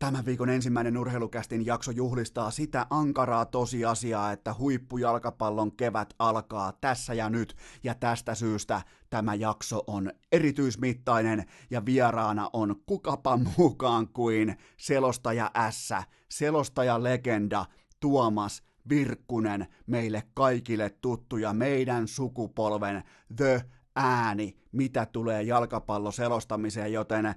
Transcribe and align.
Tämän 0.00 0.26
viikon 0.26 0.48
ensimmäinen 0.48 0.98
urheilukästin 0.98 1.66
jakso 1.66 1.90
juhlistaa 1.90 2.50
sitä 2.50 2.86
ankaraa 2.90 3.46
tosiasiaa, 3.46 4.32
että 4.32 4.54
huippujalkapallon 4.58 5.76
kevät 5.76 6.14
alkaa 6.18 6.72
tässä 6.80 7.14
ja 7.14 7.30
nyt, 7.30 7.56
ja 7.84 7.94
tästä 7.94 8.34
syystä 8.34 8.82
tämä 9.10 9.34
jakso 9.34 9.84
on 9.86 10.12
erityismittainen, 10.32 11.44
ja 11.70 11.84
vieraana 11.86 12.50
on 12.52 12.76
kukapa 12.86 13.38
mukaan 13.58 14.08
kuin 14.08 14.56
selostaja 14.76 15.50
S, 15.70 15.92
selostaja 16.30 17.02
legenda 17.02 17.66
Tuomas 18.00 18.62
Virkkunen, 18.88 19.66
meille 19.86 20.22
kaikille 20.34 20.90
tuttu 21.00 21.36
ja 21.36 21.52
meidän 21.52 22.08
sukupolven 22.08 23.02
The 23.36 23.64
ääni, 23.96 24.56
mitä 24.72 25.06
tulee 25.06 25.42
jalkapalloselostamiseen, 25.42 26.92
joten 26.92 27.34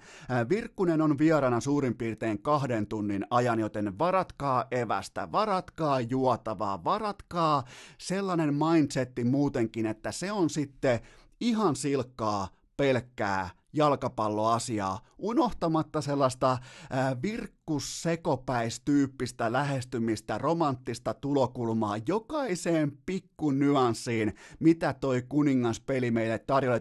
Virkkunen 0.49 1.01
on 1.01 1.17
vierana 1.17 1.59
suurin 1.59 1.95
piirtein 1.97 2.41
kahden 2.41 2.87
tunnin 2.87 3.25
ajan, 3.29 3.59
joten 3.59 3.99
varatkaa 3.99 4.65
evästä, 4.71 5.31
varatkaa 5.31 6.01
juotavaa, 6.01 6.83
varatkaa 6.83 7.63
sellainen 7.97 8.53
mindsetti 8.53 9.23
muutenkin, 9.23 9.85
että 9.85 10.11
se 10.11 10.31
on 10.31 10.49
sitten 10.49 10.99
ihan 11.39 11.75
silkkaa 11.75 12.47
pelkkää 12.77 13.49
jalkapalloasiaa, 13.73 14.99
unohtamatta 15.17 16.01
sellaista 16.01 16.57
ää, 16.89 17.21
virkkussekopäistyyppistä 17.21 19.51
lähestymistä, 19.51 20.37
romanttista 20.37 21.13
tulokulmaa 21.13 21.97
jokaiseen 22.07 22.91
pikku 23.05 23.51
nyanssiin, 23.51 24.33
mitä 24.59 24.93
toi 24.93 25.23
kuningaspeli 25.29 26.11
meille 26.11 26.39
tarjoaa. 26.39 26.79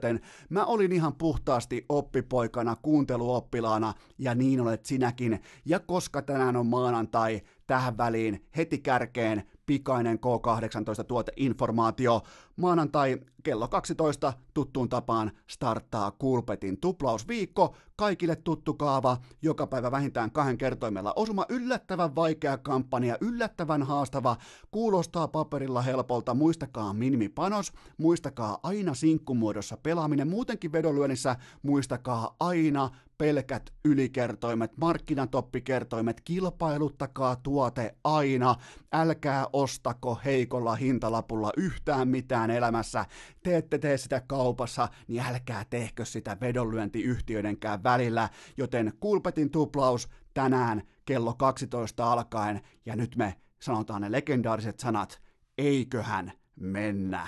Mä 0.49 0.65
olin 0.65 0.93
ihan 0.93 1.15
puhtaasti 1.15 1.85
oppipoikana, 1.89 2.77
kuunteluoppilaana, 2.77 3.95
ja 4.19 4.35
niin 4.35 4.61
olet 4.61 4.87
sinäkin. 4.87 5.43
Ja 5.65 5.81
koska 5.81 6.23
tänään 6.23 6.57
on 6.57 6.67
maanantai, 6.67 7.41
tähän 7.67 7.99
väliin 7.99 8.47
heti 8.57 8.79
kärkeen 8.79 9.43
pikainen 9.67 10.19
K18 10.19 11.05
tuoteinformaatio. 11.05 12.23
Maanantai 12.57 13.19
kello 13.43 13.69
12 13.69 14.33
tuttuun 14.55 14.89
tapaan 14.89 15.33
starttaa 15.47 16.11
Kulpetin 16.11 16.81
tuplausviikko. 16.81 17.77
Kaikille 17.97 18.37
tuttu 18.37 18.75
kaava, 18.75 19.17
joka 19.43 19.67
päivä 19.67 19.91
vähintään 19.91 20.31
kahden 20.31 20.59
kertoimella 20.59 21.13
osuma. 21.17 21.47
Yllättävän 21.49 22.15
vaikea 22.15 22.59
kampanja, 22.59 23.17
yllättävän 23.21 23.83
haastava, 23.83 24.37
kuulostaa 24.71 25.29
paperilla 25.29 25.83
helpolta. 25.83 26.35
Muistakaa 26.35 26.93
minimipanos, 26.93 27.73
muistakaa 27.99 28.59
aina 28.63 28.95
sinkkumuodossa 28.95 29.77
pelaaminen. 29.77 30.29
Muutenkin 30.29 30.73
vedonlyönnissä 30.73 31.37
muistakaa 31.63 32.37
aina 32.41 32.91
pelkät 33.19 33.73
ylikertoimet, 33.85 34.77
markkinatoppikertoimet, 34.77 36.21
kilpailuttakaa 36.25 37.37
tuote 37.37 37.95
aina, 38.05 38.55
älkää 38.93 39.47
ostako 39.53 40.21
heikolla 40.25 40.75
hintalapulla 40.75 41.51
yhtään 41.57 42.09
mitään 42.09 42.42
elämässä, 42.51 43.07
te 43.43 43.57
ette 43.57 43.79
tee 43.79 43.99
sitä 43.99 44.21
kaupassa, 44.21 44.89
niin 45.09 45.23
älkää 45.23 45.65
tehkö 45.71 46.05
sitä 46.05 46.37
vedonlyöntiyhtiöidenkään 46.41 47.83
välillä, 47.83 48.29
joten 48.57 48.93
Kulpetin 49.01 49.51
tuplaus 49.51 50.09
tänään 50.35 50.83
kello 51.05 51.35
12 51.35 52.13
alkaen, 52.13 52.61
ja 52.87 52.97
nyt 52.97 53.17
me 53.17 53.35
sanotaan 53.63 54.03
ne 54.03 54.13
legendaariset 54.13 54.81
sanat, 54.81 55.23
eiköhän 55.59 56.33
mennä. 56.61 57.27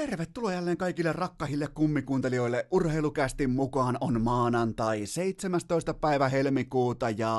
Tervetuloa 0.00 0.52
jälleen 0.52 0.76
kaikille 0.76 1.12
rakkahille 1.12 1.68
kummikuuntelijoille. 1.74 2.66
Urheilukästin 2.70 3.50
mukaan 3.50 3.98
on 4.00 4.22
maanantai 4.22 5.06
17. 5.06 5.94
päivä 5.94 6.28
helmikuuta 6.28 7.10
ja 7.10 7.36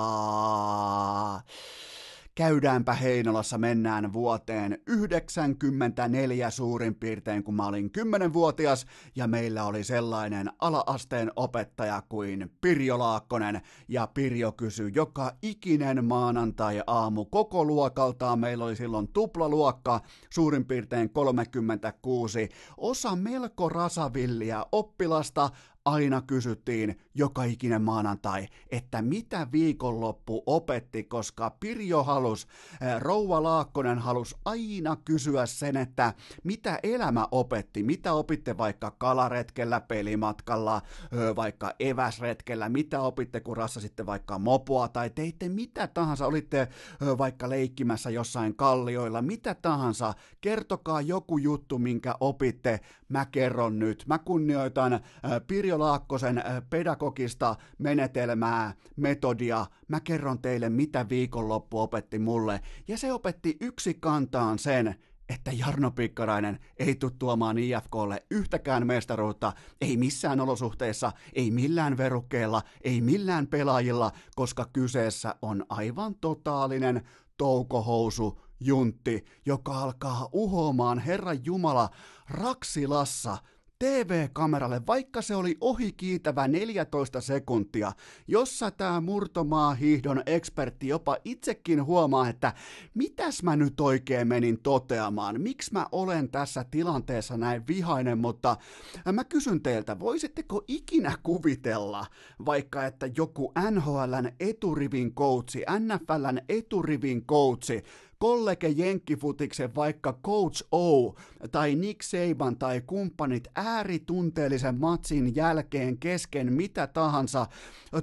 käydäänpä 2.35 2.93
Heinolassa, 2.93 3.57
mennään 3.57 4.13
vuoteen 4.13 4.77
94 4.87 6.49
suurin 6.49 6.95
piirtein, 6.95 7.43
kun 7.43 7.55
mä 7.55 7.65
olin 7.67 7.91
10-vuotias, 7.97 8.85
ja 9.15 9.27
meillä 9.27 9.63
oli 9.63 9.83
sellainen 9.83 10.51
alaasteen 10.59 11.31
opettaja 11.35 12.03
kuin 12.09 12.51
Pirjo 12.61 12.99
Laakkonen, 12.99 13.61
ja 13.87 14.07
Pirjo 14.07 14.51
kysyi 14.51 14.91
joka 14.95 15.31
ikinen 15.41 16.05
maanantai-aamu 16.05 17.25
koko 17.25 17.65
luokaltaan, 17.65 18.39
meillä 18.39 18.65
oli 18.65 18.75
silloin 18.75 19.07
tuplaluokka, 19.07 20.01
suurin 20.29 20.65
piirtein 20.65 21.09
36, 21.09 22.49
osa 22.77 23.15
melko 23.15 23.69
rasavillia 23.69 24.65
oppilasta, 24.71 25.49
aina 25.85 26.21
kysyttiin 26.21 26.99
joka 27.15 27.43
ikinen 27.43 27.81
maanantai, 27.81 28.47
että 28.69 29.01
mitä 29.01 29.47
viikonloppu 29.51 30.43
opetti, 30.45 31.03
koska 31.03 31.49
Pirjo 31.49 32.03
halus, 32.03 32.47
Rouva 32.99 33.43
Laakkonen 33.43 33.99
halus 33.99 34.35
aina 34.45 34.95
kysyä 35.05 35.45
sen, 35.45 35.77
että 35.77 36.13
mitä 36.43 36.79
elämä 36.83 37.27
opetti, 37.31 37.83
mitä 37.83 38.13
opitte 38.13 38.57
vaikka 38.57 38.91
kalaretkellä, 38.91 39.81
pelimatkalla, 39.81 40.81
vaikka 41.35 41.73
eväsretkellä, 41.79 42.69
mitä 42.69 43.01
opitte 43.01 43.39
kun 43.39 43.57
rassasitte 43.57 44.05
vaikka 44.05 44.39
mopoa? 44.39 44.87
Tai 44.87 45.09
teitte 45.09 45.49
mitä 45.49 45.87
tahansa, 45.87 46.25
olitte 46.25 46.67
vaikka 47.17 47.49
leikkimässä 47.49 48.09
jossain 48.09 48.55
kallioilla, 48.55 49.21
mitä 49.21 49.55
tahansa, 49.55 50.13
kertokaa 50.41 51.01
joku 51.01 51.37
juttu, 51.37 51.79
minkä 51.79 52.15
opitte, 52.19 52.79
mä 53.09 53.25
kerron 53.25 53.79
nyt, 53.79 54.03
mä 54.07 54.19
kunnioitan 54.19 54.99
Pirjo 55.47 55.70
Pirjo 55.71 55.79
Laakkosen 55.79 56.37
äh, 56.37 56.61
pedagogista 56.69 57.55
menetelmää, 57.77 58.73
metodia. 58.95 59.65
Mä 59.87 59.99
kerron 59.99 60.39
teille, 60.39 60.69
mitä 60.69 61.09
viikonloppu 61.09 61.79
opetti 61.79 62.19
mulle. 62.19 62.61
Ja 62.87 62.97
se 62.97 63.13
opetti 63.13 63.57
yksi 63.61 63.93
kantaan 63.93 64.59
sen, 64.59 64.95
että 65.29 65.51
Jarno 65.51 65.91
Pikkarainen 65.91 66.59
ei 66.77 66.95
tule 66.95 67.11
tuomaan 67.19 67.57
IFKlle 67.57 68.23
yhtäkään 68.31 68.87
mestaruutta, 68.87 69.53
ei 69.81 69.97
missään 69.97 70.39
olosuhteissa, 70.39 71.11
ei 71.33 71.51
millään 71.51 71.97
verukkeella, 71.97 72.61
ei 72.83 73.01
millään 73.01 73.47
pelaajilla, 73.47 74.11
koska 74.35 74.69
kyseessä 74.73 75.35
on 75.41 75.65
aivan 75.69 76.15
totaalinen 76.15 77.01
toukohousu 77.37 78.41
juntti, 78.59 79.25
joka 79.45 79.79
alkaa 79.79 80.29
uhomaan 80.31 80.99
Herran 80.99 81.45
Jumala 81.45 81.89
Raksilassa 82.29 83.37
TV-kameralle, 83.81 84.81
vaikka 84.87 85.21
se 85.21 85.35
oli 85.35 85.57
ohikiitävä 85.61 86.47
14 86.47 87.21
sekuntia, 87.21 87.91
jossa 88.27 88.71
tämä 88.71 89.01
murtomaa 89.01 89.73
hiihdon 89.73 90.23
ekspertti 90.25 90.87
jopa 90.87 91.17
itsekin 91.25 91.85
huomaa, 91.85 92.29
että 92.29 92.53
mitäs 92.93 93.43
mä 93.43 93.55
nyt 93.55 93.79
oikein 93.81 94.27
menin 94.27 94.59
toteamaan, 94.63 95.41
miksi 95.41 95.73
mä 95.73 95.85
olen 95.91 96.29
tässä 96.29 96.65
tilanteessa 96.71 97.37
näin 97.37 97.67
vihainen, 97.67 98.17
mutta 98.17 98.57
mä 99.11 99.23
kysyn 99.23 99.61
teiltä, 99.61 99.99
voisitteko 99.99 100.63
ikinä 100.67 101.13
kuvitella 101.23 102.05
vaikka, 102.45 102.85
että 102.85 103.09
joku 103.17 103.51
NHLn 103.71 104.31
eturivin 104.39 105.15
coachi, 105.15 105.63
NFLn 105.79 106.39
eturivin 106.49 107.25
coachi 107.25 107.83
kollege 108.21 108.69
Jenkkifutiksen 108.69 109.75
vaikka 109.75 110.19
Coach 110.25 110.67
O 110.71 111.15
tai 111.51 111.75
Nick 111.75 112.01
Saban 112.01 112.57
tai 112.57 112.81
kumppanit 112.81 113.47
ääritunteellisen 113.55 114.79
matsin 114.79 115.35
jälkeen 115.35 115.97
kesken 115.97 116.53
mitä 116.53 116.87
tahansa 116.87 117.47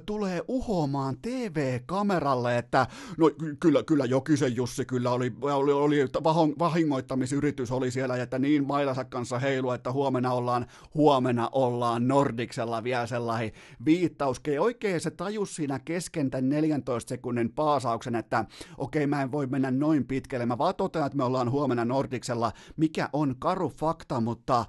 tulee 0.05 0.41
uhomaan 0.47 1.17
TV-kameralle, 1.21 2.57
että 2.57 2.87
no 3.17 3.31
kyllä, 3.59 3.83
kyllä 3.83 4.05
Jokisen 4.05 4.55
Jussi 4.55 4.85
kyllä 4.85 5.11
oli, 5.11 5.33
oli, 5.41 5.71
oli 5.71 5.97
vahingoittamisyritys 6.59 7.71
oli 7.71 7.91
siellä, 7.91 8.17
että 8.17 8.39
niin 8.39 8.67
mailansa 8.67 9.05
kanssa 9.05 9.39
heilu, 9.39 9.71
että 9.71 9.91
huomenna 9.91 10.33
ollaan, 10.33 10.65
huomenna 10.95 11.49
ollaan 11.51 12.07
Nordiksella 12.07 12.83
vielä 12.83 13.07
sellainen 13.07 13.51
viittaus. 13.85 14.41
Oikein 14.59 15.01
se 15.01 15.11
tajus 15.11 15.55
siinä 15.55 15.79
kesken 15.79 16.29
tämän 16.29 16.49
14 16.49 17.09
sekunnin 17.09 17.51
paasauksen, 17.51 18.15
että 18.15 18.45
okei 18.77 19.03
okay, 19.03 19.07
mä 19.07 19.21
en 19.21 19.31
voi 19.31 19.47
mennä 19.47 19.71
noin 19.71 20.08
pitkälle. 20.09 20.45
Mä 20.45 20.57
vaan 20.57 20.75
totean, 20.75 21.05
että 21.05 21.17
me 21.17 21.23
ollaan 21.23 21.51
huomenna 21.51 21.85
Nordiksella, 21.85 22.51
mikä 22.77 23.09
on 23.13 23.35
karu 23.39 23.69
fakta, 23.69 24.21
mutta 24.21 24.65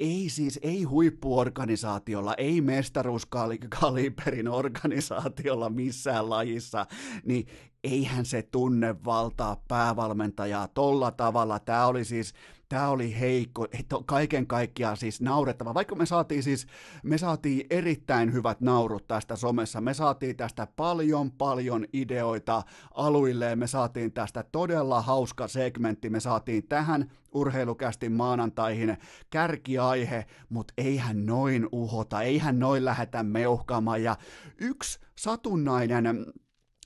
ei 0.00 0.28
siis, 0.28 0.58
ei 0.62 0.82
huippuorganisaatiolla, 0.82 2.34
ei 2.34 2.60
mestaruuskaliberin 2.60 4.48
organisaatiolla 4.48 5.70
missään 5.70 6.30
lajissa, 6.30 6.86
niin 7.24 7.46
eihän 7.84 8.24
se 8.24 8.42
tunne 8.42 9.04
valtaa 9.04 9.62
päävalmentajaa 9.68 10.68
tolla 10.68 11.10
tavalla. 11.10 11.58
Tämä 11.58 11.86
oli 11.86 12.04
siis 12.04 12.34
tämä 12.72 12.88
oli 12.88 13.20
heikko, 13.20 13.66
kaiken 14.06 14.46
kaikkiaan 14.46 14.96
siis 14.96 15.20
naurettava. 15.20 15.74
Vaikka 15.74 15.94
me 15.94 16.06
saatiin 16.06 16.42
siis, 16.42 16.66
me 17.02 17.18
saatiin 17.18 17.66
erittäin 17.70 18.32
hyvät 18.32 18.60
naurut 18.60 19.06
tästä 19.06 19.36
somessa, 19.36 19.80
me 19.80 19.94
saatiin 19.94 20.36
tästä 20.36 20.66
paljon 20.76 21.30
paljon 21.30 21.86
ideoita 21.92 22.62
aluilleen, 22.94 23.58
me 23.58 23.66
saatiin 23.66 24.12
tästä 24.12 24.44
todella 24.52 25.02
hauska 25.02 25.48
segmentti, 25.48 26.10
me 26.10 26.20
saatiin 26.20 26.68
tähän 26.68 27.10
urheilukästi 27.32 28.08
maanantaihin 28.08 28.96
kärkiaihe, 29.30 30.26
mutta 30.48 30.74
eihän 30.76 31.26
noin 31.26 31.68
uhota, 31.72 32.22
eihän 32.22 32.58
noin 32.58 32.84
lähetä 32.84 33.22
meuhkaamaan. 33.22 34.02
Ja 34.02 34.16
yksi 34.60 35.00
satunnainen 35.18 36.06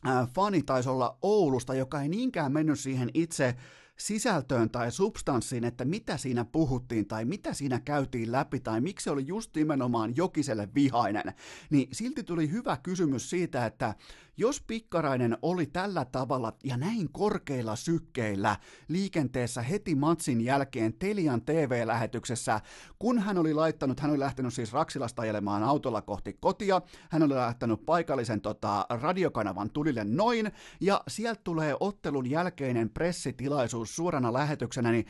äh, 0.09 0.29
fani 0.35 0.63
taisi 0.63 0.89
olla 0.89 1.19
Oulusta, 1.23 1.75
joka 1.75 2.03
ei 2.03 2.09
niinkään 2.09 2.53
mennyt 2.53 2.81
siihen 2.81 3.11
itse 3.15 3.57
sisältöön 3.99 4.71
tai 4.71 4.91
substanssiin, 4.91 5.65
että 5.65 5.85
mitä 5.85 6.17
siinä 6.17 6.45
puhuttiin 6.45 7.07
tai 7.07 7.25
mitä 7.25 7.55
siinä 7.55 7.81
käytiin 7.81 8.33
läpi 8.33 8.61
tai 8.61 8.81
miksi 8.81 9.11
oli 9.11 9.27
just 9.27 9.57
nimenomaan 9.57 10.17
Jokiselle 10.17 10.69
vihainen, 10.75 11.33
niin 11.71 11.89
silti 11.93 12.23
tuli 12.23 12.51
hyvä 12.51 12.77
kysymys 12.77 13.31
siitä, 13.31 13.67
että 13.67 13.95
jos 14.39 14.61
Pikkarainen 14.67 15.39
oli 15.43 15.67
tällä 15.67 16.05
tavalla 16.05 16.53
ja 16.65 16.77
näin 16.77 17.09
korkeilla 17.13 17.77
sykkeillä 17.77 18.57
liikenteessä 18.89 19.63
heti 19.63 19.95
matsin 19.95 20.41
jälkeen 20.41 20.93
Telian 20.93 21.43
TV-lähetyksessä, 21.43 22.61
kun 22.99 23.19
hän 23.19 23.39
oli 23.39 23.55
laittanut, 23.55 24.01
hän 24.01 24.11
oli 24.11 24.19
lähtenyt 24.19 24.55
siis 24.55 24.73
Raksilasta 24.73 25.23
ajelemaan 25.23 25.63
autolla 25.63 26.03
kohti 26.03 26.37
kotia, 26.41 26.83
hän 27.11 27.23
oli 27.23 27.35
lähtenyt 27.35 27.87
paikallisen 27.87 28.41
tota, 28.41 28.87
radiokanavan 28.89 29.71
tulille 29.71 30.05
noin, 30.05 30.53
ja 30.81 31.03
sieltä 31.09 31.41
tulee 31.45 31.77
ottelun 31.81 32.31
jälkeinen 32.31 32.91
pressitilaisuus 32.91 33.86
suorana 33.87 34.33
lähetyksenä, 34.33 34.93
niin 34.93 35.07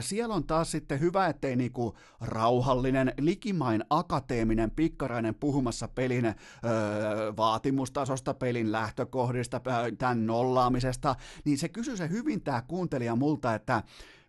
siellä 0.00 0.34
on 0.34 0.46
taas 0.46 0.70
sitten 0.70 1.00
hyvä, 1.00 1.26
ettei 1.26 1.56
niinku 1.56 1.96
rauhallinen, 2.20 3.12
likimain 3.18 3.84
akateeminen 3.90 4.70
Pikkarainen 4.70 5.34
puhumassa 5.34 5.88
pelin 5.88 6.24
öö, 6.26 6.34
vaatimustasosta, 7.36 8.34
pelin 8.34 8.56
pelin 8.56 8.72
lähtökohdista, 8.72 9.60
tämän 9.98 10.26
nollaamisesta, 10.26 11.16
niin 11.44 11.58
se 11.58 11.68
kysyy 11.68 11.96
se 11.96 12.08
hyvin 12.08 12.42
tämä 12.42 12.62
kuuntelija 12.62 13.16
multa, 13.16 13.54
että 13.54 13.82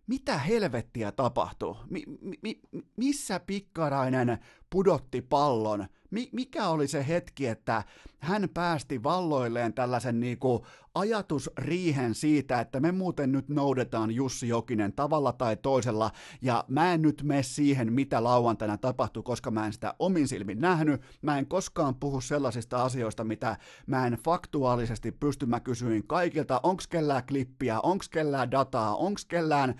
mitä 0.08 0.38
helvettiä 0.38 1.12
tapahtuu? 1.12 1.78
Mi- 1.90 2.04
mi- 2.42 2.60
missä 2.98 3.40
pikkarainen 3.40 4.38
pudotti 4.70 5.22
pallon? 5.22 5.88
Mi- 6.12 6.30
mikä 6.32 6.68
oli 6.68 6.88
se 6.88 7.08
hetki, 7.08 7.48
että 7.48 7.84
hän 8.20 8.50
päästi 8.54 9.04
valloilleen 9.04 9.74
tällaisen 9.74 10.20
niinku 10.20 10.66
ajatusriihen 11.00 12.16
siitä, 12.16 12.60
että 12.60 12.80
me 12.80 12.92
muuten 12.92 13.32
nyt 13.32 13.50
noudetaan 13.50 14.12
Jussi 14.12 14.48
Jokinen 14.48 14.94
tavalla 14.94 15.34
tai 15.34 15.58
toisella, 15.58 16.12
ja 16.42 16.66
mä 16.68 16.94
en 16.94 17.02
nyt 17.02 17.24
mene 17.24 17.44
siihen, 17.44 17.94
mitä 17.94 18.24
lauantaina 18.24 18.78
tapahtui, 18.78 19.24
koska 19.24 19.52
mä 19.52 19.66
en 19.66 19.74
sitä 19.74 19.94
omin 20.00 20.28
silmin 20.28 20.62
nähnyt, 20.62 21.02
mä 21.22 21.38
en 21.38 21.48
koskaan 21.48 21.96
puhu 21.96 22.22
sellaisista 22.22 22.84
asioista, 22.84 23.24
mitä 23.24 23.58
mä 23.88 24.08
en 24.08 24.18
faktuaalisesti 24.26 25.12
pysty, 25.12 25.46
mä 25.46 25.60
kysyin 25.60 26.08
kaikilta, 26.08 26.60
onks 26.64 26.88
kellään 26.88 27.24
klippiä, 27.28 27.80
onks 27.80 28.10
kellään 28.10 28.52
dataa, 28.52 28.96
onks 28.96 29.26
kellään 29.26 29.76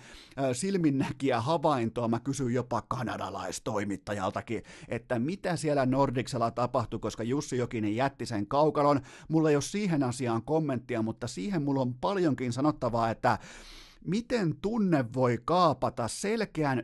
silminnäkiä 0.52 1.40
havaintoa, 1.40 2.08
mä 2.08 2.20
kysyin 2.20 2.54
jopa 2.54 2.82
kanadalaistoimittajaltakin, 2.88 4.62
että 4.88 5.18
mitä 5.18 5.56
siellä 5.56 5.86
Nordicsella 5.86 6.50
tapahtui, 6.50 7.00
koska 7.00 7.22
Jussi 7.22 7.56
Jokinen 7.56 7.96
jätti 7.96 8.26
sen 8.26 8.46
kaukalon, 8.46 9.00
mulla 9.28 9.50
ei 9.50 9.56
ole 9.56 9.62
siihen 9.62 10.02
asiaan 10.02 10.42
kommenttia, 10.42 11.02
mutta 11.08 11.26
siihen 11.26 11.62
mulla 11.62 11.80
on 11.80 11.94
paljonkin 11.94 12.52
sanottavaa, 12.52 13.10
että 13.10 13.38
miten 14.04 14.56
tunne 14.62 15.04
voi 15.14 15.38
kaapata 15.44 16.08
selkeän 16.08 16.78
1-5 16.78 16.82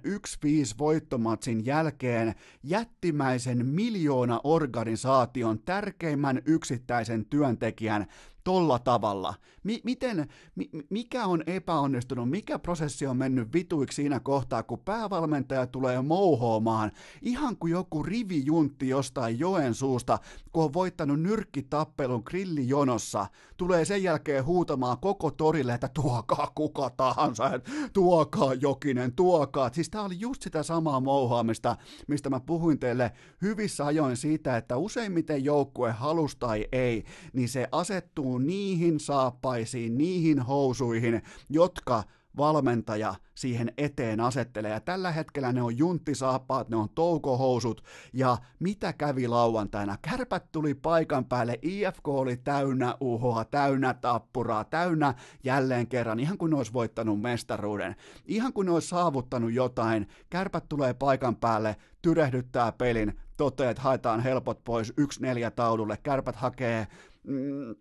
voittomatsin 0.79 1.67
jälkeen 1.67 2.35
jättimäisen 2.63 3.67
miljoona 3.67 4.41
organisaation 4.45 5.59
tärkeimmän 5.59 6.43
yksittäisen 6.47 7.27
työntekijän 7.27 8.07
tolla 8.45 8.79
tavalla? 8.79 9.35
Mi- 9.65 9.81
miten, 9.85 10.29
mi- 10.55 10.71
mikä 10.91 11.27
on 11.27 11.43
epäonnistunut, 11.47 12.31
mikä 12.31 12.59
prosessi 12.59 13.07
on 13.07 13.17
mennyt 13.17 13.53
vituiksi 13.53 13.97
siinä 13.97 14.21
kohtaa, 14.21 14.63
kun 14.63 14.79
päävalmentaja 14.79 15.67
tulee 15.67 16.03
mouhoamaan, 16.03 16.93
ihan 17.23 17.57
kuin 17.57 17.71
joku 17.71 18.03
rivijuntti 18.03 18.89
jostain 18.89 19.39
joen 19.39 19.75
suusta, 19.75 20.19
kun 20.53 20.65
on 20.65 20.73
voittanut 20.73 21.21
nyrkkitappelun 21.21 22.23
grillijonossa, 22.25 23.27
tulee 23.57 23.85
sen 23.85 24.03
jälkeen 24.03 24.45
huutamaan 24.45 24.99
koko 24.99 25.31
torille, 25.31 25.75
että 25.75 25.89
tuokaa 25.95 26.53
kuka 26.55 26.91
tahansa, 26.91 27.51
tuokaa 27.93 28.55
Jokinen, 28.55 29.13
tuokaa. 29.13 29.71
Siis 29.73 29.91
tämä 29.91 30.05
oli 30.05 30.21
just 30.21 30.43
sitä 30.43 30.63
samaa 30.63 31.01
mouhaamista, 31.01 31.77
mistä 32.09 32.31
mä 32.31 32.41
puhuin 32.41 32.79
teille 32.79 33.13
hyvissä 33.43 33.87
ajoin 33.87 34.17
siitä, 34.17 34.57
että 34.57 34.77
useimmiten 34.77 35.45
joukkue 35.45 35.93
halus 35.93 36.37
tai 36.37 36.67
ei, 36.73 37.05
niin 37.33 37.49
se 37.49 37.69
asettuu 37.73 38.39
niihin 38.39 39.01
saappaisiin, 39.01 39.99
niihin 39.99 40.41
housuihin, 40.41 41.23
jotka 41.51 42.03
valmentaja 42.37 43.15
siihen 43.35 43.73
eteen 43.79 44.21
asettelee. 44.21 44.71
Ja 44.71 44.81
tällä 44.81 45.13
hetkellä 45.13 45.53
ne 45.53 45.63
on 45.63 45.79
junttisaappaat, 45.79 46.69
ne 46.69 46.77
on 46.77 46.89
toukohousut. 46.95 47.85
Ja 48.13 48.37
mitä 48.61 48.93
kävi 48.93 49.29
lauantaina? 49.29 49.99
Kärpät 50.03 50.53
tuli 50.53 50.75
paikan 50.75 51.25
päälle, 51.25 51.59
IFK 51.63 52.09
oli 52.09 52.37
täynnä 52.37 52.97
uhoa, 53.01 53.45
täynnä 53.45 53.95
tappuraa, 53.95 54.65
täynnä 54.65 55.15
jälleen 55.45 55.87
kerran, 55.87 56.21
ihan 56.21 56.39
kuin 56.39 56.51
ne 56.51 56.57
olisi 56.57 56.73
voittanut 56.73 57.21
mestaruuden. 57.21 57.97
Ihan 58.27 58.53
kuin 58.53 58.67
ne 58.67 58.73
olisi 58.73 58.89
saavuttanut 58.89 59.53
jotain. 59.53 60.09
Kärpät 60.31 60.69
tulee 60.69 60.95
paikan 60.95 61.37
päälle, 61.37 61.77
tyrehdyttää 62.03 62.73
pelin, 62.73 63.21
toteaa, 63.37 63.71
että 63.71 63.83
haetaan 63.83 64.21
helpot 64.21 64.65
pois, 64.65 64.93
yksi 64.97 65.23
neljä 65.23 65.51
taululle. 65.51 65.99
Kärpät 66.03 66.37
hakee 66.37 66.87
mm, 67.25 67.75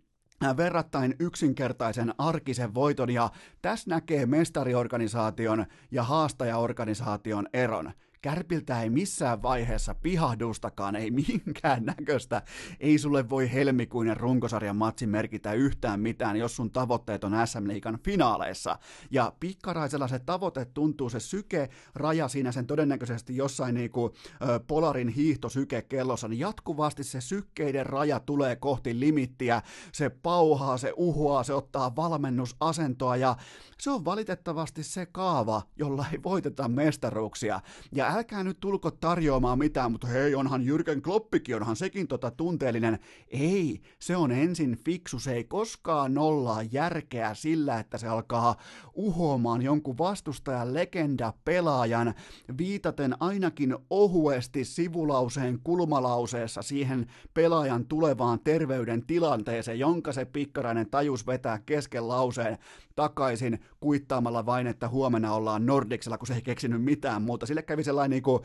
verrattain 0.56 1.14
yksinkertaisen 1.18 2.14
arkisen 2.18 2.74
voiton 2.74 3.10
ja 3.10 3.30
tässä 3.62 3.90
näkee 3.90 4.26
mestariorganisaation 4.26 5.66
ja 5.90 6.02
haastajaorganisaation 6.02 7.48
eron. 7.52 7.92
Kärpiltä 8.24 8.82
ei 8.82 8.90
missään 8.90 9.42
vaiheessa 9.42 9.94
pihahdustakaan, 9.94 10.96
ei 10.96 11.10
minkään 11.10 11.84
näköistä. 11.84 12.42
Ei 12.80 12.98
sulle 12.98 13.30
voi 13.30 13.52
helmikuinen 13.52 14.16
runkosarjan 14.16 14.76
matsi 14.76 15.06
merkitä 15.06 15.52
yhtään 15.52 16.00
mitään, 16.00 16.36
jos 16.36 16.56
sun 16.56 16.70
tavoitteet 16.70 17.24
on 17.24 17.32
SM 17.46 17.68
Liikan 17.68 17.98
finaaleissa. 18.04 18.78
Ja 19.10 19.32
pikkaraisella 19.40 20.08
se 20.08 20.18
tavoite 20.18 20.64
tuntuu, 20.64 21.10
se 21.10 21.20
syke, 21.20 21.68
raja 21.94 22.28
siinä 22.28 22.52
sen 22.52 22.66
todennäköisesti 22.66 23.36
jossain 23.36 23.74
niinku 23.74 24.14
ö, 24.48 24.60
Polarin 24.66 25.08
hiihtosyke 25.08 25.82
kellossa, 25.82 26.28
niin 26.28 26.40
jatkuvasti 26.40 27.04
se 27.04 27.20
sykkeiden 27.20 27.86
raja 27.86 28.20
tulee 28.20 28.56
kohti 28.56 29.00
limittiä, 29.00 29.62
se 29.92 30.10
pauhaa, 30.10 30.78
se 30.78 30.92
uhoaa, 30.96 31.44
se 31.44 31.54
ottaa 31.54 31.96
valmennusasentoa 31.96 33.16
ja 33.16 33.36
se 33.84 33.90
on 33.90 34.04
valitettavasti 34.04 34.82
se 34.82 35.06
kaava, 35.06 35.62
jolla 35.76 36.06
ei 36.12 36.22
voiteta 36.22 36.68
mestaruuksia. 36.68 37.60
Ja 37.92 38.14
älkää 38.14 38.44
nyt 38.44 38.60
tulko 38.60 38.90
tarjoamaan 38.90 39.58
mitään, 39.58 39.92
mutta 39.92 40.06
hei, 40.06 40.34
onhan 40.34 40.62
Jürgen 40.62 41.00
Kloppikin, 41.02 41.56
onhan 41.56 41.76
sekin 41.76 42.08
tota 42.08 42.30
tunteellinen. 42.30 42.98
Ei, 43.28 43.80
se 43.98 44.16
on 44.16 44.32
ensin 44.32 44.76
fiksu, 44.84 45.18
se 45.18 45.32
ei 45.32 45.44
koskaan 45.44 46.14
nollaa 46.14 46.62
järkeä 46.62 47.34
sillä, 47.34 47.78
että 47.78 47.98
se 47.98 48.08
alkaa 48.08 48.56
uhoamaan 48.94 49.62
jonkun 49.62 49.98
vastustajan 49.98 50.74
legenda 50.74 51.32
pelaajan, 51.44 52.14
viitaten 52.58 53.14
ainakin 53.20 53.76
ohuesti 53.90 54.64
sivulauseen 54.64 55.58
kulmalauseessa 55.64 56.62
siihen 56.62 57.06
pelaajan 57.34 57.86
tulevaan 57.86 58.40
terveyden 58.40 59.06
tilanteeseen, 59.06 59.78
jonka 59.78 60.12
se 60.12 60.24
pikkarainen 60.24 60.90
tajus 60.90 61.26
vetää 61.26 61.58
kesken 61.66 62.08
lauseen 62.08 62.58
takaisin 62.96 63.58
kuittaamalla 63.80 64.46
vain, 64.46 64.66
että 64.66 64.88
huomenna 64.88 65.34
ollaan 65.34 65.66
Nordicsella, 65.66 66.18
kun 66.18 66.26
se 66.26 66.34
ei 66.34 66.42
keksinyt 66.42 66.82
mitään 66.84 67.22
muuta. 67.22 67.46
Sille 67.46 67.62
kävi 67.62 67.84
sellainen 67.84 68.10
niin 68.10 68.22
kuin, 68.22 68.42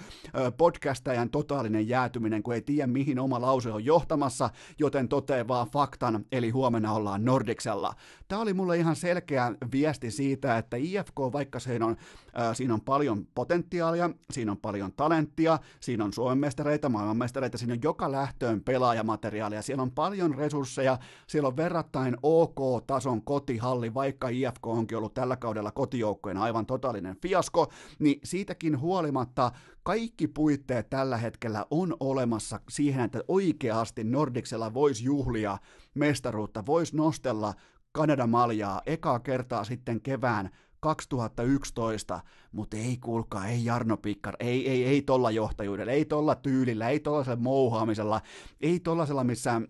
podcastajan 0.57 1.29
totaalinen 1.29 1.87
jäätyminen, 1.87 2.43
kun 2.43 2.53
ei 2.53 2.61
tiedä 2.61 2.87
mihin 2.87 3.19
oma 3.19 3.41
lause 3.41 3.71
on 3.71 3.85
johtamassa, 3.85 4.49
joten 4.79 5.07
toteaa 5.07 5.47
vaan 5.47 5.67
faktan, 5.67 6.25
eli 6.31 6.49
huomenna 6.49 6.93
ollaan 6.93 7.25
Nordicsella. 7.25 7.93
Tämä 8.27 8.41
oli 8.41 8.53
mulle 8.53 8.77
ihan 8.77 8.95
selkeä 8.95 9.53
viesti 9.71 10.11
siitä, 10.11 10.57
että 10.57 10.77
IFK, 10.77 11.19
vaikka 11.33 11.59
siinä 11.59 11.85
on, 11.85 11.95
äh, 12.39 12.55
siinä 12.55 12.73
on 12.73 12.81
paljon 12.81 13.27
potentiaalia, 13.35 14.09
siinä 14.31 14.51
on 14.51 14.57
paljon 14.57 14.93
talenttia, 14.93 15.59
siinä 15.79 16.05
on 16.05 16.13
Suomen 16.13 16.37
mestareita, 16.37 16.89
maailmanmestareita, 16.89 17.57
siinä 17.57 17.73
on 17.73 17.79
joka 17.83 18.11
lähtöön 18.11 18.61
pelaajamateriaalia, 18.61 19.61
siellä 19.61 19.81
on 19.81 19.91
paljon 19.91 20.35
resursseja, 20.35 20.97
siellä 21.27 21.47
on 21.47 21.57
verrattain 21.57 22.17
OK-tason 22.23 23.21
kotihalli, 23.21 23.93
vaikka 23.93 24.29
IFK 24.41 24.67
onkin 24.67 24.97
ollut 24.97 25.13
tällä 25.13 25.37
kaudella 25.37 25.71
kotijoukkojen 25.71 26.37
aivan 26.37 26.65
totaalinen 26.65 27.17
fiasko, 27.21 27.71
niin 27.99 28.19
siitäkin 28.23 28.79
huolimatta 28.79 29.51
kaikki 29.83 30.27
puitteet 30.27 30.89
tällä 30.89 31.17
hetkellä 31.17 31.65
on 31.71 31.97
olemassa 31.99 32.59
siihen, 32.69 33.05
että 33.05 33.19
oikeasti 33.27 34.03
Nordiksella 34.03 34.73
voisi 34.73 35.03
juhlia 35.03 35.57
mestaruutta, 35.95 36.65
voisi 36.65 36.95
nostella 36.95 37.53
Kanada 37.91 38.27
maljaa 38.27 38.81
ekaa 38.85 39.19
kertaa 39.19 39.63
sitten 39.63 40.01
kevään 40.01 40.49
2011, 40.79 42.19
mutta 42.51 42.77
ei 42.77 42.97
kuulkaa, 42.97 43.47
ei 43.47 43.65
Jarno 43.65 43.97
Pikkar, 43.97 44.35
ei, 44.39 44.69
ei, 44.69 44.85
ei 44.85 45.01
tolla 45.01 45.31
johtajuudella, 45.31 45.91
ei 45.91 46.05
tolla 46.05 46.35
tyylillä, 46.35 46.89
ei 46.89 46.99
tollaisella 46.99 47.39
mouhaamisella, 47.39 48.21
ei 48.61 48.79
tollasella, 48.79 49.23
missä 49.23 49.61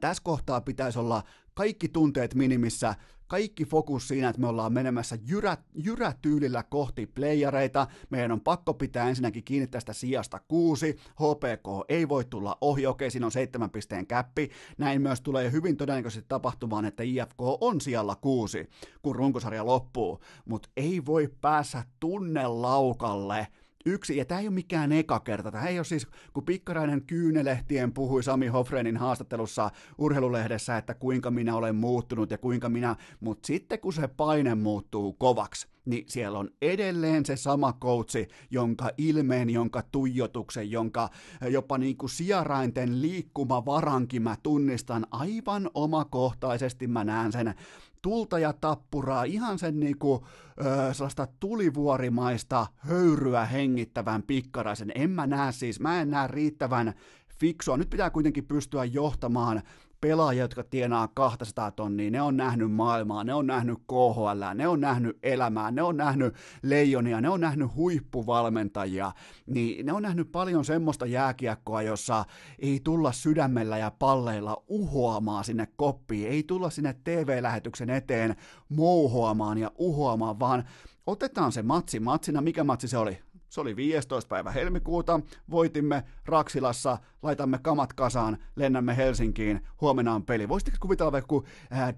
tässä 0.00 0.22
kohtaa 0.22 0.60
pitäisi 0.60 0.98
olla 0.98 1.22
kaikki 1.54 1.88
tunteet 1.88 2.34
minimissä, 2.34 2.94
kaikki 3.28 3.64
fokus 3.64 4.08
siinä, 4.08 4.28
että 4.28 4.40
me 4.40 4.46
ollaan 4.46 4.72
menemässä 4.72 5.18
jyrä, 5.28 5.56
jyrätyylillä 5.74 6.62
kohti 6.62 7.06
playareita. 7.06 7.86
Meidän 8.10 8.32
on 8.32 8.40
pakko 8.40 8.74
pitää 8.74 9.08
ensinnäkin 9.08 9.44
kiinni 9.44 9.66
tästä 9.66 9.92
sijasta 9.92 10.40
kuusi. 10.48 10.96
HPK 11.10 11.84
ei 11.88 12.08
voi 12.08 12.24
tulla 12.24 12.58
ohi, 12.60 12.86
okei, 12.86 13.10
siinä 13.10 13.26
on 13.26 13.32
seitsemän 13.32 13.70
pisteen 13.70 14.06
käppi. 14.06 14.50
Näin 14.78 15.02
myös 15.02 15.20
tulee 15.20 15.52
hyvin 15.52 15.76
todennäköisesti 15.76 16.28
tapahtumaan, 16.28 16.84
että 16.84 17.02
IFK 17.02 17.40
on 17.60 17.80
sijalla 17.80 18.16
kuusi, 18.16 18.70
kun 19.02 19.16
runkosarja 19.16 19.66
loppuu. 19.66 20.20
Mutta 20.44 20.68
ei 20.76 21.06
voi 21.06 21.28
päässä 21.40 21.84
tunnelaukalle 22.00 23.46
yksi, 23.86 24.16
ja 24.16 24.24
tämä 24.24 24.40
ei 24.40 24.46
ole 24.46 24.54
mikään 24.54 24.92
eka 24.92 25.20
kerta. 25.20 25.52
Tämä 25.52 25.66
ei 25.66 25.78
ole 25.78 25.84
siis, 25.84 26.06
kun 26.32 26.44
Pikkarainen 26.44 27.02
kyynelehtien 27.02 27.92
puhui 27.92 28.22
Sami 28.22 28.46
Hofrenin 28.46 28.96
haastattelussa 28.96 29.70
urheilulehdessä, 29.98 30.76
että 30.76 30.94
kuinka 30.94 31.30
minä 31.30 31.56
olen 31.56 31.76
muuttunut 31.76 32.30
ja 32.30 32.38
kuinka 32.38 32.68
minä, 32.68 32.96
mutta 33.20 33.46
sitten 33.46 33.80
kun 33.80 33.92
se 33.92 34.08
paine 34.08 34.54
muuttuu 34.54 35.12
kovaksi, 35.12 35.68
niin 35.84 36.04
siellä 36.08 36.38
on 36.38 36.50
edelleen 36.62 37.26
se 37.26 37.36
sama 37.36 37.72
koutsi, 37.72 38.28
jonka 38.50 38.90
ilmeen, 38.98 39.50
jonka 39.50 39.82
tuijotuksen, 39.92 40.70
jonka 40.70 41.08
jopa 41.50 41.78
niin 41.78 41.96
kuin 41.96 42.10
sijarainten 42.10 43.02
liikkumavarankin 43.02 44.22
mä 44.22 44.36
tunnistan 44.42 45.06
aivan 45.10 45.70
omakohtaisesti. 45.74 46.86
Mä 46.86 47.04
näen 47.04 47.32
sen 47.32 47.54
tulta 48.02 48.38
ja 48.38 48.52
tappuraa, 48.52 49.24
ihan 49.24 49.58
sen 49.58 49.80
niinku, 49.80 50.26
ö, 50.60 50.94
sellaista 50.94 51.28
tulivuorimaista 51.40 52.66
höyryä 52.76 53.44
hengittävän 53.44 54.22
pikkaraisen. 54.22 54.92
En 54.94 55.10
mä 55.10 55.26
näe 55.26 55.52
siis, 55.52 55.80
mä 55.80 56.00
en 56.00 56.10
näe 56.10 56.28
riittävän 56.28 56.94
fiksua. 57.40 57.76
Nyt 57.76 57.90
pitää 57.90 58.10
kuitenkin 58.10 58.46
pystyä 58.46 58.84
johtamaan 58.84 59.62
pelaajia, 60.00 60.44
jotka 60.44 60.64
tienaa 60.64 61.08
200 61.08 61.70
tonnia, 61.70 62.10
ne 62.10 62.22
on 62.22 62.36
nähnyt 62.36 62.72
maailmaa, 62.72 63.24
ne 63.24 63.34
on 63.34 63.46
nähnyt 63.46 63.78
KHL, 63.78 64.54
ne 64.54 64.68
on 64.68 64.80
nähnyt 64.80 65.18
elämää, 65.22 65.70
ne 65.70 65.82
on 65.82 65.96
nähnyt 65.96 66.34
leijonia, 66.62 67.20
ne 67.20 67.28
on 67.28 67.40
nähnyt 67.40 67.74
huippuvalmentajia, 67.74 69.12
niin 69.46 69.86
ne 69.86 69.92
on 69.92 70.02
nähnyt 70.02 70.32
paljon 70.32 70.64
semmoista 70.64 71.06
jääkiekkoa, 71.06 71.82
jossa 71.82 72.24
ei 72.58 72.80
tulla 72.84 73.12
sydämellä 73.12 73.78
ja 73.78 73.92
palleilla 73.98 74.62
uhoamaan 74.68 75.44
sinne 75.44 75.68
koppiin, 75.76 76.28
ei 76.28 76.42
tulla 76.42 76.70
sinne 76.70 76.96
TV-lähetyksen 77.04 77.90
eteen 77.90 78.36
mouhoamaan 78.68 79.58
ja 79.58 79.70
uhoamaan, 79.78 80.40
vaan 80.40 80.64
otetaan 81.06 81.52
se 81.52 81.62
matsi 81.62 82.00
matsina, 82.00 82.40
mikä 82.40 82.64
matsi 82.64 82.88
se 82.88 82.98
oli? 82.98 83.18
Se 83.48 83.60
oli 83.60 83.76
15. 83.76 84.28
päivä 84.28 84.50
helmikuuta, 84.50 85.20
voitimme 85.50 86.04
Raksilassa, 86.26 86.98
laitamme 87.22 87.58
kamat 87.62 87.92
kasaan, 87.92 88.38
lennämme 88.56 88.96
Helsinkiin, 88.96 89.60
huomenna 89.80 90.14
on 90.14 90.24
peli. 90.24 90.48
Voisitteko 90.48 90.76
kuvitella 90.80 91.12
vaikka 91.12 91.42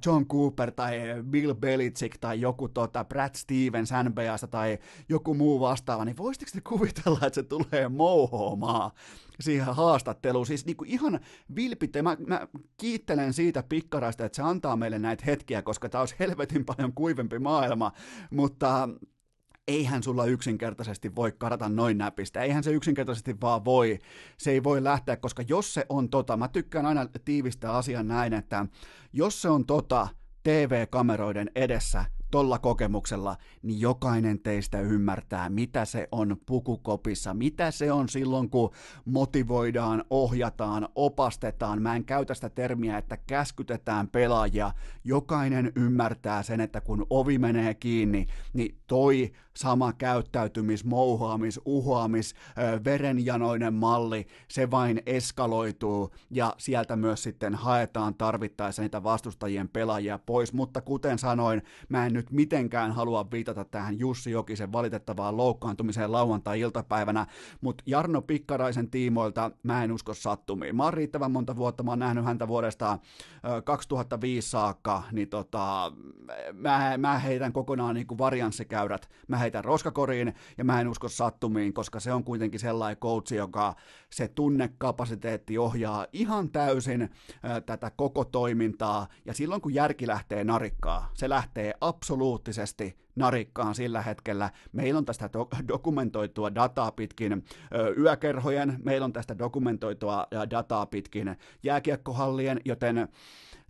John 0.06 0.26
Cooper 0.26 0.70
tai 0.70 1.00
Bill 1.22 1.54
Belichick 1.54 2.18
tai 2.20 2.40
joku 2.40 2.68
tota 2.68 3.04
Brad 3.04 3.34
Stevens 3.34 3.90
NBAsta 4.02 4.46
tai 4.46 4.78
joku 5.08 5.34
muu 5.34 5.60
vastaava, 5.60 6.04
niin 6.04 6.16
voisitteko 6.16 6.50
te 6.54 6.60
kuvitella, 6.60 7.18
että 7.26 7.34
se 7.34 7.42
tulee 7.42 7.88
mouhoamaan 7.88 8.90
siihen 9.40 9.74
haastatteluun. 9.74 10.46
Siis 10.46 10.66
niin 10.66 10.76
kuin 10.76 10.90
ihan 10.90 11.20
vilpittä. 11.56 12.02
Mä, 12.02 12.16
mä 12.26 12.48
kiittelen 12.76 13.32
siitä 13.32 13.62
pikkaraista, 13.62 14.24
että 14.24 14.36
se 14.36 14.42
antaa 14.42 14.76
meille 14.76 14.98
näitä 14.98 15.24
hetkiä, 15.26 15.62
koska 15.62 15.88
tämä 15.88 16.02
olisi 16.02 16.14
helvetin 16.18 16.64
paljon 16.64 16.92
kuivempi 16.92 17.38
maailma, 17.38 17.92
mutta 18.30 18.88
eihän 19.70 20.02
sulla 20.02 20.24
yksinkertaisesti 20.24 21.14
voi 21.14 21.32
karata 21.32 21.68
noin 21.68 21.98
näpistä, 21.98 22.42
eihän 22.42 22.64
se 22.64 22.70
yksinkertaisesti 22.70 23.40
vaan 23.40 23.64
voi, 23.64 23.98
se 24.38 24.50
ei 24.50 24.64
voi 24.64 24.84
lähteä, 24.84 25.16
koska 25.16 25.44
jos 25.48 25.74
se 25.74 25.86
on 25.88 26.08
tota, 26.08 26.36
mä 26.36 26.48
tykkään 26.48 26.86
aina 26.86 27.06
tiivistää 27.24 27.72
asian 27.72 28.08
näin, 28.08 28.32
että 28.32 28.66
jos 29.12 29.42
se 29.42 29.48
on 29.48 29.66
tota 29.66 30.08
TV-kameroiden 30.42 31.50
edessä, 31.54 32.04
tolla 32.30 32.58
kokemuksella, 32.58 33.36
niin 33.62 33.80
jokainen 33.80 34.40
teistä 34.40 34.80
ymmärtää, 34.80 35.48
mitä 35.48 35.84
se 35.84 36.08
on 36.12 36.36
pukukopissa, 36.46 37.34
mitä 37.34 37.70
se 37.70 37.92
on 37.92 38.08
silloin, 38.08 38.50
kun 38.50 38.70
motivoidaan, 39.04 40.04
ohjataan, 40.10 40.88
opastetaan. 40.94 41.82
Mä 41.82 41.96
en 41.96 42.04
käytä 42.04 42.34
sitä 42.34 42.50
termiä, 42.50 42.98
että 42.98 43.16
käskytetään 43.16 44.08
pelaajia. 44.08 44.72
Jokainen 45.04 45.72
ymmärtää 45.76 46.42
sen, 46.42 46.60
että 46.60 46.80
kun 46.80 47.06
ovi 47.10 47.38
menee 47.38 47.74
kiinni, 47.74 48.26
niin 48.52 48.78
toi 48.86 49.32
sama 49.56 49.92
käyttäytymis, 49.92 50.84
mouhaamis, 50.84 51.60
uhoamis, 51.64 52.34
verenjanoinen 52.84 53.74
malli, 53.74 54.26
se 54.48 54.70
vain 54.70 55.02
eskaloituu 55.06 56.10
ja 56.30 56.54
sieltä 56.58 56.96
myös 56.96 57.22
sitten 57.22 57.54
haetaan 57.54 58.14
tarvittaessa 58.14 58.82
niitä 58.82 59.02
vastustajien 59.02 59.68
pelaajia 59.68 60.18
pois, 60.18 60.52
mutta 60.52 60.80
kuten 60.80 61.18
sanoin, 61.18 61.62
mä 61.88 62.06
en 62.06 62.12
nyt 62.12 62.30
mitenkään 62.30 62.92
halua 62.92 63.30
viitata 63.30 63.64
tähän 63.64 63.98
Jussi 63.98 64.30
Jokisen 64.30 64.72
valitettavaan 64.72 65.36
loukkaantumiseen 65.36 66.12
lauantai-iltapäivänä, 66.12 67.26
mutta 67.60 67.84
Jarno 67.86 68.22
Pikkaraisen 68.22 68.90
tiimoilta 68.90 69.50
mä 69.62 69.84
en 69.84 69.92
usko 69.92 70.14
sattumiin. 70.14 70.76
Mä 70.76 70.84
oon 70.84 70.94
riittävän 70.94 71.32
monta 71.32 71.56
vuotta, 71.56 71.82
mä 71.82 71.90
oon 71.90 71.98
nähnyt 71.98 72.24
häntä 72.24 72.48
vuodesta 72.48 72.98
2005 73.64 74.50
saakka, 74.50 75.02
niin 75.12 75.28
tota, 75.28 75.92
mä, 76.52 76.94
mä 76.98 77.18
heitän 77.18 77.52
kokonaan 77.52 77.94
niin 77.94 78.06
kuin 78.06 78.18
varianssikäyrät, 78.18 79.08
mä 79.28 79.39
heitän 79.40 79.64
roskakoriin 79.64 80.34
ja 80.58 80.64
mä 80.64 80.80
en 80.80 80.88
usko 80.88 81.08
sattumiin, 81.08 81.72
koska 81.74 82.00
se 82.00 82.12
on 82.12 82.24
kuitenkin 82.24 82.60
sellainen 82.60 82.96
coachi, 82.96 83.36
joka 83.36 83.74
se 84.10 84.28
tunnekapasiteetti 84.28 85.58
ohjaa 85.58 86.06
ihan 86.12 86.50
täysin 86.50 87.10
ää, 87.42 87.60
tätä 87.60 87.90
koko 87.96 88.24
toimintaa 88.24 89.06
ja 89.24 89.34
silloin 89.34 89.60
kun 89.60 89.74
järki 89.74 90.06
lähtee 90.06 90.44
narikkaa, 90.44 91.10
se 91.14 91.28
lähtee 91.28 91.74
absoluuttisesti 91.80 92.96
narikkaan 93.16 93.74
sillä 93.74 94.02
hetkellä. 94.02 94.50
Meillä 94.72 94.98
on 94.98 95.04
tästä 95.04 95.26
do- 95.26 95.68
dokumentoitua 95.68 96.54
dataa 96.54 96.92
pitkin 96.92 97.32
ö, 97.32 97.94
yökerhojen, 97.98 98.78
meillä 98.84 99.04
on 99.04 99.12
tästä 99.12 99.38
dokumentoitua 99.38 100.26
dataa 100.50 100.86
pitkin 100.86 101.36
jääkiekkohallien, 101.62 102.60
joten 102.64 103.08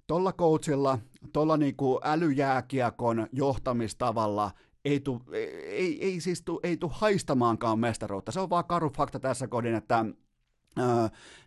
tuolla 0.06 0.32
coachilla, 0.32 0.98
tuolla 1.32 1.56
niinku 1.56 2.00
älyjääkiekon 2.04 3.26
johtamistavalla 3.32 4.50
ei, 4.84 5.00
tu, 5.00 5.22
ei, 5.32 6.04
ei 6.04 6.20
siis 6.20 6.44
ei 6.62 6.76
tu 6.76 6.88
haistamaankaan 6.88 7.78
mestaruutta. 7.78 8.32
Se 8.32 8.40
on 8.40 8.50
vaan 8.50 8.64
karu 8.64 8.90
fakta 8.96 9.20
tässä 9.20 9.48
kodin, 9.48 9.74
että 9.74 10.04
öö, 10.78 10.86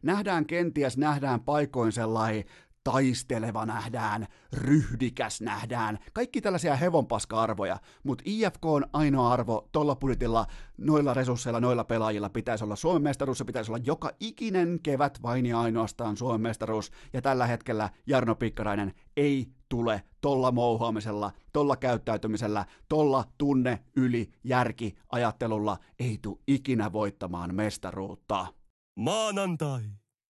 nähdään 0.02 0.46
kenties, 0.46 0.98
nähdään 0.98 1.42
paikoin 1.42 1.92
sellainen 1.92 2.44
taisteleva 2.84 3.66
nähdään, 3.66 4.28
ryhdikäs 4.54 5.42
nähdään, 5.42 6.00
kaikki 6.14 6.42
tällaisia 6.42 6.76
hevonpaska-arvoja, 6.76 7.80
mutta 8.04 8.24
IFK 8.28 8.66
on 8.66 8.86
ainoa 8.94 9.34
arvo 9.34 9.70
tuolla 9.72 9.96
budjetilla, 9.96 10.48
noilla 10.78 11.14
resursseilla, 11.14 11.60
noilla 11.60 11.84
pelaajilla 11.84 12.30
pitäisi 12.30 12.64
olla 12.64 12.76
Suomen 12.76 13.02
mestaruus, 13.02 13.38
se 13.38 13.44
pitäisi 13.46 13.72
olla 13.72 13.84
joka 13.86 14.12
ikinen 14.20 14.80
kevät 14.84 15.20
vain 15.22 15.46
ja 15.46 15.60
ainoastaan 15.60 16.18
Suomen 16.18 16.42
mestaruus, 16.42 16.92
ja 17.14 17.22
tällä 17.22 17.48
hetkellä 17.48 17.90
Jarno 18.08 18.36
Pikkarainen 18.36 18.94
ei 19.18 19.48
tule 19.70 20.04
tolla 20.22 20.52
mouhoamisella, 20.52 21.32
tolla 21.54 21.78
käyttäytymisellä, 21.78 22.66
tolla 22.90 23.24
tunne, 23.38 23.84
yli, 23.96 24.34
järki, 24.44 24.96
ajattelulla, 25.12 25.78
ei 26.00 26.20
tu 26.22 26.42
ikinä 26.48 26.92
voittamaan 26.92 27.56
mestaruutta. 27.56 28.48
Maanantai. 28.96 29.82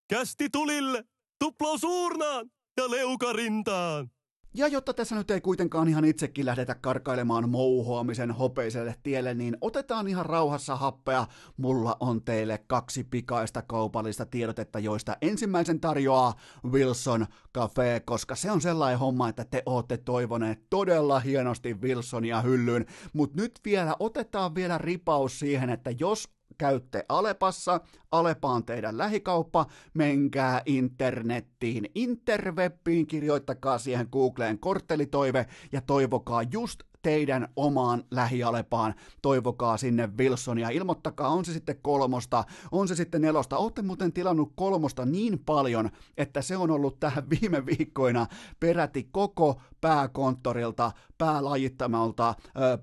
Kästi 0.08 0.50
tulille! 0.50 1.13
Tuplaus 1.44 1.84
uurnaan 1.84 2.50
ja 2.76 2.90
leukarintaan! 2.90 4.10
Ja 4.54 4.68
jotta 4.68 4.94
tässä 4.94 5.14
nyt 5.14 5.30
ei 5.30 5.40
kuitenkaan 5.40 5.88
ihan 5.88 6.04
itsekin 6.04 6.46
lähdetä 6.46 6.74
karkailemaan 6.74 7.48
mouhoamisen 7.48 8.30
hopeiselle 8.30 8.94
tielle, 9.02 9.34
niin 9.34 9.56
otetaan 9.60 10.08
ihan 10.08 10.26
rauhassa 10.26 10.76
happea. 10.76 11.26
Mulla 11.56 11.96
on 12.00 12.22
teille 12.22 12.64
kaksi 12.66 13.04
pikaista 13.04 13.62
kaupallista 13.62 14.26
tiedotetta, 14.26 14.78
joista 14.78 15.16
ensimmäisen 15.22 15.80
tarjoaa 15.80 16.34
Wilson 16.66 17.26
Cafe, 17.54 18.02
koska 18.04 18.34
se 18.34 18.50
on 18.50 18.60
sellainen 18.60 18.98
homma, 18.98 19.28
että 19.28 19.44
te 19.44 19.62
ootte 19.66 19.96
toivoneet 19.96 20.62
todella 20.70 21.20
hienosti 21.20 21.74
Wilsonia 21.74 22.40
hyllyyn. 22.40 22.86
Mutta 23.12 23.42
nyt 23.42 23.60
vielä 23.64 23.96
otetaan 24.00 24.54
vielä 24.54 24.78
ripaus 24.78 25.38
siihen, 25.38 25.70
että 25.70 25.90
jos 25.98 26.33
käytte 26.58 27.04
Alepassa, 27.08 27.80
Alepa 28.12 28.48
on 28.48 28.64
teidän 28.64 28.98
lähikauppa, 28.98 29.66
menkää 29.94 30.62
internettiin, 30.66 31.90
interwebbiin, 31.94 33.06
kirjoittakaa 33.06 33.78
siihen 33.78 34.08
Googleen 34.12 34.58
korttelitoive 34.58 35.46
ja 35.72 35.80
toivokaa 35.80 36.42
just 36.42 36.80
teidän 37.04 37.48
omaan 37.56 38.04
lähialepaan. 38.10 38.94
Toivokaa 39.22 39.76
sinne 39.76 40.08
Wilsonia. 40.18 40.68
Ilmoittakaa, 40.68 41.28
on 41.28 41.44
se 41.44 41.52
sitten 41.52 41.78
kolmosta, 41.82 42.44
on 42.72 42.88
se 42.88 42.94
sitten 42.94 43.22
nelosta. 43.22 43.58
Olette 43.58 43.82
muuten 43.82 44.12
tilannut 44.12 44.52
kolmosta 44.56 45.06
niin 45.06 45.38
paljon, 45.38 45.90
että 46.16 46.42
se 46.42 46.56
on 46.56 46.70
ollut 46.70 47.00
tähän 47.00 47.30
viime 47.30 47.66
viikkoina 47.66 48.26
peräti 48.60 49.08
koko 49.12 49.60
pääkonttorilta 49.84 50.92
päälajittamalta, 51.18 52.34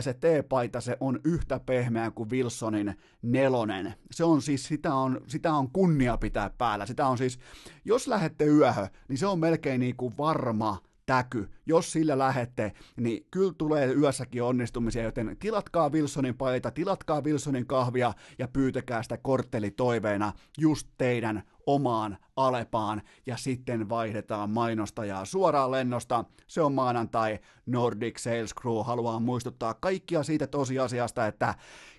se 0.00 0.14
T-paita, 0.14 0.80
se 0.80 0.96
on 1.00 1.20
yhtä 1.24 1.60
pehmeä 1.60 2.10
kuin 2.10 2.30
Wilsonin 2.30 2.94
nelonen. 3.22 3.94
Se 4.10 4.24
on 4.24 4.42
siis, 4.42 4.66
sitä 4.66 4.94
on, 4.94 5.20
sitä 5.26 5.52
on 5.52 5.70
kunnia 5.70 6.16
pitää 6.16 6.50
päällä. 6.58 6.86
Sitä 6.86 7.06
on 7.06 7.18
siis, 7.18 7.38
jos 7.84 8.08
lähette 8.08 8.44
yöhö, 8.44 8.86
niin 9.08 9.18
se 9.18 9.26
on 9.26 9.38
melkein 9.38 9.80
niin 9.80 9.96
kuin 9.96 10.14
varma 10.18 10.78
täky. 11.08 11.48
Jos 11.66 11.92
sillä 11.92 12.18
lähette, 12.18 12.72
niin 12.96 13.26
kyllä 13.30 13.52
tulee 13.58 13.92
yössäkin 13.92 14.42
onnistumisia, 14.42 15.02
joten 15.02 15.36
tilatkaa 15.38 15.88
Wilsonin 15.88 16.36
paita, 16.36 16.70
tilatkaa 16.70 17.20
Wilsonin 17.20 17.66
kahvia 17.66 18.12
ja 18.38 18.48
pyytäkää 18.48 19.02
sitä 19.02 19.16
korttelitoiveena 19.16 20.32
just 20.58 20.88
teidän 20.98 21.42
omaan 21.66 22.18
Alepaan 22.36 23.02
ja 23.26 23.36
sitten 23.36 23.88
vaihdetaan 23.88 24.50
mainostajaa 24.50 25.24
suoraan 25.24 25.70
lennosta. 25.70 26.24
Se 26.46 26.60
on 26.62 26.72
maanantai. 26.72 27.38
Nordic 27.66 28.18
Sales 28.18 28.54
Crew 28.54 28.84
haluaa 28.84 29.20
muistuttaa 29.20 29.74
kaikkia 29.74 30.22
siitä 30.22 30.46
tosiasiasta, 30.46 31.26
että 31.26 31.54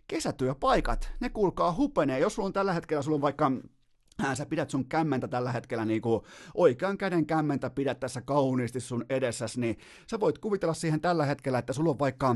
kesätyöpaikat, 0.07 1.11
ne 1.19 1.29
kuulkaa 1.29 1.73
hupenee. 1.73 2.19
Jos 2.19 2.35
sulla 2.35 2.47
on 2.47 2.53
tällä 2.53 2.73
hetkellä, 2.73 3.01
sulla 3.01 3.15
on 3.15 3.21
vaikka 3.21 3.51
sä 4.33 4.45
pidät 4.45 4.69
sun 4.69 4.85
kämmentä 4.85 5.27
tällä 5.27 5.51
hetkellä 5.51 5.85
niin 5.85 6.01
kuin 6.01 6.23
oikean 6.53 6.97
käden 6.97 7.25
kämmentä 7.25 7.69
pidät 7.69 7.99
tässä 7.99 8.21
kauniisti 8.21 8.79
sun 8.79 9.05
edessäsi, 9.09 9.59
niin 9.59 9.77
sä 10.07 10.19
voit 10.19 10.38
kuvitella 10.38 10.73
siihen 10.73 11.01
tällä 11.01 11.25
hetkellä, 11.25 11.59
että 11.59 11.73
sulla 11.73 11.89
on 11.89 11.99
vaikka 11.99 12.35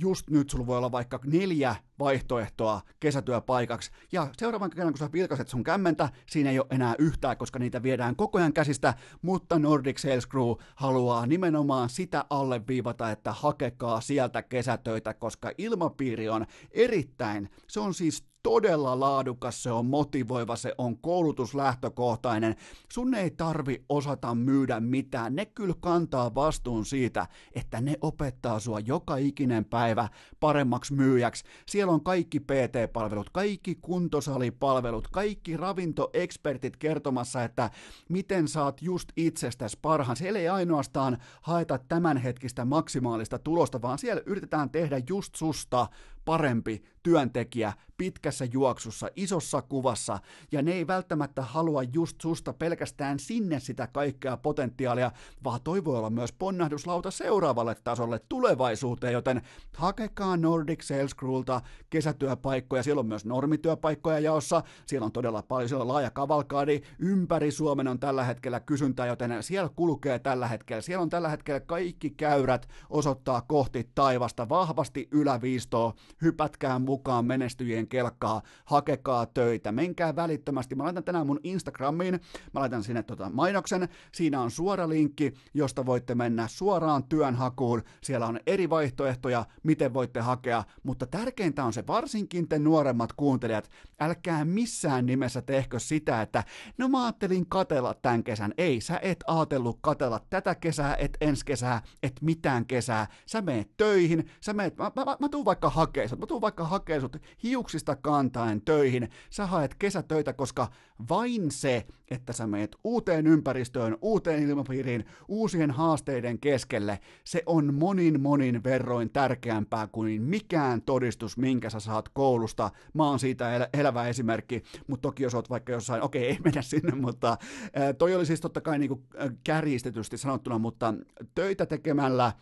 just 0.00 0.30
nyt 0.30 0.50
sulla 0.50 0.66
voi 0.66 0.76
olla 0.76 0.92
vaikka 0.92 1.20
neljä 1.24 1.76
vaihtoehtoa 1.98 2.80
kesätyöpaikaksi, 3.00 3.90
ja 4.12 4.28
seuraavan 4.38 4.70
kerran 4.70 4.92
kun 4.92 4.98
sä 4.98 5.12
vilkaset 5.12 5.48
sun 5.48 5.64
kämmentä, 5.64 6.08
siinä 6.30 6.50
ei 6.50 6.58
ole 6.58 6.66
enää 6.70 6.94
yhtään, 6.98 7.36
koska 7.36 7.58
niitä 7.58 7.82
viedään 7.82 8.16
koko 8.16 8.38
ajan 8.38 8.52
käsistä, 8.52 8.94
mutta 9.22 9.58
Nordic 9.58 9.98
Sales 9.98 10.28
Crew 10.28 10.52
haluaa 10.74 11.26
nimenomaan 11.26 11.88
sitä 11.88 12.24
alleviivata, 12.30 13.10
että 13.10 13.32
hakekaa 13.32 14.00
sieltä 14.00 14.42
kesätöitä, 14.42 15.14
koska 15.14 15.50
ilmapiiri 15.58 16.28
on 16.28 16.46
erittäin, 16.70 17.50
se 17.68 17.80
on 17.80 17.94
siis 17.94 18.29
todella 18.42 19.00
laadukas, 19.00 19.62
se 19.62 19.72
on 19.72 19.86
motivoiva, 19.86 20.56
se 20.56 20.74
on 20.78 20.98
koulutuslähtökohtainen. 20.98 22.56
Sun 22.92 23.14
ei 23.14 23.30
tarvi 23.30 23.84
osata 23.88 24.34
myydä 24.34 24.80
mitään, 24.80 25.36
ne 25.36 25.46
kyllä 25.46 25.74
kantaa 25.80 26.34
vastuun 26.34 26.86
siitä, 26.86 27.26
että 27.54 27.80
ne 27.80 27.96
opettaa 28.00 28.60
sua 28.60 28.80
joka 28.80 29.16
ikinen 29.16 29.64
päivä 29.64 30.08
paremmaksi 30.40 30.94
myyjäksi. 30.94 31.44
Siellä 31.68 31.92
on 31.92 32.04
kaikki 32.04 32.40
PT-palvelut, 32.40 33.30
kaikki 33.30 33.74
kuntosalipalvelut, 33.74 35.08
kaikki 35.08 35.56
ravintoekspertit 35.56 36.76
kertomassa, 36.76 37.44
että 37.44 37.70
miten 38.08 38.48
saat 38.48 38.82
just 38.82 39.08
itsestäsi 39.16 39.78
parhaan. 39.82 40.16
Siellä 40.16 40.38
ei 40.38 40.48
ainoastaan 40.48 41.18
haeta 41.42 41.78
tämänhetkistä 41.88 42.64
maksimaalista 42.64 43.38
tulosta, 43.38 43.82
vaan 43.82 43.98
siellä 43.98 44.22
yritetään 44.26 44.70
tehdä 44.70 45.00
just 45.08 45.34
susta 45.34 45.86
parempi 46.30 46.82
työntekijä 47.02 47.72
pitkässä 47.96 48.44
juoksussa, 48.44 49.08
isossa 49.16 49.62
kuvassa, 49.62 50.18
ja 50.52 50.62
ne 50.62 50.72
ei 50.72 50.86
välttämättä 50.86 51.42
halua 51.42 51.82
just 51.82 52.20
susta 52.20 52.52
pelkästään 52.52 53.18
sinne 53.18 53.60
sitä 53.60 53.86
kaikkea 53.86 54.36
potentiaalia, 54.36 55.10
vaan 55.44 55.60
toivoo 55.64 55.98
olla 55.98 56.10
myös 56.10 56.32
ponnahduslauta 56.32 57.10
seuraavalle 57.10 57.74
tasolle 57.84 58.20
tulevaisuuteen, 58.28 59.12
joten 59.12 59.42
hakekaa 59.76 60.36
Nordic 60.36 60.82
Sales 60.82 61.16
Crewlta 61.16 61.60
kesätyöpaikkoja, 61.90 62.82
siellä 62.82 63.00
on 63.00 63.06
myös 63.06 63.24
normityöpaikkoja 63.24 64.18
jaossa, 64.18 64.62
siellä 64.86 65.04
on 65.04 65.12
todella 65.12 65.42
paljon, 65.42 65.68
siellä 65.68 65.82
on 65.82 65.88
laaja 65.88 66.10
kavalkaadi, 66.10 66.80
ympäri 66.98 67.50
Suomen 67.50 67.88
on 67.88 68.00
tällä 68.00 68.24
hetkellä 68.24 68.60
kysyntää, 68.60 69.06
joten 69.06 69.42
siellä 69.42 69.70
kulkee 69.76 70.18
tällä 70.18 70.48
hetkellä, 70.48 70.80
siellä 70.82 71.02
on 71.02 71.10
tällä 71.10 71.28
hetkellä 71.28 71.60
kaikki 71.60 72.10
käyrät 72.10 72.68
osoittaa 72.90 73.40
kohti 73.40 73.90
taivasta. 73.94 74.48
Vahvasti 74.48 75.08
yläviistoa, 75.10 75.94
hypätkää 76.22 76.78
mukaan 76.78 77.24
menestyjien 77.24 77.88
kelkkaa, 77.88 78.42
hakekaa 78.64 79.26
töitä, 79.26 79.72
menkää 79.72 80.16
välittömästi. 80.16 80.74
Mä 80.74 80.84
laitan 80.84 81.04
tänään 81.04 81.26
mun 81.26 81.40
Instagramiin, 81.42 82.14
mä 82.54 82.60
laitan 82.60 82.82
sinne 82.82 83.02
tota 83.02 83.30
mainoksen, 83.30 83.88
siinä 84.12 84.40
on 84.40 84.50
suora 84.50 84.88
linkki, 84.88 85.32
josta 85.54 85.86
voitte 85.86 86.14
mennä 86.14 86.48
suoraan 86.48 87.04
työnhakuun. 87.04 87.82
Siellä 88.02 88.26
on 88.26 88.40
eri 88.46 88.70
vaihtoehtoja, 88.70 89.46
miten 89.62 89.94
voitte 89.94 90.20
hakea, 90.20 90.64
mutta 90.82 91.06
tärkeintä 91.06 91.64
on 91.64 91.72
se, 91.72 91.86
varsinkin 91.86 92.48
te 92.48 92.58
nuoremmat 92.58 93.12
kuuntelijat, 93.12 93.70
älkää 94.00 94.44
missään 94.44 95.06
nimessä 95.06 95.42
tehkö 95.42 95.78
sitä, 95.78 96.22
että 96.22 96.44
no 96.78 96.88
mä 96.88 97.04
ajattelin 97.04 97.46
katella 97.46 97.94
tämän 97.94 98.24
kesän. 98.24 98.54
Ei, 98.58 98.80
sä 98.80 98.98
et 99.02 99.24
ajatellut 99.26 99.78
katella 99.80 100.20
tätä 100.30 100.54
kesää, 100.54 100.96
et 100.96 101.16
ensi 101.20 101.44
kesää, 101.44 101.82
et 102.02 102.12
mitään 102.22 102.66
kesää. 102.66 103.06
Sä 103.26 103.42
meet 103.42 103.76
töihin, 103.76 104.30
sä 104.40 104.52
meet, 104.52 104.76
mä, 104.76 104.92
mä, 104.96 105.04
mä, 105.04 105.16
mä 105.20 105.28
tuun 105.28 105.44
vaikka 105.44 105.70
hakee 105.70 106.08
sut, 106.10 106.18
mä 106.18 106.26
tuun 106.26 106.40
vaikka 106.40 106.64
hakee 106.64 107.00
sut 107.00 107.16
hiuksista 107.42 107.96
kantaen 107.96 108.62
töihin, 108.62 109.08
sä 109.30 109.46
haet 109.46 109.74
kesätöitä, 109.74 110.32
koska 110.32 110.68
vain 111.08 111.50
se, 111.50 111.86
että 112.10 112.32
sä 112.32 112.46
meet 112.46 112.76
uuteen 112.84 113.26
ympäristöön, 113.26 113.98
uuteen 114.02 114.42
ilmapiiriin, 114.42 115.04
uusien 115.28 115.70
haasteiden 115.70 116.38
keskelle, 116.38 116.98
se 117.24 117.42
on 117.46 117.74
monin 117.74 118.20
monin 118.20 118.64
verroin 118.64 119.10
tärkeämpää 119.10 119.86
kuin 119.86 120.22
mikään 120.22 120.82
todistus, 120.82 121.36
minkä 121.36 121.70
sä 121.70 121.80
saat 121.80 122.08
koulusta. 122.08 122.70
Mä 122.94 123.04
oon 123.04 123.18
siitä 123.18 123.56
el- 123.56 123.66
elävä 123.74 124.08
esimerkki, 124.08 124.62
mutta 124.86 125.02
toki 125.02 125.22
jos 125.22 125.34
oot 125.34 125.50
vaikka 125.50 125.72
jossain, 125.72 126.02
okei, 126.02 126.22
okay, 126.22 126.32
ei 126.32 126.38
mennä 126.44 126.62
sinne, 126.62 126.94
mutta 126.94 127.36
ää, 127.74 127.92
toi 127.92 128.14
oli 128.14 128.26
siis 128.26 128.40
totta 128.40 128.60
kai 128.60 128.78
niinku 128.78 129.02
kärjistetysti 129.44 130.18
sanottuna, 130.18 130.58
mutta 130.58 130.94
töitä 131.34 131.66
tekemällä 131.66 132.32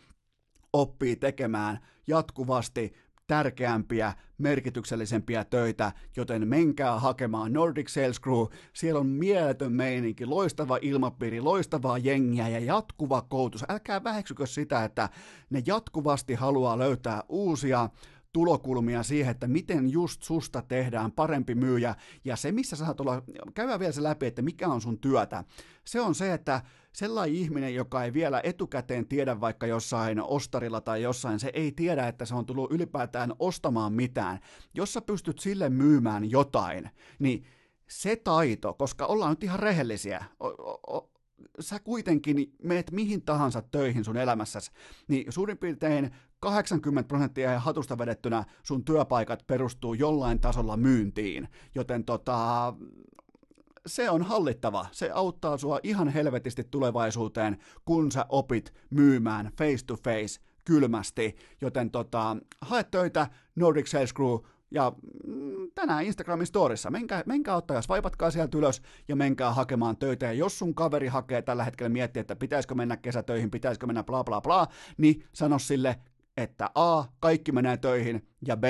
oppii 0.72 1.16
tekemään 1.16 1.78
jatkuvasti 2.06 2.92
tärkeämpiä, 3.28 4.12
merkityksellisempiä 4.38 5.44
töitä, 5.44 5.92
joten 6.16 6.48
menkää 6.48 6.98
hakemaan 6.98 7.52
Nordic 7.52 7.88
Sales 7.88 8.20
Crew. 8.20 8.46
Siellä 8.72 9.00
on 9.00 9.06
mieletön 9.06 9.72
meininki, 9.72 10.26
loistava 10.26 10.78
ilmapiiri, 10.82 11.40
loistavaa 11.40 11.98
jengiä 11.98 12.48
ja 12.48 12.58
jatkuva 12.58 13.22
koulutus. 13.22 13.64
Älkää 13.68 14.04
väheksykö 14.04 14.46
sitä, 14.46 14.84
että 14.84 15.08
ne 15.50 15.62
jatkuvasti 15.66 16.34
haluaa 16.34 16.78
löytää 16.78 17.22
uusia 17.28 17.88
tulokulmia 18.32 19.02
siihen, 19.02 19.30
että 19.30 19.48
miten 19.48 19.90
just 19.90 20.22
susta 20.22 20.62
tehdään 20.62 21.12
parempi 21.12 21.54
myyjä, 21.54 21.94
ja 22.24 22.36
se, 22.36 22.52
missä 22.52 22.76
sä 22.76 22.84
saat 22.84 23.00
olla, 23.00 23.22
käydään 23.54 23.80
vielä 23.80 23.92
se 23.92 24.02
läpi, 24.02 24.26
että 24.26 24.42
mikä 24.42 24.68
on 24.68 24.80
sun 24.80 24.98
työtä. 24.98 25.44
Se 25.84 26.00
on 26.00 26.14
se, 26.14 26.32
että 26.32 26.62
sellainen 26.92 27.36
ihminen, 27.36 27.74
joka 27.74 28.04
ei 28.04 28.12
vielä 28.12 28.40
etukäteen 28.44 29.06
tiedä 29.08 29.40
vaikka 29.40 29.66
jossain 29.66 30.20
ostarilla 30.22 30.80
tai 30.80 31.02
jossain, 31.02 31.40
se 31.40 31.50
ei 31.54 31.72
tiedä, 31.72 32.08
että 32.08 32.24
se 32.24 32.34
on 32.34 32.46
tullut 32.46 32.72
ylipäätään 32.72 33.32
ostamaan 33.38 33.92
mitään. 33.92 34.38
Jos 34.74 34.92
sä 34.92 35.00
pystyt 35.00 35.38
sille 35.38 35.70
myymään 35.70 36.30
jotain, 36.30 36.90
niin 37.18 37.44
se 37.88 38.16
taito, 38.16 38.74
koska 38.74 39.06
ollaan 39.06 39.30
nyt 39.30 39.44
ihan 39.44 39.60
rehellisiä, 39.60 40.24
o- 40.40 40.96
o- 40.96 41.10
sä 41.60 41.80
kuitenkin 41.80 42.54
meet 42.62 42.90
mihin 42.90 43.22
tahansa 43.22 43.62
töihin 43.62 44.04
sun 44.04 44.16
elämässäsi, 44.16 44.70
niin 45.08 45.32
suurin 45.32 45.58
piirtein 45.58 46.10
80 46.40 47.08
prosenttia 47.08 47.52
ja 47.52 47.60
hatusta 47.60 47.98
vedettynä 47.98 48.44
sun 48.62 48.84
työpaikat 48.84 49.46
perustuu 49.46 49.94
jollain 49.94 50.40
tasolla 50.40 50.76
myyntiin, 50.76 51.48
joten 51.74 52.04
tota, 52.04 52.74
se 53.88 54.10
on 54.10 54.22
hallittava. 54.22 54.86
Se 54.92 55.10
auttaa 55.10 55.56
sua 55.56 55.80
ihan 55.82 56.08
helvetisti 56.08 56.64
tulevaisuuteen, 56.64 57.58
kun 57.84 58.12
sä 58.12 58.26
opit 58.28 58.74
myymään 58.90 59.50
face 59.58 59.84
to 59.86 59.96
face 59.96 60.40
kylmästi. 60.64 61.36
Joten 61.60 61.90
tota, 61.90 62.36
hae 62.60 62.84
töitä 62.84 63.26
Nordic 63.56 63.86
Sales 63.86 64.14
Crew 64.14 64.38
ja 64.70 64.92
mm, 65.26 65.70
tänään 65.74 66.04
Instagramin 66.04 66.46
storissa. 66.46 66.90
Menkää, 66.90 67.22
menkää 67.26 67.56
ottaa 67.56 67.76
ja 67.76 67.82
swipatkaa 67.82 68.30
sieltä 68.30 68.58
ylös 68.58 68.82
ja 69.08 69.16
menkää 69.16 69.52
hakemaan 69.52 69.96
töitä. 69.96 70.26
Ja 70.26 70.32
jos 70.32 70.58
sun 70.58 70.74
kaveri 70.74 71.06
hakee 71.06 71.42
tällä 71.42 71.64
hetkellä 71.64 71.88
miettiä, 71.88 72.20
että 72.20 72.36
pitäisikö 72.36 72.74
mennä 72.74 72.96
kesätöihin, 72.96 73.50
pitäisikö 73.50 73.86
mennä 73.86 74.04
bla 74.04 74.24
bla 74.24 74.40
bla, 74.40 74.66
niin 74.96 75.24
sano 75.32 75.58
sille, 75.58 75.96
että 76.38 76.70
A, 76.74 77.04
kaikki 77.20 77.52
menee 77.52 77.76
töihin, 77.76 78.28
ja 78.46 78.56
B, 78.56 78.64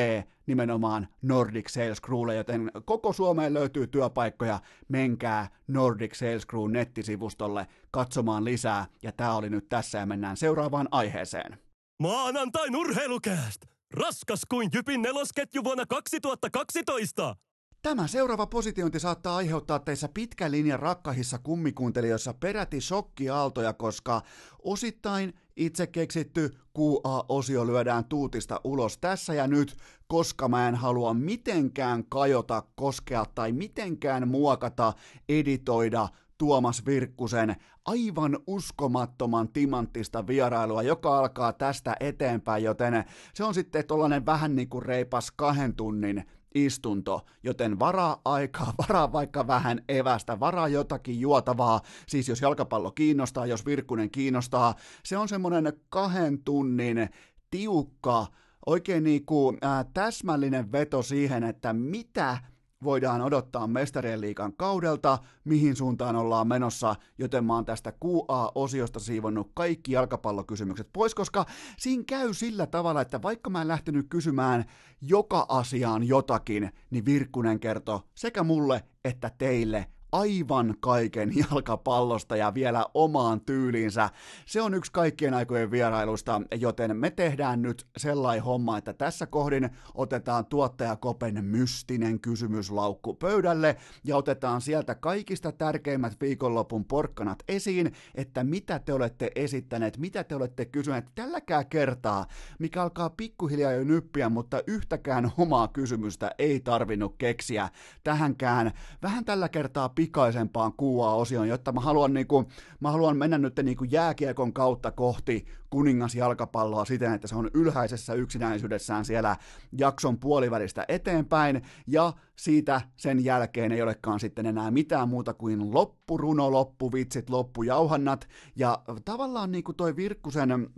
nimenomaan 0.46 1.08
Nordic 1.22 1.68
Sales 1.68 2.02
Crewlle, 2.02 2.34
joten 2.34 2.70
koko 2.84 3.12
Suomeen 3.12 3.54
löytyy 3.54 3.86
työpaikkoja, 3.86 4.60
menkää 4.88 5.48
Nordic 5.66 6.14
Sales 6.14 6.46
Crew 6.46 6.70
nettisivustolle 6.70 7.66
katsomaan 7.90 8.44
lisää, 8.44 8.86
ja 9.02 9.12
tämä 9.12 9.36
oli 9.36 9.50
nyt 9.50 9.68
tässä, 9.68 9.98
ja 9.98 10.06
mennään 10.06 10.36
seuraavaan 10.36 10.88
aiheeseen. 10.90 11.58
Maanantain 12.02 12.76
urheilukääst! 12.76 13.66
Raskas 13.94 14.40
kuin 14.50 14.70
Jypin 14.74 15.02
nelosketju 15.02 15.64
vuonna 15.64 15.86
2012! 15.86 17.36
Tämä 17.82 18.06
seuraava 18.06 18.46
positiointi 18.46 19.00
saattaa 19.00 19.36
aiheuttaa 19.36 19.78
teissä 19.78 20.08
pitkän 20.14 20.52
linjan 20.52 20.80
rakkahissa 20.80 21.38
kummikuuntelijoissa 21.38 22.34
peräti 22.34 22.80
shokkiaaltoja, 22.80 23.72
koska 23.72 24.22
osittain 24.62 25.34
itse 25.56 25.86
keksitty 25.86 26.56
QA-osio 26.78 27.66
lyödään 27.66 28.04
tuutista 28.04 28.60
ulos 28.64 28.98
tässä 28.98 29.34
ja 29.34 29.46
nyt, 29.46 29.76
koska 30.06 30.48
mä 30.48 30.68
en 30.68 30.74
halua 30.74 31.14
mitenkään 31.14 32.04
kajota, 32.08 32.62
koskea 32.74 33.24
tai 33.34 33.52
mitenkään 33.52 34.28
muokata, 34.28 34.92
editoida 35.28 36.08
Tuomas 36.38 36.86
Virkkusen 36.86 37.56
aivan 37.84 38.38
uskomattoman 38.46 39.48
timanttista 39.48 40.26
vierailua, 40.26 40.82
joka 40.82 41.18
alkaa 41.18 41.52
tästä 41.52 41.96
eteenpäin, 42.00 42.64
joten 42.64 43.04
se 43.34 43.44
on 43.44 43.54
sitten 43.54 43.86
tollanen 43.86 44.26
vähän 44.26 44.56
niin 44.56 44.68
kuin 44.68 44.82
reipas 44.82 45.30
kahden 45.30 45.74
tunnin 45.74 46.24
istunto, 46.54 47.20
joten 47.42 47.78
varaa 47.78 48.20
aikaa, 48.24 48.74
varaa 48.88 49.12
vaikka 49.12 49.46
vähän 49.46 49.80
evästä, 49.88 50.40
varaa 50.40 50.68
jotakin 50.68 51.20
juotavaa, 51.20 51.80
siis 52.06 52.28
jos 52.28 52.40
jalkapallo 52.40 52.90
kiinnostaa, 52.90 53.46
jos 53.46 53.66
Virkkunen 53.66 54.10
kiinnostaa, 54.10 54.74
se 55.04 55.16
on 55.16 55.28
semmoinen 55.28 55.72
kahden 55.88 56.42
tunnin 56.42 57.08
tiukka, 57.50 58.26
oikein 58.66 59.04
niin 59.04 59.26
kuin, 59.26 59.58
ää, 59.62 59.84
täsmällinen 59.94 60.72
veto 60.72 61.02
siihen, 61.02 61.44
että 61.44 61.72
mitä 61.72 62.38
voidaan 62.84 63.20
odottaa 63.20 63.66
mestarien 63.66 64.20
liikan 64.20 64.52
kaudelta, 64.56 65.18
mihin 65.44 65.76
suuntaan 65.76 66.16
ollaan 66.16 66.48
menossa, 66.48 66.96
joten 67.18 67.44
mä 67.44 67.54
oon 67.54 67.64
tästä 67.64 67.92
QA-osiosta 68.04 69.00
siivonnut 69.00 69.50
kaikki 69.54 69.92
jalkapallokysymykset 69.92 70.88
pois, 70.92 71.14
koska 71.14 71.46
siinä 71.78 72.04
käy 72.06 72.34
sillä 72.34 72.66
tavalla, 72.66 73.00
että 73.00 73.22
vaikka 73.22 73.50
mä 73.50 73.62
en 73.62 73.68
lähtenyt 73.68 74.06
kysymään 74.08 74.64
joka 75.00 75.46
asiaan 75.48 76.04
jotakin, 76.08 76.70
niin 76.90 77.04
Virkkunen 77.04 77.60
kertoo 77.60 78.02
sekä 78.14 78.42
mulle 78.42 78.84
että 79.04 79.30
teille 79.38 79.86
aivan 80.12 80.74
kaiken 80.80 81.32
jalkapallosta 81.50 82.36
ja 82.36 82.54
vielä 82.54 82.86
omaan 82.94 83.40
tyyliinsä. 83.40 84.10
Se 84.46 84.62
on 84.62 84.74
yksi 84.74 84.92
kaikkien 84.92 85.34
aikojen 85.34 85.70
vierailusta, 85.70 86.42
joten 86.60 86.96
me 86.96 87.10
tehdään 87.10 87.62
nyt 87.62 87.86
sellainen 87.96 88.44
homma, 88.44 88.78
että 88.78 88.92
tässä 88.92 89.26
kohdin 89.26 89.70
otetaan 89.94 90.46
tuottaja 90.46 90.96
Kopen 90.96 91.44
mystinen 91.44 92.20
kysymyslaukku 92.20 93.14
pöydälle 93.14 93.76
ja 94.04 94.16
otetaan 94.16 94.60
sieltä 94.60 94.94
kaikista 94.94 95.52
tärkeimmät 95.52 96.20
viikonlopun 96.20 96.84
porkkanat 96.84 97.38
esiin, 97.48 97.92
että 98.14 98.44
mitä 98.44 98.78
te 98.78 98.92
olette 98.92 99.30
esittäneet, 99.34 99.98
mitä 99.98 100.24
te 100.24 100.34
olette 100.34 100.64
kysyneet 100.64 101.04
tälläkään 101.14 101.66
kertaa, 101.66 102.26
mikä 102.58 102.82
alkaa 102.82 103.10
pikkuhiljaa 103.10 103.72
jo 103.72 103.84
nyppiä, 103.84 104.28
mutta 104.28 104.62
yhtäkään 104.66 105.32
omaa 105.38 105.68
kysymystä 105.68 106.30
ei 106.38 106.60
tarvinnut 106.60 107.14
keksiä 107.18 107.68
tähänkään. 108.04 108.72
Vähän 109.02 109.24
tällä 109.24 109.48
kertaa 109.48 109.88
pikaisempaan 109.98 110.72
QA-osioon, 110.82 111.48
jotta 111.48 111.72
mä 111.72 111.80
haluan, 111.80 112.14
niinku, 112.14 112.44
mä 112.80 112.90
haluan 112.90 113.16
mennä 113.16 113.38
nyt 113.38 113.56
niinku 113.62 113.84
jääkiekon 113.84 114.52
kautta 114.52 114.90
kohti 114.90 115.46
kuningasjalkapalloa 115.70 116.84
siten, 116.84 117.12
että 117.12 117.28
se 117.28 117.36
on 117.36 117.50
ylhäisessä 117.54 118.14
yksinäisyydessään 118.14 119.04
siellä 119.04 119.36
jakson 119.78 120.18
puolivälistä 120.18 120.84
eteenpäin, 120.88 121.62
ja 121.86 122.12
siitä 122.36 122.80
sen 122.96 123.24
jälkeen 123.24 123.72
ei 123.72 123.82
olekaan 123.82 124.20
sitten 124.20 124.46
enää 124.46 124.70
mitään 124.70 125.08
muuta 125.08 125.34
kuin 125.34 125.74
loppuruno, 125.74 126.52
loppuvitsit, 126.52 127.30
loppujauhannat, 127.30 128.28
ja 128.56 128.82
tavallaan 129.04 129.52
niin 129.52 129.64
kuin 129.64 129.76
toi 129.76 129.96
Virkkusen 129.96 130.70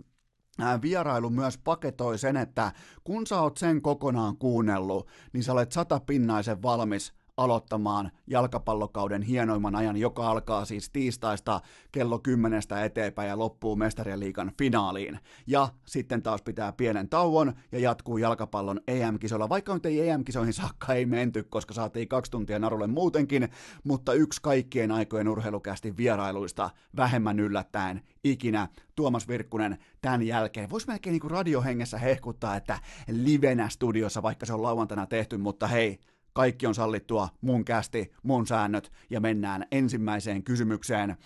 vierailu 0.81 1.29
myös 1.29 1.57
paketoi 1.57 2.17
sen, 2.17 2.37
että 2.37 2.71
kun 3.03 3.27
sä 3.27 3.41
oot 3.41 3.57
sen 3.57 3.81
kokonaan 3.81 4.37
kuunnellut, 4.37 5.07
niin 5.33 5.43
sä 5.43 5.51
olet 5.51 5.71
satapinnaisen 5.71 6.61
valmis 6.61 7.20
aloittamaan 7.43 8.11
jalkapallokauden 8.27 9.21
hienoimman 9.21 9.75
ajan, 9.75 9.97
joka 9.97 10.29
alkaa 10.29 10.65
siis 10.65 10.89
tiistaista 10.89 11.61
kello 11.91 12.19
10 12.19 12.61
eteenpäin 12.85 13.29
ja 13.29 13.39
loppuu 13.39 13.75
Mestarien 13.75 14.19
liikan 14.19 14.51
finaaliin. 14.57 15.19
Ja 15.47 15.69
sitten 15.85 16.21
taas 16.23 16.41
pitää 16.41 16.71
pienen 16.71 17.09
tauon 17.09 17.53
ja 17.71 17.79
jatkuu 17.79 18.17
jalkapallon 18.17 18.81
EM-kisoilla, 18.87 19.49
vaikka 19.49 19.73
nyt 19.73 19.85
ei 19.85 20.09
EM-kisoihin 20.09 20.53
saakka 20.53 20.93
ei 20.93 21.05
menty, 21.05 21.43
koska 21.43 21.73
saatiin 21.73 22.07
kaksi 22.07 22.31
tuntia 22.31 22.59
narulle 22.59 22.87
muutenkin, 22.87 23.49
mutta 23.83 24.13
yksi 24.13 24.41
kaikkien 24.41 24.91
aikojen 24.91 25.27
urheilukästi 25.27 25.97
vierailuista 25.97 26.69
vähemmän 26.95 27.39
yllättäen 27.39 28.01
ikinä 28.23 28.67
Tuomas 28.95 29.27
Virkkunen 29.27 29.77
tämän 30.01 30.23
jälkeen. 30.23 30.69
Voisi 30.69 30.87
melkein 30.87 31.11
niin 31.11 31.31
radiohengessä 31.31 31.97
hehkuttaa, 31.97 32.55
että 32.55 32.79
livenä 33.07 33.69
studiossa, 33.69 34.23
vaikka 34.23 34.45
se 34.45 34.53
on 34.53 34.63
lauantaina 34.63 35.07
tehty, 35.07 35.37
mutta 35.37 35.67
hei, 35.67 35.99
kaikki 36.33 36.67
on 36.67 36.75
sallittua, 36.75 37.29
mun 37.41 37.65
kästi, 37.65 38.11
mun 38.23 38.47
säännöt, 38.47 38.91
ja 39.09 39.19
mennään 39.19 39.65
ensimmäiseen 39.71 40.43
kysymykseen. 40.43 41.17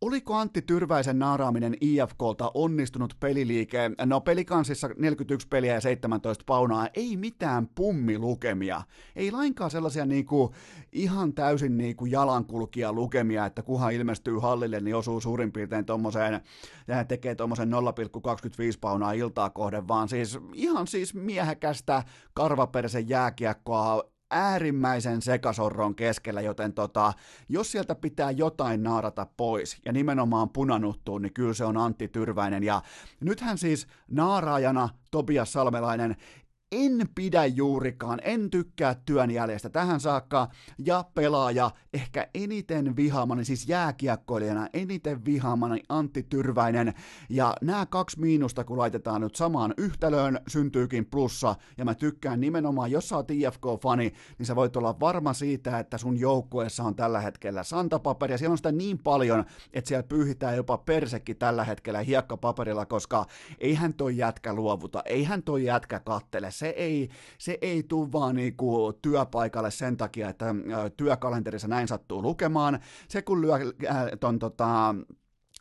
Oliko 0.00 0.34
Antti 0.34 0.62
Tyrväisen 0.62 1.18
naaraaminen 1.18 1.76
IFKlta 1.80 2.50
onnistunut 2.54 3.16
peliliike? 3.20 3.90
No 4.04 4.20
pelikansissa 4.20 4.90
41 4.98 5.48
peliä 5.48 5.74
ja 5.74 5.80
17 5.80 6.44
paunaa, 6.46 6.88
ei 6.94 7.16
mitään 7.16 7.68
pummilukemia. 7.74 8.82
Ei 9.16 9.30
lainkaan 9.30 9.70
sellaisia 9.70 10.06
niinku, 10.06 10.54
ihan 10.92 11.34
täysin 11.34 11.78
niinku 11.78 12.06
jalankulkija 12.06 12.92
lukemia, 12.92 13.46
että 13.46 13.62
kuhan 13.62 13.92
ilmestyy 13.92 14.38
hallille, 14.38 14.80
niin 14.80 14.96
osuu 14.96 15.20
suurin 15.20 15.52
piirtein 15.52 15.84
tommoseen, 15.84 16.40
tekee 17.08 17.34
tommosen 17.34 17.70
0,25 17.70 17.74
paunaa 18.80 19.12
iltaa 19.12 19.50
kohden, 19.50 19.88
vaan 19.88 20.08
siis 20.08 20.38
ihan 20.54 20.86
siis 20.86 21.14
miehekästä 21.14 22.02
karvapersen 22.34 23.08
jääkiekkoa 23.08 24.10
äärimmäisen 24.30 25.22
sekasorron 25.22 25.94
keskellä, 25.94 26.40
joten 26.40 26.72
tota, 26.72 27.12
jos 27.48 27.72
sieltä 27.72 27.94
pitää 27.94 28.30
jotain 28.30 28.82
naarata 28.82 29.26
pois 29.36 29.80
ja 29.84 29.92
nimenomaan 29.92 30.50
punanuttuu, 30.50 31.18
niin 31.18 31.32
kyllä 31.32 31.54
se 31.54 31.64
on 31.64 31.76
Antti 31.76 32.08
Tyrväinen. 32.08 32.62
Ja 32.62 32.82
nythän 33.20 33.58
siis 33.58 33.86
naaraajana 34.10 34.88
Tobias 35.10 35.52
Salmelainen 35.52 36.16
en 36.72 37.08
pidä 37.14 37.46
juurikaan, 37.46 38.18
en 38.22 38.50
tykkää 38.50 38.94
työn 39.06 39.30
jäljestä 39.30 39.68
tähän 39.70 40.00
saakka, 40.00 40.48
ja 40.78 41.04
pelaaja 41.14 41.70
ehkä 41.94 42.28
eniten 42.34 42.96
vihaamani, 42.96 43.44
siis 43.44 43.68
jääkiekkoilijana 43.68 44.68
eniten 44.72 45.24
vihaamani 45.24 45.82
Antti 45.88 46.22
Tyrväinen, 46.22 46.94
ja 47.28 47.54
nämä 47.62 47.86
kaksi 47.86 48.20
miinusta 48.20 48.64
kun 48.64 48.78
laitetaan 48.78 49.20
nyt 49.20 49.34
samaan 49.34 49.74
yhtälöön, 49.76 50.40
syntyykin 50.48 51.06
plussa, 51.06 51.56
ja 51.78 51.84
mä 51.84 51.94
tykkään 51.94 52.40
nimenomaan, 52.40 52.90
jos 52.90 53.08
sä 53.08 53.16
oot 53.16 53.30
IFK-fani, 53.30 54.12
niin 54.38 54.46
sä 54.46 54.56
voit 54.56 54.76
olla 54.76 55.00
varma 55.00 55.32
siitä, 55.32 55.78
että 55.78 55.98
sun 55.98 56.20
joukkueessa 56.20 56.84
on 56.84 56.96
tällä 56.96 57.20
hetkellä 57.20 57.62
santapaperia, 57.62 58.38
siellä 58.38 58.52
on 58.52 58.58
sitä 58.58 58.72
niin 58.72 58.98
paljon, 58.98 59.44
että 59.72 59.88
siellä 59.88 60.02
pyyhitään 60.02 60.56
jopa 60.56 60.78
persekki 60.78 61.34
tällä 61.34 61.64
hetkellä 61.64 62.00
hiekkapaperilla, 62.00 62.86
koska 62.86 63.26
eihän 63.58 63.94
toi 63.94 64.16
jätkä 64.16 64.54
luovuta, 64.54 65.02
eihän 65.04 65.42
toi 65.42 65.64
jätkä 65.64 66.00
kattele, 66.00 66.50
se 66.60 66.68
ei, 66.68 67.08
se 67.38 67.58
ei 67.62 67.82
tule 67.82 68.12
vaan 68.12 68.34
niinku 68.36 68.92
työpaikalle 69.02 69.70
sen 69.70 69.96
takia, 69.96 70.28
että 70.28 70.54
työkalenterissa 70.96 71.68
näin 71.68 71.88
sattuu 71.88 72.22
lukemaan. 72.22 72.80
Se 73.08 73.22
kun 73.22 73.40
lyö 73.40 73.54
äh, 73.54 74.06
ton 74.20 74.38
tota, 74.38 74.94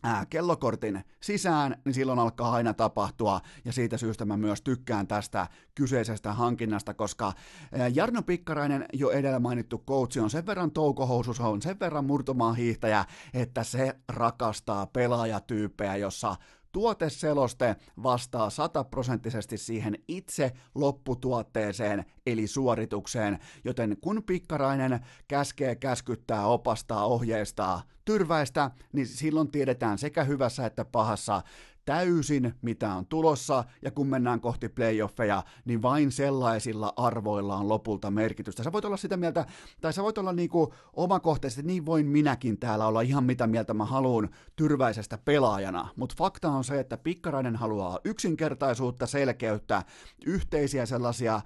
ää, 0.03 0.25
kellokortin 0.25 1.03
sisään, 1.23 1.75
niin 1.85 1.93
silloin 1.93 2.19
alkaa 2.19 2.51
aina 2.51 2.73
tapahtua, 2.73 3.41
ja 3.65 3.73
siitä 3.73 3.97
syystä 3.97 4.25
mä 4.25 4.37
myös 4.37 4.61
tykkään 4.61 5.07
tästä 5.07 5.47
kyseisestä 5.75 6.33
hankinnasta, 6.33 6.93
koska 6.93 7.33
ää, 7.71 7.87
Jarno 7.87 8.21
Pikkarainen, 8.21 8.85
jo 8.93 9.09
edellä 9.09 9.39
mainittu 9.39 9.83
coach, 9.87 10.19
on 10.19 10.29
sen 10.29 10.45
verran 10.45 10.71
toukohousus, 10.71 11.39
on 11.39 11.61
sen 11.61 11.79
verran 11.79 12.05
murtomaan 12.05 12.55
hiihtäjä, 12.55 13.05
että 13.33 13.63
se 13.63 13.95
rakastaa 14.09 14.85
pelaajatyyppejä, 14.85 15.95
jossa 15.95 16.35
Tuoteseloste 16.71 17.75
vastaa 18.03 18.49
sataprosenttisesti 18.49 19.57
siihen 19.57 19.95
itse 20.07 20.51
lopputuotteeseen 20.75 22.05
eli 22.25 22.47
suoritukseen, 22.47 23.39
joten 23.63 23.97
kun 24.01 24.23
pikkarainen 24.23 24.99
käskee, 25.27 25.75
käskyttää, 25.75 26.47
opastaa, 26.47 27.05
ohjeistaa, 27.05 27.81
tyrväistä, 28.05 28.71
niin 28.93 29.07
silloin 29.07 29.51
tiedetään 29.51 29.97
sekä 29.97 30.23
hyvässä 30.23 30.65
että 30.65 30.85
pahassa, 30.85 31.41
täysin, 31.89 32.53
mitä 32.61 32.93
on 32.93 33.05
tulossa, 33.05 33.63
ja 33.81 33.91
kun 33.91 34.07
mennään 34.07 34.41
kohti 34.41 34.69
playoffeja, 34.69 35.43
niin 35.65 35.81
vain 35.81 36.11
sellaisilla 36.11 36.93
arvoilla 36.97 37.55
on 37.55 37.69
lopulta 37.69 38.11
merkitystä. 38.11 38.63
Sä 38.63 38.71
voit 38.71 38.85
olla 38.85 38.97
sitä 38.97 39.17
mieltä, 39.17 39.45
tai 39.81 39.93
sä 39.93 40.03
voit 40.03 40.17
olla 40.17 40.33
niinku 40.33 40.73
omakohtaisesti, 40.93 41.63
niin 41.63 41.85
voin 41.85 42.05
minäkin 42.05 42.59
täällä 42.59 42.87
olla 42.87 43.01
ihan 43.01 43.23
mitä 43.23 43.47
mieltä 43.47 43.73
mä 43.73 43.85
haluan 43.85 44.29
tyrväisestä 44.55 45.17
pelaajana, 45.17 45.89
mutta 45.95 46.15
fakta 46.17 46.49
on 46.49 46.63
se, 46.63 46.79
että 46.79 46.97
Pikkarainen 46.97 47.55
haluaa 47.55 47.99
yksinkertaisuutta, 48.03 49.07
selkeyttä, 49.07 49.83
yhteisiä 50.25 50.85
sellaisia, 50.85 51.41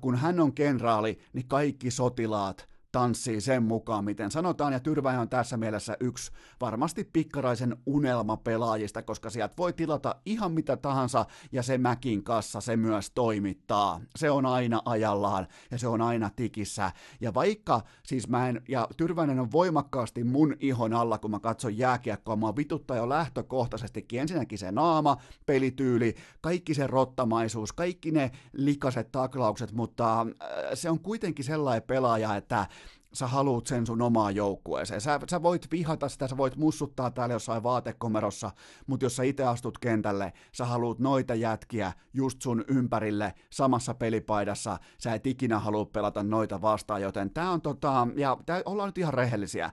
kun 0.00 0.16
hän 0.16 0.40
on 0.40 0.52
kenraali, 0.52 1.18
niin 1.32 1.48
kaikki 1.48 1.90
sotilaat 1.90 2.69
tanssii 2.92 3.40
sen 3.40 3.62
mukaan, 3.62 4.04
miten 4.04 4.30
sanotaan, 4.30 4.72
ja 4.72 4.80
Tyrväinen 4.80 5.20
on 5.20 5.28
tässä 5.28 5.56
mielessä 5.56 5.96
yksi 6.00 6.32
varmasti 6.60 7.04
pikkaraisen 7.12 7.76
unelma 7.86 8.36
pelaajista, 8.36 9.02
koska 9.02 9.30
sieltä 9.30 9.54
voi 9.58 9.72
tilata 9.72 10.16
ihan 10.26 10.52
mitä 10.52 10.76
tahansa, 10.76 11.26
ja 11.52 11.62
se 11.62 11.78
Mäkin 11.78 12.24
kassa 12.24 12.60
se 12.60 12.76
myös 12.76 13.10
toimittaa. 13.10 14.00
Se 14.16 14.30
on 14.30 14.46
aina 14.46 14.82
ajallaan, 14.84 15.46
ja 15.70 15.78
se 15.78 15.88
on 15.88 16.00
aina 16.00 16.30
tikissä, 16.36 16.92
ja 17.20 17.34
vaikka 17.34 17.80
siis 18.02 18.28
mä 18.28 18.48
en, 18.48 18.62
ja 18.68 18.88
Tyrväinen 18.96 19.40
on 19.40 19.52
voimakkaasti 19.52 20.24
mun 20.24 20.56
ihon 20.60 20.92
alla, 20.92 21.18
kun 21.18 21.30
mä 21.30 21.40
katson 21.40 21.78
jääkiekkoa, 21.78 22.36
mä 22.36 22.56
vituttaa 22.56 22.96
jo 22.96 23.08
lähtökohtaisestikin, 23.08 24.20
ensinnäkin 24.20 24.58
se 24.58 24.72
naama, 24.72 25.16
pelityyli, 25.46 26.14
kaikki 26.40 26.74
se 26.74 26.86
rottamaisuus, 26.86 27.72
kaikki 27.72 28.10
ne 28.10 28.30
likaset 28.52 29.12
taklaukset, 29.12 29.72
mutta 29.72 30.20
äh, 30.20 30.26
se 30.74 30.90
on 30.90 31.00
kuitenkin 31.00 31.44
sellainen 31.44 31.82
pelaaja, 31.82 32.36
että 32.36 32.66
sä 33.12 33.26
haluut 33.26 33.66
sen 33.66 33.86
sun 33.86 34.02
omaan 34.02 34.34
joukkueeseen. 34.34 35.00
Sä, 35.00 35.20
sä 35.30 35.42
voit 35.42 35.70
vihata 35.70 36.08
sitä, 36.08 36.28
sä 36.28 36.36
voit 36.36 36.56
mussuttaa 36.56 37.10
täällä 37.10 37.32
jossain 37.32 37.62
vaatekomerossa, 37.62 38.50
mutta 38.86 39.06
jos 39.06 39.16
sä 39.16 39.22
itse 39.22 39.44
astut 39.44 39.78
kentälle, 39.78 40.32
sä 40.52 40.64
haluut 40.64 40.98
noita 40.98 41.34
jätkiä 41.34 41.92
just 42.14 42.42
sun 42.42 42.64
ympärille 42.68 43.34
samassa 43.50 43.94
pelipaidassa, 43.94 44.78
sä 44.98 45.14
et 45.14 45.26
ikinä 45.26 45.58
halua 45.58 45.84
pelata 45.84 46.22
noita 46.22 46.62
vastaan, 46.62 47.02
joten 47.02 47.30
tää 47.30 47.50
on 47.50 47.60
tota, 47.60 48.08
ja 48.16 48.36
tää, 48.46 48.62
ollaan 48.64 48.88
nyt 48.88 48.98
ihan 48.98 49.14
rehellisiä. 49.14 49.70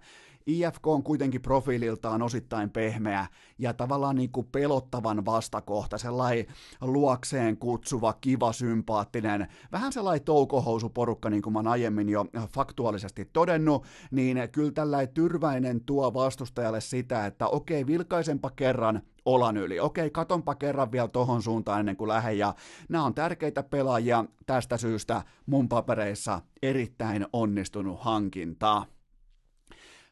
IFK 0.48 0.88
on 0.88 1.04
kuitenkin 1.04 1.42
profiililtaan 1.42 2.22
osittain 2.22 2.70
pehmeä 2.70 3.28
ja 3.60 3.74
tavallaan 3.74 4.16
niin 4.16 4.32
kuin 4.32 4.48
pelottavan 4.52 5.26
vastakohta, 5.26 5.98
sellainen 5.98 6.46
luokseen 6.82 7.58
kutsuva, 7.58 8.14
kiva, 8.14 8.54
sympaattinen, 8.54 9.48
vähän 9.72 9.94
sellainen 9.94 10.26
toukohousuporukka, 10.26 11.30
niin 11.30 11.42
kuin 11.42 11.54
mä 11.54 11.60
oon 11.60 11.68
aiemmin 11.68 12.10
jo 12.10 12.26
faktuaalisesti 12.50 13.30
todennut, 13.34 13.86
niin 14.12 14.38
kyllä 14.52 14.72
tällainen 14.72 15.14
tyrväinen 15.14 15.82
tuo 15.82 16.14
vastustajalle 16.14 16.82
sitä, 16.82 17.26
että 17.26 17.48
okei, 17.48 17.88
vilkaisempa 17.88 18.50
kerran 18.50 19.02
olan 19.26 19.58
yli. 19.58 19.80
Okei, 19.80 20.10
katonpa 20.10 20.56
kerran 20.56 20.92
vielä 20.92 21.08
tohon 21.08 21.42
suuntaan 21.42 21.80
ennen 21.80 21.98
kuin 21.98 22.08
lähden, 22.08 22.38
ja 22.38 22.54
nämä 22.90 23.06
on 23.06 23.14
tärkeitä 23.14 23.64
pelaajia 23.64 24.26
tästä 24.46 24.78
syystä 24.78 25.24
mun 25.46 25.70
papereissa 25.70 26.42
erittäin 26.62 27.26
onnistunut 27.34 28.00
hankinta. 28.00 28.86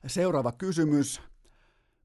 Seuraava 0.08 0.52
kysymys. 0.52 1.22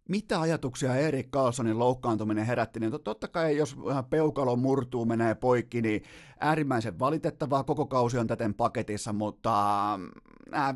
Mitä 0.09 0.41
ajatuksia 0.41 0.97
Erik 0.97 1.31
Carlsonin 1.31 1.79
loukkaantuminen 1.79 2.47
herätti? 2.47 2.81
Niin 2.81 2.93
totta 3.05 3.29
kai, 3.29 3.57
jos 3.57 3.77
peukalo 4.11 4.57
murtuu, 4.57 5.05
menee 5.05 5.35
poikki, 5.35 5.83
niin 5.83 6.03
äärimmäisen 6.41 6.99
valitettavaa. 6.99 7.65
Koko 7.65 7.87
kausi 7.87 8.19
on 8.19 8.27
täten 8.27 8.55
paketissa, 8.55 9.13
mutta 9.13 9.55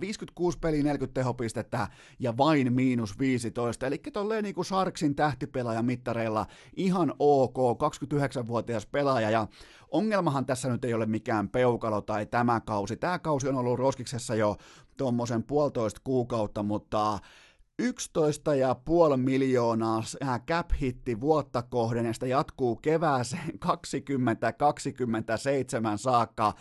56 0.00 0.58
peli 0.58 0.82
40 0.82 1.20
tehopistettä 1.20 1.88
ja 2.18 2.36
vain 2.36 2.72
miinus 2.72 3.18
15. 3.18 3.86
Eli 3.86 3.98
tolleen 3.98 4.44
niin 4.44 4.54
kuin 4.54 4.64
Sarksin 4.64 5.14
tähtipelaaja 5.14 5.82
mittareilla 5.82 6.46
ihan 6.76 7.14
ok, 7.18 7.56
29-vuotias 7.56 8.86
pelaaja 8.86 9.30
ja 9.30 9.46
ongelmahan 9.94 10.46
tässä 10.46 10.68
nyt 10.68 10.84
ei 10.84 10.94
ole 10.94 11.06
mikään 11.06 11.48
peukalo 11.48 12.00
tai 12.00 12.26
tämä 12.26 12.60
kausi. 12.60 12.96
Tämä 12.96 13.18
kausi 13.18 13.48
on 13.48 13.56
ollut 13.56 13.78
Roskiksessa 13.78 14.34
jo 14.34 14.56
tuommoisen 14.96 15.42
puolitoista 15.42 16.00
kuukautta, 16.04 16.62
mutta 16.62 17.18
11,5 17.82 19.16
miljoonaa 19.16 20.02
cap-hitti 20.50 21.20
vuotta 21.20 21.62
kohden, 21.62 22.06
ja 22.06 22.12
sitä 22.12 22.26
jatkuu 22.26 22.76
kevääseen 22.76 23.58
2027 23.58 25.98
saakka. 25.98 26.52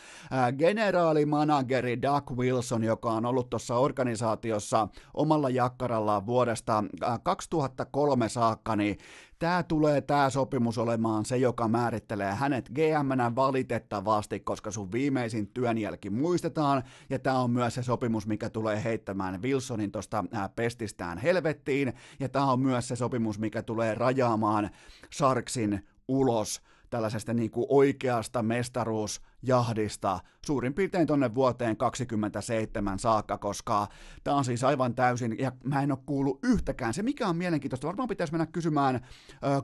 Generaalimanageri 0.57 2.01
Doug 2.01 2.31
Wilson, 2.31 2.83
joka 2.83 3.11
on 3.11 3.25
ollut 3.25 3.49
tuossa 3.49 3.75
organisaatiossa 3.75 4.87
omalla 5.13 5.49
jakkarallaan 5.49 6.25
vuodesta 6.25 6.83
2003 7.23 8.29
saakka, 8.29 8.75
niin 8.75 8.97
tämä 9.43 9.63
tulee 9.63 10.01
tämä 10.01 10.29
sopimus 10.29 10.77
olemaan 10.77 11.25
se, 11.25 11.37
joka 11.37 11.67
määrittelee 11.67 12.31
hänet 12.31 12.69
gm 12.69 13.35
valitettavasti, 13.35 14.39
koska 14.39 14.71
sun 14.71 14.91
viimeisin 14.91 15.47
työnjälki 15.47 16.09
muistetaan, 16.09 16.83
ja 17.09 17.19
tämä 17.19 17.39
on 17.39 17.51
myös 17.51 17.75
se 17.75 17.83
sopimus, 17.83 18.27
mikä 18.27 18.49
tulee 18.49 18.83
heittämään 18.83 19.41
Wilsonin 19.41 19.91
tuosta 19.91 20.23
pestistään 20.55 21.17
helvettiin, 21.17 21.93
ja 22.19 22.29
tämä 22.29 22.51
on 22.51 22.59
myös 22.59 22.87
se 22.87 22.95
sopimus, 22.95 23.39
mikä 23.39 23.63
tulee 23.63 23.95
rajaamaan 23.95 24.69
Sarksin 25.13 25.87
ulos 26.07 26.61
tällaisesta 26.89 27.33
niin 27.33 27.51
kuin 27.51 27.65
oikeasta 27.69 28.43
mestaruusjahdista 29.43 30.19
suurin 30.45 30.73
piirtein 30.73 31.07
tonne 31.07 31.35
vuoteen 31.35 31.77
27 31.77 32.99
saakka, 32.99 33.37
koska 33.37 33.87
tämä 34.23 34.37
on 34.37 34.45
siis 34.45 34.63
aivan 34.63 34.95
täysin, 34.95 35.39
ja 35.39 35.51
mä 35.63 35.83
en 35.83 35.91
ole 35.91 35.99
kuullut 36.05 36.39
yhtäkään. 36.43 36.93
Se 36.93 37.03
mikä 37.03 37.27
on 37.27 37.37
mielenkiintoista, 37.37 37.87
varmaan 37.87 38.09
pitäisi 38.09 38.33
mennä 38.33 38.45
kysymään 38.45 39.01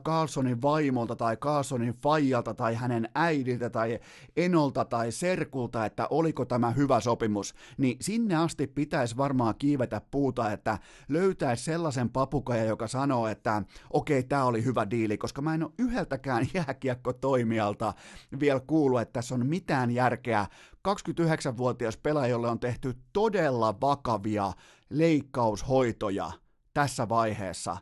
Carlsonin 0.04 0.62
vaimolta 0.62 1.16
tai 1.16 1.36
Carlsonin 1.36 1.94
faijalta 2.02 2.54
tai 2.54 2.74
hänen 2.74 3.08
äidiltä 3.14 3.70
tai 3.70 4.00
enolta 4.36 4.84
tai 4.84 5.12
serkulta, 5.12 5.86
että 5.86 6.06
oliko 6.10 6.44
tämä 6.44 6.70
hyvä 6.70 7.00
sopimus, 7.00 7.54
niin 7.78 7.96
sinne 8.00 8.36
asti 8.36 8.66
pitäisi 8.66 9.16
varmaan 9.16 9.54
kiivetä 9.58 10.00
puuta, 10.10 10.52
että 10.52 10.78
löytäisi 11.08 11.64
sellaisen 11.64 12.10
papukaja, 12.10 12.64
joka 12.64 12.86
sanoo, 12.86 13.26
että 13.28 13.62
okei, 13.90 14.18
okay, 14.18 14.28
tämä 14.28 14.44
oli 14.44 14.64
hyvä 14.64 14.90
diili, 14.90 15.18
koska 15.18 15.42
mä 15.42 15.54
en 15.54 15.62
ole 15.62 15.72
yhdeltäkään 15.78 16.46
jääkiekko-toimijalta 16.54 17.94
vielä 18.40 18.60
kuullut, 18.60 19.00
että 19.00 19.12
tässä 19.12 19.34
on 19.34 19.46
mitään 19.46 19.69
järkeä 19.90 20.46
29-vuotias 20.88 21.96
pelaaja, 21.96 22.30
jolle 22.30 22.48
on 22.48 22.60
tehty 22.60 22.94
todella 23.12 23.80
vakavia 23.80 24.52
leikkaushoitoja 24.90 26.32
tässä 26.74 27.08
vaiheessa. 27.08 27.76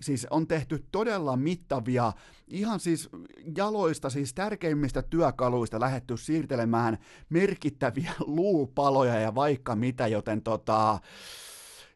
Siis 0.00 0.26
on 0.30 0.46
tehty 0.46 0.86
todella 0.92 1.36
mittavia, 1.36 2.12
ihan 2.48 2.80
siis 2.80 3.08
jaloista, 3.56 4.10
siis 4.10 4.34
tärkeimmistä 4.34 5.02
työkaluista 5.02 5.80
lähetty 5.80 6.16
siirtelemään 6.16 6.98
merkittäviä 7.28 8.12
luupaloja 8.26 9.20
ja 9.20 9.34
vaikka 9.34 9.76
mitä, 9.76 10.06
joten 10.06 10.42
tota, 10.42 10.98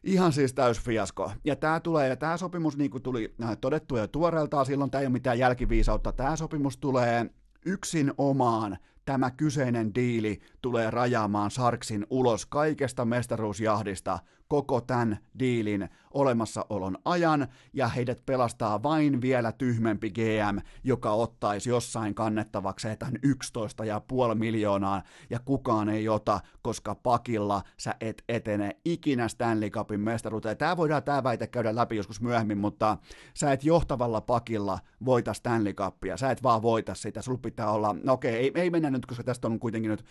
Ihan 0.03 0.33
siis 0.33 0.53
täys 0.53 0.79
fiasko. 0.79 1.31
Ja 1.45 1.55
tämä 1.55 1.79
tulee, 1.79 2.07
ja 2.07 2.15
tämä 2.15 2.37
sopimus, 2.37 2.77
niin 2.77 2.91
kuin 2.91 3.03
tuli 3.03 3.33
äh, 3.43 3.57
todettu 3.61 3.97
jo 3.97 4.07
tuoreeltaan, 4.07 4.65
silloin 4.65 4.91
tämä 4.91 4.99
ei 4.99 5.05
ole 5.05 5.13
mitään 5.13 5.39
jälkiviisautta, 5.39 6.11
tämä 6.11 6.35
sopimus 6.35 6.77
tulee 6.77 7.29
yksin 7.65 8.13
omaan 8.17 8.77
tämä 9.09 9.31
kyseinen 9.31 9.95
diili 9.95 10.41
tulee 10.61 10.91
rajaamaan 10.91 11.51
Sarksin 11.51 12.05
ulos 12.09 12.45
kaikesta 12.45 13.05
mestaruusjahdista 13.05 14.19
koko 14.47 14.81
tämän 14.81 15.17
diilin 15.39 15.89
olemassaolon 16.13 16.97
ajan, 17.05 17.47
ja 17.73 17.87
heidät 17.87 18.25
pelastaa 18.25 18.83
vain 18.83 19.21
vielä 19.21 19.51
tyhmempi 19.51 20.09
GM, 20.09 20.57
joka 20.83 21.11
ottaisi 21.11 21.69
jossain 21.69 22.15
kannettavakseen 22.15 22.97
tämän 22.97 23.15
11,5 23.15 24.35
miljoonaa, 24.35 25.03
ja 25.29 25.39
kukaan 25.39 25.89
ei 25.89 26.09
ota, 26.09 26.39
koska 26.61 26.95
pakilla 26.95 27.61
sä 27.77 27.95
et 28.01 28.23
etene 28.29 28.77
ikinä 28.85 29.27
Stanley 29.27 29.69
Cupin 29.69 29.99
mestaruuteen. 29.99 30.57
Tämä 30.57 30.77
voidaan 30.77 31.03
tämä 31.03 31.23
väite 31.23 31.47
käydä 31.47 31.75
läpi 31.75 31.95
joskus 31.95 32.21
myöhemmin, 32.21 32.57
mutta 32.57 32.97
sä 33.33 33.51
et 33.51 33.63
johtavalla 33.63 34.21
pakilla 34.21 34.79
voita 35.05 35.33
Stanley 35.33 35.73
Cupia, 35.73 36.17
sä 36.17 36.31
et 36.31 36.43
vaan 36.43 36.61
voita 36.61 36.95
sitä, 36.95 37.21
sulla 37.21 37.39
pitää 37.41 37.71
olla, 37.71 37.95
no 38.03 38.13
okei, 38.13 38.35
ei, 38.35 38.51
ei 38.55 38.69
mennä 38.69 38.89
nyt, 38.89 39.05
koska 39.05 39.23
tästä 39.23 39.47
on 39.47 39.59
kuitenkin 39.59 39.91
nyt, 39.91 40.05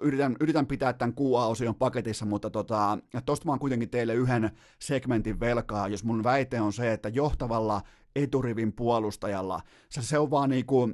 yritän, 0.00 0.36
yritän 0.40 0.66
pitää 0.66 0.92
tämän 0.92 1.14
QA-osion 1.20 1.74
paketissa, 1.74 2.26
mutta 2.26 2.50
tota, 2.50 2.98
tosta 3.26 3.46
mä 3.46 3.52
oon 3.52 3.58
kuitenkin 3.58 3.90
teille 3.90 4.14
yhden 4.14 4.50
segmentin 4.82 5.40
velkaa, 5.40 5.88
jos 5.88 6.04
mun 6.04 6.24
väite 6.24 6.60
on 6.60 6.72
se, 6.72 6.92
että 6.92 7.08
johtavalla 7.08 7.82
eturivin 8.16 8.72
puolustajalla, 8.72 9.60
se, 9.88 10.02
se 10.02 10.18
on 10.18 10.30
vaan 10.30 10.50
niinku, 10.50 10.90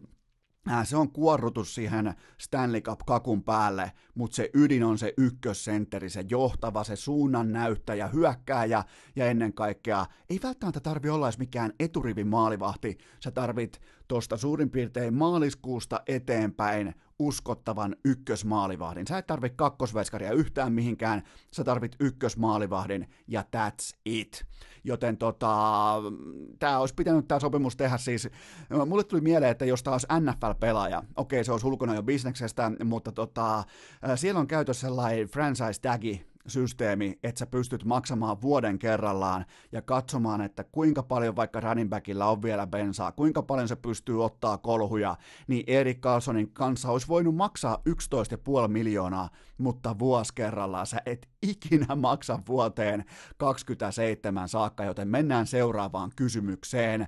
se 0.85 0.97
on 0.97 1.13
kuorrutus 1.13 1.75
siihen 1.75 2.15
Stanley 2.39 2.81
Cup-kakun 2.81 3.45
päälle, 3.45 3.93
mutta 4.15 4.37
se 4.37 4.51
ydin 4.55 4.85
on 4.85 4.99
se 4.99 5.15
ykkössentteri, 5.17 6.11
se 6.11 6.25
johtava, 6.31 6.85
se 6.85 6.97
suunnan 6.97 7.53
näyttäjä, 7.53 8.09
hyökkääjä 8.09 8.85
ja 9.17 9.27
ennen 9.27 9.53
kaikkea 9.53 10.07
ei 10.31 10.41
välttämättä 10.43 10.81
tarvi 10.81 11.09
olla 11.09 11.27
edes 11.27 11.39
mikään 11.39 11.73
eturivin 11.81 12.29
maalivahti, 12.29 12.99
sä 13.25 13.31
tarvit 13.31 13.81
tuosta 14.09 14.37
suurin 14.37 14.71
piirtein 14.71 15.15
maaliskuusta 15.15 16.01
eteenpäin 16.07 16.95
uskottavan 17.19 17.97
ykkösmaalivahdin. 18.05 19.07
Sä 19.07 19.19
et 19.19 19.27
tarvit 19.27 19.55
kakkosveskaria 19.57 20.33
yhtään 20.33 20.73
mihinkään, 20.73 21.23
sä 21.51 21.65
tarvit 21.65 21.97
ykkösmaalivahdin 22.01 23.09
ja 23.27 23.45
that's 23.57 23.99
it. 24.05 24.45
Joten 24.85 25.17
tota, 25.17 25.95
tämä 26.59 26.79
olisi 26.79 26.95
pitänyt 26.95 27.29
tämä 27.29 27.41
sopimus 27.41 27.77
tehdä 27.77 27.99
siis, 27.99 28.29
mulle 28.87 29.05
tuli 29.05 29.21
mieleen, 29.21 29.51
että 29.51 29.65
jos 29.65 29.83
olisi 29.87 30.07
NFL-pelaaja, 30.21 31.03
okei 31.17 31.45
se 31.45 31.53
olisi 31.53 31.67
ulkona 31.67 31.95
jo 31.95 32.03
bisneksestä, 32.03 32.73
mutta 32.85 33.13
tota, 33.13 33.65
siellä 34.15 34.41
on 34.41 34.47
käytössä 34.47 34.81
sellainen 34.81 35.29
franchise 35.29 35.81
tagi, 35.81 36.27
systeemi, 36.51 37.19
että 37.23 37.39
sä 37.39 37.47
pystyt 37.47 37.85
maksamaan 37.85 38.43
vuoden 38.43 38.79
kerrallaan 38.79 39.45
ja 39.73 39.83
katsomaan, 39.83 40.41
että 40.41 40.65
kuinka 40.65 41.03
paljon 41.03 41.37
vaikka 41.37 41.61
running 41.61 41.91
backilla 41.91 42.27
on 42.27 42.43
vielä 42.43 42.67
bensaa, 42.67 43.13
kuinka 43.13 43.43
paljon 43.43 43.69
se 43.69 43.77
pystyy 43.77 44.25
ottaa 44.25 44.59
kolhuja, 44.59 45.17
niin 45.47 45.65
Erik 45.67 46.01
Carlsonin 46.01 46.51
kanssa 46.53 46.91
olisi 46.91 47.09
voinut 47.09 47.35
maksaa 47.35 47.83
11,5 47.89 48.69
miljoonaa, 48.69 49.29
mutta 49.59 49.99
vuosi 49.99 50.35
kerrallaan 50.35 50.87
sä 50.87 51.03
et 51.07 51.29
ikinä 51.43 51.97
maksa 51.97 52.39
vuoteen 52.49 53.05
27 53.37 54.49
saakka, 54.49 54.85
joten 54.85 55.09
mennään 55.09 55.47
seuraavaan 55.47 56.11
kysymykseen. 56.17 57.07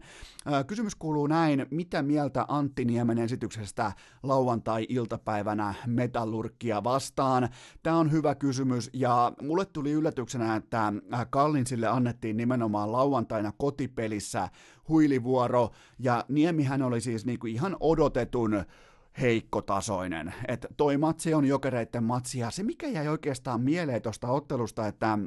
Kysymys 0.66 0.94
kuuluu 0.94 1.26
näin, 1.26 1.66
mitä 1.70 2.02
mieltä 2.02 2.44
Antti 2.48 2.84
Niemen 2.84 3.18
esityksestä 3.18 3.92
lauantai-iltapäivänä 4.22 5.74
metallurkkia 5.86 6.84
vastaan? 6.84 7.48
Tämä 7.82 7.96
on 7.96 8.12
hyvä 8.12 8.34
kysymys 8.34 8.90
ja 8.92 9.32
mulle 9.42 9.64
tuli 9.64 9.92
yllätyksenä, 9.92 10.56
että 10.56 10.92
Kallinsille 11.30 11.86
annettiin 11.86 12.36
nimenomaan 12.36 12.92
lauantaina 12.92 13.52
kotipelissä 13.58 14.48
huilivuoro 14.88 15.70
ja 15.98 16.24
Niemihän 16.28 16.82
oli 16.82 17.00
siis 17.00 17.26
niinku 17.26 17.46
ihan 17.46 17.76
odotetun 17.80 18.64
heikkotasoinen. 19.20 20.34
Että 20.48 20.68
toi 20.76 20.98
matsi 20.98 21.34
on 21.34 21.44
jokereiden 21.44 22.04
matsi, 22.04 22.38
ja 22.38 22.50
se 22.50 22.62
mikä 22.62 22.88
jäi 22.88 23.08
oikeastaan 23.08 23.60
mieleen 23.60 24.02
tuosta 24.02 24.28
ottelusta, 24.28 24.86
että 24.86 25.18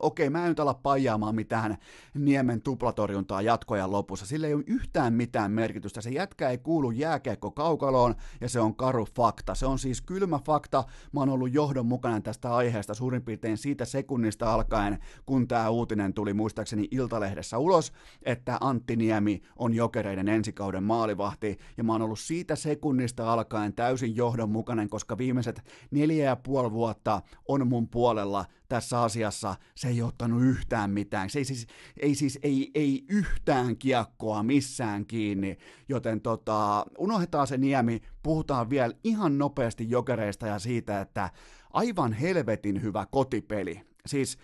okei, 0.00 0.30
mä 0.30 0.42
en 0.42 0.48
nyt 0.48 0.60
ala 0.60 0.74
paijaamaan 0.74 1.34
mitään 1.34 1.76
Niemen 2.14 2.62
tuplatorjuntaa 2.62 3.42
jatkojan 3.42 3.92
lopussa. 3.92 4.26
Sillä 4.26 4.46
ei 4.46 4.54
ole 4.54 4.64
yhtään 4.66 5.14
mitään 5.14 5.52
merkitystä. 5.52 6.00
Se 6.00 6.10
jätkä 6.10 6.50
ei 6.50 6.58
kuulu 6.58 6.90
jääkeekko 6.90 7.50
kaukaloon 7.50 8.14
ja 8.40 8.48
se 8.48 8.60
on 8.60 8.76
karu 8.76 9.06
fakta. 9.16 9.54
Se 9.54 9.66
on 9.66 9.78
siis 9.78 10.00
kylmä 10.00 10.38
fakta. 10.38 10.84
Mä 11.12 11.20
oon 11.20 11.28
ollut 11.28 11.54
johdonmukainen 11.54 12.22
tästä 12.22 12.54
aiheesta 12.54 12.94
suurin 12.94 13.22
piirtein 13.22 13.56
siitä 13.56 13.84
sekunnista 13.84 14.54
alkaen, 14.54 14.98
kun 15.26 15.48
tämä 15.48 15.68
uutinen 15.68 16.14
tuli 16.14 16.34
muistaakseni 16.34 16.88
Iltalehdessä 16.90 17.58
ulos, 17.58 17.92
että 18.22 18.58
Antti 18.60 18.96
Niemi 18.96 19.42
on 19.56 19.74
jokereiden 19.74 20.28
ensikauden 20.28 20.82
maalivahti. 20.82 21.58
Ja 21.76 21.84
mä 21.84 21.92
oon 21.92 22.02
ollut 22.02 22.18
siitä 22.18 22.56
sekunnista 22.56 23.32
alkaen 23.32 23.72
täysin 23.72 24.16
johdonmukainen, 24.16 24.88
koska 24.88 25.18
viimeiset 25.18 25.62
neljä 25.90 26.24
ja 26.24 26.36
puoli 26.36 26.72
vuotta 26.72 27.22
on 27.48 27.68
mun 27.68 27.88
puolella 27.88 28.44
tässä 28.74 29.02
asiassa, 29.02 29.56
se 29.74 29.88
ei 29.88 30.02
ottanut 30.02 30.42
yhtään 30.42 30.90
mitään. 30.90 31.30
Se 31.30 31.38
ei 31.38 31.44
siis, 31.44 31.66
ei, 31.96 32.14
siis 32.14 32.38
ei, 32.42 32.70
ei 32.74 33.04
yhtään 33.08 33.76
kiekkoa 33.76 34.42
missään 34.42 35.06
kiinni, 35.06 35.58
joten 35.88 36.20
tota, 36.20 36.86
unohdetaan 36.98 37.46
se 37.46 37.58
niemi, 37.58 38.00
puhutaan 38.22 38.70
vielä 38.70 38.94
ihan 39.04 39.38
nopeasti 39.38 39.90
jokereista 39.90 40.46
ja 40.46 40.58
siitä, 40.58 41.00
että 41.00 41.30
aivan 41.72 42.12
helvetin 42.12 42.82
hyvä 42.82 43.06
kotipeli. 43.10 43.80
Siis 44.06 44.38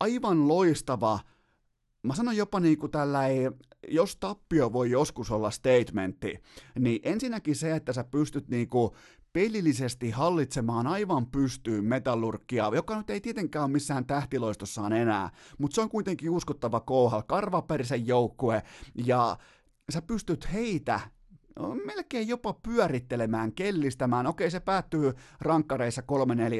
aivan 0.00 0.48
loistava, 0.48 1.20
mä 2.02 2.14
sanon 2.14 2.36
jopa 2.36 2.60
niin 2.60 2.78
kuin 2.78 2.92
tällä 2.92 3.20
jos 3.88 4.16
tappio 4.16 4.72
voi 4.72 4.90
joskus 4.90 5.30
olla 5.30 5.50
statementti, 5.50 6.42
niin 6.78 7.00
ensinnäkin 7.02 7.56
se, 7.56 7.76
että 7.76 7.92
sä 7.92 8.04
pystyt 8.04 8.48
niinku 8.48 8.96
pelillisesti 9.32 10.10
hallitsemaan 10.10 10.86
aivan 10.86 11.26
pystyyn 11.26 11.84
metallurkkia, 11.84 12.70
joka 12.74 12.96
nyt 12.96 13.10
ei 13.10 13.20
tietenkään 13.20 13.64
ole 13.64 13.72
missään 13.72 14.06
tähtiloistossaan 14.06 14.92
enää, 14.92 15.30
mutta 15.58 15.74
se 15.74 15.80
on 15.80 15.88
kuitenkin 15.88 16.30
uskottava 16.30 16.80
kouhal, 16.80 17.22
karvaperisen 17.22 18.06
joukkue, 18.06 18.62
ja 18.94 19.38
sä 19.90 20.02
pystyt 20.02 20.52
heitä 20.52 21.00
melkein 21.84 22.28
jopa 22.28 22.52
pyörittelemään, 22.52 23.52
kellistämään. 23.52 24.26
Okei, 24.26 24.50
se 24.50 24.60
päättyy 24.60 25.12
rankkareissa 25.40 26.02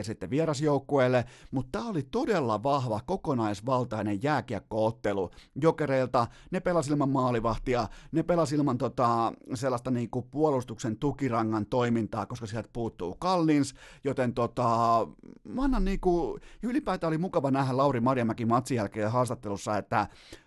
3-4 0.01 0.03
sitten 0.03 0.31
vierasjoukkueelle, 0.31 1.25
mutta 1.51 1.79
tämä 1.79 1.91
oli 1.91 2.03
todella 2.03 2.63
vahva, 2.63 3.01
kokonaisvaltainen 3.07 4.23
jääkiekkoottelu 4.23 5.31
jokereilta. 5.55 6.27
Ne 6.51 6.61
pelasi 6.61 6.91
ilman 6.91 7.09
maalivahtia, 7.09 7.89
ne 8.13 8.23
pelasi 8.23 8.55
ilman 8.55 8.79
tota, 8.79 9.33
sellaista 9.55 9.91
niinku 9.91 10.23
puolustuksen 10.23 10.97
tukirangan 10.97 11.67
toimintaa, 11.67 12.27
koska 12.27 12.47
sieltä 12.47 12.69
puuttuu 12.73 13.15
Kallins, 13.15 13.75
joten 14.05 14.35
tota, 14.35 14.69
mä 15.45 15.63
annan 15.63 15.85
niinku, 15.85 16.39
ylipäätään 16.63 17.09
oli 17.09 17.19
mukava 17.19 17.51
nähdä 17.51 17.77
Lauri 17.77 18.01
Marjamäki 18.01 18.45
matsin 18.45 18.77
jälkeen 18.77 19.11
haastattelussa, 19.11 19.79
että 19.79 20.07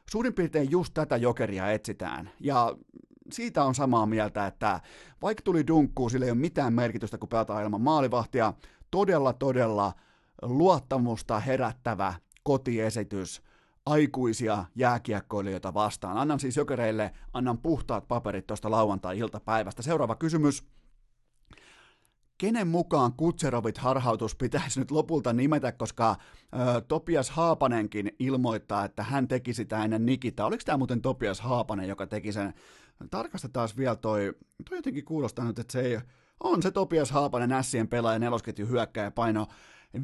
suurin 0.10 0.34
piirtein 0.34 0.72
just 0.72 0.94
tätä 0.94 1.18
jokeria 1.18 1.72
etsitään. 1.72 2.30
Ja 2.40 2.76
siitä 3.32 3.64
on 3.64 3.76
samaa 3.76 4.06
mieltä, 4.06 4.48
että 4.48 4.80
vaikka 5.22 5.42
tuli 5.44 5.68
dunkkuun, 5.68 6.12
sillä 6.12 6.26
ei 6.26 6.32
ole 6.32 6.40
mitään 6.40 6.74
merkitystä, 6.74 7.18
kun 7.18 7.30
pelataan 7.30 7.64
ilman 7.64 7.82
maalivahtia. 7.82 8.54
Todella, 8.92 9.34
todella 9.34 9.94
luottamusta 10.42 11.40
herättävä 11.40 12.14
kotiesitys 12.44 13.42
aikuisia 13.86 14.66
jääkiekkoilijoita 14.76 15.74
vastaan. 15.74 16.18
Annan 16.18 16.40
siis 16.40 16.58
jokereille, 16.58 17.12
annan 17.34 17.58
puhtaat 17.58 18.08
paperit 18.08 18.48
tuosta 18.48 18.72
lauantai-iltapäivästä. 18.72 19.82
Seuraava 19.82 20.16
kysymys. 20.16 20.64
Kenen 22.38 22.68
mukaan 22.68 23.14
Kutserovit 23.14 23.78
harhautus 23.78 24.36
pitäisi 24.36 24.80
nyt 24.80 24.92
lopulta 24.92 25.34
nimetä, 25.34 25.72
koska 25.72 26.16
ö, 26.76 26.82
Topias 26.82 27.30
Haapanenkin 27.30 28.12
ilmoittaa, 28.20 28.86
että 28.86 29.04
hän 29.04 29.28
teki 29.28 29.54
sitä 29.54 29.84
ennen 29.84 30.06
Nikita. 30.06 30.46
Oliko 30.46 30.64
tämä 30.66 30.78
muuten 30.78 31.02
Topias 31.02 31.42
Haapanen, 31.42 31.90
joka 31.90 32.08
teki 32.08 32.32
sen 32.32 32.54
tarkastetaan 33.10 33.70
vielä 33.78 33.96
toi, 33.96 34.34
toi 34.70 34.78
jotenkin 34.78 35.06
kuulostaa 35.06 35.46
nyt, 35.46 35.60
että 35.60 35.72
se 35.72 35.82
ei, 35.82 36.00
on 36.40 36.62
se 36.62 36.72
Topias 36.72 37.12
Haapanen 37.12 37.52
Ässien 37.52 37.88
pelaaja 37.88 38.20
nelosketju 38.20 38.68
hyökkäjä 38.68 39.12
paino 39.12 39.48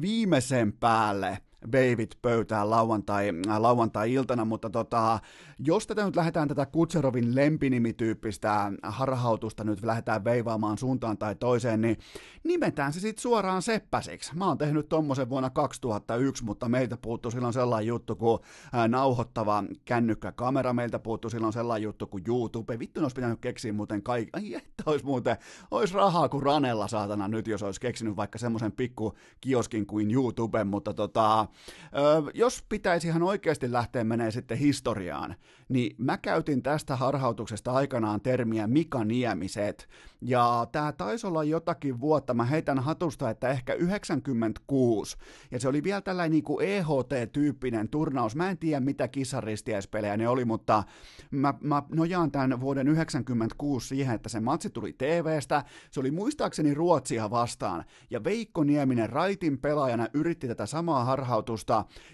viimeisen 0.00 0.72
päälle 0.72 1.38
veivit 1.72 2.18
pöytään 2.22 2.70
lauantai, 2.70 3.28
äh, 3.48 3.60
lauantai-iltana, 3.60 4.44
mutta 4.44 4.70
tota, 4.70 5.18
jos 5.58 5.86
tätä 5.86 6.04
nyt 6.04 6.16
lähdetään 6.16 6.48
tätä 6.48 6.66
Kutserovin 6.66 7.34
lempinimityyppistä 7.34 8.72
harhautusta 8.82 9.64
nyt 9.64 9.84
lähdetään 9.84 10.24
veivaamaan 10.24 10.78
suuntaan 10.78 11.18
tai 11.18 11.34
toiseen, 11.34 11.80
niin 11.80 11.98
nimetään 12.44 12.92
se 12.92 13.00
sitten 13.00 13.22
suoraan 13.22 13.62
Seppäsiksi. 13.62 14.36
Mä 14.36 14.46
oon 14.46 14.58
tehnyt 14.58 14.88
tommosen 14.88 15.28
vuonna 15.28 15.50
2001, 15.50 16.44
mutta 16.44 16.68
meiltä 16.68 16.96
puuttuu 16.96 17.30
silloin 17.30 17.52
sellainen 17.52 17.86
juttu 17.86 18.16
kuin 18.16 18.38
äh, 18.74 18.88
nauhoittava 18.88 19.64
kännykkäkamera, 19.84 20.72
meiltä 20.72 20.98
puuttuu 20.98 21.30
silloin 21.30 21.52
sellainen 21.52 21.84
juttu 21.84 22.06
kuin 22.06 22.24
YouTube. 22.28 22.78
Vittu, 22.78 23.00
olisi 23.00 23.14
pitänyt 23.14 23.40
keksiä 23.40 23.72
muuten 23.72 24.02
kaikki, 24.02 24.30
ai 24.32 24.54
että 24.54 24.82
olisi 24.86 25.04
muuten, 25.04 25.36
olisi 25.70 25.94
rahaa 25.94 26.28
kuin 26.28 26.42
ranella 26.42 26.88
saatana 26.88 27.28
nyt, 27.28 27.46
jos 27.46 27.62
olisi 27.62 27.80
keksinyt 27.80 28.16
vaikka 28.16 28.38
semmoisen 28.38 28.72
pikku 28.72 29.14
kioskin 29.40 29.86
kuin 29.86 30.10
YouTube, 30.10 30.64
mutta 30.64 30.94
tota, 30.94 31.47
ö, 31.48 32.30
jos 32.34 32.64
pitäisi 32.68 33.08
ihan 33.08 33.22
oikeasti 33.22 33.72
lähteä 33.72 34.04
menee 34.04 34.30
sitten 34.30 34.58
historiaan, 34.58 35.34
niin 35.68 35.96
mä 35.98 36.18
käytin 36.18 36.62
tästä 36.62 36.96
harhautuksesta 36.96 37.72
aikanaan 37.72 38.20
termiä 38.20 38.66
Mika 38.66 39.04
Niemiset, 39.04 39.88
ja 40.20 40.66
tämä 40.72 40.92
taisi 40.92 41.26
olla 41.26 41.44
jotakin 41.44 42.00
vuotta, 42.00 42.34
mä 42.34 42.44
heitän 42.44 42.78
hatusta, 42.78 43.30
että 43.30 43.48
ehkä 43.48 43.74
96, 43.74 45.16
ja 45.50 45.60
se 45.60 45.68
oli 45.68 45.84
vielä 45.84 46.00
tällainen 46.00 46.30
niin 46.30 46.44
kuin 46.44 46.66
EHT-tyyppinen 46.66 47.88
turnaus, 47.88 48.36
mä 48.36 48.50
en 48.50 48.58
tiedä 48.58 48.80
mitä 48.80 49.08
kisaristiäispelejä 49.08 50.16
ne 50.16 50.28
oli, 50.28 50.44
mutta 50.44 50.84
mä, 51.30 51.54
mä 51.60 51.82
nojaan 51.88 52.30
tämän 52.30 52.60
vuoden 52.60 52.88
96 52.88 53.88
siihen, 53.88 54.14
että 54.14 54.28
se 54.28 54.40
matsi 54.40 54.70
tuli 54.70 54.92
TVstä, 54.92 55.64
se 55.90 56.00
oli 56.00 56.10
muistaakseni 56.10 56.74
Ruotsia 56.74 57.30
vastaan, 57.30 57.84
ja 58.10 58.24
Veikko 58.24 58.64
Nieminen 58.64 59.10
raitin 59.10 59.58
pelaajana 59.58 60.08
yritti 60.14 60.48
tätä 60.48 60.66
samaa 60.66 61.04
harhautusta, 61.04 61.37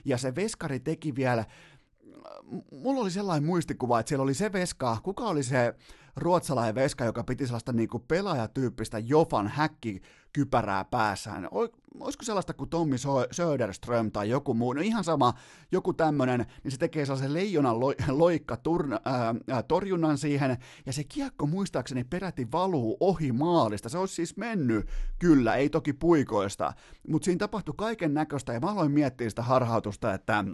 ja 0.04 0.18
se 0.18 0.34
veskari 0.34 0.80
teki 0.80 1.14
vielä 1.14 1.44
mulla 2.70 3.00
oli 3.00 3.10
sellainen 3.10 3.46
muistikuva, 3.46 4.00
että 4.00 4.08
siellä 4.08 4.22
oli 4.22 4.34
se 4.34 4.52
veska, 4.52 4.96
kuka 5.02 5.24
oli 5.24 5.42
se 5.42 5.74
ruotsalainen 6.16 6.74
veska, 6.74 7.04
joka 7.04 7.24
piti 7.24 7.46
sellaista 7.46 7.72
niin 7.72 7.88
kuin 7.88 8.04
pelaajatyyppistä 8.08 8.98
Jofan 8.98 9.48
häkkikypärää 9.48 10.84
päässään. 10.84 11.48
Olisiko 12.00 12.24
sellaista 12.24 12.54
kuin 12.54 12.70
Tommi 12.70 12.96
Söderström 13.30 14.12
tai 14.12 14.30
joku 14.30 14.54
muu, 14.54 14.72
no 14.72 14.80
ihan 14.80 15.04
sama, 15.04 15.34
joku 15.72 15.92
tämmöinen, 15.92 16.46
niin 16.64 16.72
se 16.72 16.78
tekee 16.78 17.06
sellaisen 17.06 17.32
leijonan 17.32 17.80
lo, 17.80 17.94
loikka 18.08 18.56
turna, 18.56 19.00
ää, 19.04 19.62
torjunnan 19.62 20.18
siihen, 20.18 20.56
ja 20.86 20.92
se 20.92 21.04
kiekko 21.04 21.46
muistaakseni 21.46 22.04
peräti 22.04 22.52
valuu 22.52 22.96
ohi 23.00 23.32
maalista. 23.32 23.88
Se 23.88 23.98
olisi 23.98 24.14
siis 24.14 24.36
mennyt, 24.36 24.88
kyllä, 25.18 25.54
ei 25.54 25.68
toki 25.68 25.92
puikoista, 25.92 26.72
mutta 27.08 27.24
siinä 27.24 27.38
tapahtui 27.38 27.74
kaiken 27.78 28.14
näköistä, 28.14 28.52
ja 28.52 28.60
mä 28.60 28.70
aloin 28.70 28.92
miettiä 28.92 29.30
sitä 29.30 29.42
harhautusta, 29.42 30.14
että 30.14 30.24
että 30.24 30.44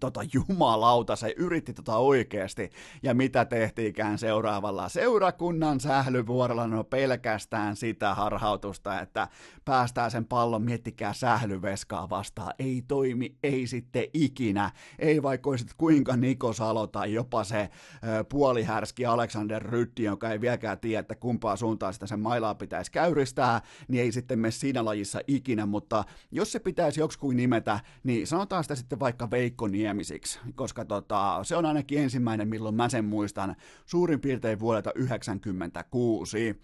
tota 0.00 0.20
jumalauta, 0.32 1.16
se 1.16 1.34
yritti 1.36 1.72
tota 1.72 1.96
oikeasti. 1.96 2.70
Ja 3.02 3.14
mitä 3.14 3.44
tehtiinkään 3.44 4.18
seuraavalla 4.18 4.88
seurakunnan 4.88 5.80
sählyvuorolla, 5.80 6.66
no 6.66 6.84
pelkästään 6.84 7.76
sitä 7.76 8.14
harhautusta, 8.14 9.00
että 9.00 9.28
päästään 9.64 10.10
sen 10.10 10.24
pallon, 10.24 10.62
miettikää 10.62 11.12
sählyveskaa 11.12 12.10
vastaan. 12.10 12.54
Ei 12.58 12.82
toimi, 12.88 13.36
ei 13.42 13.66
sitten 13.66 14.04
ikinä. 14.14 14.70
Ei 14.98 15.22
vaikka 15.22 15.50
olisit 15.50 15.74
kuinka 15.74 16.16
Niko 16.16 16.52
Salo 16.52 16.86
tai 16.86 17.12
jopa 17.12 17.44
se 17.44 17.60
ö, 17.60 18.24
puolihärski 18.24 19.06
Alexander 19.06 19.62
Rytti, 19.62 20.02
joka 20.02 20.30
ei 20.30 20.40
vieläkään 20.40 20.78
tiedä, 20.78 21.00
että 21.00 21.14
kumpaa 21.14 21.56
suuntaan 21.56 21.92
sitä 21.92 22.06
sen 22.06 22.20
mailaa 22.20 22.54
pitäisi 22.54 22.92
käyristää, 22.92 23.60
niin 23.88 24.02
ei 24.02 24.12
sitten 24.12 24.38
mene 24.38 24.50
siinä 24.50 24.84
lajissa 24.84 25.20
ikinä, 25.26 25.66
mutta 25.66 26.04
jos 26.30 26.52
se 26.52 26.58
pitäisi 26.58 27.00
joksikuin 27.00 27.36
nimetä, 27.36 27.80
niin 28.04 28.26
sanotaan 28.26 28.64
sitä 28.64 28.74
sitten 28.74 29.00
vaikka 29.00 29.30
Veikko 29.30 29.69
Niemisiksi, 29.70 30.40
koska 30.54 30.84
tota, 30.84 31.40
se 31.42 31.56
on 31.56 31.66
ainakin 31.66 31.98
ensimmäinen, 31.98 32.48
milloin 32.48 32.74
mä 32.74 32.88
sen 32.88 33.04
muistan, 33.04 33.56
suurin 33.86 34.20
piirtein 34.20 34.60
vuodelta 34.60 34.90
1996. 34.90 36.60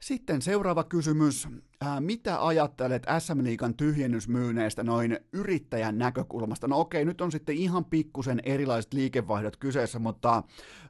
Sitten 0.00 0.42
seuraava 0.42 0.84
kysymys. 0.84 1.48
Ää, 1.80 2.00
mitä 2.00 2.46
ajattelet 2.46 3.02
SM 3.18 3.44
Liigan 3.44 3.74
tyhjennysmyyneistä 3.74 4.84
noin 4.84 5.18
yrittäjän 5.32 5.98
näkökulmasta? 5.98 6.68
No 6.68 6.80
okei, 6.80 7.04
nyt 7.04 7.20
on 7.20 7.32
sitten 7.32 7.56
ihan 7.56 7.84
pikkusen 7.84 8.40
erilaiset 8.44 8.94
liikevaihdot 8.94 9.56
kyseessä, 9.56 9.98
mutta 9.98 10.42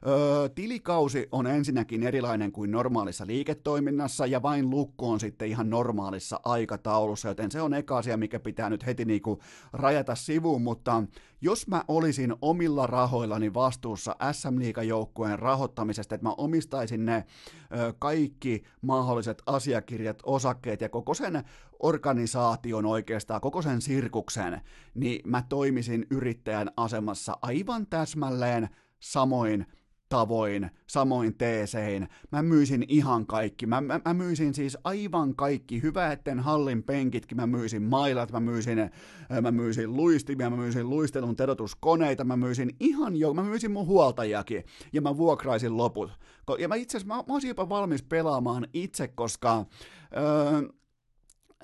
ö, 0.07 0.49
tilikausi 0.55 1.27
on 1.31 1.47
ensinnäkin 1.47 2.03
erilainen 2.03 2.51
kuin 2.51 2.71
normaalissa 2.71 3.27
liiketoiminnassa 3.27 4.25
ja 4.25 4.41
vain 4.41 4.69
lukko 4.69 5.09
on 5.09 5.19
sitten 5.19 5.47
ihan 5.47 5.69
normaalissa 5.69 6.39
aikataulussa, 6.45 7.27
joten 7.27 7.51
se 7.51 7.61
on 7.61 7.73
eka 7.73 7.97
asia, 7.97 8.17
mikä 8.17 8.39
pitää 8.39 8.69
nyt 8.69 8.85
heti 8.85 9.05
niinku 9.05 9.39
rajata 9.73 10.15
sivuun, 10.15 10.61
mutta 10.61 11.03
jos 11.41 11.67
mä 11.67 11.83
olisin 11.87 12.35
omilla 12.41 12.87
rahoillani 12.87 13.53
vastuussa 13.53 14.15
SM 14.31 14.59
Liigan 14.59 14.87
joukkueen 14.87 15.39
rahoittamisesta, 15.39 16.15
että 16.15 16.27
mä 16.27 16.33
omistaisin 16.37 17.05
ne 17.05 17.25
ö, 17.77 17.93
kaikki 17.99 18.63
mahdolliset 18.81 19.41
asiakirjat, 19.45 20.19
osakkeet, 20.23 20.81
ja 20.81 20.86
koko 20.89 21.13
sen 21.13 21.43
organisaation 21.79 22.85
oikeastaan, 22.85 23.41
koko 23.41 23.61
sen 23.61 23.81
sirkuksen, 23.81 24.61
niin 24.93 25.21
mä 25.29 25.43
toimisin 25.49 26.07
yrittäjän 26.11 26.71
asemassa 26.77 27.37
aivan 27.41 27.87
täsmälleen 27.87 28.69
samoin 28.99 29.65
tavoin, 30.09 30.71
samoin 30.87 31.37
teesein. 31.37 32.07
Mä 32.31 32.43
myisin 32.43 32.85
ihan 32.87 33.25
kaikki. 33.25 33.65
Mä, 33.65 33.81
mä, 33.81 33.99
mä 34.05 34.13
myisin 34.13 34.53
siis 34.53 34.77
aivan 34.83 35.35
kaikki. 35.35 35.81
Hyvä, 35.81 36.11
etten 36.11 36.39
hallin 36.39 36.83
penkitkin. 36.83 37.37
Mä 37.37 37.47
myisin 37.47 37.83
mailat, 37.83 38.31
mä 38.31 38.39
myisin, 38.39 38.77
mä 39.41 39.51
myisin 39.51 39.93
luistimia, 39.93 40.49
mä 40.49 40.57
myisin 40.57 40.89
luistelun 40.89 41.35
tedotuskoneita, 41.35 42.23
mä 42.23 42.37
myisin 42.37 42.75
ihan 42.79 43.15
jo, 43.15 43.33
mä 43.33 43.43
myisin 43.43 43.71
mun 43.71 43.87
huoltajakin. 43.87 44.63
Ja 44.93 45.01
mä 45.01 45.17
vuokraisin 45.17 45.77
loput. 45.77 46.11
Ja 46.59 46.67
mä 46.67 46.75
itse 46.75 46.97
asiassa, 46.97 47.15
mä, 47.15 47.23
mä 47.27 47.33
olisin 47.33 47.47
jopa 47.47 47.69
valmis 47.69 48.03
pelaamaan 48.03 48.67
itse, 48.73 49.07
koska... 49.07 49.65
Öö, 50.17 50.61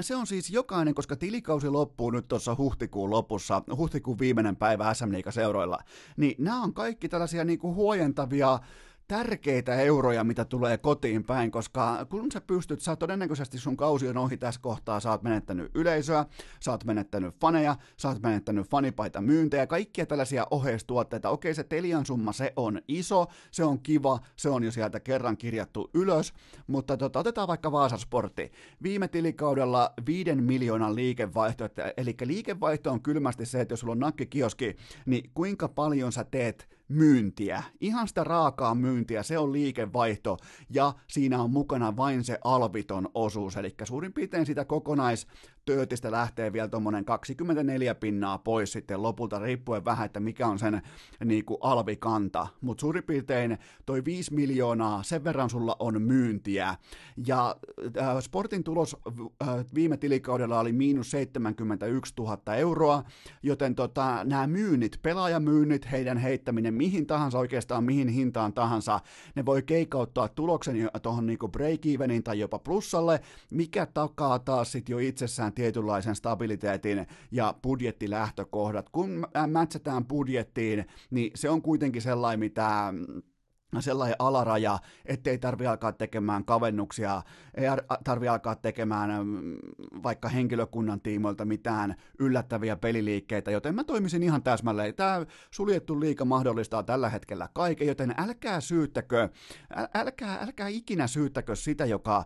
se 0.01 0.15
on 0.15 0.27
siis 0.27 0.49
jokainen, 0.49 0.95
koska 0.95 1.15
tilikausi 1.15 1.69
loppuu 1.69 2.11
nyt 2.11 2.27
tuossa 2.27 2.55
huhtikuun 2.57 3.09
lopussa, 3.09 3.63
huhtikuun 3.77 4.19
viimeinen 4.19 4.55
päivä 4.55 4.93
SM 4.93 5.09
seuroilla, 5.29 5.79
niin 6.17 6.35
nämä 6.39 6.63
on 6.63 6.73
kaikki 6.73 7.09
tällaisia 7.09 7.43
niin 7.43 7.59
kuin 7.59 7.75
huojentavia 7.75 8.59
tärkeitä 9.07 9.75
euroja, 9.75 10.23
mitä 10.23 10.45
tulee 10.45 10.77
kotiin 10.77 11.23
päin, 11.23 11.51
koska 11.51 12.05
kun 12.09 12.31
sä 12.31 12.41
pystyt, 12.41 12.81
sä 12.81 12.95
todennäköisesti 12.95 13.57
sun 13.57 13.77
kausi 13.77 14.07
on 14.07 14.17
ohi 14.17 14.37
tässä 14.37 14.61
kohtaa, 14.61 14.99
sä 14.99 15.11
oot 15.11 15.23
menettänyt 15.23 15.71
yleisöä, 15.75 16.25
sä 16.59 16.71
oot 16.71 16.83
menettänyt 16.83 17.35
faneja, 17.41 17.75
sä 17.97 18.07
oot 18.07 18.21
menettänyt 18.21 18.69
fanipaita 18.69 19.21
myyntejä, 19.21 19.67
kaikkia 19.67 20.05
tällaisia 20.05 20.47
oheistuotteita. 20.51 21.29
Okei, 21.29 21.53
se 21.53 21.63
Telian 21.63 22.05
summa, 22.05 22.33
se 22.33 22.53
on 22.55 22.81
iso, 22.87 23.27
se 23.51 23.63
on 23.63 23.79
kiva, 23.79 24.19
se 24.35 24.49
on 24.49 24.63
jo 24.63 24.71
sieltä 24.71 24.99
kerran 24.99 25.37
kirjattu 25.37 25.89
ylös, 25.93 26.33
mutta 26.67 26.97
tota, 26.97 27.19
otetaan 27.19 27.47
vaikka 27.47 27.71
Vaasa 27.71 27.97
Sportti. 27.97 28.51
Viime 28.83 29.07
tilikaudella 29.07 29.93
viiden 30.05 30.43
miljoonan 30.43 30.95
liikevaihto, 30.95 31.69
eli 31.97 32.15
liikevaihto 32.23 32.91
on 32.91 33.01
kylmästi 33.01 33.45
se, 33.45 33.61
että 33.61 33.71
jos 33.71 33.79
sulla 33.79 33.91
on 33.91 33.99
nakkikioski, 33.99 34.75
niin 35.05 35.31
kuinka 35.33 35.67
paljon 35.67 36.11
sä 36.11 36.23
teet 36.23 36.72
myyntiä, 36.87 37.63
ihan 37.81 38.07
sitä 38.07 38.23
raakaa 38.23 38.75
myyntiä, 38.75 39.23
se 39.23 39.37
on 39.37 39.51
liikevaihto. 39.53 40.37
Ja 40.69 40.93
siinä 41.07 41.41
on 41.41 41.51
mukana 41.51 41.97
vain 41.97 42.23
se 42.23 42.37
alviton 42.43 43.09
osuus, 43.13 43.57
eli 43.57 43.75
suurin 43.83 44.13
piirtein 44.13 44.45
sitä 44.45 44.65
kokonais 44.65 45.27
töötistä 45.65 46.11
lähtee 46.11 46.53
vielä 46.53 46.67
tuommoinen 46.67 47.05
24 47.05 47.95
pinnaa 47.95 48.37
pois 48.37 48.71
sitten 48.71 49.01
lopulta, 49.01 49.39
riippuen 49.39 49.85
vähän, 49.85 50.05
että 50.05 50.19
mikä 50.19 50.47
on 50.47 50.59
sen 50.59 50.81
niin 51.25 51.45
kuin 51.45 51.57
alvikanta. 51.61 52.47
Mutta 52.61 52.81
suurin 52.81 53.03
piirtein 53.03 53.57
toi 53.85 54.05
5 54.05 54.33
miljoonaa, 54.33 55.03
sen 55.03 55.23
verran 55.23 55.49
sulla 55.49 55.75
on 55.79 56.01
myyntiä. 56.01 56.75
Ja 57.27 57.55
äh, 57.97 58.19
Sportin 58.19 58.63
tulos 58.63 58.97
äh, 59.41 59.47
viime 59.75 59.97
tilikaudella 59.97 60.59
oli 60.59 60.71
miinus 60.71 61.11
71 61.11 62.13
000 62.17 62.55
euroa, 62.55 63.03
joten 63.43 63.75
tota, 63.75 64.23
nämä 64.23 64.47
myynnit, 64.47 64.99
pelaajamyynnit, 65.01 65.91
heidän 65.91 66.17
heittäminen 66.17 66.73
mihin 66.73 67.07
tahansa 67.07 67.39
oikeastaan, 67.39 67.83
mihin 67.83 68.07
hintaan 68.07 68.53
tahansa, 68.53 68.99
ne 69.35 69.45
voi 69.45 69.61
keikauttaa 69.61 70.27
tuloksen 70.27 70.89
tuohon 71.01 71.25
niin 71.25 71.39
break-eveniin 71.39 72.23
tai 72.23 72.39
jopa 72.39 72.59
plussalle, 72.59 73.19
mikä 73.51 73.85
takaa 73.85 74.39
taas 74.39 74.71
sitten 74.71 74.93
jo 74.93 74.99
itsessään 74.99 75.52
tietynlaisen 75.53 76.15
stabiliteetin 76.15 77.07
ja 77.31 77.53
budjettilähtökohdat. 77.63 78.89
Kun 78.89 79.27
mätsätään 79.47 80.05
budjettiin, 80.05 80.85
niin 81.11 81.31
se 81.35 81.49
on 81.49 81.61
kuitenkin 81.61 82.01
sellainen, 82.01 82.39
mitä 82.39 82.93
sellainen 83.79 84.15
alaraja, 84.19 84.79
ettei 85.05 85.37
tarvi 85.37 85.67
alkaa 85.67 85.91
tekemään 85.91 86.45
kavennuksia, 86.45 87.21
ei 87.55 87.65
tarvi 88.03 88.27
alkaa 88.27 88.55
tekemään 88.55 89.27
mm, 89.27 89.57
vaikka 90.03 90.29
henkilökunnan 90.29 91.01
tiimoilta 91.01 91.45
mitään 91.45 91.95
yllättäviä 92.19 92.75
peliliikkeitä, 92.75 93.51
joten 93.51 93.75
mä 93.75 93.83
toimisin 93.83 94.23
ihan 94.23 94.43
täsmälleen. 94.43 94.95
Tämä 94.95 95.25
suljettu 95.51 95.99
liika 95.99 96.25
mahdollistaa 96.25 96.83
tällä 96.83 97.09
hetkellä 97.09 97.49
kaiken, 97.53 97.87
joten 97.87 98.13
älkää 98.17 98.61
syyttäkö, 98.61 99.29
älkää, 99.93 100.37
älkää 100.41 100.67
ikinä 100.67 101.07
syyttäkö 101.07 101.55
sitä, 101.55 101.85
joka 101.85 102.25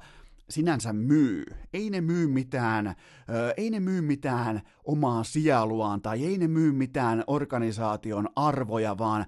sinänsä 0.50 0.94
myy. 0.94 1.44
Ei 1.74 1.90
ne 1.90 2.02
myy 2.02 2.28
mitään, 2.28 2.88
ö, 2.88 2.94
ei 3.58 3.70
ne 3.70 3.80
myy 3.80 4.02
mitään 4.02 4.62
omaa 4.84 5.24
sieluaan 5.24 6.02
tai 6.02 6.26
ei 6.26 6.38
ne 6.38 6.48
myy 6.48 6.72
mitään 6.72 7.24
organisaation 7.28 8.28
arvoja, 8.36 8.98
vaan 8.98 9.26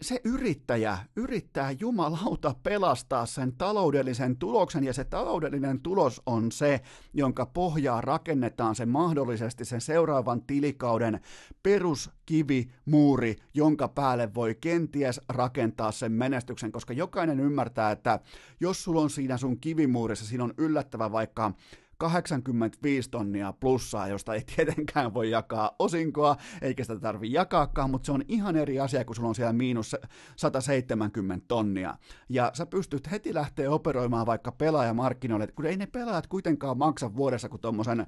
se 0.00 0.20
yrittäjä 0.24 0.98
yrittää 1.16 1.70
jumalauta 1.70 2.54
pelastaa 2.62 3.26
sen 3.26 3.52
taloudellisen 3.52 4.36
tuloksen, 4.36 4.84
ja 4.84 4.92
se 4.92 5.04
taloudellinen 5.04 5.80
tulos 5.80 6.22
on 6.26 6.52
se, 6.52 6.80
jonka 7.14 7.46
pohjaa 7.46 8.00
rakennetaan 8.00 8.74
se 8.74 8.86
mahdollisesti 8.86 9.64
sen 9.64 9.80
seuraavan 9.80 10.42
tilikauden 10.42 11.20
peruskivi, 11.62 12.68
muuri, 12.84 13.36
jonka 13.54 13.88
päälle 13.88 14.34
voi 14.34 14.54
kenties 14.60 15.20
rakentaa 15.28 15.92
sen 15.92 16.12
menestyksen, 16.12 16.72
koska 16.72 16.92
jokainen 16.92 17.40
ymmärtää, 17.40 17.90
että 17.90 18.20
jos 18.60 18.84
sulla 18.84 19.00
on 19.00 19.10
siinä 19.10 19.36
sun 19.36 19.60
kivimuurissa, 19.60 20.26
siinä 20.26 20.44
on 20.44 20.54
yllättävä 20.58 21.12
vaikka 21.12 21.52
85 21.98 23.10
tonnia 23.10 23.52
plussaa, 23.52 24.08
josta 24.08 24.34
ei 24.34 24.42
tietenkään 24.56 25.14
voi 25.14 25.30
jakaa 25.30 25.76
osinkoa, 25.78 26.36
eikä 26.62 26.84
sitä 26.84 27.00
tarvi 27.00 27.32
jakaakaan, 27.32 27.90
mutta 27.90 28.06
se 28.06 28.12
on 28.12 28.22
ihan 28.28 28.56
eri 28.56 28.80
asia, 28.80 29.04
kun 29.04 29.16
sulla 29.16 29.28
on 29.28 29.34
siellä 29.34 29.52
miinus 29.52 29.96
170 30.36 31.44
tonnia. 31.48 31.94
Ja 32.28 32.50
sä 32.54 32.66
pystyt 32.66 33.10
heti 33.10 33.34
lähteä 33.34 33.70
operoimaan 33.70 34.26
vaikka 34.26 34.52
pelaajamarkkinoille, 34.52 35.46
kun 35.46 35.66
ei 35.66 35.76
ne 35.76 35.86
pelaajat 35.86 36.26
kuitenkaan 36.26 36.78
maksa 36.78 37.16
vuodessa 37.16 37.48
kuin 37.48 37.60
tuommoisen 37.60 38.06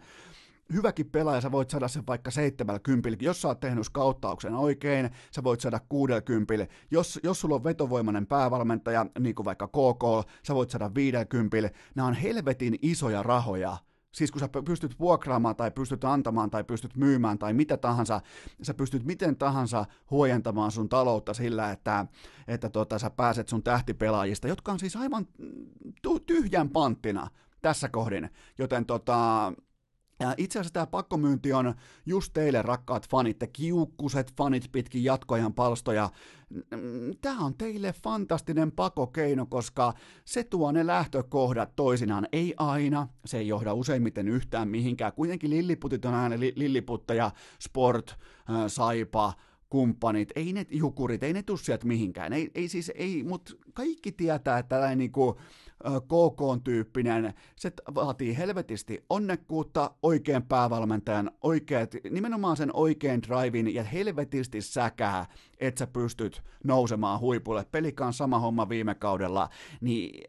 hyväkin 0.73 1.11
pelaaja, 1.11 1.41
sä 1.41 1.53
voit 1.53 1.71
saada 1.71 1.89
sen 1.89 2.07
vaikka 2.07 2.31
70, 2.31 3.25
jos 3.25 3.43
sä 3.43 3.49
oot 3.49 3.61
tehnyt 3.61 3.87
skauttauksen 3.87 4.55
oikein, 4.55 5.11
sä 5.35 5.45
voit 5.45 5.61
saada 5.61 5.81
60, 5.89 6.66
jos, 6.91 7.21
jos 7.23 7.41
sulla 7.41 7.55
on 7.55 7.64
vetovoimainen 7.64 8.27
päävalmentaja, 8.27 9.07
niin 9.18 9.35
kuin 9.35 9.45
vaikka 9.45 9.68
KK, 9.68 10.31
sä 10.43 10.55
voit 10.55 10.71
saada 10.71 10.95
50, 10.95 11.79
nämä 11.95 12.09
on 12.09 12.14
helvetin 12.14 12.79
isoja 12.83 13.23
rahoja, 13.23 13.77
Siis 14.12 14.31
kun 14.33 14.41
sä 14.41 14.49
pystyt 14.64 14.99
vuokraamaan 14.99 15.57
tai 15.57 15.71
pystyt 15.71 16.05
antamaan 16.05 16.51
tai 16.51 16.64
pystyt 16.64 16.97
myymään 16.97 17.39
tai 17.39 17.53
mitä 17.53 17.77
tahansa, 17.77 18.21
sä 18.62 18.75
pystyt 18.75 19.05
miten 19.05 19.37
tahansa 19.37 19.85
huojentamaan 20.11 20.71
sun 20.71 20.89
taloutta 20.89 21.35
sillä, 21.35 21.71
että, 21.71 22.07
että 22.49 22.71
tota, 22.71 22.99
sä 22.99 23.11
pääset 23.11 23.49
sun 23.49 23.62
tähtipelaajista, 23.62 24.49
jotka 24.49 24.73
on 24.73 24.79
siis 24.79 24.97
aivan 24.97 25.27
tyhjän 26.27 26.71
panttina 26.71 27.31
tässä 27.62 27.89
kohdin. 27.89 28.31
Joten 28.59 28.87
tota, 28.87 29.53
itse 30.37 30.59
asiassa 30.59 30.73
tämä 30.73 30.87
pakkomyynti 30.87 31.53
on 31.53 31.75
just 32.07 32.33
teille 32.33 32.62
rakkaat 32.62 33.09
fanit, 33.09 33.39
te 33.39 33.47
kiukkuset 33.47 34.33
fanit 34.37 34.68
pitkin 34.73 35.05
jatkoajan 35.05 35.55
palstoja. 35.55 36.11
Tämä 37.21 37.39
on 37.41 37.55
teille 37.55 37.95
fantastinen 38.03 38.73
pakokeino, 38.73 39.47
koska 39.47 39.93
se 40.25 40.45
tuo 40.45 40.73
ne 40.73 40.87
lähtökohdat 40.87 41.77
toisinaan. 41.77 42.29
Ei 42.33 42.55
aina, 42.57 43.09
se 43.25 43.39
ei 43.39 43.49
johda 43.49 43.75
useimmiten 43.75 44.29
yhtään 44.29 44.68
mihinkään. 44.68 45.12
Kuitenkin 45.12 45.51
lilliputit 45.51 46.05
on 46.05 46.14
aina 46.14 46.41
li- 46.41 46.53
lilliputteja, 46.57 47.31
sport, 47.61 48.11
äh, 48.11 48.57
saipa, 48.66 49.33
kumppanit, 49.71 50.29
ei 50.37 50.53
ne 50.53 50.66
jukurit, 50.71 51.23
ei 51.23 51.33
ne 51.33 51.43
tuu 51.43 51.57
sieltä 51.57 51.87
mihinkään. 51.87 52.33
Ei, 52.33 52.51
ei 52.55 52.68
siis, 52.68 52.93
ei, 52.95 53.23
mutta 53.23 53.53
kaikki 53.73 54.12
tietää, 54.12 54.59
että 54.59 54.68
tällainen 54.68 54.99
niinku, 54.99 55.41
KK-tyyppinen, 55.85 57.35
se 57.57 57.72
vaatii 57.95 58.39
helvetisti 58.39 59.05
onnekkuutta, 59.11 59.91
oikean 60.03 60.43
päävalmentajan, 60.43 61.31
oikeat, 61.43 61.95
nimenomaan 62.11 62.57
sen 62.57 62.70
oikean 62.72 63.22
drivin 63.22 63.74
ja 63.74 63.85
helvetisti 63.85 64.61
säkää, 64.61 65.26
että 65.61 65.78
sä 65.78 65.87
pystyt 65.87 66.43
nousemaan 66.64 67.20
huipulle. 67.20 67.66
Pelikaan 67.72 68.12
sama 68.12 68.39
homma 68.39 68.68
viime 68.68 68.95
kaudella, 68.95 69.49
niin 69.81 70.24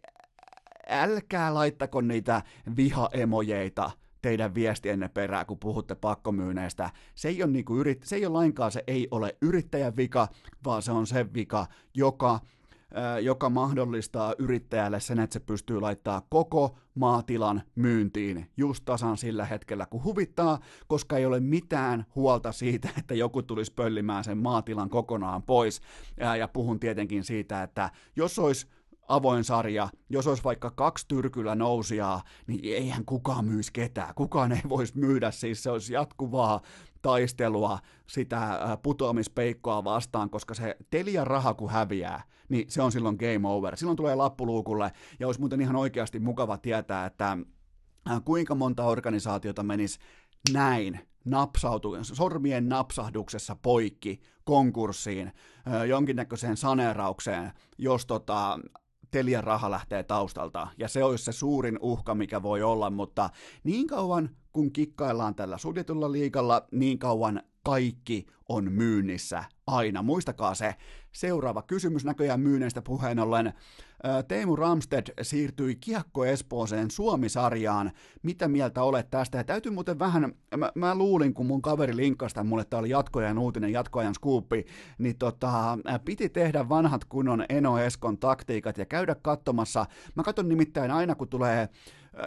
älkää 0.89 1.54
laittako 1.54 2.02
niitä 2.02 2.41
vihaemojeita 2.76 3.91
teidän 4.22 4.56
viestienne 4.56 5.10
perään, 5.10 5.45
kun 5.45 5.60
puhutte 5.60 5.95
pakkomyyneistä. 5.95 6.89
Se 7.16 7.28
ei, 7.28 7.43
ole 7.43 7.52
niinku 7.52 7.78
yrit, 7.78 8.04
se 8.04 8.16
ei 8.16 8.26
ole 8.26 8.34
lainkaan 8.34 8.72
se 8.72 8.84
ei 8.88 9.08
ole 9.12 9.38
yrittäjän 9.41 9.95
vika, 9.97 10.28
vaan 10.66 10.82
se 10.82 10.91
on 10.91 11.08
se 11.08 11.34
vika, 11.34 11.68
joka 11.93 12.39
joka 13.22 13.50
mahdollistaa 13.50 14.36
yrittäjälle 14.39 15.00
sen, 15.00 15.20
että 15.20 15.34
se 15.34 15.39
pystyy 15.39 15.82
laittaa 15.82 16.22
koko 16.30 16.78
maatilan 16.96 17.62
myyntiin 17.76 18.50
just 18.58 18.86
tasan 18.86 19.18
sillä 19.18 19.46
hetkellä, 19.46 19.86
kun 19.86 20.04
huvittaa, 20.04 20.60
koska 20.88 21.18
ei 21.18 21.26
ole 21.26 21.39
mitään 21.39 22.06
huolta 22.16 22.52
siitä, 22.52 22.89
että 23.00 23.14
joku 23.16 23.44
tulisi 23.44 23.74
pöllimään 23.74 24.24
sen 24.24 24.38
maatilan 24.38 24.89
kokonaan 24.89 25.44
pois. 25.44 25.82
Ja 26.39 26.48
puhun 26.48 26.80
tietenkin 26.80 27.24
siitä, 27.24 27.64
että 27.64 27.89
jos 28.16 28.39
olisi 28.39 28.68
avoin 29.12 29.43
sarja, 29.43 29.89
jos 30.09 30.28
olisi 30.28 30.43
vaikka 30.43 30.72
kaksi 30.72 31.05
tyrkyllä 31.07 31.55
nousijaa, 31.55 32.24
niin 32.47 32.76
eihän 32.76 33.05
kukaan 33.05 33.45
myisi 33.45 33.74
ketään. 33.74 34.16
Kukaan 34.16 34.51
ei 34.51 34.62
voisi 34.70 34.97
myydä, 34.97 35.32
siis 35.32 35.64
se 35.64 35.72
olisi 35.72 35.93
jatkuvaa 35.93 36.62
taistelua 37.01 37.80
sitä 38.07 38.59
putoamispeikkoa 38.84 39.84
vastaan, 39.84 40.30
koska 40.30 40.53
se 40.53 40.78
Telian 40.89 41.28
raha 41.28 41.53
kun 41.53 41.70
häviää, 41.70 42.24
niin 42.49 42.66
se 42.72 42.82
on 42.82 42.91
silloin 42.91 43.18
game 43.20 43.47
over. 43.47 43.78
Silloin 43.78 43.97
tulee 43.97 44.16
lappuluukulle, 44.16 44.91
ja 45.20 45.28
olisi 45.28 45.39
muuten 45.39 45.62
ihan 45.62 45.76
oikeasti 45.76 46.20
mukava 46.20 46.57
tietää, 46.57 47.05
että 47.05 47.38
kuinka 48.26 48.55
monta 48.55 48.84
organisaatiota 48.84 49.64
menisi 49.64 49.99
näin 50.53 50.99
napsautu, 51.26 51.97
sormien 52.01 52.70
napsahduksessa 52.70 53.55
poikki 53.62 54.20
konkurssiin, 54.43 55.32
jonkinnäköiseen 55.88 56.57
saneeraukseen, 56.57 57.51
jos 57.78 58.05
tota, 58.05 58.59
Telian 59.12 59.43
raha 59.43 59.72
lähtee 59.72 60.03
taustalta, 60.03 60.68
ja 60.78 60.88
se 60.88 61.03
olisi 61.03 61.24
se 61.24 61.32
suurin 61.32 61.80
uhka, 61.82 62.16
mikä 62.16 62.43
voi 62.43 62.64
olla, 62.64 62.89
mutta 62.89 63.30
niin 63.64 63.88
kauan 63.88 64.30
kun 64.51 64.72
kikkaillaan 64.72 65.36
tällä 65.36 65.57
suljetulla 65.57 66.12
liikalla, 66.12 66.68
niin 66.72 66.99
kauan 66.99 67.43
kaikki 67.64 68.26
on 68.49 68.72
myynnissä 68.72 69.43
aina. 69.68 70.01
Muistakaa 70.01 70.55
se. 70.55 70.76
Seuraava 71.12 71.62
kysymys 71.62 72.05
näköjään 72.05 72.39
myynneistä 72.39 72.82
puheen 72.82 73.20
ollen. 73.20 73.53
Teemu 74.28 74.55
Ramsted 74.55 75.07
siirtyi 75.22 75.76
Kiekko 75.76 76.26
Espooseen 76.26 76.91
Suomi-sarjaan. 76.91 77.91
Mitä 78.24 78.47
mieltä 78.47 78.84
olet 78.84 79.09
tästä? 79.09 79.38
Ja 79.38 79.43
täytyy 79.43 79.72
muuten 79.72 79.99
vähän, 79.99 80.34
mä, 80.57 80.72
mä 80.76 80.95
luulin, 80.95 81.34
kun 81.34 81.45
mun 81.45 81.62
kaveri 81.62 81.95
linkkasi 81.95 82.43
mulle, 82.43 82.66
tämä 82.66 82.80
oli 82.80 82.89
jatkoajan 82.89 83.38
uutinen, 83.38 83.72
jatkoajan 83.72 84.16
skuuppi, 84.16 84.66
niin 84.97 85.18
tota, 85.18 85.78
piti 86.05 86.30
tehdä 86.30 86.70
vanhat 86.70 87.05
kunnon 87.05 87.45
Eno 87.49 87.80
Eskon 87.80 88.18
taktiikat 88.18 88.78
ja 88.78 88.86
käydä 88.86 89.16
katsomassa. 89.22 89.86
Mä 90.16 90.24
katson 90.24 90.49
nimittäin 90.49 90.91
aina, 90.91 91.16
kun 91.16 91.30
tulee 91.30 91.70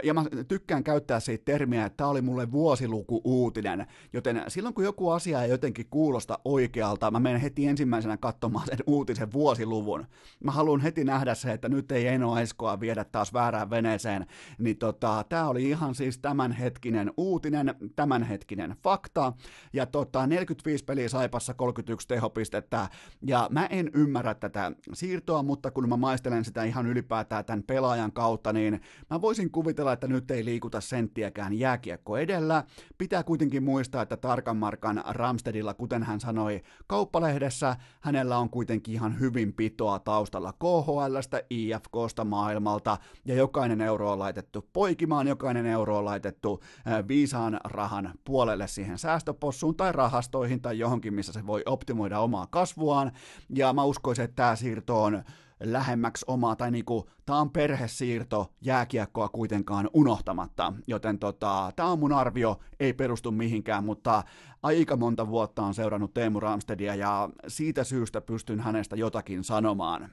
ja 0.03 0.14
mä 0.14 0.24
tykkään 0.49 0.85
käyttää 0.85 1.20
siitä 1.20 1.45
termiä, 1.45 1.87
että 1.87 1.97
tämä 1.97 2.11
oli 2.11 2.22
mulle 2.22 2.53
vuosiluku 2.53 3.20
uutinen, 3.24 3.87
joten 4.12 4.45
silloin 4.49 4.74
kun 4.74 4.85
joku 4.85 5.11
asia 5.11 5.43
ei 5.43 5.51
jotenkin 5.51 5.87
kuulosta 5.91 6.39
oikealta, 6.45 7.11
mä 7.11 7.20
menen 7.20 7.41
heti 7.41 7.66
ensimmäisenä 7.66 8.16
katsomaan 8.16 8.66
sen 8.66 8.78
uutisen 8.87 9.32
vuosiluvun. 9.32 10.07
Mä 10.45 10.53
haluan 10.53 10.80
heti 10.80 11.05
nähdä 11.05 11.35
se, 11.35 11.53
että 11.53 11.68
nyt 11.68 11.93
ei 11.93 12.07
Eno 12.07 12.39
Eskoa 12.39 12.80
viedä 12.80 13.05
taas 13.05 13.32
väärään 13.32 13.70
veneeseen, 13.70 14.26
niin 14.59 14.78
tota, 14.78 15.24
tämä 15.28 15.49
oli 15.49 15.70
ihan 15.70 15.95
siis 15.95 16.18
tämänhetkinen 16.18 17.12
uutinen, 17.16 17.74
tämänhetkinen 17.97 18.76
fakta, 18.82 19.32
ja 19.72 19.87
tota, 19.87 20.26
45 20.26 20.85
peliä 20.85 21.09
Saipassa, 21.09 21.55
31 21.55 22.09
tehopistettä, 22.09 22.89
ja 23.26 23.49
mä 23.51 23.66
en 23.66 23.91
ymmärrä 23.95 24.35
tätä 24.35 24.72
siirtoa, 24.93 25.43
mutta 25.43 25.70
kun 25.70 25.89
mä 25.89 25.97
maistelen 25.97 26.45
sitä 26.45 26.64
ihan 26.64 26.87
ylipäätään 26.87 27.45
tämän 27.45 27.62
pelaajan 27.62 28.12
kautta, 28.12 28.53
niin 28.53 28.80
mä 29.11 29.20
voisin 29.20 29.51
kuvitella, 29.51 29.74
kuvitella, 29.75 29.93
että 29.93 30.09
nyt 30.09 30.31
ei 30.31 30.45
liikuta 30.45 30.81
senttiäkään 30.81 31.55
jääkiekko 31.55 32.16
edellä. 32.16 32.64
Pitää 32.99 33.22
kuitenkin 33.22 33.62
muistaa, 33.62 34.03
että 34.03 34.16
tarkan 34.16 34.57
markan 34.57 35.03
Ramstedilla, 35.07 35.75
kuten 35.75 36.03
hän 36.03 36.20
sanoi 36.20 36.62
kauppalehdessä, 36.87 37.77
hänellä 38.01 38.39
on 38.39 38.51
kuitenkin 38.51 38.95
ihan 38.95 39.20
hyvin 39.20 39.53
pitoa 39.53 39.99
taustalla 39.99 40.53
KHLstä, 40.53 41.43
IFKsta 41.51 42.25
maailmalta, 42.25 42.99
ja 43.25 43.35
jokainen 43.35 43.81
euro 43.81 44.12
on 44.12 44.18
laitettu 44.18 44.68
poikimaan, 44.72 45.27
jokainen 45.27 45.66
euro 45.66 45.99
on 45.99 46.05
laitettu 46.05 46.61
viisaan 47.09 47.61
rahan 47.64 48.11
puolelle 48.25 48.66
siihen 48.66 48.99
säästöpossuun 48.99 49.77
tai 49.77 49.93
rahastoihin 49.93 50.61
tai 50.61 50.79
johonkin, 50.79 51.14
missä 51.14 51.33
se 51.33 51.47
voi 51.47 51.62
optimoida 51.66 52.20
omaa 52.20 52.47
kasvuaan, 52.47 53.12
ja 53.55 53.72
mä 53.72 53.85
uskoisin, 53.85 54.25
että 54.25 54.37
tämä 54.37 54.57
siirto 54.57 55.03
on 55.03 55.22
lähemmäksi 55.61 56.25
omaa, 56.29 56.57
tai 56.57 56.71
niinku, 56.71 57.11
tämä 57.27 57.39
on 57.41 57.51
perhesiirto 57.51 58.53
jääkiekkoa 58.61 59.29
kuitenkaan 59.29 59.91
unohtamatta, 59.93 60.73
joten 60.87 61.19
tota, 61.19 61.73
tämä 61.77 61.89
on 61.89 61.99
mun 61.99 62.13
arvio, 62.13 62.61
ei 62.81 62.93
perustu 62.93 63.31
mihinkään, 63.31 63.85
mutta 63.85 64.23
aika 64.63 64.97
monta 64.97 65.29
vuotta 65.29 65.63
on 65.63 65.75
seurannut 65.75 66.15
Teemu 66.15 66.41
Ramstedia, 66.41 66.95
ja 66.95 67.29
siitä 67.49 67.85
syystä 67.85 68.21
pystyn 68.21 68.61
hänestä 68.61 68.97
jotakin 68.97 69.45
sanomaan. 69.45 70.11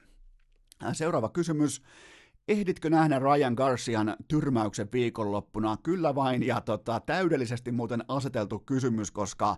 Seuraava 0.92 1.28
kysymys. 1.28 1.82
Ehditkö 2.48 2.90
nähdä 2.90 3.18
Ryan 3.18 3.54
Garcian 3.54 4.16
tyrmäyksen 4.28 4.88
viikonloppuna? 4.92 5.76
Kyllä 5.82 6.14
vain, 6.14 6.46
ja 6.46 6.60
tota, 6.60 7.00
täydellisesti 7.00 7.72
muuten 7.72 8.04
aseteltu 8.08 8.58
kysymys, 8.58 9.10
koska 9.10 9.56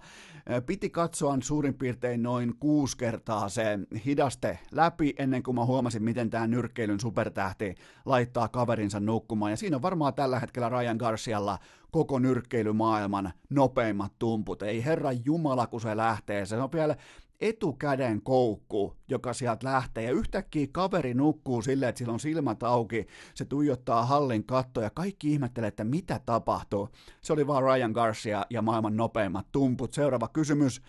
piti 0.66 0.90
katsoa 0.90 1.38
suurin 1.42 1.74
piirtein 1.74 2.22
noin 2.22 2.56
kuusi 2.60 2.96
kertaa 2.96 3.48
se 3.48 3.78
hidaste 4.06 4.58
läpi, 4.70 5.14
ennen 5.18 5.42
kuin 5.42 5.54
mä 5.54 5.64
huomasin, 5.64 6.02
miten 6.02 6.30
tämä 6.30 6.46
nyrkkeilyn 6.46 7.00
supertähti 7.00 7.74
laittaa 8.04 8.48
kaverinsa 8.48 9.00
nukkumaan. 9.00 9.50
Ja 9.50 9.56
siinä 9.56 9.76
on 9.76 9.82
varmaan 9.82 10.14
tällä 10.14 10.40
hetkellä 10.40 10.68
Ryan 10.68 10.96
Garcialla 10.96 11.58
koko 11.90 12.18
nyrkkeilymaailman 12.18 13.32
nopeimmat 13.50 14.12
tumput. 14.18 14.62
Ei 14.62 14.84
herra 14.84 15.12
Jumala, 15.12 15.66
kun 15.66 15.80
se 15.80 15.96
lähtee. 15.96 16.46
Se 16.46 16.56
on 16.56 16.72
vielä 16.72 16.96
etukäden 17.40 18.22
koukku, 18.22 18.96
joka 19.08 19.32
sieltä 19.32 19.66
lähtee, 19.66 20.04
ja 20.04 20.12
yhtäkkiä 20.12 20.66
kaveri 20.72 21.14
nukkuu 21.14 21.62
silleen, 21.62 21.88
että 21.88 21.98
sillä 21.98 22.12
on 22.12 22.20
silmät 22.20 22.62
auki, 22.62 23.06
se 23.34 23.44
tuijottaa 23.44 24.06
hallin 24.06 24.44
kattoja, 24.44 24.90
kaikki 24.90 25.32
ihmettelee, 25.32 25.68
että 25.68 25.84
mitä 25.84 26.20
tapahtuu. 26.26 26.88
Se 27.20 27.32
oli 27.32 27.46
vaan 27.46 27.62
Ryan 27.62 27.92
Garcia 27.92 28.46
ja 28.50 28.62
maailman 28.62 28.96
nopeimmat 28.96 29.46
tumput. 29.52 29.92
Seuraava 29.92 30.28
kysymys. 30.28 30.82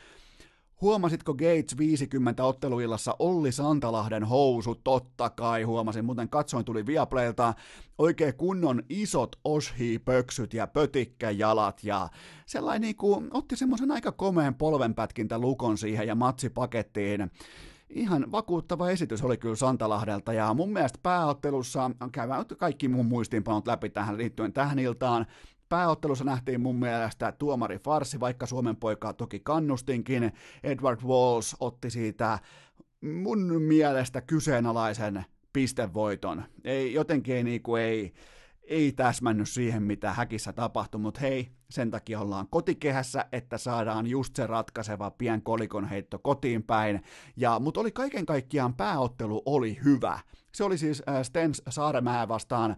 Huomasitko 0.81 1.33
Gates 1.33 1.77
50 1.77 2.43
otteluillassa 2.43 3.15
Olli 3.19 3.51
Santalahden 3.51 4.23
housut? 4.23 4.83
Totta 4.83 5.29
kai 5.29 5.63
huomasin, 5.63 6.05
muuten 6.05 6.29
katsoin 6.29 6.65
tuli 6.65 6.85
Viaplaylta 6.85 7.53
oikein 7.97 8.35
kunnon 8.35 8.83
isot 8.89 9.35
oshi-pöksyt 9.43 10.53
ja 10.53 10.67
pötikkäjalat 10.67 11.83
ja 11.83 12.09
sellainen 12.45 12.81
niin 12.81 12.95
kuin, 12.95 13.27
otti 13.33 13.55
semmoisen 13.55 13.91
aika 13.91 14.11
komeen 14.11 14.55
polvenpätkintä 14.55 15.39
lukon 15.39 15.77
siihen 15.77 16.07
ja 16.07 16.15
matsipakettiin 16.15 17.31
ihan 17.89 18.31
vakuuttava 18.31 18.89
esitys 18.89 19.23
oli 19.23 19.37
kyllä 19.37 19.55
Santalahdelta 19.55 20.33
ja 20.33 20.53
mun 20.53 20.73
mielestä 20.73 20.99
pääottelussa 21.03 21.91
käydään 22.11 22.45
kaikki 22.57 22.87
mun 22.87 23.05
muistiinpanot 23.05 23.67
läpi 23.67 23.89
tähän 23.89 24.17
liittyen 24.17 24.53
tähän 24.53 24.79
iltaan. 24.79 25.25
Pääottelussa 25.69 26.23
nähtiin 26.23 26.61
mun 26.61 26.75
mielestä 26.75 27.31
tuomari 27.31 27.79
Farsi, 27.79 28.19
vaikka 28.19 28.45
Suomen 28.45 28.75
poikaa 28.75 29.13
toki 29.13 29.39
kannustinkin. 29.39 30.31
Edward 30.63 31.01
Walls 31.01 31.55
otti 31.59 31.89
siitä 31.89 32.39
mun 33.01 33.61
mielestä 33.61 34.21
kyseenalaisen 34.21 35.25
pistevoiton. 35.53 36.43
Ei, 36.63 36.93
jotenkin 36.93 37.35
ei, 37.35 37.43
niinku, 37.43 37.75
ei, 37.75 38.13
ei 38.63 38.91
täsmännyt 38.91 39.49
siihen, 39.49 39.83
mitä 39.83 40.13
häkissä 40.13 40.53
tapahtui, 40.53 41.01
mutta 41.01 41.19
hei, 41.19 41.51
sen 41.69 41.91
takia 41.91 42.19
ollaan 42.19 42.47
kotikehässä, 42.47 43.25
että 43.31 43.57
saadaan 43.57 44.07
just 44.07 44.35
se 44.35 44.47
ratkaiseva 44.47 45.11
pien 45.11 45.41
kolikon 45.41 45.89
heitto 45.89 46.19
kotiin 46.19 46.63
päin. 46.63 47.01
Ja, 47.37 47.59
mutta 47.59 47.79
oli 47.79 47.91
kaiken 47.91 48.25
kaikkiaan 48.25 48.73
pääottelu 48.73 49.41
oli 49.45 49.79
hyvä. 49.83 50.19
Se 50.55 50.63
oli 50.63 50.77
siis 50.77 51.03
Stens 51.23 51.61
Saaremää 51.69 52.27
vastaan 52.27 52.75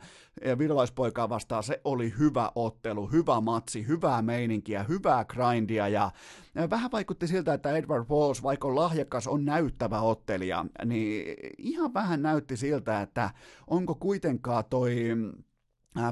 virolaispoikaa 0.58 1.30
vastaan, 1.30 1.64
se 1.64 1.82
oli 1.84 2.14
hyvä 2.20 2.52
ottelu, 2.56 3.08
hyvä 3.08 3.42
matsi, 3.42 3.88
hyvää 3.88 4.22
meininkiä, 4.22 4.84
hyvää 4.84 5.26
grindia 5.26 5.88
ja 5.88 6.12
äh, 6.58 6.70
vähän 6.70 6.92
vaikutti 6.92 7.28
siltä, 7.28 7.54
että 7.54 7.78
Edward 7.78 8.06
Walls, 8.10 8.44
vaikka 8.44 8.68
on 8.68 8.76
lahjakas, 8.76 9.28
on 9.28 9.46
näyttävä 9.46 10.02
ottelija, 10.02 10.66
niin 10.86 11.36
ihan 11.58 11.94
vähän 11.94 12.22
näytti 12.22 12.58
siltä, 12.58 13.02
että 13.02 13.30
onko 13.68 13.96
kuitenkaan 13.96 14.64
toi 14.70 14.96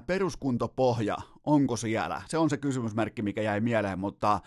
peruskuntopohja, 0.08 1.18
onko 1.44 1.78
siellä? 1.78 2.22
Se 2.28 2.38
on 2.38 2.50
se 2.50 2.58
kysymysmerkki, 2.58 3.22
mikä 3.22 3.42
jäi 3.42 3.62
mieleen, 3.62 4.00
mutta 4.00 4.40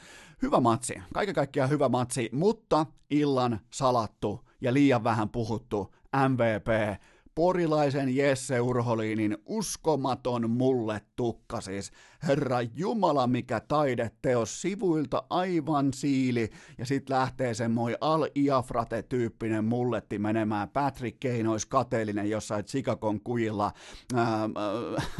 hyvä 0.42 0.60
matsi. 0.60 0.94
Kaiken 1.14 1.34
kaikkiaan 1.34 1.70
hyvä 1.70 1.88
matsi, 1.88 2.30
mutta 2.32 2.86
illan 3.10 3.60
salattu 3.72 4.48
ja 4.60 4.74
liian 4.74 5.04
vähän 5.04 5.28
puhuttu 5.28 5.94
MVP 6.28 6.98
porilaisen 7.38 8.16
Jesse 8.16 8.60
Urholiinin 8.60 9.36
uskomaton 9.46 10.50
mulle 10.50 11.00
tukka 11.16 11.60
siis. 11.60 11.92
Herra 12.28 12.58
Jumala, 12.74 13.26
mikä 13.26 13.60
taideteos 13.60 14.62
sivuilta 14.62 15.22
aivan 15.30 15.92
siili, 15.92 16.50
ja 16.78 16.86
sit 16.86 17.10
lähtee 17.10 17.52
moi 17.68 17.96
Al 18.00 18.26
Iafrate-tyyppinen 18.34 19.64
mulletti 19.64 20.18
menemään. 20.18 20.68
Patrick 20.68 21.22
olisi 21.48 21.68
kateellinen 21.68 22.30
jossain 22.30 22.64
Chicagon 22.64 23.20
kujilla 23.20 23.72
ää, 24.14 24.26
ää, 24.26 24.50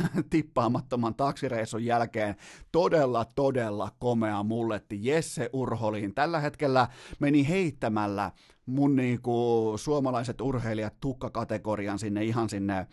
tippaamattoman 0.30 1.14
taksireissun 1.14 1.84
jälkeen. 1.84 2.36
Todella, 2.72 3.24
todella 3.24 3.91
komea 3.99 4.43
mulletti 4.43 4.99
Jesse 5.03 5.51
Urholiin. 5.53 6.14
Tällä 6.14 6.41
hetkellä 6.41 6.89
meni 7.20 7.49
heittämällä 7.49 8.30
mun 8.68 8.96
niinku 8.96 9.74
suomalaiset 9.76 10.40
urheilijat 10.40 11.00
tukkakategorian 11.00 11.98
sinne 11.98 12.24
ihan 12.24 12.48
sinne 12.48 12.86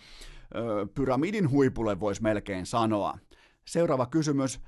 ö, 0.55 0.87
pyramidin 0.95 1.51
huipulle 1.51 1.99
voisi 1.99 2.21
melkein 2.21 2.65
sanoa. 2.65 3.17
Seuraava 3.65 4.05
kysymys. 4.05 4.59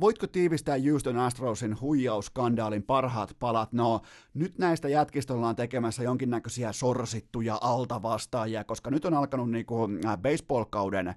Voitko 0.00 0.26
tiivistää 0.26 0.76
Houston 0.90 1.18
Astrosin 1.18 1.80
huijauskandaalin 1.80 2.82
parhaat 2.82 3.36
palat? 3.38 3.72
No, 3.72 4.00
nyt 4.34 4.58
näistä 4.58 4.88
jätkistä 4.88 5.34
ollaan 5.34 5.56
tekemässä 5.56 6.02
jonkinnäköisiä 6.02 6.72
sorsittuja 6.72 7.58
altavastaajia, 7.60 8.64
koska 8.64 8.90
nyt 8.90 9.04
on 9.04 9.14
alkanut 9.14 9.50
niinku 9.50 9.88
äh, 10.06 10.18
baseball-kauden 10.18 11.08
äh, 11.08 11.16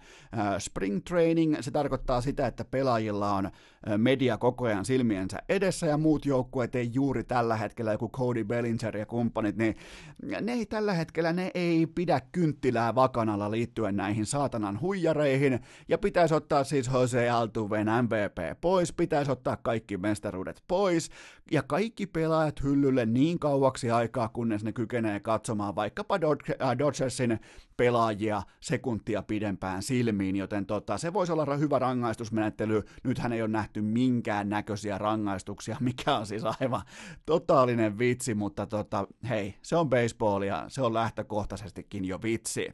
spring 0.57 1.01
training. 1.03 1.57
Se 1.61 1.71
tarkoittaa 1.71 2.21
sitä, 2.21 2.47
että 2.47 2.65
pelaajilla 2.65 3.34
on 3.34 3.45
äh, 3.45 3.51
media 3.97 4.38
koko 4.38 4.65
ajan 4.65 4.86
silmiensä 4.86 5.38
edessä 5.49 5.88
ja 5.88 5.97
muut 5.97 6.25
joukkueet 6.25 6.75
ei 6.75 6.89
juuri 6.93 7.23
tällä 7.23 7.55
hetkellä, 7.55 7.91
joku 7.91 8.09
Cody 8.09 8.43
Bellinger 8.43 8.97
ja 8.97 9.05
kumppanit, 9.05 9.57
niin 9.57 9.75
ne 10.41 10.53
ei 10.53 10.65
tällä 10.65 10.93
hetkellä, 10.93 11.34
ne 11.34 11.51
ei 11.53 11.88
pidä 11.88 12.21
kynttilää 12.32 12.95
vakanalla 12.95 13.51
liittyen 13.51 13.95
näihin 13.95 14.25
saatanan 14.25 14.82
huijareihin 14.82 15.59
ja 15.88 15.97
pitäisi 15.97 16.34
ottaa 16.34 16.63
siis 16.63 16.89
Jose 16.93 17.30
Altuven 17.30 17.88
MVP 18.01 18.61
pois, 18.70 18.93
pitäisi 18.93 19.32
ottaa 19.32 19.57
kaikki 19.57 19.97
mestaruudet 19.97 20.63
pois 20.67 21.09
ja 21.51 21.63
kaikki 21.63 22.07
pelaajat 22.07 22.63
hyllylle 22.63 23.05
niin 23.05 23.39
kauaksi 23.39 23.91
aikaa, 23.91 24.30
kunnes 24.30 24.63
ne 24.63 24.74
kykenee 24.74 25.20
katsomaan 25.20 25.76
vaikkapa 25.76 26.15
äh, 26.15 26.78
Dodgersin 26.78 27.39
pelaajia 27.78 28.43
sekuntia 28.59 29.24
pidempään 29.24 29.84
silmiin, 29.84 30.36
joten 30.36 30.65
tota, 30.65 30.97
se 30.97 31.13
voisi 31.13 31.32
olla 31.32 31.55
hyvä 31.55 31.80
rangaistusmenettely. 31.80 32.84
Nythän 33.03 33.34
ei 33.34 33.41
ole 33.41 33.49
nähty 33.49 33.82
minkään 33.82 34.49
näköisiä 34.49 34.97
rangaistuksia, 34.97 35.78
mikä 35.89 36.15
on 36.15 36.26
siis 36.26 36.43
aivan 36.43 36.82
totaalinen 37.26 37.99
vitsi, 37.99 38.34
mutta 38.34 38.65
tota, 38.65 39.07
hei, 39.30 39.55
se 39.61 39.76
on 39.76 39.89
baseball 39.89 40.41
ja 40.41 40.65
se 40.67 40.82
on 40.82 40.93
lähtökohtaisestikin 40.93 42.05
jo 42.05 42.20
vitsi. 42.24 42.67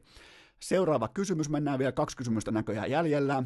Seuraava 0.60 1.08
kysymys, 1.08 1.50
mennään 1.50 1.80
vielä 1.80 1.92
kaksi 1.92 2.18
kysymystä 2.18 2.52
näköjään 2.52 2.92
jäljellä. 2.92 3.44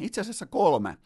Itse 0.00 0.20
asiassa 0.20 0.46
kolme. 0.46 0.96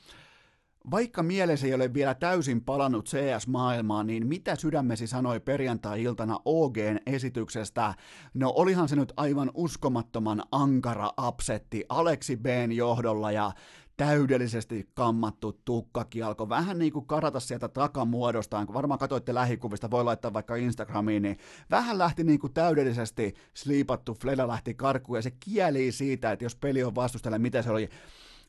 Vaikka 0.91 1.23
mielesi 1.23 1.67
ei 1.67 1.75
ole 1.75 1.95
vielä 1.95 2.15
täysin 2.15 2.61
palannut 2.61 3.09
CS-maailmaan, 3.09 4.07
niin 4.07 4.27
mitä 4.27 4.57
sydämesi 4.57 5.07
sanoi 5.07 5.41
perjantai-iltana 5.41 6.41
OGn 6.45 6.99
esityksestä? 7.07 7.95
No 8.35 8.53
olihan 8.57 8.89
se 8.89 8.97
nyt 8.97 9.13
aivan 9.17 9.51
uskomattoman 9.55 10.43
ankara 10.53 11.11
upsetti 11.29 11.85
Aleksi 11.89 12.37
B:n 12.37 12.73
johdolla 12.73 13.33
ja 13.33 13.53
täydellisesti 13.97 14.89
kammattu 14.95 15.53
tukkakin 15.65 16.25
alkoi 16.25 16.49
vähän 16.49 16.79
niin 16.79 16.93
kuin 16.93 17.07
karata 17.07 17.41
sieltä 17.41 17.69
takamuodostaan, 17.69 18.67
kun 18.67 18.75
varmaan 18.75 18.99
katsoitte 18.99 19.35
lähikuvista, 19.35 19.91
voi 19.91 20.05
laittaa 20.05 20.33
vaikka 20.33 20.57
Instagramiin, 20.57 21.23
niin 21.23 21.37
vähän 21.71 21.99
lähti 21.99 22.25
niin 22.25 22.39
kuin 22.39 22.53
täydellisesti 22.53 23.35
sliipattu, 23.55 24.15
Fleda 24.15 24.49
lähti 24.49 24.75
karkuun 24.75 25.19
ja 25.19 25.23
se 25.23 25.31
kieli 25.31 25.93
siitä, 25.93 26.33
että 26.33 26.45
jos 26.45 26.57
peli 26.57 26.85
on 26.85 26.95
vastustella, 26.95 27.39
mitä 27.39 27.63
se 27.63 27.71
oli 27.71 27.89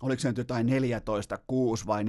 oliko 0.04 0.20
se 0.20 0.28
nyt 0.28 0.38
jotain 0.38 0.68
14-6 0.68 0.72
vai 1.88 2.04
14-7, 2.04 2.08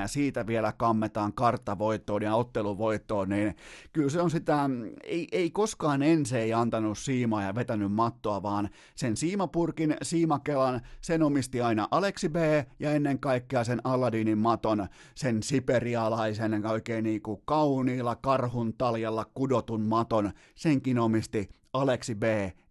ja 0.00 0.08
siitä 0.08 0.46
vielä 0.46 0.72
kammetaan 0.72 1.32
karttavoittoon 1.32 2.22
ja 2.22 2.34
otteluvoittoon, 2.34 3.28
niin 3.28 3.54
kyllä 3.92 4.10
se 4.10 4.20
on 4.20 4.30
sitä, 4.30 4.70
ei, 5.04 5.28
ei 5.32 5.50
koskaan 5.50 6.02
ensin 6.02 6.38
ei 6.38 6.52
antanut 6.52 6.98
siimaa 6.98 7.42
ja 7.42 7.54
vetänyt 7.54 7.92
mattoa, 7.92 8.42
vaan 8.42 8.68
sen 8.94 9.16
siimapurkin, 9.16 9.96
siimakelan, 10.02 10.80
sen 11.00 11.22
omisti 11.22 11.60
aina 11.60 11.88
Aleksi 11.90 12.28
B, 12.28 12.36
ja 12.78 12.92
ennen 12.92 13.18
kaikkea 13.18 13.64
sen 13.64 13.80
Aladinin 13.84 14.38
maton, 14.38 14.86
sen 15.14 15.42
siperialaisen 15.42 16.66
oikein 16.66 17.04
niin 17.04 17.22
kuin 17.22 17.42
kauniilla 17.44 18.16
karhun 18.16 18.74
taljalla 18.74 19.24
kudotun 19.34 19.80
maton, 19.80 20.30
senkin 20.54 20.98
omisti 20.98 21.48
Aleksi 21.72 22.14
B, 22.14 22.22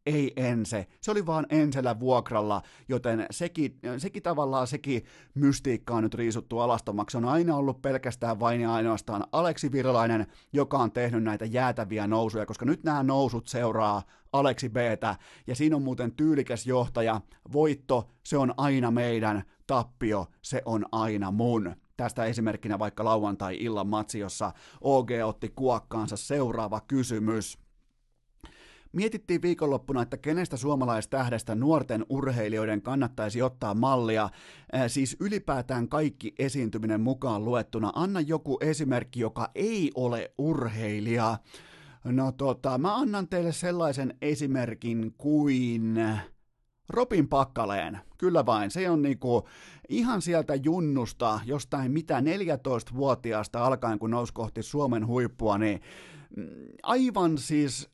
ei 0.05 0.33
Ense. 0.35 0.87
Se 1.01 1.11
oli 1.11 1.25
vaan 1.25 1.45
Ensellä 1.49 1.99
vuokralla, 1.99 2.61
joten 2.89 3.25
sekin, 3.31 3.79
sekin 3.97 4.23
tavallaan 4.23 4.67
sekin 4.67 5.05
mystiikka 5.35 5.93
on 5.93 6.03
nyt 6.03 6.13
riisuttu 6.13 6.59
alastomaksi. 6.59 7.17
On 7.17 7.25
aina 7.25 7.55
ollut 7.55 7.81
pelkästään 7.81 8.39
vain 8.39 8.61
ja 8.61 8.73
ainoastaan 8.73 9.23
Aleksi 9.31 9.71
Virolainen, 9.71 10.27
joka 10.53 10.77
on 10.77 10.91
tehnyt 10.91 11.23
näitä 11.23 11.45
jäätäviä 11.45 12.07
nousuja, 12.07 12.45
koska 12.45 12.65
nyt 12.65 12.83
nämä 12.83 13.03
nousut 13.03 13.47
seuraa 13.47 14.03
Aleksi 14.33 14.69
Btä, 14.69 15.15
ja 15.47 15.55
siinä 15.55 15.75
on 15.75 15.81
muuten 15.81 16.11
tyylikäs 16.11 16.67
johtaja. 16.67 17.21
Voitto, 17.53 18.09
se 18.25 18.37
on 18.37 18.53
aina 18.57 18.91
meidän, 18.91 19.43
tappio, 19.67 20.27
se 20.41 20.61
on 20.65 20.85
aina 20.91 21.31
mun. 21.31 21.75
Tästä 21.97 22.25
esimerkkinä 22.25 22.79
vaikka 22.79 23.05
lauantai-illan 23.05 23.87
matsi, 23.87 24.19
jossa 24.19 24.51
OG 24.81 25.09
otti 25.25 25.49
kuokkaansa 25.55 26.17
seuraava 26.17 26.81
kysymys. 26.87 27.68
Mietittiin 28.93 29.41
viikonloppuna, 29.41 30.01
että 30.01 30.17
kenestä 30.17 30.57
suomalaistähdestä 30.57 31.55
nuorten 31.55 32.05
urheilijoiden 32.09 32.81
kannattaisi 32.81 33.41
ottaa 33.41 33.73
mallia, 33.73 34.29
siis 34.87 35.17
ylipäätään 35.19 35.89
kaikki 35.89 36.35
esiintyminen 36.39 37.01
mukaan 37.01 37.45
luettuna. 37.45 37.91
Anna 37.95 38.21
joku 38.21 38.57
esimerkki, 38.61 39.19
joka 39.19 39.51
ei 39.55 39.91
ole 39.95 40.31
urheilija. 40.37 41.37
No 42.03 42.31
tota, 42.31 42.77
mä 42.77 42.95
annan 42.95 43.27
teille 43.27 43.51
sellaisen 43.51 44.13
esimerkin 44.21 45.13
kuin 45.17 45.95
Robin 46.89 47.27
Pakkaleen. 47.27 47.99
Kyllä 48.17 48.45
vain, 48.45 48.71
se 48.71 48.89
on 48.89 49.01
niinku 49.01 49.47
ihan 49.89 50.21
sieltä 50.21 50.55
junnusta, 50.55 51.39
jostain 51.45 51.91
mitä 51.91 52.19
14-vuotiaasta 52.19 53.65
alkaen, 53.65 53.99
kun 53.99 54.11
nousi 54.11 54.33
kohti 54.33 54.63
Suomen 54.63 55.07
huippua, 55.07 55.57
niin 55.57 55.81
mm, 56.37 56.45
aivan 56.83 57.37
siis 57.37 57.89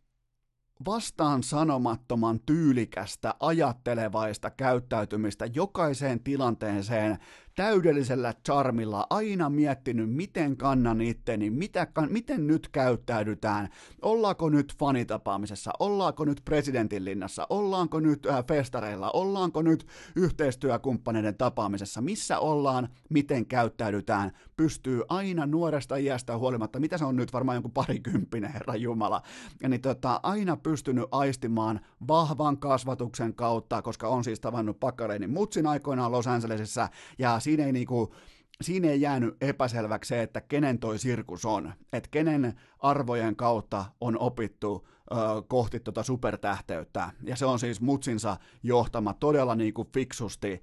vastaan 0.86 1.43
sanomattoman 1.43 2.39
tyylikästä, 2.39 3.34
ajattelevaista 3.39 4.49
käyttäytymistä 4.49 5.45
jokaiseen 5.45 6.19
tilanteeseen 6.19 7.17
täydellisellä 7.55 8.33
charmilla 8.45 9.07
aina 9.09 9.49
miettinyt, 9.49 10.13
miten 10.13 10.57
kannan 10.57 11.01
itteni, 11.01 11.49
mitä, 11.49 11.87
miten 12.09 12.47
nyt 12.47 12.67
käyttäydytään, 12.67 13.69
ollaanko 14.01 14.49
nyt 14.49 14.73
fanitapaamisessa, 14.79 15.71
ollaanko 15.79 16.25
nyt 16.25 16.41
presidentinlinnassa, 16.45 17.47
ollaanko 17.49 17.99
nyt 17.99 18.25
äh, 18.25 18.45
festareilla, 18.45 19.11
ollaanko 19.11 19.61
nyt 19.61 19.87
yhteistyökumppaneiden 20.15 21.35
tapaamisessa, 21.37 22.01
missä 22.01 22.39
ollaan, 22.39 22.89
miten 23.09 23.45
käyttäydytään, 23.45 24.31
pystyy 24.57 25.01
aina 25.09 25.45
nuoresta 25.45 25.95
iästä 25.95 26.37
huolimatta, 26.37 26.79
mitä 26.79 26.97
se 26.97 27.05
on 27.05 27.15
nyt 27.15 27.33
varmaan 27.33 27.55
jonkun 27.55 27.71
parikymppinen, 27.71 28.53
herra 28.53 28.75
Jumala, 28.75 29.21
ja 29.61 29.69
niin 29.69 29.81
tota, 29.81 30.19
aina 30.23 30.57
pystynyt 30.57 31.05
aistimaan 31.11 31.79
vahvan 32.07 32.57
kasvatuksen 32.57 33.35
kautta, 33.35 33.81
koska 33.81 34.07
on 34.07 34.23
siis 34.23 34.39
tavannut 34.39 34.79
Pakkareinin 34.79 35.29
mutsin 35.29 35.67
aikoinaan 35.67 36.11
Los 36.11 36.27
Angelesissa, 36.27 36.89
ja 37.19 37.39
siinä 37.45 37.65
ei 37.65 37.71
niinku, 37.71 38.15
siinä 38.61 38.87
ei 38.87 39.01
jäänyt 39.01 39.37
epäselväksi 39.41 40.09
se, 40.09 40.21
että 40.21 40.41
kenen 40.41 40.79
toi 40.79 40.99
sirkus 40.99 41.45
on, 41.45 41.73
että 41.93 42.09
kenen 42.11 42.53
arvojen 42.79 43.35
kautta 43.35 43.85
on 44.01 44.19
opittu 44.19 44.87
ö, 45.11 45.15
kohti 45.47 45.79
tota 45.79 46.03
supertähteyttä. 46.03 47.11
Ja 47.23 47.35
se 47.35 47.45
on 47.45 47.59
siis 47.59 47.81
Mutsinsa 47.81 48.37
johtama 48.63 49.13
todella 49.13 49.55
niin 49.55 49.73
kuin 49.73 49.87
fiksusti, 49.93 50.61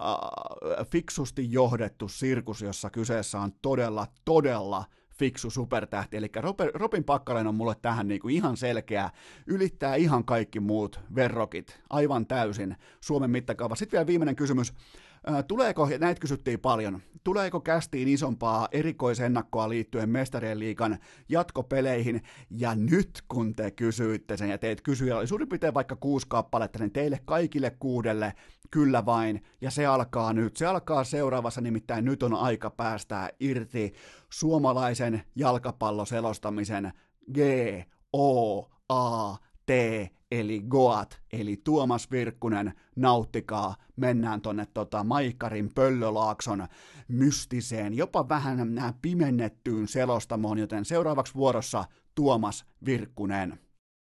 äh, 0.00 0.86
fiksusti 0.86 1.52
johdettu 1.52 2.08
sirkus, 2.08 2.62
jossa 2.62 2.90
kyseessä 2.90 3.40
on 3.40 3.52
todella, 3.62 4.06
todella 4.24 4.84
fiksu 5.20 5.50
supertähti, 5.50 6.16
eli 6.16 6.30
Robin 6.74 7.04
Pakkalen 7.04 7.46
on 7.46 7.54
mulle 7.54 7.74
tähän 7.82 8.08
niinku 8.08 8.28
ihan 8.28 8.56
selkeä, 8.56 9.10
ylittää 9.46 9.94
ihan 9.94 10.24
kaikki 10.24 10.60
muut 10.60 11.00
verrokit, 11.14 11.80
aivan 11.90 12.26
täysin 12.26 12.76
Suomen 13.00 13.30
mittakaava. 13.30 13.74
Sitten 13.74 13.98
vielä 13.98 14.06
viimeinen 14.06 14.36
kysymys, 14.36 14.72
Tuleeko, 15.48 15.88
näitä 15.98 16.20
kysyttiin 16.20 16.60
paljon, 16.60 17.00
tuleeko 17.24 17.60
kästiin 17.60 18.08
isompaa 18.08 18.68
erikoisennakkoa 18.72 19.68
liittyen 19.68 20.10
Mestarien 20.10 20.58
liikan 20.58 20.98
jatkopeleihin, 21.28 22.22
ja 22.50 22.74
nyt 22.74 23.22
kun 23.28 23.54
te 23.54 23.70
kysyitte 23.70 24.36
sen, 24.36 24.50
ja 24.50 24.58
teitä 24.58 24.82
kysyjä 24.82 25.16
oli 25.16 25.26
suurin 25.26 25.48
piirtein 25.48 25.74
vaikka 25.74 25.96
kuusi 25.96 26.26
kappaletta, 26.28 26.78
niin 26.78 26.92
teille 26.92 27.20
kaikille 27.24 27.76
kuudelle 27.78 28.34
kyllä 28.70 29.06
vain, 29.06 29.42
ja 29.60 29.70
se 29.70 29.86
alkaa 29.86 30.32
nyt, 30.32 30.56
se 30.56 30.66
alkaa 30.66 31.04
seuraavassa, 31.04 31.60
nimittäin 31.60 32.04
nyt 32.04 32.22
on 32.22 32.34
aika 32.34 32.70
päästää 32.70 33.28
irti 33.40 33.92
suomalaisen 34.30 35.22
jalkapalloselostamisen 35.36 36.92
G, 37.34 37.38
O, 38.12 38.60
A, 38.88 39.36
T, 39.66 39.70
eli 40.30 40.62
Goat, 40.68 41.20
eli 41.32 41.60
Tuomas 41.64 42.10
Virkkunen, 42.10 42.72
nauttikaa, 42.96 43.76
mennään 43.96 44.40
tonne 44.40 44.66
tota 44.74 45.04
Maikkarin 45.04 45.74
Pöllölaakson 45.74 46.66
mystiseen, 47.08 47.94
jopa 47.94 48.28
vähän 48.28 48.74
nää 48.74 48.94
pimennettyyn 49.02 49.88
selostamoon, 49.88 50.58
joten 50.58 50.84
seuraavaksi 50.84 51.34
vuorossa 51.34 51.84
Tuomas 52.14 52.64
Virkkunen. 52.84 53.60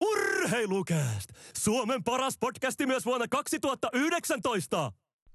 Urheilukääst! 0.04 1.30
Suomen 1.58 2.04
paras 2.04 2.38
podcasti 2.38 2.86
myös 2.86 3.06
vuonna 3.06 3.28
2019! 3.28 4.92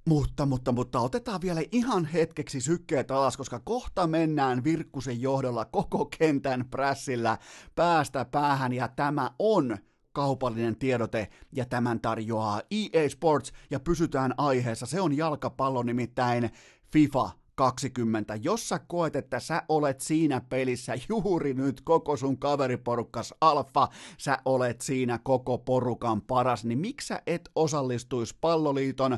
Mutta, 0.07 0.45
mutta, 0.45 0.71
mutta 0.71 0.99
otetaan 0.99 1.41
vielä 1.41 1.61
ihan 1.71 2.05
hetkeksi 2.05 2.61
sykkeet 2.61 3.11
alas, 3.11 3.37
koska 3.37 3.59
kohta 3.59 4.07
mennään 4.07 4.63
Virkkusen 4.63 5.21
johdolla 5.21 5.65
koko 5.65 6.05
kentän 6.05 6.65
prässillä 6.71 7.37
päästä 7.75 8.25
päähän 8.25 8.73
ja 8.73 8.87
tämä 8.87 9.31
on 9.39 9.77
kaupallinen 10.13 10.75
tiedote 10.75 11.29
ja 11.51 11.65
tämän 11.65 11.99
tarjoaa 11.99 12.61
EA 12.71 13.09
Sports 13.09 13.51
ja 13.71 13.79
pysytään 13.79 14.33
aiheessa. 14.37 14.85
Se 14.85 15.01
on 15.01 15.17
jalkapallo 15.17 15.83
nimittäin 15.83 16.49
FIFA 16.91 17.29
20. 17.59 18.35
Jos 18.35 18.69
sä 18.69 18.79
koet, 18.79 19.15
että 19.15 19.39
sä 19.39 19.63
olet 19.69 20.01
siinä 20.01 20.41
pelissä 20.49 20.93
juuri 21.09 21.53
nyt 21.53 21.81
koko 21.81 22.17
sun 22.17 22.37
kaveriporukkas 22.37 23.33
alfa, 23.41 23.87
sä 24.17 24.37
olet 24.45 24.81
siinä 24.81 25.19
koko 25.23 25.57
porukan 25.57 26.21
paras, 26.21 26.65
niin 26.65 26.79
miksi 26.79 27.07
sä 27.07 27.21
et 27.27 27.49
osallistuisi 27.55 28.35
palloliiton 28.41 29.17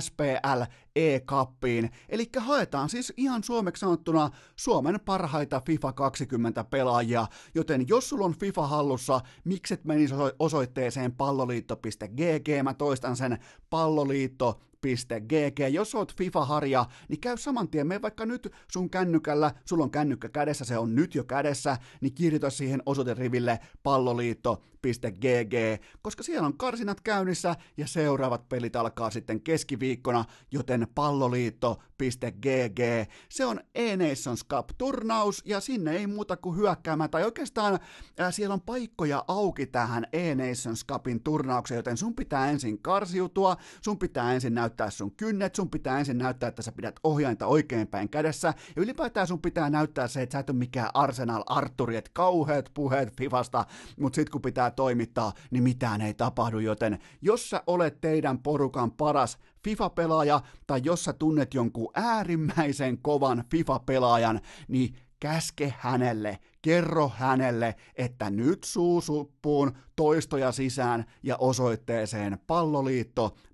SPL 0.00 0.62
E-kappiin, 0.96 1.90
eli 2.08 2.30
haetaan 2.38 2.88
siis 2.88 3.12
ihan 3.16 3.44
suomeksi 3.44 3.80
sanottuna 3.80 4.30
Suomen 4.56 5.00
parhaita 5.04 5.62
FIFA 5.66 5.92
20 5.92 6.64
pelaajia, 6.64 7.26
joten 7.54 7.84
jos 7.88 8.08
sulla 8.08 8.24
on 8.24 8.38
FIFA 8.38 8.66
hallussa, 8.66 9.20
mikset 9.44 9.84
menisi 9.84 10.14
osoitteeseen 10.38 11.12
palloliitto.gg, 11.12 12.48
mä 12.62 12.74
toistan 12.74 13.16
sen 13.16 13.38
palloliitto 13.70 14.60
.gg. 14.82 15.72
Jos 15.72 15.94
oot 15.94 16.16
FIFA-harja, 16.16 16.86
niin 17.08 17.20
käy 17.20 17.36
saman 17.36 17.68
tien, 17.68 17.86
me 17.86 18.02
vaikka 18.02 18.26
nyt 18.26 18.52
sun 18.72 18.90
kännykällä, 18.90 19.52
sulla 19.64 19.84
on 19.84 19.90
kännykkä 19.90 20.28
kädessä, 20.28 20.64
se 20.64 20.78
on 20.78 20.94
nyt 20.94 21.14
jo 21.14 21.24
kädessä, 21.24 21.76
niin 22.00 22.14
kirjoita 22.14 22.50
siihen 22.50 22.82
osoiteriville 22.86 23.58
palloliitto.gg, 23.82 25.54
koska 26.02 26.22
siellä 26.22 26.46
on 26.46 26.58
karsinat 26.58 27.00
käynnissä 27.00 27.56
ja 27.76 27.86
seuraavat 27.86 28.48
pelit 28.48 28.76
alkaa 28.76 29.10
sitten 29.10 29.40
keskiviikkona, 29.40 30.24
joten 30.52 30.86
palloliitto.gg. 30.94 32.80
Se 33.28 33.44
on 33.44 33.60
E-Nations 33.74 34.44
Cup-turnaus 34.50 35.42
ja 35.44 35.60
sinne 35.60 35.96
ei 35.96 36.06
muuta 36.06 36.36
kuin 36.36 36.56
hyökkäämään, 36.56 37.10
tai 37.10 37.24
oikeastaan 37.24 37.78
ää, 38.18 38.30
siellä 38.30 38.54
on 38.54 38.60
paikkoja 38.60 39.24
auki 39.28 39.66
tähän 39.66 40.06
E-Nations 40.12 40.86
Cupin 40.86 41.22
turnaukseen, 41.22 41.76
joten 41.76 41.96
sun 41.96 42.14
pitää 42.14 42.50
ensin 42.50 42.82
karsiutua, 42.82 43.56
sun 43.82 43.98
pitää 43.98 44.34
ensin 44.34 44.54
näyttää 44.54 44.67
sun 44.88 45.10
kynnet, 45.10 45.54
sun 45.54 45.70
pitää 45.70 45.98
ensin 45.98 46.18
näyttää, 46.18 46.48
että 46.48 46.62
sä 46.62 46.72
pidät 46.72 46.96
ohjainta 47.04 47.46
oikeinpäin 47.46 48.08
kädessä, 48.08 48.54
ja 48.76 48.82
ylipäätään 48.82 49.26
sun 49.26 49.42
pitää 49.42 49.70
näyttää 49.70 50.08
se, 50.08 50.22
että 50.22 50.32
sä 50.32 50.38
et 50.38 50.50
ole 50.50 50.58
mikään 50.58 50.90
Arsenal 50.94 51.42
Arturi, 51.46 51.96
että 51.96 52.10
kauheat 52.14 52.70
puheet 52.74 53.16
Fifasta, 53.16 53.64
mutta 54.00 54.16
sit 54.16 54.30
kun 54.30 54.42
pitää 54.42 54.70
toimittaa, 54.70 55.32
niin 55.50 55.62
mitään 55.62 56.00
ei 56.00 56.14
tapahdu, 56.14 56.58
joten 56.58 56.98
jos 57.22 57.50
sä 57.50 57.62
olet 57.66 58.00
teidän 58.00 58.38
porukan 58.38 58.90
paras 58.90 59.38
FIFA-pelaaja, 59.64 60.40
tai 60.66 60.80
jos 60.84 61.04
sä 61.04 61.12
tunnet 61.12 61.54
jonkun 61.54 61.90
äärimmäisen 61.94 62.98
kovan 62.98 63.44
FIFA-pelaajan, 63.50 64.40
niin 64.68 64.94
käske 65.20 65.74
hänelle, 65.78 66.38
kerro 66.62 67.12
hänelle, 67.16 67.74
että 67.94 68.30
nyt 68.30 68.64
suusuppuun, 68.64 69.72
toistoja 69.96 70.52
sisään 70.52 71.04
ja 71.22 71.36
osoitteeseen 71.36 72.38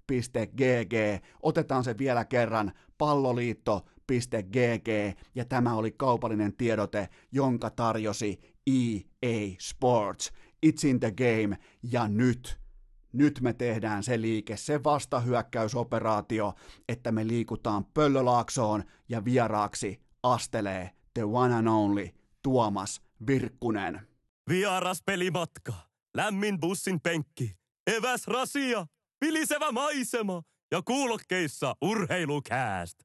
palloliitto.gg. 0.07 1.25
Otetaan 1.43 1.85
se 1.85 1.99
vielä 1.99 2.25
kerran, 2.25 2.73
palloliitto.gg, 2.99 4.89
ja 5.35 5.45
tämä 5.45 5.75
oli 5.75 5.93
kaupallinen 5.93 6.57
tiedote, 6.57 7.09
jonka 7.33 7.71
tarjosi 7.71 8.41
EA 8.67 9.57
Sports. 9.61 10.33
It's 10.67 10.87
in 10.89 11.01
the 11.01 11.13
game, 11.13 11.59
ja 11.83 12.09
nyt 12.09 12.65
nyt 13.13 13.41
me 13.41 13.53
tehdään 13.53 14.03
se 14.03 14.21
liike, 14.21 14.57
se 14.57 14.85
vastahyökkäysoperaatio, 14.85 16.55
että 16.89 17.13
me 17.13 17.27
liikutaan 17.27 17.85
Pöllölaaksoon 17.85 18.85
ja 19.09 19.25
vieraaksi 19.25 20.01
astelee 20.23 20.91
the 21.15 21.25
one 21.25 21.55
and 21.55 21.67
only 21.67 22.09
Tuomas 22.43 23.03
Virkkunen. 23.27 24.01
Vieras 24.49 25.03
pelimatka, 25.03 25.73
lämmin 26.17 26.61
bussin 26.61 27.01
penkki, 27.01 27.57
eväs 27.97 28.27
rasia, 28.27 28.87
vilisevä 29.21 29.73
maisema 29.73 30.43
ja 30.71 30.83
kuulokkeissa 30.83 31.77
urheilukääst. 31.83 32.99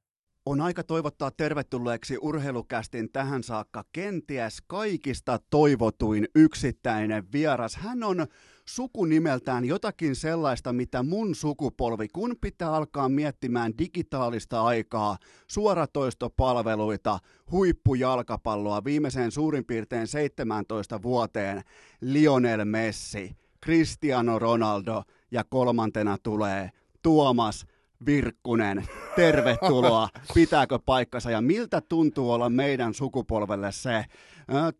On 0.45 0.61
aika 0.61 0.83
toivottaa 0.83 1.31
tervetulleeksi 1.31 2.17
urheilukästin 2.21 3.11
tähän 3.11 3.43
saakka 3.43 3.83
kenties 3.91 4.61
kaikista 4.67 5.39
toivotuin 5.49 6.27
yksittäinen 6.35 7.31
vieras. 7.33 7.75
Hän 7.75 8.03
on 8.03 8.27
sukunimeltään 8.65 9.65
jotakin 9.65 10.15
sellaista, 10.15 10.73
mitä 10.73 11.03
mun 11.03 11.35
sukupolvi, 11.35 12.07
kun 12.07 12.35
pitää 12.41 12.73
alkaa 12.73 13.09
miettimään 13.09 13.77
digitaalista 13.77 14.63
aikaa, 14.63 15.17
suoratoistopalveluita, 15.47 17.19
huippujalkapalloa 17.51 18.83
viimeiseen 18.83 19.31
suurin 19.31 19.65
piirtein 19.65 20.07
17 20.07 21.01
vuoteen, 21.01 21.63
Lionel 22.01 22.65
Messi, 22.65 23.35
Cristiano 23.65 24.39
Ronaldo 24.39 25.03
ja 25.31 25.43
kolmantena 25.43 26.17
tulee 26.23 26.69
Tuomas 27.01 27.65
Virkkunen, 28.05 28.85
tervetuloa. 29.15 30.09
Pitääkö 30.33 30.79
paikkansa 30.85 31.31
ja 31.31 31.41
miltä 31.41 31.81
tuntuu 31.81 32.31
olla 32.31 32.49
meidän 32.49 32.93
sukupolvelle 32.93 33.71
se 33.71 34.05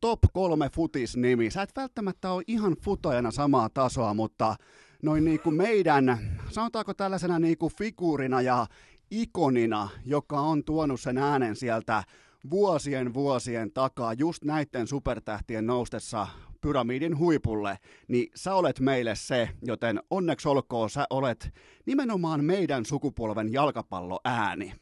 top 0.01 0.19
kolme 0.33 0.69
futis-nimi? 0.69 1.51
Sä 1.51 1.61
et 1.61 1.75
välttämättä 1.75 2.31
ole 2.31 2.43
ihan 2.47 2.75
futajana 2.83 3.31
samaa 3.31 3.69
tasoa, 3.69 4.13
mutta 4.13 4.55
noin 5.03 5.25
niin 5.25 5.39
kuin 5.39 5.55
meidän, 5.55 6.17
sanotaanko 6.49 6.93
tällaisena 6.93 7.39
niin 7.39 7.57
kuin 7.57 7.73
figuurina 7.77 8.41
ja 8.41 8.67
ikonina, 9.11 9.89
joka 10.05 10.39
on 10.39 10.63
tuonut 10.63 11.01
sen 11.01 11.17
äänen 11.17 11.55
sieltä 11.55 12.03
vuosien 12.49 13.13
vuosien 13.13 13.71
takaa 13.71 14.13
just 14.13 14.43
näiden 14.43 14.87
supertähtien 14.87 15.65
noustessa 15.65 16.27
pyramidin 16.61 17.17
huipulle, 17.17 17.77
niin 18.07 18.27
sä 18.35 18.55
olet 18.55 18.79
meille 18.79 19.15
se, 19.15 19.49
joten 19.61 19.99
onneksi 20.09 20.49
olkoon 20.49 20.89
sä 20.89 21.07
olet 21.09 21.53
nimenomaan 21.85 22.43
meidän 22.43 22.85
sukupolven 22.85 23.53
jalkapalloääni. 23.53 24.73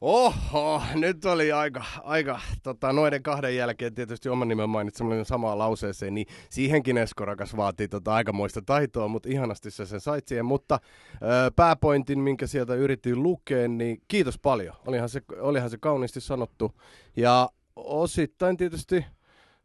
Oho, 0.00 0.82
nyt 0.94 1.24
oli 1.24 1.52
aika, 1.52 1.84
aika 2.02 2.40
tota, 2.62 2.92
noiden 2.92 3.22
kahden 3.22 3.56
jälkeen 3.56 3.94
tietysti 3.94 4.28
oman 4.28 4.48
nimen 4.48 4.70
mainitseminen 4.70 5.24
samaan 5.24 5.58
lauseeseen, 5.58 6.14
niin 6.14 6.26
siihenkin 6.50 6.98
Esko 6.98 7.24
rakas 7.24 7.56
vaatii 7.56 7.88
tota 7.88 8.14
aikamoista 8.14 8.62
taitoa, 8.62 9.08
mutta 9.08 9.28
ihanasti 9.28 9.70
se 9.70 9.86
sen 9.86 10.00
sait 10.00 10.28
siihen. 10.28 10.44
Mutta 10.44 10.80
ö, 11.14 11.50
pääpointin, 11.56 12.18
minkä 12.18 12.46
sieltä 12.46 12.74
yritin 12.74 13.22
lukea, 13.22 13.68
niin 13.68 14.02
kiitos 14.08 14.38
paljon. 14.38 14.74
Olihan 14.86 15.08
se, 15.08 15.20
olihan 15.40 15.70
se 15.70 15.78
kauniisti 15.80 16.20
sanottu. 16.20 16.72
Ja 17.16 17.48
osittain 17.76 18.56
tietysti 18.56 19.04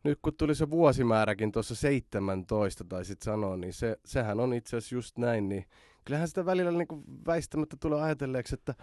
nyt 0.04 0.20
kun 0.22 0.34
tuli 0.38 0.56
se 0.56 0.70
vuosimääräkin 0.70 1.52
tuossa 1.52 1.76
17 1.76 2.84
tai 2.84 3.06
sitten 3.06 3.26
sanoa, 3.26 3.58
niin 3.58 3.74
se, 3.74 3.98
sehän 4.06 4.40
on 4.40 4.54
itse 4.54 4.78
asiassa 4.78 4.96
just 4.96 5.18
näin, 5.18 5.50
niin 5.50 5.66
kyllähän 6.06 6.28
sitä 6.28 6.46
välillä 6.46 6.72
niin 6.72 7.04
väistämättä 7.26 7.78
tulee 7.80 8.02
ajatelleeksi, 8.02 8.56
että 8.56 8.76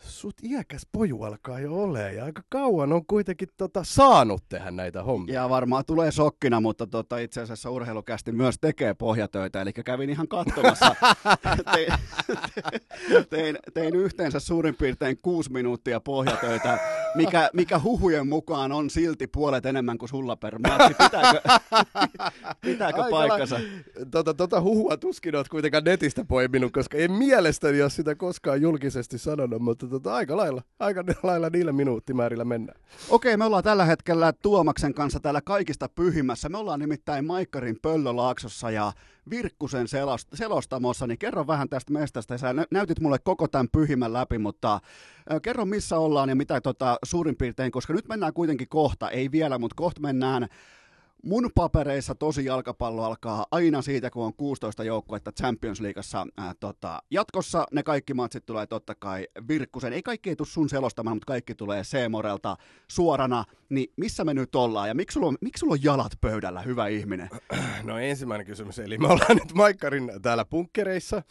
sut 0.00 0.34
iäkäs 0.42 0.86
poju 0.92 1.22
alkaa 1.22 1.60
jo 1.60 1.74
ole 1.74 2.12
ja 2.12 2.24
aika 2.24 2.42
kauan 2.48 2.92
on 2.92 3.06
kuitenkin 3.06 3.48
tota, 3.56 3.84
saanut 3.84 4.44
tehdä 4.48 4.70
näitä 4.70 5.02
hommia. 5.02 5.34
Ja 5.34 5.48
varmaan 5.48 5.84
tulee 5.84 6.12
sokkina, 6.12 6.60
mutta 6.60 6.86
tota, 6.86 7.18
itse 7.18 7.40
asiassa 7.40 7.70
urheilukästi 7.70 8.32
myös 8.32 8.54
tekee 8.60 8.94
pohjatöitä, 8.94 9.62
eli 9.62 9.72
kävin 9.72 10.10
ihan 10.10 10.28
katsomassa. 10.28 10.96
tein, 11.74 11.92
tein, 13.30 13.58
tein, 13.74 13.96
yhteensä 13.96 14.40
suurin 14.40 14.74
piirtein 14.74 15.18
kuusi 15.22 15.52
minuuttia 15.52 16.00
pohjatöitä, 16.00 16.78
mikä, 17.14 17.50
mikä 17.52 17.78
huhujen 17.78 18.28
mukaan 18.28 18.72
on 18.72 18.90
silti 18.90 19.26
puolet 19.26 19.66
enemmän 19.66 19.98
kuin 19.98 20.08
sulla 20.08 20.36
per 20.36 20.58
matsi. 20.58 20.94
Pitääkö, 20.94 21.40
pitääkö 22.60 23.02
paikkansa? 23.10 23.60
Tota, 24.10 24.34
tota 24.34 24.60
huhua 24.60 24.96
tuskin 24.96 25.36
olet 25.36 25.48
kuitenkaan 25.48 25.84
netistä 25.84 26.24
poiminut, 26.24 26.72
koska 26.72 26.98
en 26.98 27.12
mielestäni 27.12 27.82
ole 27.82 27.90
sitä 27.90 28.14
koskaan 28.14 28.62
julkisesti 28.62 29.18
sanonut, 29.18 29.62
mutta 29.62 29.86
tota, 29.90 30.14
aika 30.14 30.36
lailla, 30.36 30.62
aika 30.78 31.04
lailla 31.22 31.50
niillä 31.50 31.72
minuuttimäärillä 31.72 32.44
mennään. 32.44 32.80
Okei, 33.08 33.36
me 33.36 33.44
ollaan 33.44 33.64
tällä 33.64 33.84
hetkellä 33.84 34.32
Tuomaksen 34.32 34.94
kanssa 34.94 35.20
täällä 35.20 35.40
kaikista 35.40 35.88
pyhimmässä. 35.88 36.48
Me 36.48 36.58
ollaan 36.58 36.80
nimittäin 36.80 37.26
Maikkarin 37.26 37.76
Pöllölaaksossa 37.82 38.70
ja 38.70 38.92
Virkkusen 39.30 39.86
selost- 39.86 40.36
selostamossa, 40.36 41.06
niin 41.06 41.18
kerro 41.18 41.46
vähän 41.46 41.68
tästä 41.68 41.92
mestasta. 41.92 42.38
Sä 42.38 42.54
näytit 42.70 43.00
mulle 43.00 43.18
koko 43.18 43.48
tämän 43.48 43.68
pyhimmän 43.72 44.12
läpi, 44.12 44.38
mutta 44.38 44.80
kerro 45.42 45.64
missä 45.64 45.98
ollaan 45.98 46.28
ja 46.28 46.36
mitä 46.36 46.60
tota, 46.60 46.98
suurin 47.04 47.36
piirtein, 47.36 47.72
koska 47.72 47.92
nyt 47.92 48.08
mennään 48.08 48.32
kuitenkin 48.32 48.68
kohta, 48.68 49.10
ei 49.10 49.30
vielä, 49.30 49.58
mutta 49.58 49.74
kohta 49.74 50.00
mennään 50.00 50.48
mun 51.24 51.50
papereissa 51.54 52.14
tosi 52.14 52.44
jalkapallo 52.44 53.04
alkaa 53.04 53.46
aina 53.50 53.82
siitä, 53.82 54.10
kun 54.10 54.24
on 54.24 54.34
16 54.34 54.84
joukkuetta 54.84 55.32
Champions 55.32 55.80
Leagueassa 55.80 56.26
ää, 56.36 56.54
tota, 56.60 57.02
jatkossa. 57.10 57.66
Ne 57.72 57.82
kaikki 57.82 58.14
matsit 58.14 58.46
tulee 58.46 58.66
totta 58.66 58.94
kai 58.94 59.28
Virkkusen. 59.48 59.92
Ei 59.92 60.02
kaikki 60.02 60.30
ei 60.30 60.36
tule 60.36 60.48
sun 60.48 60.68
selostamaan, 60.68 61.16
mutta 61.16 61.26
kaikki 61.26 61.54
tulee 61.54 61.84
Seemorelta 61.84 62.56
suorana. 62.88 63.44
Niin 63.68 63.92
missä 63.96 64.24
me 64.24 64.34
nyt 64.34 64.54
ollaan 64.54 64.88
ja 64.88 64.94
miksi 64.94 65.14
sulla 65.14 65.26
on, 65.26 65.38
miksi 65.40 65.60
sulla 65.60 65.72
on 65.72 65.82
jalat 65.82 66.12
pöydällä, 66.20 66.62
hyvä 66.62 66.88
ihminen? 66.88 67.28
No 67.84 67.98
ensimmäinen 67.98 68.46
kysymys, 68.46 68.78
eli 68.78 68.98
me 68.98 69.06
ollaan 69.06 69.36
nyt 69.36 69.52
Maikkarin 69.54 70.12
täällä 70.22 70.44
punkkereissa. 70.44 71.22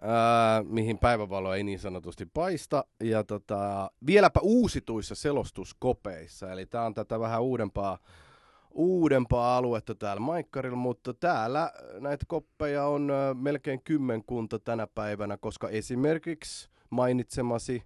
Ää, 0.00 0.62
mihin 0.62 0.98
päivävalo 0.98 1.54
ei 1.54 1.62
niin 1.62 1.78
sanotusti 1.78 2.26
paista. 2.26 2.84
Ja 3.04 3.24
tota, 3.24 3.90
vieläpä 4.06 4.40
uusituissa 4.42 5.14
selostuskopeissa, 5.14 6.52
eli 6.52 6.66
tämä 6.66 6.84
on 6.84 6.94
tätä 6.94 7.20
vähän 7.20 7.42
uudempaa 7.42 7.98
uudempaa 8.74 9.56
aluetta 9.56 9.94
täällä 9.94 10.20
Maikkarilla, 10.20 10.76
mutta 10.76 11.14
täällä 11.14 11.72
näitä 12.00 12.24
koppeja 12.28 12.86
on 12.86 13.12
melkein 13.34 13.82
kymmenkunta 13.82 14.58
tänä 14.58 14.86
päivänä, 14.86 15.36
koska 15.36 15.68
esimerkiksi 15.68 16.68
mainitsemasi 16.90 17.82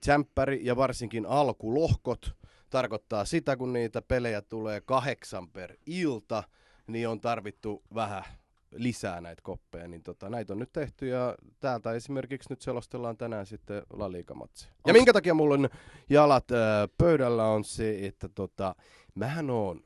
tsemppäri 0.00 0.60
ja 0.62 0.76
varsinkin 0.76 1.26
alkulohkot 1.26 2.36
tarkoittaa 2.70 3.24
sitä, 3.24 3.56
kun 3.56 3.72
niitä 3.72 4.02
pelejä 4.02 4.42
tulee 4.42 4.80
kahdeksan 4.80 5.48
per 5.48 5.76
ilta, 5.86 6.42
niin 6.86 7.08
on 7.08 7.20
tarvittu 7.20 7.82
vähän 7.94 8.24
lisää 8.74 9.20
näitä 9.20 9.42
koppeja, 9.42 9.88
niin 9.88 10.02
tota, 10.02 10.30
näitä 10.30 10.52
on 10.52 10.58
nyt 10.58 10.72
tehty 10.72 11.06
ja 11.06 11.34
täältä 11.60 11.92
esimerkiksi 11.92 12.50
nyt 12.50 12.60
selostellaan 12.60 13.16
tänään 13.16 13.46
sitten 13.46 13.82
La 13.92 14.12
Liga-matsi. 14.12 14.68
Ja 14.86 14.92
minkä 14.92 15.12
takia 15.12 15.34
mulla 15.34 15.54
on 15.54 15.68
jalat 16.10 16.50
äh, 16.52 16.58
pöydällä 16.98 17.44
on 17.44 17.64
se, 17.64 18.06
että 18.06 18.28
tota, 18.28 18.74
mähän 19.14 19.50
on 19.50 19.80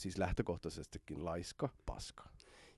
siis 0.00 0.18
lähtökohtaisestikin 0.18 1.24
laiska 1.24 1.68
paska. 1.86 2.28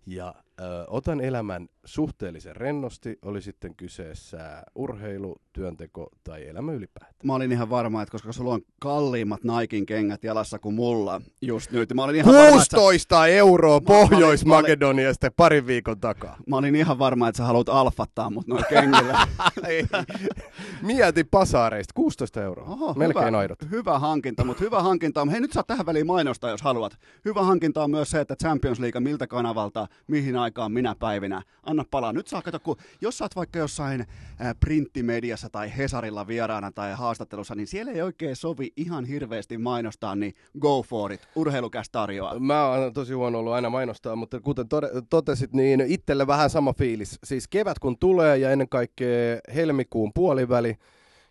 Ja 0.06 0.34
ö, 0.62 0.84
otan 0.88 1.20
elämän 1.20 1.68
suhteellisen 1.84 2.56
rennosti, 2.56 3.18
oli 3.22 3.42
sitten 3.42 3.74
kyseessä 3.74 4.62
urheilu, 4.74 5.36
työnteko 5.52 6.08
tai 6.24 6.48
elämä 6.48 6.72
ylipäätään. 6.72 7.14
Mä 7.24 7.34
olin 7.34 7.52
ihan 7.52 7.70
varma, 7.70 8.02
että 8.02 8.12
koska 8.12 8.32
sulla 8.32 8.54
on 8.54 8.60
kalliimmat 8.80 9.44
Naikin 9.44 9.86
kengät 9.86 10.24
jalassa 10.24 10.58
kuin 10.58 10.74
mulla 10.74 11.20
just 11.42 11.70
nyt. 11.70 11.94
Mä 11.94 12.04
olin 12.04 12.16
ihan 12.16 12.34
16 12.34 13.16
varma, 13.16 13.26
että... 13.26 13.36
euroa 13.36 13.80
Pohjois-Makedoniasta 13.80 15.30
parin 15.36 15.66
viikon 15.66 16.00
takaa. 16.00 16.36
Mä 16.46 16.56
olin 16.56 16.74
ihan 16.74 16.98
varma, 16.98 17.28
että 17.28 17.36
sä 17.36 17.44
haluat 17.44 17.68
alfattaa 17.68 18.30
mut 18.30 18.46
noin 18.46 18.64
kengillä. 18.68 19.26
Mieti 20.82 21.24
pasaareista, 21.24 21.92
16 21.94 22.42
euroa. 22.42 22.68
Oho, 22.68 22.94
Melkein 22.94 23.26
hyvä, 23.26 23.38
aidot. 23.38 23.58
Hyvä 23.70 23.98
hankinta, 23.98 24.44
mutta 24.44 24.64
hyvä 24.64 24.82
hankinta 24.82 25.22
on. 25.22 25.28
Hei 25.28 25.40
nyt 25.40 25.52
saa 25.52 25.62
tähän 25.62 25.86
väliin 25.86 26.06
mainostaa, 26.06 26.50
jos 26.50 26.62
haluat. 26.62 26.98
Hyvä 27.24 27.42
hankinta 27.42 27.84
on 27.84 27.90
myös 27.90 28.10
se, 28.10 28.20
että 28.20 28.36
Champions 28.36 28.80
League 28.80 29.00
miltä 29.00 29.26
kanavalta 29.26 29.86
mihin 30.06 30.36
aikaan 30.36 30.51
minä 30.68 30.94
päivinä. 30.98 31.42
Anna 31.62 31.84
palaa. 31.90 32.12
Nyt 32.12 32.26
saa 32.26 32.42
katsoa, 32.42 32.60
kun 32.60 32.76
jos 33.00 33.18
sä 33.18 33.24
oot 33.24 33.36
vaikka 33.36 33.58
jossain 33.58 34.00
äh, 34.00 34.54
printtimediassa 34.60 35.50
tai 35.50 35.76
Hesarilla 35.76 36.26
vieraana 36.26 36.72
tai 36.72 36.92
haastattelussa, 36.92 37.54
niin 37.54 37.66
siellä 37.66 37.92
ei 37.92 38.02
oikein 38.02 38.36
sovi 38.36 38.72
ihan 38.76 39.04
hirveästi 39.04 39.58
mainostaa, 39.58 40.16
niin 40.16 40.34
go 40.60 40.82
for 40.82 41.12
it. 41.12 41.28
Urheilukäs 41.34 41.90
tarjoaa. 41.90 42.38
Mä 42.38 42.66
oon 42.66 42.92
tosi 42.92 43.12
huono 43.12 43.38
ollut 43.38 43.52
aina 43.52 43.70
mainostaa, 43.70 44.16
mutta 44.16 44.40
kuten 44.40 44.66
totesit, 45.10 45.52
niin 45.52 45.80
itselle 45.80 46.26
vähän 46.26 46.50
sama 46.50 46.72
fiilis. 46.72 47.18
Siis 47.24 47.48
kevät 47.48 47.78
kun 47.78 47.98
tulee 47.98 48.38
ja 48.38 48.50
ennen 48.50 48.68
kaikkea 48.68 49.38
helmikuun 49.54 50.12
puoliväli, 50.14 50.76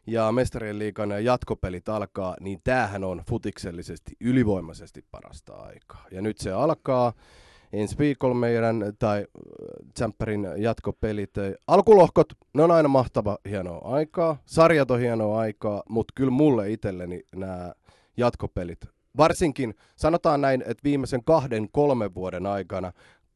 ja 0.07 0.31
mestarien 0.31 0.79
liikan 0.79 1.25
jatkopelit 1.25 1.89
alkaa, 1.89 2.35
niin 2.39 2.59
tämähän 2.63 3.03
on 3.03 3.21
futiksellisesti 3.29 4.11
ylivoimaisesti 4.19 5.05
parasta 5.11 5.53
aikaa. 5.53 6.05
Ja 6.11 6.21
nyt 6.21 6.37
se 6.37 6.51
alkaa 6.51 7.13
ensi 7.73 7.97
viikolla 7.97 8.35
meidän 8.35 8.93
tai 8.99 9.27
Jamperin 9.99 10.47
jatkopelit. 10.57 11.33
Alkulohkot, 11.67 12.33
ne 12.53 12.63
on 12.63 12.71
aina 12.71 12.89
mahtava 12.89 13.37
hienoa 13.49 13.95
aikaa. 13.95 14.37
Sarjat 14.45 14.91
on 14.91 14.99
hienoa 14.99 15.39
aikaa, 15.39 15.83
mutta 15.89 16.11
kyllä 16.15 16.31
mulle 16.31 16.71
itselleni 16.71 17.21
nämä 17.35 17.73
jatkopelit, 18.17 18.79
varsinkin 19.17 19.75
sanotaan 19.95 20.41
näin, 20.41 20.61
että 20.61 20.83
viimeisen 20.83 21.23
kahden, 21.23 21.69
kolmen 21.71 22.13
vuoden 22.15 22.45
aikana, 22.45 22.91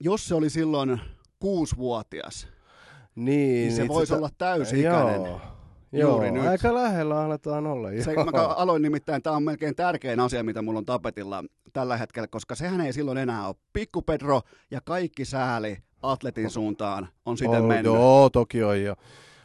Jos 0.00 0.28
se 0.28 0.34
oli 0.34 0.50
silloin 0.50 1.00
kuusivuotias, 1.38 2.48
niin, 3.14 3.36
niin 3.36 3.72
se 3.72 3.82
niin 3.82 3.88
voisi 3.88 4.08
sitä... 4.08 4.18
olla 4.18 4.30
täysi-ikäinen. 4.38 5.24
Joo. 5.24 5.53
Joo, 5.98 6.30
nyt. 6.30 6.46
aika 6.46 6.74
lähellä 6.74 7.20
aletaan 7.20 7.66
olla. 7.66 7.88
Se, 8.04 8.14
mä 8.14 8.46
aloin 8.46 8.82
nimittäin, 8.82 9.22
tämä 9.22 9.36
on 9.36 9.42
melkein 9.42 9.74
tärkein 9.74 10.20
asia, 10.20 10.44
mitä 10.44 10.62
mulla 10.62 10.78
on 10.78 10.86
tapetilla 10.86 11.44
tällä 11.72 11.96
hetkellä, 11.96 12.28
koska 12.28 12.54
sehän 12.54 12.80
ei 12.80 12.92
silloin 12.92 13.18
enää 13.18 13.46
ole. 13.46 13.56
Pikku 13.72 14.02
Pedro 14.02 14.40
ja 14.70 14.80
kaikki 14.84 15.24
sääli 15.24 15.76
atletin 16.02 16.50
suuntaan 16.50 17.08
on 17.26 17.38
sitten 17.38 17.62
on, 17.62 17.68
mennyt. 17.68 17.94
Joo, 17.94 18.30
toki 18.30 18.62
on 18.62 18.82
jo. 18.82 18.94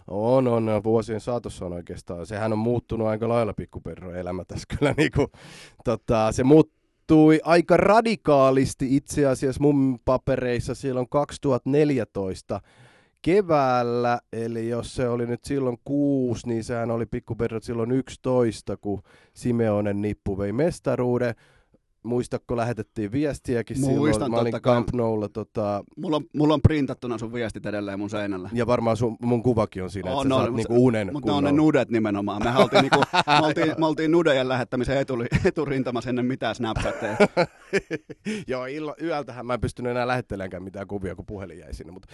On, 0.07 0.47
on. 0.47 0.83
Vuosien 0.83 1.21
saatossa 1.21 1.65
on 1.65 1.73
oikeastaan. 1.73 2.25
Sehän 2.25 2.53
on 2.53 2.59
muuttunut 2.59 3.07
aika 3.07 3.29
lailla 3.29 3.53
Pedro 3.83 4.13
elämä 4.13 4.45
tässä 4.45 4.65
kyllä. 4.79 4.93
Niin 4.97 5.11
kuin, 5.15 5.27
tota, 5.83 6.31
se 6.31 6.43
muuttui 6.43 7.39
aika 7.43 7.77
radikaalisti 7.77 8.95
itse 8.95 9.25
asiassa 9.25 9.61
mun 9.61 9.99
papereissa 10.05 10.75
silloin 10.75 11.09
2014 11.09 12.61
keväällä, 13.21 14.19
eli 14.33 14.69
jos 14.69 14.95
se 14.95 15.09
oli 15.09 15.27
nyt 15.27 15.43
silloin 15.43 15.77
kuusi, 15.83 16.47
niin 16.47 16.63
sehän 16.63 16.91
oli 16.91 17.05
pikkuperrot 17.05 17.63
silloin 17.63 17.91
11, 17.91 18.77
kun 18.77 19.01
Simeonen 19.33 20.01
nippu 20.01 20.37
vei 20.37 20.51
mestaruuden. 20.51 21.35
Muistakko 22.03 22.57
lähetettiin 22.57 23.11
viestiäkin 23.11 23.79
Muistan, 23.79 24.13
silloin. 24.13 24.31
Mä 24.31 24.37
olin. 24.37 24.53
Camp 24.61 24.89
Noulla, 24.93 25.29
tota, 25.29 25.83
Mulla 25.97 26.15
on, 26.15 26.23
mulla 26.35 26.53
on 26.53 26.61
printattuna 26.61 27.17
sun 27.17 27.33
viestit 27.33 27.65
edelleen 27.65 27.99
mun 27.99 28.09
seinällä. 28.09 28.49
ja 28.53 28.67
varmaan 28.67 28.97
sun, 28.97 29.17
mun 29.21 29.43
kuvakin 29.43 29.83
on 29.83 29.89
siinä, 29.89 30.11
On, 30.11 30.17
että 30.21 30.29
sä 30.29 30.35
on, 30.35 30.41
saat 30.41 30.49
mut- 30.51 30.57
niinku 30.57 30.85
unen 30.85 31.09
Mutta 31.13 31.31
ne 31.31 31.37
on 31.37 31.43
ne 31.43 31.51
nudet 31.51 31.89
nimenomaan. 31.89 32.43
Me 32.43 32.57
oltiin, 32.57 32.81
niinku, 32.81 32.99
me 33.41 33.45
oltiin, 33.47 33.73
me 33.77 33.85
oltiin 33.85 34.11
nudejen 34.11 34.49
lähettämisen 34.49 34.97
etuli, 34.97 35.25
eturintamassa 35.45 36.09
ennen 36.09 36.25
mitään 36.25 36.55
Snapchatteja. 36.55 37.17
Joo, 38.47 38.65
illa, 38.65 38.95
yöltähän 39.01 39.45
mä 39.45 39.53
en 39.53 39.61
pystynyt 39.61 39.91
enää 39.91 40.07
lähettelemään 40.07 40.63
mitään 40.63 40.87
kuvia, 40.87 41.15
kun 41.15 41.25
puhelin 41.25 41.59
jäi 41.59 41.73
sinne, 41.73 41.91
mutta 41.91 42.07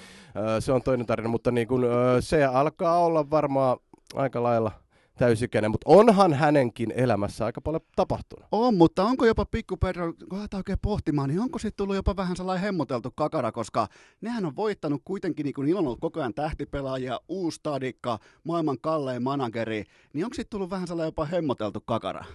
ö, 0.58 0.62
se 0.62 0.72
on 0.72 0.82
toinen 0.82 1.06
tarina, 1.06 1.30
mutta 1.30 1.52
niin 1.52 1.68
kun, 1.68 1.86
se 2.20 2.46
alkaa 2.46 2.98
olla 3.06 3.30
varmaan 3.30 3.78
aika 4.16 4.44
lailla 4.44 4.72
täysikäinen, 5.16 5.72
mutta 5.72 5.90
onhan 5.90 6.34
hänenkin 6.34 6.94
elämässä 6.96 7.46
aika 7.46 7.62
paljon 7.62 7.82
tapahtunut. 7.96 8.48
On, 8.52 8.76
mutta 8.76 9.04
onko 9.04 9.26
jopa 9.26 9.46
Pikku 9.46 9.78
Pedro, 9.78 10.14
kun 10.14 10.38
lähdetään 10.38 10.60
oikein 10.60 10.80
pohtimaan, 10.82 11.30
niin 11.30 11.40
onko 11.40 11.60
sitten 11.60 11.78
tullut 11.78 11.96
jopa 11.96 12.16
vähän 12.16 12.36
sellainen 12.36 12.64
hemmoteltu 12.64 13.12
kakara, 13.16 13.52
koska 13.52 13.88
nehän 14.22 14.46
on 14.46 14.56
voittanut 14.56 15.02
kuitenkin, 15.06 15.44
niin 15.44 15.54
niillä 15.66 15.80
on 15.80 15.86
ollut 15.86 16.00
koko 16.00 16.20
ajan 16.20 16.34
tähtipelaajia, 16.34 17.20
uusi 17.28 17.56
stadikka, 17.56 18.20
maailman 18.44 18.80
kallein 18.82 19.24
manageri, 19.24 19.84
niin 20.14 20.26
onko 20.26 20.34
sitten 20.34 20.50
tullut 20.50 20.70
vähän 20.70 20.88
sellainen 20.88 21.08
jopa 21.08 21.26
hemmoteltu 21.26 21.82
kakara? 21.82 22.26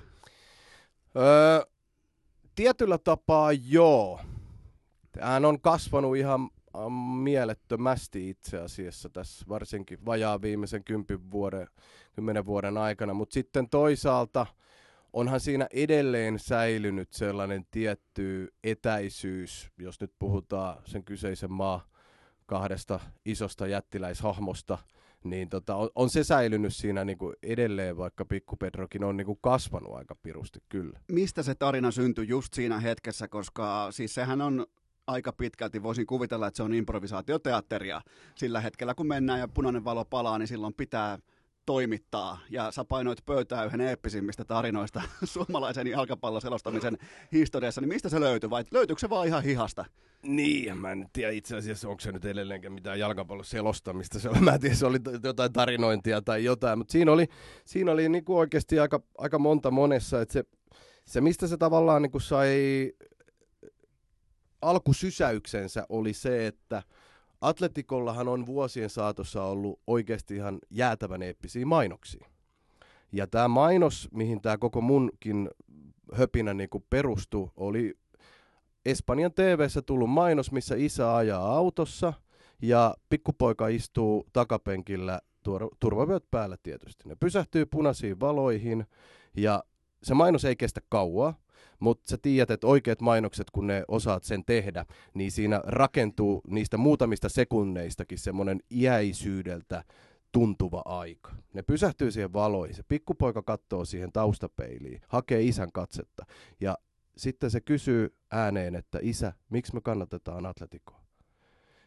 Öö, 1.17 1.65
tietyllä 2.55 2.99
tapaa 2.99 3.53
joo. 3.53 4.21
Hän 5.21 5.45
on 5.45 5.61
kasvanut 5.61 6.17
ihan 6.17 6.49
mielettömästi 7.23 8.31
itse 8.31 8.59
asiassa 8.59 9.09
tässä 9.09 9.47
varsinkin 9.49 10.05
vajaa 10.05 10.43
viimeisen 10.43 10.85
kympin 10.85 11.31
vuoden, 11.31 11.67
kymmenen 12.15 12.47
vuoden 12.47 12.77
aikana, 12.79 13.15
mutta 13.15 13.35
sitten 13.35 13.69
toisaalta 13.69 14.47
onhan 15.13 15.41
siinä 15.41 15.67
edelleen 15.73 16.39
säilynyt 16.39 17.13
sellainen 17.13 17.67
tietty 17.71 18.55
etäisyys, 18.65 19.71
jos 19.79 20.01
nyt 20.01 20.13
puhutaan 20.19 20.83
sen 20.85 21.05
kyseisen 21.05 21.53
maa 21.53 21.87
kahdesta 22.47 23.01
isosta 23.25 23.67
jättiläishahmosta, 23.67 24.79
niin 25.25 25.49
tota, 25.49 25.75
on, 25.75 25.91
on 25.95 26.11
se 26.11 26.25
säilynyt 26.25 26.77
siinä 26.77 27.05
niinku 27.05 27.33
edelleen, 27.43 27.97
vaikka 27.97 28.25
Pikku 28.25 28.57
Pedrokin 28.57 29.05
on 29.05 29.17
niinku 29.17 29.37
kasvanut 29.37 29.95
aika 29.95 30.15
pirusti 30.15 30.59
kyllä. 30.69 31.01
Mistä 31.13 31.43
se 31.43 31.55
tarina 31.55 31.91
syntyi 31.91 32.29
just 32.29 32.55
siinä 32.55 32.81
hetkessä, 32.81 33.29
koska 33.29 33.93
siis 33.93 34.15
sehän 34.15 34.41
on 34.41 34.67
aika 35.11 35.33
pitkälti, 35.33 35.83
voisin 35.83 36.07
kuvitella, 36.07 36.47
että 36.47 36.57
se 36.57 36.63
on 36.63 36.75
improvisaatioteatteria. 36.75 38.01
Sillä 38.35 38.61
hetkellä, 38.61 38.95
kun 38.95 39.07
mennään 39.07 39.41
ja 39.41 39.49
punainen 39.49 39.85
valo 39.85 40.05
palaa, 40.05 40.39
niin 40.39 40.49
silloin 40.49 40.75
pitää 40.75 41.19
toimittaa. 41.67 42.39
Ja 42.51 42.71
sä 42.71 42.85
painoit 42.85 43.27
pöytää 43.27 43.65
yhden 43.65 43.81
eeppisimmistä 43.81 44.45
tarinoista 44.45 45.03
suomalaisen 45.25 45.87
jalkapallon 45.87 46.43
selostamisen 46.43 46.99
historiassa. 47.33 47.81
Niin 47.81 47.89
mistä 47.89 48.09
se 48.09 48.21
löytyi 48.21 48.51
vai 48.51 48.65
löytyykö 48.71 49.01
se 49.01 49.11
vaan 49.11 49.27
ihan 49.27 49.43
hihasta? 49.43 49.85
Niin, 50.23 50.79
mä 50.79 50.93
en 50.93 51.07
tiedä 51.13 51.33
itse 51.33 51.57
asiassa, 51.57 51.89
onko 51.89 52.01
se 52.01 52.13
nyt 52.13 52.25
edelleenkään 52.25 52.73
mitään 52.73 52.99
jalkapallon 52.99 53.45
selostamista. 53.45 54.19
Se 54.19 54.29
mä 54.29 54.51
en 54.51 54.61
tiedä, 54.61 54.75
se 54.75 54.87
oli 54.87 54.99
jotain 55.25 55.53
tarinointia 55.53 56.23
tai 56.23 56.45
jotain, 56.45 56.79
mutta 56.79 56.93
siinä 56.93 57.13
oli, 57.13 57.27
siinä 57.65 57.93
oli 57.93 58.09
niinku 58.09 58.39
oikeasti 58.39 58.79
aika, 58.79 59.01
aika 59.19 59.39
monta 59.39 59.71
monessa. 59.71 60.21
Että 60.21 60.33
se, 60.33 60.45
se, 61.05 61.21
mistä 61.21 61.47
se 61.47 61.57
tavallaan 61.57 62.03
niinku 62.03 62.21
sai 62.21 62.93
alkusysäyksensä 64.63 65.87
oli 65.89 66.13
se, 66.13 66.47
että 66.47 66.83
Atletikollahan 67.41 68.29
on 68.29 68.47
vuosien 68.47 68.91
saatossa 68.91 69.45
ollut 69.45 69.81
oikeasti 69.87 70.35
ihan 70.37 70.59
jäätävän 70.71 71.23
eeppisiä 71.23 71.67
mainoksia. 71.67 72.27
Ja 73.13 73.27
tämä 73.27 73.49
mainos, 73.49 74.09
mihin 74.13 74.41
tämä 74.41 74.59
koko 74.59 74.81
munkin 74.81 75.51
höpinä 76.13 76.55
niinku 76.55 76.85
perustui, 76.91 77.51
oli 77.57 77.95
Espanjan 78.85 79.33
TV:ssä 79.33 79.83
tullut 79.83 80.11
mainos, 80.11 80.53
missä 80.53 80.75
isä 80.79 81.17
ajaa 81.17 81.57
autossa 81.57 82.13
ja 82.63 82.95
pikkupoika 83.09 83.69
istuu 83.69 84.27
takapenkillä 84.33 85.21
turvavyöt 85.81 86.25
päällä 86.31 86.57
tietysti. 86.63 87.09
Ne 87.09 87.17
pysähtyy 87.21 87.67
punaisiin 87.67 88.21
valoihin 88.21 88.87
ja 89.37 89.65
se 90.03 90.15
mainos 90.15 90.45
ei 90.45 90.57
kestä 90.57 90.81
kauaa, 90.89 91.35
mutta 91.81 92.11
sä 92.11 92.19
tiedät, 92.23 92.51
että 92.51 92.67
oikeat 92.67 93.01
mainokset, 93.01 93.51
kun 93.51 93.67
ne 93.67 93.85
osaat 93.89 94.25
sen 94.25 94.45
tehdä, 94.45 94.87
niin 95.15 95.33
siinä 95.33 95.61
rakentuu 95.65 96.43
niistä 96.49 96.77
muutamista 96.77 97.29
sekunneistakin 97.29 98.19
semmoinen 98.19 98.61
iäisyydeltä 98.71 99.85
tuntuva 100.33 100.83
aika. 100.85 101.33
Ne 101.53 101.63
pysähtyy 101.63 102.11
siihen 102.11 102.33
valoihin, 102.33 102.77
se 102.77 102.83
pikkupoika 102.83 103.43
katsoo 103.43 103.85
siihen 103.85 104.13
taustapeiliin, 104.13 105.01
hakee 105.09 105.43
isän 105.43 105.73
katsetta 105.73 106.27
ja 106.61 106.79
sitten 107.17 107.51
se 107.51 107.61
kysyy 107.61 108.17
ääneen, 108.31 108.75
että 108.75 108.99
isä, 109.03 109.33
miksi 109.51 109.75
me 109.75 109.81
kannatetaan 109.81 110.47
Atleticoa? 110.47 111.01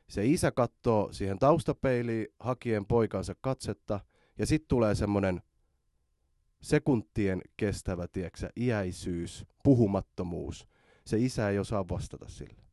Se 0.07 0.25
isä 0.25 0.51
katsoo 0.51 1.11
siihen 1.11 1.39
taustapeiliin 1.39 2.27
hakien 2.39 2.85
poikansa 2.85 3.35
katsetta 3.41 3.99
ja 4.37 4.45
sitten 4.45 4.67
tulee 4.67 4.95
semmoinen 4.95 5.41
sekuntien 6.63 7.41
kestävä, 7.57 8.07
tieksä, 8.07 8.49
iäisyys, 8.57 9.45
puhumattomuus. 9.63 10.67
Se 11.05 11.17
isä 11.17 11.49
ei 11.49 11.59
osaa 11.59 11.89
vastata 11.89 12.27
sille. 12.27 12.63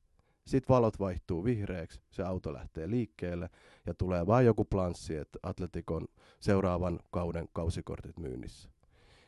Sitten 0.47 0.75
valot 0.75 0.99
vaihtuu 0.99 1.45
vihreäksi, 1.45 2.01
se 2.11 2.23
auto 2.23 2.53
lähtee 2.53 2.91
liikkeelle 2.91 3.51
ja 3.87 3.95
tulee 3.95 4.27
vain 4.27 4.47
joku 4.47 4.65
planssi, 4.65 5.17
että 5.17 5.39
Atletikon 5.43 6.09
seuraavan 6.41 6.99
kauden 7.11 7.49
kausikortit 7.53 8.19
myynnissä. 8.19 8.71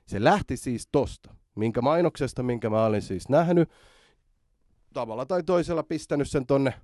Se 0.07 0.25
lähti 0.25 0.57
siis 0.57 0.89
tosta, 0.93 1.35
minkä 1.55 1.81
mainoksesta, 1.81 2.43
minkä 2.43 2.71
mä 2.71 2.85
olin 2.85 3.03
siis 3.03 3.29
nähnyt, 3.29 3.71
tavalla 4.93 5.27
tai 5.27 5.43
toisella 5.43 5.83
pistänyt 5.83 6.31
sen 6.31 6.47
tonne 6.47 6.75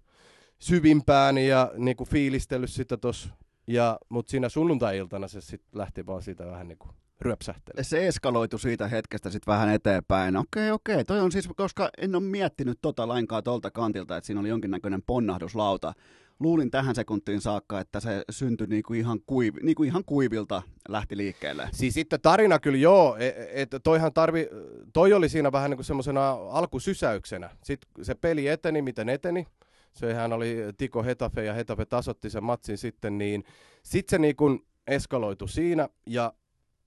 syvimpään 0.58 1.38
ja 1.38 1.72
niinku 1.76 2.04
fiilistellyt 2.04 2.70
sitä 2.70 2.96
tos. 2.96 3.30
Ja, 3.66 3.98
mut 4.08 4.28
siinä 4.28 4.48
sunnuntai-iltana 4.48 5.28
se 5.28 5.40
sitten 5.40 5.78
lähti 5.78 6.06
vaan 6.06 6.22
siitä 6.22 6.46
vähän 6.46 6.68
niinku 6.68 6.88
ryöpsähtelemään. 7.20 7.84
Se 7.84 8.08
eskaloitu 8.08 8.58
siitä 8.58 8.88
hetkestä 8.88 9.30
sitten 9.30 9.52
vähän 9.52 9.68
eteenpäin. 9.68 10.36
Okei, 10.36 10.70
okei. 10.70 11.04
Toi 11.04 11.20
on 11.20 11.32
siis, 11.32 11.48
koska 11.56 11.90
en 11.98 12.14
ole 12.14 12.22
miettinyt 12.22 12.78
tota 12.82 13.08
lainkaan 13.08 13.44
tuolta 13.44 13.70
kantilta, 13.70 14.16
että 14.16 14.26
siinä 14.26 14.40
oli 14.40 14.48
jonkinnäköinen 14.48 15.02
ponnahduslauta. 15.06 15.92
Luulin 16.40 16.70
tähän 16.70 16.94
sekuntiin 16.94 17.40
saakka, 17.40 17.80
että 17.80 18.00
se 18.00 18.24
syntyi 18.30 18.66
niinku 18.66 18.94
ihan, 18.94 19.20
kuiv, 19.26 19.54
niinku 19.62 19.82
ihan 19.82 20.04
kuivilta 20.04 20.62
lähti 20.88 21.16
liikkeelle. 21.16 21.68
Siis 21.72 21.94
sitten 21.94 22.20
tarina 22.20 22.58
kyllä 22.58 22.78
joo, 22.78 23.16
että 23.52 23.80
toihan 23.80 24.12
tarvi, 24.12 24.48
toi 24.92 25.12
oli 25.12 25.28
siinä 25.28 25.52
vähän 25.52 25.70
niin 25.70 25.78
kuin 25.78 25.84
semmoisena 25.84 26.30
alkusysäyksenä. 26.30 27.50
Sitten 27.64 28.04
se 28.04 28.14
peli 28.14 28.48
eteni, 28.48 28.82
miten 28.82 29.08
eteni. 29.08 29.46
Sehän 29.92 30.32
oli 30.32 30.56
Tiko 30.76 31.02
Hetafe 31.02 31.44
ja 31.44 31.54
Hetafe 31.54 31.86
tasotti 31.86 32.30
sen 32.30 32.44
matsin 32.44 32.78
sitten, 32.78 33.18
niin 33.18 33.44
sitten 33.82 34.10
se 34.10 34.18
niin 34.18 34.36
kuin 34.36 34.60
eskaloitu 34.86 35.46
siinä 35.46 35.88
ja 36.06 36.32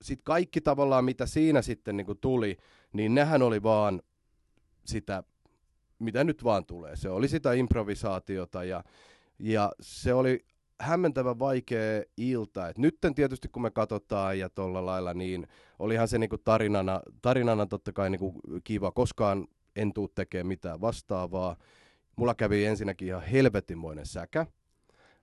sitten 0.02 0.24
kaikki 0.24 0.62
tavallaan 0.62 1.06
mitä 1.06 1.26
siinä 1.26 1.62
sitten 1.62 1.98
niin 1.98 2.06
kuin 2.06 2.18
tuli, 2.18 2.58
niin 2.94 3.16
nehän 3.16 3.42
oli 3.42 3.64
vaan 3.64 4.02
sitä, 4.86 5.24
mitä 6.00 6.24
nyt 6.24 6.44
vaan 6.44 6.66
tulee. 6.66 6.96
Se 6.96 7.10
oli 7.10 7.28
sitä 7.28 7.54
improvisaatiota 7.54 8.64
ja, 8.64 8.84
ja 9.40 9.72
se 9.82 10.14
oli 10.14 10.46
hämmentävän 10.80 11.40
vaikea 11.40 12.04
ilta. 12.18 12.70
Et 12.70 12.78
nytten 12.78 13.16
tietysti 13.16 13.48
kun 13.48 13.62
me 13.62 13.72
katsotaan 13.72 14.40
ja 14.40 14.50
tuolla 14.50 14.86
lailla, 14.86 15.14
niin 15.14 15.48
olihan 15.80 16.08
se 16.08 16.18
niinku 16.18 16.38
tarinana, 16.38 17.02
tarinana 17.22 17.66
totta 17.66 17.94
kai 17.94 18.10
niinku 18.10 18.40
kiva. 18.64 18.92
Koskaan 18.92 19.48
en 19.76 19.94
tuu 19.94 20.08
tekemään 20.08 20.48
mitään 20.48 20.82
vastaavaa. 20.82 21.56
Mulla 22.16 22.36
kävi 22.36 22.66
ensinnäkin 22.66 23.08
ihan 23.08 23.24
helvetinmoinen 23.24 24.06
säkä. 24.06 24.46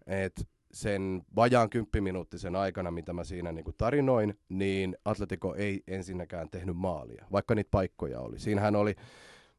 Et 0.07 0.49
sen 0.79 1.22
vajaan 1.37 1.70
kymppiminuuttisen 1.70 2.57
aikana, 2.57 2.91
mitä 2.91 3.12
mä 3.12 3.24
siinä 3.24 3.53
niinku 3.53 3.72
tarinoin, 3.72 4.39
niin 4.49 4.97
Atletico 5.05 5.55
ei 5.55 5.83
ensinnäkään 5.87 6.51
tehnyt 6.51 6.76
maalia, 6.76 7.26
vaikka 7.33 7.55
niitä 7.55 7.70
paikkoja 7.70 8.20
oli. 8.20 8.39
Siinähän 8.39 8.76
oli 8.76 8.95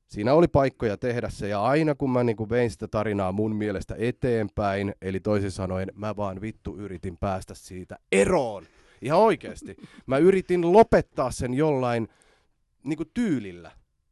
Siinä 0.07 0.33
oli 0.33 0.47
paikkoja 0.47 0.97
tehdä 0.97 1.29
se, 1.29 1.47
ja 1.47 1.63
aina 1.63 1.95
kun 1.95 2.11
mä 2.11 2.23
niinku 2.23 2.49
vein 2.49 2.71
sitä 2.71 2.87
tarinaa 2.87 3.31
mun 3.31 3.55
mielestä 3.55 3.95
eteenpäin, 3.97 4.93
eli 5.01 5.19
toisin 5.19 5.51
sanoen, 5.51 5.91
mä 5.95 6.15
vaan 6.15 6.41
vittu 6.41 6.77
yritin 6.77 7.17
päästä 7.17 7.53
siitä 7.55 7.99
eroon. 8.11 8.63
Ihan 9.01 9.19
oikeasti. 9.19 9.77
Mä 10.05 10.17
yritin 10.17 10.73
lopettaa 10.73 11.31
sen 11.31 11.53
jollain 11.53 12.07
niinku 12.83 13.05
tyylillä. 13.05 13.71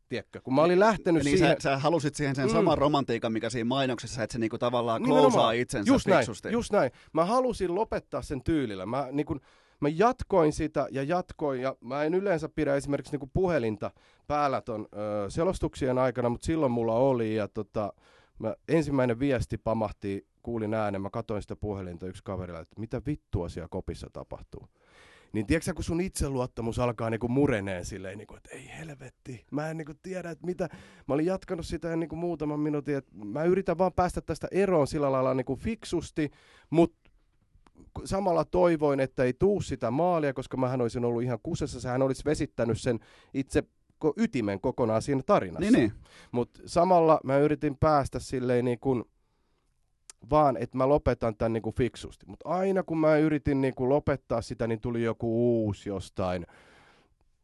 Tiedätkö? 0.09 0.41
Kun 0.41 0.55
mä 0.55 0.61
olin 0.61 0.79
lähtenyt 0.79 1.23
niin 1.23 1.37
siihen... 1.37 1.55
sä, 1.61 1.69
sä 1.69 1.77
halusit 1.77 2.15
siihen 2.15 2.35
sen 2.35 2.45
Mm. 2.45 2.51
saman 2.51 2.77
romantiikan, 2.77 3.33
mikä 3.33 3.49
siinä 3.49 3.67
mainoksessa, 3.67 4.23
että 4.23 4.31
se 4.33 4.39
niinku 4.39 4.57
tavallaan 4.57 5.03
klousaa 5.03 5.51
itsensä 5.51 5.91
just 5.91 6.07
näin, 6.07 6.25
just 6.51 6.71
näin. 6.71 6.91
Mä 7.13 7.25
halusin 7.25 7.75
lopettaa 7.75 8.21
sen 8.21 8.43
tyylillä. 8.43 8.85
Mä, 8.85 9.07
niin 9.11 9.25
kun, 9.25 9.41
mä 9.79 9.89
jatkoin 9.89 10.53
sitä 10.53 10.87
ja 10.91 11.03
jatkoin, 11.03 11.61
ja 11.61 11.75
mä 11.81 12.03
en 12.03 12.13
yleensä 12.13 12.49
pidä 12.49 12.75
esimerkiksi 12.75 13.17
niin 13.17 13.29
puhelinta 13.33 13.91
päällä 14.27 14.61
ton 14.61 14.87
ö, 14.93 15.29
selostuksien 15.29 15.97
aikana, 15.97 16.29
mutta 16.29 16.45
silloin 16.45 16.71
mulla 16.71 16.95
oli, 16.95 17.35
ja 17.35 17.47
tota, 17.47 17.93
mä, 18.39 18.55
ensimmäinen 18.67 19.19
viesti 19.19 19.57
pamahti, 19.57 20.27
kuulin 20.43 20.73
äänen, 20.73 21.01
mä 21.01 21.09
katsoin 21.09 21.41
sitä 21.41 21.55
puhelinta 21.55 22.07
yksi 22.07 22.23
kaverilla, 22.23 22.59
että 22.59 22.79
mitä 22.79 23.01
vittua 23.05 23.49
siellä 23.49 23.67
kopissa 23.67 24.07
tapahtuu. 24.13 24.67
Niin 25.33 25.47
tiedätkö 25.47 25.73
kun 25.73 25.83
sun 25.83 26.01
itseluottamus 26.01 26.79
alkaa 26.79 27.09
niinku 27.09 27.27
mureneen 27.27 27.85
silleen, 27.85 28.17
niinku, 28.17 28.35
että 28.35 28.49
ei 28.51 28.71
helvetti, 28.79 29.45
mä 29.51 29.69
en 29.69 29.77
niinku 29.77 29.93
tiedä, 30.03 30.29
että 30.29 30.45
mitä. 30.45 30.69
Mä 31.07 31.13
olin 31.13 31.25
jatkanut 31.25 31.65
sitä 31.65 31.95
niinku 31.95 32.15
muutaman 32.15 32.59
minuutin, 32.59 32.97
että 32.97 33.11
mä 33.25 33.43
yritän 33.43 33.77
vaan 33.77 33.93
päästä 33.93 34.21
tästä 34.21 34.47
eroon 34.51 34.87
sillä 34.87 35.11
lailla 35.11 35.33
niinku 35.33 35.55
fiksusti, 35.55 36.31
mutta 36.69 37.09
samalla 38.05 38.45
toivoin, 38.45 38.99
että 38.99 39.23
ei 39.23 39.33
tuu 39.33 39.61
sitä 39.61 39.91
maalia, 39.91 40.33
koska 40.33 40.57
mähän 40.57 40.81
olisin 40.81 41.05
ollut 41.05 41.23
ihan 41.23 41.39
kusessa, 41.43 41.81
sehän 41.81 42.01
olisi 42.01 42.25
vesittänyt 42.25 42.81
sen 42.81 42.99
itse 43.33 43.63
ytimen 44.17 44.61
kokonaan 44.61 45.01
siinä 45.01 45.21
tarinassa. 45.25 45.71
Niin, 45.71 45.73
niin. 45.73 45.91
Mutta 46.31 46.59
samalla 46.65 47.19
mä 47.23 47.37
yritin 47.37 47.77
päästä 47.77 48.19
silleen 48.19 48.65
niin 48.65 48.79
kuin, 48.79 49.03
vaan 50.29 50.57
että 50.57 50.77
mä 50.77 50.89
lopetan 50.89 51.35
tämän 51.35 51.53
niin 51.53 51.63
kuin 51.63 51.75
fiksusti. 51.75 52.25
Mutta 52.25 52.49
aina 52.49 52.83
kun 52.83 52.97
mä 52.97 53.17
yritin 53.17 53.61
niin 53.61 53.75
kuin 53.75 53.89
lopettaa 53.89 54.41
sitä, 54.41 54.67
niin 54.67 54.81
tuli 54.81 55.03
joku 55.03 55.61
uusi 55.63 55.89
jostain. 55.89 56.47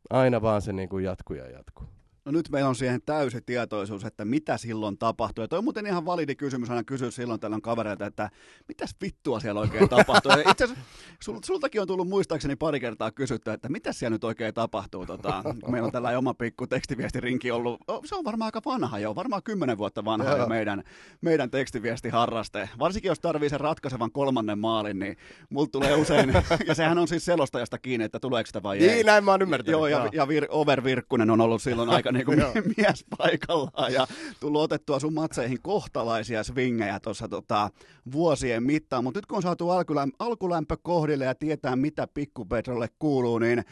Aina 0.09 0.41
vaan 0.41 0.61
se 0.61 0.73
niin 0.73 0.89
kuin 0.89 1.05
jatkuu 1.05 1.35
ja 1.35 1.49
jatkuu. 1.49 1.87
No 2.25 2.31
nyt 2.31 2.49
meillä 2.49 2.69
on 2.69 2.75
siihen 2.75 3.01
täysi 3.05 3.41
tietoisuus, 3.41 4.05
että 4.05 4.25
mitä 4.25 4.57
silloin 4.57 4.97
tapahtui. 4.97 5.43
Ja 5.43 5.47
toi 5.47 5.57
on 5.57 5.63
muuten 5.63 5.85
ihan 5.85 6.05
validi 6.05 6.35
kysymys 6.35 6.69
aina 6.69 6.83
kysyä 6.83 7.11
silloin 7.11 7.39
tällöin 7.39 7.61
kavereilta, 7.61 8.05
että 8.05 8.29
mitäs 8.67 8.95
vittua 9.01 9.39
siellä 9.39 9.61
oikein 9.61 9.89
tapahtuu. 9.89 10.31
Ja 10.31 10.51
itse 10.51 10.63
asiassa 10.63 10.83
sul, 11.23 11.39
sultakin 11.45 11.81
on 11.81 11.87
tullut 11.87 12.07
muistaakseni 12.07 12.55
pari 12.55 12.79
kertaa 12.79 13.11
kysytty, 13.11 13.51
että 13.51 13.69
mitä 13.69 13.93
siellä 13.93 14.15
nyt 14.15 14.23
oikein 14.23 14.53
tapahtuu. 14.53 15.05
Tota, 15.05 15.43
meillä 15.67 15.85
on 15.85 15.91
tällainen 15.91 16.17
oma 16.17 16.33
pikku 16.33 16.67
tekstiviestirinki 16.67 17.51
ollut. 17.51 17.81
Se 18.05 18.15
on 18.15 18.23
varmaan 18.23 18.47
aika 18.47 18.61
vanha 18.65 18.99
jo, 18.99 19.15
varmaan 19.15 19.43
kymmenen 19.43 19.77
vuotta 19.77 20.05
vanha 20.05 20.37
jo 20.37 20.47
meidän, 20.47 20.83
meidän 21.21 21.51
tekstiviestiharraste. 21.51 22.69
Varsinkin 22.79 23.09
jos 23.09 23.19
tarvii 23.19 23.49
sen 23.49 23.59
ratkaisevan 23.59 24.11
kolmannen 24.11 24.59
maalin, 24.59 24.99
niin 24.99 25.17
mulla 25.49 25.69
tulee 25.71 25.95
usein, 25.95 26.33
ja 26.67 26.75
sehän 26.75 26.97
on 26.97 27.07
siis 27.07 27.25
selostajasta 27.25 27.77
kiinni, 27.77 28.05
että 28.05 28.19
tuleeko 28.19 28.47
sitä 28.47 28.63
vai 28.63 28.77
ei. 28.77 28.87
Niin, 28.87 29.05
näin 29.05 29.23
mä 29.23 29.31
oon 29.31 29.41
ymmärtänyt. 29.41 29.71
Joo, 29.71 29.87
ja, 29.87 30.09
ja 30.13 30.27
vir, 30.27 30.45
Over 30.49 30.83
Virkkunen 30.83 31.29
on 31.29 31.41
ollut 31.41 31.61
silloin 31.61 31.89
aika 31.89 32.12
niin 32.13 32.25
kuin 32.25 32.39
mies 32.77 33.05
paikallaan 33.17 33.93
ja 33.93 34.07
tullut 34.39 34.61
otettua 34.61 34.99
sun 34.99 35.13
matseihin 35.13 35.61
kohtalaisia 35.61 36.43
swingejä 36.43 36.99
tuossa 36.99 37.27
tota, 37.27 37.69
vuosien 38.11 38.63
mittaan. 38.63 39.03
Mutta 39.03 39.17
nyt 39.17 39.25
kun 39.25 39.35
on 39.35 39.41
saatu 39.41 39.69
alkulämpö, 39.69 40.15
alkulämpö 40.19 40.77
kohdille 40.81 41.25
ja 41.25 41.35
tietää, 41.35 41.75
mitä 41.75 42.07
pikkupetrolle 42.13 42.87
kuuluu, 42.99 43.39
niin 43.39 43.63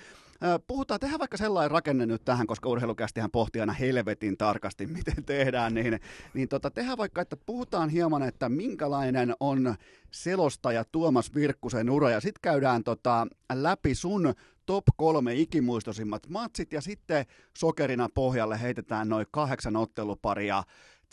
Puhutaan, 0.68 1.00
tehdään 1.00 1.20
vaikka 1.20 1.38
sellainen 1.38 1.72
rakenne 1.72 2.06
nyt 2.06 2.26
tähän, 2.26 2.48
koska 2.48 2.70
urheilukästihän 2.70 3.32
pohtii 3.32 3.62
aina 3.62 3.74
helvetin 3.74 4.38
tarkasti, 4.38 4.88
miten 4.98 5.26
tehdään, 5.26 5.74
niin, 5.74 6.00
niin 6.34 6.50
tota, 6.50 6.72
tehdään 6.72 6.98
vaikka, 6.98 7.22
että 7.22 7.38
puhutaan 7.46 7.89
hieman, 7.89 8.24
että 8.24 8.50
minkälainen 8.50 9.34
on 9.39 9.76
selostaja 10.12 10.86
Tuomas 10.92 11.36
Virkkusen 11.36 11.89
ura, 11.89 12.10
ja 12.10 12.20
sitten 12.20 12.42
käydään 12.42 12.84
tota, 12.84 13.28
läpi 13.54 13.96
sun 13.96 14.34
top 14.66 14.84
kolme 14.98 15.36
ikimuistoisimmat 15.36 16.30
matsit 16.30 16.74
ja 16.74 16.82
sitten 16.82 17.26
sokerina 17.58 18.10
pohjalle 18.14 18.62
heitetään 18.62 19.10
noin 19.10 19.26
kahdeksan 19.32 19.76
otteluparia 19.76 20.64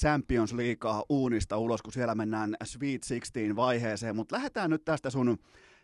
Champions 0.01 0.53
Leaguea 0.53 1.03
uunista 1.09 1.59
ulos, 1.59 1.83
kun 1.83 1.93
siellä 1.93 2.15
mennään 2.15 2.57
Sweet 2.65 3.03
16 3.09 3.57
vaiheeseen, 3.57 4.17
mutta 4.17 4.37
lähdetään 4.37 4.71
nyt 4.71 4.85
tästä 4.85 5.11
sun 5.11 5.39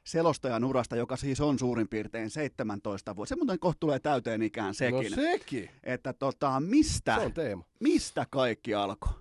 selostajan 0.05 0.65
urasta, 0.65 0.97
joka 0.97 1.17
siis 1.17 1.41
on 1.41 1.59
suurin 1.59 1.89
piirtein 1.89 2.31
17 2.31 3.17
vuotta. 3.17 3.29
Se 3.29 3.37
muuten 3.37 3.59
kohta 3.59 3.81
tulee 3.81 3.99
täyteen 3.99 4.43
ikään 4.43 4.75
sekin. 4.75 5.11
No 5.11 5.17
sekin. 5.17 5.71
Että 5.83 6.13
tota, 6.13 6.61
mistä, 6.61 7.15
Se 7.15 7.21
on 7.21 7.33
teema. 7.33 7.65
mistä 7.81 8.27
kaikki 8.31 8.75
alkoi? 8.75 9.13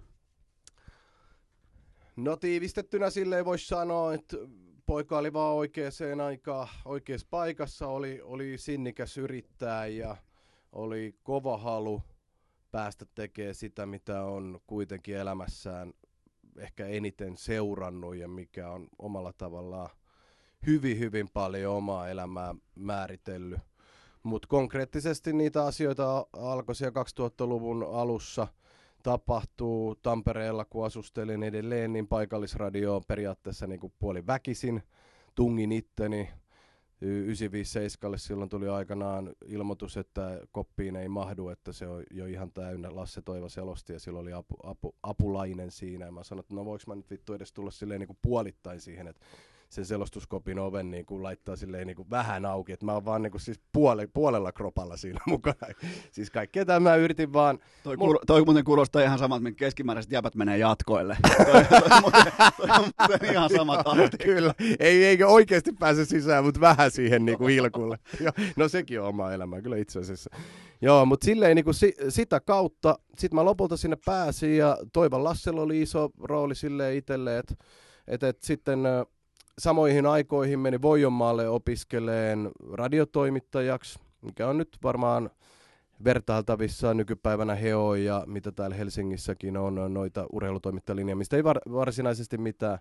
No 2.16 2.38
tiivistettynä 2.38 3.10
silleen 3.10 3.46
voisi 3.46 3.68
sanoa, 3.68 4.14
että 4.14 4.38
poika 4.86 5.18
oli 5.18 5.34
vaan 5.34 5.56
oikeaan 5.56 6.22
aikaan 6.26 6.68
oikeassa 6.86 7.28
paikassa, 7.30 7.88
oli, 7.88 8.22
oli 8.22 8.58
sinnikäs 8.58 9.18
yrittää 9.18 9.88
ja 9.88 10.18
oli 10.72 11.16
kova 11.24 11.58
halu 11.58 12.02
päästä 12.72 13.06
tekemään 13.16 13.56
sitä, 13.56 13.86
mitä 13.86 14.24
on 14.24 14.60
kuitenkin 14.68 15.18
elämässään 15.18 15.94
ehkä 16.58 16.88
eniten 16.88 17.38
seurannut 17.38 18.16
ja 18.16 18.28
mikä 18.28 18.70
on 18.70 18.88
omalla 19.00 19.34
tavallaan 19.34 19.90
hyvin, 20.66 21.00
hyvin 21.00 21.30
paljon 21.34 21.74
omaa 21.76 22.10
elämää 22.10 22.56
määritellyt. 22.76 23.60
Mutta 24.24 24.48
konkreettisesti 24.48 25.34
niitä 25.34 25.66
asioita 25.66 26.28
alkoi 26.34 26.76
siellä 26.76 27.04
2000-luvun 27.04 27.84
alussa– 27.84 28.48
tapahtuu 29.04 29.96
Tampereella, 29.96 30.66
kun 30.66 30.86
asustelin 30.86 31.44
edelleen, 31.44 31.94
niin 31.94 32.08
paikallisradio 32.08 32.96
on 32.96 33.04
periaatteessa 33.08 33.68
niin 33.68 33.80
kuin 33.80 33.94
puoli 34.00 34.28
väkisin. 34.28 34.84
Tungin 35.36 35.72
itteni 35.72 36.30
957 37.02 38.20
silloin 38.20 38.50
tuli 38.50 38.70
aikanaan 38.70 39.34
ilmoitus, 39.46 39.98
että 39.98 40.42
koppiin 40.52 40.96
ei 40.96 41.10
mahdu, 41.10 41.50
että 41.50 41.72
se 41.72 41.88
on 41.88 42.04
jo 42.12 42.26
ihan 42.26 42.52
täynnä. 42.52 42.96
Lasse 42.96 43.22
Toiva 43.22 43.50
selosti 43.50 43.94
ja 43.94 44.00
silloin 44.00 44.24
oli 44.24 44.34
apu, 44.34 44.56
apu, 44.64 44.96
apulainen 45.04 45.72
siinä. 45.72 46.06
Ja 46.06 46.12
mä 46.12 46.24
sanoin, 46.24 46.44
että 46.44 46.56
no 46.56 46.66
voiko 46.66 46.84
mä 46.88 46.96
nyt 46.96 47.10
vittu 47.10 47.34
edes 47.34 47.54
tulla 47.54 47.72
silleen 47.72 48.00
niin 48.00 48.08
kuin 48.08 48.20
puolittain 48.22 48.82
siihen, 48.82 49.08
että 49.08 49.26
sen 49.74 49.86
selostuskopin 49.86 50.60
oven 50.60 50.92
niin 50.92 51.06
kuin 51.06 51.24
laittaa 51.24 51.56
silleen 51.56 51.88
niin 51.88 51.96
kuin 51.96 52.10
vähän 52.10 52.46
auki, 52.46 52.72
että 52.72 52.86
mä 52.86 52.94
oon 52.94 53.06
vaan 53.06 53.22
niin 53.22 53.32
kuin 53.32 53.42
siis 53.42 53.60
puole, 53.74 54.08
puolella 54.14 54.52
kropalla 54.52 54.98
siinä 54.98 55.20
mukana. 55.28 55.68
siis 56.12 56.32
kaikkea 56.32 56.66
tämä 56.66 56.96
yritin 56.96 57.34
vaan... 57.34 57.60
Toi, 57.84 57.98
kuul, 57.98 58.18
toi 58.28 58.46
muuten 58.46 58.64
kuulostaa 58.64 59.02
ihan 59.02 59.20
samat, 59.20 59.46
että 59.46 59.58
keskimääräiset 59.58 60.12
jäbät 60.12 60.36
menee 60.36 60.58
jatkoille. 60.58 61.18
toi, 61.52 61.66
toi, 61.66 62.02
muuten, 62.02 62.32
toi 62.58 62.70
on 62.70 62.92
muuten 63.00 63.32
ihan 63.32 63.50
sama 63.50 63.84
tahti. 63.84 64.18
Kyllä, 64.18 64.54
ei, 64.80 65.06
eikä 65.06 65.28
oikeasti 65.28 65.72
pääse 65.80 66.06
sisään, 66.06 66.44
mutta 66.44 66.62
vähän 66.62 66.92
siihen 66.92 67.26
niin 67.26 67.38
kuin 67.38 67.54
hilkulle. 67.54 67.98
no 68.56 68.68
sekin 68.68 69.02
on 69.02 69.08
oma 69.08 69.32
elämä, 69.32 69.62
kyllä 69.62 69.78
itse 69.78 70.00
asiassa. 70.00 70.30
Joo, 70.82 71.06
mutta 71.06 71.26
silleen 71.26 71.56
niin 71.56 71.66
kuin 71.66 71.74
si, 71.74 71.94
sitä 72.10 72.40
kautta, 72.40 73.00
sitten 73.18 73.36
mä 73.36 73.46
lopulta 73.46 73.78
sinne 73.78 73.98
pääsin 74.06 74.58
ja 74.58 74.78
Toivan 74.94 75.24
Lassella 75.24 75.62
oli 75.62 75.82
iso 75.82 76.10
rooli 76.24 76.56
silleen 76.56 76.96
itselleen, 76.96 77.40
että 77.40 77.56
et, 78.08 78.24
et 78.24 78.42
sitten 78.42 78.80
samoihin 79.60 80.06
aikoihin 80.06 80.60
meni 80.60 80.82
Voijonmaalle 80.82 81.50
opiskeleen 81.50 82.52
radiotoimittajaksi, 82.74 84.00
mikä 84.22 84.48
on 84.48 84.58
nyt 84.58 84.78
varmaan 84.84 85.30
vertailtavissa 86.04 86.94
nykypäivänä 86.94 87.56
Heo 87.56 87.96
ja 87.96 88.24
mitä 88.28 88.52
täällä 88.52 88.76
Helsingissäkin 88.76 89.58
on 89.58 89.94
noita 89.94 90.26
urheilutoimittajalinja, 90.32 91.16
mistä 91.16 91.36
ei 91.36 91.44
var, 91.44 91.60
varsinaisesti 91.72 92.38
mitään 92.38 92.80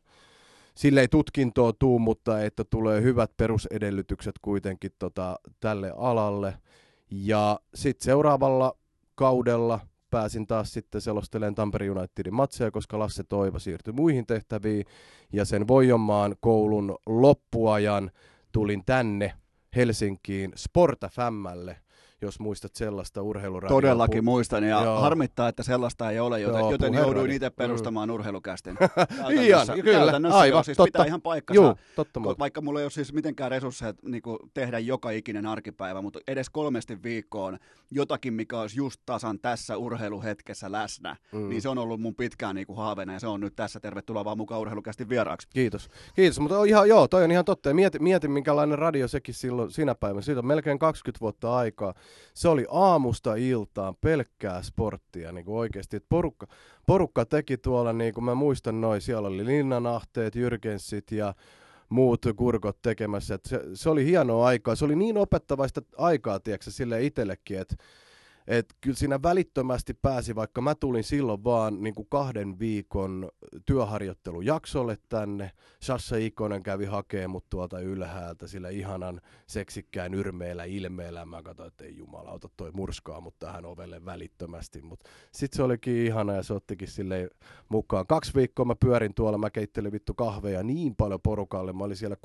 sille 0.75 1.01
ei 1.01 1.09
tutkintoa 1.09 1.73
tuu, 1.73 1.99
mutta 1.99 2.43
että 2.43 2.65
tulee 2.65 3.03
hyvät 3.03 3.31
perusedellytykset 3.37 4.35
kuitenkin 4.43 4.91
tota, 4.99 5.37
tälle 5.61 5.93
alalle. 5.97 6.55
Ja 7.11 7.61
sitten 7.75 8.05
seuraavalla 8.05 8.77
kaudella– 9.15 9.81
pääsin 10.13 10.47
taas 10.47 10.73
sitten 10.73 11.01
selostelemaan 11.01 11.55
Tampere 11.55 11.91
Unitedin 11.91 12.35
matseja, 12.35 12.71
koska 12.71 12.99
Lasse 12.99 13.25
Toiva 13.25 13.59
siirtyi 13.59 13.93
muihin 13.93 14.27
tehtäviin. 14.27 14.85
Ja 15.33 15.45
sen 15.45 15.69
Voijonmaan 15.69 16.37
koulun 16.41 16.99
loppuajan 17.07 18.11
tulin 18.53 18.85
tänne 18.87 19.33
Helsinkiin 19.77 20.53
Sporta 20.57 21.09
Fämmälle 21.09 21.77
jos 22.23 22.41
muistat 22.41 22.75
sellaista 22.75 23.23
urheiluradioa. 23.23 23.77
Todellakin 23.77 24.25
muistan, 24.25 24.65
ja 24.65 24.85
Joo. 24.85 25.01
harmittaa, 25.01 25.49
että 25.49 25.63
sellaista 25.63 26.11
ei 26.11 26.21
ole, 26.21 26.41
joten, 26.41 26.61
Joo, 26.61 26.71
joten 26.71 26.95
jouduin 26.95 27.31
itse 27.31 27.51
perustamaan 27.51 28.09
mm. 28.09 28.15
urheilukästin. 28.15 28.77
Ihan, 29.43 29.67
kyllä, 29.83 30.13
aivan, 30.33 30.49
jo, 30.49 30.63
siis 30.63 30.77
totta. 30.77 30.87
pitää 30.87 31.07
ihan 31.07 31.23
paikkansa, 31.23 31.63
Juu, 31.63 31.75
totta 31.97 32.23
vaikka 32.23 32.61
mulla 32.61 32.81
ei 32.81 32.85
ole 32.85 32.91
siis 32.91 33.13
mitenkään 33.13 33.51
resursseja 33.51 33.95
niin 34.03 34.23
kuin 34.23 34.39
tehdä 34.55 34.79
joka 34.79 35.11
ikinen 35.11 35.47
arkipäivä, 35.47 36.03
mutta 36.03 36.21
edes 36.27 36.51
kolmesti 36.51 37.03
viikkoon 37.03 37.59
jotakin, 37.91 38.35
mikä 38.35 38.61
olisi 38.61 38.77
just 38.77 39.01
tasan 39.07 39.39
tässä 39.39 39.77
urheiluhetkessä 39.77 40.73
läsnä, 40.73 41.17
mm. 41.33 41.49
niin 41.49 41.63
se 41.63 41.69
on 41.69 41.79
ollut 41.79 42.01
mun 42.01 42.15
pitkään 42.15 42.55
niin 42.55 42.67
kuin 42.67 42.77
haaveena, 42.77 43.13
ja 43.13 43.21
se 43.21 43.27
on 43.27 43.41
nyt 43.41 43.57
tässä. 43.57 43.81
Tervetuloa 43.81 44.25
vaan 44.25 44.37
mukaan 44.37 44.61
urheilukästin 44.61 45.09
vieraaksi. 45.09 45.49
Kiitos, 45.55 45.89
kiitos, 46.15 46.41
mutta 46.41 46.59
on 46.59 46.69
ihan, 46.69 46.89
joo, 46.89 47.09
toi 47.09 47.25
on 47.25 47.33
ihan 47.33 47.45
totta. 47.45 47.75
Mietin, 47.75 48.03
mietin 48.03 48.31
minkälainen 48.31 48.79
radio 48.79 49.09
sekin 49.09 49.35
silloin, 49.35 49.71
siinä 49.71 49.95
päivänä. 49.95 50.23
Siitä 50.23 50.39
on 50.41 50.47
melkein 50.47 50.79
20 50.79 51.21
vuotta 51.21 51.57
aikaa 51.57 51.95
se 52.35 52.49
oli 52.49 52.67
aamusta 52.71 53.35
iltaan 53.35 53.95
pelkkää 54.01 54.63
sporttia 54.63 55.33
niin 55.33 55.45
kuin 55.45 55.57
oikeasti. 55.57 55.97
Et 55.97 56.05
porukka, 56.09 56.47
porukka 56.87 57.25
teki 57.25 57.59
tuolla, 57.59 57.93
niin 57.93 58.15
kuin 58.15 58.25
mä 58.25 58.35
muistan 58.35 58.81
noin, 58.81 59.01
siellä 59.01 59.29
oli 59.29 59.47
Linnanahteet, 59.47 60.35
Jyrkensit 60.35 61.13
ja 61.13 61.35
muut 61.89 62.27
kurkot 62.37 62.83
tekemässä. 62.83 63.35
Et 63.35 63.45
se, 63.45 63.61
se, 63.75 63.91
oli 63.91 64.05
hienoa 64.05 64.47
aikaa. 64.47 64.75
Se 64.75 64.85
oli 64.85 64.97
niin 64.97 65.19
opettavaista 65.19 65.83
aikaa, 65.97 66.41
tiedätkö, 66.41 66.71
sille 66.71 67.05
itsellekin, 67.05 67.59
että 67.59 67.77
Et 68.47 68.67
kyllä 68.81 68.97
siinä 68.97 69.23
välittömästi 69.23 69.95
pääsi, 69.95 70.35
vaikka 70.35 70.61
mä 70.61 70.75
tulin 70.75 71.05
silloin 71.05 71.45
vaan 71.45 71.83
niin 71.83 71.95
kuin 71.95 72.07
kahden 72.11 72.59
viikon 72.59 73.31
työharjoittelujaksolle 73.67 74.99
tänne. 75.09 75.51
Sassa 75.81 76.17
Ikonen 76.17 76.63
kävi 76.63 76.85
hakemaan 76.85 77.31
mut 77.31 77.45
tuolta 77.51 77.81
ylhäältä 77.81 78.47
sillä 78.47 78.69
ihanan 78.69 79.21
seksikkään 79.47 80.15
yrmeellä 80.15 80.65
ilmeellä. 80.65 81.25
Mä 81.25 81.43
katsoin, 81.43 81.69
että 81.69 81.85
ei 81.85 81.97
jumalauta, 81.97 82.49
toi 82.57 82.71
murskaa 82.73 83.21
mut 83.21 83.39
tähän 83.39 83.65
ovelle 83.65 84.05
välittömästi. 84.05 84.83
Mut 84.83 85.01
sit 85.33 85.53
se 85.53 85.63
olikin 85.63 86.07
ihana 86.07 86.33
ja 86.33 86.43
se 86.43 86.53
ottikin 86.53 86.89
sille 86.89 87.31
mukaan. 87.69 88.07
Kaksi 88.07 88.35
viikkoa 88.35 88.65
mä 88.65 88.75
pyörin 88.75 89.15
tuolla, 89.15 89.39
mä 89.39 89.51
keittelin 89.51 89.93
vittu 89.93 90.15
kahveja 90.15 90.63
niin 90.63 90.97
paljon 90.97 91.21
porukalle. 91.21 91.73
Mä 91.73 91.85
olin 91.85 91.97
siellä 91.97 92.17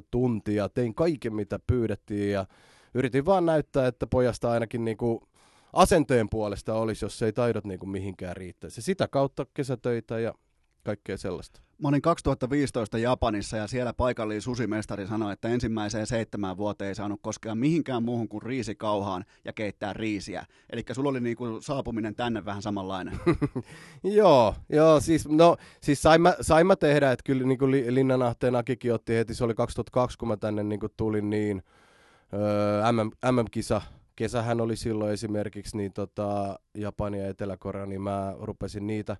16-18 0.00 0.04
tuntia, 0.10 0.68
tein 0.68 0.94
kaiken 0.94 1.34
mitä 1.34 1.58
pyydettiin 1.66 2.32
ja 2.32 2.46
yritin 2.94 3.26
vaan 3.26 3.46
näyttää, 3.46 3.86
että 3.86 4.06
pojasta 4.06 4.50
ainakin 4.50 4.84
niinku 4.84 5.28
asenteen 5.72 6.28
puolesta 6.30 6.74
olisi, 6.74 7.04
jos 7.04 7.22
ei 7.22 7.32
taidot 7.32 7.64
niinku 7.64 7.86
mihinkään 7.86 8.36
riittäisi. 8.36 8.82
Sitä 8.82 9.08
kautta 9.08 9.46
kesätöitä 9.54 10.18
ja 10.18 10.34
kaikkea 10.84 11.16
sellaista. 11.16 11.60
Mä 11.82 11.88
olin 11.88 12.02
2015 12.02 12.98
Japanissa 12.98 13.56
ja 13.56 13.66
siellä 13.66 13.92
paikallinen 13.92 14.42
susimestari 14.42 15.06
sanoi, 15.06 15.32
että 15.32 15.48
ensimmäiseen 15.48 16.06
seitsemään 16.06 16.56
vuoteen 16.56 16.88
ei 16.88 16.94
saanut 16.94 17.20
koskea 17.22 17.54
mihinkään 17.54 18.02
muuhun 18.02 18.28
kuin 18.28 18.42
riisikauhaan 18.42 19.24
ja 19.44 19.52
keittää 19.52 19.92
riisiä. 19.92 20.46
Eli 20.70 20.84
sulla 20.92 21.10
oli 21.10 21.20
niinku 21.20 21.60
saapuminen 21.60 22.14
tänne 22.14 22.44
vähän 22.44 22.62
samanlainen. 22.62 23.20
joo, 24.04 24.54
joo, 24.68 25.00
siis, 25.00 25.28
no, 25.28 25.56
siis 25.82 26.02
sain 26.02 26.22
mä, 26.22 26.34
sain 26.40 26.66
mä 26.66 26.76
tehdä, 26.76 27.12
että 27.12 27.22
kyllä 27.24 27.46
niin 27.46 27.58
kuin 27.58 27.94
Linnanahteen 27.94 28.56
Akikin 28.56 28.94
otti 28.94 29.14
heti, 29.14 29.34
se 29.34 29.44
oli 29.44 29.54
2002, 29.54 30.18
kun 30.18 30.28
mä 30.28 30.36
tänne 30.36 30.62
niin 30.62 30.80
kuin 30.80 30.92
tulin 30.96 31.30
niin, 31.30 31.62
öö, 32.32 32.92
MM, 32.92 33.32
MM-kisa, 33.32 33.82
kesähän 34.16 34.60
oli 34.60 34.76
silloin 34.76 35.12
esimerkiksi 35.12 35.76
niin 35.76 35.92
tota, 35.92 36.58
Japania 36.74 37.22
ja 37.22 37.28
Etelä-Korea, 37.28 37.86
niin 37.86 38.02
mä 38.02 38.34
rupesin 38.40 38.86
niitä 38.86 39.16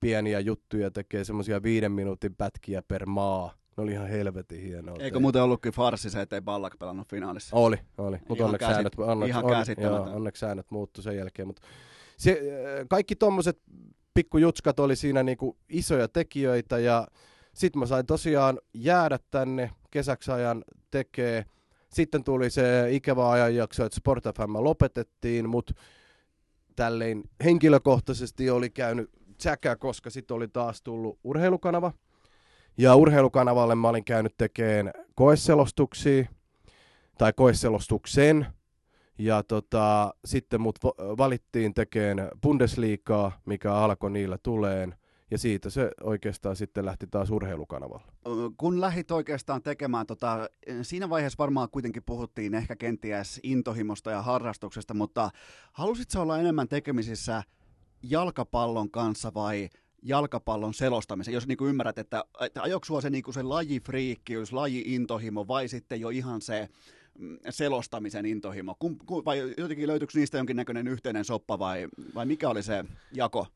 pieniä 0.00 0.40
juttuja 0.40 0.90
tekee 0.90 1.24
semmoisia 1.24 1.62
viiden 1.62 1.92
minuutin 1.92 2.34
pätkiä 2.36 2.82
per 2.88 3.06
maa. 3.06 3.54
Ne 3.76 3.82
oli 3.82 3.92
ihan 3.92 4.08
helvetin 4.08 4.62
hienoa. 4.62 4.96
Eikö 4.98 5.20
muuten 5.20 5.42
ollutkin 5.42 5.72
farsi 5.72 6.10
se, 6.10 6.20
ettei 6.20 6.40
Ballak 6.40 6.78
pelannut 6.78 7.08
finaalissa? 7.08 7.56
Oli, 7.56 7.76
oli. 7.98 8.16
Mutta 8.28 8.44
onneksi, 8.44 8.66
käsit, 8.66 8.74
säännöt, 8.74 8.98
onneksi, 8.98 9.30
ihan 9.30 9.44
on, 9.44 9.76
joo, 9.78 10.02
onneksi 10.02 10.40
säännöt 10.40 10.70
muuttu 10.70 11.02
sen 11.02 11.16
jälkeen. 11.16 11.48
Mut 11.48 11.60
se, 12.16 12.30
äh, 12.30 12.86
kaikki 12.88 13.16
tommoset 13.16 13.62
pikkujutskat 14.14 14.80
oli 14.80 14.96
siinä 14.96 15.22
niinku 15.22 15.56
isoja 15.68 16.08
tekijöitä 16.08 16.78
ja 16.78 17.08
sitten 17.54 17.80
mä 17.80 17.86
sain 17.86 18.06
tosiaan 18.06 18.58
jäädä 18.74 19.18
tänne 19.30 19.70
kesäksi 19.90 20.30
ajan 20.30 20.64
tekee. 20.90 21.44
Sitten 21.94 22.24
tuli 22.24 22.50
se 22.50 22.86
ikävä 22.90 23.30
ajanjakso, 23.30 23.84
että 23.84 23.96
Sport 23.96 24.24
FM 24.24 24.52
lopetettiin, 24.52 25.48
mutta 25.48 25.74
tälleen 26.76 27.22
henkilökohtaisesti 27.44 28.50
oli 28.50 28.70
käynyt 28.70 29.10
tsäkä, 29.36 29.76
koska 29.76 30.10
sitten 30.10 30.34
oli 30.34 30.48
taas 30.48 30.82
tullut 30.82 31.18
urheilukanava. 31.24 31.92
Ja 32.78 32.94
urheilukanavalle 32.94 33.74
mä 33.74 33.88
olin 33.88 34.04
käynyt 34.04 34.34
tekemään 34.36 34.92
koeselostuksia, 35.14 36.24
tai 37.18 37.32
koeselostuksen. 37.32 38.46
Ja 39.18 39.42
tota, 39.42 40.14
sitten 40.24 40.60
mut 40.60 40.78
valittiin 40.98 41.74
tekemään 41.74 42.28
Bundesliigaa, 42.42 43.40
mikä 43.44 43.74
alkoi 43.74 44.10
niillä 44.10 44.38
tuleen. 44.42 44.94
Ja 45.30 45.38
siitä 45.38 45.70
se 45.70 45.90
oikeastaan 46.02 46.56
sitten 46.56 46.84
lähti 46.84 47.06
taas 47.06 47.30
urheilukanavalla. 47.30 48.12
Kun 48.56 48.80
lähit 48.80 49.10
oikeastaan 49.10 49.62
tekemään, 49.62 50.06
tota, 50.06 50.48
siinä 50.82 51.10
vaiheessa 51.10 51.38
varmaan 51.38 51.68
kuitenkin 51.70 52.02
puhuttiin 52.06 52.54
ehkä 52.54 52.76
kenties 52.76 53.40
intohimosta 53.42 54.10
ja 54.10 54.22
harrastuksesta, 54.22 54.94
mutta 54.94 55.30
halusitko 55.72 56.20
olla 56.20 56.38
enemmän 56.38 56.68
tekemisissä 56.68 57.42
jalkapallon 58.02 58.90
kanssa 58.90 59.34
vai 59.34 59.68
jalkapallon 60.02 60.74
selostamisen, 60.74 61.34
jos 61.34 61.46
niin 61.46 61.58
kuin 61.58 61.68
ymmärrät, 61.68 61.98
että, 61.98 62.24
että 62.40 62.62
ajoiko 62.62 62.84
sua 62.84 63.00
se, 63.00 63.10
niin 63.10 63.22
kuin 63.24 63.34
se 63.34 63.42
lajifriikkiys, 63.42 64.52
laji-intohimo 64.52 65.48
vai 65.48 65.68
sitten 65.68 66.00
jo 66.00 66.08
ihan 66.08 66.40
se 66.40 66.68
mm, 67.18 67.38
selostamisen 67.50 68.26
intohimo? 68.26 68.76
Kum, 68.78 68.96
kum, 69.06 69.24
vai 69.24 69.54
jotenkin 69.58 69.86
löytyykö 69.86 70.18
niistä 70.18 70.38
jonkinnäköinen 70.38 70.88
yhteinen 70.88 71.24
soppa 71.24 71.58
vai, 71.58 71.88
vai 72.14 72.26
mikä 72.26 72.48
oli 72.48 72.62
se 72.62 72.84
jako? 73.12 73.46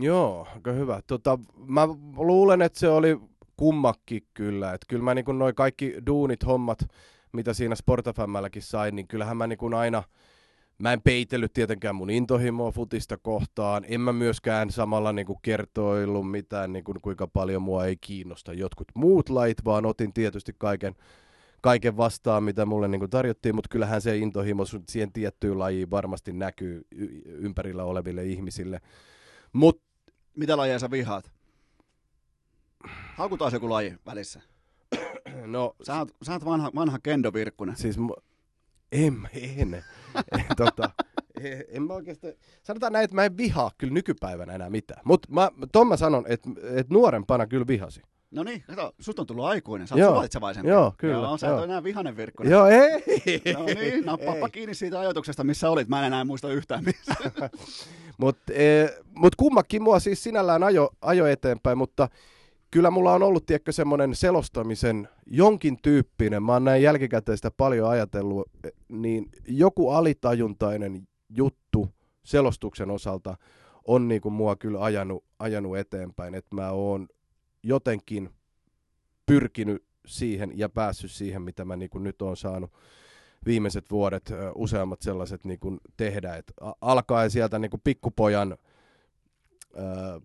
Joo, 0.00 0.48
aika 0.54 0.72
hyvä. 0.72 1.00
Tota, 1.06 1.38
mä 1.66 1.88
luulen, 2.16 2.62
että 2.62 2.78
se 2.78 2.88
oli 2.88 3.20
kummakki 3.56 4.26
kyllä. 4.34 4.72
Että 4.72 4.86
kyllä 4.88 5.04
mä 5.04 5.14
niin 5.14 5.38
noin 5.38 5.54
kaikki 5.54 5.94
duunit, 6.06 6.46
hommat, 6.46 6.78
mitä 7.32 7.54
siinä 7.54 7.74
Sportafämmälläkin 7.74 8.62
sain, 8.62 8.96
niin 8.96 9.08
kyllähän 9.08 9.36
mä 9.36 9.46
niin 9.46 9.74
aina– 9.74 10.02
Mä 10.82 10.92
en 10.92 11.02
peitellyt 11.02 11.52
tietenkään 11.52 11.94
mun 11.94 12.10
intohimoa 12.10 12.70
futista 12.70 13.16
kohtaan. 13.16 13.84
En 13.88 14.00
mä 14.00 14.12
myöskään 14.12 14.70
samalla 14.70 15.12
niin 15.12 15.26
kuin 15.26 15.38
kertoillut 15.42 16.30
mitään, 16.30 16.72
niin 16.72 16.84
kuin, 16.84 17.00
kuinka 17.00 17.26
paljon 17.26 17.62
mua 17.62 17.86
ei 17.86 17.96
kiinnosta 17.96 18.52
jotkut 18.52 18.88
muut 18.94 19.28
lait, 19.28 19.64
vaan 19.64 19.86
otin 19.86 20.12
tietysti 20.12 20.52
kaiken, 20.58 20.94
kaiken 21.60 21.96
vastaan, 21.96 22.42
mitä 22.42 22.66
mulle 22.66 22.88
niin 22.88 22.98
kuin 22.98 23.10
tarjottiin, 23.10 23.54
mutta 23.54 23.68
kyllähän 23.68 24.00
se 24.00 24.16
intohimo 24.16 24.64
siihen 24.88 25.12
tiettyyn 25.12 25.58
lajiin 25.58 25.90
varmasti 25.90 26.32
näkyy 26.32 26.86
ympärillä 27.24 27.84
oleville 27.84 28.24
ihmisille. 28.24 28.80
Mut, 29.52 29.82
mitä 30.36 30.56
lajeja 30.56 30.78
sä 30.78 30.90
vihaat? 30.90 31.30
Haukutaan 33.16 33.52
joku 33.52 33.70
laji 33.70 33.94
välissä. 34.06 34.40
No, 35.46 35.76
sä 35.82 35.98
oot, 35.98 36.08
sä 36.22 36.32
oot 36.32 36.44
vanha, 36.44 36.70
vanha 36.74 36.98
Kendo 37.02 37.32
Virkkunen. 37.32 37.76
Siis 37.76 37.96
en, 38.92 39.28
en. 39.32 39.84
tota, 40.56 40.90
en 41.68 41.82
mä 41.82 41.94
oikeastaan, 41.94 42.32
sanotaan 42.62 42.92
näin, 42.92 43.04
että 43.04 43.14
mä 43.14 43.24
en 43.24 43.36
vihaa 43.36 43.70
kyllä 43.78 43.92
nykypäivänä 43.92 44.52
enää 44.52 44.70
mitään. 44.70 45.02
Mutta 45.04 45.28
mä, 45.32 45.50
ton 45.72 45.86
mä 45.86 45.96
sanon, 45.96 46.24
että 46.28 46.50
et 46.74 46.90
nuorempana 46.90 47.46
kyllä 47.46 47.66
vihasi. 47.66 48.02
No 48.30 48.42
niin, 48.42 48.64
kato, 48.66 48.94
susta 49.00 49.22
on 49.22 49.26
tullut 49.26 49.44
aikuinen, 49.44 49.88
sä 49.88 49.94
oot 49.94 50.04
suvalitsevaisempi. 50.04 50.68
Joo, 50.68 50.94
kyllä. 50.96 51.14
Joo, 51.14 51.36
sä 51.36 51.46
et 51.46 51.52
ole 51.52 51.64
enää 51.64 51.84
vihanen 51.84 52.16
virkku. 52.16 52.42
Joo, 52.42 52.66
ei. 52.66 53.42
No 53.54 53.64
niin, 53.64 54.04
nappaappa 54.04 54.48
kiinni 54.48 54.74
siitä 54.74 55.00
ajatuksesta, 55.00 55.44
missä 55.44 55.70
olit. 55.70 55.88
Mä 55.88 55.98
en 55.98 56.06
enää 56.06 56.24
muista 56.24 56.52
yhtään 56.52 56.84
missä. 56.84 57.14
Mutta 58.18 58.52
e, 58.52 58.88
mut 59.16 59.34
kummakin 59.34 59.82
mua 59.82 60.00
siis 60.00 60.22
sinällään 60.22 60.62
ajo, 60.62 60.90
ajo 61.00 61.26
eteenpäin, 61.26 61.78
mutta 61.78 62.08
kyllä 62.70 62.90
mulla 62.90 63.12
on 63.12 63.22
ollut, 63.22 63.46
tiedätkö, 63.46 63.72
semmoinen 63.72 64.14
selostamisen 64.14 65.08
jonkin 65.26 65.78
tyyppinen, 65.82 66.42
mä 66.42 66.52
oon 66.52 66.64
näin 66.64 66.82
jälkikäteen 66.82 67.38
sitä 67.38 67.50
paljon 67.50 67.88
ajatellut, 67.88 68.48
e, 68.64 68.68
niin 68.88 69.28
joku 69.48 69.90
alitajuntainen 69.90 71.08
juttu 71.28 71.88
selostuksen 72.24 72.90
osalta 72.90 73.36
on 73.84 74.08
niin 74.08 74.20
kuin 74.20 74.32
mua 74.32 74.56
kyllä 74.56 74.84
ajanut, 74.84 75.24
ajanut 75.38 75.76
eteenpäin, 75.76 76.34
että 76.34 76.56
mä 76.56 76.70
oon 76.70 77.08
jotenkin 77.62 78.30
pyrkinyt 79.26 79.84
siihen 80.06 80.52
ja 80.58 80.68
päässyt 80.68 81.10
siihen, 81.10 81.42
mitä 81.42 81.64
mä 81.64 81.76
niin 81.76 81.90
kuin 81.90 82.04
nyt 82.04 82.22
oon 82.22 82.36
saanut 82.36 82.72
viimeiset 83.46 83.90
vuodet 83.90 84.32
useammat 84.54 85.02
sellaiset 85.02 85.44
niin 85.44 85.60
kuin 85.60 85.80
tehdä, 85.96 86.36
että 86.36 86.52
alkaen 86.80 87.30
sieltä 87.30 87.58
niin 87.58 87.70
kuin 87.70 87.80
pikkupojan 87.84 88.56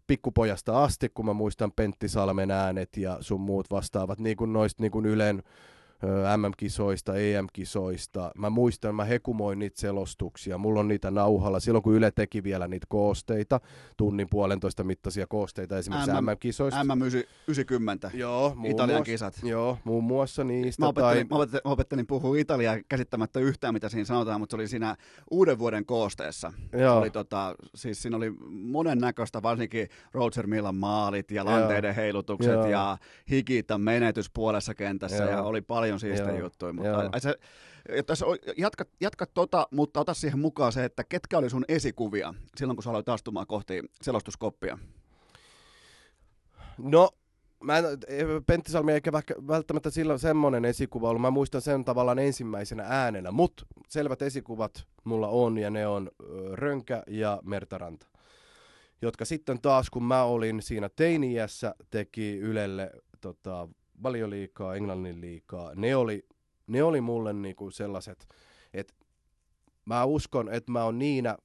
pikkupojasta 0.08 0.84
asti, 0.84 1.10
kun 1.10 1.26
mä 1.26 1.34
muistan 1.34 1.72
Pentti 1.72 2.10
Salmen 2.10 2.52
äänet 2.52 2.98
ja 2.98 3.18
sun 3.22 3.42
muut 3.42 3.72
vastaavat, 3.72 4.20
niin 4.20 4.38
kuin 4.38 4.54
noista 4.54 4.84
niin 4.84 4.92
kuin 4.92 5.06
Ylen 5.06 5.44
MM-kisoista, 6.38 7.16
EM-kisoista. 7.16 8.32
Mä 8.38 8.50
muistan, 8.50 8.96
mä 8.96 9.06
hekumoin 9.06 9.60
niitä 9.60 9.80
selostuksia. 9.80 10.58
Mulla 10.58 10.80
on 10.80 10.88
niitä 10.88 11.12
nauhalla. 11.12 11.60
Silloin 11.60 11.84
kun 11.84 11.94
Yle 11.94 12.12
teki 12.12 12.44
vielä 12.44 12.68
niitä 12.68 12.86
koosteita, 12.90 13.60
tunnin 13.98 14.28
puolentoista 14.30 14.84
mittaisia 14.84 15.28
koosteita 15.28 15.78
esimerkiksi 15.78 16.12
MM, 16.12 16.26
MM-kisoista. 16.26 16.82
MM90, 16.84 18.18
joo, 18.18 18.58
Italian 18.66 18.98
muassa, 18.98 19.04
kisat. 19.04 19.40
Joo, 19.44 19.78
muun 19.84 20.04
muassa 20.04 20.44
niistä. 20.44 20.84
Mä 20.84 20.88
opettelin, 20.88 21.28
tai... 21.28 21.38
mä 21.38 21.44
opettelin, 21.44 21.62
mä 21.66 21.72
opettelin 21.72 22.08
puhua 22.08 22.38
italiaa 22.38 22.78
käsittämättä 22.90 23.40
yhtään, 23.40 23.74
mitä 23.74 23.90
siinä 23.90 24.06
sanotaan, 24.06 24.40
mutta 24.40 24.54
se 24.54 24.56
oli 24.56 24.68
siinä 24.68 24.96
uuden 25.32 25.60
vuoden 25.60 25.86
koosteessa. 25.86 26.54
Joo. 26.74 27.00
Oli 27.00 27.10
tota, 27.10 27.56
siis 27.76 28.02
siinä 28.02 28.18
oli 28.18 28.34
monen 28.50 28.98
näköistä, 28.98 29.42
varsinkin 29.42 29.88
Roger 30.14 30.48
Millan 30.48 30.76
maalit 30.76 31.32
ja 31.32 31.46
lanteiden 31.46 31.90
joo. 31.90 31.96
heilutukset 31.96 32.54
joo. 32.54 32.68
ja 32.68 32.98
Hikitan 33.32 33.82
menetys 33.82 34.30
puolessa 34.30 34.74
kentässä 34.76 35.24
joo. 35.24 35.32
ja 35.32 35.44
oli 35.44 35.62
paljon 35.62 35.87
paljon 35.88 36.00
siistejä 36.00 36.40
juttuja, 36.40 36.74
mutta 36.74 37.20
se, 37.20 37.36
tässä 38.06 38.26
jatka, 38.58 38.86
jatka 39.02 39.26
tota, 39.26 39.68
mutta 39.72 40.00
ota 40.00 40.14
siihen 40.14 40.40
mukaan 40.40 40.72
se, 40.72 40.86
että 40.86 41.04
ketkä 41.04 41.38
oli 41.38 41.50
sun 41.50 41.66
esikuvia 41.68 42.34
silloin, 42.58 42.76
kun 42.76 42.84
sä 42.84 42.90
aloit 42.90 43.10
astumaan 43.10 43.48
kohti 43.48 43.82
selostuskoppia? 44.02 44.78
No, 46.78 47.10
mä 47.64 47.78
en, 47.78 47.86
Pentti 48.48 48.72
Salmi 48.72 48.92
eikä 48.92 49.12
välttämättä 49.48 49.90
silloin 49.90 50.20
semmoinen 50.20 50.66
esikuva 50.66 51.10
ollut. 51.10 51.22
Mä 51.22 51.32
muistan 51.32 51.62
sen 51.62 51.86
tavallaan 51.86 52.20
ensimmäisenä 52.20 52.86
äänenä, 52.88 53.32
mutta 53.32 53.66
selvät 53.90 54.22
esikuvat 54.22 54.88
mulla 55.04 55.28
on 55.28 55.58
ja 55.58 55.70
ne 55.70 55.88
on 55.88 56.12
Rönkä 56.54 57.04
ja 57.08 57.40
Mertaranta. 57.44 58.08
Jotka 59.02 59.26
sitten 59.26 59.62
taas, 59.62 59.90
kun 59.90 60.04
mä 60.04 60.24
olin 60.24 60.62
siinä 60.62 60.90
teiniässä, 60.96 61.76
teki 61.90 62.38
Ylelle 62.38 62.92
tota, 63.22 63.70
valioliikaa, 64.04 64.76
englannin 64.76 65.22
liikaa, 65.22 65.72
ne 65.76 65.96
oli 65.96 66.26
ne 66.68 66.84
oli 66.84 67.02
mulle 67.02 67.34
niinku 67.34 67.72
sellaiset, 67.72 68.28
että 68.74 68.94
mä 69.86 70.06
uskon, 70.06 70.50
että 70.54 70.72
mä 70.72 70.84
oon 70.84 71.00
niinä 71.00 71.38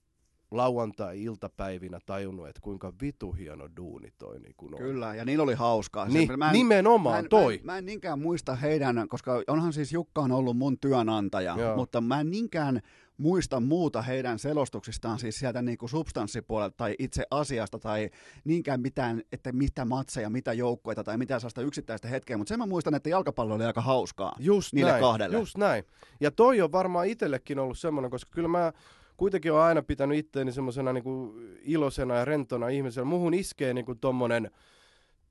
lauantai-iltapäivinä 0.50 1.98
tajunnut, 2.06 2.48
että 2.48 2.60
kuinka 2.60 2.92
vitu 3.02 3.32
hieno 3.32 3.68
duuni 3.76 4.08
toi 4.18 4.40
niin 4.40 4.54
kun 4.56 4.74
on. 4.74 4.80
Kyllä, 4.80 5.14
ja 5.14 5.24
niillä 5.24 5.42
oli 5.42 5.54
hauskaa. 5.54 6.08
Niin, 6.08 6.26
Se- 6.26 6.52
nimenomaan 6.52 7.14
mä 7.14 7.18
en, 7.18 7.28
toi. 7.28 7.52
Mä 7.52 7.60
en, 7.60 7.66
mä 7.66 7.78
en 7.78 7.86
niinkään 7.86 8.18
muista 8.18 8.54
heidän, 8.54 9.06
koska 9.08 9.42
onhan 9.46 9.72
siis 9.72 9.92
Jukka 9.92 10.20
on 10.20 10.32
ollut 10.32 10.56
mun 10.56 10.78
työnantaja, 10.78 11.54
Joo. 11.58 11.76
mutta 11.76 12.00
mä 12.00 12.20
en 12.20 12.30
niinkään 12.30 12.80
muista 13.16 13.60
muuta 13.60 14.02
heidän 14.02 14.38
selostuksistaan 14.38 15.18
siis 15.18 15.38
sieltä 15.38 15.62
niinku 15.62 15.88
substanssipuolelta 15.88 16.76
tai 16.76 16.96
itse 16.98 17.24
asiasta 17.30 17.78
tai 17.78 18.10
niinkään 18.44 18.80
mitään, 18.80 19.22
että 19.32 19.52
mitä 19.52 19.84
matseja, 19.84 20.30
mitä 20.30 20.52
joukkoita 20.52 21.04
tai 21.04 21.18
mitään 21.18 21.40
sellaista 21.40 21.62
yksittäistä 21.62 22.08
hetkeä, 22.08 22.36
mutta 22.36 22.48
sen 22.48 22.58
mä 22.58 22.66
muistan, 22.66 22.94
että 22.94 23.08
jalkapallo 23.08 23.54
oli 23.54 23.64
aika 23.64 23.80
hauskaa 23.80 24.32
Just 24.38 24.72
niille 24.72 24.90
näin, 24.90 25.00
kahdelle. 25.00 25.36
Just 25.36 25.56
näin. 25.56 25.84
Ja 26.20 26.30
toi 26.30 26.60
on 26.60 26.72
varmaan 26.72 27.06
itsellekin 27.06 27.58
ollut 27.58 27.78
semmoinen, 27.78 28.10
koska 28.10 28.30
kyllä 28.34 28.48
mä 28.48 28.72
kuitenkin 29.16 29.52
olen 29.52 29.64
aina 29.64 29.82
pitänyt 29.82 30.18
itteeni 30.18 30.52
semmoisena 30.52 30.92
niinku 30.92 31.34
iloisena 31.62 32.14
ja 32.14 32.24
rentona 32.24 32.68
ihmisellä. 32.68 33.04
Muhun 33.04 33.34
iskee 33.34 33.74
niinku 33.74 33.94
tommonen 33.94 34.50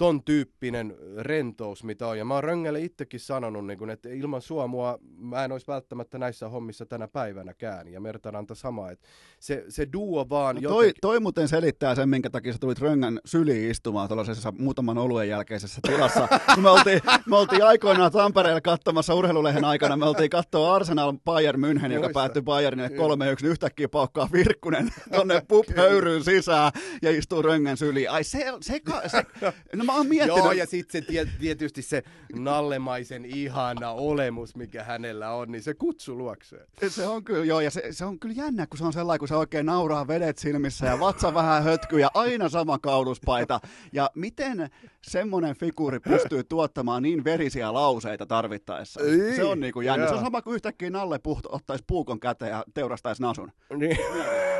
ton 0.01 0.23
tyyppinen 0.23 0.95
rentous, 1.17 1.83
mitä 1.83 2.07
on. 2.07 2.17
Ja 2.17 2.25
mä 2.25 2.33
oon 2.33 2.43
Röngelle 2.43 2.81
itsekin 2.81 3.19
sanonut, 3.19 3.67
niin 3.67 3.77
kun, 3.79 3.89
että 3.89 4.09
ilman 4.09 4.41
sua 4.41 4.67
mua, 4.67 4.99
mä 5.17 5.45
en 5.45 5.51
olisi 5.51 5.67
välttämättä 5.67 6.17
näissä 6.17 6.49
hommissa 6.49 6.85
tänä 6.85 7.07
päivänäkään. 7.07 7.87
Ja 7.87 8.01
Mertaranta 8.01 8.55
sama, 8.55 8.91
että 8.91 9.07
se, 9.39 9.65
se 9.69 9.87
duo 9.93 10.29
vaan 10.29 10.55
No 10.61 10.69
toi, 10.69 10.91
toi 11.01 11.19
muuten 11.19 11.47
selittää 11.47 11.95
sen, 11.95 12.09
minkä 12.09 12.29
takia 12.29 12.53
sä 12.53 12.59
tulit 12.59 12.79
Röngän 12.79 13.19
syliin 13.25 13.71
istumaan 13.71 14.07
tuollaisessa 14.07 14.53
muutaman 14.57 14.97
oluen 14.97 15.29
jälkeisessä 15.29 15.81
tilassa. 15.87 16.27
Me, 16.61 16.69
oltiin, 16.69 17.01
me 17.25 17.37
oltiin 17.37 17.63
aikoinaan 17.63 18.11
Tampereella 18.11 18.61
katsomassa 18.61 19.15
urheilulehen 19.15 19.65
aikana, 19.65 19.97
me 19.97 20.05
oltiin 20.05 20.29
katsoa 20.29 20.75
Arsenal 20.75 21.13
Bayern 21.25 21.61
München, 21.61 21.91
joka 21.91 22.07
Muistan. 22.07 22.13
päättyi 22.13 22.41
Bayernille 22.41 22.91
Joo. 22.95 23.15
3-1, 23.15 23.17
niin 23.19 23.51
yhtäkkiä 23.51 23.89
paukkaa 23.89 24.29
Virkkunen 24.33 24.89
tonne 25.15 25.41
pup-höyryyn 25.47 26.23
sisään 26.23 26.71
ja 27.01 27.11
istuu 27.11 27.41
Röngän 27.41 27.77
syliin. 27.77 28.11
Ai 28.11 28.23
se, 28.23 28.45
se, 28.61 28.79
ka- 28.79 29.01
se 29.07 29.25
no 29.75 29.83
mä 29.91 29.97
oon 29.97 30.07
miettinyt. 30.07 30.37
Joo, 30.37 30.51
ja 30.51 30.65
sitten 30.65 31.01
se 31.01 31.07
tie- 31.07 31.27
tietysti 31.39 31.81
se 31.81 32.03
nallemaisen 32.35 33.25
ihana 33.25 33.91
olemus, 33.91 34.55
mikä 34.55 34.83
hänellä 34.83 35.31
on, 35.31 35.51
niin 35.51 35.63
se 35.63 35.73
kutsu 35.73 36.17
luokseen. 36.17 36.67
Se 36.87 37.07
on 37.07 37.23
kyllä, 37.23 37.45
joo, 37.45 37.61
ja 37.61 37.71
se, 37.71 37.83
se 37.91 38.05
on 38.05 38.19
kyllä 38.19 38.35
jännä, 38.35 38.67
kun 38.67 38.77
se 38.77 38.85
on 38.85 38.93
sellainen, 38.93 39.19
kun 39.19 39.27
se 39.27 39.35
oikein 39.35 39.65
nauraa 39.65 40.07
vedet 40.07 40.37
silmissä 40.37 40.85
ja 40.85 40.99
vatsa 40.99 41.33
vähän 41.33 41.63
hötkyy 41.63 41.99
ja 41.99 42.11
aina 42.13 42.49
sama 42.49 42.79
kauluspaita. 42.79 43.59
Ja 43.93 44.09
miten 44.15 44.69
semmoinen 45.01 45.55
figuuri 45.55 45.99
pystyy 45.99 46.43
tuottamaan 46.43 47.03
niin 47.03 47.23
verisiä 47.23 47.73
lauseita 47.73 48.25
tarvittaessa? 48.25 49.01
Ei, 49.01 49.35
se 49.35 49.43
on 49.43 49.59
niin 49.59 49.73
kuin 49.73 49.85
jännä. 49.85 50.05
Se 50.05 50.13
on 50.13 50.17
joo. 50.17 50.25
sama 50.25 50.41
kuin 50.41 50.55
yhtäkkiä 50.55 50.89
Nalle 50.89 51.19
Puht 51.19 51.45
ottaisi 51.49 51.83
puukon 51.87 52.19
käteen 52.19 52.51
ja 52.51 52.63
teurastaisi 52.73 53.21
nasun. 53.21 53.51
Niin. 53.77 53.97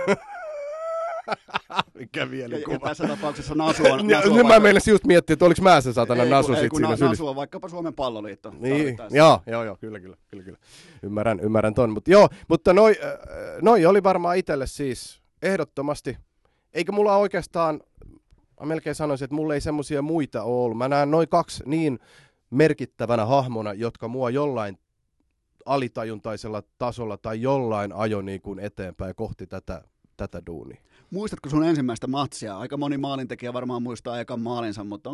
Mikä 1.93 2.19
Ja, 2.19 2.31
vielä 2.31 2.57
ja 2.57 2.79
tässä 2.83 3.07
tapauksessa 3.07 3.55
nasu 3.55 3.83
on... 3.91 4.07
Nasu 4.07 4.29
on 4.29 4.35
mä 4.37 4.43
vaikka- 4.43 4.59
meinasin 4.59 4.91
just 4.91 5.05
miettiä, 5.05 5.33
että 5.33 5.45
oliko 5.45 5.61
mä 5.61 5.81
se 5.81 5.93
satana 5.93 6.23
ei, 6.23 6.29
nasu 6.29 6.47
kun- 6.47 6.55
ei, 6.55 6.61
sit 6.61 6.69
kun 6.69 6.77
siinä 6.79 6.87
sylissä. 6.95 7.05
nasu 7.05 7.27
on 7.27 7.35
vaikkapa 7.35 7.69
Suomen 7.69 7.93
palloliitto. 7.93 8.53
Niin, 8.59 8.97
joo, 9.11 9.41
joo, 9.47 9.63
joo, 9.63 9.77
kyllä, 9.79 9.99
kyllä, 9.99 10.17
kyllä, 10.27 10.43
kyllä. 10.43 10.57
Ymmärrän, 11.03 11.39
ymmärrän 11.39 11.73
ton. 11.73 11.89
Mut 11.93 12.07
joo, 12.07 12.29
mutta 12.47 12.73
noi, 12.73 12.95
äh, 13.03 13.11
noi 13.61 13.85
oli 13.85 14.03
varmaan 14.03 14.37
itselle 14.37 14.67
siis 14.67 15.21
ehdottomasti. 15.41 16.17
Eikä 16.73 16.91
mulla 16.91 17.17
oikeastaan, 17.17 17.81
mä 18.59 18.65
melkein 18.65 18.95
sanoisin, 18.95 19.25
että 19.25 19.35
mulla 19.35 19.53
ei 19.53 19.61
semmosia 19.61 20.01
muita 20.01 20.43
ole 20.43 20.63
ollut. 20.65 20.77
Mä 20.77 20.87
näen 20.87 21.11
noin 21.11 21.29
kaksi 21.29 21.63
niin 21.65 21.99
merkittävänä 22.49 23.25
hahmona, 23.25 23.73
jotka 23.73 24.07
mua 24.07 24.29
jollain 24.29 24.77
alitajuntaisella 25.65 26.63
tasolla 26.77 27.17
tai 27.17 27.41
jollain 27.41 27.93
ajo 27.93 28.21
niin 28.21 28.41
kuin 28.41 28.59
eteenpäin 28.59 29.15
kohti 29.15 29.47
tätä, 29.47 29.81
tätä 30.17 30.41
duunia. 30.47 30.81
Muistatko 31.11 31.49
sun 31.49 31.63
ensimmäistä 31.63 32.07
matsia? 32.07 32.57
Aika 32.57 32.77
moni 32.77 32.97
maalintekijä 32.97 33.53
varmaan 33.53 33.83
muistaa 33.83 34.19
ekan 34.19 34.41
maalinsa, 34.41 34.83
mutta 34.83 35.09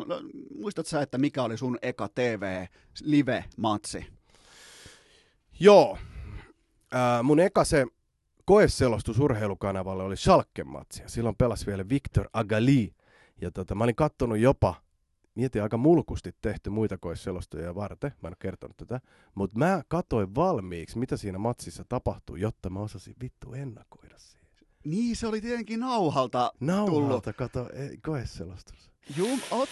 muistat 0.60 0.86
sä, 0.86 1.02
että 1.02 1.18
mikä 1.18 1.44
oli 1.44 1.58
sun 1.58 1.78
eka 1.82 2.10
TV-live-matsi? 2.16 4.06
Joo. 5.60 5.98
Ää, 6.92 7.24
mun 7.24 7.40
eka 7.40 7.64
se 7.64 7.86
koeselostus 8.46 9.20
urheilukanavalle 9.20 10.04
oli 10.04 10.16
Schalke-matsi. 10.18 11.02
ja 11.02 11.10
Silloin 11.10 11.36
pelasi 11.36 11.66
vielä 11.66 11.90
Victor 11.90 12.30
Agali. 12.34 12.94
Ja 13.42 13.52
tota, 13.52 13.76
mä 13.76 13.84
olin 13.84 13.96
kattonut 13.96 14.38
jopa, 14.38 14.76
mietin 15.36 15.64
aika 15.64 15.78
mulkusti 15.78 16.36
tehty 16.42 16.70
muita 16.70 16.98
koeselostajia 16.98 17.76
varten, 17.76 18.12
mä 18.22 18.28
en 18.28 18.32
ole 18.32 18.38
kertonut 18.40 18.78
tätä, 18.78 19.00
mutta 19.36 19.60
mä 19.60 19.84
katoin 19.88 20.36
valmiiksi, 20.36 20.98
mitä 20.98 21.18
siinä 21.18 21.38
matsissa 21.38 21.86
tapahtuu, 21.90 22.36
jotta 22.36 22.70
mä 22.70 22.80
osasin 22.80 23.16
vittu 23.22 23.54
ennakoida 23.54 24.18
siihen. 24.18 24.47
Niin, 24.90 25.16
se 25.16 25.28
oli 25.28 25.42
tietenkin 25.42 25.80
nauhalta 25.80 26.52
tullut. 26.60 27.02
Nauhalta 27.02 27.34
kato 27.34 27.70
ei, 27.74 27.98
koeselostus. 27.98 28.92
Jum, 29.18 29.40
oot 29.52 29.70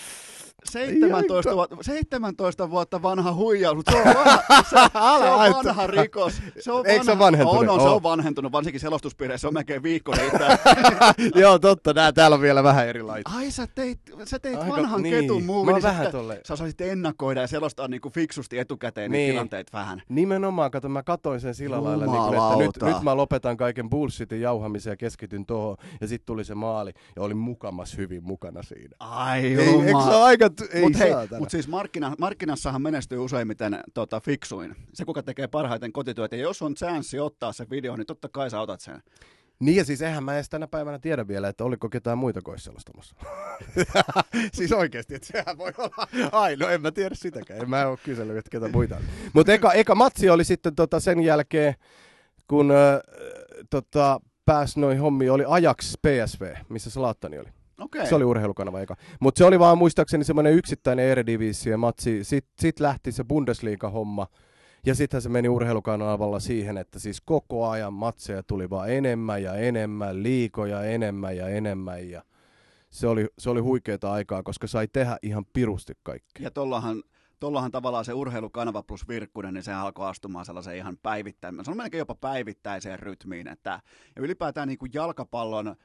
17, 0.63 1.49
Ai, 1.49 1.55
vuotta, 1.55 1.75
17 1.81 2.69
vuotta 2.69 3.01
vanha 3.01 3.33
huijaus, 3.33 3.75
mutta 3.75 3.91
se 3.91 3.97
on 3.97 4.05
vanha, 4.15 4.39
se, 4.63 4.69
se 4.69 4.97
on 4.97 5.65
vanha 5.65 5.87
rikos. 5.87 6.41
Se 6.59 6.71
on 6.71 6.87
Eikö 6.87 7.03
se 7.05 7.11
ole 7.11 7.19
vanhentunut? 7.19 7.61
On, 7.61 7.69
on, 7.69 7.81
se 7.81 7.87
on 7.87 8.03
vanhentunut, 8.03 8.51
varsinkin 8.51 8.79
selostuspiireissä, 8.81 9.41
se 9.41 9.47
on 9.47 9.53
melkein 9.53 9.83
viikko 9.83 10.11
riittää. 10.11 10.57
Joo, 11.41 11.59
totta, 11.59 11.93
nää, 11.93 12.11
täällä 12.11 12.35
on 12.35 12.41
vielä 12.41 12.63
vähän 12.63 12.87
erilaisia. 12.87 13.37
Ai 13.37 13.51
sä 13.51 13.67
teit, 13.75 13.99
sä 14.23 14.39
teit 14.39 14.57
Aika- 14.59 14.69
vanhan 14.75 15.01
niin. 15.01 15.15
ketun 15.21 15.43
Mä 15.43 15.51
oon 15.51 15.67
niin 15.67 15.81
vähän 15.83 16.11
tolle- 16.11 16.41
Sä 16.47 16.53
osasit 16.53 16.81
ennakoida 16.81 17.41
ja 17.41 17.47
selostaa 17.47 17.87
niinku 17.87 18.09
fiksusti 18.09 18.59
etukäteen 18.59 19.11
niin. 19.11 19.19
Niin. 19.19 19.31
tilanteet 19.33 19.73
vähän. 19.73 20.01
Nimenomaan, 20.09 20.71
kato, 20.71 20.89
mä 20.89 21.03
katoin 21.03 21.39
sen 21.39 21.55
sillä 21.55 21.83
lailla, 21.83 22.05
niin 22.05 22.23
kun, 22.23 22.63
että 22.63 22.85
nyt, 22.87 22.93
nyt 22.95 23.03
mä 23.03 23.17
lopetan 23.17 23.57
kaiken 23.57 23.89
bullshitin 23.89 24.41
jauhamisen 24.41 24.91
ja 24.91 24.97
keskityn 24.97 25.45
tuohon, 25.45 25.77
ja 26.01 26.07
sitten 26.07 26.25
tuli 26.25 26.43
se 26.43 26.55
maali, 26.55 26.91
ja 27.15 27.21
olin 27.21 27.37
mukamas 27.37 27.97
hyvin 27.97 28.23
mukana 28.23 28.63
siinä. 28.63 28.95
Ai 28.99 29.39
Ei, 29.39 29.57
eikö 29.57 30.01
se 30.03 30.09
ole 30.09 30.23
aika, 30.23 30.44
t- 30.49 30.75
ei 30.75 30.81
Mutta 30.81 30.97
hei, 30.97 31.11
saatana. 31.11 31.39
mut 31.39 31.49
siis 31.51 31.67
markkina, 31.67 32.15
markkinassahan 32.19 32.81
menestyy 32.81 33.17
useimmiten 33.17 33.79
tota, 33.93 34.19
fiksuin. 34.19 34.75
Se, 34.93 35.05
kuka 35.05 35.23
tekee 35.23 35.47
parhaiten 35.47 35.91
kotityötä. 35.91 36.35
Ja 36.35 36.41
jos 36.41 36.61
on 36.61 36.75
chanssi 36.75 37.19
ottaa 37.19 37.53
se 37.53 37.69
video, 37.69 37.95
niin 37.95 38.05
totta 38.07 38.29
kai 38.29 38.49
sä 38.49 38.59
otat 38.61 38.81
sen. 38.81 39.01
Niin 39.59 39.75
ja 39.77 39.85
siis 39.85 40.01
eihän 40.01 40.23
mä 40.23 40.35
edes 40.35 40.49
tänä 40.49 40.67
päivänä 40.67 40.99
tiedä 40.99 41.27
vielä, 41.27 41.47
että 41.47 41.63
oliko 41.63 41.89
ketään 41.89 42.17
muita 42.17 42.41
koisselostamassa. 42.41 43.15
siis 44.57 44.71
oikeasti, 44.71 45.15
että 45.15 45.27
sehän 45.27 45.57
voi 45.57 45.71
olla. 45.77 46.07
Ai, 46.31 46.55
no 46.55 46.69
en 46.69 46.81
mä 46.81 46.91
tiedä 46.91 47.15
sitäkään. 47.15 47.61
En 47.61 47.69
mä 47.69 47.87
ole 47.87 47.97
kysellyt, 48.03 48.37
että 48.37 48.49
ketä 48.51 48.67
muita. 48.67 48.97
Mutta 49.33 49.53
eka, 49.53 49.73
eka 49.73 49.95
matsi 49.95 50.29
oli 50.29 50.43
sitten 50.43 50.75
tota 50.75 50.99
sen 50.99 51.19
jälkeen, 51.19 51.75
kun 52.47 52.71
äh, 52.71 52.77
tota, 53.69 54.19
pääsi 54.45 54.79
noin 54.79 54.99
hommiin, 54.99 55.31
oli 55.31 55.43
Ajax 55.47 55.93
PSV, 55.97 56.55
missä 56.69 56.89
Slaattani 56.89 57.39
oli. 57.39 57.49
Okei. 57.79 58.07
Se 58.07 58.15
oli 58.15 58.23
urheilukanava 58.23 58.81
eka. 58.81 58.95
Mutta 59.19 59.37
se 59.37 59.45
oli 59.45 59.59
vaan 59.59 59.77
muistaakseni 59.77 60.23
semmoinen 60.23 60.53
yksittäinen 60.53 61.05
eredivisio 61.05 61.77
matsi. 61.77 62.23
Sitten 62.23 62.53
sit 62.59 62.79
lähti 62.79 63.11
se 63.11 63.23
Bundesliga-homma. 63.23 64.27
Ja 64.85 64.95
sittenhän 64.95 65.21
se 65.21 65.29
meni 65.29 65.49
urheilukanavalla 65.49 66.39
siihen, 66.39 66.77
että 66.77 66.99
siis 66.99 67.21
koko 67.21 67.69
ajan 67.69 67.93
matseja 67.93 68.43
tuli 68.43 68.69
vaan 68.69 68.91
enemmän 68.91 69.43
ja 69.43 69.53
enemmän, 69.53 70.23
liikoja 70.23 70.83
enemmän 70.83 71.37
ja 71.37 71.49
enemmän. 71.49 72.09
Ja 72.09 72.23
se 72.89 73.07
oli, 73.07 73.27
se 73.37 73.49
oli 73.49 73.59
huikeeta 73.59 74.11
aikaa, 74.11 74.43
koska 74.43 74.67
sai 74.67 74.87
tehdä 74.87 75.17
ihan 75.21 75.45
pirusti 75.53 75.93
kaikkea. 76.03 76.43
Ja 76.43 76.51
tollahan, 76.51 77.03
tollahan 77.39 77.71
tavallaan 77.71 78.05
se 78.05 78.13
urheilukanava 78.13 78.83
plus 78.83 79.07
Virkkunen, 79.07 79.53
niin 79.53 79.63
se 79.63 79.73
alkoi 79.73 80.09
astumaan 80.09 80.45
sellaiseen 80.45 80.77
ihan 80.77 80.97
päivittäin, 81.03 81.55
mä 81.55 81.63
sanon 81.63 81.77
melkein 81.77 81.99
jopa 81.99 82.15
päivittäiseen 82.15 82.99
rytmiin. 82.99 83.47
Että, 83.47 83.81
ja 84.15 84.21
ylipäätään 84.21 84.67
niin 84.67 84.77
kuin 84.77 84.91
jalkapallon 84.93 85.75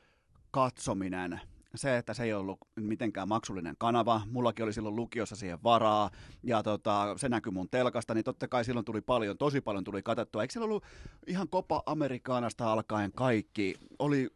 katsominen, 0.50 1.40
se, 1.74 1.96
että 1.96 2.14
se 2.14 2.22
ei 2.22 2.32
ollut 2.32 2.58
mitenkään 2.80 3.28
maksullinen 3.28 3.74
kanava, 3.78 4.22
mullakin 4.30 4.64
oli 4.64 4.72
silloin 4.72 4.96
lukiossa 4.96 5.36
siihen 5.36 5.62
varaa, 5.62 6.10
ja 6.42 6.62
tota, 6.62 7.14
se 7.16 7.28
näkyi 7.28 7.52
mun 7.52 7.68
telkasta, 7.70 8.14
niin 8.14 8.24
totta 8.24 8.48
kai 8.48 8.64
silloin 8.64 8.84
tuli 8.84 9.00
paljon, 9.00 9.38
tosi 9.38 9.60
paljon 9.60 9.84
tuli 9.84 10.02
katettua. 10.02 10.42
Eikö 10.42 10.52
siellä 10.52 10.64
ollut 10.64 10.84
ihan 11.26 11.48
Copa 11.48 11.82
Americanasta 11.86 12.72
alkaen 12.72 13.12
kaikki? 13.12 13.74
Oli, 13.98 14.28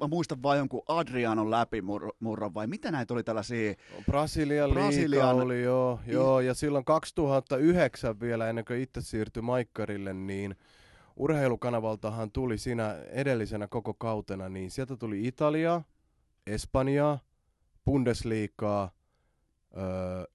mä 0.00 0.06
muistan 0.08 0.42
vain 0.42 0.58
jonkun 0.58 0.82
Adrianon 0.88 1.50
läpimurron, 1.50 2.54
vai 2.54 2.66
mitä 2.66 2.90
näitä 2.90 3.14
oli 3.14 3.24
tällaisia? 3.24 3.74
Brasilian, 4.06 4.70
Brasilian- 4.70 5.10
liiga 5.10 5.30
oli 5.30 5.62
joo, 5.62 6.00
joo, 6.06 6.40
ja 6.40 6.54
silloin 6.54 6.84
2009 6.84 8.20
vielä 8.20 8.48
ennen 8.48 8.64
kuin 8.64 8.80
itse 8.80 9.00
siirtyi 9.00 9.42
Maikkarille, 9.42 10.12
niin 10.12 10.56
urheilukanavaltahan 11.16 12.30
tuli 12.30 12.58
siinä 12.58 12.96
edellisenä 13.10 13.68
koko 13.68 13.94
kautena, 13.94 14.48
niin 14.48 14.70
sieltä 14.70 14.96
tuli 14.96 15.26
Italia, 15.26 15.82
Espanjaa, 16.48 17.18
Bundesliigaa 17.84 18.90
öö, 19.76 19.82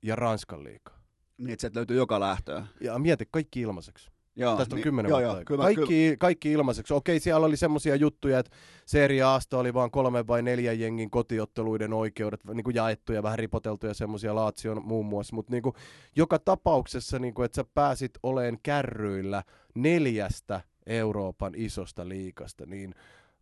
ja 0.02 0.16
Ranskan 0.16 0.64
liigaa. 0.64 1.00
Niin, 1.38 1.50
että 1.50 1.62
sieltä 1.62 1.80
löytyy 1.80 1.98
joka 1.98 2.20
lähtöä. 2.20 2.68
Ja 2.82 3.00
mieti, 3.00 3.28
kaikki 3.32 3.62
ilmaiseksi. 3.62 4.12
Joo, 4.36 4.58
Tästä 4.58 4.76
on 4.76 4.78
niin- 4.78 4.84
kymmenen 4.84 5.10
joo, 5.10 5.20
vuotta 5.20 5.38
joo, 5.38 5.44
kyllä, 5.46 5.64
kaikki, 5.64 6.16
kaikki 6.20 6.52
ilmaiseksi. 6.52 6.94
Okei, 6.94 7.20
siellä 7.20 7.46
oli 7.46 7.58
semmoisia 7.58 7.96
juttuja, 7.96 8.40
että 8.40 8.52
Serie 8.86 9.22
Asta 9.22 9.58
oli 9.58 9.74
vain 9.74 9.92
kolme 9.92 10.28
vai 10.28 10.42
neljä 10.42 10.74
jengin 10.74 11.10
kotiotteluiden 11.12 11.94
oikeudet 11.94 12.44
niin 12.54 12.64
kuin 12.64 12.76
jaettuja, 12.76 13.24
vähän 13.24 13.40
ripoteltuja 13.40 13.94
semmoisia 13.94 14.36
Laatsion 14.36 14.82
muun 14.86 15.06
muassa. 15.06 15.36
Mutta 15.36 15.52
niin 15.52 15.64
kuin, 15.64 15.76
joka 16.16 16.40
tapauksessa, 16.40 17.20
niin 17.20 17.34
kuin, 17.34 17.46
että 17.46 17.56
sä 17.56 17.66
pääsit 17.74 18.12
oleen 18.24 18.58
kärryillä 18.64 19.44
neljästä 19.76 20.62
Euroopan 20.86 21.54
isosta 21.56 22.10
liikasta, 22.10 22.66
niin 22.66 22.96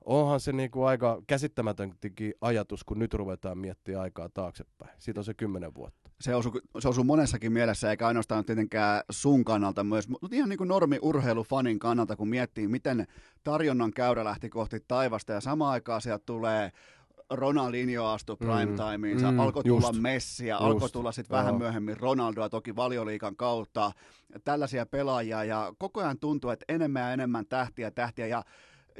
onhan 0.05 0.39
se 0.39 0.51
niin 0.51 0.71
kuin 0.71 0.87
aika 0.87 1.21
käsittämätönkin 1.27 2.33
ajatus, 2.41 2.83
kun 2.83 2.99
nyt 2.99 3.13
ruvetaan 3.13 3.57
miettimään 3.57 4.03
aikaa 4.03 4.29
taaksepäin. 4.29 4.91
Siitä 4.99 5.19
on 5.19 5.23
se 5.23 5.33
kymmenen 5.33 5.75
vuotta. 5.75 6.09
se 6.21 6.35
osuu, 6.35 6.59
se 6.79 6.87
osuu 6.87 7.03
monessakin 7.03 7.53
mielessä, 7.53 7.89
eikä 7.91 8.07
ainoastaan 8.07 8.45
tietenkään 8.45 9.01
sun 9.09 9.45
kannalta 9.45 9.83
myös, 9.83 10.09
mutta 10.09 10.35
ihan 10.35 10.49
niin 10.49 10.57
kuin 10.57 10.67
normi 10.67 10.99
urheilufanin 11.01 11.79
kannalta, 11.79 12.15
kun 12.15 12.29
miettii, 12.29 12.67
miten 12.67 13.07
tarjonnan 13.43 13.91
käyrä 13.91 14.23
lähti 14.23 14.49
kohti 14.49 14.79
taivasta, 14.87 15.33
ja 15.33 15.41
samaan 15.41 15.71
aikaan 15.71 16.01
sieltä 16.01 16.23
tulee 16.25 16.71
Ronaldinho 17.31 18.05
astui 18.05 18.37
prime 18.37 18.75
timeen, 18.91 19.17
mm, 19.17 19.27
mm, 19.31 19.39
alkoi 19.39 19.63
tulla 19.63 19.87
just, 19.87 20.01
Messi 20.01 20.47
ja 20.47 20.57
alkoi 20.57 20.89
tulla 20.89 21.11
sitten 21.11 21.37
vähän 21.37 21.55
myöhemmin 21.55 21.97
Ronaldoa 21.97 22.49
toki 22.49 22.75
valioliikan 22.75 23.35
kautta, 23.35 23.91
tällaisia 24.43 24.85
pelaajia 24.85 25.43
ja 25.43 25.73
koko 25.77 26.01
ajan 26.01 26.19
tuntuu, 26.19 26.49
että 26.49 26.65
enemmän 26.69 27.01
ja 27.01 27.13
enemmän 27.13 27.45
tähtiä 27.45 27.91
tähtiä 27.91 28.27
ja 28.27 28.43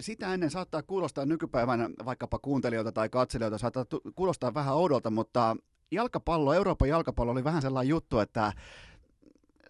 sitä 0.02 0.34
ennen 0.34 0.50
saattaa 0.52 0.84
kuulostaa 0.84 1.26
nykypäivän 1.26 1.94
vaikkapa 2.06 2.40
kuuntelijoilta 2.40 2.92
tai 2.92 3.10
katselijoilta, 3.10 3.58
saattaa 3.58 3.86
tu- 3.86 4.02
kuulostaa 4.16 4.54
vähän 4.54 4.76
oudolta, 4.76 5.10
mutta 5.10 5.58
jalkapallo, 5.92 6.54
Euroopan 6.54 6.90
jalkapallo 6.90 7.32
oli 7.32 7.44
vähän 7.44 7.62
sellainen 7.62 7.90
juttu, 7.90 8.20
että 8.20 8.54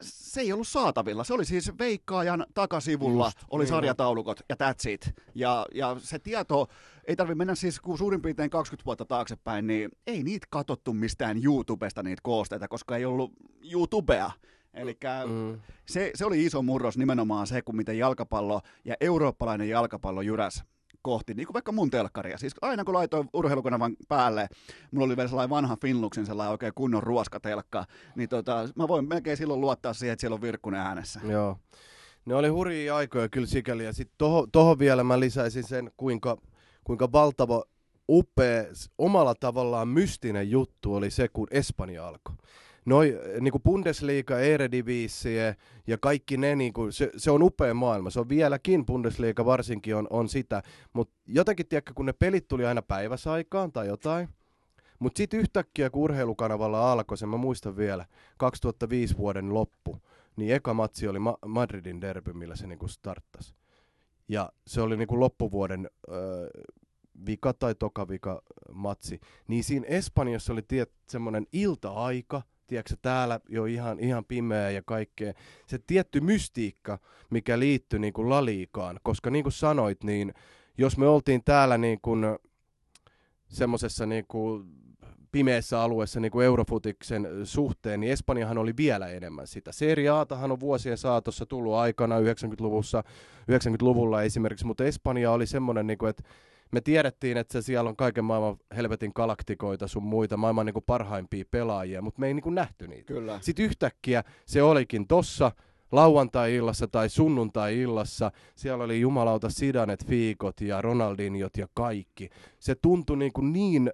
se 0.01 0.41
ei 0.41 0.53
ollut 0.53 0.67
saatavilla. 0.67 1.23
Se 1.23 1.33
oli 1.33 1.45
siis 1.45 1.71
veikkaajan 1.79 2.45
takasivulla, 2.53 3.25
Just, 3.25 3.37
oli 3.49 3.63
niin 3.63 3.69
sarjataulukot 3.69 4.39
ja 4.49 4.55
that's 4.55 4.89
it. 4.89 5.13
Ja, 5.35 5.65
ja 5.73 5.95
se 5.99 6.19
tieto, 6.19 6.67
ei 7.07 7.15
tarvitse 7.15 7.37
mennä 7.37 7.55
siis 7.55 7.79
kun 7.79 7.97
suurin 7.97 8.21
piirtein 8.21 8.49
20 8.49 8.85
vuotta 8.85 9.05
taaksepäin, 9.05 9.67
niin 9.67 9.89
ei 10.07 10.23
niitä 10.23 10.47
katsottu 10.49 10.93
mistään 10.93 11.43
YouTubesta 11.45 12.03
niitä 12.03 12.21
koosteita, 12.23 12.67
koska 12.67 12.97
ei 12.97 13.05
ollut 13.05 13.31
YouTubea. 13.71 14.31
Eli 14.73 14.97
Mm. 15.27 15.59
se, 15.85 16.11
se 16.15 16.25
oli 16.25 16.45
iso 16.45 16.61
murros 16.61 16.97
nimenomaan 16.97 17.47
se, 17.47 17.61
kun 17.61 17.75
miten 17.75 17.97
jalkapallo 17.97 18.61
ja 18.85 18.95
eurooppalainen 19.01 19.69
jalkapallo 19.69 20.21
jyräs 20.21 20.63
kohti, 21.01 21.33
niin 21.33 21.47
kuin 21.47 21.53
vaikka 21.53 21.71
mun 21.71 21.89
telkkaria. 21.89 22.37
Siis 22.37 22.55
aina 22.61 22.83
kun 22.83 22.93
laitoin 22.93 23.29
urheilukanavan 23.33 23.95
päälle, 24.07 24.47
mulla 24.91 25.05
oli 25.05 25.17
vielä 25.17 25.29
sellainen 25.29 25.49
vanha 25.49 25.77
Finluxin 25.81 26.25
sellainen 26.25 26.51
oikein 26.51 26.73
kunnon 26.75 27.03
ruoskatelkka, 27.03 27.85
niin 28.15 28.29
tota, 28.29 28.69
mä 28.75 28.87
voin 28.87 29.07
melkein 29.07 29.37
silloin 29.37 29.61
luottaa 29.61 29.93
siihen, 29.93 30.13
että 30.13 30.21
siellä 30.21 30.35
on 30.35 30.41
Virkkunen 30.41 30.79
äänessä. 30.81 31.19
Joo. 31.27 31.57
Ne 32.25 32.35
oli 32.35 32.47
hurjia 32.47 32.95
aikoja 32.95 33.29
kyllä 33.29 33.47
sikäli. 33.47 33.85
Ja 33.85 33.93
sitten 33.93 34.15
toho, 34.17 34.47
tohon 34.51 34.79
vielä 34.79 35.03
mä 35.03 35.19
lisäisin 35.19 35.63
sen, 35.63 35.91
kuinka, 35.97 36.37
kuinka 36.83 37.11
valtava, 37.11 37.63
upea, 38.09 38.63
omalla 38.97 39.35
tavallaan 39.35 39.87
mystinen 39.87 40.51
juttu 40.51 40.95
oli 40.95 41.11
se, 41.11 41.27
kun 41.27 41.47
Espanja 41.51 42.07
alkoi. 42.07 42.35
Noi, 42.85 43.19
niin 43.39 43.51
kuin 43.51 43.63
Bundesliga, 43.63 44.39
Eredivisie 44.39 45.55
ja 45.87 45.97
kaikki 45.97 46.37
ne, 46.37 46.55
niin 46.55 46.73
kuin, 46.73 46.93
se, 46.93 47.11
se, 47.17 47.31
on 47.31 47.43
upea 47.43 47.73
maailma. 47.73 48.09
Se 48.09 48.19
on 48.19 48.29
vieläkin, 48.29 48.85
Bundesliga 48.85 49.45
varsinkin 49.45 49.95
on, 49.95 50.07
on 50.09 50.29
sitä. 50.29 50.63
Mutta 50.93 51.15
jotenkin, 51.27 51.67
tiedätkö, 51.67 51.93
kun 51.95 52.05
ne 52.05 52.13
pelit 52.13 52.47
tuli 52.47 52.65
aina 52.65 52.81
päiväsaikaan 52.81 53.71
tai 53.71 53.87
jotain, 53.87 54.29
mutta 54.99 55.17
sitten 55.17 55.39
yhtäkkiä, 55.39 55.89
kun 55.89 56.01
urheilukanavalla 56.01 56.91
alkoi, 56.91 57.17
sen 57.17 57.29
mä 57.29 57.37
muistan 57.37 57.77
vielä, 57.77 58.05
2005 58.37 59.17
vuoden 59.17 59.53
loppu, 59.53 60.01
niin 60.35 60.55
eka 60.55 60.73
matsi 60.73 61.07
oli 61.07 61.19
Ma- 61.19 61.37
Madridin 61.45 62.01
derby, 62.01 62.33
millä 62.33 62.55
se 62.55 62.67
niinku 62.67 62.87
starttasi. 62.87 63.55
Ja 64.27 64.51
se 64.67 64.81
oli 64.81 64.97
niinku 64.97 65.19
loppuvuoden 65.19 65.89
öö, 66.11 66.49
vika 67.25 67.53
tai 67.53 67.75
toka 67.75 68.07
vika 68.07 68.41
matsi. 68.73 69.19
Niin 69.47 69.63
siinä 69.63 69.85
Espanjassa 69.87 70.53
oli 70.53 70.61
tiet, 70.61 70.91
semmoinen 71.09 71.47
ilta-aika, 71.53 72.41
tiedätkö, 72.71 72.95
täällä 73.01 73.39
jo 73.49 73.65
ihan, 73.65 73.99
ihan 73.99 74.25
pimeä 74.25 74.69
ja 74.69 74.81
kaikkea. 74.85 75.33
Se 75.67 75.79
tietty 75.87 76.21
mystiikka, 76.21 76.99
mikä 77.29 77.59
liittyi 77.59 77.99
niinku 77.99 78.29
laliikaan, 78.29 78.99
koska 79.03 79.29
niin 79.29 79.43
kuin 79.43 79.53
sanoit, 79.53 80.03
niin 80.03 80.33
jos 80.77 80.97
me 80.97 81.07
oltiin 81.07 81.43
täällä 81.43 81.77
niin 81.77 81.99
kuin 82.01 82.25
semmoisessa 83.47 84.05
niinku 84.05 84.65
pimeässä 85.31 85.81
alueessa 85.81 86.19
niin 86.19 86.31
kuin 86.31 86.45
Eurofutiksen 86.45 87.27
suhteen, 87.43 87.99
niin 87.99 88.11
Espanjahan 88.11 88.57
oli 88.57 88.73
vielä 88.77 89.07
enemmän 89.07 89.47
sitä. 89.47 89.71
Serie 89.71 90.09
Atahan 90.09 90.51
on 90.51 90.59
vuosien 90.59 90.97
saatossa 90.97 91.45
tullut 91.45 91.73
aikana 91.73 92.19
90-luvussa, 92.19 93.03
90-luvulla 93.51 94.23
esimerkiksi, 94.23 94.65
mutta 94.65 94.83
Espanja 94.83 95.31
oli 95.31 95.47
semmoinen, 95.47 95.87
niin 95.87 95.97
kuin, 95.97 96.09
että 96.09 96.23
me 96.71 96.81
tiedettiin, 96.81 97.37
että 97.37 97.53
se 97.53 97.61
siellä 97.61 97.89
on 97.89 97.95
kaiken 97.95 98.25
maailman 98.25 98.57
helvetin 98.75 99.11
galaktikoita 99.15 99.87
sun 99.87 100.03
muita, 100.03 100.37
maailman 100.37 100.65
niin 100.65 100.73
kuin 100.73 100.85
parhaimpia 100.85 101.45
pelaajia, 101.51 102.01
mutta 102.01 102.19
me 102.19 102.27
ei 102.27 102.33
niin 102.33 102.43
kuin 102.43 102.55
nähty 102.55 102.87
niitä. 102.87 103.13
Kyllä. 103.13 103.39
Sitten 103.41 103.65
yhtäkkiä 103.65 104.23
se 104.45 104.63
olikin 104.63 105.07
tossa 105.07 105.51
lauantai-illassa 105.91 106.87
tai 106.87 107.09
sunnuntai-illassa. 107.09 108.31
Siellä 108.55 108.83
oli 108.83 109.01
jumalauta 109.01 109.49
Sidanet, 109.49 110.05
Fiikot 110.05 110.61
ja 110.61 110.81
Ronaldinjot 110.81 111.57
ja 111.57 111.67
kaikki. 111.73 112.29
Se 112.59 112.75
tuntui 112.75 113.17
niin, 113.17 113.33
kuin 113.33 113.53
niin 113.53 113.91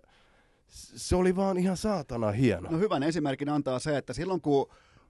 se 0.68 1.16
oli 1.16 1.36
vaan 1.36 1.58
ihan 1.58 1.78
saatana 1.78 2.32
hieno. 2.32 2.70
No 2.72 2.78
hyvän 2.78 3.04
esimerkin 3.04 3.50
antaa 3.50 3.80
se, 3.80 3.98
että 3.98 4.14
silloin 4.14 4.42
kun 4.42 4.68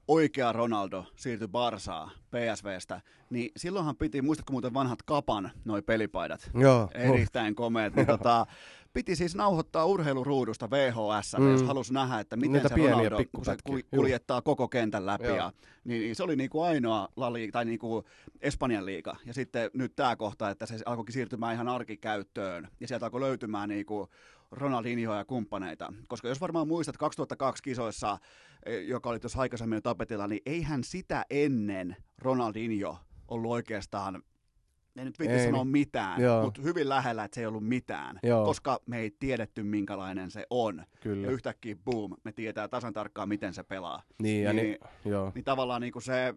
oikea 0.08 0.52
Ronaldo 0.52 1.06
siirtyi 1.16 1.48
Barsaa 1.48 2.12
PSVstä, 2.32 3.02
niin 3.30 3.52
silloinhan 3.58 3.96
piti, 3.96 4.22
muistatko 4.22 4.52
muuten 4.52 4.74
vanhat 4.74 5.04
Kapan, 5.04 5.52
noi 5.66 5.82
pelipaidat? 5.82 6.52
Joo, 6.54 6.90
Erittäin 6.94 7.56
komeet. 7.56 7.96
Niin 7.96 8.08
tota, 8.08 8.46
piti 8.94 9.16
siis 9.16 9.36
nauhoittaa 9.36 9.86
urheiluruudusta 9.86 10.70
VHS, 10.70 11.36
mm. 11.38 11.52
jos 11.52 11.64
halusi 11.64 11.94
nähdä, 11.94 12.20
että 12.20 12.36
miten 12.36 12.54
Niitä 12.54 12.68
se 12.70 12.76
Ronaldo 12.76 13.18
kun 13.36 13.46
se 13.46 13.58
kuljettaa 13.96 14.42
koko 14.42 14.68
kentän 14.68 15.06
läpi. 15.06 15.28
Joo. 15.28 15.38
Ja, 15.38 15.52
niin, 15.84 16.02
niin 16.02 16.16
se 16.16 16.24
oli 16.24 16.36
niinku 16.36 16.62
ainoa 16.62 17.08
lali, 17.16 17.50
tai 17.52 17.66
niinku 17.66 18.04
Espanjan 18.42 18.86
liiga. 18.86 19.16
Ja 19.26 19.34
sitten 19.34 19.70
nyt 19.74 19.96
tämä 19.96 20.16
kohta, 20.16 20.50
että 20.50 20.66
se 20.66 20.80
alkoikin 20.86 21.14
siirtymään 21.14 21.54
ihan 21.54 21.68
arkikäyttöön. 21.68 22.68
Ja 22.80 22.88
sieltä 22.88 23.06
alkoi 23.06 23.22
löytymään 23.22 23.70
niinku 23.70 24.10
Ronaldinho 24.52 25.16
ja 25.16 25.26
kumppaneita. 25.26 25.94
Koska 26.08 26.28
jos 26.28 26.42
varmaan 26.42 26.68
muistat 26.68 26.98
2002 26.98 27.64
kisoissa, 27.64 28.18
joka 28.88 29.10
oli 29.10 29.19
tuossa 29.19 29.39
aikaisemmin 29.41 29.77
jo 29.77 29.81
tapetilla, 29.81 30.27
niin 30.27 30.41
eihän 30.45 30.84
sitä 30.84 31.26
ennen 31.30 31.95
Ronaldinho 32.18 32.98
ollut 33.27 33.52
oikeastaan 33.52 34.23
en 34.95 35.06
nyt 35.06 35.19
viitti 35.19 35.38
Ei 35.38 35.45
sanoa 35.45 35.64
niin. 35.64 35.72
mitään, 35.72 36.22
Joo. 36.22 36.44
mutta 36.44 36.61
hyvin 36.61 36.89
lähellä, 36.89 37.23
että 37.23 37.35
se 37.35 37.41
ei 37.41 37.48
ollut 37.48 37.68
mitään, 37.68 38.19
Joo. 38.23 38.45
koska 38.45 38.80
me 38.85 38.99
ei 38.99 39.11
tiedetty, 39.19 39.64
minkälainen 39.64 40.31
se 40.31 40.45
on. 40.49 40.84
Kyllä. 41.02 41.27
Ja 41.27 41.34
yhtäkkiä, 41.34 41.76
boom, 41.76 42.14
me 42.23 42.31
tietää 42.31 42.68
tasan 42.68 42.94
tarkkaan, 42.94 43.30
miten 43.30 43.53
se 43.53 43.64
pelaa. 43.64 44.03
Niin, 44.22 44.44
ja 44.44 44.53
niin- 44.53 44.65
niin, 44.65 44.77
joo. 45.11 45.31
Niin 45.35 45.44
tavallaan 45.45 45.81
niin 45.81 45.94
kuin 45.94 46.03
se 46.03 46.34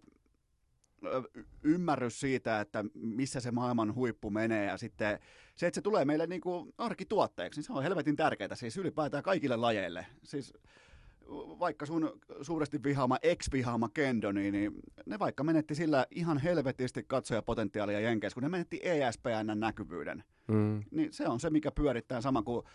ymmärrys 1.63 2.21
siitä, 2.21 2.61
että 2.61 2.85
missä 2.95 3.41
se 3.41 3.51
maailman 3.51 3.95
huippu 3.95 4.31
menee 4.31 4.67
ja 4.67 4.77
sitten 4.77 5.19
se, 5.57 5.67
että 5.67 5.75
se 5.75 5.83
tulee 5.83 6.05
meille 6.05 6.27
niin 6.27 6.41
kuin 6.41 6.73
arkituotteeksi, 6.79 7.59
niin 7.59 7.65
se 7.67 7.73
on 7.73 7.83
helvetin 7.83 8.17
tärkeää 8.17 8.55
siis 8.55 8.77
ylipäätään 8.77 9.23
kaikille 9.23 9.57
lajeille. 9.57 10.07
Siis 10.23 10.53
vaikka 11.59 11.87
sun 11.87 12.21
suuresti 12.43 12.83
vihaama, 12.83 13.19
ex-vihaama 13.23 13.89
Kendo, 13.89 14.33
niin, 14.33 14.53
niin 14.53 14.73
ne 15.07 15.19
vaikka 15.19 15.45
menetti 15.45 15.75
sillä 15.75 16.07
ihan 16.11 16.39
helvetisti 16.39 17.05
katsojapotentiaalia 17.07 18.01
Jenkeissä, 18.01 18.35
kun 18.35 18.43
ne 18.43 18.49
menetti 18.49 18.81
E 18.83 19.09
ESPNn 19.09 19.61
näkyvyyden. 19.61 20.25
Mm. 20.49 20.83
Niin 20.91 21.13
se 21.13 21.29
on 21.29 21.41
se, 21.41 21.51
mikä 21.51 21.71
pyörittää 21.71 22.21
sama 22.21 22.43
kuin 22.43 22.67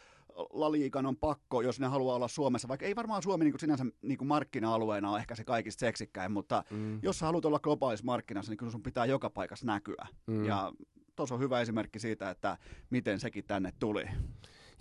Laliikan 0.49 1.06
on 1.06 1.18
pakko, 1.18 1.61
jos 1.61 1.80
ne 1.80 1.88
haluaa 1.88 2.15
olla 2.15 2.27
Suomessa, 2.27 2.68
vaikka 2.68 2.86
ei 2.86 2.95
varmaan 2.95 3.23
Suomi 3.23 3.44
niin 3.44 3.52
kuin 3.53 3.60
sinänsä 3.60 3.86
niin 4.02 4.18
kuin 4.18 4.27
markkina-alueena 4.27 5.11
ole 5.11 5.19
ehkä 5.19 5.36
se 5.36 5.44
kaikista 5.44 5.80
seksikkäin, 5.80 6.32
mutta 6.32 6.64
Mm. 6.69 6.99
jos 7.02 7.19
sä 7.19 7.26
haluat 7.26 7.45
olla 7.45 7.60
globaalissa 7.60 8.06
markkinassa, 8.06 8.52
niin 8.52 8.57
kyllä 8.57 8.72
sun 8.72 8.84
pitää 8.84 9.06
joka 9.06 9.30
paikassa 9.30 9.65
näkyä. 9.65 10.07
Mm. 10.27 10.45
Ja 10.45 10.72
tuossa 11.15 11.36
on 11.36 11.41
hyvä 11.41 11.61
esimerkki 11.61 11.99
siitä, 11.99 12.30
että 12.30 12.57
miten 12.90 13.19
sekin 13.19 13.44
tänne 13.48 13.73
tuli. 13.80 14.06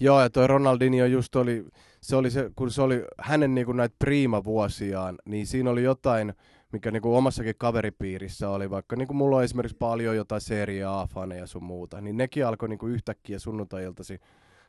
Joo, 0.01 0.21
ja 0.21 0.31
toi 0.31 0.47
Ronaldinho 0.47 1.07
just 1.07 1.37
oli, 1.37 1.65
se 2.01 2.17
oli 2.17 2.31
se, 2.31 2.51
kun 2.57 2.71
se 2.71 2.83
oli 2.83 3.05
hänen 3.19 3.55
niinku 3.55 3.73
näitä 3.73 3.97
priima-vuosiaan, 3.99 5.19
niin 5.25 5.47
siinä 5.47 5.71
oli 5.71 5.83
jotain, 5.83 6.35
mikä 6.73 6.91
niinku 6.91 7.17
omassakin 7.17 7.55
kaveripiirissä 7.59 8.51
oli, 8.51 8.71
vaikka 8.71 8.97
niinku 8.97 9.15
mulla 9.15 9.37
on 9.37 9.45
esimerkiksi 9.45 9.77
paljon 9.79 10.17
jotain 10.17 10.41
Serie 10.41 10.85
A-faneja 10.85 11.47
sun 11.47 11.65
muuta, 11.65 12.01
niin 12.01 12.17
nekin 12.17 12.47
alkoi 12.47 12.69
niinku 12.69 12.87
yhtäkkiä 12.87 13.39
sunnuntai-iltasi 13.39 14.21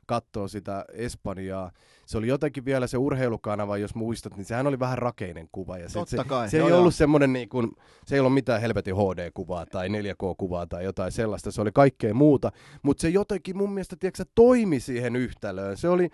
katsoa 0.06 0.48
sitä 0.48 0.86
Espanjaa. 0.94 1.72
Se 2.06 2.18
oli 2.18 2.27
jotenkin 2.27 2.65
vielä 2.65 2.88
se 2.88 2.98
urheilukanava, 2.98 3.77
jos 3.77 3.95
muistat, 3.95 4.38
niin 4.38 4.45
sehän 4.45 4.68
oli 4.68 4.80
vähän 4.80 4.98
rakeinen 4.98 5.49
kuva. 5.52 5.77
Ja 5.77 5.90
se, 5.90 5.94
Totta 5.94 6.23
se, 6.23 6.30
kai, 6.30 6.49
se 6.49 6.57
joo, 6.57 6.68
ei 6.68 6.72
joo. 6.72 6.80
ollut 6.80 6.95
semmoinen, 6.95 7.34
niin 7.34 7.49
kuin, 7.49 7.72
se 8.06 8.15
ei 8.15 8.19
ollut 8.19 8.34
mitään 8.34 8.61
helvetin 8.61 8.95
HD-kuvaa 8.95 9.65
tai 9.65 9.88
4K-kuvaa 9.88 10.68
tai 10.68 10.84
jotain 10.84 11.11
sellaista, 11.11 11.52
se 11.52 11.61
oli 11.61 11.72
kaikkea 11.73 12.14
muuta. 12.14 12.52
Mutta 12.84 13.02
se 13.02 13.10
jotenkin 13.10 13.57
mun 13.57 13.73
mielestä, 13.73 13.95
tiedätkö, 13.95 14.26
toimi 14.36 14.80
siihen 14.80 15.15
yhtälöön. 15.15 15.77
Se 15.77 15.90
oli, 15.90 16.10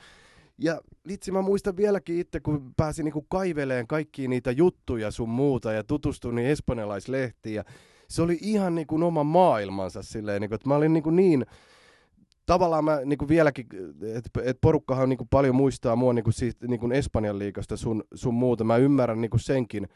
ja 0.57 0.81
litsi 1.03 1.31
mä 1.31 1.41
muistan 1.41 1.77
vieläkin 1.77 2.19
itse, 2.19 2.39
kun 2.39 2.73
pääsin 2.77 3.05
niinku 3.05 3.22
kaiveleen 3.22 3.88
kaikkia 3.88 4.30
niitä 4.30 4.51
juttuja 4.51 5.11
sun 5.11 5.30
muuta 5.30 5.73
ja 5.73 5.84
tutustuin 5.84 6.35
niin 6.35 6.47
espanjalaislehtiin 6.47 7.55
ja 7.55 7.63
se 8.07 8.22
oli 8.22 8.38
ihan 8.41 8.76
niin 8.76 8.88
kuin 8.88 9.03
oma 9.03 9.23
maailmansa 9.23 10.01
silleen, 10.01 10.41
niin 10.41 10.49
kuin, 10.49 10.55
että 10.55 10.69
mä 10.69 10.76
olin 10.76 10.93
niin, 10.93 11.03
kuin 11.03 11.15
niin 11.15 11.45
tavallaan 12.52 12.84
mä 12.84 12.99
niin 13.06 13.18
kuin 13.18 13.30
vieläkin, 13.30 13.65
että 14.15 14.41
et 14.44 14.57
porukkahan 14.61 15.10
niin 15.10 15.18
kuin 15.18 15.28
paljon 15.28 15.56
muistaa 15.56 15.95
mua 15.95 16.14
niin 16.14 16.23
kuin 16.23 16.34
siitä, 16.34 16.68
niin 16.68 16.80
kuin 16.80 16.91
Espanjan 16.91 17.40
liikasta 17.40 17.78
sun, 17.78 18.03
sun 18.14 18.34
muuta, 18.34 18.64
mä 18.64 18.78
ymmärrän 18.78 19.22
niin 19.22 19.30
kuin 19.30 19.40
senkin, 19.40 19.88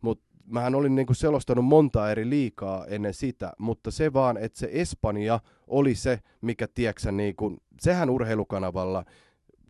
mutta 0.00 0.24
mähän 0.46 0.74
olin 0.74 0.94
niin 0.94 1.06
kuin 1.06 1.16
selostanut 1.16 1.64
monta 1.64 2.10
eri 2.10 2.30
liikaa 2.30 2.86
ennen 2.86 3.14
sitä, 3.14 3.52
mutta 3.58 3.90
se 3.90 4.12
vaan, 4.12 4.36
että 4.36 4.58
se 4.58 4.68
Espanja 4.72 5.40
oli 5.66 5.94
se, 5.94 6.18
mikä 6.40 6.68
tieksä, 6.74 7.12
niin 7.12 7.36
kuin, 7.36 7.56
sehän 7.80 8.10
urheilukanavalla 8.10 9.04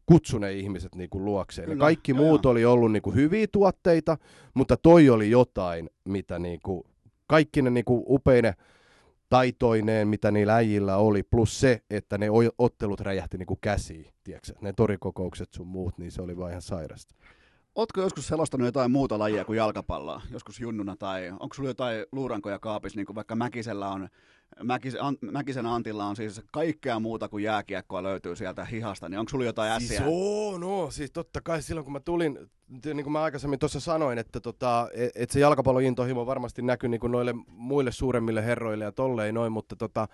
kutsui 0.06 0.40
ne 0.40 0.52
ihmiset 0.52 0.94
niin 0.94 1.10
kuin 1.10 1.24
luokseen. 1.24 1.68
Kyllä, 1.68 1.80
kaikki 1.80 2.12
joo, 2.12 2.18
muut 2.18 2.44
joo. 2.44 2.50
oli 2.50 2.64
ollut 2.64 2.92
niin 2.92 3.02
kuin 3.02 3.16
hyviä 3.16 3.46
tuotteita, 3.52 4.18
mutta 4.54 4.76
toi 4.76 5.10
oli 5.10 5.30
jotain, 5.30 5.90
mitä 6.04 6.38
niin 6.38 6.60
kuin, 6.62 6.82
kaikki 7.26 7.62
ne 7.62 7.70
niin 7.70 7.84
kuin 7.84 8.02
upeine 8.06 8.54
taitoineen, 9.34 10.08
mitä 10.08 10.30
niillä 10.30 10.54
äijillä 10.54 10.96
oli, 10.96 11.22
plus 11.22 11.60
se, 11.60 11.82
että 11.90 12.18
ne 12.18 12.26
ottelut 12.58 13.00
räjähti 13.00 13.38
niin 13.38 13.58
käsiin, 13.60 14.12
tiedätkö? 14.24 14.52
ne 14.60 14.72
torikokoukset 14.72 15.52
sun 15.52 15.66
muut, 15.66 15.98
niin 15.98 16.12
se 16.12 16.22
oli 16.22 16.36
vaan 16.36 16.50
ihan 16.50 16.62
sairasta. 16.62 17.14
Ootko 17.74 18.00
joskus 18.00 18.26
selostanut 18.26 18.66
jotain 18.66 18.90
muuta 18.90 19.18
lajia 19.18 19.44
kuin 19.44 19.56
jalkapalloa, 19.56 20.22
joskus 20.30 20.60
junnuna, 20.60 20.96
tai 20.96 21.30
onko 21.30 21.54
sulla 21.54 21.68
jotain 21.68 22.06
luurankoja 22.12 22.58
kaapissa, 22.58 22.96
niin 22.98 23.06
kuin 23.06 23.16
vaikka 23.16 23.34
Mäkisellä 23.34 23.88
on, 23.88 24.08
Mäkis, 24.62 24.96
An, 25.00 25.16
Mäkisen 25.20 25.66
Antilla 25.66 26.04
on 26.04 26.16
siis 26.16 26.40
kaikkea 26.52 27.00
muuta 27.00 27.28
kuin 27.28 27.44
jääkiekkoa 27.44 28.02
löytyy 28.02 28.36
sieltä 28.36 28.64
hihasta, 28.64 29.08
niin 29.08 29.18
onko 29.18 29.30
sulla 29.30 29.44
jotain 29.44 29.72
ässiä? 29.72 29.98
Siis 29.98 30.10
oo, 30.12 30.58
no, 30.58 30.90
siis 30.90 31.10
totta 31.10 31.40
kai 31.40 31.62
silloin 31.62 31.84
kun 31.84 31.92
mä 31.92 32.00
tulin, 32.00 32.38
niin 32.84 33.02
kuin 33.02 33.12
mä 33.12 33.22
aikaisemmin 33.22 33.58
tuossa 33.58 33.80
sanoin, 33.80 34.18
että 34.18 34.40
tota, 34.40 34.88
et, 34.94 35.10
et 35.14 35.30
se 35.30 35.40
jalkapallointohimo 35.40 36.26
varmasti 36.26 36.62
näkyy 36.62 36.88
niin 36.88 37.00
kuin 37.00 37.12
noille 37.12 37.34
muille 37.46 37.92
suuremmille 37.92 38.44
herroille 38.44 38.84
ja 38.84 38.92
tolleen 38.92 39.34
noin, 39.34 39.52
mutta 39.52 39.76
tota, 39.76 40.08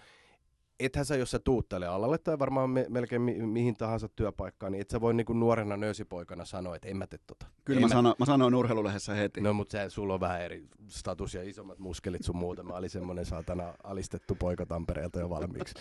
ethän 0.81 1.05
sä, 1.05 1.17
jos 1.17 1.31
sä 1.31 1.39
tuut 1.39 1.69
tälle 1.69 1.87
alalle 1.87 2.19
tai 2.19 2.39
varmaan 2.39 2.71
me, 2.71 2.87
melkein 2.89 3.23
mi, 3.23 3.35
mihin 3.35 3.75
tahansa 3.75 4.09
työpaikkaan, 4.09 4.73
niin 4.73 4.81
et 4.81 4.91
sä 4.91 5.01
voi 5.01 5.15
niinku 5.15 5.33
nuorena 5.33 5.77
nöösipoikana 5.77 6.45
sanoa, 6.45 6.77
että 6.77 6.89
en 6.89 6.97
mä 6.97 7.07
tee 7.07 7.19
tota. 7.27 7.47
Kyllä 7.65 7.81
mä, 7.81 7.87
mä, 7.87 7.95
sano, 7.95 8.15
mä 8.19 8.27
sanoin 8.27 8.55
urheilulehdessä 8.55 9.15
heti. 9.15 9.41
No 9.41 9.53
mutta 9.53 9.91
sulla 9.91 10.15
on 10.15 10.21
vähän 10.21 10.43
eri 10.43 10.67
status 10.89 11.35
ja 11.35 11.43
isommat 11.43 11.79
muskelit 11.79 12.25
sun 12.25 12.37
muuta. 12.37 12.63
Mä 12.63 12.73
olin 12.73 12.91
semmonen 12.91 13.25
saatana 13.25 13.75
alistettu 13.85 14.35
poika 14.35 14.67
Tampereelta 14.67 15.21
jo 15.21 15.31
valmiiksi. 15.31 15.75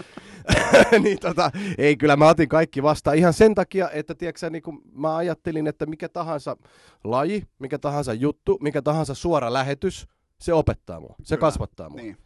niin 1.04 1.20
tota, 1.20 1.52
ei 1.78 1.98
kyllä 1.98 2.16
mä 2.16 2.28
otin 2.28 2.50
kaikki 2.50 2.84
vastaan 2.84 3.18
ihan 3.18 3.34
sen 3.34 3.56
takia, 3.56 3.90
että 3.90 4.16
tiedätkö, 4.16 4.50
niin 4.50 4.64
mä 4.94 5.16
ajattelin, 5.16 5.68
että 5.68 5.86
mikä 5.86 6.10
tahansa 6.10 6.58
laji, 7.04 7.44
mikä 7.60 7.80
tahansa 7.80 8.14
juttu, 8.14 8.58
mikä 8.62 8.82
tahansa 8.82 9.14
suora 9.14 9.54
lähetys, 9.54 10.08
se 10.40 10.54
opettaa 10.54 11.00
mua, 11.00 11.16
se 11.24 11.36
kyllä. 11.36 11.48
kasvattaa 11.48 11.90
mua. 11.90 12.02
Niin. 12.02 12.18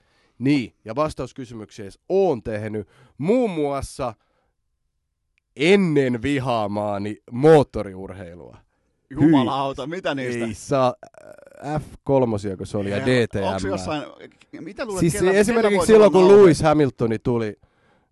Niin, 0.43 0.73
ja 0.85 0.95
vastauskysymykseen 0.95 1.91
oon 2.09 2.43
tehnyt 2.43 2.87
muun 3.17 3.51
muassa 3.51 4.13
ennen 5.55 6.21
vihaamaani 6.21 7.17
moottoriurheilua. 7.31 8.57
Jumalauta, 9.09 9.87
mitä 9.87 10.15
niistä? 10.15 10.45
Ei 10.45 10.53
saa, 10.53 10.93
F3, 11.59 12.57
kun 12.57 12.67
se 12.67 12.77
oli, 12.77 12.91
ja 12.91 12.99
DTM. 12.99 13.43
Onko 13.43 13.67
jossain, 13.67 14.03
mitä 14.59 14.85
luulet, 14.85 14.99
siis 14.99 15.13
kellä, 15.13 15.31
esimerkiksi 15.31 15.87
silloin, 15.87 16.11
kun 16.11 16.27
Lewis 16.27 16.61
Hamiltoni 16.61 17.19
tuli 17.19 17.55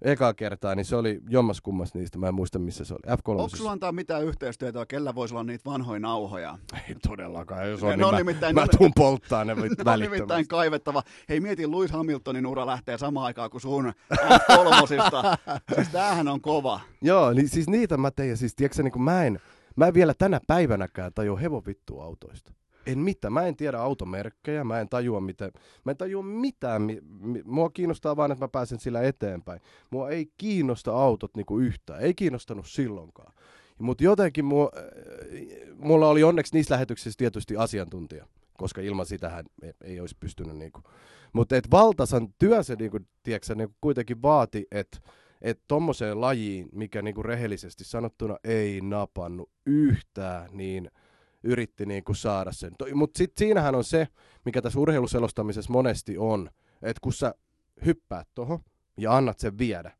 eka 0.01 0.33
kertaa, 0.33 0.75
niin 0.75 0.85
se 0.85 0.95
oli 0.95 1.21
jommas 1.29 1.61
kummas 1.61 1.93
niistä, 1.93 2.17
mä 2.17 2.27
en 2.27 2.33
muista 2.35 2.59
missä 2.59 2.85
se 2.85 2.93
oli. 2.93 3.17
F3. 3.17 3.41
Onko 3.41 3.49
sulla 3.49 3.71
antaa 3.71 3.91
mitään 3.91 4.23
yhteistyötä, 4.23 4.85
kellä 4.85 5.15
voisi 5.15 5.33
olla 5.33 5.43
niitä 5.43 5.69
vanhoja 5.69 5.99
nauhoja? 5.99 6.57
Ei 6.89 6.95
todellakaan, 7.07 7.69
jos 7.69 7.83
on, 7.83 7.89
ne, 7.89 7.95
niin 7.95 8.05
on 8.05 8.13
mä, 8.13 8.17
nimittäin, 8.17 8.55
mä 8.55 8.65
tuun 8.77 8.91
polttaa 8.95 9.45
ne, 9.45 9.55
ne 9.85 9.91
on 9.91 9.99
nimittäin 9.99 10.47
kaivettava. 10.47 11.03
Hei, 11.29 11.39
mieti, 11.39 11.71
Lewis 11.71 11.91
Hamiltonin 11.91 12.45
ura 12.45 12.65
lähtee 12.65 12.97
samaan 12.97 13.25
aikaan 13.25 13.49
kuin 13.49 13.61
sun 13.61 13.93
F3. 14.13 14.87
siis 15.75 15.89
tämähän 15.91 16.27
on 16.27 16.41
kova. 16.41 16.79
Joo, 17.01 17.33
niin 17.33 17.49
siis 17.49 17.69
niitä 17.69 17.97
mä 17.97 18.11
tein, 18.11 18.29
ja 18.29 18.37
siis 18.37 18.55
tiedätkö, 18.55 18.83
niin 18.83 18.91
kuin 18.91 19.03
mä 19.03 19.23
en, 19.23 19.39
mä 19.75 19.87
en 19.87 19.93
vielä 19.93 20.13
tänä 20.17 20.39
päivänäkään 20.47 21.11
tajua 21.15 21.37
hevon 21.37 21.65
vittu 21.65 21.99
autoista. 21.99 22.53
En 22.85 22.99
mitään. 22.99 23.33
Mä 23.33 23.45
en 23.45 23.55
tiedä 23.55 23.79
automerkkejä, 23.79 24.63
mä 24.63 24.79
en 24.79 24.89
tajua, 24.89 25.21
miten, 25.21 25.51
mä 25.83 25.91
en 25.91 25.97
tajua 25.97 26.23
mitään. 26.23 26.81
Mi, 26.81 26.99
mi, 27.19 27.41
mua 27.45 27.69
kiinnostaa 27.69 28.15
vaan, 28.15 28.31
että 28.31 28.43
mä 28.43 28.49
pääsen 28.49 28.79
sillä 28.79 29.01
eteenpäin. 29.01 29.61
Mua 29.89 30.09
ei 30.09 30.31
kiinnosta 30.37 30.91
autot 30.91 31.35
niinku 31.35 31.59
yhtään. 31.59 32.01
Ei 32.01 32.13
kiinnostanut 32.13 32.67
silloinkaan. 32.67 33.33
Mutta 33.79 34.03
jotenkin 34.03 34.45
mua, 34.45 34.71
äh, 34.77 34.83
mulla 35.77 36.07
oli 36.07 36.23
onneksi 36.23 36.53
niissä 36.53 36.73
lähetyksissä 36.73 37.17
tietysti 37.17 37.57
asiantuntija, 37.57 38.27
koska 38.57 38.81
ilman 38.81 39.05
sitähän 39.05 39.45
ei, 39.63 39.73
ei 39.83 39.99
olisi 39.99 40.17
pystynyt. 40.19 40.57
Niinku. 40.57 40.81
Mutta 41.33 41.55
et 41.55 41.71
valtasan 41.71 42.33
työ 42.39 42.63
se 42.63 42.75
niinku, 42.75 42.99
tiedätkö, 43.23 43.55
niinku 43.55 43.75
kuitenkin 43.81 44.21
vaati, 44.21 44.67
että 44.71 44.97
että 45.41 45.63
tommoseen 45.67 46.21
lajiin, 46.21 46.69
mikä 46.71 47.01
niinku 47.01 47.23
rehellisesti 47.23 47.83
sanottuna 47.83 48.37
ei 48.43 48.81
napannut 48.81 49.49
yhtään, 49.65 50.49
niin– 50.51 50.91
yritti 51.43 51.85
niin 51.85 52.03
kuin 52.03 52.15
saada 52.15 52.51
sen. 52.51 52.71
Mutta 52.93 53.17
sitten 53.17 53.45
siinähän 53.45 53.75
on 53.75 53.83
se, 53.83 54.07
mikä 54.45 54.61
tässä 54.61 54.79
urheiluselostamisessa 54.79 55.73
monesti 55.73 56.17
on, 56.17 56.49
että 56.81 57.01
kun 57.01 57.13
sä 57.13 57.35
hyppäät 57.85 58.27
tuohon 58.35 58.59
ja 58.97 59.17
annat 59.17 59.39
sen 59.39 59.57
viedä, 59.57 59.91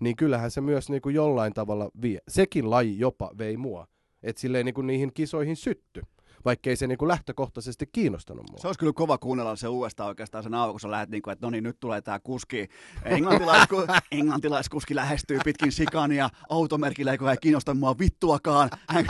niin 0.00 0.16
kyllähän 0.16 0.50
se 0.50 0.60
myös 0.60 0.90
niin 0.90 1.02
kuin 1.02 1.14
jollain 1.14 1.52
tavalla 1.52 1.90
vie. 2.02 2.18
Sekin 2.28 2.70
laji 2.70 2.98
jopa 2.98 3.30
vei 3.38 3.56
mua, 3.56 3.86
että 4.22 4.40
silleen 4.40 4.66
niin 4.66 4.74
kuin 4.74 4.86
niihin 4.86 5.12
kisoihin 5.14 5.56
sytty 5.56 6.02
vaikkei 6.44 6.76
se 6.76 6.86
niinku 6.86 7.08
lähtökohtaisesti 7.08 7.86
kiinnostanut 7.92 8.50
mua. 8.50 8.58
Se 8.60 8.66
olisi 8.66 8.78
kyllä 8.78 8.92
kova 8.92 9.18
kuunnella 9.18 9.56
se 9.56 9.68
uudestaan 9.68 10.08
oikeastaan 10.08 10.44
sen 10.44 10.54
auki, 10.54 10.70
kun 10.70 10.80
sä 10.80 10.90
lähdet, 10.90 11.10
niinku, 11.10 11.30
että 11.30 11.46
no 11.46 11.50
niin, 11.50 11.64
nyt 11.64 11.80
tulee 11.80 12.00
tämä 12.00 12.18
kuski. 12.20 12.68
Englantilaisku, 13.04 13.76
englantilaiskuski 14.12 14.94
lähestyy 14.94 15.38
pitkin 15.44 15.72
sikania, 15.72 16.30
automerkillä 16.48 17.12
ei 17.12 17.18
kiinnosta 17.40 17.74
mua 17.74 17.98
vittuakaan. 17.98 18.70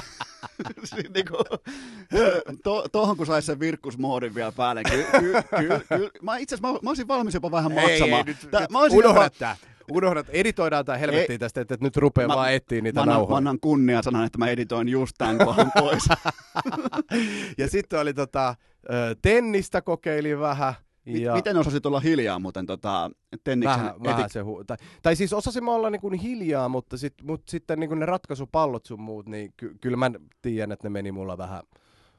niinku, 1.15 1.37
to, 2.63 2.89
tohon 2.93 3.17
kun 3.17 3.27
saisi 3.27 3.47
sen 3.47 3.61
virkkusmoodin 3.61 4.35
vielä 4.35 4.53
päälle. 4.53 4.83
Ky, 4.83 5.05
ky, 5.21 5.33
ky, 5.59 5.97
ky, 5.97 6.11
mä 6.23 6.37
itse 6.37 6.55
asiassa 6.55 6.73
mä, 6.73 6.79
mä 6.83 6.91
olisin 6.91 7.09
valmis 7.09 7.35
jopa 7.35 7.51
vähän 7.51 7.73
maksamaan. 7.73 8.01
Ei, 8.03 8.17
ei, 8.17 8.25
nyt, 8.25 8.51
Tää, 8.51 8.67
mä 8.71 8.79
olisin 8.79 9.03
jopa, 9.03 9.31
Unohdat, 9.93 10.29
editoidaan 10.29 10.85
tämä 10.85 10.99
helvettiin 10.99 11.41
tästä, 11.41 11.61
että, 11.61 11.77
nyt 11.81 11.97
rupeaa 11.97 12.29
mä, 12.29 12.37
vaan 12.37 12.53
etsiä 12.53 12.81
niitä 12.81 13.01
mä 13.01 13.07
nauhoja. 13.07 13.31
Mä 13.31 13.37
annan 13.37 13.61
kunnia 13.61 14.03
sanan, 14.03 14.27
että 14.27 14.39
mä 14.39 14.49
editoin 14.49 14.89
just 14.89 15.15
tämän 15.19 15.39
kohan 15.39 15.73
pois. 15.81 16.09
ja 17.59 17.69
sitten 17.69 18.01
oli 18.01 18.15
tota, 18.15 18.55
tennistä 19.23 19.83
kokeilin 19.83 20.41
vähän. 20.41 20.75
Ja... 21.07 21.35
Miten 21.35 21.57
osasit 21.57 21.87
olla 21.87 22.01
hiljaa 22.01 22.39
muuten 22.39 22.67
tota, 22.67 23.11
tenniksen 23.45 23.79
vähän, 23.79 23.95
etik... 23.95 24.05
vähän 24.05 24.31
se 24.31 24.41
hu... 24.41 24.65
tai, 24.65 24.77
tai 25.03 25.17
siis 25.17 25.33
osasin 25.33 25.69
olla 25.69 25.91
niinku 25.91 26.11
hiljaa, 26.11 26.69
mutta, 26.69 26.97
sit, 26.97 27.15
mutta 27.23 27.51
sitten 27.51 27.81
niinku 27.81 27.95
ne 27.95 28.07
ratkaisupallot 28.07 28.87
sun 28.87 29.01
muut, 29.01 29.27
niin 29.27 29.53
ky- 29.57 29.77
kyllä 29.81 29.97
mä 29.97 30.11
tiedän, 30.43 30.73
että 30.73 30.89
ne 30.89 30.93
meni 30.93 31.13
mulla 31.13 31.39
vähän 31.39 31.63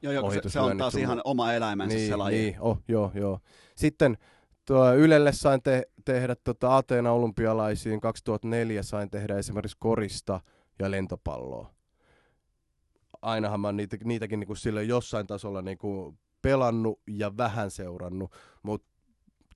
Joo, 0.02 0.12
joo 0.12 0.30
se, 0.30 0.40
se 0.46 0.60
on 0.60 0.78
taas 0.78 0.94
ihan 0.94 1.20
oma 1.24 1.52
eläimänsä 1.52 1.96
niin, 1.96 2.08
se 2.08 2.16
laji. 2.16 2.38
Niin, 2.38 2.56
oh, 2.60 2.78
joo, 2.88 3.12
joo. 3.14 3.40
Sitten 3.76 4.18
tuo 4.66 4.94
Ylelle 4.94 5.32
sain 5.32 5.62
te- 5.62 5.88
tehdä 6.04 6.36
tota 6.44 6.76
Ateena 6.76 7.12
olympialaisiin 7.12 8.00
2004 8.00 8.82
sain 8.82 9.10
tehdä 9.10 9.38
esimerkiksi 9.38 9.76
korista 9.80 10.40
ja 10.78 10.90
lentopalloa. 10.90 11.74
Ainahan 13.22 13.60
mä 13.60 13.72
niitä, 13.72 13.96
niitäkin 14.04 14.40
niinku 14.40 14.54
sille 14.54 14.84
jossain 14.84 15.26
tasolla 15.26 15.62
niinku 15.62 16.14
pelannut 16.42 17.00
ja 17.06 17.36
vähän 17.36 17.70
seurannut, 17.70 18.32
mutta 18.62 18.88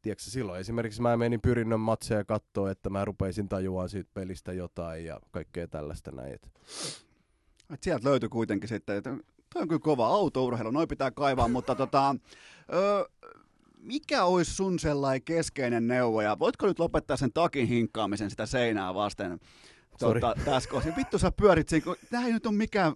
tiedätkö, 0.02 0.24
silloin 0.24 0.60
esimerkiksi 0.60 1.02
mä 1.02 1.16
menin 1.16 1.40
pyrinnön 1.40 1.80
matseja 1.80 2.24
katsoa, 2.24 2.70
että 2.70 2.90
mä 2.90 3.04
rupeisin 3.04 3.48
tajuaa 3.48 3.88
siitä 3.88 4.10
pelistä 4.14 4.52
jotain 4.52 5.04
ja 5.04 5.20
kaikkea 5.30 5.68
tällaista 5.68 6.10
näin. 6.10 6.38
Et 7.74 7.82
sieltä 7.82 8.08
löytyi 8.08 8.28
kuitenkin 8.28 8.68
sitten, 8.68 8.96
että 8.96 9.10
toi 9.52 9.62
on 9.62 9.68
kyllä 9.68 9.80
kova 9.80 10.06
autourheilu, 10.06 10.70
noin 10.70 10.88
pitää 10.88 11.10
kaivaa, 11.10 11.48
mutta 11.48 11.74
tota, 11.74 12.16
ö, 12.72 13.08
mikä 13.82 14.24
olisi 14.24 14.54
sun 14.54 14.78
sellainen 14.78 15.22
keskeinen 15.22 15.88
neuvo, 15.88 16.22
ja 16.22 16.38
voitko 16.38 16.66
nyt 16.66 16.78
lopettaa 16.78 17.16
sen 17.16 17.32
takin 17.32 17.68
hinkkaamisen 17.68 18.30
sitä 18.30 18.46
seinää 18.46 18.94
vasten? 18.94 19.40
Tuota, 19.98 20.34
tässä 20.44 20.70
kohdassa? 20.70 20.96
Vittu 20.96 21.18
sä 21.18 21.32
pyörit 21.32 21.68
siinä, 21.68 21.84
kun 21.84 21.96
tämä 22.10 22.26
ei 22.26 22.32
nyt 22.32 22.46
ole 22.46 22.54
mikään 22.54 22.92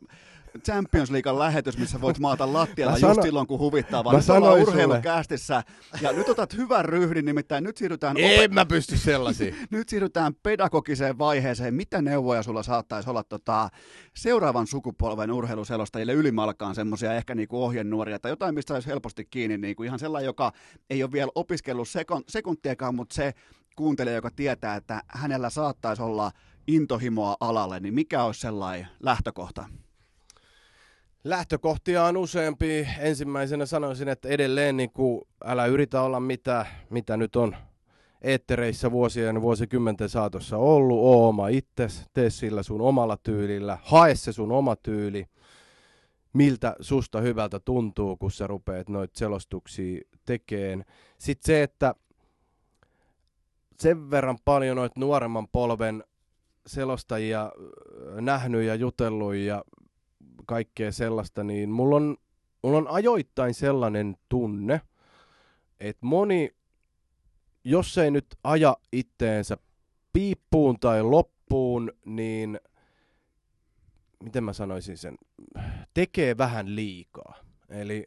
Champions 0.63 1.11
Leaguean 1.11 1.39
lähetys, 1.39 1.79
missä 1.79 2.01
voit 2.01 2.19
maata 2.19 2.53
lattialla 2.53 2.99
sano, 2.99 3.11
just 3.11 3.23
silloin, 3.23 3.47
kun 3.47 3.59
huvittaa, 3.59 4.05
vaan 4.05 4.17
nyt 4.17 4.31
ollaan 4.31 4.63
urheilukästissä. 4.63 5.63
Ja 6.01 6.13
nyt 6.13 6.29
otat 6.29 6.57
hyvän 6.57 6.85
ryhdin, 6.85 7.25
nimittäin 7.25 7.65
nyt 7.65 7.77
siirrytään... 7.77 8.17
En 8.17 8.51
opet- 8.51 8.55
mä 8.55 8.67
pysty 8.67 8.97
sellaisiin. 8.97 9.57
nyt 9.71 9.89
siirrytään 9.89 10.35
pedagogiseen 10.43 11.19
vaiheeseen. 11.19 11.75
Mitä 11.75 12.03
neuvoja 12.03 12.43
sulla 12.43 12.63
saattaisi 12.63 13.11
olla 13.11 13.25
tota, 13.25 13.69
seuraavan 14.17 14.67
sukupolven 14.67 15.31
urheiluselostajille 15.31 16.13
ylimalkaan 16.13 16.75
semmoisia 16.75 17.15
ehkä 17.15 17.35
niinku 17.35 17.65
ohjenuoria, 17.65 18.19
tai 18.19 18.33
jotain, 18.33 18.55
mistä 18.55 18.75
olisi 18.75 18.89
helposti 18.89 19.25
kiinni, 19.25 19.59
niinku 19.59 19.83
ihan 19.83 19.99
sellainen, 19.99 20.27
joka 20.27 20.53
ei 20.91 21.03
ole 21.03 21.13
vielä 21.13 21.31
opiskellut 21.35 21.89
sekon, 21.89 22.23
sekuntiakaan, 22.29 22.95
mutta 22.95 23.15
se 23.15 23.33
kuuntelija, 23.77 24.17
joka 24.17 24.31
tietää, 24.37 24.77
että 24.77 25.03
hänellä 25.09 25.51
saattaisi 25.51 26.03
olla 26.03 26.31
intohimoa 26.67 27.37
alalle, 27.41 27.81
niin 27.81 27.95
mikä 27.95 28.25
olisi 28.25 28.41
sellainen 28.41 28.89
lähtökohta? 29.01 29.67
Lähtökohtia 31.25 32.05
on 32.05 32.17
useampi. 32.17 32.89
Ensimmäisenä 32.99 33.67
sanoisin, 33.67 34.09
että 34.09 34.29
edelleen 34.29 34.77
niin 34.77 34.91
kuin, 34.93 35.23
älä 35.45 35.67
yritä 35.67 36.03
olla 36.03 36.21
mitä, 36.21 36.67
mitä 36.91 37.17
nyt 37.17 37.37
on 37.37 37.57
eettereissä 38.23 38.91
vuosien 38.91 39.43
vuosikymmenten 39.43 40.09
saatossa 40.09 40.57
ollut. 40.57 40.99
Oo 40.99 41.29
oma 41.29 41.49
itses, 41.49 42.05
tee 42.13 42.31
sillä 42.31 42.63
sun 42.63 42.81
omalla 42.81 43.17
tyylillä, 43.17 43.79
hae 43.83 44.15
se 44.15 44.33
sun 44.33 44.53
oma 44.53 44.77
tyyli. 44.77 45.27
Miltä 46.33 46.77
susta 46.81 47.21
hyvältä 47.21 47.61
tuntuu, 47.61 48.17
kun 48.17 48.31
sä 48.31 48.47
rupeat 48.47 48.89
noita 48.89 49.19
selostuksia 49.19 50.01
tekeen. 50.25 50.85
Sitten 51.19 51.47
se, 51.47 51.63
että 51.63 51.95
sen 53.81 54.11
verran 54.11 54.39
paljon 54.45 54.77
noita 54.77 55.01
nuoremman 55.01 55.49
polven 55.49 56.05
selostajia 56.67 57.53
nähnyt 58.21 58.63
ja 58.63 58.75
jutellut 58.75 59.35
ja 59.35 59.65
kaikkea 60.47 60.93
sellaista, 60.93 61.45
niin 61.45 61.71
mulla 61.71 61.97
on, 61.97 62.16
mulla 62.62 62.79
on 62.79 62.89
ajoittain 62.89 63.55
sellainen 63.55 64.16
tunne, 64.29 64.81
että 65.81 66.07
moni, 66.07 66.51
jos 67.65 67.99
ei 67.99 68.11
nyt 68.11 68.27
aja 68.45 68.77
itteensä 68.93 69.57
piippuun 70.12 70.81
tai 70.81 71.03
loppuun, 71.03 71.93
niin 72.05 72.61
miten 74.25 74.45
mä 74.45 74.53
sanoisin 74.53 74.99
sen, 74.99 75.19
tekee 75.95 76.39
vähän 76.39 76.77
liikaa. 76.77 77.35
Eli, 77.69 78.07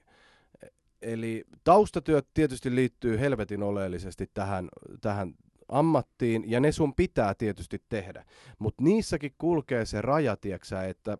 eli 1.02 1.44
taustatyöt 1.64 2.28
tietysti 2.34 2.76
liittyy 2.76 3.20
helvetin 3.20 3.64
oleellisesti 3.64 4.30
tähän, 4.34 4.70
tähän 5.02 5.34
ammattiin, 5.70 6.52
ja 6.52 6.60
ne 6.60 6.72
sun 6.72 6.96
pitää 6.96 7.36
tietysti 7.36 7.84
tehdä. 7.90 8.26
Mutta 8.60 8.84
niissäkin 8.84 9.36
kulkee 9.38 9.86
se 9.86 10.02
raja, 10.02 10.38
tieksä, 10.38 10.84
että 10.84 11.18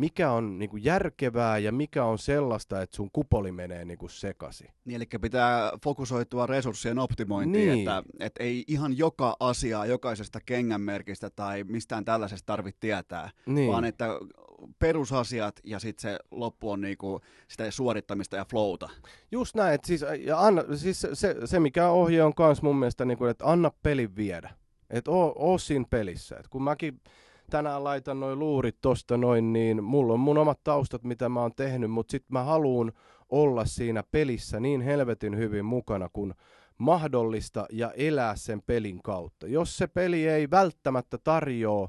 mikä 0.00 0.30
on 0.30 0.58
niinku 0.58 0.76
järkevää 0.76 1.58
ja 1.58 1.72
mikä 1.72 2.04
on 2.04 2.18
sellaista, 2.18 2.82
että 2.82 2.96
sun 2.96 3.10
kupoli 3.12 3.52
menee 3.52 3.84
niinku 3.84 4.08
sekasi. 4.08 4.68
Niin, 4.84 4.96
eli 4.96 5.06
pitää 5.20 5.72
fokusoitua 5.84 6.46
resurssien 6.46 6.98
optimointiin, 6.98 7.68
niin. 7.68 7.78
että, 7.78 8.02
että 8.20 8.42
ei 8.42 8.64
ihan 8.66 8.98
joka 8.98 9.36
asiaa 9.40 9.86
jokaisesta 9.86 10.40
kengänmerkistä 10.46 11.30
tai 11.30 11.64
mistään 11.64 12.04
tällaisesta 12.04 12.46
tarvitse 12.46 12.80
tietää, 12.80 13.30
niin. 13.46 13.72
vaan 13.72 13.84
että 13.84 14.06
perusasiat 14.78 15.60
ja 15.64 15.78
sitten 15.78 16.02
se 16.12 16.18
loppu 16.30 16.70
on 16.70 16.80
niinku 16.80 17.20
sitä 17.48 17.70
suorittamista 17.70 18.36
ja 18.36 18.44
flowta. 18.44 18.88
Just 19.32 19.54
näin, 19.54 19.74
että 19.74 19.86
siis, 19.86 20.04
ja 20.24 20.40
anna, 20.40 20.64
siis 20.76 21.06
se, 21.12 21.36
se, 21.44 21.60
mikä 21.60 21.88
ohje 21.88 22.22
on 22.22 22.34
kans 22.34 22.62
mun 22.62 22.76
mielestä, 22.76 23.04
niinku, 23.04 23.24
että 23.24 23.46
anna 23.46 23.70
pelin 23.82 24.16
viedä. 24.16 24.50
Että 24.90 25.10
oo, 25.10 25.32
oo 25.36 25.58
siinä 25.58 25.84
pelissä. 25.90 26.36
Et 26.36 26.48
kun 26.48 26.62
mäkin 26.62 27.00
tänään 27.50 27.84
laitan 27.84 28.20
noin 28.20 28.38
luurit 28.38 28.76
tosta 28.80 29.16
noin, 29.16 29.52
niin 29.52 29.84
mulla 29.84 30.12
on 30.12 30.20
mun 30.20 30.38
omat 30.38 30.60
taustat, 30.64 31.04
mitä 31.04 31.28
mä 31.28 31.40
oon 31.40 31.54
tehnyt, 31.54 31.90
mutta 31.90 32.10
sit 32.10 32.24
mä 32.28 32.44
haluun 32.44 32.92
olla 33.28 33.64
siinä 33.64 34.02
pelissä 34.10 34.60
niin 34.60 34.80
helvetin 34.80 35.36
hyvin 35.36 35.64
mukana 35.64 36.08
kuin 36.12 36.34
mahdollista 36.78 37.66
ja 37.72 37.92
elää 37.92 38.36
sen 38.36 38.62
pelin 38.62 39.02
kautta. 39.02 39.46
Jos 39.46 39.76
se 39.76 39.86
peli 39.86 40.28
ei 40.28 40.50
välttämättä 40.50 41.18
tarjoa 41.18 41.88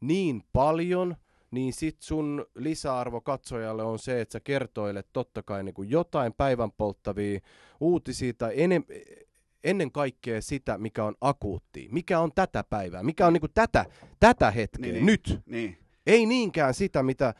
niin 0.00 0.42
paljon, 0.52 1.16
niin 1.50 1.72
sit 1.72 1.96
sun 2.00 2.46
lisäarvo 2.54 3.20
katsojalle 3.20 3.82
on 3.82 3.98
se, 3.98 4.20
että 4.20 4.32
sä 4.32 4.40
kertoilet 4.40 5.06
totta 5.12 5.42
kai 5.42 5.64
niin 5.64 5.74
kuin 5.74 5.90
jotain 5.90 6.32
päivän 6.32 6.72
polttavia 6.72 7.40
uutisia 7.80 8.32
tai 8.38 8.52
ennen 9.70 9.92
kaikkea 9.92 10.42
sitä, 10.42 10.78
mikä 10.78 11.04
on 11.04 11.14
akuutti, 11.20 11.88
mikä 11.92 12.20
on 12.20 12.32
tätä 12.34 12.64
päivää, 12.64 13.02
mikä 13.02 13.26
on 13.26 13.32
niinku 13.32 13.48
tätä, 13.48 13.84
tätä 14.20 14.50
hetkeä, 14.50 14.92
niin, 14.92 15.06
nyt. 15.06 15.40
Niin. 15.46 15.78
Ei 16.06 16.26
niinkään 16.26 16.74
sitä, 16.74 17.02
mitä 17.02 17.34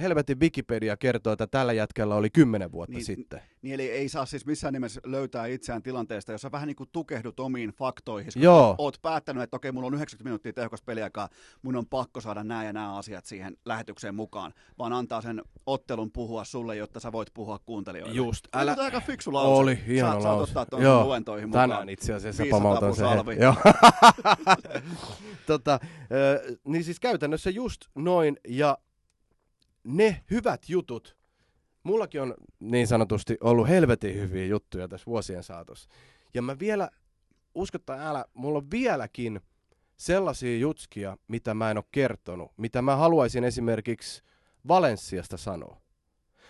helvetin 0.00 0.40
Wikipedia 0.40 0.96
kertoo, 0.96 1.32
että 1.32 1.46
tällä 1.46 1.72
jätkällä 1.72 2.14
oli 2.14 2.30
kymmenen 2.30 2.72
vuotta 2.72 2.96
niin, 2.96 3.04
sitten. 3.04 3.40
Niin 3.62 3.74
eli 3.74 3.90
ei 3.90 4.08
saa 4.08 4.26
siis 4.26 4.46
missään 4.46 4.72
nimessä 4.74 5.00
löytää 5.04 5.46
itseään 5.46 5.82
tilanteesta, 5.82 6.32
jossa 6.32 6.52
vähän 6.52 6.66
niin 6.66 6.76
kuin 6.76 6.88
tukehdut 6.92 7.40
omiin 7.40 7.70
faktoihin. 7.70 8.32
Joo. 8.36 8.74
Oot 8.78 8.98
päättänyt, 9.02 9.42
että 9.42 9.56
okei, 9.56 9.72
mulla 9.72 9.86
on 9.86 9.94
90 9.94 10.28
minuuttia 10.28 10.52
tehokas 10.52 10.82
peliaikaa, 10.82 11.28
mun 11.62 11.76
on 11.76 11.86
pakko 11.86 12.20
saada 12.20 12.44
nämä 12.44 12.64
ja 12.64 12.72
nämä 12.72 12.96
asiat 12.96 13.24
siihen 13.24 13.56
lähetykseen 13.64 14.14
mukaan, 14.14 14.54
vaan 14.78 14.92
antaa 14.92 15.20
sen 15.20 15.42
ottelun 15.66 16.10
puhua 16.12 16.44
sulle, 16.44 16.76
jotta 16.76 17.00
sä 17.00 17.12
voit 17.12 17.28
puhua 17.34 17.58
kuuntelijoille. 17.58 18.14
Just. 18.14 18.48
Älä... 18.52 18.72
Oli 18.72 18.80
aika 18.80 19.00
fiksu 19.00 19.32
lause. 19.32 19.60
Oli, 19.62 19.78
hieno 19.86 20.10
saat, 20.10 20.22
lause. 20.22 20.52
Saat 20.52 20.68
ottaa 20.68 20.82
Joo. 20.82 21.04
luentoihin 21.04 21.48
mukaan. 21.48 21.70
Tänään 21.70 21.88
itse 21.88 22.14
asiassa 22.14 22.44
pamautan 22.50 22.94
sen. 22.96 23.06
Joo. 23.40 23.54
tota, 25.46 25.80
niin 26.64 26.84
siis 26.84 27.00
käytännössä 27.00 27.50
just 27.50 27.80
noin, 27.94 28.36
ja 28.48 28.78
ne 29.88 30.24
hyvät 30.30 30.68
jutut, 30.68 31.16
mullakin 31.82 32.22
on 32.22 32.34
niin 32.60 32.86
sanotusti 32.86 33.36
ollut 33.40 33.68
helvetin 33.68 34.14
hyviä 34.14 34.46
juttuja 34.46 34.88
tässä 34.88 35.06
vuosien 35.06 35.42
saatossa. 35.42 35.88
Ja 36.34 36.42
mä 36.42 36.58
vielä, 36.58 36.90
uskottaa 37.54 38.08
älä, 38.10 38.24
mulla 38.34 38.58
on 38.58 38.70
vieläkin 38.70 39.40
sellaisia 39.96 40.58
jutskia, 40.58 41.16
mitä 41.28 41.54
mä 41.54 41.70
en 41.70 41.78
ole 41.78 41.84
kertonut, 41.92 42.52
mitä 42.56 42.82
mä 42.82 42.96
haluaisin 42.96 43.44
esimerkiksi 43.44 44.22
Valenssiasta 44.68 45.36
sanoa. 45.36 45.80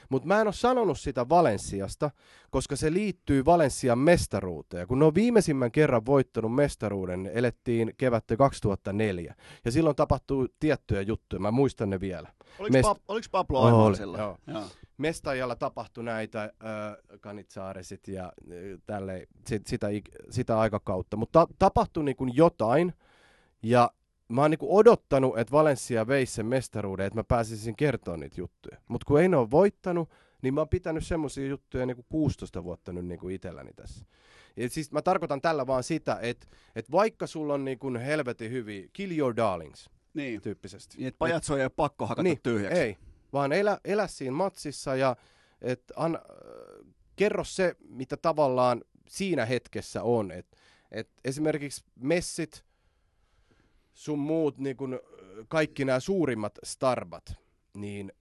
Mutta 0.08 0.28
mä 0.28 0.40
en 0.40 0.46
ole 0.46 0.52
sanonut 0.54 0.98
sitä 0.98 1.28
Valenssiasta, 1.28 2.10
koska 2.50 2.76
se 2.76 2.92
liittyy 2.92 3.44
Valenssian 3.44 3.98
mestaruuteen. 3.98 4.86
Kun 4.86 4.98
ne 4.98 5.04
on 5.04 5.14
viimeisimmän 5.14 5.72
kerran 5.72 6.06
voittanut 6.06 6.54
mestaruuden, 6.54 7.22
ne 7.22 7.30
elettiin 7.34 7.94
kevättä 7.96 8.36
2004. 8.36 9.34
Ja 9.64 9.72
silloin 9.72 9.96
tapahtuu 9.96 10.48
tiettyjä 10.60 11.02
juttuja, 11.02 11.40
mä 11.40 11.50
muistan 11.50 11.90
ne 11.90 12.00
vielä. 12.00 12.32
Oliko, 12.58 12.78
Mest- 12.78 12.96
pa- 12.96 13.00
oliko 13.08 13.26
Pablo 13.30 13.60
Aivan 13.62 13.80
Oli, 13.80 13.96
sillä? 13.96 14.18
Joo. 14.18 14.36
joo. 14.46 14.64
Mestajalla 14.98 15.56
tapahtui 15.56 16.04
näitä 16.04 16.42
äh, 16.42 16.50
kanitsaaresit 17.20 18.08
ja 18.08 18.24
äh, 18.24 18.32
tälle, 18.86 19.26
sit, 19.46 19.66
sitä, 19.66 19.86
sitä 20.30 20.58
aikakautta. 20.58 21.16
Mutta 21.16 21.46
ta- 21.46 21.54
tapahtui 21.58 22.04
niin 22.04 22.16
kuin 22.16 22.36
jotain, 22.36 22.92
ja 23.62 23.90
mä 24.28 24.40
oon 24.40 24.50
niinku 24.50 24.76
odottanut, 24.76 25.38
että 25.38 25.52
Valencia 25.52 26.06
veisi 26.06 26.32
sen 26.32 26.46
mestaruuden, 26.46 27.06
että 27.06 27.18
mä 27.18 27.24
pääsisin 27.24 27.76
kertoa 27.76 28.16
niitä 28.16 28.40
juttuja. 28.40 28.76
Mutta 28.88 29.04
kun 29.04 29.20
ei 29.20 29.28
ne 29.28 29.36
ole 29.36 29.50
voittanut, 29.50 30.10
niin 30.42 30.54
mä 30.54 30.60
oon 30.60 30.68
pitänyt 30.68 31.06
semmoisia 31.06 31.46
juttuja 31.46 31.86
niinku 31.86 32.06
16 32.08 32.64
vuotta 32.64 32.92
nyt 32.92 33.06
niinku 33.06 33.28
itselläni 33.28 33.72
tässä. 33.76 34.06
Ja 34.56 34.68
siis 34.68 34.92
mä 34.92 35.02
tarkoitan 35.02 35.40
tällä 35.40 35.66
vaan 35.66 35.82
sitä, 35.82 36.18
että, 36.22 36.46
että 36.76 36.92
vaikka 36.92 37.26
sulla 37.26 37.54
on 37.54 37.64
niinku 37.64 37.92
helvetin 37.92 38.50
hyviä, 38.50 38.88
kill 38.92 39.18
your 39.18 39.36
darlings, 39.36 39.90
niin. 40.14 40.42
tyyppisesti. 40.42 40.96
Niin, 40.96 41.08
että 41.08 41.18
pajatso 41.18 41.56
ei 41.56 41.62
ole 41.62 41.70
pakko 41.76 42.06
hakata 42.06 42.22
niin, 42.22 42.40
tyhjäksi. 42.42 42.80
Ei, 42.80 42.96
vaan 43.32 43.52
elä, 43.52 43.78
elä 43.84 44.06
siinä 44.06 44.32
matsissa 44.32 44.96
ja 44.96 45.16
et 45.62 45.82
an, 45.96 46.16
äh, 46.16 46.22
kerro 47.16 47.44
se, 47.44 47.76
mitä 47.88 48.16
tavallaan 48.16 48.84
siinä 49.08 49.44
hetkessä 49.44 50.02
on. 50.02 50.30
Et, 50.30 50.46
et 50.90 51.10
esimerkiksi 51.24 51.84
messit, 52.00 52.64
sun 53.98 54.18
muut 54.18 54.58
niin 54.58 54.76
kun, 54.76 55.00
kaikki 55.48 55.84
nämä 55.84 56.00
suurimmat 56.00 56.58
starbat, 56.64 57.34
niin 57.74 58.12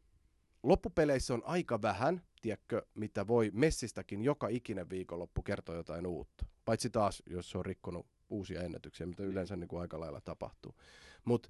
loppupeleissä 0.64 1.34
on 1.34 1.44
aika 1.46 1.82
vähän, 1.82 2.22
tiedätkö, 2.42 2.86
mitä 2.96 3.28
voi 3.28 3.52
Messistäkin 3.54 4.22
joka 4.22 4.48
ikinen 4.48 4.90
viikonloppu 4.90 5.42
kertoa 5.42 5.76
jotain 5.76 6.08
uutta. 6.08 6.46
Paitsi 6.66 6.90
taas, 6.90 7.24
jos 7.26 7.50
se 7.50 7.58
on 7.58 7.66
rikkonut 7.66 8.06
uusia 8.30 8.62
ennätyksiä, 8.62 9.08
mitä 9.08 9.24
yleensä 9.24 9.56
niin 9.56 9.68
kuin 9.68 9.82
aika 9.82 10.00
lailla 10.00 10.22
tapahtuu. 10.22 10.76
Mutta 11.26 11.50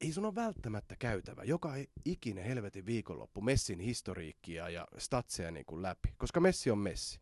ei 0.00 0.12
sun 0.12 0.24
ole 0.24 0.34
välttämättä 0.34 0.96
käytävä 0.98 1.44
joka 1.44 1.72
ikinen 2.04 2.44
helvetin 2.44 2.86
viikonloppu 2.86 3.40
Messin 3.40 3.80
historiikkia 3.80 4.68
ja 4.68 4.88
statseja 4.98 5.50
niin 5.50 5.66
kuin 5.66 5.82
läpi, 5.82 6.14
koska 6.18 6.40
Messi 6.40 6.70
on 6.70 6.78
Messi. 6.78 7.20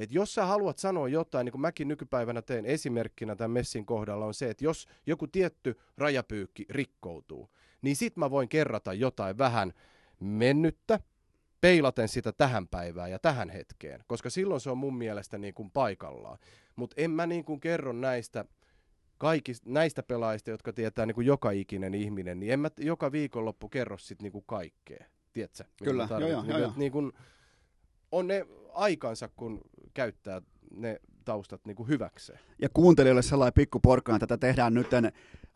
Et 0.00 0.12
jos 0.12 0.34
sä 0.34 0.44
haluat 0.46 0.78
sanoa 0.78 1.08
jotain, 1.08 1.44
niin 1.44 1.52
kuin 1.52 1.60
mäkin 1.60 1.88
nykypäivänä 1.88 2.42
teen 2.42 2.66
esimerkkinä 2.66 3.36
tämän 3.36 3.50
messin 3.50 3.86
kohdalla, 3.86 4.26
on 4.26 4.34
se, 4.34 4.50
että 4.50 4.64
jos 4.64 4.86
joku 5.06 5.26
tietty 5.26 5.78
rajapyykki 5.98 6.66
rikkoutuu, 6.70 7.50
niin 7.82 7.96
sit 7.96 8.16
mä 8.16 8.30
voin 8.30 8.48
kerrata 8.48 8.92
jotain 8.92 9.38
vähän 9.38 9.72
mennyttä, 10.20 11.00
peilaten 11.60 12.08
sitä 12.08 12.32
tähän 12.32 12.68
päivään 12.68 13.10
ja 13.10 13.18
tähän 13.18 13.50
hetkeen, 13.50 14.04
koska 14.06 14.30
silloin 14.30 14.60
se 14.60 14.70
on 14.70 14.78
mun 14.78 14.96
mielestä 14.96 15.38
niin 15.38 15.54
kuin 15.54 15.70
paikallaan. 15.70 16.38
Mutta 16.76 16.94
en 16.98 17.10
mä 17.10 17.26
niin 17.26 17.44
kuin 17.44 17.60
kerro 17.60 17.92
näistä 17.92 18.44
kaikista, 19.18 19.70
näistä 19.70 20.02
pelaajista, 20.02 20.50
jotka 20.50 20.72
tietää 20.72 21.06
niin 21.06 21.14
kuin 21.14 21.26
joka 21.26 21.50
ikinen 21.50 21.94
ihminen, 21.94 22.40
niin 22.40 22.52
en 22.52 22.60
mä 22.60 22.70
joka 22.78 23.12
viikonloppu 23.12 23.68
kerro 23.68 23.98
sit 23.98 24.22
niin 24.22 24.32
kuin 24.32 24.44
kaikkea. 24.46 25.04
Tiedätkö? 25.32 25.64
Kyllä, 25.84 26.06
joo, 26.10 26.20
joo, 26.20 26.44
joo, 26.44 26.58
joo. 26.58 26.72
Niin 26.76 26.92
kuin, 26.92 27.12
on 28.12 28.26
ne 28.26 28.46
aikansa, 28.72 29.28
kun 29.36 29.60
käyttää 29.94 30.42
ne 30.76 31.00
taustat 31.24 31.60
niin 31.64 31.76
kuin 31.76 31.88
hyväkseen. 31.88 32.40
Ja 32.62 32.68
kuuntelijoille 32.74 33.22
sellainen 33.22 33.54
pikku 33.54 33.80
porkkana, 33.80 34.18
tätä 34.18 34.38
tehdään 34.38 34.74
nyt 34.74 34.86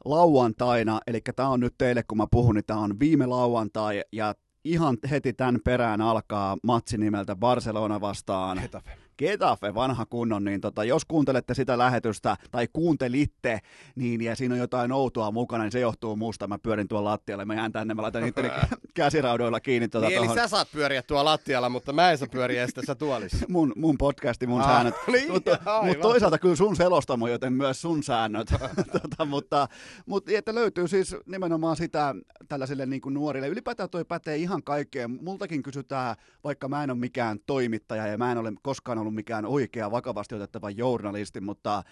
lauantaina, 0.04 1.00
eli 1.06 1.20
tämä 1.36 1.48
on 1.48 1.60
nyt 1.60 1.74
teille, 1.78 2.02
kun 2.02 2.18
mä 2.18 2.26
puhun, 2.30 2.54
niin 2.54 2.64
tämä 2.66 2.80
on 2.80 3.00
viime 3.00 3.26
lauantai, 3.26 4.02
ja 4.12 4.34
ihan 4.64 4.96
heti 5.10 5.32
tämän 5.32 5.60
perään 5.64 6.00
alkaa 6.00 6.56
matsi 6.62 6.98
nimeltä 6.98 7.36
Barcelona 7.36 8.00
vastaan 8.00 8.58
Getafe. 8.62 9.03
Getafe, 9.18 9.74
vanha 9.74 10.06
kunnon, 10.06 10.44
niin 10.44 10.60
tota, 10.60 10.84
jos 10.84 11.04
kuuntelette 11.04 11.54
sitä 11.54 11.78
lähetystä 11.78 12.36
tai 12.50 12.68
kuuntelitte, 12.72 13.60
niin 13.94 14.20
ja 14.20 14.36
siinä 14.36 14.54
on 14.54 14.58
jotain 14.58 14.92
outoa 14.92 15.30
mukana, 15.30 15.64
niin 15.64 15.72
se 15.72 15.80
johtuu 15.80 16.16
muusta. 16.16 16.46
Mä 16.46 16.58
pyörin 16.58 16.88
tuolla 16.88 17.10
lattialle, 17.10 17.44
mä 17.44 17.54
jään 17.54 17.72
tänne, 17.72 17.94
mä 17.94 18.02
laitan 18.02 18.26
itteni 18.26 18.48
käsiraudoilla 18.94 19.60
kiinni. 19.60 19.88
Tota, 19.88 20.08
niin, 20.08 20.18
eli 20.18 20.34
sä 20.34 20.48
saat 20.48 20.68
pyöriä 20.72 21.02
tuolla 21.02 21.30
lattialla, 21.30 21.68
mutta 21.68 21.92
mä 21.92 22.10
en 22.10 22.18
saa 22.18 22.28
pyöriä 22.28 22.62
edes 22.62 22.74
tässä 22.74 22.94
tuolissa. 22.94 23.46
mun, 23.54 23.72
mun 23.76 23.98
podcasti, 23.98 24.46
mun 24.46 24.60
ah, 24.60 24.66
säännöt. 24.66 24.94
Niin, 25.12 25.32
mutta, 25.32 25.58
mutta 25.86 26.02
toisaalta 26.02 26.38
kyllä 26.38 26.56
sun 26.56 26.76
selostamo, 26.76 27.28
joten 27.28 27.52
myös 27.52 27.80
sun 27.80 28.02
säännöt. 28.02 28.54
tota, 28.92 29.24
mutta, 29.24 29.68
mutta 30.06 30.32
että 30.34 30.54
löytyy 30.54 30.88
siis 30.88 31.16
nimenomaan 31.26 31.76
sitä 31.76 32.14
tällaisille 32.48 32.86
niin 32.86 33.00
kuin 33.00 33.14
nuorille. 33.14 33.48
Ylipäätään 33.48 33.90
toi 33.90 34.04
pätee 34.04 34.36
ihan 34.36 34.62
kaikkeen. 34.62 35.10
Multakin 35.10 35.62
kysytään, 35.62 36.16
vaikka 36.44 36.68
mä 36.68 36.84
en 36.84 36.90
ole 36.90 36.98
mikään 36.98 37.38
toimittaja 37.46 38.06
ja 38.06 38.18
mä 38.18 38.32
en 38.32 38.38
ole 38.38 38.52
koskaan 38.62 38.98
ollut 38.98 39.03
mikään 39.10 39.46
oikea 39.46 39.90
vakavasti 39.90 40.34
otettava 40.34 40.70
journalisti, 40.70 41.40
mutta 41.40 41.82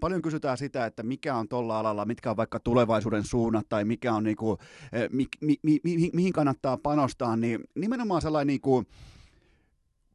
paljon 0.00 0.22
kysytään 0.22 0.58
sitä, 0.58 0.86
että 0.86 1.02
mikä 1.02 1.36
on 1.36 1.48
tuolla 1.48 1.78
alalla, 1.78 2.04
mitkä 2.04 2.30
on 2.30 2.36
vaikka 2.36 2.60
tulevaisuuden 2.60 3.24
suunnat 3.24 3.68
tai 3.68 3.84
mikä 3.84 4.14
on 4.14 4.24
niinku, 4.24 4.58
eh, 4.92 5.08
mi, 5.12 5.26
mi, 5.40 5.56
mi, 5.62 5.80
mi, 5.84 6.10
mihin 6.12 6.32
kannattaa 6.32 6.76
panostaa, 6.76 7.36
niin 7.36 7.60
nimenomaan 7.74 8.22
sellainen 8.22 8.46
niinku, 8.46 8.84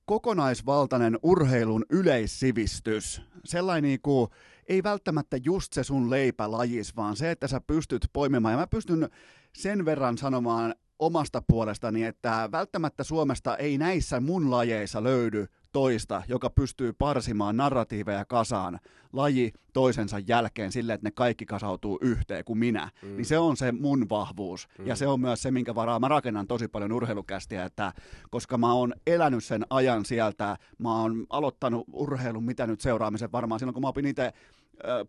kokonaisvaltainen 0.06 1.19
urheilun 1.23 1.86
yleissivistys, 1.90 3.22
sellainen 3.45 3.90
niinku, 3.90 4.30
ei 4.68 4.84
välttämättä 4.84 5.38
just 5.44 5.73
se 5.73 5.84
sun 5.84 6.10
leipälajis, 6.10 6.95
vaan 6.95 7.15
se, 7.15 7.32
että 7.32 7.48
sä 7.48 7.61
pystyt 7.61 8.07
poimimaan, 8.14 8.53
ja 8.53 8.57
mä 8.57 8.68
pystyn 8.68 9.10
sen 9.56 9.86
verran 9.86 10.18
sanomaan 10.18 10.76
omasta 10.99 11.41
puolestani, 11.48 12.03
että 12.03 12.49
välttämättä 12.52 13.03
Suomesta 13.03 13.57
ei 13.57 13.78
näissä 13.78 14.19
mun 14.19 14.52
lajeissa 14.52 15.03
löydy 15.03 15.48
toista, 15.72 16.23
joka 16.27 16.49
pystyy 16.49 16.93
parsimaan 16.93 17.57
narratiiveja 17.57 18.26
kasaan 18.26 18.80
laji 19.14 19.53
toisensa 19.73 20.19
jälkeen 20.19 20.72
sille, 20.72 20.93
että 20.93 21.07
ne 21.07 21.11
kaikki 21.11 21.45
kasautuu 21.45 21.98
yhteen 22.02 22.45
kuin 22.45 22.60
minä, 22.60 22.89
mm. 23.02 23.15
niin 23.15 23.26
se 23.26 23.38
on 23.38 23.57
se 23.57 23.72
mun 23.72 24.10
vahvuus. 24.10 24.68
Mm. 24.77 24.88
Ja 24.88 24.95
se 24.95 25.07
on 25.07 25.22
myös 25.22 25.41
se, 25.41 25.52
minkä 25.52 25.76
varaa 25.76 25.99
mä 25.99 26.07
rakennan 26.07 26.48
tosi 26.48 26.68
paljon 26.68 26.91
urheilukästiä, 26.91 27.65
että 27.65 27.93
koska 28.30 28.57
mä 28.57 28.73
oon 28.73 28.93
elänyt 29.07 29.43
sen 29.43 29.65
ajan 29.69 30.06
sieltä, 30.06 30.57
mä 30.77 31.02
oon 31.02 31.26
aloittanut 31.30 31.85
urheilun, 31.93 32.43
mitä 32.43 32.68
nyt 32.68 32.81
seuraamisen 32.81 33.31
varmaan 33.31 33.60
silloin, 33.60 33.73
kun 33.73 33.84
mä 33.84 33.88
opin 33.88 34.06
itse 34.06 34.34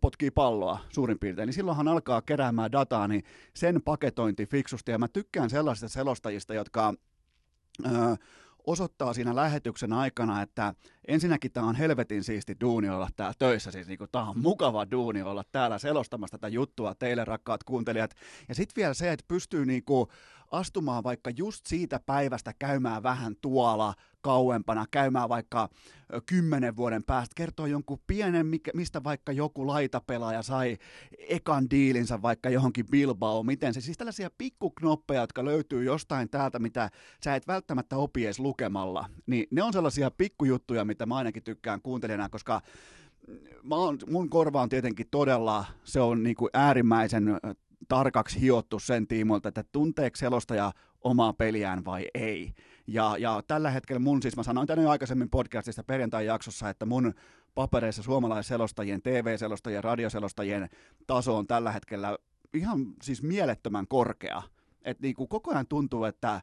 potkii 0.00 0.30
palloa 0.30 0.78
suurin 0.88 1.18
piirtein, 1.18 1.46
niin 1.46 1.54
silloinhan 1.54 1.88
alkaa 1.88 2.22
keräämään 2.22 2.72
dataa, 2.72 3.08
niin 3.08 3.24
sen 3.54 3.82
paketointi 3.82 4.46
fiksusti, 4.46 4.90
ja 4.90 4.98
mä 4.98 5.08
tykkään 5.08 5.50
sellaisista 5.50 5.88
selostajista, 5.88 6.54
jotka 6.54 6.94
ö, 7.86 8.16
osoittaa 8.66 9.12
siinä 9.14 9.36
lähetyksen 9.36 9.92
aikana, 9.92 10.42
että 10.42 10.74
ensinnäkin 11.08 11.52
tämä 11.52 11.66
on 11.66 11.74
helvetin 11.74 12.24
siisti 12.24 12.56
duuni 12.60 12.88
olla 12.88 13.08
täällä 13.16 13.34
töissä, 13.38 13.70
siis 13.70 13.88
niin 13.88 13.98
tämä 14.12 14.28
on 14.28 14.38
mukava 14.38 14.90
duuni 14.90 15.22
olla 15.22 15.44
täällä 15.52 15.78
selostamassa 15.78 16.38
tätä 16.38 16.48
juttua 16.48 16.94
teille 16.94 17.24
rakkaat 17.24 17.64
kuuntelijat. 17.64 18.10
Ja 18.48 18.54
sitten 18.54 18.76
vielä 18.76 18.94
se, 18.94 19.12
että 19.12 19.24
pystyy 19.28 19.66
niin 19.66 19.84
kuin 19.84 20.08
astumaan 20.50 21.04
vaikka 21.04 21.30
just 21.30 21.66
siitä 21.66 22.00
päivästä 22.06 22.52
käymään 22.58 23.02
vähän 23.02 23.36
tuolla 23.40 23.94
kauempana, 24.20 24.86
käymään 24.90 25.28
vaikka 25.28 25.68
kymmenen 26.26 26.76
vuoden 26.76 27.04
päästä, 27.04 27.32
kertoo 27.36 27.66
jonkun 27.66 27.98
pienen, 28.06 28.46
mistä 28.74 29.04
vaikka 29.04 29.32
joku 29.32 29.66
laitapelaaja 29.66 30.42
sai 30.42 30.76
ekan 31.28 31.70
diilinsä 31.70 32.22
vaikka 32.22 32.50
johonkin 32.50 32.86
Bilbao, 32.86 33.42
miten 33.42 33.74
se, 33.74 33.80
siis 33.80 33.98
tällaisia 33.98 34.30
pikkuknoppeja, 34.38 35.20
jotka 35.20 35.44
löytyy 35.44 35.84
jostain 35.84 36.30
täältä, 36.30 36.58
mitä 36.58 36.90
sä 37.24 37.34
et 37.34 37.46
välttämättä 37.46 37.96
opi 37.96 38.24
edes 38.24 38.38
lukemalla, 38.38 39.08
niin 39.26 39.46
ne 39.50 39.62
on 39.62 39.72
sellaisia 39.72 40.10
pikkujuttuja, 40.10 40.84
mitä 40.92 41.06
mä 41.06 41.16
ainakin 41.16 41.42
tykkään 41.42 41.82
kuuntelijana, 41.82 42.28
koska 42.28 42.60
mä 43.62 43.74
oon, 43.74 43.98
mun 44.10 44.30
korva 44.30 44.62
on 44.62 44.68
tietenkin 44.68 45.06
todella, 45.10 45.64
se 45.84 46.00
on 46.00 46.22
niin 46.22 46.36
kuin 46.36 46.50
äärimmäisen 46.54 47.38
tarkaksi 47.88 48.40
hiottu 48.40 48.78
sen 48.78 49.06
tiimoilta, 49.06 49.48
että 49.48 49.64
tunteeko 49.72 50.16
selostaja 50.16 50.72
omaa 51.00 51.32
peliään 51.32 51.84
vai 51.84 52.06
ei. 52.14 52.52
Ja, 52.86 53.16
ja 53.18 53.42
tällä 53.46 53.70
hetkellä 53.70 53.98
mun, 53.98 54.22
siis 54.22 54.36
mä 54.36 54.42
sanoin 54.42 54.66
tänne 54.66 54.86
aikaisemmin 54.86 55.30
podcastista 55.30 55.84
perjantai-jaksossa, 55.84 56.68
että 56.68 56.86
mun 56.86 57.14
papereissa 57.54 58.02
suomalaisselostajien, 58.02 59.02
TV-selostajien, 59.02 59.84
radioselostajien 59.84 60.68
taso 61.06 61.36
on 61.36 61.46
tällä 61.46 61.72
hetkellä 61.72 62.18
ihan 62.54 62.86
siis 63.02 63.22
mielettömän 63.22 63.86
korkea. 63.88 64.42
Että 64.84 65.02
niin 65.02 65.14
kuin 65.14 65.28
koko 65.28 65.50
ajan 65.50 65.66
tuntuu, 65.66 66.04
että 66.04 66.40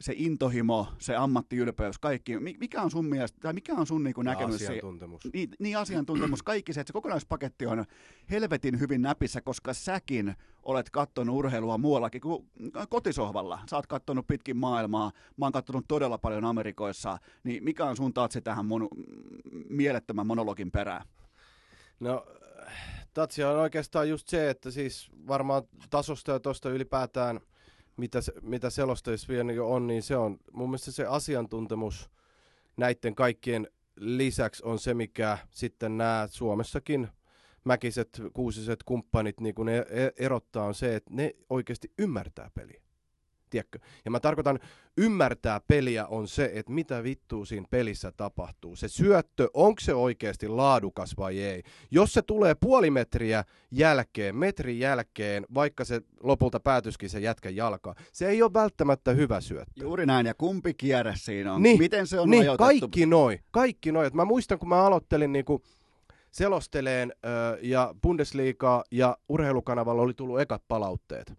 se 0.00 0.14
intohimo, 0.16 0.88
se 0.98 1.16
ammattiylpeys, 1.16 1.98
kaikki, 1.98 2.38
mikä 2.38 2.82
on 2.82 2.90
sun 2.90 3.06
mielestä, 3.06 3.38
tai 3.40 3.52
mikä 3.52 3.74
on 3.74 3.86
sun 3.86 4.04
niin 4.04 4.14
kuin 4.14 4.24
näkemys? 4.24 4.54
asiantuntemus. 4.54 5.22
Niin, 5.32 5.50
niin, 5.58 5.78
asiantuntemus, 5.78 6.42
kaikki 6.42 6.72
se, 6.72 6.80
että 6.80 6.88
se 6.88 6.92
kokonaispaketti 6.92 7.66
on 7.66 7.84
helvetin 8.30 8.80
hyvin 8.80 9.02
näpissä, 9.02 9.40
koska 9.40 9.74
säkin 9.74 10.34
olet 10.62 10.90
kattonut 10.90 11.36
urheilua 11.36 11.78
muuallakin 11.78 12.20
kuin 12.20 12.50
kotisohvalla. 12.88 13.58
Sä 13.70 13.76
oot 13.76 13.86
kattonut 13.86 14.26
pitkin 14.26 14.56
maailmaa, 14.56 15.12
mä 15.36 15.44
oon 15.44 15.52
kattonut 15.52 15.84
todella 15.88 16.18
paljon 16.18 16.44
Amerikoissa, 16.44 17.18
niin 17.44 17.64
mikä 17.64 17.84
on 17.84 17.96
sun 17.96 18.14
tatsi 18.14 18.40
tähän 18.40 18.66
mun 18.66 18.88
mielettömän 19.68 20.26
monologin 20.26 20.70
perään? 20.70 21.06
No, 22.00 22.26
tatsi 23.14 23.44
on 23.44 23.56
oikeastaan 23.56 24.08
just 24.08 24.28
se, 24.28 24.50
että 24.50 24.70
siis 24.70 25.10
varmaan 25.26 25.62
tasosta 25.90 26.32
ja 26.32 26.40
tuosta 26.40 26.70
ylipäätään– 26.70 27.40
mitä, 27.96 28.18
mitä 28.42 28.70
selostajissa 28.70 29.28
vielä 29.28 29.52
jo 29.52 29.70
on, 29.70 29.86
niin 29.86 30.02
se 30.02 30.16
on 30.16 30.38
mun 30.52 30.68
mielestä 30.68 30.90
se 30.90 31.06
asiantuntemus 31.06 32.10
näiden 32.76 33.14
kaikkien 33.14 33.68
lisäksi 33.96 34.62
on 34.64 34.78
se, 34.78 34.94
mikä 34.94 35.38
sitten 35.50 35.98
nämä 35.98 36.28
Suomessakin 36.30 37.08
mäkiset, 37.64 38.22
kuusiset 38.32 38.82
kumppanit 38.82 39.40
niin 39.40 39.54
kun 39.54 39.66
ne 39.66 39.78
e-, 39.78 40.24
erottaa 40.24 40.64
on 40.64 40.74
se, 40.74 40.96
että 40.96 41.10
ne 41.14 41.34
oikeasti 41.50 41.92
ymmärtää 41.98 42.50
peliä 42.54 42.81
tiedätkö? 43.52 43.78
Ja 44.04 44.10
mä 44.10 44.20
tarkoitan, 44.20 44.58
ymmärtää 44.96 45.60
peliä 45.68 46.06
on 46.06 46.28
se, 46.28 46.50
että 46.54 46.72
mitä 46.72 47.02
vittua 47.02 47.44
siinä 47.44 47.66
pelissä 47.70 48.12
tapahtuu. 48.16 48.76
Se 48.76 48.88
syöttö, 48.88 49.48
onko 49.54 49.80
se 49.80 49.94
oikeasti 49.94 50.48
laadukas 50.48 51.16
vai 51.16 51.42
ei? 51.42 51.62
Jos 51.90 52.12
se 52.12 52.22
tulee 52.22 52.54
puoli 52.54 52.90
metriä 52.90 53.44
jälkeen, 53.70 54.36
metrin 54.36 54.78
jälkeen, 54.78 55.46
vaikka 55.54 55.84
se 55.84 56.00
lopulta 56.22 56.60
päätyskin 56.60 57.10
se 57.10 57.20
jätkä 57.20 57.50
jalka, 57.50 57.94
se 58.12 58.28
ei 58.28 58.42
ole 58.42 58.52
välttämättä 58.52 59.12
hyvä 59.12 59.40
syöttö. 59.40 59.82
Juuri 59.82 60.06
näin, 60.06 60.26
ja 60.26 60.34
kumpi 60.34 60.74
kierre 60.74 61.12
siinä 61.16 61.52
on? 61.54 61.62
Niin, 61.62 61.78
Miten 61.78 62.06
se 62.06 62.20
on 62.20 62.30
niin, 62.30 62.46
kaikki 62.58 63.06
noin, 63.06 63.38
kaikki 63.50 63.92
noin. 63.92 64.10
Mä 64.14 64.24
muistan, 64.24 64.58
kun 64.58 64.68
mä 64.68 64.84
aloittelin 64.84 65.32
niinku 65.32 65.62
selosteleen 66.30 67.12
ja 67.62 67.94
Bundesliigaa 68.02 68.84
ja 68.90 69.16
urheilukanavalla 69.28 70.02
oli 70.02 70.14
tullut 70.14 70.40
ekat 70.40 70.62
palautteet. 70.68 71.32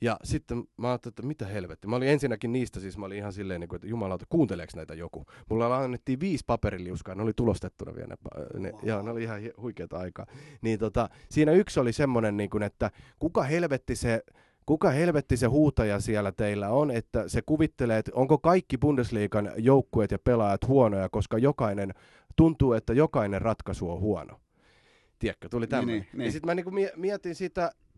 Ja 0.00 0.16
sitten 0.24 0.64
mä 0.76 0.88
ajattelin, 0.88 1.12
että 1.12 1.22
mitä 1.22 1.46
helvetti. 1.46 1.86
Mä 1.86 1.96
olin 1.96 2.08
ensinnäkin 2.08 2.52
niistä, 2.52 2.80
siis 2.80 2.98
mä 2.98 3.06
olin 3.06 3.18
ihan 3.18 3.32
silleen, 3.32 3.60
niin 3.60 3.74
että 3.74 3.86
jumalauta, 3.86 4.26
kuunteleeko 4.28 4.72
näitä 4.76 4.94
joku? 4.94 5.26
Mulla 5.50 5.76
annettiin 5.76 6.20
viisi 6.20 6.44
paperiliuskaa, 6.46 7.14
ne 7.14 7.22
oli 7.22 7.32
tulostettuna 7.36 7.94
vielä. 7.94 8.16
Ne, 8.54 8.60
ne, 8.60 8.72
wow. 8.72 8.80
Ja 8.82 9.02
ne 9.02 9.10
oli 9.10 9.22
ihan 9.22 9.40
huikeata 9.60 9.98
aikaa. 9.98 10.26
Niin 10.62 10.78
tota, 10.78 11.08
siinä 11.30 11.52
yksi 11.52 11.80
oli 11.80 11.92
semmoinen, 11.92 12.36
niin 12.36 12.50
kuin, 12.50 12.62
että 12.62 12.90
kuka 13.18 13.42
helvetti 13.42 13.96
se 13.96 14.22
kuka 14.66 14.90
helvetti 14.90 15.36
se 15.36 15.46
huutaja 15.46 16.00
siellä 16.00 16.32
teillä 16.32 16.68
on, 16.68 16.90
että 16.90 17.28
se 17.28 17.42
kuvittelee, 17.42 17.98
että 17.98 18.10
onko 18.14 18.38
kaikki 18.38 18.78
Bundesliigan 18.78 19.52
joukkueet 19.56 20.10
ja 20.10 20.18
pelaajat 20.18 20.68
huonoja, 20.68 21.08
koska 21.08 21.38
jokainen, 21.38 21.94
tuntuu, 22.36 22.72
että 22.72 22.92
jokainen 22.92 23.42
ratkaisu 23.42 23.90
on 23.90 24.00
huono. 24.00 24.40
Tiedätkö, 25.18 25.48
tuli 25.48 25.66
tämmöinen. 25.66 26.00
Niin, 26.00 26.08
niin, 26.12 26.18
niin. 26.18 26.26
Ja 26.26 26.32
sitten 26.32 26.46
mä 26.46 26.54
niinku 26.54 26.72
mietin 26.96 27.34
sitä, 27.34 27.72
sit 27.72 27.89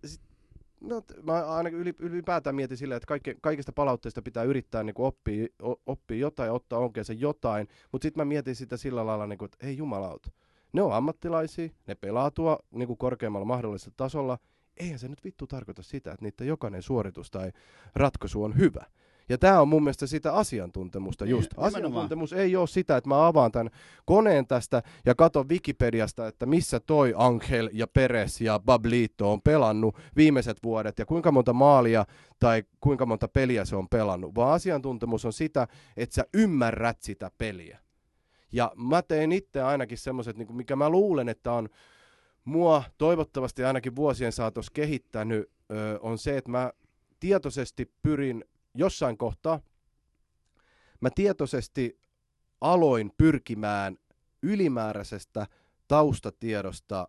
No, 0.83 1.03
mä 1.23 1.47
ainakin 1.47 1.79
ylipäätään 1.99 2.57
mietin 2.57 2.77
silleen, 2.77 2.97
että 2.97 3.07
kaikki, 3.07 3.35
kaikista 3.41 3.73
palautteista 3.73 4.23
pitää 4.23 4.43
yrittää 4.43 4.83
niin 4.83 4.95
oppia, 4.99 5.47
oppia 5.87 6.17
jotain 6.17 6.47
ja 6.47 6.53
ottaa 6.53 6.79
onkeensa 6.79 7.13
jotain, 7.13 7.69
mutta 7.93 8.05
sitten 8.05 8.21
mä 8.21 8.25
mietin 8.25 8.57
sitä 8.57 8.77
sillä 8.77 9.07
lailla, 9.07 9.27
niin 9.27 9.39
kuin, 9.39 9.47
että 9.47 9.67
ei 9.67 9.77
jumalauta. 9.77 10.31
Ne 10.73 10.83
on 10.83 10.93
ammattilaisia, 10.93 11.69
ne 11.87 11.95
pelaa 11.95 12.31
tuo 12.31 12.59
niin 12.71 12.87
kuin 12.87 12.99
korkeammalla 12.99 13.47
mahdollisella 13.47 13.95
tasolla. 13.97 14.39
Eihän 14.77 14.99
se 14.99 15.09
nyt 15.09 15.25
vittu 15.25 15.47
tarkoita 15.47 15.83
sitä, 15.83 16.13
että 16.13 16.25
niiden 16.25 16.47
jokainen 16.47 16.83
suoritus 16.83 17.31
tai 17.31 17.53
ratkaisu 17.95 18.45
on 18.45 18.59
hyvä. 18.59 18.85
Ja 19.33 19.39
tämä 19.39 19.61
on 19.61 19.69
mun 19.69 19.83
mielestä 19.83 20.07
sitä 20.07 20.35
asiantuntemusta 20.35 21.25
just. 21.25 21.51
Niin, 21.57 21.67
Asiantuntemus 21.67 22.33
ei 22.33 22.57
ole 22.57 22.67
sitä, 22.67 22.97
että 22.97 23.09
mä 23.09 23.27
avaan 23.27 23.53
tämän 23.53 23.71
koneen 24.05 24.47
tästä 24.47 24.83
ja 25.07 25.15
katon 25.15 25.49
Wikipediasta, 25.49 26.27
että 26.27 26.47
missä 26.47 26.81
toi 26.81 27.15
Angel 27.17 27.71
ja 27.73 27.87
Peres 27.87 28.41
ja 28.41 28.61
Bablito 28.65 29.33
on 29.33 29.43
pelannut 29.43 29.97
viimeiset 30.17 30.57
vuodet 30.63 30.99
ja 30.99 31.07
kuinka 31.07 31.33
monta 31.33 31.53
maalia 31.53 32.05
tai 32.39 32.63
kuinka 32.81 33.07
monta 33.07 33.29
peliä 33.29 33.65
se 33.65 33.77
on 33.77 33.89
pelannut. 33.89 34.35
Vaan 34.35 34.55
asiantuntemus 34.55 35.25
on 35.25 35.33
sitä, 35.33 35.69
että 35.97 36.15
sä 36.15 36.25
ymmärrät 36.35 37.03
sitä 37.03 37.31
peliä. 37.39 37.79
Ja 38.53 38.73
mä 38.77 39.03
teen 39.03 39.33
itse 39.33 39.63
ainakin 39.63 39.99
semmoiset, 39.99 40.37
niin 40.37 40.57
mikä 40.57 40.77
mä 40.77 40.91
luulen, 40.91 41.29
että 41.29 41.53
on 41.53 41.69
mua 42.45 42.85
toivottavasti 42.99 43.65
ainakin 43.65 43.97
vuosien 43.97 44.33
saatossa 44.33 44.73
kehittänyt, 44.75 45.51
on 46.01 46.19
se, 46.19 46.37
että 46.37 46.51
mä 46.51 46.73
tietoisesti 47.21 47.93
pyrin 48.03 48.45
jossain 48.75 49.19
kohtaa 49.19 49.61
mä 51.03 51.11
tietoisesti 51.15 52.01
aloin 52.61 53.13
pyrkimään 53.19 53.99
ylimääräisestä 54.43 55.47
taustatiedosta 55.89 57.09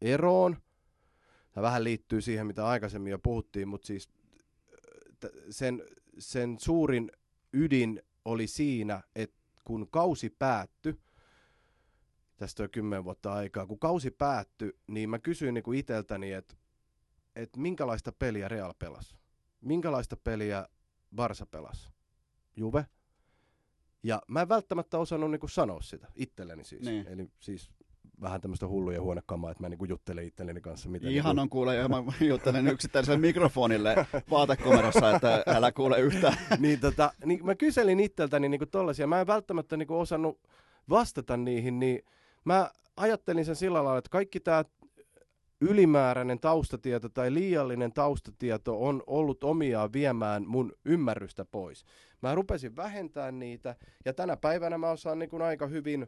eroon. 0.00 0.56
Tämä 1.52 1.62
vähän 1.62 1.84
liittyy 1.84 2.20
siihen, 2.20 2.46
mitä 2.46 2.66
aikaisemmin 2.66 3.10
jo 3.10 3.18
puhuttiin, 3.18 3.68
mutta 3.68 3.86
siis 3.86 4.08
sen, 5.50 5.82
sen 6.18 6.56
suurin 6.60 7.12
ydin 7.52 8.02
oli 8.24 8.46
siinä, 8.46 9.02
että 9.14 9.38
kun 9.64 9.88
kausi 9.90 10.30
päättyi, 10.38 11.00
tästä 12.36 12.62
on 12.62 12.70
kymmenen 12.70 13.04
vuotta 13.04 13.32
aikaa, 13.32 13.66
kun 13.66 13.78
kausi 13.78 14.10
päättyi, 14.10 14.72
niin 14.86 15.10
mä 15.10 15.18
kysyin 15.18 15.54
niin 15.54 15.64
kuin 15.64 15.78
iteltäni, 15.78 16.32
että, 16.32 16.54
että 17.36 17.60
minkälaista 17.60 18.12
peliä 18.12 18.48
Real 18.48 18.74
pelasi. 18.78 19.16
Minkälaista 19.60 20.16
peliä 20.16 20.68
Barsa 21.14 21.46
pelasi. 21.46 21.88
Juve. 22.56 22.86
Ja 24.02 24.22
mä 24.28 24.42
en 24.42 24.48
välttämättä 24.48 24.98
osannut 24.98 25.30
niin 25.30 25.40
kuin 25.40 25.50
sanoa 25.50 25.80
sitä 25.80 26.06
itselleni 26.14 26.64
siis. 26.64 26.82
Niin. 26.82 27.06
Eli 27.08 27.30
siis 27.40 27.70
vähän 28.20 28.40
tämmöistä 28.40 28.68
hulluja 28.68 29.02
huonekamaa, 29.02 29.50
että 29.50 29.62
mä 29.62 29.68
niin 29.68 29.88
juttelen 29.88 30.24
itselleni 30.24 30.60
kanssa. 30.60 30.88
Mitä 30.88 31.08
Ihan 31.08 31.36
niin 31.36 31.42
on 31.42 31.48
kuule, 31.48 31.76
ja 31.76 31.88
mä 31.88 31.96
juttelen 32.20 32.68
yksittäiselle 32.68 33.18
mikrofonille 33.18 34.06
vaatekomerossa, 34.30 35.10
että 35.10 35.42
älä 35.46 35.72
kuule 35.72 36.00
yhtään. 36.00 36.36
niin, 36.58 36.80
tota, 36.80 37.12
niin 37.24 37.46
mä 37.46 37.54
kyselin 37.54 38.00
itseltäni 38.00 38.48
niin 38.48 38.68
tollasia. 38.70 39.06
Mä 39.06 39.20
en 39.20 39.26
välttämättä 39.26 39.76
niin 39.76 39.86
kuin 39.86 40.00
osannut 40.00 40.40
vastata 40.88 41.36
niihin, 41.36 41.78
niin 41.78 42.02
mä 42.44 42.70
ajattelin 42.96 43.44
sen 43.44 43.56
sillä 43.56 43.84
lailla, 43.84 43.98
että 43.98 44.10
kaikki 44.10 44.40
tämä 44.40 44.64
ylimääräinen 45.60 46.40
taustatieto 46.40 47.08
tai 47.08 47.34
liiallinen 47.34 47.92
taustatieto 47.92 48.84
on 48.84 49.02
ollut 49.06 49.44
omiaan 49.44 49.92
viemään 49.92 50.46
mun 50.46 50.72
ymmärrystä 50.84 51.44
pois. 51.44 51.84
Mä 52.22 52.34
rupesin 52.34 52.76
vähentämään 52.76 53.38
niitä 53.38 53.76
ja 54.04 54.12
tänä 54.12 54.36
päivänä 54.36 54.78
mä 54.78 54.90
osaan 54.90 55.18
niin 55.18 55.30
kuin 55.30 55.42
aika 55.42 55.66
hyvin 55.66 56.06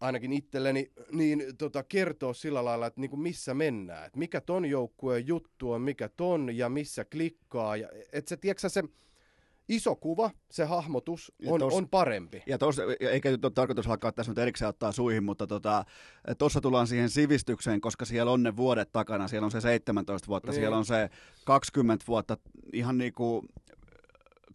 ainakin 0.00 0.32
itselleni, 0.32 0.92
niin 1.12 1.42
tota, 1.58 1.82
kertoa 1.82 2.34
sillä 2.34 2.64
lailla, 2.64 2.86
että 2.86 3.00
niin 3.00 3.10
kuin 3.10 3.20
missä 3.20 3.54
mennään. 3.54 4.06
Että 4.06 4.18
mikä 4.18 4.40
ton 4.40 4.66
joukkueen 4.66 5.26
juttu 5.26 5.72
on, 5.72 5.82
mikä 5.82 6.08
ton 6.08 6.56
ja 6.56 6.68
missä 6.68 7.04
klikkaa. 7.04 7.76
Ja, 7.76 7.88
et 8.12 8.28
se, 8.28 8.36
tiedätkö, 8.36 8.68
se 8.68 8.82
iso 9.70 9.96
kuva, 9.96 10.30
se 10.50 10.64
hahmotus 10.64 11.32
on, 11.46 11.60
tos, 11.60 11.74
on 11.74 11.88
parempi. 11.88 12.42
Ja 12.46 12.58
tos, 12.58 12.76
eikä 13.00 13.30
nyt 13.30 13.44
ole 13.44 13.52
tarkoitus 13.52 13.86
alkaa 13.86 14.12
tässä 14.12 14.32
nyt 14.32 14.38
erikseen 14.38 14.68
ottaa 14.68 14.92
suihin, 14.92 15.24
mutta 15.24 15.46
tuossa 15.46 15.84
tota, 16.38 16.62
tullaan 16.62 16.86
siihen 16.86 17.10
sivistykseen, 17.10 17.80
koska 17.80 18.04
siellä 18.04 18.32
on 18.32 18.42
ne 18.42 18.56
vuodet 18.56 18.92
takana. 18.92 19.28
Siellä 19.28 19.44
on 19.44 19.50
se 19.50 19.60
17 19.60 20.28
vuotta, 20.28 20.50
niin. 20.50 20.60
siellä 20.60 20.76
on 20.76 20.84
se 20.84 21.10
20 21.44 22.04
vuotta 22.08 22.36
ihan 22.72 22.98
niin 22.98 23.12
kuin 23.12 23.46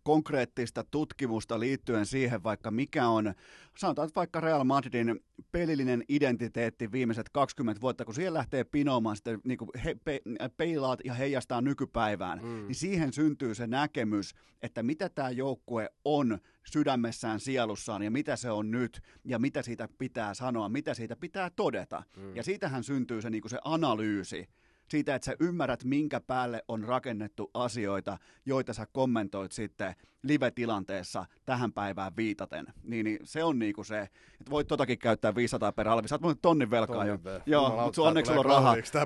konkreettista 0.06 0.84
tutkimusta 0.92 1.60
liittyen 1.60 2.06
siihen, 2.06 2.44
vaikka 2.44 2.72
mikä 2.72 3.08
on, 3.08 3.34
sanotaan 3.78 4.08
että 4.08 4.20
vaikka 4.20 4.40
Real 4.40 4.64
Madridin 4.64 5.20
pelillinen 5.52 6.04
identiteetti 6.10 6.92
viimeiset 6.92 7.30
20 7.30 7.82
vuotta, 7.82 8.06
kun 8.06 8.16
siellä 8.16 8.38
lähtee 8.38 8.64
pinoamaan 8.64 9.16
sitten 9.16 9.40
niin 9.44 9.58
kuin 9.58 9.70
he, 9.84 9.96
pe, 10.04 10.22
peilaat 10.58 11.00
ja 11.06 11.14
heijastaa 11.14 11.62
nykypäivään, 11.62 12.40
mm. 12.44 12.68
niin 12.68 12.76
siihen 12.76 13.14
syntyy 13.14 13.56
se 13.56 13.68
näkemys, 13.68 14.36
että 14.62 14.84
mitä 14.84 15.10
tämä 15.10 15.30
joukkue 15.30 15.90
on 16.06 16.40
sydämessään, 16.72 17.40
sielussaan 17.40 18.04
ja 18.04 18.12
mitä 18.12 18.36
se 18.36 18.52
on 18.52 18.72
nyt 18.72 19.02
ja 19.24 19.40
mitä 19.40 19.62
siitä 19.62 19.90
pitää 19.98 20.34
sanoa, 20.34 20.70
mitä 20.70 20.94
siitä 20.94 21.16
pitää 21.16 21.50
todeta. 21.50 22.04
Mm. 22.18 22.36
Ja 22.36 22.44
siitähän 22.44 22.84
syntyy 22.84 23.22
se, 23.22 23.30
niin 23.30 23.42
kuin 23.42 23.50
se 23.50 23.60
analyysi 23.64 24.50
siitä, 24.90 25.16
että 25.16 25.26
sä 25.26 25.36
ymmärrät, 25.40 25.84
minkä 25.84 26.20
päälle 26.20 26.64
on 26.68 26.84
rakennettu 26.84 27.52
asioita, 27.54 28.18
joita 28.46 28.74
sä 28.74 28.88
kommentoit 28.92 29.52
sitten 29.52 29.96
live-tilanteessa 30.24 31.26
tähän 31.46 31.74
päivään 31.74 32.12
viitaten. 32.18 32.66
Niin, 32.84 33.04
niin 33.04 33.20
se 33.24 33.44
on 33.44 33.60
niinku 33.60 33.84
se, 33.84 34.00
että 34.02 34.50
voit 34.50 34.68
totakin 34.68 35.00
käyttää 35.00 35.36
500 35.36 35.72
per 35.72 35.88
alvi. 35.88 36.08
Sä 36.08 36.20
oot 36.24 36.42
tonnin 36.42 36.72
velkaa 36.72 37.06
jo. 37.06 37.20
Ver. 37.24 37.42
Joo, 37.46 37.84
mutta 37.84 38.02
onneksi 38.02 38.30
sulla 38.30 38.40
on 38.40 38.46
rahaa. 38.46 38.76
Tää, 38.92 39.06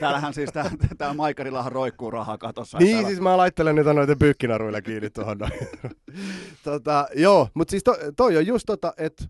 täällähän 0.00 0.34
siis 0.34 0.52
tää, 0.52 0.70
tää 0.98 1.14
Maikarillahan 1.14 1.72
roikkuu 1.72 2.10
rahaa 2.10 2.38
katossa. 2.38 2.78
Niin, 2.78 2.92
täällä... 2.92 3.08
siis 3.08 3.20
mä 3.20 3.36
laittelen 3.36 3.74
niitä 3.74 3.92
noita 3.92 4.16
pyykkinaruilla 4.16 4.82
kiinni 4.82 5.10
tuohon. 5.10 5.38
tota, 6.64 7.08
joo, 7.14 7.48
mutta 7.54 7.70
siis 7.70 7.84
to, 7.84 7.96
toi 8.16 8.36
on 8.36 8.46
just 8.46 8.66
tota, 8.66 8.94
että 8.96 9.24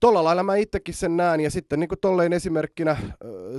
Tuolla 0.00 0.24
lailla 0.24 0.42
mä 0.42 0.56
itsekin 0.56 0.94
sen 0.94 1.16
näen, 1.16 1.40
ja 1.40 1.50
sitten 1.50 1.80
niin 1.80 1.88
tolleen 2.00 2.32
esimerkkinä 2.32 2.96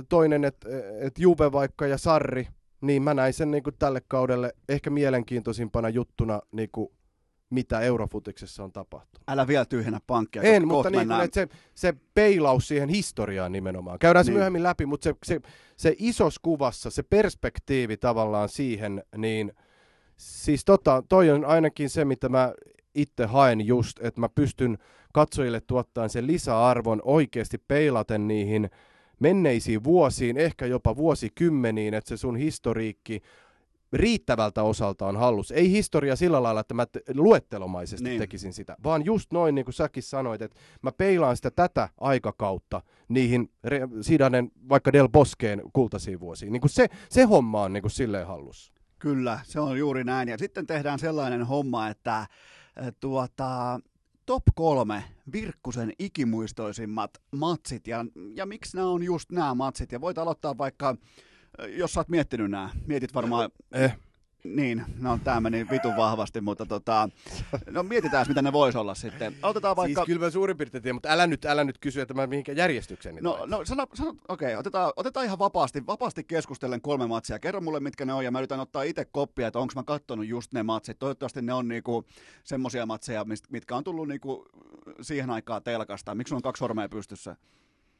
toinen, 0.08 0.44
että 0.44 0.68
et 1.00 1.18
Juve 1.18 1.52
vaikka 1.52 1.86
ja 1.86 1.98
Sarri, 1.98 2.48
niin 2.80 3.02
mä 3.02 3.14
näin 3.14 3.32
sen 3.32 3.50
niin 3.50 3.62
tälle 3.78 4.02
kaudelle 4.08 4.52
ehkä 4.68 4.90
mielenkiintoisimpana 4.90 5.88
juttuna, 5.88 6.40
niin 6.52 6.68
kuin, 6.72 6.88
mitä 7.50 7.80
Eurofutiksessa 7.80 8.64
on 8.64 8.72
tapahtunut. 8.72 9.24
Älä 9.28 9.46
vielä 9.46 9.64
tyhjennä 9.64 10.00
pankkia. 10.06 10.42
En, 10.42 10.68
mutta 10.68 10.90
niin 10.90 11.08
kuin, 11.08 11.28
se, 11.32 11.48
se 11.74 11.94
peilaus 12.14 12.68
siihen 12.68 12.88
historiaan 12.88 13.52
nimenomaan. 13.52 13.98
Käydään 13.98 14.26
niin. 14.26 14.32
se 14.32 14.36
myöhemmin 14.36 14.62
läpi, 14.62 14.86
mutta 14.86 15.04
se, 15.04 15.14
se, 15.24 15.40
se 15.76 15.94
isos 15.98 16.38
kuvassa, 16.38 16.90
se 16.90 17.02
perspektiivi 17.02 17.96
tavallaan 17.96 18.48
siihen, 18.48 19.02
niin 19.16 19.52
siis 20.16 20.64
tota, 20.64 21.02
toi 21.08 21.30
on 21.30 21.44
ainakin 21.44 21.90
se, 21.90 22.04
mitä 22.04 22.28
mä 22.28 22.52
itse 22.94 23.26
haen 23.26 23.66
just, 23.66 23.98
että 24.02 24.20
mä 24.20 24.28
pystyn 24.28 24.78
katsojille 25.12 25.60
tuottaa 25.60 26.08
sen 26.08 26.26
lisäarvon 26.26 27.00
oikeasti 27.04 27.58
peilaten 27.68 28.28
niihin 28.28 28.70
menneisiin 29.20 29.84
vuosiin, 29.84 30.36
ehkä 30.36 30.66
jopa 30.66 30.96
vuosikymmeniin, 30.96 31.94
että 31.94 32.08
se 32.08 32.16
sun 32.16 32.36
historiikki 32.36 33.22
riittävältä 33.92 34.62
osalta 34.62 35.06
on 35.06 35.16
hallus. 35.16 35.50
Ei 35.50 35.70
historia 35.70 36.16
sillä 36.16 36.42
lailla, 36.42 36.60
että 36.60 36.74
mä 36.74 36.86
luettelomaisesti 37.14 38.08
niin. 38.08 38.18
tekisin 38.18 38.52
sitä, 38.52 38.76
vaan 38.84 39.04
just 39.04 39.32
noin 39.32 39.54
niin 39.54 39.64
kuin 39.64 39.74
säkin 39.74 40.02
sanoit, 40.02 40.42
että 40.42 40.56
mä 40.82 40.92
peilaan 40.92 41.36
sitä 41.36 41.50
tätä 41.50 41.88
aikakautta 42.00 42.82
niihin 43.08 43.50
Sidanen, 44.00 44.50
vaikka 44.68 44.92
Del 44.92 45.08
Boskeen 45.08 45.62
kultaisiin 45.72 46.20
vuosiin. 46.20 46.52
Niin 46.52 46.60
kuin 46.60 46.70
se, 46.70 46.88
se 47.08 47.22
homma 47.22 47.62
on 47.62 47.72
niin 47.72 47.82
kuin 47.82 47.90
silleen 47.90 48.26
hallus. 48.26 48.72
Kyllä, 48.98 49.40
se 49.44 49.60
on 49.60 49.78
juuri 49.78 50.04
näin. 50.04 50.28
Ja 50.28 50.38
sitten 50.38 50.66
tehdään 50.66 50.98
sellainen 50.98 51.46
homma, 51.46 51.88
että 51.88 52.26
tuota, 53.00 53.80
top 54.26 54.42
kolme 54.54 55.04
Virkkusen 55.32 55.92
ikimuistoisimmat 55.98 57.10
matsit, 57.32 57.86
ja, 57.86 58.04
ja 58.34 58.46
miksi 58.46 58.76
nämä 58.76 58.88
on 58.88 59.02
just 59.02 59.32
nämä 59.32 59.54
matsit, 59.54 59.92
ja 59.92 60.00
voit 60.00 60.18
aloittaa 60.18 60.58
vaikka, 60.58 60.96
jos 61.68 61.92
sä 61.92 62.00
oot 62.00 62.08
miettinyt 62.08 62.50
nämä, 62.50 62.70
mietit 62.86 63.14
varmaan... 63.14 63.50
Eh. 63.72 63.96
Niin, 64.44 64.84
no 64.98 65.18
tämä 65.24 65.40
meni 65.40 65.66
vitun 65.70 65.96
vahvasti, 65.96 66.40
mutta 66.40 66.66
tota, 66.66 67.08
no 67.70 67.82
mietitään, 67.82 68.26
mitä 68.28 68.42
ne 68.42 68.52
vois 68.52 68.76
olla 68.76 68.94
sitten. 68.94 69.36
Otetaan 69.42 69.76
vaikka... 69.76 70.00
Siis 70.00 70.06
kyllä 70.06 70.26
mä 70.26 70.30
suurin 70.30 70.56
piirtein 70.56 70.82
tiedän, 70.82 70.96
mutta 70.96 71.08
älä 71.08 71.26
nyt, 71.26 71.44
älä 71.44 71.64
nyt 71.64 71.78
kysy, 71.78 72.00
että 72.00 72.14
mä 72.14 72.26
mihinkä 72.26 72.52
järjestykseen 72.52 73.16
No, 73.20 73.38
no 73.46 73.64
sano, 73.64 73.86
sano 73.94 74.14
okei, 74.28 74.48
okay, 74.48 74.60
otetaan, 74.60 74.92
otetaan 74.96 75.26
ihan 75.26 75.38
vapaasti, 75.38 75.86
vapaasti 75.86 76.24
keskustellen 76.24 76.80
kolme 76.80 77.06
matsia. 77.06 77.38
Kerro 77.38 77.60
mulle, 77.60 77.80
mitkä 77.80 78.04
ne 78.04 78.12
on, 78.12 78.24
ja 78.24 78.30
mä 78.30 78.38
yritän 78.38 78.60
ottaa 78.60 78.82
itse 78.82 79.04
koppia, 79.04 79.46
että 79.46 79.58
onko 79.58 79.72
mä 79.76 79.82
kattonut 79.82 80.26
just 80.26 80.52
ne 80.52 80.62
matsit. 80.62 80.98
Toivottavasti 80.98 81.42
ne 81.42 81.52
on 81.52 81.68
niinku 81.68 82.04
semmosia 82.44 82.86
matseja, 82.86 83.26
mitkä 83.50 83.76
on 83.76 83.84
tullut 83.84 84.08
niinku 84.08 84.46
siihen 85.00 85.30
aikaan 85.30 85.62
telkasta. 85.62 86.14
Miksi 86.14 86.34
on 86.34 86.42
kaksi 86.42 86.58
sormea 86.58 86.88
pystyssä? 86.88 87.36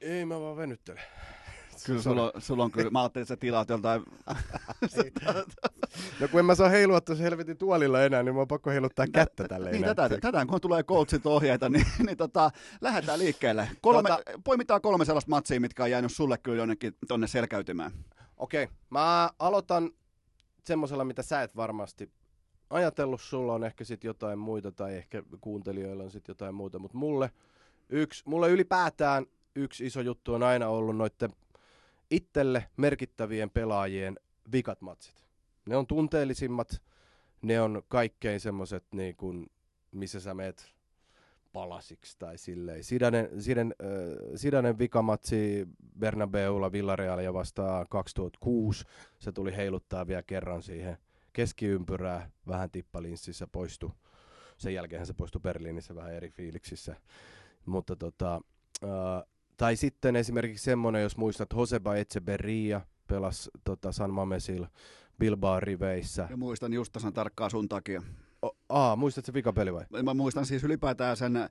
Ei, 0.01 0.25
mä 0.25 0.41
vaan 0.41 0.57
venyttelen. 0.57 1.03
Kyllä 1.86 2.02
sulla, 2.02 2.32
sulla 2.39 2.65
on 2.65 2.70
kyllä, 2.70 2.90
mä 2.90 3.01
ajattelin, 3.01 3.23
että 3.23 3.35
sä 3.35 3.36
tilaat 3.36 3.69
joltain... 3.69 4.02
no 6.20 6.28
kun 6.31 6.40
en 6.40 6.47
mä 6.47 6.55
saa 6.55 6.69
heilua 6.69 7.01
tuossa 7.01 7.24
helvetin 7.24 7.57
tuolilla 7.57 8.02
enää, 8.02 8.23
niin 8.23 8.35
mä 8.35 8.40
on 8.40 8.48
pakko 8.48 8.70
heiluttaa 8.70 9.07
kättä 9.12 9.48
tälle 9.48 9.70
niin, 9.70 9.85
tätä, 9.85 10.09
tätä, 10.09 10.47
kun 10.47 10.61
tulee 10.61 10.82
coachit 10.82 11.27
ohjeita, 11.27 11.69
niin, 11.69 11.86
niin 12.07 12.16
tota, 12.16 12.51
lähdetään 12.81 13.19
liikkeelle. 13.19 13.69
Kolme, 13.81 14.09
tota, 14.09 14.23
poimitaan 14.44 14.81
kolme 14.81 15.05
sellaista 15.05 15.31
matsia, 15.31 15.61
mitkä 15.61 15.82
on 15.85 15.90
jäänyt 15.90 16.12
sulle 16.12 16.39
kyllä 16.39 16.59
jonnekin 16.59 16.97
tonne 17.09 17.27
selkäytymään. 17.27 17.93
Okei, 18.36 18.65
okay. 18.65 18.77
mä 18.90 19.31
aloitan 19.39 19.90
semmoisella, 20.65 21.05
mitä 21.05 21.23
sä 21.23 21.43
et 21.43 21.57
varmasti 21.57 22.11
ajatellut. 22.70 23.20
Sulla 23.20 23.55
on 23.55 23.65
ehkä 23.65 23.85
sitten 23.85 24.09
jotain 24.09 24.39
muita 24.39 24.73
tai 24.73 24.97
ehkä 24.97 25.23
kuuntelijoilla 25.40 26.05
on 26.05 26.11
sitten 26.11 26.31
jotain 26.31 26.55
muuta, 26.55 26.78
mutta 26.78 26.98
mulle 26.98 27.31
yksi, 27.89 28.23
mulle 28.27 28.51
ylipäätään 28.51 29.27
yksi 29.55 29.86
iso 29.86 30.01
juttu 30.01 30.35
on 30.35 30.43
aina 30.43 30.69
ollut 30.69 30.97
noiden 30.97 31.31
itselle 32.11 32.69
merkittävien 32.77 33.51
pelaajien 33.51 34.19
vikat 34.53 34.81
matsit. 34.81 35.24
Ne 35.66 35.77
on 35.77 35.87
tunteellisimmat, 35.87 36.82
ne 37.43 37.61
on 37.61 37.82
kaikkein 37.89 38.41
semmoiset, 38.41 38.85
niin 38.93 39.16
kuin, 39.16 39.47
missä 39.93 40.20
sä 40.20 40.35
meet 40.35 40.73
palasiksi 41.53 42.16
tai 42.19 42.39
silleen. 42.39 42.85
Sidanen, 42.85 43.43
Sidanen, 43.43 43.74
äh, 43.82 43.89
Sidanen 44.37 44.78
vikamatsi 44.78 45.69
Bernabeulla 45.99 46.73
Villarealia 46.73 47.35
vastaan 47.35 47.87
2006. 47.91 48.85
Se 49.19 49.32
tuli 49.32 49.57
heiluttaa 49.57 50.07
vielä 50.07 50.23
kerran 50.23 50.62
siihen 50.62 50.99
keskiympyrää, 51.32 52.31
vähän 52.47 52.70
tippalinssissä 52.70 53.47
poistu. 53.47 53.93
Sen 54.57 54.74
jälkeen 54.74 55.07
se 55.07 55.15
poistui 55.15 55.41
Berliinissä 55.41 55.95
vähän 55.95 56.15
eri 56.15 56.31
fiiliksissä. 56.31 56.97
Mutta 57.66 57.97
tota, 57.97 58.41
äh, 58.85 58.91
tai 59.61 59.77
sitten 59.77 60.16
esimerkiksi 60.16 60.65
semmoinen, 60.65 61.03
jos 61.03 61.16
muistat, 61.16 61.49
Joseba 61.57 61.95
Echeberria 61.95 62.81
pelasi 63.07 63.51
tota 63.65 63.93
San 63.93 64.11
Mamesil 64.15 64.66
Bilbao 65.19 65.61
riveissä. 65.61 66.27
Ja 66.31 66.37
muistan 66.37 66.73
just 66.73 66.93
tasan 66.93 67.12
tarkkaan 67.12 67.51
sun 67.51 67.69
takia. 67.69 68.03
O, 68.43 68.57
aa, 68.69 68.97
muistat 68.97 69.24
se 69.24 69.32
vikapeli 69.35 69.73
vai? 69.73 69.85
Mä 70.03 70.15
muistan 70.15 70.47
siis 70.47 70.65
ylipäätään 70.65 71.16
sen 71.16 71.49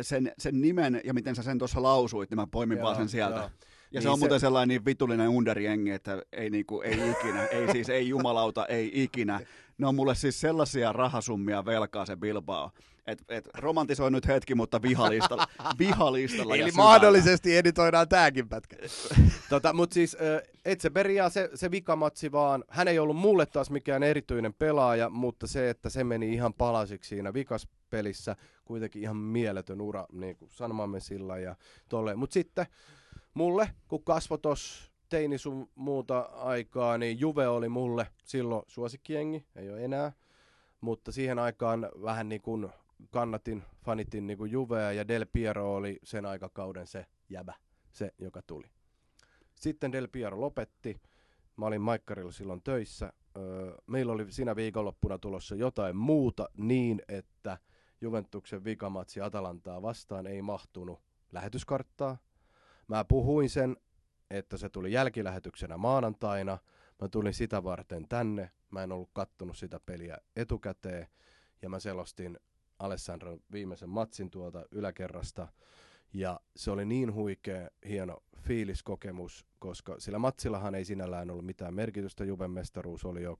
sen, 0.00 0.32
sen 0.38 0.60
nimen 0.60 1.00
ja 1.04 1.14
miten 1.14 1.34
sä 1.36 1.42
sen 1.42 1.58
tuossa 1.58 1.82
lausuit, 1.82 2.30
niin 2.30 2.36
mä 2.40 2.46
poimin 2.46 2.78
Joo, 2.78 2.84
vaan 2.84 2.96
sen 2.96 3.08
sieltä. 3.08 3.36
joo. 3.38 3.50
Ja 3.90 4.00
se 4.00 4.04
Niin 4.06 4.12
on 4.12 4.18
se- 4.18 4.20
muuten 4.20 4.40
sellainen 4.40 4.68
niin 4.68 4.84
vitullinen 4.84 5.28
underjengi, 5.28 5.90
että 5.90 6.22
ei, 6.32 6.50
niinku, 6.50 6.80
ei 6.80 7.10
ikinä, 7.10 7.46
ei 7.46 7.72
siis, 7.72 7.88
ei 7.88 8.08
jumalauta, 8.08 8.66
ei 8.66 9.02
ikinä. 9.02 9.40
Ne 9.78 9.86
on 9.86 9.94
mulle 9.94 10.14
siis 10.14 10.40
sellaisia 10.40 10.92
rahasummia 10.92 11.64
velkaa 11.64 12.06
se 12.06 12.16
Bilbao. 12.16 12.70
Et, 13.06 13.24
et 13.28 13.48
romantisoi 13.54 14.10
nyt 14.10 14.26
hetki, 14.26 14.54
mutta 14.54 14.82
vihalistalla, 14.82 15.46
vihalistalla 15.78 16.54
Eli 16.54 16.70
syvällä. 16.70 16.88
mahdollisesti 16.88 17.56
editoidaan 17.56 18.08
tääkin 18.08 18.48
pätkä. 18.48 18.76
tota, 19.50 19.72
Mutta 19.72 19.94
siis 19.94 20.16
Etseberia 20.64 21.28
se, 21.28 21.50
se 21.54 21.70
vikamatsi 21.70 22.32
vaan, 22.32 22.64
hän 22.68 22.88
ei 22.88 22.98
ollut 22.98 23.16
mulle 23.16 23.46
taas 23.46 23.70
mikään 23.70 24.02
erityinen 24.02 24.54
pelaaja, 24.54 25.10
mutta 25.10 25.46
se, 25.46 25.70
että 25.70 25.88
se 25.90 26.04
meni 26.04 26.32
ihan 26.34 26.54
palasiksi 26.54 27.08
siinä 27.08 27.34
vikaspelissä, 27.34 28.36
kuitenkin 28.64 29.02
ihan 29.02 29.16
mieletön 29.16 29.80
ura, 29.80 30.06
niin 30.12 30.36
kuin 30.36 30.50
sanomamme 30.50 31.00
sillä 31.00 31.38
ja 31.38 31.56
tolleen. 31.88 32.18
Mutta 32.18 32.34
sitten 32.34 32.66
mulle, 33.34 33.70
kun 33.88 34.04
kasvoi 34.04 34.38
tos 34.38 34.92
teini 35.08 35.38
sun 35.38 35.68
muuta 35.74 36.20
aikaa, 36.20 36.98
niin 36.98 37.20
Juve 37.20 37.48
oli 37.48 37.68
mulle 37.68 38.06
silloin 38.24 38.62
suosikkiengi, 38.66 39.46
ei 39.56 39.70
ole 39.70 39.84
enää. 39.84 40.12
Mutta 40.80 41.12
siihen 41.12 41.38
aikaan 41.38 41.90
vähän 42.02 42.28
niin 42.28 42.42
kuin 42.42 42.68
kannatin, 43.10 43.62
fanitin 43.84 44.26
niin 44.26 44.50
Juvea 44.50 44.92
ja 44.92 45.08
Del 45.08 45.26
Piero 45.32 45.74
oli 45.74 45.98
sen 46.04 46.26
aikakauden 46.26 46.86
se 46.86 47.06
jäbä, 47.28 47.54
se 47.90 48.14
joka 48.18 48.42
tuli. 48.42 48.70
Sitten 49.54 49.92
Del 49.92 50.08
Piero 50.08 50.40
lopetti. 50.40 51.00
Mä 51.56 51.66
olin 51.66 51.80
Maikkarilla 51.80 52.32
silloin 52.32 52.62
töissä. 52.62 53.12
Öö, 53.36 53.76
meillä 53.86 54.12
oli 54.12 54.32
siinä 54.32 54.56
viikonloppuna 54.56 55.18
tulossa 55.18 55.54
jotain 55.54 55.96
muuta 55.96 56.48
niin, 56.56 57.02
että 57.08 57.58
Juventuksen 58.00 58.64
vikamatsi 58.64 59.20
Atalantaa 59.20 59.82
vastaan 59.82 60.26
ei 60.26 60.42
mahtunut 60.42 61.00
lähetyskarttaa. 61.32 62.18
Mä 62.88 63.04
puhuin 63.04 63.50
sen, 63.50 63.76
että 64.30 64.56
se 64.56 64.68
tuli 64.68 64.92
jälkilähetyksenä 64.92 65.76
maanantaina. 65.76 66.58
Mä 67.02 67.08
tulin 67.08 67.34
sitä 67.34 67.64
varten 67.64 68.08
tänne. 68.08 68.50
Mä 68.70 68.82
en 68.82 68.92
ollut 68.92 69.10
kattonut 69.12 69.56
sitä 69.56 69.80
peliä 69.86 70.18
etukäteen. 70.36 71.06
Ja 71.62 71.68
mä 71.68 71.80
selostin 71.80 72.38
Alessandron 72.78 73.40
viimeisen 73.52 73.88
matsin 73.88 74.30
tuolta 74.30 74.64
yläkerrasta. 74.70 75.48
Ja 76.12 76.40
se 76.56 76.70
oli 76.70 76.84
niin 76.84 77.14
huikea, 77.14 77.68
hieno 77.88 78.22
fiiliskokemus, 78.38 79.46
koska 79.58 79.94
sillä 79.98 80.18
matsillahan 80.18 80.74
ei 80.74 80.84
sinällään 80.84 81.30
ollut 81.30 81.46
mitään 81.46 81.74
merkitystä. 81.74 82.24
Juven 82.24 82.50
mestaruus 82.50 83.04
oli 83.04 83.22
jo 83.22 83.38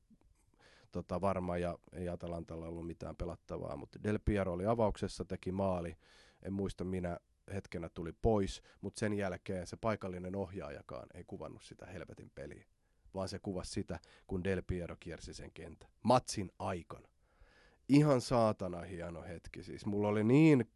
tota, 0.93 1.20
varma 1.20 1.59
ja 1.59 1.78
ei 1.93 2.09
Atalantalla 2.09 2.66
ollut 2.66 2.86
mitään 2.86 3.16
pelattavaa, 3.16 3.77
mutta 3.77 4.02
Del 4.02 4.19
Piero 4.24 4.52
oli 4.52 4.66
avauksessa, 4.66 5.24
teki 5.24 5.52
maali. 5.52 5.97
En 6.43 6.52
muista 6.52 6.85
minä 6.85 7.19
hetkenä 7.55 7.89
tuli 7.89 8.12
pois, 8.12 8.62
mutta 8.81 9.01
sen 9.01 9.12
jälkeen 9.12 9.66
se 9.66 9.77
paikallinen 9.77 10.36
ohjaajakaan 10.36 11.09
ei 11.15 11.24
kuvannut 11.27 11.62
sitä 11.62 11.86
helvetin 11.86 12.31
peliä, 12.35 12.65
vaan 13.15 13.28
se 13.28 13.39
kuvasi 13.39 13.73
sitä, 13.73 13.98
kun 14.27 14.44
Del 14.44 14.62
Piero 14.66 14.97
kiersi 15.01 15.35
sen 15.35 15.51
kentän. 15.52 15.90
Matsin 16.02 16.51
aikana. 16.59 17.09
Ihan 17.89 18.20
saatana 18.20 18.81
hieno 18.81 19.23
hetki. 19.23 19.62
Siis 19.62 19.86
mulla 19.86 20.09
oli 20.09 20.24
niin, 20.24 20.70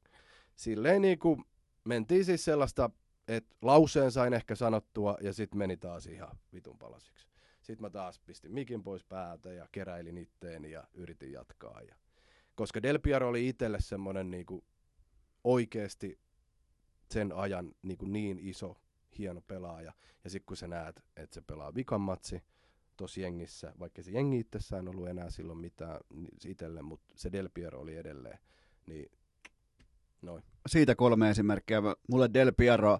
silleen 0.57 1.03
niin 1.03 1.19
kuin, 1.19 1.45
mentiin 1.85 2.25
siis 2.25 2.45
sellaista, 2.45 2.91
että 3.29 3.57
lauseen 3.63 4.13
sain 4.13 4.33
ehkä 4.33 4.55
sanottua 4.55 5.17
ja 5.21 5.33
sitten 5.33 5.59
meni 5.59 5.77
taas 5.77 6.07
ihan 6.07 6.39
vitun 6.53 6.79
palasiksi. 6.79 7.29
Sitten 7.63 7.83
mä 7.83 7.91
taas 7.91 8.21
pistin 8.21 8.53
mikin 8.53 8.83
pois 8.83 9.05
päältä 9.05 9.53
ja 9.53 9.67
keräilin 9.73 10.19
itteeni 10.19 10.71
ja 10.71 10.85
yritin 10.95 11.33
jatkaa. 11.33 11.83
Ja... 11.83 11.95
Koska 12.55 12.83
Del 12.83 12.99
Piero 12.99 13.29
oli 13.29 13.49
itselle 13.49 13.81
semmoinen 13.81 14.31
niinku 14.31 14.65
oikeasti 15.45 16.19
sen 17.11 17.33
ajan 17.33 17.75
niinku 17.83 18.05
niin 18.05 18.39
iso, 18.39 18.77
hieno 19.19 19.41
pelaaja. 19.41 19.93
Ja 20.25 20.31
sitten 20.31 20.47
kun 20.47 20.57
sä 20.57 20.69
näet, 20.69 21.01
että 21.17 21.35
se 21.35 21.41
pelaa 21.41 21.75
vikan 21.75 22.01
matsi 22.01 22.43
tuossa 22.99 23.21
jengissä, 23.21 23.73
vaikka 23.79 24.03
se 24.03 24.11
jengi 24.11 24.39
itsessään 24.39 24.89
ollut 24.89 25.09
enää 25.09 25.31
silloin 25.31 25.59
mitään 25.59 26.01
itselle, 26.47 26.83
mutta 26.83 27.15
se 27.17 27.33
Del 27.33 27.49
Piero 27.55 27.81
oli 27.81 27.97
edelleen, 27.97 28.39
niin 28.87 29.11
noin. 30.23 30.43
Siitä 30.67 30.95
kolme 30.95 31.31
esimerkkiä. 31.31 31.83
Mulle 32.09 32.31
Del 32.35 32.53
Piero 32.53 32.99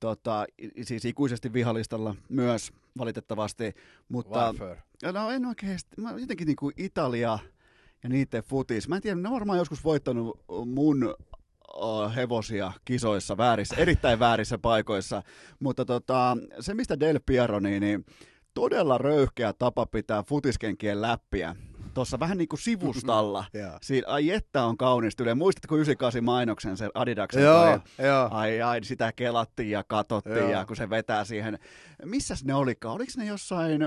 tota, 0.00 0.46
siis 0.82 1.04
ikuisesti 1.04 1.52
vihalistalla 1.52 2.14
myös 2.28 2.72
valitettavasti, 2.98 3.74
mutta 4.08 4.38
Warfare. 4.38 4.82
no 5.12 5.30
en 5.30 5.46
oikeasti, 5.46 6.00
mä 6.00 6.10
jotenkin 6.10 6.46
niinku 6.46 6.72
Italia 6.76 7.38
ja 8.02 8.08
niiden 8.08 8.42
futis, 8.42 8.88
mä 8.88 8.96
en 8.96 9.02
tiedä, 9.02 9.20
ne 9.20 9.28
on 9.28 9.34
varmaan 9.34 9.58
joskus 9.58 9.84
voittanut 9.84 10.44
mun 10.66 11.14
hevosia 12.16 12.72
kisoissa 12.84 13.36
väärissä, 13.36 13.76
erittäin 13.76 14.18
väärissä 14.18 14.58
paikoissa, 14.58 15.22
mutta 15.60 15.84
tota, 15.84 16.36
se 16.60 16.74
mistä 16.74 17.00
Del 17.00 17.20
Piero, 17.26 17.60
niin, 17.60 17.80
niin 17.80 18.04
todella 18.54 18.98
röyhkeä 18.98 19.52
tapa 19.52 19.86
pitää 19.86 20.22
futiskenkien 20.22 21.02
läppiä. 21.02 21.56
Tuossa 21.94 22.20
vähän 22.20 22.38
niin 22.38 22.48
kuin 22.48 22.60
sivustalla. 22.60 23.44
Siinä, 23.82 24.08
ai 24.08 24.30
että 24.30 24.64
on 24.64 24.76
kaunis 24.76 25.16
tyyli. 25.16 25.34
Muistatko 25.34 25.76
98 25.76 26.24
mainoksen, 26.24 26.76
se 26.76 26.90
Adidaksen 26.94 27.42
Joo, 27.42 27.80
joo. 27.98 28.28
Ai 28.30 28.62
ai, 28.62 28.84
sitä 28.84 29.12
kelattiin 29.12 29.70
ja 29.70 29.84
katsottiin 29.84 30.36
Joo. 30.36 30.50
ja 30.50 30.64
kun 30.64 30.76
se 30.76 30.90
vetää 30.90 31.24
siihen. 31.24 31.58
Missäs 32.04 32.44
ne 32.44 32.54
olikaan? 32.54 32.94
Oliko 32.94 33.12
ne 33.16 33.24
jossain, 33.24 33.82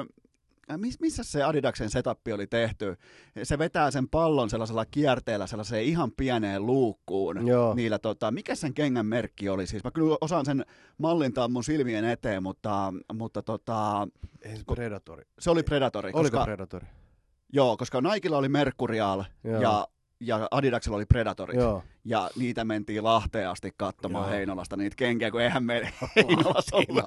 missä 0.99 1.23
se 1.23 1.43
Adidaksen 1.43 1.89
setappi 1.89 2.33
oli 2.33 2.47
tehty? 2.47 2.97
Se 3.43 3.57
vetää 3.57 3.91
sen 3.91 4.09
pallon 4.09 4.49
sellaisella 4.49 4.85
kierteellä 4.85 5.47
sellaiseen 5.47 5.83
ihan 5.83 6.11
pieneen 6.11 6.65
luukkuun. 6.65 7.47
Joo. 7.47 7.73
Niillä, 7.73 7.99
tota, 7.99 8.31
mikä 8.31 8.55
sen 8.55 8.73
kengän 8.73 9.05
merkki 9.05 9.49
oli? 9.49 9.67
Siis 9.67 9.83
mä 9.83 9.91
kyllä 9.91 10.17
osaan 10.21 10.45
sen 10.45 10.65
mallintaa 10.97 11.47
mun 11.47 11.63
silmien 11.63 12.05
eteen, 12.05 12.43
mutta, 12.43 12.93
mutta 13.13 13.41
tota, 13.41 14.07
Ei 14.41 14.57
se 14.57 14.63
Predatori. 14.67 15.23
se 15.39 15.49
oli 15.49 15.63
Predatori. 15.63 16.07
Oliko 16.13 16.19
koska, 16.37 16.45
Predatori? 16.45 16.87
Joo, 17.53 17.77
koska 17.77 18.01
Nikella 18.01 18.37
oli 18.37 18.49
Mercurial 18.49 19.23
Joo. 19.43 19.61
ja, 19.61 19.87
ja 20.19 20.47
Adidaksella 20.51 20.95
oli 20.95 21.05
Predatorit. 21.05 21.57
Joo. 21.59 21.83
Ja 22.05 22.29
niitä 22.35 22.65
mentiin 22.65 23.03
Lahteen 23.03 23.49
asti 23.49 23.71
katsomaan 23.77 24.25
Joo. 24.25 24.35
Heinolasta 24.35 24.77
niitä 24.77 24.95
kenkiä, 24.95 25.31
kun 25.31 25.41
eihän 25.41 25.63
meillä 25.63 25.89
Heinolassa 26.15 26.75
ollut, 26.75 27.03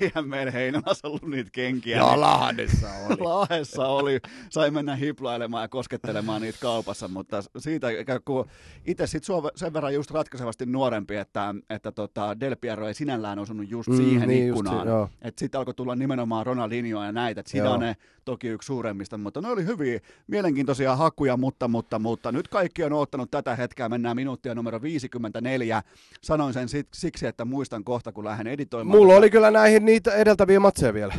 eihän 0.00 0.28
meillä 0.28 0.52
Heinolassa 0.52 1.08
ollut 1.08 1.22
niitä 1.22 1.50
kenkiä. 1.52 1.96
Joo, 1.96 2.20
Lahdessa 2.20 2.88
oli. 3.06 3.16
Lahdessa 3.20 3.86
oli, 3.86 4.20
sai 4.50 4.70
mennä 4.70 4.96
hiplailemaan 4.96 5.62
ja 5.64 5.68
koskettelemaan 5.68 6.42
niitä 6.42 6.58
kaupassa, 6.62 7.08
mutta 7.08 7.42
siitä, 7.58 7.88
kun 8.24 8.46
itse 8.86 9.06
sitten 9.06 9.36
sen 9.56 9.72
verran 9.72 9.94
just 9.94 10.10
ratkaisevasti 10.10 10.66
nuorempi, 10.66 11.16
että, 11.16 11.54
että 11.70 11.92
tota 11.92 12.40
Del 12.40 12.56
Piero 12.60 12.88
ei 12.88 12.94
sinällään 12.94 13.38
osunut 13.38 13.70
just 13.70 13.88
Mm, 13.88 13.96
siihen 13.96 14.28
niin 14.28 14.48
ikkunaan. 14.48 14.88
joo. 14.88 15.08
että 15.22 15.38
sitten 15.38 15.58
alkoi 15.58 15.74
tulla 15.74 15.94
nimenomaan 15.96 16.46
Ronaldinho 16.46 17.04
ja 17.04 17.12
näitä. 17.12 17.42
Zidane 17.48 17.96
toki 18.24 18.48
yksi 18.48 18.66
suuremmista, 18.66 19.18
mutta 19.18 19.40
ne 19.40 19.48
oli 19.48 19.64
hyviä, 19.64 20.00
mielenkiintoisia 20.26 20.96
hakuja, 20.96 21.36
mutta, 21.36 21.68
mutta, 21.68 21.98
mutta 21.98 22.32
nyt 22.32 22.48
kaikki 22.48 22.84
on 22.84 22.92
ottanut 22.92 23.30
tätä 23.30 23.56
hetkeä, 23.56 23.88
mennään 23.88 24.07
minuuttia 24.14 24.54
numero 24.54 24.82
54. 24.82 25.82
Sanoin 26.22 26.54
sen 26.54 26.68
siksi, 26.94 27.26
että 27.26 27.44
muistan 27.44 27.84
kohta, 27.84 28.12
kun 28.12 28.24
lähden 28.24 28.46
editoimaan. 28.46 28.98
Mulla 28.98 29.12
tätä. 29.12 29.18
oli 29.18 29.30
kyllä 29.30 29.50
näihin 29.50 29.84
niitä 29.84 30.14
edeltäviä 30.14 30.60
matseja 30.60 30.94
vielä. 30.94 31.14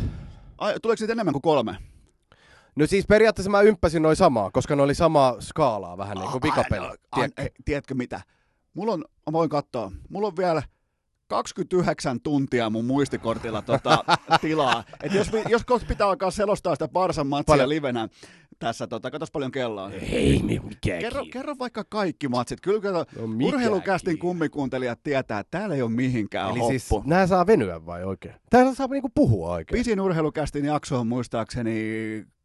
Ai, 0.57 0.75
tuleeko 0.81 0.97
siitä 0.97 1.13
enemmän 1.13 1.33
kuin 1.33 1.41
kolme? 1.41 1.77
No 2.75 2.87
siis 2.87 3.07
periaatteessa 3.07 3.51
mä 3.51 3.61
ympäsin 3.61 4.01
noin 4.01 4.15
samaa, 4.15 4.51
koska 4.51 4.75
ne 4.75 4.81
oli 4.81 4.95
samaa 4.95 5.41
skaalaa 5.41 5.97
vähän 5.97 6.17
niin 6.17 6.31
kuin 6.31 6.41
vikapeli. 6.41 6.87
Tiedätkö? 7.65 7.93
mitä? 7.95 8.21
Mulla 8.73 8.93
on, 8.93 8.99
mä 8.99 9.33
voin 9.33 9.49
katsoa, 9.49 9.91
mulla 10.09 10.27
on 10.27 10.37
vielä 10.37 10.63
29 11.27 12.21
tuntia 12.21 12.69
mun 12.69 12.85
muistikortilla 12.85 13.61
tota, 13.61 14.03
tilaa. 14.41 14.83
Et 15.03 15.13
jos, 15.13 15.31
jos 15.49 15.65
kohta 15.65 15.87
pitää 15.87 16.07
alkaa 16.07 16.31
selostaa 16.31 16.75
sitä 16.75 16.87
Barsan 16.87 17.27
matsia 17.27 17.53
Paljon. 17.53 17.69
livenä 17.69 18.09
tässä, 18.59 18.87
tota, 18.87 19.11
katos 19.11 19.31
paljon 19.31 19.51
kelloa 19.51 19.83
on. 19.83 19.93
Ei 19.93 20.39
mi- 20.43 20.59
mikään 20.59 20.99
Kerro, 21.01 21.25
kerro 21.33 21.55
vaikka 21.59 21.83
kaikki 21.83 22.27
matsit. 22.27 22.61
Kyllä 22.61 22.81
kato, 22.81 23.05
No 23.15 23.47
urheilukästin 23.47 24.19
kummikuuntelijat 24.19 24.99
tietää, 25.03 25.39
että 25.39 25.57
täällä 25.59 25.75
ei 25.75 25.81
ole 25.81 25.91
mihinkään 25.91 26.49
Eli 26.51 26.59
hoppu. 26.59 26.69
siis 26.79 26.89
nää 27.05 27.27
saa 27.27 27.47
venyä 27.47 27.85
vai 27.85 28.03
oikein? 28.03 28.35
Täällä 28.49 28.73
saa 28.75 28.87
niinku 28.87 29.09
puhua 29.15 29.51
oikein. 29.51 29.79
Pisin 29.79 30.01
urheilukästin 30.01 30.65
jakso 30.65 30.99
on 30.99 31.07
muistaakseni 31.07 31.73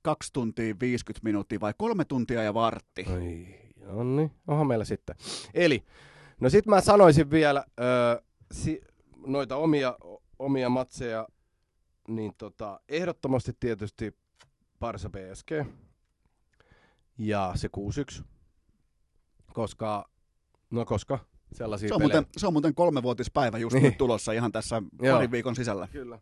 2 0.02 0.32
tuntia 0.32 0.74
50 0.80 1.24
minuuttia 1.24 1.60
vai 1.60 1.74
kolme 1.78 2.04
tuntia 2.04 2.42
ja 2.42 2.54
vartti. 2.54 3.04
Ai, 3.12 3.46
no 3.86 4.04
niin, 4.04 4.30
onhan 4.46 4.66
meillä 4.66 4.84
sitten. 4.84 5.16
Eli, 5.54 5.84
no 6.40 6.50
sit 6.50 6.66
mä 6.66 6.80
sanoisin 6.80 7.30
vielä 7.30 7.64
öö, 7.80 8.22
si, 8.52 8.80
noita 9.26 9.56
omia, 9.56 9.96
omia 10.38 10.68
matseja, 10.68 11.28
niin 12.08 12.32
tota, 12.38 12.80
ehdottomasti 12.88 13.52
tietysti 13.60 14.14
Barsa 14.80 15.10
PSG 15.10 15.50
ja 17.18 17.52
se 17.54 17.68
6-1, 18.20 18.22
koska, 19.52 20.08
no 20.70 20.84
koska 20.84 21.18
sellaisia 21.52 21.88
Se 21.88 21.94
on, 21.94 21.98
pelejä. 22.00 22.14
muuten, 22.20 22.32
se 22.36 22.46
on 22.46 22.52
muuten 22.52 22.74
kolmevuotispäivä 22.74 23.58
just 23.58 23.74
Niin. 23.74 23.82
nyt 23.84 23.98
tulossa 23.98 24.32
ihan 24.32 24.52
tässä 24.52 24.82
Joo. 25.02 25.14
parin 25.16 25.30
viikon 25.30 25.56
sisällä. 25.56 25.88
Kyllä. 25.92 26.18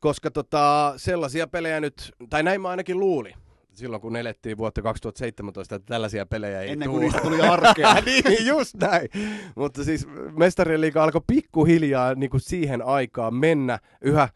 Koska 0.00 0.30
tota, 0.30 0.94
sellaisia 0.96 1.46
pelejä 1.46 1.80
nyt, 1.80 2.12
tai 2.30 2.42
näin 2.42 2.60
mä 2.60 2.68
ainakin 2.68 3.00
luulin. 3.00 3.34
silloin 3.74 4.02
kun 4.02 4.16
elettiin 4.16 4.56
vuotta 4.58 4.82
2017, 4.82 5.74
että 5.74 5.86
tällaisia 5.86 6.26
pelejä 6.26 6.60
ei 6.60 6.70
Ennen 6.70 6.86
tuu. 6.86 6.94
kuin 6.94 7.02
niistä 7.02 7.20
tuli 7.20 7.40
arkea. 7.42 7.94
niin, 8.06 8.46
just 8.46 8.74
näin. 8.74 9.08
Mutta 9.56 9.84
siis 9.84 10.06
mestarien 10.38 10.80
liiga 10.80 11.02
alkoi 11.04 11.20
pikkuhiljaa 11.26 12.14
niin 12.14 12.30
kuin 12.30 12.40
siihen 12.40 12.82
aikaan 12.82 13.34
mennä 13.34 13.78
yhä 14.00 14.28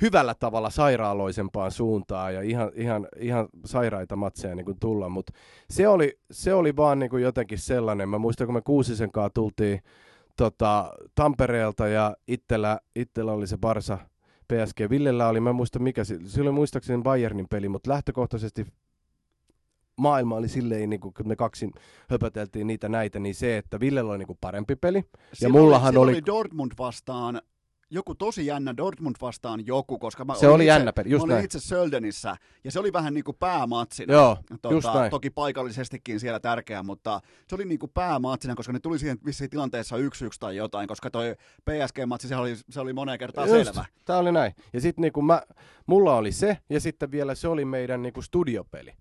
hyvällä 0.00 0.34
tavalla 0.34 0.70
sairaaloisempaan 0.70 1.70
suuntaan 1.70 2.34
ja 2.34 2.42
ihan, 2.42 2.70
ihan, 2.74 3.08
ihan 3.18 3.48
sairaita 3.64 4.16
matseja 4.16 4.54
niin 4.54 4.66
kuin 4.66 4.80
tulla, 4.80 5.08
mutta 5.08 5.32
se 5.70 5.88
oli, 5.88 6.18
se 6.30 6.54
oli 6.54 6.76
vaan 6.76 6.98
niin 6.98 7.10
kuin 7.10 7.22
jotenkin 7.22 7.58
sellainen. 7.58 8.08
Mä 8.08 8.18
muistan, 8.18 8.46
kun 8.46 8.54
me 8.54 8.60
Kuusisen 8.62 9.12
kanssa 9.12 9.30
tultiin 9.34 9.80
tota, 10.36 10.92
Tampereelta 11.14 11.88
ja 11.88 12.16
itsellä, 12.28 12.80
itsellä 12.96 13.32
oli 13.32 13.46
se 13.46 13.56
Barsa 13.58 13.98
PSG. 14.52 14.80
Villellä 14.90 15.28
oli, 15.28 15.40
mä 15.40 15.50
en 15.50 15.56
muista 15.56 15.78
mikä, 15.78 16.04
se 16.04 16.42
oli 16.42 16.50
muistaakseni 16.50 17.02
Bayernin 17.02 17.46
peli, 17.50 17.68
mutta 17.68 17.90
lähtökohtaisesti 17.90 18.66
maailma 19.96 20.36
oli 20.36 20.48
silleen, 20.48 20.90
niin 20.90 21.00
kun 21.00 21.12
me 21.24 21.36
kaksin 21.36 21.70
höpöteltiin 22.10 22.66
niitä 22.66 22.88
näitä, 22.88 23.18
niin 23.18 23.34
se, 23.34 23.56
että 23.58 23.80
Villellä 23.80 24.10
oli 24.10 24.18
niin 24.18 24.26
kuin 24.26 24.38
parempi 24.40 24.76
peli. 24.76 25.04
Silloin 25.32 25.62
mullahan 25.62 25.92
silloin 25.92 26.08
oli- 26.08 26.12
oli 26.16 26.26
Dortmund 26.26 26.72
vastaan 26.78 27.40
joku 27.90 28.14
tosi 28.14 28.46
jännä 28.46 28.76
Dortmund 28.76 29.16
vastaan 29.20 29.66
joku, 29.66 29.98
koska 29.98 30.24
mä 30.24 30.34
Se 30.34 30.46
olin 30.46 30.54
oli 30.54 30.64
itse, 30.64 30.72
jännä 30.72 30.92
peli, 30.92 31.10
just 31.10 31.20
mä 31.20 31.24
olin 31.24 31.34
näin. 31.34 31.44
itse 31.44 31.60
Söldenissä, 31.60 32.36
ja 32.64 32.70
se 32.70 32.80
oli 32.80 32.92
vähän 32.92 33.14
niin 33.14 33.24
kuin 33.24 33.36
päämatsina. 33.40 34.12
Joo, 34.12 34.36
Tota, 34.62 34.74
just 34.74 34.88
näin. 34.94 35.10
Toki 35.10 35.30
paikallisestikin 35.30 36.20
siellä 36.20 36.40
tärkeä, 36.40 36.82
mutta 36.82 37.20
se 37.48 37.54
oli 37.54 37.64
niin 37.64 37.78
kuin 37.78 37.90
päämatsina, 37.94 38.54
koska 38.54 38.72
ne 38.72 38.80
tuli 38.80 38.98
siihen 38.98 39.18
vissiin 39.26 39.50
tilanteessa 39.50 39.96
1-1 39.96 40.00
tai 40.40 40.56
jotain, 40.56 40.88
koska 40.88 41.10
toi 41.10 41.34
PSG-matsi, 41.70 42.28
se 42.28 42.36
oli, 42.36 42.56
se 42.70 42.80
oli 42.80 42.92
moneen 42.92 43.18
kertaan 43.18 43.48
Just, 43.48 43.64
selvä. 43.64 43.84
Tää 44.04 44.18
oli 44.18 44.32
näin. 44.32 44.52
Ja 44.72 44.80
sitten 44.80 45.02
niinku 45.02 45.22
mä, 45.22 45.42
mulla 45.86 46.16
oli 46.16 46.32
se, 46.32 46.58
ja 46.70 46.80
sitten 46.80 47.10
vielä 47.10 47.34
se 47.34 47.48
oli 47.48 47.64
meidän 47.64 48.02
niinku 48.02 48.22
studiopeli. 48.22 48.92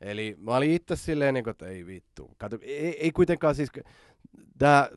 Eli 0.00 0.36
mä 0.38 0.56
olin 0.56 0.70
itse 0.70 0.96
silleen, 0.96 1.34
niinku, 1.34 1.50
että 1.50 1.66
ei 1.66 1.86
vittu. 1.86 2.30
Kato, 2.38 2.58
ei, 2.62 3.02
ei 3.02 3.12
kuitenkaan 3.12 3.54
siis, 3.54 3.70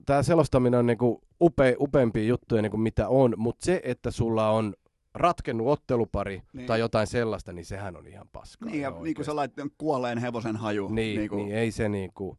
tää 0.06 0.24
selostaminen 0.24 0.80
on 0.80 0.86
niinku 0.86 1.22
upe, 1.42 1.76
upeampia 1.80 2.24
juttuja 2.24 2.62
niinku 2.62 2.78
mitä 2.78 3.08
on, 3.10 3.34
mutta 3.38 3.66
se, 3.66 3.82
että 3.84 4.12
sulla 4.12 4.50
on 4.50 4.74
ratkennut 5.14 5.68
ottelupari 5.68 6.36
Niin. 6.36 6.44
niin. 6.54 6.68
tai 6.68 6.80
jotain 6.80 7.08
sellaista, 7.08 7.54
niin 7.54 7.66
sehän 7.66 7.96
on 7.98 8.08
ihan 8.08 8.28
paskaa. 8.32 8.70
Niin, 8.70 8.82
ja 8.82 8.90
niin 8.90 8.96
kuin 8.96 9.02
oikeesti. 9.02 9.24
sellainen 9.26 9.72
kuolleen 9.78 10.18
hevosen 10.18 10.56
haju. 10.56 10.88
Niin, 10.88 11.18
niin, 11.20 11.30
kuin, 11.30 11.46
niin 11.46 11.56
ei 11.58 11.72
se 11.72 11.90
niinku. 11.90 12.38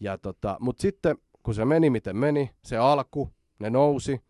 Ja 0.00 0.18
tota, 0.18 0.56
mut 0.60 0.78
sitten 0.78 1.16
kun 1.42 1.54
se 1.54 1.64
meni 1.64 1.90
miten 1.90 2.16
meni, 2.16 2.50
se 2.64 2.76
alku, 2.76 3.30
ne 3.58 3.70
nousi, 3.70 4.20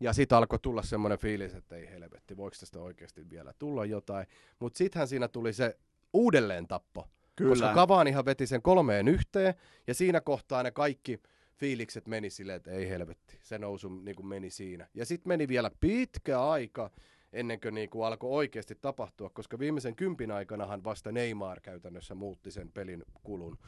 ja 0.00 0.12
sitten 0.12 0.38
alkoi 0.38 0.58
tulla 0.62 0.82
semmoinen 0.82 1.18
fiilis, 1.18 1.54
että 1.54 1.76
ei 1.76 1.90
helvetti, 1.90 2.36
voiko 2.36 2.56
tästä 2.60 2.80
oikeasti 2.80 3.30
vielä 3.30 3.52
tulla 3.58 3.84
jotain. 3.84 4.26
Mutta 4.58 4.78
sittenhän 4.78 5.08
siinä 5.08 5.28
tuli 5.28 5.52
se 5.52 5.78
uudelleen 6.12 6.68
tappo, 6.68 7.08
Kyllä. 7.36 7.50
koska 7.50 7.74
Cavanihan 7.74 8.24
veti 8.24 8.46
sen 8.46 8.62
kolmeen 8.62 9.08
yhteen, 9.08 9.54
ja 9.86 9.94
siinä 9.94 10.20
kohtaa 10.20 10.62
ne 10.62 10.70
kaikki 10.70 11.20
fiilikset 11.58 12.06
meni 12.08 12.30
silleen, 12.30 12.56
että 12.56 12.70
ei 12.70 12.88
helvetti, 12.88 13.38
se 13.42 13.58
nousu 13.58 13.88
niin 13.88 14.16
kuin 14.16 14.26
meni 14.26 14.50
siinä. 14.50 14.88
Ja 14.94 15.06
sitten 15.06 15.28
meni 15.28 15.48
vielä 15.48 15.70
pitkä 15.80 16.42
aika, 16.42 16.90
ennen 17.32 17.60
kuin 17.60 17.74
niin 17.74 17.90
kuin 17.90 18.06
alkoi 18.06 18.30
oikeasti 18.30 18.74
tapahtua, 18.74 19.30
koska 19.30 19.58
viimeisen 19.58 19.96
kympin 19.96 20.30
aikanahan 20.30 20.84
vasta 20.84 21.12
Neymar 21.12 21.60
käytännössä 21.60 22.14
muutti 22.14 22.50
sen 22.50 22.72
pelin 22.72 23.04
kulun 23.22 23.58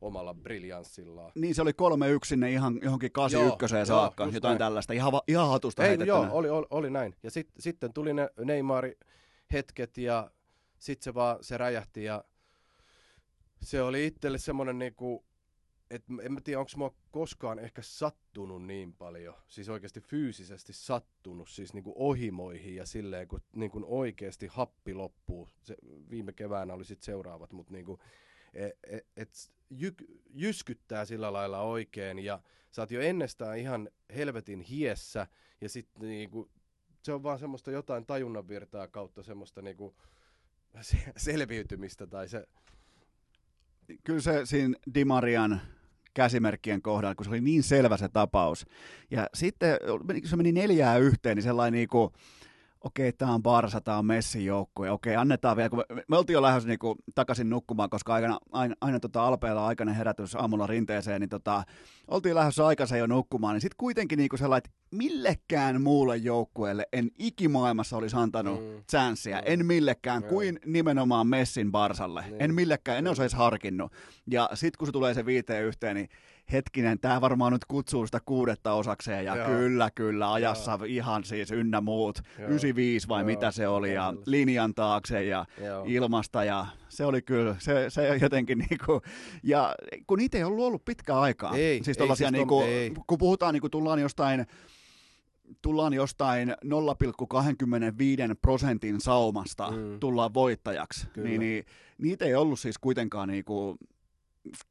omalla 0.00 0.34
briljanssillaan. 0.34 1.32
Niin 1.34 1.54
se 1.54 1.62
oli 1.62 1.70
3-1 1.70 1.74
sinne 2.26 2.50
ihan 2.52 2.78
johonkin 2.82 3.12
81 3.12 3.76
Joo, 3.76 3.84
saakka, 3.84 4.24
joo, 4.24 4.32
jotain 4.32 4.50
näin. 4.50 4.58
tällaista, 4.58 4.92
ihan, 4.92 5.12
ihan 5.28 5.48
hatusta 5.48 5.82
Ei, 5.82 5.88
heitettynä. 5.88 6.16
joo, 6.18 6.28
oli, 6.30 6.48
oli, 6.50 6.66
oli 6.70 6.90
näin. 6.90 7.14
Ja 7.22 7.30
sit, 7.30 7.48
sitten 7.58 7.92
tuli 7.92 8.14
ne 8.14 8.28
Neymari 8.44 8.96
hetket 9.52 9.98
ja 9.98 10.30
sitten 10.78 11.04
se 11.04 11.14
vaan 11.14 11.38
se 11.40 11.58
räjähti 11.58 12.04
ja 12.04 12.24
se 13.62 13.82
oli 13.82 14.06
itselle 14.06 14.38
semmoinen 14.38 14.78
niinku, 14.78 15.24
että 15.90 16.12
en 16.22 16.32
mä 16.32 16.40
tiedä, 16.40 16.60
onko 16.60 16.70
mua 16.76 16.94
koskaan 17.10 17.58
ehkä 17.58 17.82
sattunut 17.82 18.66
niin 18.66 18.94
paljon, 18.94 19.34
siis 19.46 19.68
oikeasti 19.68 20.00
fyysisesti 20.00 20.72
sattunut, 20.72 21.48
siis 21.48 21.74
niinku 21.74 21.92
ohimoihin 21.96 22.74
ja 22.74 22.86
silleen, 22.86 23.28
kun 23.28 23.40
niinku 23.52 23.84
oikeasti 23.86 24.46
happi 24.46 24.94
loppuu. 24.94 25.48
Se, 25.62 25.76
viime 26.10 26.32
keväänä 26.32 26.74
oli 26.74 26.84
sitten 26.84 27.06
seuraavat, 27.06 27.52
mutta 27.52 27.72
niinku, 27.72 28.00
et, 28.54 28.72
et, 28.86 29.06
et 29.16 29.50
jyk, 29.70 30.02
jyskyttää 30.30 31.04
sillä 31.04 31.32
lailla 31.32 31.60
oikein 31.60 32.18
ja 32.18 32.40
sä 32.70 32.82
oot 32.82 32.90
jo 32.90 33.00
ennestään 33.00 33.58
ihan 33.58 33.88
helvetin 34.14 34.60
hiessä 34.60 35.26
ja 35.60 35.68
sitten 35.68 36.08
niinku, 36.08 36.50
se 37.02 37.12
on 37.12 37.22
vaan 37.22 37.38
semmoista 37.38 37.70
jotain 37.70 38.06
tajunnan 38.06 38.48
virtaa 38.48 38.88
kautta 38.88 39.22
semmoista 39.22 39.62
niinku, 39.62 39.96
se- 40.80 41.12
selviytymistä 41.16 42.06
tai 42.06 42.28
se, 42.28 42.46
Kyllä 44.04 44.20
se 44.20 44.46
siinä 44.46 44.78
Dimarian 44.94 45.60
käsimerkkien 46.18 46.82
kohdalla, 46.82 47.14
kun 47.14 47.24
se 47.24 47.30
oli 47.30 47.40
niin 47.40 47.62
selvä 47.62 47.96
se 47.96 48.08
tapaus. 48.08 48.66
Ja 49.10 49.26
sitten, 49.34 49.76
se 50.24 50.36
meni 50.36 50.52
neljää 50.52 50.98
yhteen, 50.98 51.36
niin 51.36 51.42
sellainen 51.42 51.78
niin 51.78 51.88
kuin, 51.88 52.10
okei, 52.84 53.12
tämä 53.12 53.34
on 53.34 53.42
Barsa, 53.42 53.80
tämä 53.80 53.98
on 53.98 54.06
Messin 54.06 54.44
joukkue, 54.44 54.90
okei, 54.90 55.16
annetaan 55.16 55.56
vielä, 55.56 55.68
kun 55.68 55.78
me, 55.94 56.02
me 56.08 56.16
oltiin 56.16 56.34
jo 56.34 56.42
lähdössä 56.42 56.68
niin 56.68 56.78
kuin, 56.78 56.98
takaisin 57.14 57.50
nukkumaan, 57.50 57.90
koska 57.90 58.14
aina, 58.14 58.38
aina, 58.52 58.74
aina 58.80 59.00
tota 59.00 59.26
Alpeella 59.26 59.66
aikainen 59.66 59.94
herätys 59.94 60.34
aamulla 60.34 60.66
rinteeseen, 60.66 61.20
niin 61.20 61.28
tota, 61.28 61.62
oltiin 62.08 62.34
lähdössä 62.34 62.66
aikaisin 62.66 62.98
jo 62.98 63.06
nukkumaan, 63.06 63.54
niin 63.54 63.60
sitten 63.60 63.76
kuitenkin 63.78 64.16
niin 64.16 64.28
kuin 64.28 64.38
sellainen, 64.38 64.62
että 64.70 64.96
millekään 64.96 65.82
muulle 65.82 66.16
joukkueelle 66.16 66.86
en 66.92 67.10
ikimaailmassa 67.18 67.96
olisi 67.96 68.16
antanut 68.16 68.60
Mm. 68.60 68.66
mm. 68.66 68.82
chanssiä, 68.90 69.36
Mm. 69.36 69.42
en 69.46 69.66
millekään, 69.66 70.22
Joo. 70.22 70.28
kuin 70.30 70.58
nimenomaan 70.66 71.26
Messin 71.26 71.72
Barsalle, 71.72 72.22
Niin. 72.28 72.42
en 72.42 72.54
millekään, 72.54 72.98
en 72.98 73.06
olisi 73.06 73.22
edes 73.22 73.34
harkinnut. 73.34 73.92
Ja 74.30 74.50
sitten 74.54 74.78
kun 74.78 74.88
se 74.88 74.92
tulee 74.92 75.14
se 75.14 75.26
viiteen 75.26 75.64
yhteen, 75.64 75.96
niin 75.96 76.08
hetkinen, 76.52 76.98
tämä 76.98 77.20
varmaan 77.20 77.52
nyt 77.52 77.64
kutsuu 77.64 78.06
sitä 78.06 78.18
kuudetta 78.26 78.72
osakseen, 78.72 79.24
ja 79.24 79.36
Joo. 79.36 79.46
kyllä, 79.46 79.90
kyllä, 79.94 80.32
ajassa 80.32 80.78
ihan 80.86 81.24
siis 81.24 81.50
ynnä 81.50 81.80
muut, 81.80 82.18
Joo. 82.38 82.48
95 82.48 83.08
vai 83.08 83.20
Joo, 83.20 83.26
mitä 83.26 83.50
se 83.50 83.68
oli, 83.68 83.94
ja 83.94 84.14
linjan 84.26 84.74
taakse 84.74 85.24
ja 85.24 85.44
Joo. 85.64 85.84
ilmasta, 85.86 86.44
ja 86.44 86.66
se 86.88 87.04
oli 87.04 87.22
kyllä, 87.22 87.56
se, 87.58 87.90
se 87.90 88.16
jotenkin 88.20 88.58
niinku, 88.70 89.02
ja 89.42 89.74
kun 90.06 90.18
niitä 90.18 90.38
ei 90.38 90.44
ollut 90.44 90.66
ollut 90.66 90.84
pitkään 90.84 91.18
aikaa, 91.18 91.56
Ei, 91.56 91.80
siis 91.84 91.98
ei 91.98 92.16
siis 92.16 92.32
niinku, 92.32 92.60
ei. 92.62 92.92
kun 93.06 93.18
puhutaan 93.18 93.54
niinku 93.54 93.68
tullaan 93.68 93.98
jostain, 93.98 94.46
tullaan 95.62 95.92
jostain 95.92 96.48
0,25 96.48 96.54
prosentin 98.42 99.00
saumasta 99.00 99.70
Mm. 99.70 100.00
tullaan 100.00 100.34
voittajaksi, 100.34 101.06
Kyllä. 101.12 101.28
niin, 101.28 101.40
niin 101.40 101.64
niitä 101.98 102.24
ei 102.24 102.34
ollut 102.34 102.60
siis 102.60 102.78
kuitenkaan 102.78 103.28
niinku, 103.28 103.76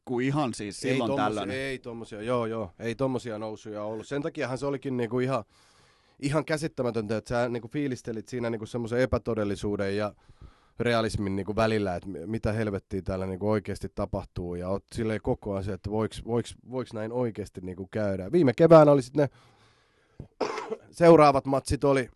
kuin 0.05 0.25
ihan 0.25 0.53
siis 0.53 0.79
silloin 0.79 1.11
ei 1.11 1.17
tommosia, 1.17 1.25
tällöin. 1.25 1.51
Ei 1.51 1.79
tommosia, 1.79 2.21
joo 2.21 2.45
joo, 2.45 2.71
ei 2.79 2.95
tommosia 2.95 3.39
nousuja 3.39 3.83
ollut. 3.83 4.07
Sen 4.07 4.21
takiahan 4.21 4.57
se 4.57 4.65
olikin 4.65 4.97
niinku 4.97 5.19
ihan, 5.19 5.43
ihan 6.19 6.45
käsittämätöntä, 6.45 7.17
että 7.17 7.29
sä 7.29 7.49
niinku 7.49 7.67
fiilistelit 7.67 8.27
siinä 8.27 8.49
niinku 8.49 8.65
semmoisen 8.65 8.99
epätodellisuuden 8.99 9.97
ja 9.97 10.13
realismin 10.79 11.35
niinku 11.35 11.55
välillä, 11.55 11.95
että 11.95 12.09
mi- 12.09 12.25
mitä 12.25 12.53
helvettiä 12.53 13.01
täällä 13.01 13.25
niinku 13.25 13.49
oikeasti 13.49 13.87
tapahtuu 13.95 14.55
ja 14.55 14.69
oot 14.69 14.83
silleen 14.95 15.21
koko 15.23 15.51
ajan 15.53 15.63
se, 15.63 15.73
että 15.73 15.89
voiks, 15.89 16.21
voiks, 16.25 16.55
voiks 16.71 16.93
näin 16.93 17.11
oikeasti 17.11 17.61
niinku 17.61 17.87
käydä. 17.91 18.31
Viime 18.31 18.53
keväänä 18.53 18.91
oli 18.91 19.01
sitten 19.01 19.29
ne 19.31 19.37
seuraavat 20.91 21.45
matsit 21.45 21.83
oli 21.83 22.09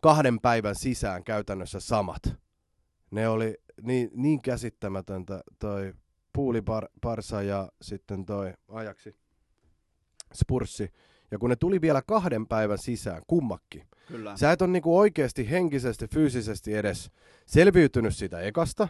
kahden 0.00 0.40
päivän 0.40 0.74
sisään 0.74 1.24
käytännössä 1.24 1.80
samat. 1.80 2.22
Ne 3.10 3.28
oli 3.28 3.56
niin, 3.82 4.10
niin 4.14 4.42
käsittämätöntä 4.42 5.40
toi 5.58 5.94
Puuli 6.32 6.62
Bar, 6.62 6.88
Barsa 7.00 7.42
ja 7.42 7.68
sitten 7.82 8.24
toi 8.26 8.52
Ajaksi 8.68 9.16
Spurssi. 10.34 10.90
Ja 11.30 11.38
kun 11.38 11.50
ne 11.50 11.56
tuli 11.56 11.80
vielä 11.80 12.02
kahden 12.06 12.46
päivän 12.46 12.78
sisään, 12.78 13.22
kummakki. 13.26 13.82
Kyllä. 14.08 14.36
Sä 14.36 14.52
et 14.52 14.62
ole 14.62 14.70
niinku 14.70 14.98
oikeasti 14.98 15.50
henkisesti, 15.50 16.06
fyysisesti 16.08 16.74
edes 16.74 17.10
selviytynyt 17.46 18.16
siitä 18.16 18.40
ekasta. 18.40 18.88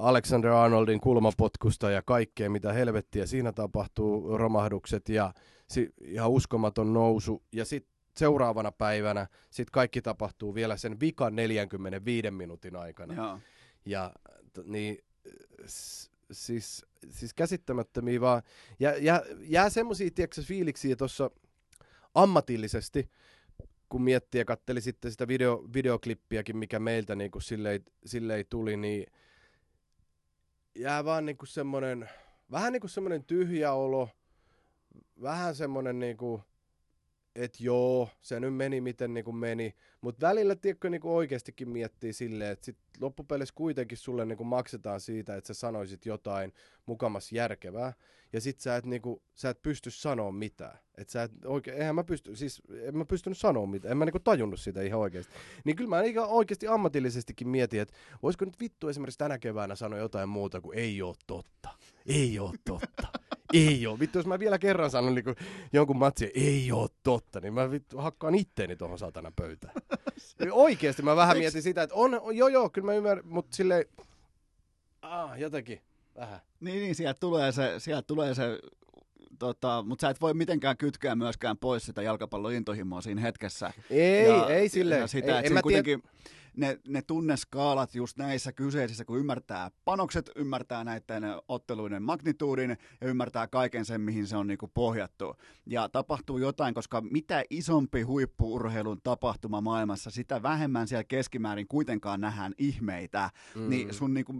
Alexander 0.00 0.50
Arnoldin 0.50 1.00
kulmapotkusta 1.00 1.90
ja 1.90 2.02
kaikkea, 2.02 2.50
mitä 2.50 2.72
helvettiä 2.72 3.26
siinä 3.26 3.52
tapahtuu, 3.52 4.38
romahdukset 4.38 5.08
ja 5.08 5.32
si- 5.68 5.90
ihan 6.04 6.30
uskomaton 6.30 6.92
nousu. 6.92 7.42
Ja 7.52 7.64
sitten 7.64 7.96
seuraavana 8.16 8.72
päivänä 8.72 9.26
sit 9.50 9.70
kaikki 9.70 10.02
tapahtuu 10.02 10.54
vielä 10.54 10.76
sen 10.76 11.00
vikan 11.00 11.36
45 11.36 12.30
minuutin 12.30 12.76
aikana. 12.76 13.14
Joo. 13.14 13.38
Ja 13.86 14.12
t- 14.52 14.64
niin, 14.66 14.98
s- 15.66 16.10
siis, 16.32 16.86
siis 17.10 17.34
käsittämättömiä 17.34 18.20
vaan. 18.20 18.42
Ja, 18.80 18.96
ja 18.96 19.22
jää 19.40 19.70
semmosia, 19.70 20.10
tiedätkö, 20.10 20.42
fiiliksiä 20.42 20.96
tuossa 20.96 21.30
ammatillisesti, 22.14 23.10
kun 23.88 24.02
miettii 24.02 24.40
ja 24.40 24.44
katteli 24.44 24.80
sitten 24.80 25.10
sitä 25.10 25.28
video, 25.28 25.68
videoklippiäkin, 25.74 26.56
mikä 26.56 26.78
meiltä 26.78 27.14
niin 27.14 27.30
kuin 27.30 27.42
silleen, 27.42 27.84
silleen 28.06 28.44
tuli, 28.50 28.76
niin 28.76 29.06
jää 30.74 31.04
vaan 31.04 31.26
niin 31.26 31.36
kuin 31.36 31.48
semmoinen, 31.48 32.10
vähän 32.50 32.72
niin 32.72 32.80
kuin 32.80 32.90
semmoinen 32.90 33.24
tyhjä 33.24 33.72
olo, 33.72 34.08
vähän 35.22 35.54
semmoinen 35.54 35.98
niin 35.98 36.16
kuin, 36.16 36.42
että 37.34 37.58
joo, 37.60 38.08
se 38.20 38.40
nyt 38.40 38.54
meni 38.54 38.80
miten 38.80 39.14
niin 39.14 39.24
kuin 39.24 39.36
meni, 39.36 39.74
Mutta 40.06 40.26
välillä, 40.26 40.56
tiedätkö, 40.56 40.90
niin 40.90 41.00
oikeastikin 41.04 41.68
miettii 41.68 42.12
silleen, 42.12 42.52
että 42.52 42.64
sit 42.64 42.78
loppupeleissä 43.00 43.54
kuitenkin 43.54 43.98
sulle 43.98 44.26
niin 44.26 44.46
maksetaan 44.46 45.00
siitä, 45.00 45.36
että 45.36 45.46
sä 45.48 45.54
sanoisit 45.54 46.06
jotain 46.06 46.52
mukamas 46.86 47.32
järkevää, 47.32 47.92
ja 48.32 48.40
sit 48.40 48.60
sä 48.60 48.76
et, 48.76 48.86
niin 48.86 49.02
kuin, 49.02 49.22
sä 49.34 49.50
et 49.50 49.62
pysty 49.62 49.90
sanoa 49.90 50.32
mitään. 50.32 50.78
Et 50.98 51.08
sä 51.08 51.22
et 51.22 51.32
oikein, 51.44 51.76
eihän 51.76 51.94
mä 51.94 52.04
pysty, 52.04 52.36
siis 52.36 52.62
en 52.82 52.96
mä 52.96 53.04
pystynyt 53.04 53.38
sanoa 53.38 53.66
mitään, 53.66 53.92
en 53.92 53.98
mä 53.98 54.04
niin 54.04 54.12
kuin 54.12 54.24
tajunnut 54.24 54.60
sitä 54.60 54.82
ihan 54.82 55.00
oikeasti. 55.00 55.32
Niin 55.64 55.76
kyllä 55.76 55.90
mä 55.90 56.02
ihan 56.02 56.28
oikeasti 56.28 56.66
ammatillisestikin 56.66 57.48
mietin, 57.48 57.80
että 57.80 57.94
voisiko 58.22 58.44
nyt 58.44 58.60
vittu 58.60 58.88
esimerkiksi 58.88 59.18
tänä 59.18 59.38
keväänä 59.38 59.74
sanoa 59.74 59.98
jotain 59.98 60.28
muuta 60.28 60.60
kuin 60.60 60.78
ei 60.78 61.02
oo 61.02 61.14
totta. 61.26 61.68
Ei 62.06 62.38
oo 62.38 62.54
totta. 62.64 63.08
ei 63.52 63.86
oo. 63.86 63.98
Vittu, 63.98 64.18
jos 64.18 64.26
mä 64.26 64.38
vielä 64.38 64.58
kerran 64.58 64.90
sanon 64.90 65.14
niin 65.14 65.24
jonkun 65.72 65.96
matsi, 65.96 66.30
ei 66.34 66.72
oo 66.72 66.88
totta, 67.02 67.40
niin 67.40 67.54
mä 67.54 67.70
vittu 67.70 67.98
hakkaan 67.98 68.34
itteeni 68.34 68.76
tuohon 68.76 68.98
satana 68.98 69.32
pöytään. 69.36 69.74
Niin 70.38 70.52
Oikeesti 70.52 71.02
mä 71.02 71.16
vähän 71.16 71.38
mietin 71.38 71.62
sitä, 71.62 71.82
että 71.82 71.94
on, 71.94 72.20
joo 72.32 72.48
joo, 72.48 72.70
kyllä 72.70 72.86
mä 72.86 72.94
ymmärrän, 72.94 73.26
mutta 73.26 73.56
silleen, 73.56 73.84
ah, 75.02 75.38
jotenkin, 75.38 75.80
vähän. 76.16 76.40
Niin, 76.60 76.80
niin 76.80 76.94
sieltä 76.94 77.20
tulee 77.20 77.52
se, 77.52 77.74
sieltä 77.78 78.06
tulee 78.06 78.34
se 78.34 78.58
tota, 79.38 79.84
mutta 79.86 80.02
sä 80.02 80.10
et 80.10 80.20
voi 80.20 80.34
mitenkään 80.34 80.76
kytkeä 80.76 81.14
myöskään 81.14 81.58
pois 81.58 81.86
sitä 81.86 82.02
jalkapallon 82.02 82.52
intohimoa 82.52 83.00
siinä 83.00 83.20
hetkessä. 83.20 83.72
Ei, 83.90 84.28
ja, 84.28 84.48
ei 84.48 84.68
silleen. 84.68 85.00
Ja 85.00 85.06
sitä, 85.06 85.32
ei, 85.32 85.46
että 85.46 85.58
en 85.58 85.62
kuitenkin 85.62 86.02
ne, 86.56 86.78
ne 86.88 87.02
tunneskaalat 87.02 87.94
just 87.94 88.18
näissä 88.18 88.52
kyseisissä, 88.52 89.04
kun 89.04 89.18
ymmärtää 89.18 89.70
panokset, 89.84 90.30
ymmärtää 90.36 90.84
näiden 90.84 91.22
otteluiden 91.48 92.02
magnituudin 92.02 92.70
ja 93.00 93.08
ymmärtää 93.08 93.46
kaiken 93.46 93.84
sen, 93.84 94.00
mihin 94.00 94.26
se 94.26 94.36
on 94.36 94.46
niinku 94.46 94.70
pohjattu. 94.74 95.36
Ja 95.66 95.88
tapahtuu 95.88 96.38
jotain, 96.38 96.74
koska 96.74 97.00
mitä 97.00 97.44
isompi 97.50 98.02
huippuurheilun 98.02 99.00
tapahtuma 99.02 99.60
maailmassa, 99.60 100.10
sitä 100.10 100.42
vähemmän 100.42 100.88
siellä 100.88 101.04
keskimäärin 101.04 101.68
kuitenkaan 101.68 102.20
nähdään 102.20 102.54
ihmeitä. 102.58 103.30
Mm. 103.54 103.70
Niin 103.70 103.94
sun, 103.94 104.14
niinku, 104.14 104.34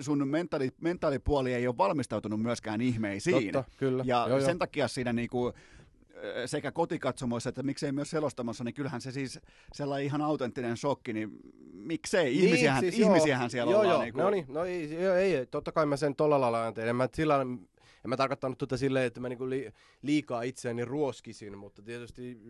sun 0.00 0.28
mentaali, 0.28 0.70
mentaalipuoli 0.80 1.54
ei 1.54 1.66
ole 1.66 1.76
valmistautunut 1.76 2.42
myöskään 2.42 2.80
ihmeisiin. 2.80 3.52
Totta, 3.52 3.70
kyllä. 3.76 4.04
Ja 4.06 4.26
joo, 4.28 4.40
sen 4.40 4.48
joo. 4.48 4.58
takia 4.58 4.88
siinä 4.88 5.12
niinku, 5.12 5.52
sekä 6.46 6.72
kotikatsomoissa 6.72 7.48
että 7.48 7.62
miksei 7.62 7.92
myös 7.92 8.10
selostamassa, 8.10 8.64
niin 8.64 8.74
kyllähän 8.74 9.00
se 9.00 9.12
siis 9.12 9.40
sellainen 9.72 10.06
ihan 10.06 10.22
autenttinen 10.22 10.76
shokki, 10.76 11.12
niin 11.12 11.30
miksei, 11.72 12.44
ihmisiähän, 12.44 12.82
niin, 12.82 12.92
siis 12.92 13.06
ihmisiähän 13.06 13.44
joo, 13.44 13.48
siellä 13.48 13.72
joo, 13.72 13.80
ollaan. 13.80 13.94
Joo, 13.94 14.02
niin 14.02 14.14
kuin... 14.14 14.22
no 14.22 14.30
niin, 14.30 14.46
no 14.48 14.64
ei, 14.64 15.02
joo, 15.02 15.14
ei, 15.14 15.46
totta 15.46 15.72
kai 15.72 15.86
mä 15.86 15.96
sen 15.96 16.16
tolla 16.16 16.40
lailla 16.40 16.62
ajattelen. 16.62 16.88
En 16.88 16.96
mä, 16.96 17.08
sillä, 17.14 17.40
en 17.40 18.08
mä 18.10 18.16
tarkoittanut 18.16 18.58
tuota 18.58 18.76
silleen, 18.76 19.06
että 19.06 19.20
mä 19.20 19.28
niinku 19.28 19.50
li, 19.50 19.72
liikaa 20.02 20.42
itseäni 20.42 20.84
ruoskisin, 20.84 21.58
mutta 21.58 21.82
tietysti 21.82 22.40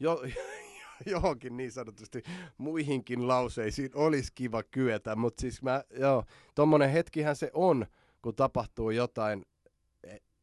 jo, 0.00 0.22
johonkin 1.06 1.56
niin 1.56 1.72
sanotusti 1.72 2.22
muihinkin 2.58 3.28
lauseisiin 3.28 3.90
olisi 3.94 4.32
kiva 4.34 4.62
kyetä, 4.62 5.16
mutta 5.16 5.40
siis 5.40 5.62
mä, 5.62 5.84
joo, 5.98 6.24
tommonen 6.54 6.90
hetkihän 6.90 7.36
se 7.36 7.50
on, 7.54 7.86
kun 8.22 8.34
tapahtuu 8.34 8.90
jotain, 8.90 9.46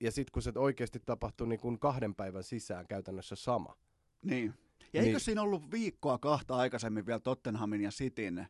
ja 0.01 0.11
sitten 0.11 0.31
kun 0.31 0.41
se 0.41 0.51
oikeasti 0.55 0.99
tapahtuu 1.05 1.47
niin 1.47 1.59
kuin 1.59 1.79
kahden 1.79 2.15
päivän 2.15 2.43
sisään 2.43 2.87
käytännössä 2.87 3.35
sama. 3.35 3.75
Niin. 4.21 4.53
Ja 4.93 5.01
eikö 5.01 5.11
niin. 5.11 5.19
siinä 5.19 5.41
ollut 5.41 5.71
viikkoa 5.71 6.17
kahta 6.17 6.55
aikaisemmin 6.55 7.05
vielä 7.05 7.19
Tottenhamin 7.19 7.81
ja 7.81 7.89
Cityn 7.89 8.47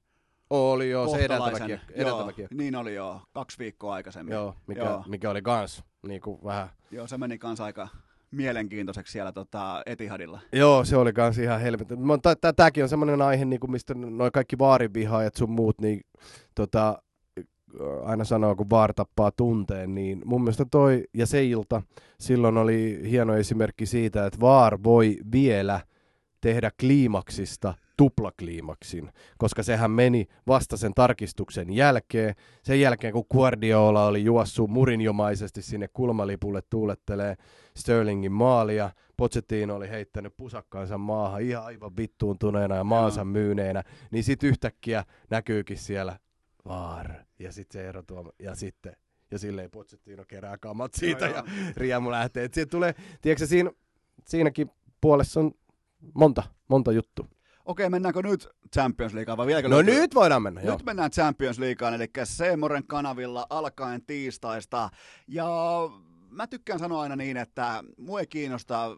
oli 0.49 0.89
joo, 0.89 1.07
se 1.07 1.17
edeltäväkin. 1.17 1.79
edeltäväkin. 1.93 2.47
Joo, 2.51 2.57
niin 2.57 2.75
oli 2.75 2.95
joo, 2.95 3.21
kaksi 3.33 3.59
viikkoa 3.59 3.93
aikaisemmin. 3.93 4.33
Joo, 4.33 4.55
mikä, 4.67 4.81
joo. 4.81 5.03
mikä 5.07 5.29
oli 5.29 5.41
kans 5.41 5.83
niin 6.07 6.21
kuin 6.21 6.43
vähän... 6.43 6.69
Joo, 6.91 7.07
se 7.07 7.17
meni 7.17 7.37
kans 7.37 7.61
aika 7.61 7.87
mielenkiintoiseksi 8.31 9.11
siellä 9.11 9.31
tota, 9.31 9.83
Etihadilla. 9.85 10.39
Joo, 10.53 10.85
se 10.85 10.97
oli 10.97 11.13
kans 11.13 11.37
ihan 11.37 11.61
helvetin. 11.61 11.97
Tämäkin 12.55 12.83
on 12.83 12.89
semmoinen 12.89 13.21
aihe, 13.21 13.45
niin 13.45 13.59
kuin 13.59 13.71
mistä 13.71 13.93
noin 13.93 14.31
kaikki 14.31 14.57
vaarivihaajat 14.57 15.35
sun 15.35 15.51
muut, 15.51 15.81
niin 15.81 16.01
tota, 16.55 17.01
aina 18.03 18.23
sanoo, 18.23 18.55
kun 18.55 18.69
vaar 18.69 18.93
tappaa 18.93 19.31
tunteen, 19.31 19.95
niin 19.95 20.21
mun 20.25 20.41
mielestä 20.41 20.65
toi 20.71 21.03
ja 21.13 21.25
se 21.25 21.45
ilta 21.45 21.81
silloin 22.19 22.57
oli 22.57 22.99
hieno 23.09 23.35
esimerkki 23.35 23.85
siitä, 23.85 24.25
että 24.25 24.39
vaar 24.39 24.83
voi 24.83 25.17
vielä 25.31 25.81
tehdä 26.41 26.71
kliimaksista 26.79 27.73
tuplakliimaksin, 27.97 29.11
koska 29.37 29.63
sehän 29.63 29.91
meni 29.91 30.27
vasta 30.47 30.77
sen 30.77 30.93
tarkistuksen 30.93 31.73
jälkeen. 31.73 32.35
Sen 32.63 32.81
jälkeen, 32.81 33.13
kun 33.13 33.25
Guardiola 33.31 34.05
oli 34.05 34.23
juossut 34.23 34.69
murinjomaisesti 34.69 35.61
sinne 35.61 35.87
kulmalipulle 35.87 36.61
tuulettelee 36.69 37.35
Sterlingin 37.77 38.31
maalia, 38.31 38.89
Pochettino 39.17 39.75
oli 39.75 39.89
heittänyt 39.89 40.37
pusakkaansa 40.37 40.97
maahan 40.97 41.41
ihan 41.41 41.65
aivan 41.65 41.97
vittuuntuneena 41.97 42.75
ja 42.75 42.83
maansa 42.83 43.25
myyneenä, 43.25 43.83
niin 44.11 44.23
sitten 44.23 44.49
yhtäkkiä 44.49 45.05
näkyykin 45.29 45.77
siellä 45.77 46.19
vaar. 46.65 47.13
Ja 47.39 47.51
sitten 47.51 47.81
se 47.81 47.87
erotuoma. 47.89 48.29
Ja 48.39 48.55
sitten, 48.55 48.95
ja 49.31 49.39
silleen 49.39 49.71
Pochettino 49.71 50.25
kerää 50.27 50.57
kamat 50.57 50.93
siitä 50.93 51.25
joo, 51.25 51.35
ja 51.35 51.43
joo. 51.57 51.71
riemu 51.77 52.11
lähtee. 52.11 52.43
Et 52.43 52.69
tulee, 52.69 52.95
tiedätkö 53.21 53.45
siinä, 53.47 53.71
siinäkin 54.27 54.71
puolessa 55.01 55.39
on 55.39 55.51
monta, 56.13 56.43
monta 56.67 56.91
juttu. 56.91 57.27
Okei, 57.65 57.89
mennäänkö 57.89 58.21
nyt 58.21 58.47
Champions 58.73 59.13
Leagueaan 59.13 59.37
vai 59.37 59.47
vieläkö 59.47 59.67
No 59.67 59.75
löytyy? 59.75 59.93
nyt 59.95 60.15
voidaan 60.15 60.41
mennä, 60.41 60.61
Nyt 60.61 60.67
joo. 60.67 60.79
mennään 60.85 61.11
Champions 61.11 61.59
Leagueaan, 61.59 61.93
eli 61.93 62.07
Seemoren 62.23 62.87
kanavilla 62.87 63.47
alkaen 63.49 64.05
tiistaista. 64.05 64.89
Ja 65.27 65.47
mä 66.29 66.47
tykkään 66.47 66.79
sanoa 66.79 67.01
aina 67.01 67.15
niin, 67.15 67.37
että 67.37 67.83
mua 67.97 68.19
ei 68.19 68.27
kiinnosta 68.27 68.97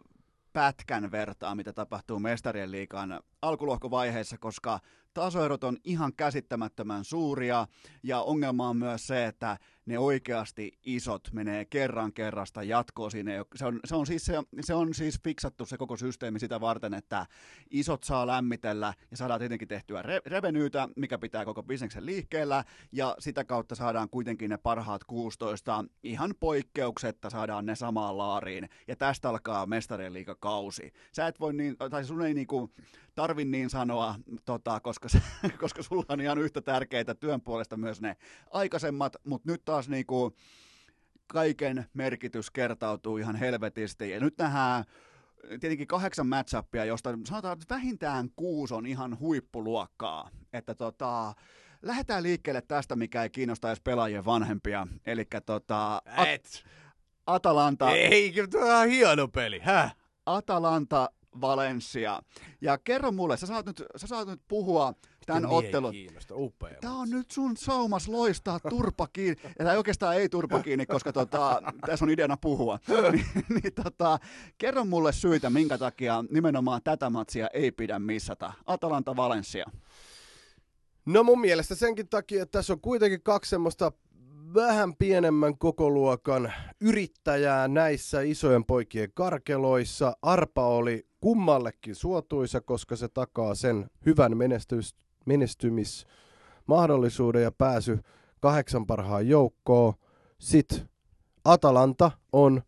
pätkän 0.52 1.10
vertaa, 1.10 1.54
mitä 1.54 1.72
tapahtuu 1.72 2.18
mestarien 2.18 2.70
liikan 2.70 3.20
alkulohkovaiheessa, 3.42 4.38
koska 4.38 4.80
tasoerot 5.14 5.64
on 5.64 5.76
ihan 5.84 6.12
käsittämättömän 6.16 7.04
suuria 7.04 7.66
ja 8.02 8.20
ongelma 8.20 8.68
on 8.68 8.76
myös 8.76 9.06
se, 9.06 9.26
että 9.26 9.58
ne 9.86 9.98
oikeasti 9.98 10.78
isot 10.82 11.28
menee 11.32 11.64
kerran 11.64 12.12
kerrasta 12.12 12.62
jatkoon 12.62 13.10
siinä. 13.10 13.32
Se 13.54 13.66
on, 13.66 13.80
se 13.84 13.94
on, 13.96 14.06
siis, 14.06 14.24
se, 14.24 14.34
se 14.60 14.74
on 14.74 14.94
siis 14.94 15.20
fiksattu 15.24 15.66
se 15.66 15.76
koko 15.76 15.96
systeemi 15.96 16.38
sitä 16.38 16.60
varten, 16.60 16.94
että 16.94 17.26
isot 17.70 18.04
saa 18.04 18.26
lämmitellä 18.26 18.94
ja 19.10 19.16
saadaan 19.16 19.40
tietenkin 19.40 19.68
tehtyä 19.68 20.02
re, 20.02 20.20
revenyytä, 20.26 20.88
mikä 20.96 21.18
pitää 21.18 21.44
koko 21.44 21.62
bisneksen 21.62 22.06
liikkeellä 22.06 22.64
ja 22.92 23.16
sitä 23.18 23.44
kautta 23.44 23.74
saadaan 23.74 24.10
kuitenkin 24.10 24.50
ne 24.50 24.56
parhaat 24.56 25.04
16 25.04 25.84
ihan 26.02 26.34
poikkeuksetta 26.40 27.30
saadaan 27.30 27.66
ne 27.66 27.74
samaan 27.74 28.18
laariin 28.18 28.68
ja 28.88 28.96
tästä 28.96 29.28
alkaa 29.28 29.66
mestarien 29.66 30.12
liikakausi. 30.12 30.92
Sä 31.12 31.26
et 31.26 31.40
voi 31.40 31.54
niin, 31.54 31.76
tai 31.90 32.04
sun 32.04 32.22
ei 32.22 32.34
niinku 32.34 32.70
tarvi 33.14 33.44
niin 33.44 33.70
sanoa, 33.70 34.14
tota, 34.44 34.80
koska, 34.80 35.03
se, 35.08 35.22
koska 35.60 35.82
sulla 35.82 36.04
on 36.08 36.20
ihan 36.20 36.38
yhtä 36.38 36.60
tärkeitä 36.60 37.14
työn 37.14 37.40
puolesta 37.40 37.76
myös 37.76 38.00
ne 38.00 38.16
aikaisemmat, 38.50 39.16
mutta 39.26 39.52
nyt 39.52 39.64
taas 39.64 39.88
niinku 39.88 40.36
kaiken 41.26 41.86
merkitys 41.94 42.50
kertautuu 42.50 43.16
ihan 43.16 43.36
helvetisti. 43.36 44.10
Ja 44.10 44.20
nyt 44.20 44.38
nähdään 44.38 44.84
tietenkin 45.48 45.86
kahdeksan 45.86 46.26
matchappia, 46.26 46.84
josta 46.84 47.18
sanotaan, 47.24 47.52
että 47.52 47.74
vähintään 47.74 48.28
kuusi 48.36 48.74
on 48.74 48.86
ihan 48.86 49.18
huippuluokkaa. 49.18 50.30
Että 50.52 50.74
tota, 50.74 51.34
lähdetään 51.82 52.22
liikkeelle 52.22 52.62
tästä, 52.62 52.96
mikä 52.96 53.22
ei 53.22 53.30
kiinnosta 53.30 53.68
edes 53.68 53.80
pelaajien 53.80 54.24
vanhempia. 54.24 54.86
Eli 55.06 55.26
tota, 55.46 56.02
Et. 56.26 56.64
Atalanta. 57.26 57.90
Ei, 57.90 58.34
tuo 58.50 58.80
on 58.80 58.88
hieno 58.88 59.28
peli, 59.28 59.60
häh? 59.60 59.96
Atalanta 60.26 61.10
Valencia. 61.40 62.22
Ja 62.60 62.78
kerro 62.78 63.12
mulle, 63.12 63.36
sä 63.36 63.46
saat 63.46 63.66
nyt, 63.66 63.82
sä 63.96 64.06
saat 64.06 64.28
nyt 64.28 64.40
puhua 64.48 64.94
tämän 65.26 65.46
ottelun. 65.46 65.94
Tämä 66.80 66.94
on 66.98 67.10
nyt 67.10 67.30
sun 67.30 67.56
saumas 67.56 68.08
loistaa 68.08 68.60
turpa 68.60 69.08
kiinni. 69.12 69.42
Ja 69.58 69.64
tämä 69.64 69.76
oikeastaan 69.76 70.16
ei 70.16 70.28
turpa 70.28 70.62
kiinni, 70.62 70.86
koska 70.86 71.12
tota, 71.12 71.62
tässä 71.86 72.04
on 72.04 72.10
ideana 72.10 72.36
puhua. 72.36 72.78
niin, 73.12 73.26
niin, 73.48 73.74
tota, 73.84 74.18
kerro 74.58 74.84
mulle 74.84 75.12
syitä, 75.12 75.50
minkä 75.50 75.78
takia 75.78 76.24
nimenomaan 76.30 76.80
tätä 76.84 77.10
matsia 77.10 77.48
ei 77.52 77.72
pidä 77.72 77.98
missata. 77.98 78.52
Atalanta 78.66 79.16
Valencia. 79.16 79.64
No 81.06 81.24
mun 81.24 81.40
mielestä 81.40 81.74
senkin 81.74 82.08
takia, 82.08 82.42
että 82.42 82.58
tässä 82.58 82.72
on 82.72 82.80
kuitenkin 82.80 83.22
kaksi 83.22 83.50
semmoista 83.50 83.92
vähän 84.54 84.96
pienemmän 84.96 85.58
kokoluokan 85.58 86.52
yrittäjää 86.80 87.68
näissä 87.68 88.20
isojen 88.20 88.64
poikien 88.64 89.10
karkeloissa. 89.14 90.16
Arpa 90.22 90.66
oli 90.66 91.06
kummallekin 91.20 91.94
suotuisa, 91.94 92.60
koska 92.60 92.96
se 92.96 93.08
takaa 93.08 93.54
sen 93.54 93.90
hyvän 94.06 94.36
menestys, 94.36 94.96
menestymismahdollisuuden 95.26 97.42
ja 97.42 97.52
pääsy 97.52 97.98
kahdeksan 98.40 98.86
parhaan 98.86 99.28
joukkoon. 99.28 99.94
Sitten 100.38 100.88
Atalanta 101.44 102.10
on 102.32 102.62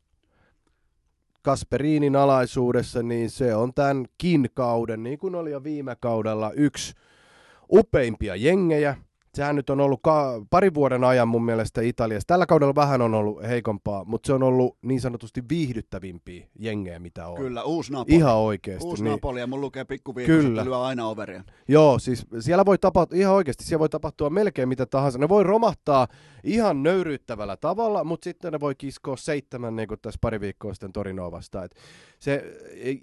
Kasperiinin 1.42 2.16
alaisuudessa, 2.16 3.02
niin 3.02 3.30
se 3.30 3.54
on 3.54 3.74
tämänkin 3.74 4.48
kauden, 4.54 5.02
niin 5.02 5.18
kuin 5.18 5.34
oli 5.34 5.50
jo 5.50 5.64
viime 5.64 5.96
kaudella, 6.00 6.52
yksi 6.52 6.94
upeimpia 7.72 8.36
jengejä. 8.36 8.96
Sehän 9.36 9.56
nyt 9.56 9.70
on 9.70 9.80
ollut 9.80 10.00
ka- 10.02 10.46
pari 10.50 10.74
vuoden 10.74 11.04
ajan 11.04 11.28
mun 11.28 11.44
mielestä 11.44 11.80
Italiassa. 11.80 12.26
Tällä 12.26 12.46
kaudella 12.46 12.74
vähän 12.74 13.02
on 13.02 13.14
ollut 13.14 13.42
heikompaa, 13.42 14.04
mutta 14.04 14.26
se 14.26 14.32
on 14.32 14.42
ollut 14.42 14.76
niin 14.82 15.00
sanotusti 15.00 15.42
viihdyttävimpiä 15.48 16.46
jengejä, 16.58 16.98
mitä 16.98 17.28
on. 17.28 17.36
Kyllä, 17.36 17.62
uusi 17.62 17.92
Napoli. 17.92 18.16
Ihan 18.16 18.36
oikeasti. 18.36 18.86
Uusi 18.86 19.04
niin. 19.04 19.10
Napoli 19.10 19.40
ja 19.40 19.46
mun 19.46 19.60
lukee 19.60 19.80
että 19.80 20.64
lyö 20.64 20.78
aina 20.78 21.08
overia. 21.08 21.44
Joo, 21.68 21.98
siis 21.98 22.26
siellä 22.40 22.64
voi 22.64 22.78
tapahtua, 22.78 23.18
ihan 23.18 23.34
oikeasti, 23.34 23.64
siellä 23.64 23.80
voi 23.80 23.88
tapahtua 23.88 24.30
melkein 24.30 24.68
mitä 24.68 24.86
tahansa. 24.86 25.18
Ne 25.18 25.28
voi 25.28 25.44
romahtaa 25.44 26.08
ihan 26.44 26.82
nöyryyttävällä 26.82 27.56
tavalla, 27.56 28.04
mutta 28.04 28.24
sitten 28.24 28.52
ne 28.52 28.60
voi 28.60 28.74
kiskoa 28.74 29.16
seitsemän, 29.16 29.76
niin 29.76 29.88
kuin 29.88 30.00
tässä 30.02 30.18
pari 30.20 30.40
viikkoa 30.40 30.74
sitten 30.74 30.92
Torinoa 30.92 31.30
vastaan. 31.30 31.64
Et 31.64 31.74
se, 32.18 32.44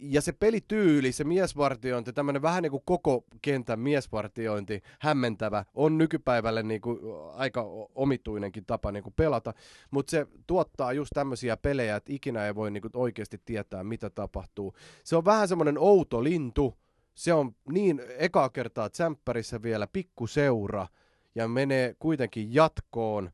ja 0.02 0.22
se 0.22 0.32
pelityyli, 0.32 1.12
se 1.12 1.24
miesvartiointi, 1.24 2.14
tämmöinen 2.14 2.42
vähän 2.42 2.64
niin 2.64 2.72
kuin 2.72 2.84
koko 2.86 3.24
kentän 3.42 3.80
miesvartiointi, 3.80 4.82
hämmentävä, 5.00 5.66
on 5.74 5.98
nykypäivälle 6.24 6.64
niin 6.64 6.82
kuin 6.82 7.00
aika 7.34 7.62
omituinenkin 7.96 8.66
tapa 8.66 8.92
niin 8.92 9.04
kuin 9.04 9.14
pelata, 9.16 9.54
mutta 9.92 10.12
se 10.12 10.28
tuottaa 10.48 10.94
just 10.94 11.12
tämmöisiä 11.14 11.58
pelejä, 11.58 11.96
että 11.96 12.14
ikinä 12.14 12.46
ei 12.46 12.56
voi 12.56 12.72
niin 12.72 12.82
kuin 12.82 12.92
oikeasti 12.96 13.42
tietää, 13.46 13.84
mitä 13.84 14.10
tapahtuu. 14.10 14.74
Se 15.04 15.16
on 15.16 15.26
vähän 15.26 15.48
semmoinen 15.48 15.78
outo 15.78 16.24
lintu, 16.24 16.78
se 17.16 17.34
on 17.34 17.56
niin 17.70 18.02
ekaa 18.18 18.50
kertaa 18.50 18.90
tsemppärissä 18.90 19.62
vielä 19.62 19.88
pikkuseura 19.88 20.88
ja 21.36 21.48
menee 21.48 21.96
kuitenkin 22.00 22.54
jatkoon. 22.54 23.32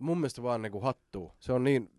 Mun 0.00 0.18
mielestä 0.18 0.42
vaan 0.42 0.62
niin 0.62 0.72
kuin 0.72 0.84
hattuu. 0.84 1.32
Se 1.38 1.52
on 1.52 1.64
niin, 1.64 1.90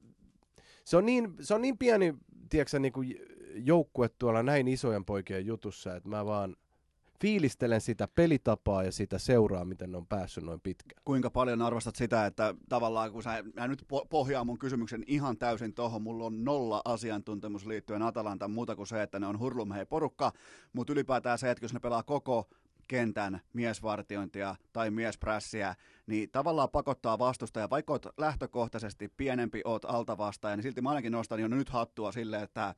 se 0.86 0.98
on 0.98 1.06
niin, 1.06 1.36
se 1.42 1.54
on 1.54 1.62
niin 1.62 1.78
pieni, 1.78 2.14
tiedätkö, 2.50 2.80
niin 2.80 2.94
kuin 2.94 3.18
joukkue 3.56 4.10
tuolla 4.10 4.44
näin 4.44 4.68
isojen 4.68 5.06
poikien 5.06 5.46
jutussa, 5.46 5.96
että 5.96 6.10
mä 6.10 6.26
vaan 6.26 6.56
fiilistelen 7.22 7.82
sitä 7.82 8.08
pelitapaa 8.16 8.84
ja 8.84 8.92
sitä 8.92 9.18
seuraa, 9.18 9.66
miten 9.66 9.92
ne 9.92 9.98
on 9.98 10.08
päässyt 10.08 10.44
noin 10.44 10.62
pitkään. 10.62 11.02
Kuinka 11.06 11.30
paljon 11.30 11.62
arvostat 11.62 11.96
sitä, 11.96 12.26
että 12.26 12.56
tavallaan 12.70 13.12
kun 13.12 13.24
sä, 13.24 13.44
mä 13.56 13.68
nyt 13.68 13.82
po- 13.82 14.08
pohjaan 14.10 14.46
mun 14.46 14.60
kysymyksen 14.60 15.04
ihan 15.08 15.38
täysin 15.38 15.74
tohon, 15.74 16.02
mulla 16.02 16.26
on 16.26 16.44
nolla 16.44 16.82
asiantuntemus 16.86 17.66
liittyen 17.66 18.02
Atalantaan 18.02 18.52
muuta 18.52 18.76
kuin 18.76 18.88
se, 18.88 19.02
että 19.02 19.20
ne 19.20 19.28
on 19.28 19.40
hurlumhei 19.40 19.86
porukka, 19.86 20.32
mutta 20.74 20.94
ylipäätään 20.94 21.38
se, 21.38 21.52
että 21.52 21.66
jos 21.66 21.74
ne 21.74 21.80
pelaa 21.80 22.04
koko 22.04 22.50
kentän 22.88 23.42
miesvartiointia 23.54 24.56
tai 24.74 24.92
miesprässiä, 24.92 25.76
niin 26.08 26.30
tavallaan 26.32 26.70
pakottaa 26.70 27.20
vastustaja, 27.20 27.70
vaikka 27.70 27.94
oot 27.94 28.06
lähtökohtaisesti 28.18 29.08
pienempi, 29.18 29.62
oot 29.66 29.86
altavastaaja, 29.86 30.56
niin 30.56 30.64
silti 30.64 30.82
mä 30.82 30.90
ainakin 30.90 31.12
nostan 31.12 31.40
jo 31.40 31.48
nyt 31.48 31.70
hattua 31.70 32.12
sille, 32.12 32.42
että 32.42 32.76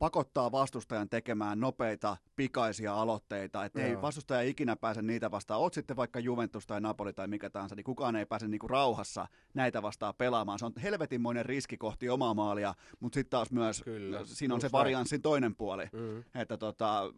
pakottaa 0.00 0.52
vastustajan 0.52 1.08
tekemään 1.08 1.60
nopeita, 1.60 2.16
pikaisia 2.36 2.94
aloitteita, 2.94 3.64
että 3.64 3.82
ei 3.82 4.02
vastustaja 4.02 4.42
ikinä 4.42 4.76
pääse 4.76 5.02
niitä 5.02 5.30
vastaan. 5.30 5.60
Oot 5.60 5.74
sitten 5.74 5.96
vaikka 5.96 6.20
Juventus 6.20 6.66
tai 6.66 6.80
Napoli 6.80 7.12
tai 7.12 7.28
mikä 7.28 7.50
tahansa, 7.50 7.74
niin 7.74 7.84
kukaan 7.84 8.16
ei 8.16 8.26
pääse 8.26 8.48
niinku 8.48 8.68
rauhassa 8.68 9.26
näitä 9.54 9.82
vastaan 9.82 10.14
pelaamaan. 10.18 10.58
Se 10.58 10.66
on 10.66 10.72
helvetinmoinen 10.82 11.46
riski 11.46 11.76
kohti 11.76 12.08
omaa 12.08 12.34
maalia, 12.34 12.74
mutta 13.00 13.14
sitten 13.14 13.30
taas 13.30 13.50
myös 13.50 13.82
Kyllä, 13.82 14.20
siinä 14.24 14.54
on 14.54 14.60
se 14.60 14.72
varianssin 14.72 15.22
toinen 15.22 15.56
puoli. 15.56 15.84
Mm. 15.92 16.24
Että 16.34 16.56
tota, 16.56 17.12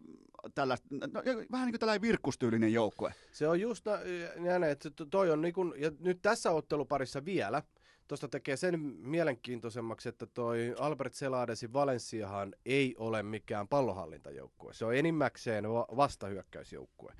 tällaista, 0.54 0.88
no, 0.90 1.22
vähän 1.52 1.66
niin 1.66 1.72
kuin 1.72 1.80
tällainen 1.80 2.02
virkkustyylinen 2.02 2.72
joukkue. 2.72 3.14
Se 3.32 3.48
on 3.48 3.60
just 3.60 3.86
nä- 3.86 4.58
näin, 4.58 4.72
että 4.72 4.90
to- 4.90 5.06
toi 5.06 5.30
on 5.30 5.40
niin 5.40 5.54
kun, 5.54 5.74
ja 5.76 5.90
nyt 6.00 6.18
tässä 6.22 6.50
otteluparissa 6.50 7.24
vielä, 7.24 7.62
tuosta 8.08 8.28
tekee 8.28 8.56
sen 8.56 8.80
mielenkiintoisemmaksi, 8.80 10.08
että 10.08 10.26
toi 10.26 10.74
Albert 10.78 11.12
Celadesin 11.12 11.72
Valenssiahan 11.72 12.54
ei 12.66 12.94
ole 12.98 13.22
mikään 13.22 13.68
pallohallintajoukkue. 13.68 14.74
Se 14.74 14.84
on 14.84 14.96
enimmäkseen 14.96 15.72
va- 15.72 15.86
vastahyökkäysjoukkue. 15.96 17.12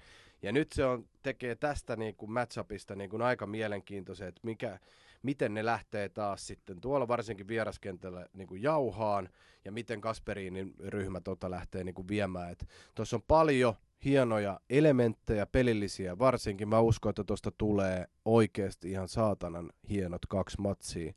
Ja 0.42 0.52
nyt 0.52 0.72
se 0.72 0.84
on, 0.84 1.08
tekee 1.22 1.54
tästä 1.54 1.96
niin 1.96 2.14
kuin 2.16 2.32
matchupista 2.32 2.94
niin 2.94 3.10
kuin 3.10 3.22
aika 3.22 3.46
mielenkiintoisen, 3.46 4.28
että 4.28 4.40
mikä, 4.44 4.78
miten 5.22 5.54
ne 5.54 5.64
lähtee 5.64 6.08
taas 6.08 6.46
sitten 6.46 6.80
tuolla 6.80 7.08
varsinkin 7.08 7.48
vieraskentällä 7.48 8.26
niin 8.32 8.48
kuin 8.48 8.62
jauhaan 8.62 9.28
ja 9.64 9.72
miten 9.72 10.00
Kasperinin 10.00 10.74
ryhmä 10.78 11.20
tota 11.20 11.50
lähtee 11.50 11.84
niin 11.84 11.94
kuin 11.94 12.08
viemään. 12.08 12.56
Tuossa 12.94 13.16
on 13.16 13.22
paljon 13.28 13.74
hienoja 14.04 14.60
elementtejä, 14.70 15.46
pelillisiä, 15.46 16.18
varsinkin 16.18 16.68
mä 16.68 16.80
uskon, 16.80 17.10
että 17.10 17.24
tuosta 17.24 17.50
tulee 17.58 18.06
oikeasti 18.24 18.90
ihan 18.90 19.08
saatanan 19.08 19.70
hienot 19.90 20.26
kaksi 20.26 20.60
matsia. 20.60 21.12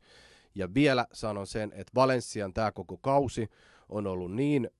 Ja 0.54 0.74
vielä 0.74 1.06
sanon 1.12 1.46
sen, 1.46 1.72
että 1.72 1.92
Valenssian 1.94 2.52
tämä 2.52 2.72
koko 2.72 2.96
kausi 2.96 3.48
on 3.88 4.06
ollut 4.06 4.34
niin 4.34 4.70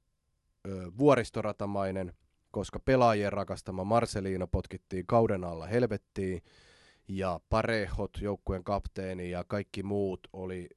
ö, 0.69 0.93
vuoristoratamainen, 0.99 2.13
koska 2.51 2.81
pelaajien 2.81 3.33
rakastama 3.33 3.85
Marcelino 3.85 4.47
potkittiin 4.47 5.07
kauden 5.07 5.45
alla 5.45 5.67
helvettiin, 5.67 6.43
ja 7.09 7.41
Parehot, 7.49 8.11
joukkueen 8.21 8.65
kapteeni 8.65 9.31
ja 9.31 9.45
kaikki 9.45 9.83
muut 9.83 10.21
oli, 10.33 10.69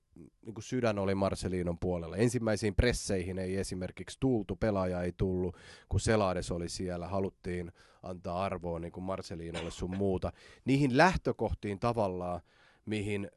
niin 0.46 0.54
kuin 0.54 0.64
sydän 0.64 1.00
oli 1.00 1.16
Marcelinon 1.16 1.80
puolella. 1.80 2.18
Ensimmäisiin 2.18 2.76
presseihin 2.76 3.40
ei 3.40 3.58
esimerkiksi 3.58 4.18
tultu, 4.20 4.56
pelaaja 4.56 5.02
ei 5.02 5.14
tullut, 5.18 5.58
kun 5.90 6.00
Selades 6.00 6.52
oli 6.52 6.70
siellä, 6.70 7.08
haluttiin 7.08 7.72
antaa 8.04 8.44
arvoa 8.44 8.80
niin 8.80 8.92
kuin 8.92 9.04
Marcelinolle 9.04 9.72
sun 9.72 9.98
muuta. 9.98 10.32
Niihin 10.66 10.98
lähtökohtiin 10.98 11.80
tavallaan, 11.80 12.42
mihin 12.86 13.32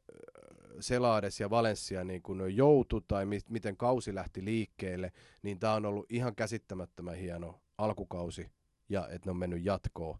Selades 0.79 1.39
ja 1.39 1.49
Valencia 1.49 2.03
niin 2.03 2.21
kuin 2.21 2.55
joutu 2.57 3.01
tai 3.01 3.25
mi- 3.25 3.39
miten 3.49 3.77
kausi 3.77 4.15
lähti 4.15 4.45
liikkeelle, 4.45 5.11
niin 5.41 5.59
tämä 5.59 5.73
on 5.73 5.85
ollut 5.85 6.05
ihan 6.09 6.35
käsittämättömän 6.35 7.15
hieno 7.15 7.61
alkukausi 7.77 8.51
ja 8.89 9.07
että 9.07 9.27
ne 9.27 9.31
on 9.31 9.37
mennyt 9.37 9.65
jatkoon 9.65 10.19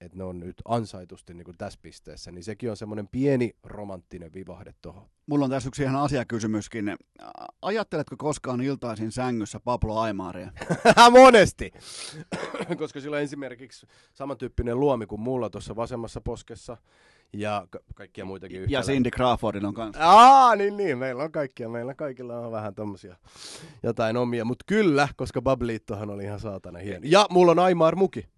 että 0.00 0.18
ne 0.18 0.24
on 0.24 0.40
nyt 0.40 0.56
ansaitusti 0.64 1.34
niin 1.34 1.44
kuin 1.44 1.58
tässä 1.58 1.78
pisteessä, 1.82 2.32
niin 2.32 2.44
sekin 2.44 2.70
on 2.70 2.76
semmoinen 2.76 3.08
pieni 3.08 3.56
romanttinen 3.62 4.32
vivahde 4.34 4.74
tuohon. 4.82 5.08
Mulla 5.26 5.44
on 5.44 5.50
tässä 5.50 5.68
yksi 5.68 5.82
ihan 5.82 5.96
asiakysymyskin. 5.96 6.96
Ajatteletko 7.62 8.16
koskaan 8.18 8.60
iltaisin 8.60 9.12
sängyssä 9.12 9.60
Pablo 9.60 9.98
Aimaria? 9.98 10.52
Monesti! 11.10 11.72
Koska 12.78 13.00
sillä 13.00 13.16
on 13.16 13.22
esimerkiksi 13.22 13.86
samantyyppinen 14.14 14.80
luomi 14.80 15.06
kuin 15.06 15.20
mulla 15.20 15.50
tuossa 15.50 15.76
vasemmassa 15.76 16.20
poskessa 16.20 16.76
ja 17.32 17.66
ka- 17.70 17.78
kaikkia 17.94 18.24
muitakin 18.24 18.56
Ja 18.56 18.62
yhtälöitä. 18.62 18.92
Cindy 18.92 19.10
Crawfordin 19.10 19.64
on 19.64 19.74
kanssa. 19.74 20.02
Aa, 20.04 20.56
niin 20.56 20.76
niin, 20.76 20.98
meillä 20.98 21.22
on 21.24 21.32
kaikkia, 21.32 21.68
meillä 21.68 21.94
kaikilla 21.94 22.38
on 22.38 22.52
vähän 22.52 22.74
tommosia 22.74 23.16
jotain 23.82 24.16
omia, 24.16 24.44
mutta 24.44 24.64
kyllä, 24.68 25.08
koska 25.16 25.42
Babliittohan 25.42 26.10
oli 26.10 26.24
ihan 26.24 26.40
saatana 26.40 26.78
hieno. 26.78 27.00
Ja 27.04 27.26
mulla 27.30 27.52
on 27.52 27.58
Aimar 27.58 27.96
Muki, 27.96 28.28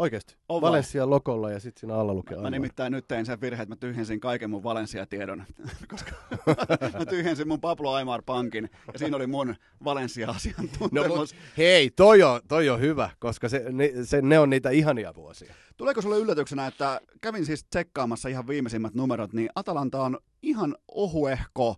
oikeesti. 0.00 0.36
On? 0.48 0.60
Valencia 0.62 1.10
lokolla 1.10 1.50
ja 1.50 1.60
sitten 1.60 1.80
siinä 1.80 1.94
alla 1.94 2.14
lukee 2.14 2.36
Mä 2.36 2.40
Aimar. 2.40 2.50
nimittäin 2.50 2.92
nyt 2.92 3.08
tein 3.08 3.26
sen 3.26 3.40
virheen, 3.40 3.62
että 3.62 3.72
mä 3.74 3.76
tyhjensin 3.76 4.20
kaiken 4.20 4.50
mun 4.50 4.62
Valencia-tiedon, 4.62 5.44
koska 5.90 6.10
mä 6.98 7.06
tyhjensin 7.06 7.48
mun 7.48 7.60
Pablo 7.60 7.92
Aimar 7.92 8.22
pankin 8.26 8.70
ja 8.92 8.98
siinä 8.98 9.16
oli 9.16 9.26
mun 9.26 9.48
No 9.48 9.54
Valencia-asiantuntemus. 9.84 11.18
mut, 11.18 11.34
hei, 11.58 11.90
toi 11.90 12.22
on, 12.22 12.40
toi 12.48 12.68
on 12.68 12.80
hyvä, 12.80 13.10
koska 13.18 13.48
se, 13.48 13.64
ne, 13.72 13.90
se, 14.04 14.22
ne 14.22 14.38
on 14.38 14.50
niitä 14.50 14.70
ihania 14.70 15.14
vuosia. 15.14 15.54
Tuleeko 15.76 16.02
sulle 16.02 16.18
yllätyksenä, 16.18 16.66
että 16.66 17.00
kävin 17.20 17.46
siis 17.46 17.64
tsekkaamassa 17.64 18.28
ihan 18.28 18.46
viimeisimmät 18.46 18.94
numerot, 18.94 19.32
niin 19.32 19.48
Atalanta 19.54 20.02
on 20.02 20.18
ihan 20.42 20.76
ohuehko 20.88 21.76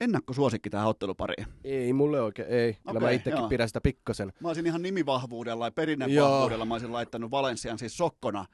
ennakkosuosikki 0.00 0.70
tähän 0.70 0.88
ottelupariin. 0.88 1.46
Ei 1.64 1.92
mulle 1.92 2.20
oikein, 2.20 2.48
ei. 2.48 2.76
Kyllä 2.86 3.00
mä 3.00 3.10
itsekin 3.10 3.38
joo. 3.38 3.48
pidän 3.48 3.68
sitä 3.68 3.80
pikkasen. 3.80 4.32
Mä 4.40 4.48
olisin 4.48 4.66
ihan 4.66 4.82
nimivahvuudella 4.82 5.64
ja 5.64 5.68
Joo. 5.68 5.72
perinnevahvuudella 5.74 6.64
mä 6.64 6.74
olisin 6.74 6.92
laittanut 6.92 7.30
Valensian 7.30 7.78
siis 7.78 7.96
sokkona 7.96 8.46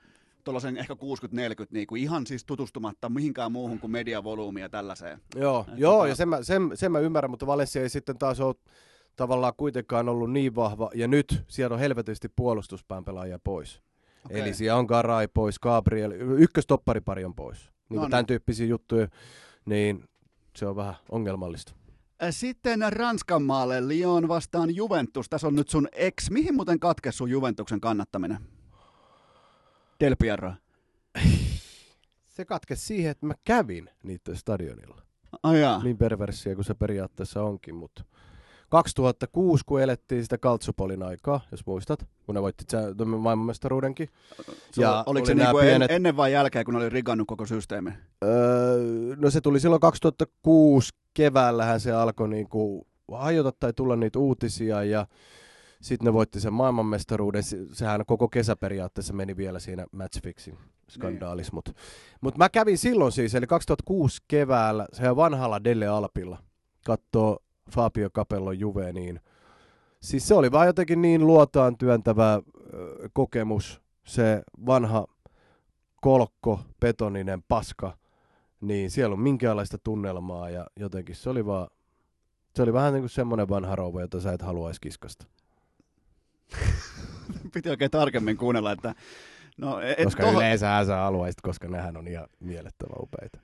tuollaisen 0.45 0.77
ehkä 0.77 0.95
60-40, 0.95 0.97
niin 1.71 1.87
kuin 1.87 2.03
ihan 2.03 2.27
siis 2.27 2.45
tutustumatta 2.45 3.09
mihinkään 3.09 3.53
muuhun 3.53 3.79
kuin 3.81 3.91
mediavolyymiin 3.91 4.63
ja 4.63 4.69
tällaiseen. 4.69 5.21
Joo, 5.37 5.67
Et 5.73 5.79
joo 5.79 6.05
tota- 6.05 6.09
ja 6.09 6.15
sen 6.15 6.29
mä, 6.29 6.43
sen, 6.43 6.71
sen 6.75 6.93
mä 6.93 6.99
ymmärrän, 6.99 7.31
mutta 7.31 7.47
Valencia 7.47 7.83
ei 7.83 7.89
sitten 7.89 8.19
taas 8.19 8.41
ole 8.41 8.55
tavallaan 9.17 9.53
kuitenkaan 9.57 10.09
ollut 10.09 10.33
niin 10.33 10.55
vahva. 10.55 10.91
Ja 10.95 11.09
nyt 11.09 11.45
siellä 11.49 11.75
on 11.75 11.81
helvetisti 11.81 12.29
puolustuspään 12.37 13.05
pelaajia 13.05 13.39
pois. 13.45 13.83
Okei. 14.25 14.41
Eli 14.41 14.55
siellä 14.55 14.79
on 14.79 14.87
Garay 14.87 15.29
pois, 15.35 15.59
Gabriel, 15.59 16.13
ykköstopparipari 16.39 17.25
on 17.25 17.35
pois. 17.35 17.59
Niin 17.89 17.97
No 17.97 18.03
niin. 18.03 18.11
tämän 18.11 18.27
tyyppisiä 18.27 18.67
juttuja, 18.67 19.09
niin 19.65 20.05
se 20.57 20.67
on 20.67 20.77
vähän 20.77 20.95
ongelmallista. 21.09 21.73
Ä, 22.23 22.33
Sitten 22.33 22.81
Ranskan 22.91 23.43
maalle 23.43 23.89
Lyon 23.89 24.29
vastaan 24.29 24.75
Juventus. 24.75 25.29
Tässä 25.29 25.47
on 25.47 25.55
nyt 25.55 25.69
sun 25.69 25.89
ex. 25.93 26.31
Mihin 26.31 26.55
muuten 26.55 26.81
katkesi 26.81 27.17
sun 27.19 27.31
Juventuksen 27.31 27.81
kannattaminen? 27.81 28.39
Del 30.01 30.17
Piero. 30.19 30.53
Se 32.29 32.45
katkesi 32.45 32.87
siihen, 32.87 33.11
että 33.11 33.27
mä 33.27 33.35
kävin 33.45 33.91
niiden 34.03 34.37
stadionilla. 34.37 35.03
Jaa. 35.61 35.83
Niin 35.83 35.99
perversiä 35.99 36.55
kuin 36.55 36.65
se 36.65 36.75
periaatteessa 36.75 37.43
onkin, 37.43 37.75
mutta 37.75 38.05
2006, 38.75 39.63
kun 39.67 39.81
elettiin 39.83 40.23
sitä 40.23 40.39
Kaltsupolin 40.39 41.03
aikaa, 41.03 41.41
jos 41.53 41.67
muistat, 41.67 42.07
kun 42.27 42.35
ne 42.35 42.43
voitti 42.43 42.65
maailmanmestaruudenkin. 43.07 44.09
Ja 44.77 45.05
oliko 45.07 45.11
oli 45.11 45.27
se 45.27 45.35
niinku 45.35 45.59
pienet- 45.59 45.91
en, 45.91 45.97
ennen 45.97 46.17
vai 46.17 46.33
jälkeen, 46.33 46.65
kun 46.65 46.75
ne 46.75 46.81
oli 46.81 46.89
rigannut 46.89 47.29
koko 47.29 47.47
systeemi? 47.47 47.91
Öö, 48.25 49.17
no 49.17 49.31
se 49.31 49.41
tuli 49.41 49.61
silloin 49.61 49.81
2006 49.81 50.93
keväällähän 51.15 51.81
se 51.81 51.93
alkoi 51.93 52.29
niinku 52.29 52.87
hajota 53.13 53.53
tai 53.61 53.73
tulla 53.73 53.97
niitä 53.97 54.19
uutisia 54.19 54.85
ja 54.85 55.07
Sitten 55.81 56.05
ne 56.07 56.13
voitti 56.13 56.41
sen 56.41 56.53
maailmanmestaruuden. 56.53 57.43
Se- 57.43 57.67
Sehän 57.73 58.05
koko 58.07 58.29
kesä 58.29 58.57
periaatteessa 58.57 59.13
meni 59.15 59.37
vielä 59.37 59.59
siinä 59.59 59.87
matchfixin 59.93 60.59
skandaalissa. 60.91 61.51
Niin. 61.51 61.57
Mutta 61.57 61.73
mut 62.21 62.39
mä 62.39 62.49
kävin 62.49 62.79
silloin 62.79 63.13
siis, 63.13 63.35
eli 63.35 63.47
2006 63.47 64.23
keväällä, 64.29 64.87
se 64.93 65.17
vanhalla 65.17 65.65
Delle 65.65 65.87
Alpilla, 65.87 66.39
katsoo 66.85 67.39
Fabio 67.71 68.11
Capellon 68.11 68.59
Juve, 68.59 68.93
niin 68.93 69.21
siis 70.01 70.29
se 70.29 70.35
oli 70.35 70.53
vaan 70.53 70.67
jotenkin 70.67 71.03
niin 71.03 71.27
luotaan 71.27 71.79
työntävä 71.79 72.43
kokemus, 73.13 73.83
se 74.05 74.43
vanha 74.67 75.07
kolkko, 76.01 76.61
betoninen 76.81 77.43
paska, 77.49 77.97
niin 78.61 78.91
siellä 78.91 79.13
on 79.13 79.21
minkäänlaista 79.21 79.79
tunnelmaa 79.79 80.51
ja 80.51 80.67
jotenkin 80.77 81.17
se 81.17 81.31
oli 81.31 81.47
vaan, 81.47 81.69
se 82.57 82.63
oli 82.63 82.73
vähän 82.73 82.93
niin 82.93 83.03
kuin 83.03 83.11
semmoinen 83.11 83.49
vanha 83.49 83.77
rouva, 83.77 84.01
jota 84.01 84.21
sä 84.21 84.33
et 84.33 84.43
haluaisi 84.43 84.81
kiskasta. 84.81 85.27
Piti 87.55 87.71
oikein 87.71 87.91
tarkemmin 87.91 88.37
kuunnella, 88.37 88.73
että 88.73 88.95
no, 89.59 89.81
et 89.81 90.05
koska 90.05 90.23
toho- 90.23 90.37
yleensä 90.37 90.85
sä 90.87 90.97
haluaisit, 90.97 91.41
koska 91.41 91.69
nehän 91.69 91.97
on 91.97 92.09
ihan 92.09 92.27
mielettömän 92.41 92.97
upeita. 93.03 93.41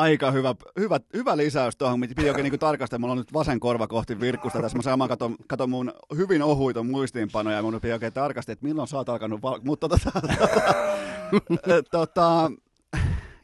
Aika 0.00 0.30
hyvä, 0.30 0.54
hyvä, 0.78 1.00
hyvä 1.14 1.36
lisäys 1.36 1.76
tuohon, 1.76 2.00
mitä 2.00 2.14
piti 2.14 2.28
oikein 2.28 2.50
niin 2.50 2.60
tarkastaa. 2.60 2.98
Mulla 2.98 3.12
on 3.12 3.18
nyt 3.18 3.32
vasen 3.32 3.60
korva 3.60 3.86
kohti 3.86 4.20
virkkusta 4.20 4.62
tässä. 4.62 4.78
Mä 4.78 4.82
samaan 4.82 5.08
katon, 5.08 5.36
katon 5.46 5.70
mun 5.70 5.92
hyvin 6.16 6.42
ohuita 6.42 6.82
muistiinpanoja 6.82 7.56
ja 7.56 7.62
mun 7.62 7.74
piti 7.74 7.92
oikein 7.92 8.12
tarkastaa, 8.12 8.52
että 8.52 8.66
milloin 8.66 8.88
sä 8.88 8.96
oot 8.96 9.08
alkanut 9.08 9.42
val- 9.42 9.60
Mutta 9.64 9.88
tota, 9.88 10.10
tota, 11.90 12.50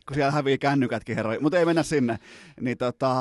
kun 0.08 0.14
siellä 0.14 0.30
hävii 0.30 0.58
kännykätkin 0.58 1.16
herroja, 1.16 1.40
mutta 1.40 1.58
ei 1.58 1.64
mennä 1.64 1.82
sinne. 1.82 2.18
Niin 2.60 2.78
tota, 2.78 3.12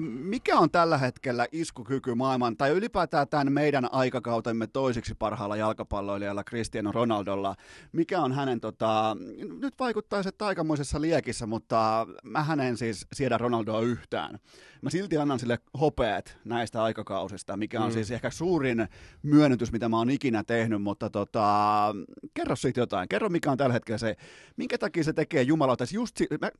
mikä 0.00 0.58
on 0.58 0.70
tällä 0.70 0.98
hetkellä 0.98 1.46
iskukyky 1.52 2.14
maailman, 2.14 2.56
tai 2.56 2.70
ylipäätään 2.70 3.28
tämän 3.28 3.52
meidän 3.52 3.88
aikakautemme 3.94 4.66
toiseksi 4.66 5.14
parhaalla 5.14 5.56
jalkapalloilijalla 5.56 6.44
Cristiano 6.44 6.92
Ronaldolla? 6.92 7.54
Mikä 7.92 8.20
on 8.20 8.32
hänen, 8.32 8.60
tota, 8.60 9.16
nyt 9.60 9.74
vaikuttaa 9.78 10.22
se 10.22 10.30
aikamoisessa 10.40 11.00
liekissä, 11.00 11.46
mutta 11.46 12.06
mä 12.22 12.42
hänen 12.42 12.76
siis 12.76 13.06
siedä 13.12 13.38
Ronaldoa 13.38 13.80
yhtään. 13.80 14.38
Mä 14.82 14.90
silti 14.90 15.16
annan 15.18 15.38
sille 15.38 15.58
hopeet 15.80 16.38
näistä 16.44 16.82
aikakausista, 16.82 17.56
mikä 17.56 17.80
on 17.80 17.88
Mm. 17.88 17.92
siis 17.92 18.10
ehkä 18.10 18.30
suurin 18.30 18.88
myönnytys, 19.22 19.72
mitä 19.72 19.88
mä 19.88 19.96
oon 19.98 20.10
ikinä 20.10 20.44
tehnyt, 20.44 20.82
mutta 20.82 21.10
tota, 21.10 21.94
kerro 22.34 22.56
siitä 22.56 22.80
jotain. 22.80 23.08
Kerro, 23.08 23.28
mikä 23.28 23.50
on 23.50 23.58
tällä 23.58 23.72
hetkellä 23.72 23.98
se, 23.98 24.16
minkä 24.56 24.78
takia 24.78 25.04
se 25.04 25.12
tekee 25.12 25.42
jumalauta. 25.42 25.84
Just 25.92 26.16
si- 26.16 26.28
mä, 26.40 26.50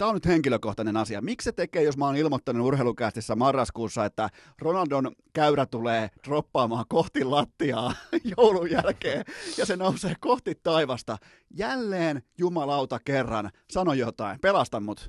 Tämä 0.00 0.08
on 0.08 0.14
nyt 0.14 0.26
henkilökohtainen 0.26 0.96
asia. 0.96 1.20
Miksi 1.20 1.44
se 1.44 1.52
tekee, 1.52 1.82
jos 1.82 1.96
mä 1.96 2.06
oon 2.06 2.16
ilmoittanut 2.16 2.66
urheilukästissä 2.66 3.36
marraskuussa, 3.36 4.04
että 4.04 4.28
Ronaldon 4.58 5.12
käyrä 5.32 5.66
tulee 5.66 6.10
droppaamaan 6.28 6.84
kohti 6.88 7.24
lattiaa 7.24 7.92
joulun 8.36 8.70
jälkeen 8.70 9.24
ja 9.58 9.66
se 9.66 9.76
nousee 9.76 10.14
kohti 10.20 10.54
taivasta. 10.62 11.16
Jälleen 11.56 12.22
jumalauta 12.38 12.98
kerran. 13.04 13.50
Sano 13.70 13.92
jotain. 13.92 14.40
Pelasta 14.40 14.80
mut. 14.80 15.08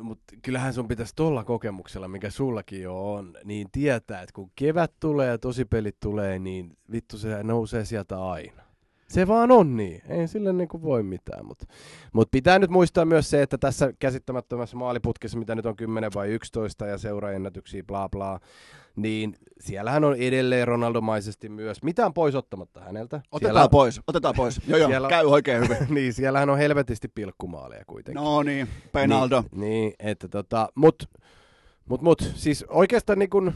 Mutta 0.00 0.34
kyllähän 0.42 0.74
sun 0.74 0.88
pitäisi 0.88 1.16
tuolla 1.16 1.44
kokemuksella, 1.44 2.08
mikä 2.08 2.30
sullakin 2.30 2.82
jo 2.82 3.12
on, 3.12 3.36
niin 3.44 3.68
tietää, 3.72 4.22
että 4.22 4.32
kun 4.32 4.50
kevät 4.56 4.92
tulee 5.00 5.28
ja 5.28 5.38
tosipelit 5.38 5.96
tulee, 6.00 6.38
niin 6.38 6.76
vittu 6.92 7.18
se 7.18 7.42
nousee 7.42 7.84
sieltä 7.84 8.24
aina. 8.24 8.67
Se 9.08 9.28
vaan 9.28 9.50
on 9.50 9.76
niin. 9.76 10.02
Ei 10.08 10.28
sille 10.28 10.52
niinku 10.52 10.82
voi 10.82 11.02
mitään. 11.02 11.46
Mutta 11.46 11.66
mut 12.12 12.28
pitää 12.30 12.58
nyt 12.58 12.70
muistaa 12.70 13.04
myös 13.04 13.30
se, 13.30 13.42
että 13.42 13.58
tässä 13.58 13.92
käsittämättömässä 13.98 14.76
maaliputkessa, 14.76 15.38
mitä 15.38 15.54
nyt 15.54 15.66
on 15.66 15.76
10 15.76 16.10
vai 16.14 16.28
11 16.28 16.86
ja 16.86 16.98
seuraajennätyksiä, 16.98 17.82
bla 17.82 18.08
bla, 18.08 18.40
niin 18.96 19.36
siellähän 19.60 20.04
on 20.04 20.16
edelleen 20.16 20.68
Ronaldomaisesti 20.68 21.48
myös. 21.48 21.82
Mitään 21.82 22.14
pois 22.14 22.34
ottamatta 22.34 22.80
häneltä. 22.80 23.20
Otetaan 23.32 23.54
Siellä- 23.54 23.68
pois. 23.68 24.00
Otetaan 24.06 24.34
pois. 24.36 24.60
Joo, 24.66 24.78
joo. 24.78 24.88
Siellä- 24.88 25.08
Käy 25.08 25.24
oikein 25.26 25.62
hyvin. 25.64 25.76
niin, 25.94 26.12
siellähän 26.12 26.50
on 26.50 26.58
helvetisti 26.58 27.08
pilkkumaaleja 27.08 27.84
kuitenkin. 27.86 28.22
No 28.24 28.42
niin, 28.42 28.68
Penaldo. 28.92 29.40
Niin, 29.50 29.60
niin 29.60 29.92
että 29.98 30.28
tota, 30.28 30.68
mut, 30.74 31.08
mut, 31.88 32.02
mut, 32.02 32.32
siis 32.34 32.64
oikeastaan 32.68 33.18
niin 33.18 33.30
kun 33.30 33.52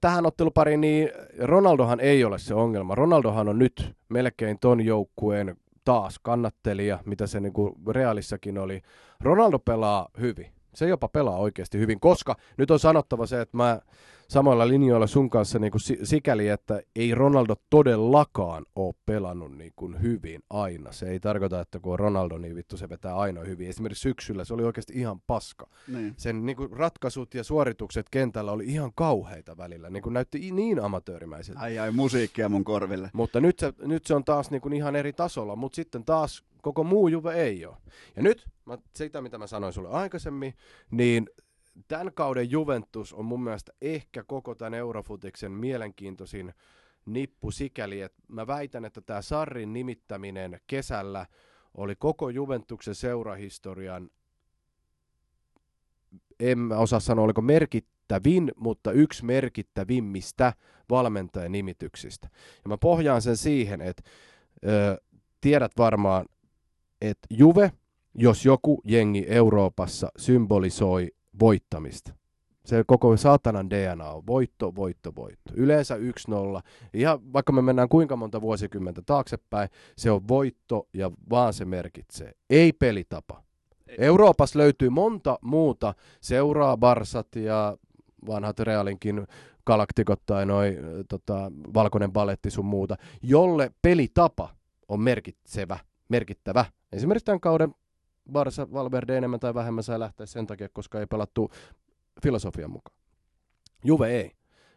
tähän 0.00 0.26
ottelupariin, 0.26 0.80
niin 0.80 1.10
Ronaldohan 1.38 2.00
ei 2.00 2.24
ole 2.24 2.38
se 2.38 2.54
ongelma. 2.54 2.94
Ronaldohan 2.94 3.48
on 3.48 3.58
nyt 3.58 3.96
melkein 4.08 4.58
ton 4.58 4.80
joukkueen 4.84 5.56
taas 5.84 6.18
kannattelija, 6.18 6.98
mitä 7.04 7.26
se 7.26 7.40
niin 7.40 7.52
kuin 7.52 7.74
Realissakin 7.90 8.58
oli. 8.58 8.82
Ronaldo 9.20 9.58
pelaa 9.58 10.08
hyvin. 10.20 10.57
Se 10.74 10.88
jopa 10.88 11.08
pelaa 11.08 11.36
oikeasti 11.36 11.78
hyvin, 11.78 12.00
koska 12.00 12.36
nyt 12.56 12.70
on 12.70 12.78
sanottava 12.78 13.26
se, 13.26 13.40
että 13.40 13.56
mä 13.56 13.80
samoilla 14.28 14.68
linjoilla 14.68 15.06
sun 15.06 15.30
kanssa 15.30 15.58
niin 15.58 15.70
kuin 15.70 15.80
si- 15.80 15.98
sikäli, 16.02 16.48
että 16.48 16.82
ei 16.96 17.14
Ronaldo 17.14 17.56
todellakaan 17.70 18.66
ole 18.76 18.94
pelannut 19.06 19.58
niin 19.58 19.72
kuin 19.76 20.02
hyvin 20.02 20.42
aina. 20.50 20.92
Se 20.92 21.08
ei 21.08 21.20
tarkoita, 21.20 21.60
että 21.60 21.78
kun 21.78 21.92
on 21.92 21.98
Ronaldo, 21.98 22.38
niin 22.38 22.54
vittu 22.56 22.76
se 22.76 22.88
vetää 22.88 23.16
aina 23.16 23.40
hyvin. 23.40 23.68
Esimerkiksi 23.68 24.02
syksyllä 24.02 24.44
se 24.44 24.54
oli 24.54 24.64
oikeasti 24.64 24.92
ihan 24.96 25.20
paska. 25.20 25.66
Niin. 25.88 26.14
Sen 26.16 26.46
niin 26.46 26.56
kuin 26.56 26.72
ratkaisut 26.72 27.34
ja 27.34 27.44
suoritukset 27.44 28.06
kentällä 28.10 28.52
oli 28.52 28.64
ihan 28.66 28.92
kauheita 28.94 29.56
välillä. 29.56 29.90
Niin 29.90 30.02
kuin 30.02 30.12
näytti 30.12 30.50
niin 30.52 30.80
amatöörimäisiltä. 30.80 31.60
Ai 31.60 31.78
ai, 31.78 31.90
musiikkia 31.90 32.48
mun 32.48 32.64
korville. 32.64 33.10
Mutta 33.12 33.40
nyt 33.40 33.58
se, 33.58 33.72
nyt 33.82 34.06
se 34.06 34.14
on 34.14 34.24
taas 34.24 34.50
niin 34.50 34.60
kuin 34.60 34.72
ihan 34.72 34.96
eri 34.96 35.12
tasolla, 35.12 35.56
mutta 35.56 35.76
sitten 35.76 36.04
taas 36.04 36.44
koko 36.68 36.84
muu 36.84 37.08
Juve 37.08 37.34
ei 37.34 37.66
ole. 37.66 37.76
Ja 38.16 38.22
nyt, 38.22 38.46
mä, 38.64 38.78
sitä 38.96 39.20
mitä 39.20 39.38
mä 39.38 39.46
sanoin 39.46 39.72
sulle 39.72 39.88
aikaisemmin, 39.88 40.54
niin 40.90 41.30
tämän 41.88 42.12
kauden 42.14 42.50
Juventus 42.50 43.12
on 43.12 43.24
mun 43.24 43.44
mielestä 43.44 43.72
ehkä 43.80 44.24
koko 44.24 44.54
tämän 44.54 44.74
Eurofutiksen 44.74 45.52
mielenkiintoisin 45.52 46.54
nippu 47.06 47.50
sikäli, 47.50 48.00
että 48.00 48.22
mä 48.28 48.46
väitän, 48.46 48.84
että 48.84 49.00
tämä 49.00 49.22
Sarrin 49.22 49.72
nimittäminen 49.72 50.60
kesällä 50.66 51.26
oli 51.74 51.96
koko 51.96 52.28
Juventuksen 52.28 52.94
seurahistorian, 52.94 54.10
en 56.40 56.58
mä 56.58 56.76
osaa 56.76 57.00
sanoa 57.00 57.24
oliko 57.24 57.42
merkittävin, 57.42 58.52
mutta 58.56 58.92
yksi 58.92 59.24
merkittävimmistä 59.24 60.52
valmentajan 60.90 61.52
nimityksistä. 61.52 62.28
Ja 62.64 62.68
mä 62.68 62.78
pohjaan 62.78 63.22
sen 63.22 63.36
siihen, 63.36 63.80
että 63.80 64.02
ö, 64.66 65.00
tiedät 65.40 65.72
varmaan, 65.78 66.26
että 67.00 67.26
Juve, 67.30 67.72
jos 68.14 68.44
joku 68.44 68.80
jengi 68.84 69.26
Euroopassa 69.28 70.08
symbolisoi 70.18 71.08
voittamista. 71.40 72.12
Se 72.64 72.84
koko 72.86 73.16
saatanan 73.16 73.70
DNA 73.70 74.10
on 74.10 74.26
voitto, 74.26 74.74
voitto, 74.74 75.12
voitto. 75.16 75.52
Yleensä 75.54 75.96
1-0. 75.96 76.00
Ihan 76.94 77.32
vaikka 77.32 77.52
me 77.52 77.62
mennään 77.62 77.88
kuinka 77.88 78.16
monta 78.16 78.40
vuosikymmentä 78.40 79.02
taaksepäin, 79.06 79.68
se 79.96 80.10
on 80.10 80.28
voitto 80.28 80.88
ja 80.94 81.10
vaan 81.30 81.52
se 81.52 81.64
merkitsee. 81.64 82.32
Ei 82.50 82.72
pelitapa. 82.72 83.42
Euroopassa 83.98 84.58
löytyy 84.58 84.90
monta 84.90 85.38
muuta 85.42 85.94
seuraa, 86.20 86.76
Barsat 86.76 87.36
ja 87.36 87.76
vanhat 88.26 88.58
Realinkin 88.58 89.26
galaktikot 89.66 90.22
tai 90.26 90.46
noi, 90.46 90.78
tota, 91.08 91.52
valkoinen 91.74 92.12
baletti 92.12 92.50
sun 92.50 92.66
muuta, 92.66 92.96
jolle 93.22 93.70
pelitapa 93.82 94.50
on 94.88 95.00
merkitsevä, 95.00 95.78
merkittävä. 96.08 96.64
Esimerkiksi 96.92 97.24
tämän 97.24 97.40
kauden 97.40 97.74
Barsa 98.32 98.72
Valverde 98.72 99.16
enemmän 99.16 99.40
tai 99.40 99.54
vähemmän 99.54 99.84
sai 99.84 99.98
lähteä 99.98 100.26
sen 100.26 100.46
takia, 100.46 100.68
koska 100.68 101.00
ei 101.00 101.06
pelattu 101.06 101.50
filosofian 102.22 102.70
mukaan. 102.70 102.96
Juve 103.84 104.08
ei. 104.08 104.32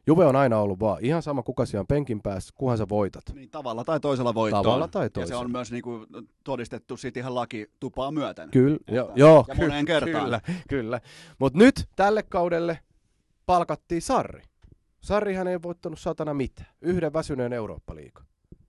Juve 0.08 0.26
on 0.26 0.36
aina 0.36 0.58
ollut 0.60 0.80
vaan 0.80 0.98
ihan 1.06 1.22
sama 1.22 1.44
kuka 1.44 1.66
siellä 1.66 1.82
on 1.82 1.88
penkin 1.88 2.22
päässä, 2.22 2.54
kunhan 2.58 2.78
sä 2.78 2.90
voitat. 2.90 3.24
Niin, 3.34 3.50
tavalla 3.50 3.84
tai 3.84 4.00
toisella 4.00 4.34
voittoon. 4.34 4.64
Tavalla 4.64 4.88
tai 4.88 5.04
Ja 5.06 5.08
se 5.08 5.10
toisella. 5.14 5.42
on 5.42 5.52
myös 5.52 5.72
niinku 5.72 6.06
todistettu 6.44 6.98
sit 6.98 7.18
ihan 7.18 7.36
laki 7.36 7.72
tupaa 7.80 8.12
myöten. 8.12 8.50
Kyllä, 8.52 8.76
Että- 8.76 8.96
jo, 8.96 9.12
joo, 9.16 9.46
ja 9.48 9.56
ky- 9.56 9.62
moneen 9.62 9.86
kertaan. 9.86 10.24
Kyllä, 10.24 10.42
kyllä. 10.70 11.02
Mutta 11.40 11.60
nyt 11.60 11.90
tälle 11.96 12.24
kaudelle 12.24 12.80
palkattiin 13.46 14.02
Sarri. 14.02 14.44
Sarrihan 15.02 15.48
ei 15.48 15.62
voittanut 15.62 16.00
satana 16.00 16.34
mitään. 16.34 16.70
Yhden 16.82 17.14
väsyneen 17.14 17.54
Eurooppa-liiga 17.54 18.24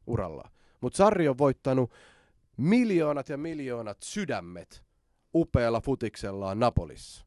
urallaan. 0.07 0.51
Mutta 0.81 0.97
Sarri 0.97 1.29
on 1.29 1.39
voittanut 1.39 1.91
miljoonat 2.57 3.29
ja 3.29 3.37
miljoonat 3.37 3.99
sydämet 4.03 4.85
upealla 5.35 5.81
futiksellaan 5.81 6.61
Napolissa. 6.61 7.25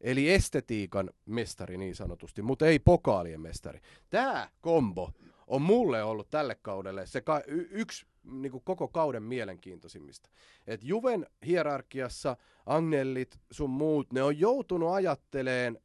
Eli 0.00 0.30
estetiikan 0.30 1.10
mestari 1.26 1.76
niin 1.76 1.94
sanotusti, 1.94 2.42
mutta 2.42 2.66
ei 2.66 2.78
pokaalien 2.78 3.40
mestari. 3.40 3.80
Tämä 4.10 4.50
kombo 4.60 5.12
on 5.46 5.62
mulle 5.62 6.02
ollut 6.02 6.30
tälle 6.30 6.54
kaudelle 6.54 7.06
se 7.06 7.20
ka- 7.20 7.42
y- 7.46 7.68
yksi 7.70 8.06
niin 8.24 8.62
koko 8.64 8.88
kauden 8.88 9.22
mielenkiintoisimmista. 9.22 10.30
Et 10.66 10.80
Juven 10.84 11.26
hierarkiassa 11.46 12.36
Agnellit 12.66 13.40
sun 13.50 13.70
muut, 13.70 14.12
ne 14.12 14.22
on 14.22 14.38
joutunut 14.38 14.90
ajatteleen 14.92 15.78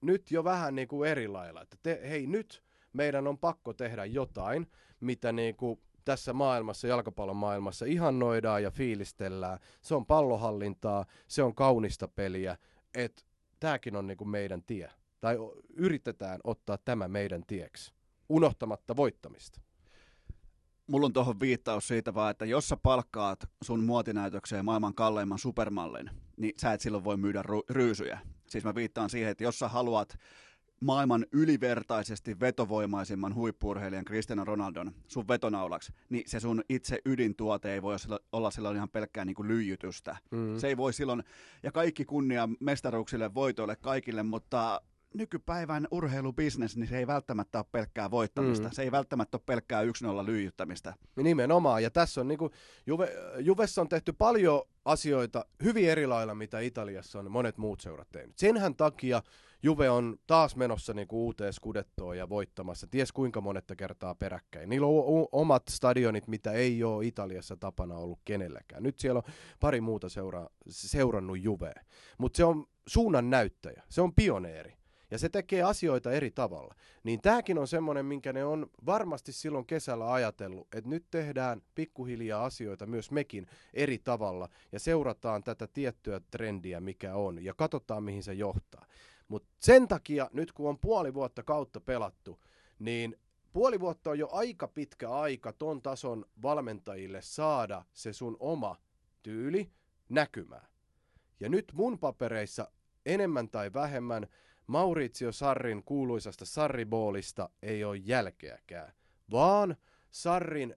nyt 0.00 0.30
jo 0.30 0.44
vähän 0.44 0.74
niin 0.74 0.88
kuin 0.88 1.10
eri 1.10 1.28
lailla. 1.28 1.62
Että 1.62 1.76
te, 1.82 2.00
hei 2.08 2.26
nyt 2.26 2.62
meidän 2.92 3.26
on 3.26 3.38
pakko 3.38 3.72
tehdä 3.72 4.04
jotain, 4.04 4.66
mitä 5.00 5.32
niin 5.32 5.56
kuin 5.56 5.80
tässä 6.10 6.32
maailmassa, 6.32 6.88
jalkapallon 6.88 7.36
maailmassa 7.36 7.86
ihannoidaan 7.86 8.62
ja 8.62 8.70
fiilistellään. 8.70 9.58
Se 9.82 9.94
on 9.94 10.06
pallohallintaa, 10.06 11.04
se 11.28 11.42
on 11.42 11.54
kaunista 11.54 12.08
peliä, 12.08 12.56
että 12.94 13.22
tämäkin 13.60 13.96
on 13.96 14.06
niin 14.06 14.16
kuin 14.16 14.28
meidän 14.28 14.62
tie. 14.62 14.90
tai 15.20 15.36
yritetään 15.76 16.40
ottaa 16.44 16.78
tämä 16.78 17.08
meidän 17.08 17.42
tieksi, 17.46 17.92
unohtamatta 18.28 18.96
voittamista. 18.96 19.60
Mulla 20.86 21.06
on 21.06 21.12
tuohon 21.12 21.40
viittaus 21.40 21.88
siitä 21.88 22.14
vaan, 22.14 22.30
että 22.30 22.44
jos 22.44 22.68
sä 22.68 22.76
palkkaat 22.76 23.38
sun 23.62 23.84
muotinäytökseen 23.84 24.64
maailman 24.64 24.94
kalleimman 24.94 25.38
supermallin, 25.38 26.10
niin 26.36 26.52
sä 26.60 26.72
et 26.72 26.80
silloin 26.80 27.04
voi 27.04 27.16
myydä 27.16 27.42
ru- 27.42 27.64
ryysyjä. 27.70 28.18
Siis 28.48 28.64
mä 28.64 28.74
viittaan 28.74 29.10
siihen, 29.10 29.30
että 29.30 29.44
jos 29.44 29.58
sä 29.58 29.68
haluat 29.68 30.18
maailman 30.80 31.26
ylivertaisesti 31.32 32.40
vetovoimaisimman 32.40 33.34
huippurheilijan 33.34 34.04
Cristiano 34.04 34.44
Ronaldon 34.44 34.92
sun 35.08 35.28
vetonaulaksi, 35.28 35.92
niin 36.08 36.24
se 36.26 36.40
sun 36.40 36.62
itse 36.68 36.98
ydintuote 37.04 37.72
ei 37.72 37.82
voi 37.82 37.96
olla 38.32 38.50
silloin 38.50 38.76
ihan 38.76 38.88
pelkkää 38.88 39.24
niin 39.24 39.34
kuin 39.34 39.48
lyijytystä. 39.48 40.16
Mm. 40.30 40.58
Se 40.58 40.68
ei 40.68 40.76
voi 40.76 40.92
silloin, 40.92 41.24
ja 41.62 41.72
kaikki 41.72 42.04
kunnia 42.04 42.48
mestaruuksille, 42.60 43.34
voitoille, 43.34 43.76
kaikille, 43.76 44.22
mutta 44.22 44.80
nykypäivän 45.14 45.88
urheilubisnes, 45.90 46.76
niin 46.76 46.88
se 46.88 46.98
ei 46.98 47.06
välttämättä 47.06 47.58
ole 47.58 47.66
pelkkää 47.72 48.10
voittamista. 48.10 48.68
Mm. 48.68 48.72
Se 48.72 48.82
ei 48.82 48.90
välttämättä 48.90 49.36
ole 49.36 49.42
pelkkää 49.46 49.82
1-0 49.82 49.86
lyijyttämistä. 50.26 50.94
Nimenomaan, 51.16 51.82
ja 51.82 51.90
tässä 51.90 52.20
on 52.20 52.28
niin 52.28 52.38
kuin, 52.38 52.52
Juve, 52.86 53.12
Juvessa 53.38 53.80
on 53.80 53.88
tehty 53.88 54.12
paljon 54.12 54.62
asioita 54.84 55.44
hyvin 55.62 55.90
eri 55.90 56.06
lailla, 56.06 56.34
mitä 56.34 56.60
Italiassa 56.60 57.18
on 57.18 57.30
monet 57.30 57.58
muut 57.58 57.80
seurat 57.80 58.08
tehnyt. 58.12 58.38
Senhän 58.38 58.74
takia 58.74 59.22
Juve 59.62 59.90
on 59.90 60.16
taas 60.26 60.56
menossa 60.56 60.94
niin 60.94 61.08
kuin 61.08 61.20
uuteen 61.20 61.52
skudettoon 61.52 62.18
ja 62.18 62.28
voittamassa, 62.28 62.86
ties 62.86 63.12
kuinka 63.12 63.40
monetta 63.40 63.76
kertaa 63.76 64.14
peräkkäin. 64.14 64.68
Niillä 64.68 64.86
on 64.86 65.28
omat 65.32 65.62
stadionit, 65.70 66.28
mitä 66.28 66.52
ei 66.52 66.84
ole 66.84 67.06
Italiassa 67.06 67.56
tapana 67.56 67.96
ollut 67.96 68.20
kenelläkään. 68.24 68.82
Nyt 68.82 68.98
siellä 68.98 69.18
on 69.18 69.32
pari 69.60 69.80
muuta 69.80 70.08
seura- 70.08 70.50
seurannut 70.68 71.42
Juvea, 71.42 71.82
mutta 72.18 72.36
se 72.36 72.44
on 72.44 72.66
suunnan 72.86 73.30
näyttäjä, 73.30 73.82
se 73.88 74.00
on 74.00 74.14
pioneeri 74.14 74.80
ja 75.10 75.18
se 75.18 75.28
tekee 75.28 75.62
asioita 75.62 76.12
eri 76.12 76.30
tavalla. 76.30 76.74
Niin 77.04 77.20
tämäkin 77.20 77.58
on 77.58 77.68
semmoinen, 77.68 78.06
minkä 78.06 78.32
ne 78.32 78.44
on 78.44 78.66
varmasti 78.86 79.32
silloin 79.32 79.66
kesällä 79.66 80.12
ajatellut, 80.12 80.74
että 80.74 80.90
nyt 80.90 81.06
tehdään 81.10 81.62
pikkuhiljaa 81.74 82.44
asioita 82.44 82.86
myös 82.86 83.10
mekin 83.10 83.46
eri 83.74 83.98
tavalla 83.98 84.48
ja 84.72 84.80
seurataan 84.80 85.44
tätä 85.44 85.66
tiettyä 85.66 86.20
trendiä, 86.30 86.80
mikä 86.80 87.14
on 87.14 87.44
ja 87.44 87.54
katsotaan, 87.54 88.02
mihin 88.02 88.22
se 88.22 88.32
johtaa. 88.32 88.86
Mutta 89.30 89.48
sen 89.58 89.88
takia, 89.88 90.30
nyt 90.32 90.52
kun 90.52 90.68
on 90.68 90.78
puoli 90.78 91.14
vuotta 91.14 91.42
kautta 91.42 91.80
pelattu, 91.80 92.40
niin 92.78 93.16
puoli 93.52 93.80
vuotta 93.80 94.10
on 94.10 94.18
jo 94.18 94.28
aika 94.32 94.68
pitkä 94.68 95.10
aika 95.10 95.52
ton 95.52 95.82
tason 95.82 96.24
valmentajille 96.42 97.22
saada 97.22 97.84
se 97.92 98.12
sun 98.12 98.36
oma 98.40 98.76
tyyli 99.22 99.70
näkymään. 100.08 100.66
Ja 101.40 101.48
nyt 101.48 101.72
mun 101.74 101.98
papereissa 101.98 102.70
enemmän 103.06 103.48
tai 103.48 103.72
vähemmän 103.72 104.26
Maurizio 104.66 105.32
Sarrin 105.32 105.82
kuuluisasta 105.84 106.44
Sarriboolista 106.44 107.48
ei 107.62 107.84
ole 107.84 107.96
jälkeäkään, 107.96 108.92
vaan 109.30 109.76
Sarrin 110.10 110.76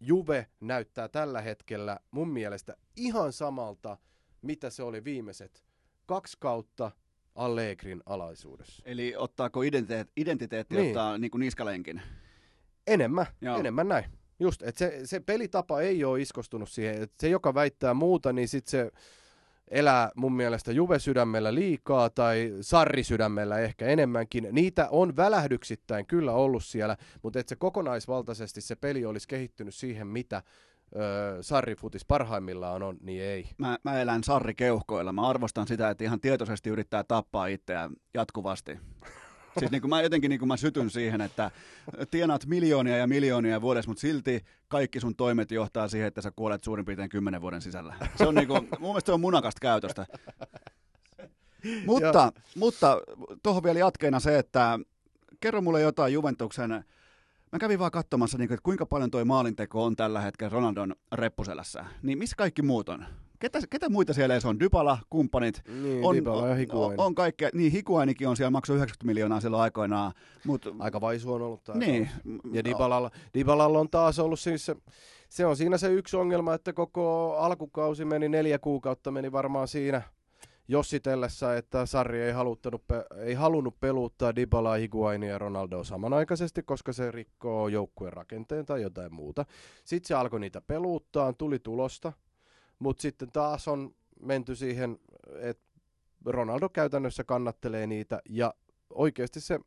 Juve 0.00 0.46
näyttää 0.60 1.08
tällä 1.08 1.40
hetkellä 1.40 2.00
mun 2.10 2.28
mielestä 2.28 2.76
ihan 2.96 3.32
samalta, 3.32 3.98
mitä 4.42 4.70
se 4.70 4.82
oli 4.82 5.04
viimeiset 5.04 5.64
kaksi 6.06 6.36
kautta 6.40 6.90
Allegrin 7.34 8.02
alaisuudessa. 8.06 8.82
Eli 8.86 9.14
ottaako 9.16 9.62
identiteetti, 9.62 10.12
identiteetti 10.16 10.74
niin. 10.74 10.86
ottaa 10.86 11.18
niin 11.18 11.30
kuin 11.30 11.40
niskalenkin? 11.40 12.02
Enemmän, 12.86 13.26
Joo. 13.40 13.58
enemmän 13.58 13.88
näin. 13.88 14.04
Just, 14.40 14.62
että 14.62 14.78
se, 14.78 15.00
se 15.04 15.20
pelitapa 15.20 15.80
ei 15.80 16.04
ole 16.04 16.20
iskostunut 16.20 16.68
siihen. 16.68 17.02
Että 17.02 17.16
se, 17.20 17.28
joka 17.28 17.54
väittää 17.54 17.94
muuta, 17.94 18.32
niin 18.32 18.48
sitten 18.48 18.70
se 18.70 18.90
elää 19.68 20.10
mun 20.16 20.32
mielestä 20.32 20.72
Juve-sydämellä 20.72 21.54
liikaa 21.54 22.10
tai 22.10 22.52
Sarri-sydämellä 22.60 23.58
ehkä 23.58 23.86
enemmänkin. 23.86 24.48
Niitä 24.52 24.88
on 24.90 25.16
välähdyksittäin 25.16 26.06
kyllä 26.06 26.32
ollut 26.32 26.64
siellä, 26.64 26.96
mutta 27.22 27.38
että 27.40 27.48
se 27.48 27.56
kokonaisvaltaisesti 27.56 28.60
se 28.60 28.76
peli 28.76 29.04
olisi 29.04 29.28
kehittynyt 29.28 29.74
siihen, 29.74 30.06
mitä 30.06 30.42
öö, 30.96 31.42
Sarri-futis 31.42 32.04
parhaimmillaan 32.08 32.82
on, 32.82 32.96
niin 33.00 33.22
ei. 33.22 33.48
Mä, 33.58 33.78
mä 33.84 34.00
elän 34.00 34.24
Sarri-keuhkoilla. 34.24 35.12
Mä 35.12 35.28
arvostan 35.28 35.66
sitä, 35.66 35.90
että 35.90 36.04
ihan 36.04 36.20
tietoisesti 36.20 36.70
yrittää 36.70 37.04
tappaa 37.04 37.46
itseään 37.46 37.90
jatkuvasti. 38.14 38.78
Siis 39.58 39.70
niin 39.70 39.80
kuin 39.80 39.90
mä 39.90 40.02
jotenkin 40.02 40.28
niin 40.28 40.38
kuin 40.38 40.48
mä 40.48 40.56
sytyn 40.56 40.90
siihen, 40.90 41.20
että 41.20 41.50
tienaat 42.10 42.46
miljoonia 42.46 42.96
ja 42.96 43.06
miljoonia 43.06 43.60
vuodessa, 43.60 43.90
mutta 43.90 44.00
silti 44.00 44.44
kaikki 44.68 45.00
sun 45.00 45.16
toimet 45.16 45.50
johtaa 45.50 45.88
siihen, 45.88 46.08
että 46.08 46.22
sä 46.22 46.30
kuolet 46.30 46.64
suurin 46.64 46.84
piirtein 46.84 47.08
kymmenen 47.08 47.40
vuoden 47.40 47.62
sisällä. 47.62 47.94
Se 48.16 48.26
on 48.26 48.34
niin 48.34 48.48
kuin, 48.48 48.68
mun 48.78 48.90
mielestä 48.90 49.06
se 49.06 49.12
on 49.12 49.20
munakasta 49.20 49.58
käytöstä. 49.60 50.06
mutta, 51.86 52.32
mutta 52.56 53.00
tuohon 53.42 53.62
vielä 53.62 53.78
jatkeena 53.78 54.20
se, 54.20 54.38
että 54.38 54.78
kerro 55.40 55.60
mulle 55.60 55.80
jotain 55.80 56.12
Juventuksen 56.12 56.84
Mä 57.52 57.58
kävin 57.58 57.78
vaan 57.78 57.90
katsomassa, 57.90 58.38
niin 58.38 58.52
että 58.52 58.62
kuinka 58.62 58.86
paljon 58.86 59.10
toi 59.10 59.24
maalinteko 59.24 59.84
on 59.84 59.96
tällä 59.96 60.20
hetkellä 60.20 60.50
Ronaldon 60.50 60.94
reppuselässä. 61.12 61.84
Niin 62.02 62.18
missä 62.18 62.36
kaikki 62.36 62.62
muut 62.62 62.88
on? 62.88 63.04
Ketä, 63.38 63.58
ketä 63.70 63.88
muita 63.88 64.12
siellä 64.12 64.34
on? 64.44 64.60
Dybala, 64.60 64.98
kumppanit. 65.10 65.62
Niin, 65.82 66.04
on, 66.04 66.16
Dybala 66.16 66.48
ja 66.48 66.66
On, 66.72 66.94
on 66.98 67.14
kaikkea. 67.14 67.48
Niin, 67.54 67.72
Higuainikin 67.72 68.28
on 68.28 68.36
siellä, 68.36 68.50
maksoi 68.50 68.76
90 68.76 69.06
miljoonaa 69.06 69.40
silloin 69.40 69.62
aikoinaan. 69.62 70.12
Mut, 70.46 70.66
Aika 70.78 71.00
vaisu 71.00 71.32
on 71.32 71.42
ollut 71.42 71.64
tämä. 71.64 71.78
Niin. 71.78 72.10
Ja 72.52 72.64
Dybalalla, 72.64 73.10
Dybalalla 73.34 73.78
on 73.78 73.90
taas 73.90 74.18
ollut 74.18 74.40
siis 74.40 74.66
se, 74.66 74.76
se 75.28 75.46
on 75.46 75.56
siinä 75.56 75.78
se 75.78 75.92
yksi 75.92 76.16
ongelma, 76.16 76.54
että 76.54 76.72
koko 76.72 77.36
alkukausi 77.38 78.04
meni 78.04 78.28
neljä 78.28 78.58
kuukautta, 78.58 79.10
meni 79.10 79.32
varmaan 79.32 79.68
siinä 79.68 80.02
jossitellessa, 80.72 81.56
että 81.56 81.86
Sarri 81.86 82.22
ei, 82.22 82.32
ei 83.24 83.34
halunnut 83.34 83.80
peluuttaa 83.80 84.36
Dybala, 84.36 84.74
Higuainia 84.74 85.30
ja 85.30 85.38
Ronaldoa 85.38 85.84
samanaikaisesti, 85.84 86.62
koska 86.62 86.92
se 86.92 87.10
rikkoo 87.10 87.68
joukkueen 87.68 88.12
rakenteen 88.12 88.66
tai 88.66 88.82
jotain 88.82 89.14
muuta. 89.14 89.44
Sitten 89.84 90.08
se 90.08 90.14
alkoi 90.14 90.40
niitä 90.40 90.60
peluuttaa, 90.60 91.32
tuli 91.32 91.58
tulosta, 91.58 92.12
mutta 92.78 93.02
sitten 93.02 93.32
taas 93.32 93.68
on 93.68 93.94
menty 94.20 94.54
siihen, 94.56 94.98
että 95.40 95.64
Ronaldo 96.26 96.68
käytännössä 96.68 97.24
kannattelee 97.24 97.86
niitä 97.86 98.22
ja 98.28 98.54
oikeasti 98.90 99.40
se 99.40 99.60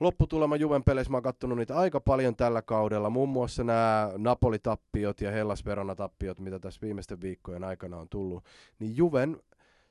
lopputulema 0.00 0.56
Juven 0.56 0.84
peleissä, 0.84 1.10
mä 1.10 1.16
oon 1.16 1.22
kattonut 1.22 1.58
niitä 1.58 1.76
aika 1.76 2.00
paljon 2.00 2.36
tällä 2.36 2.62
kaudella, 2.62 3.10
muun 3.10 3.28
muassa 3.28 3.64
nämä 3.64 4.10
Napoli-tappiot 4.16 5.20
ja 5.20 5.30
Hellas 5.30 5.64
Verona-tappiot, 5.64 6.40
mitä 6.40 6.58
tässä 6.58 6.80
viimeisten 6.82 7.20
viikkojen 7.20 7.64
aikana 7.64 7.96
on 7.96 8.08
tullut, 8.08 8.44
niin 8.78 8.96
Juven, 8.96 9.36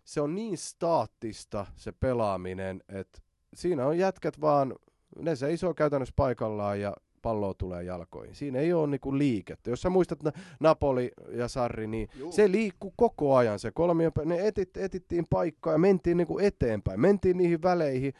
se 0.04 0.22
on 0.22 0.36
niin 0.36 0.58
staattista 0.58 1.66
se 1.76 1.92
pelaaminen, 1.92 2.84
että 2.90 3.22
siinä 3.54 3.88
on 3.88 3.98
jätkät 3.98 4.42
vaan, 4.42 4.76
ne 5.20 5.36
seisoo 5.36 5.74
käytännössä 5.74 6.14
paikallaan 6.16 6.82
ja 6.82 6.94
palloa 7.22 7.54
tulee 7.54 7.84
jalkoihin. 7.84 8.36
Siinä 8.36 8.60
ei 8.60 8.74
ole 8.74 8.88
niinku 8.88 9.18
liikettä. 9.18 9.70
Jos 9.70 9.82
sä 9.82 9.90
muistat 9.90 10.20
Napoli 10.60 11.12
ja 11.32 11.48
Sarri, 11.48 11.88
niin 11.88 12.10
Juu. 12.16 12.32
se 12.32 12.52
liikkuu 12.52 12.94
koko 12.96 13.36
ajan. 13.36 13.60
Se 13.60 13.72
kolmio, 13.72 14.12
ne 14.26 14.48
etit, 14.48 14.78
etittiin 14.78 15.26
paikkaa 15.30 15.74
ja 15.74 15.80
mentiin 15.80 16.18
niinku 16.18 16.40
eteenpäin. 16.40 17.00
Mentiin 17.00 17.38
niihin 17.38 17.62
väleihin. 17.62 18.14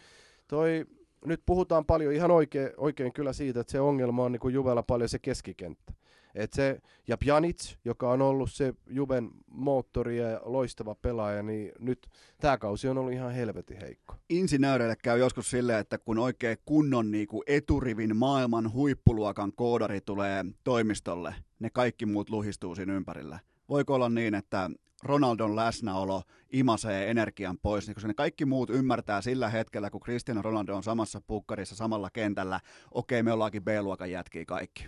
Toi, 0.48 0.86
nyt 1.26 1.42
puhutaan 1.46 1.86
paljon 1.86 2.14
ihan 2.14 2.32
oikein, 2.32 2.70
oikein 2.78 3.14
kyllä 3.14 3.34
siitä, 3.34 3.60
että 3.60 3.72
se 3.72 3.80
ongelma 3.80 4.24
on 4.24 4.32
niinku 4.32 4.50
Juvella 4.50 4.84
paljon 4.84 5.10
se 5.10 5.20
keskikenttä. 5.20 5.94
Et 6.36 6.54
se, 6.54 6.82
ja 7.08 7.18
Pjanic, 7.18 7.76
joka 7.86 8.12
on 8.12 8.22
ollut 8.22 8.52
se 8.52 8.74
Juven 8.90 9.30
moottori 9.52 10.18
ja 10.18 10.42
loistava 10.46 10.96
pelaaja, 10.96 11.44
niin 11.44 11.72
nyt 11.80 12.08
tämä 12.40 12.58
kausi 12.58 12.88
on 12.88 12.98
ollut 12.98 13.14
ihan 13.14 13.32
helvetin 13.32 13.78
heikko. 13.82 14.16
Insinööreille 14.30 14.96
käy 15.04 15.20
joskus 15.20 15.50
silleen, 15.50 15.80
että 15.80 15.98
kun 15.98 16.18
oikein 16.18 16.58
kunnon 16.66 17.12
niin 17.12 17.28
kuin 17.28 17.44
eturivin 17.48 18.18
maailman 18.18 18.74
huippuluokan 18.74 19.54
koodari 19.56 20.02
tulee 20.02 20.46
toimistolle, 20.64 21.36
ne 21.60 21.70
kaikki 21.70 22.06
muut 22.06 22.30
luhistuu 22.30 22.76
siinä 22.76 22.94
ympärillä. 22.94 23.40
Voiko 23.70 23.96
olla 23.96 24.10
niin, 24.10 24.36
että 24.36 24.70
Ronaldon 25.04 25.56
läsnäolo 25.56 26.22
imasee 26.50 27.12
energian 27.12 27.58
pois, 27.62 27.88
niin 27.88 27.96
koska 27.96 28.08
ne 28.08 28.14
kaikki 28.14 28.46
muut 28.46 28.70
ymmärtää 28.70 29.22
sillä 29.22 29.50
hetkellä, 29.50 29.90
kun 29.90 30.02
Cristiano 30.02 30.42
Ronaldo 30.42 30.76
on 30.76 30.84
samassa 30.84 31.22
pukkarissa, 31.28 31.76
samalla 31.76 32.10
kentällä, 32.10 32.60
okei, 32.92 33.24
me 33.24 33.32
ollaankin 33.32 33.64
B-luokan 33.64 34.12
jätkiä 34.12 34.46
kaikki. 34.46 34.88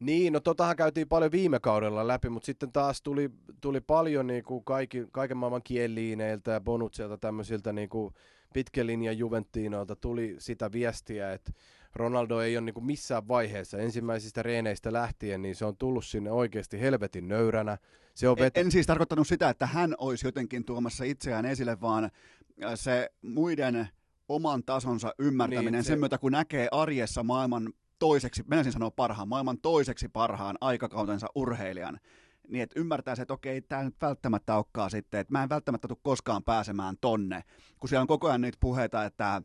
Niin, 0.00 0.32
no 0.32 0.40
totahan 0.40 0.76
käytiin 0.76 1.08
paljon 1.08 1.32
viime 1.32 1.60
kaudella 1.60 2.06
läpi, 2.06 2.28
mutta 2.28 2.46
sitten 2.46 2.72
taas 2.72 3.02
tuli, 3.02 3.30
tuli 3.60 3.80
paljon 3.80 4.26
niin 4.26 4.44
kuin 4.44 4.64
kaikki, 4.64 5.06
kaiken 5.12 5.36
maailman 5.36 5.62
kieliineiltä 5.62 6.50
ja 6.50 6.60
bonutselta 6.60 7.18
tämmöisiltä 7.18 7.72
niin 7.72 7.88
kuin 7.88 8.14
pitkän 8.54 8.86
linjan 8.86 9.18
Juventtiinoilta 9.18 9.96
tuli 9.96 10.36
sitä 10.38 10.72
viestiä, 10.72 11.32
että 11.32 11.52
Ronaldo 11.94 12.40
ei 12.40 12.56
ole 12.56 12.64
niin 12.64 12.74
kuin 12.74 12.86
missään 12.86 13.28
vaiheessa 13.28 13.78
ensimmäisistä 13.78 14.42
reeneistä 14.42 14.92
lähtien, 14.92 15.42
niin 15.42 15.56
se 15.56 15.64
on 15.64 15.76
tullut 15.76 16.04
sinne 16.04 16.30
oikeasti 16.30 16.80
helvetin 16.80 17.28
nöyränä. 17.28 17.78
Se 18.14 18.28
on 18.28 18.38
vet- 18.38 18.42
en, 18.54 18.66
en 18.66 18.70
siis 18.70 18.86
tarkoittanut 18.86 19.28
sitä, 19.28 19.48
että 19.48 19.66
hän 19.66 19.94
olisi 19.98 20.26
jotenkin 20.26 20.64
tuomassa 20.64 21.04
itseään 21.04 21.46
esille, 21.46 21.80
vaan 21.80 22.04
äh, 22.04 22.72
se 22.74 23.10
muiden 23.22 23.88
oman 24.28 24.62
tasonsa 24.64 25.14
ymmärtäminen 25.18 25.72
niin, 25.72 25.84
se... 25.84 25.88
sen 25.88 25.98
myötä, 25.98 26.18
kun 26.18 26.32
näkee 26.32 26.68
arjessa 26.72 27.22
maailman 27.22 27.72
toiseksi, 28.00 28.44
menisin 28.46 28.72
sanoa 28.72 28.90
parhaan, 28.90 29.28
maailman 29.28 29.58
toiseksi 29.58 30.08
parhaan 30.08 30.56
aikakautensa 30.60 31.26
urheilijan, 31.34 32.00
niin 32.48 32.62
että 32.62 32.80
ymmärtää 32.80 33.14
se, 33.14 33.22
että 33.22 33.34
okei, 33.34 33.60
tämä 33.60 33.82
nyt 33.82 33.96
välttämättä 34.02 34.56
olekaan 34.56 34.90
sitten, 34.90 35.20
että 35.20 35.32
mä 35.32 35.42
en 35.42 35.48
välttämättä 35.48 35.88
tule 35.88 35.98
koskaan 36.02 36.44
pääsemään 36.44 36.96
tonne, 37.00 37.44
kun 37.80 37.88
siellä 37.88 38.02
on 38.02 38.06
koko 38.06 38.28
ajan 38.28 38.40
niitä 38.40 38.58
puheita, 38.60 39.04
että 39.04 39.42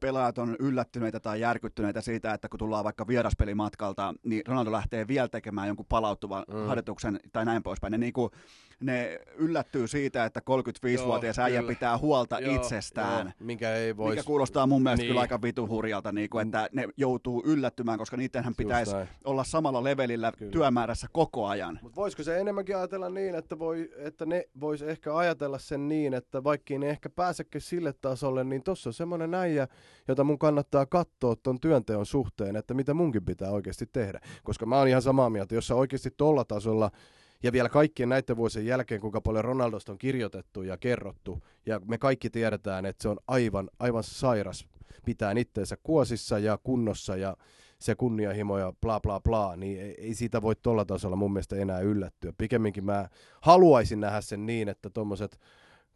pelaajat 0.00 0.38
on 0.38 0.56
yllättyneitä 0.58 1.20
tai 1.20 1.40
järkyttyneitä 1.40 2.00
siitä, 2.00 2.34
että 2.34 2.48
kun 2.48 2.58
tullaan 2.58 2.84
vaikka 2.84 3.06
vieraspelimatkalta, 3.06 4.14
niin 4.22 4.42
Ronaldo 4.46 4.72
lähtee 4.72 5.08
vielä 5.08 5.28
tekemään 5.28 5.68
jonkun 5.68 5.86
palautuvan 5.88 6.44
mm. 6.48 6.66
harjoituksen 6.66 7.20
tai 7.32 7.44
näin 7.44 7.62
poispäin. 7.62 7.90
Ne, 7.90 7.98
niin 7.98 8.12
kuin, 8.12 8.30
ne 8.80 9.20
yllättyy 9.36 9.88
siitä, 9.88 10.24
että 10.24 10.40
35-vuotias 10.40 11.38
äijä 11.38 11.62
pitää 11.62 11.98
huolta 11.98 12.40
joo, 12.40 12.54
itsestään, 12.54 13.26
joo, 13.26 13.32
minkä, 13.40 13.74
ei 13.74 13.96
vois... 13.96 14.10
mikä 14.10 14.26
kuulostaa 14.26 14.66
mun 14.66 14.82
mielestä 14.82 15.02
niin. 15.02 15.10
kyllä 15.10 15.20
aika 15.20 15.42
vituhurjalta, 15.42 16.12
niin 16.12 16.30
kuin, 16.30 16.46
että 16.46 16.68
ne 16.72 16.88
joutuu 16.96 17.42
yllättymään, 17.46 17.98
koska 17.98 18.16
niidenhän 18.16 18.54
pitäisi 18.54 18.96
olla 19.24 19.44
samalla 19.44 19.84
levelillä 19.84 20.32
kyllä. 20.38 20.52
työmäärässä 20.52 21.06
koko 21.12 21.46
ajan. 21.46 21.78
Mutta 21.82 21.96
voisiko 21.96 22.22
se 22.22 22.38
enemmänkin 22.40 22.76
ajatella 22.76 23.08
niin, 23.08 23.34
että, 23.34 23.58
voi, 23.58 23.90
että 23.96 24.26
ne 24.26 24.44
vois 24.60 24.82
ehkä 24.82 25.16
ajatella 25.16 25.58
sen 25.58 25.88
niin, 25.88 26.14
että 26.14 26.44
vaikka 26.44 26.78
ne 26.78 26.90
ehkä 26.90 27.10
pääsekin 27.10 27.60
sille 27.60 27.92
tasolle, 27.92 28.44
niin 28.44 28.62
tuossa 28.62 28.90
on 28.90 28.94
semmoinen 28.94 29.34
äijä, 29.34 29.68
jota 30.08 30.24
mun 30.24 30.38
kannattaa 30.38 30.86
katsoa 30.86 31.36
tuon 31.36 31.60
työnteon 31.60 32.06
suhteen, 32.06 32.56
että 32.56 32.74
mitä 32.74 32.94
munkin 32.94 33.24
pitää 33.24 33.50
oikeasti 33.50 33.86
tehdä. 33.86 34.20
Koska 34.44 34.66
mä 34.66 34.78
oon 34.78 34.88
ihan 34.88 35.02
samaa 35.02 35.30
mieltä, 35.30 35.54
jos 35.54 35.66
sä 35.66 35.74
oikeasti 35.74 36.10
tolla 36.16 36.44
tasolla 36.44 36.90
ja 37.42 37.52
vielä 37.52 37.68
kaikkien 37.68 38.08
näiden 38.08 38.36
vuosien 38.36 38.66
jälkeen, 38.66 39.00
kuinka 39.00 39.20
paljon 39.20 39.44
Ronaldosta 39.44 39.92
on 39.92 39.98
kirjoitettu 39.98 40.62
ja 40.62 40.76
kerrottu, 40.76 41.42
ja 41.66 41.80
me 41.84 41.98
kaikki 41.98 42.30
tiedetään, 42.30 42.86
että 42.86 43.02
se 43.02 43.08
on 43.08 43.18
aivan, 43.26 43.70
aivan 43.78 44.02
sairas 44.02 44.66
pitää 45.04 45.34
itteensä 45.36 45.76
kuosissa 45.82 46.38
ja 46.38 46.58
kunnossa 46.62 47.16
ja 47.16 47.36
se 47.78 47.94
kunnianhimo 47.94 48.58
ja 48.58 48.72
bla 48.80 49.00
bla 49.00 49.20
bla, 49.20 49.56
niin 49.56 49.80
ei, 49.80 49.94
ei 49.98 50.14
siitä 50.14 50.42
voi 50.42 50.56
tuolla 50.62 50.84
tasolla 50.84 51.16
mun 51.16 51.32
mielestä 51.32 51.56
enää 51.56 51.80
yllättyä. 51.80 52.32
Pikemminkin 52.38 52.84
mä 52.84 53.08
haluaisin 53.40 54.00
nähdä 54.00 54.20
sen 54.20 54.46
niin, 54.46 54.68
että 54.68 54.90
tuommoiset 54.90 55.40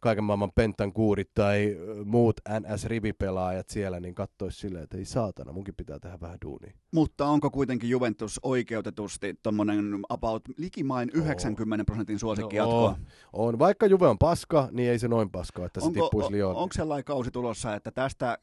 kaiken 0.03 0.23
maailman 0.23 0.51
pentän 0.55 0.93
kuurit 0.93 1.33
tai 1.33 1.77
muut 2.05 2.41
NS-rivipelaajat 2.49 3.69
siellä, 3.69 3.99
niin 3.99 4.15
katsoisi 4.15 4.59
silleen, 4.59 4.83
että 4.83 4.97
ei 4.97 5.05
saatana, 5.05 5.51
munkin 5.51 5.75
pitää 5.75 5.99
tehdä 5.99 6.17
vähän 6.21 6.37
duunia. 6.45 6.73
Mutta 6.91 7.25
onko 7.25 7.51
kuitenkin 7.51 7.89
Juventus 7.89 8.39
oikeutetusti 8.43 9.35
tuommoinen 9.43 9.99
about 10.09 10.43
likimain 10.57 11.09
90 11.13 11.85
prosentin 11.85 12.19
suosikki 12.19 12.57
no, 12.57 12.63
jatkoa? 12.63 12.97
On. 13.33 13.59
Vaikka 13.59 13.85
Juve 13.85 14.07
on 14.07 14.17
paska, 14.17 14.67
niin 14.71 14.91
ei 14.91 14.99
se 14.99 15.07
noin 15.07 15.29
paska, 15.29 15.65
että 15.65 15.79
onko, 15.83 15.93
se 15.93 15.99
tippuisi 15.99 16.31
liian. 16.31 16.49
Onko 16.49 16.73
sellainen 16.73 17.05
kausi 17.05 17.31
tulossa, 17.31 17.75
että 17.75 17.91
tästä 17.91 18.37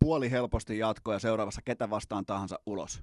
puoli 0.00 0.30
helposti 0.30 0.78
jatkoa 0.78 1.14
ja 1.14 1.18
seuraavassa 1.18 1.62
ketä 1.64 1.90
vastaan 1.90 2.26
tahansa 2.26 2.58
ulos? 2.66 3.02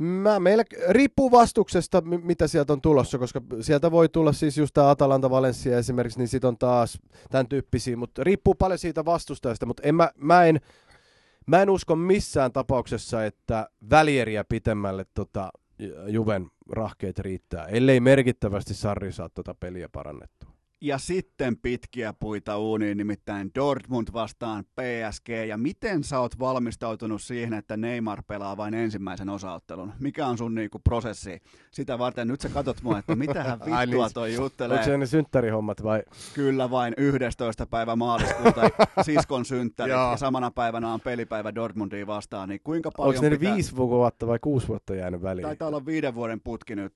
Mä 0.00 0.40
melke, 0.40 0.76
riippuu 0.88 1.30
vastuksesta, 1.30 2.00
mitä 2.00 2.46
sieltä 2.46 2.72
on 2.72 2.80
tulossa, 2.80 3.18
koska 3.18 3.40
sieltä 3.60 3.90
voi 3.90 4.08
tulla 4.08 4.32
siis 4.32 4.58
just 4.58 4.74
tämä 4.74 4.90
Atalanta 4.90 5.30
Valencia 5.30 5.78
esimerkiksi, 5.78 6.18
niin 6.18 6.28
sit 6.28 6.44
on 6.44 6.58
taas 6.58 6.98
tämän 7.30 7.48
tyyppisiä, 7.48 7.96
mutta 7.96 8.24
riippuu 8.24 8.54
paljon 8.54 8.78
siitä 8.78 9.04
vastustajasta, 9.04 9.66
mutta 9.66 9.82
en 9.82 9.94
mä, 9.94 10.10
mä, 10.16 10.44
en, 10.44 10.60
mä 11.46 11.62
en 11.62 11.70
usko 11.70 11.96
missään 11.96 12.52
tapauksessa, 12.52 13.24
että 13.24 13.68
välieriä 13.90 14.44
pitemmälle 14.44 15.04
tota, 15.14 15.50
Juven 16.06 16.50
rahkeet 16.70 17.18
riittää, 17.18 17.66
ellei 17.66 18.00
merkittävästi 18.00 18.74
Sarri 18.74 19.12
saa 19.12 19.28
tota 19.28 19.54
peliä 19.54 19.88
parannettua. 19.92 20.49
Ja 20.82 20.98
sitten 20.98 21.56
pitkiä 21.56 22.12
puita 22.12 22.58
uuniin, 22.58 22.98
nimittäin 22.98 23.50
Dortmund 23.54 24.08
vastaan 24.12 24.64
PSG. 24.64 25.28
Ja 25.48 25.56
miten 25.56 26.04
sä 26.04 26.20
oot 26.20 26.38
valmistautunut 26.38 27.22
siihen, 27.22 27.54
että 27.54 27.76
Neymar 27.76 28.22
pelaa 28.26 28.56
vain 28.56 28.74
ensimmäisen 28.74 29.28
osaottelun? 29.28 29.92
Mikä 29.98 30.26
on 30.26 30.38
sun 30.38 30.54
niinku 30.54 30.78
prosessi 30.78 31.40
sitä 31.70 31.98
varten? 31.98 32.28
Nyt 32.28 32.40
sä 32.40 32.48
katot 32.48 32.82
mua, 32.82 32.98
että 32.98 33.16
mitähän 33.16 33.60
vittua 33.66 34.04
niin, 34.04 34.14
toi 34.14 34.34
juttelee. 34.34 34.74
Onko 34.74 34.84
se 34.84 34.98
ne 34.98 35.06
synttärihommat 35.06 35.82
vai? 35.82 36.02
Kyllä 36.34 36.70
vain 36.70 36.94
11. 36.96 37.66
päivä 37.66 37.96
maaliskuuta 37.96 38.60
siskon 39.02 39.44
synttäri. 39.44 39.90
ja 39.90 40.16
samana 40.16 40.50
päivänä 40.50 40.92
on 40.92 41.00
pelipäivä 41.00 41.54
Dortmundiin 41.54 42.06
vastaan. 42.06 42.48
Niin 42.48 42.60
kuinka 42.64 42.90
paljon 42.96 43.14
Onko 43.14 43.30
ne 43.30 43.38
pitää... 43.38 43.54
viisi 43.54 43.76
vuotta 43.76 44.26
vai 44.26 44.38
kuusi 44.40 44.68
vuotta 44.68 44.94
jäänyt 44.94 45.22
väliin? 45.22 45.42
Taitaa 45.46 45.68
olla 45.68 45.86
viiden 45.86 46.14
vuoden 46.14 46.40
putki 46.40 46.76
nyt. 46.76 46.94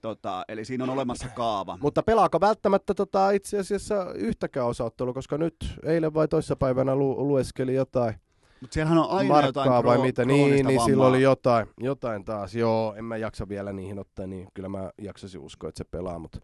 Tota, 0.00 0.44
eli 0.48 0.64
siinä 0.64 0.84
on 0.84 0.90
olemassa 0.90 1.28
kaava. 1.28 1.78
Mutta 1.80 2.02
pelaako 2.02 2.40
välttämättä 2.40 2.94
tota 2.94 3.19
tota 3.20 3.30
itse 3.30 3.58
asiassa 3.58 4.12
yhtäkään 4.14 4.66
osaottelua, 4.66 5.12
koska 5.12 5.38
nyt 5.38 5.56
eilen 5.84 6.14
vai 6.14 6.28
toissapäivänä 6.28 6.94
lu- 6.94 7.28
lueskeli 7.28 7.74
jotain 7.74 8.14
mutta 8.60 8.74
siellähän 8.74 8.98
on 8.98 9.10
aina 9.10 9.34
Markkaa 9.34 9.64
jotain 9.64 9.84
vai 9.84 9.98
mitä, 9.98 10.24
niin, 10.24 10.66
niin 10.66 10.80
silloin 10.84 11.08
oli 11.08 11.22
jotain, 11.22 11.66
jotain 11.80 12.24
taas. 12.24 12.54
Joo, 12.54 12.94
en 12.96 13.04
mä 13.04 13.16
jaksa 13.16 13.48
vielä 13.48 13.72
niihin 13.72 13.98
ottaa, 13.98 14.26
niin 14.26 14.48
kyllä 14.54 14.68
mä 14.68 14.90
jaksasin 15.02 15.40
uskoa, 15.40 15.68
että 15.68 15.78
se 15.78 15.84
pelaa, 15.84 16.18
mutta 16.18 16.40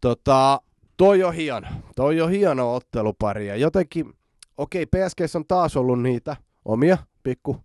tota, 0.00 0.60
toi 0.96 1.24
on 1.24 1.34
hieno, 1.34 1.66
toi 1.96 2.20
on 2.20 2.30
hieno 2.30 2.74
ottelupari 2.74 3.46
ja 3.46 3.56
jotenkin, 3.56 4.12
okei, 4.56 4.86
PSGs 4.86 5.36
on 5.36 5.44
taas 5.48 5.76
ollut 5.76 6.02
niitä 6.02 6.36
omia 6.64 6.98
pikku 7.22 7.56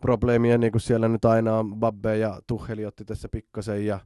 probleemia, 0.00 0.58
niin 0.58 0.72
kuin 0.72 0.82
siellä 0.82 1.08
nyt 1.08 1.24
aina 1.24 1.58
on. 1.58 1.76
Babbe 1.76 2.18
ja 2.18 2.40
Tuheli 2.46 2.86
otti 2.86 3.04
tässä 3.04 3.28
pikkasen 3.28 3.86
ja 3.86 4.00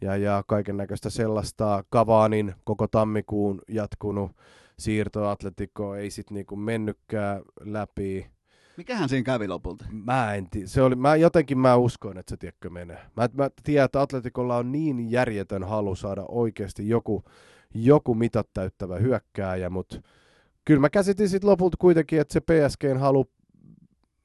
ja, 0.00 0.16
ja 0.16 0.44
kaiken 0.46 0.76
näköistä 0.76 1.10
sellaista. 1.10 1.84
Kavaanin 1.90 2.54
koko 2.64 2.88
tammikuun 2.88 3.60
jatkunut 3.68 4.30
siirto 4.78 5.28
Atletico 5.28 5.94
ei 5.94 6.10
sitten 6.10 6.34
niinku 6.34 6.56
mennytkään 6.56 7.42
läpi. 7.60 8.30
Mikähän 8.76 9.08
siinä 9.08 9.24
kävi 9.24 9.48
lopulta? 9.48 9.84
Mä 9.90 10.34
en 10.34 10.50
tiedä. 10.50 10.66
Se 10.66 10.82
oli, 10.82 10.94
mä 10.94 11.16
jotenkin 11.16 11.58
mä 11.58 11.76
uskoin, 11.76 12.18
että 12.18 12.30
se 12.30 12.36
tiedätkö 12.36 12.70
menee. 12.70 12.98
Mä, 13.16 13.28
mä 13.32 13.50
tiedän, 13.62 13.84
että 13.84 14.00
Atletikolla 14.00 14.56
on 14.56 14.72
niin 14.72 15.10
järjetön 15.10 15.64
halu 15.64 15.96
saada 15.96 16.24
oikeasti 16.28 16.88
joku, 16.88 17.24
joku 17.74 18.14
mitat 18.14 18.48
täyttävä 18.52 18.96
hyökkääjä, 18.96 19.70
mutta 19.70 20.00
kyllä 20.64 20.80
mä 20.80 20.90
käsitin 20.90 21.28
sitten 21.28 21.50
lopulta 21.50 21.76
kuitenkin, 21.80 22.20
että 22.20 22.32
se 22.32 22.40
PSGn 22.40 22.98
halu 22.98 23.30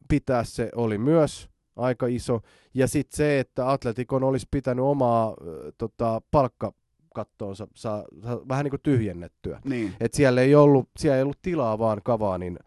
pitää 0.07 0.43
se 0.43 0.69
oli 0.75 0.97
myös 0.97 1.50
aika 1.75 2.07
iso. 2.07 2.41
Ja 2.73 2.87
sitten 2.87 3.17
se, 3.17 3.39
että 3.39 3.71
Atletikon 3.71 4.23
olisi 4.23 4.47
pitänyt 4.51 4.85
omaa 4.85 5.27
äh, 5.27 5.73
tota, 5.77 6.21
palkka 6.31 6.73
kattoonsa 7.15 7.67
saa, 7.75 8.03
saa 8.23 8.39
vähän 8.49 8.63
niin 8.63 8.69
kuin 8.69 8.81
tyhjennettyä. 8.83 9.61
Niin. 9.65 9.93
Et 9.99 10.13
siellä, 10.13 10.41
ei 10.41 10.55
ollut, 10.55 10.89
siellä 10.97 11.17
ei 11.17 11.23
ollut 11.23 11.41
tilaa 11.41 11.79
vaan 11.79 12.01
Kavaanin 12.03 12.59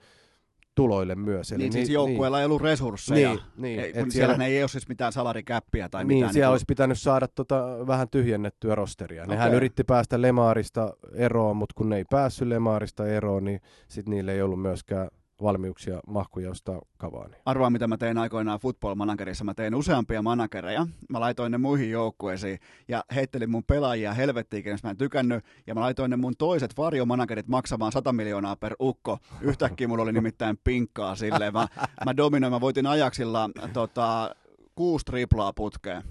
tuloille 0.75 1.15
myös. 1.15 1.53
Eli 1.53 1.63
niin, 1.63 1.73
siis 1.73 1.91
joukkueella 1.91 2.37
niin. 2.37 2.41
ei 2.43 2.47
ollut 2.47 2.63
resursseja. 2.63 3.29
Niin, 3.29 3.41
niin. 3.57 3.81
Ei, 3.81 3.93
kun 3.93 4.11
siellä, 4.11 4.35
siellä 4.35 4.47
ei 4.47 4.63
ole 4.63 4.69
siis 4.69 4.89
mitään 4.89 5.13
salarikäppiä 5.13 5.89
tai 5.89 6.05
niin, 6.05 6.19
mitään. 6.19 6.33
siellä 6.33 6.47
niin 6.47 6.53
olisi 6.53 6.65
pitänyt 6.69 7.01
saada 7.01 7.29
tota, 7.29 7.87
vähän 7.87 8.09
tyhjennettyä 8.09 8.75
rosteria. 8.75 9.27
Nehän 9.27 9.47
okay. 9.47 9.57
yritti 9.57 9.85
päästä 9.85 10.23
Lemaarista 10.23 10.97
eroon, 11.13 11.57
mutta 11.57 11.75
kun 11.77 11.89
ne 11.89 11.97
ei 11.97 12.05
päässyt 12.11 12.49
Lemaarista 12.49 13.07
eroon, 13.07 13.45
niin 13.45 13.61
sitten 13.89 14.11
niille 14.11 14.33
ei 14.33 14.43
ollut 14.43 14.63
myöskään 14.63 15.09
valmiuksia 15.43 16.01
mahkuja 16.07 16.51
ostaa 16.51 16.81
Kavaani. 16.97 17.37
Arvaa, 17.45 17.71
mitä 17.71 17.87
mä 17.87 17.97
tein 17.97 18.19
aikoinaan 18.19 18.61
football 18.61 18.95
managerissa. 18.95 19.45
Mä 19.45 19.55
tein 19.55 19.75
useampia 19.75 20.23
managereja. 20.23 20.87
Mä 21.09 21.21
laitoin 21.21 21.53
ne 21.53 21.59
muihin 21.59 21.91
joukkueisiin 21.91 22.59
ja 22.89 23.05
heittelin 23.15 23.51
mun 23.51 23.65
pelaajia 23.65 24.13
helvettiin, 24.15 24.65
jos 24.65 24.83
mä 24.83 24.91
en 24.91 24.97
tykännyt. 24.97 25.45
Ja 25.67 25.75
mä 25.75 25.81
laitoin 25.81 26.11
ne 26.11 26.17
mun 26.17 26.35
toiset 26.39 26.77
varjomanagerit 26.77 27.49
maksamaan 27.49 27.93
100 27.93 28.13
miljoonaa 28.13 28.57
per 28.57 28.75
ukko. 28.81 29.19
Yhtäkkiä 29.41 29.89
mulla 29.89 30.03
oli 30.03 30.13
nimittäin 30.13 30.59
pinkkaa 30.65 31.17
silleen. 31.17 31.53
Mä, 31.53 31.69
mä 32.05 32.17
dominoin, 32.17 32.53
mä 32.53 32.61
voitin 32.61 32.87
ajaksilla 32.87 33.51
tota, 33.73 34.37
kuusi 34.75 35.05
triplaa 35.05 35.53
putkeen. 35.53 36.03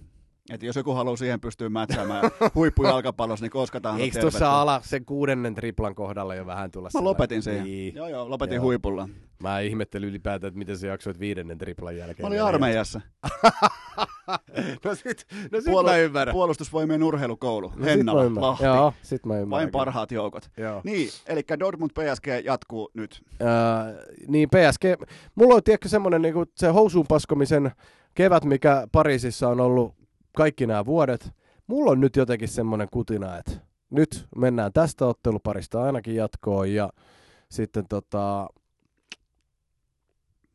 Et 0.50 0.64
jos 0.64 0.76
joku 0.76 0.92
haluaa 0.92 1.16
siihen 1.16 1.42
pystyä 1.42 1.70
mätsäämään 1.70 2.24
huippujalkapallossa, 2.56 3.46
niin 3.46 3.52
koska 3.52 3.82
tahansa 3.82 4.04
Eikö 4.04 4.20
tuossa 4.20 4.62
ala 4.62 4.82
sen 4.84 5.06
kuudennen 5.06 5.56
triplan 5.56 5.96
kohdalla 5.96 6.36
jo 6.36 6.46
vähän 6.46 6.72
tulla 6.72 6.90
Mä 6.94 7.04
lopetin 7.04 7.42
siihen. 7.42 7.64
Niin. 7.64 7.96
Joo, 7.96 8.08
joo, 8.08 8.30
lopetin 8.30 8.56
joo. 8.56 8.64
huipulla. 8.64 9.10
Mä 9.44 9.60
ihmettelin 9.60 10.10
ylipäätään, 10.10 10.48
että 10.48 10.58
miten 10.58 10.78
sä 10.78 10.88
jaksoit 10.88 11.20
viidennen 11.20 11.58
triplan 11.58 11.98
jälkeen. 11.98 12.26
Mä 12.26 12.28
olin 12.28 12.44
armeijassa. 12.44 13.02
no 14.86 14.96
sit, 14.96 15.26
no 15.52 15.62
sit 15.62 15.74
Puol- 15.74 15.84
mä 15.84 15.98
ymmärrän. 15.98 16.34
Puolustusvoimien 16.34 17.04
urheilukoulu, 17.04 17.74
no 17.76 17.86
Hennala, 17.86 18.24
sit 18.24 18.38
Lahti. 18.38 18.66
Joo, 18.66 18.94
sit 19.02 19.26
mä 19.26 19.34
ymmärrän. 19.34 19.50
Vain 19.50 19.72
parhaat 19.72 20.12
joukot. 20.12 20.50
Joo. 20.58 20.82
Niin, 20.84 21.10
eli 21.28 21.42
Dortmund 21.60 21.92
PSG 21.92 22.28
jatkuu 22.44 22.92
nyt. 22.94 23.24
Öö, 23.42 23.48
niin 24.28 24.50
PSG, 24.50 24.84
mulla 25.36 25.56
on 25.56 25.64
tiedätkö 25.64 25.90
semmonen 25.90 26.22
niinku, 26.22 26.46
se 26.56 26.68
housuun 26.68 27.06
paskomisen 27.10 27.72
kevät, 28.14 28.46
mikä 28.46 28.88
Pariisissa 28.92 29.50
on 29.50 29.60
ollut 29.60 30.03
kaikki 30.38 30.68
nämä 30.68 30.86
vuodet. 30.86 31.32
Mulla 31.68 31.92
on 31.92 32.00
nyt 32.00 32.16
jotenkin 32.16 32.48
semmoinen 32.48 32.88
kutina, 32.92 33.38
että 33.38 33.52
nyt 33.90 34.26
mennään 34.36 34.74
tästä 34.74 35.06
otteluparista 35.06 35.84
ainakin 35.84 36.16
jatkoon 36.16 36.74
ja 36.74 36.90
sitten 37.50 37.86
tota, 37.90 38.48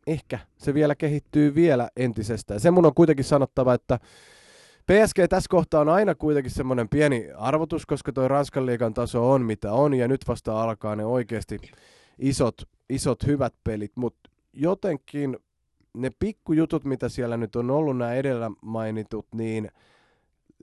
ehkä 0.06 0.38
se 0.58 0.74
vielä 0.74 0.94
kehittyy 0.94 1.54
vielä 1.54 1.88
entisestään. 1.96 2.60
Se 2.60 2.70
mun 2.70 2.86
on 2.86 2.94
kuitenkin 2.94 3.24
sanottava, 3.24 3.74
että 3.74 3.98
PSG 4.86 5.18
tässä 5.28 5.48
kohtaa 5.50 5.80
on 5.80 5.88
aina 5.88 6.14
kuitenkin 6.14 6.52
semmoinen 6.52 6.88
pieni 6.88 7.28
arvotus, 7.36 7.86
koska 7.86 8.12
toi 8.12 8.28
Ranskan 8.28 8.66
liigan 8.66 8.94
taso 8.94 9.30
on 9.30 9.42
mitä 9.42 9.72
on, 9.72 9.94
ja 9.94 10.08
nyt 10.08 10.28
vasta 10.28 10.62
alkaa 10.62 10.96
ne 10.96 11.04
oikeasti 11.04 11.58
isot, 12.18 12.54
isot 12.90 13.26
hyvät 13.26 13.54
pelit, 13.64 13.92
mutta 13.96 14.30
jotenkin 14.52 15.36
ne 15.98 16.10
pikkujutut, 16.18 16.84
mitä 16.84 17.08
siellä 17.08 17.36
nyt 17.36 17.56
on 17.56 17.70
ollut, 17.70 17.98
nämä 17.98 18.14
edellä 18.14 18.50
mainitut, 18.62 19.26
niin 19.34 19.70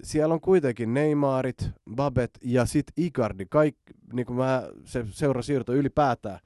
siellä 0.03 0.33
on 0.33 0.41
kuitenkin 0.41 0.93
Neymarit, 0.93 1.69
Babet 1.95 2.31
ja 2.41 2.65
sit 2.65 2.85
Icardi. 2.97 3.45
Kaik, 3.49 3.75
niin 4.13 4.25
kuin 4.25 4.37
mä, 4.37 4.63
se 4.83 5.05
seurasiirto 5.09 5.73
ylipäätään 5.73 6.39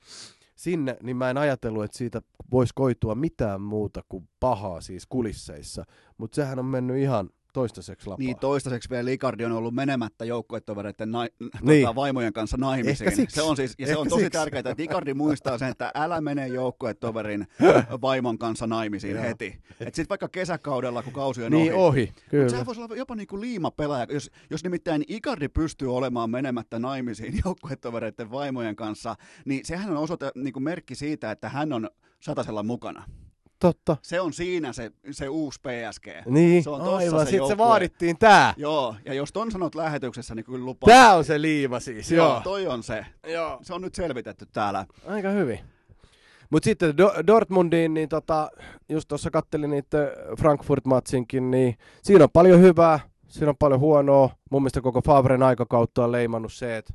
sinne, 0.56 0.98
niin 1.04 1.18
mä 1.18 1.30
en 1.30 1.38
ajatellut, 1.38 1.84
että 1.84 1.98
siitä 1.98 2.22
voisi 2.52 2.74
koitua 2.76 3.16
mitään 3.16 3.62
muuta 3.62 4.02
kuin 4.10 4.30
pahaa 4.40 4.82
siis 4.82 5.06
kulisseissa. 5.06 5.86
Mutta 6.18 6.36
sehän 6.36 6.60
on 6.60 6.66
mennyt 6.66 6.98
ihan 6.98 7.30
toistaiseksi 7.54 8.08
lapaa. 8.08 8.26
Niin, 8.26 8.38
toistaiseksi 8.40 8.90
vielä 8.90 9.12
Icardi 9.12 9.46
on 9.46 9.52
ollut 9.52 9.74
menemättä 9.74 10.26
joukkuetovereiden 10.26 11.12
na- 11.12 11.28
Niin. 11.62 11.86
tota, 11.86 11.96
vaimojen 11.96 12.34
kanssa 12.34 12.58
naimisiin. 12.58 13.12
Se 13.30 13.42
on, 13.42 13.56
siis, 13.56 13.74
ja 13.80 13.86
se 13.86 13.92
Ehkä 13.92 14.02
on 14.02 14.08
tosi 14.08 14.24
siksi. 14.24 14.30
tärkeää, 14.40 14.60
että 14.60 14.84
Icardi 14.84 15.14
muistaa 15.14 15.58
sen, 15.58 15.70
että 15.70 15.92
älä 15.96 16.22
mene 16.22 16.48
joukkuetoverin 16.48 17.48
vaimon 18.02 18.38
kanssa 18.38 18.68
naimisiin 18.68 19.16
Joo. 19.16 19.24
heti. 19.24 19.60
Että 19.72 19.86
sitten 19.86 20.10
vaikka 20.10 20.30
kesäkaudella, 20.30 21.04
kun 21.04 21.14
kausi 21.14 21.44
on 21.44 21.52
niin 21.52 21.74
ohi, 21.74 21.82
ohi, 21.82 22.06
Mut 22.06 22.24
kyllä. 22.30 22.50
sehän 22.50 22.66
voisi 22.66 22.82
olla 22.82 22.96
jopa 22.96 23.16
niin 23.16 23.28
kuin 23.28 23.42
liimapelaaja, 23.42 24.06
jos, 24.10 24.32
jos 24.50 24.64
nimittäin 24.64 25.04
Icardi 25.08 25.50
pystyy 25.50 25.96
olemaan 25.96 26.30
menemättä 26.30 26.80
naimisiin 26.80 27.40
joukkuetovereiden 27.46 28.32
vaimojen 28.32 28.76
kanssa, 28.76 29.16
niin 29.46 29.66
sehän 29.66 29.90
on 29.92 29.98
osoite, 29.98 30.32
niin 30.36 30.54
kuin 30.54 30.64
merkki 30.64 30.96
siitä, 30.96 31.32
että 31.32 31.50
hän 31.50 31.74
on 31.74 31.90
satasella 32.20 32.64
mukana. 32.64 33.04
Totta. 33.60 33.98
Se 34.02 34.22
on 34.22 34.34
siinä 34.34 34.74
se, 34.74 34.92
se 35.12 35.30
uusi 35.30 35.60
PSG. 35.60 36.08
Niin, 36.26 36.64
Se 36.64 36.70
on 36.70 36.80
tossa 36.80 36.96
aivan. 36.98 37.26
se 37.26 37.30
Sitten 37.30 37.48
se 37.48 37.58
vaadittiin 37.58 38.18
tää. 38.18 38.54
Joo, 38.58 38.96
ja 39.06 39.14
jos 39.14 39.32
ton 39.34 39.52
sanot 39.52 39.76
lähetyksessä, 39.76 40.36
niin 40.36 40.46
kyllä 40.46 40.66
lupaa. 40.66 40.88
Tää 40.88 41.16
on 41.16 41.24
se 41.26 41.42
liima 41.42 41.80
siis, 41.80 42.12
Joo, 42.12 42.28
joo. 42.28 42.42
toi 42.44 42.68
on 42.68 42.84
se. 42.84 43.06
Joo. 43.28 43.60
Se 43.62 43.74
on 43.74 43.82
nyt 43.82 43.96
selvitetty 43.96 44.46
täällä. 44.54 44.86
Aika 45.08 45.30
hyvin. 45.30 45.60
Mutta 46.50 46.66
sitten 46.66 46.90
Do- 46.90 47.28
Dortmundiin, 47.28 47.94
niin 47.94 48.10
tota, 48.10 48.50
just 48.90 49.08
tuossa 49.08 49.32
kattelin 49.32 49.70
niitä 49.70 49.98
Frankfurt-matsinkin, 50.40 51.52
niin 51.52 51.76
siinä 52.04 52.24
on 52.24 52.30
paljon 52.34 52.62
hyvää, 52.62 53.00
siinä 53.28 53.50
on 53.50 53.58
paljon 53.60 53.80
huonoa. 53.80 54.30
Mun 54.52 54.62
mielestä 54.62 54.82
koko 54.82 55.02
Favren 55.02 55.44
aikakautta 55.44 56.04
on 56.04 56.12
leimannut 56.12 56.54
se, 56.54 56.78
että 56.78 56.94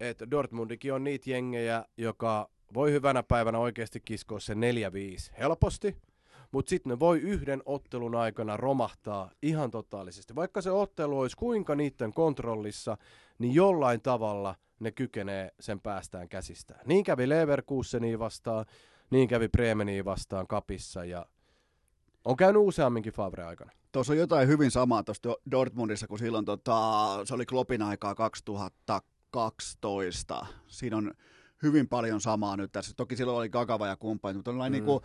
et 0.00 0.18
Dortmundikin 0.30 0.92
on 0.92 1.04
niitä 1.04 1.30
jengejä, 1.30 1.84
joka 1.96 2.48
voi 2.74 2.92
hyvänä 2.92 3.22
päivänä 3.22 3.58
oikeasti 3.58 4.00
kiskoa 4.00 4.40
se 4.40 4.54
4-5 4.54 4.56
helposti, 5.38 5.96
mutta 6.52 6.70
sitten 6.70 6.90
ne 6.90 6.98
voi 6.98 7.20
yhden 7.20 7.62
ottelun 7.66 8.14
aikana 8.14 8.56
romahtaa 8.56 9.30
ihan 9.42 9.70
totaalisesti. 9.70 10.34
Vaikka 10.34 10.60
se 10.60 10.70
ottelu 10.70 11.20
olisi 11.20 11.36
kuinka 11.36 11.74
niiden 11.74 12.12
kontrollissa, 12.12 12.96
niin 13.38 13.54
jollain 13.54 14.00
tavalla 14.00 14.54
ne 14.80 14.92
kykenee 14.92 15.50
sen 15.60 15.80
päästään 15.80 16.28
käsistään. 16.28 16.80
Niin 16.86 17.04
kävi 17.04 17.28
Leverkuseniin 17.28 18.18
vastaan, 18.18 18.66
niin 19.10 19.28
kävi 19.28 19.48
Bremeniin 19.48 20.04
vastaan 20.04 20.46
kapissa 20.46 21.04
ja 21.04 21.26
on 22.24 22.36
käynyt 22.36 22.62
useamminkin 22.62 23.12
Favre 23.12 23.44
aikana. 23.44 23.72
Tuossa 23.92 24.12
on 24.12 24.18
jotain 24.18 24.48
hyvin 24.48 24.70
samaa 24.70 25.02
tuossa 25.02 25.28
Do- 25.28 25.40
Dortmundissa, 25.50 26.06
kun 26.06 26.18
silloin 26.18 26.44
tota, 26.44 26.74
se 27.24 27.34
oli 27.34 27.46
Kloppin 27.46 27.82
aikaa 27.82 28.14
2012. 28.14 30.46
Siinä 30.66 30.96
on 30.96 31.12
hyvin 31.62 31.88
paljon 31.88 32.20
samaa 32.20 32.56
nyt 32.56 32.72
tässä. 32.72 32.94
Toki 32.96 33.16
silloin 33.16 33.38
oli 33.38 33.48
Gagava 33.48 33.86
ja 33.86 33.96
kumppanit, 33.96 34.36
mutta 34.36 34.50
on 34.50 34.56
mm. 34.56 34.72
niin 34.72 34.84
kuin 34.84 35.04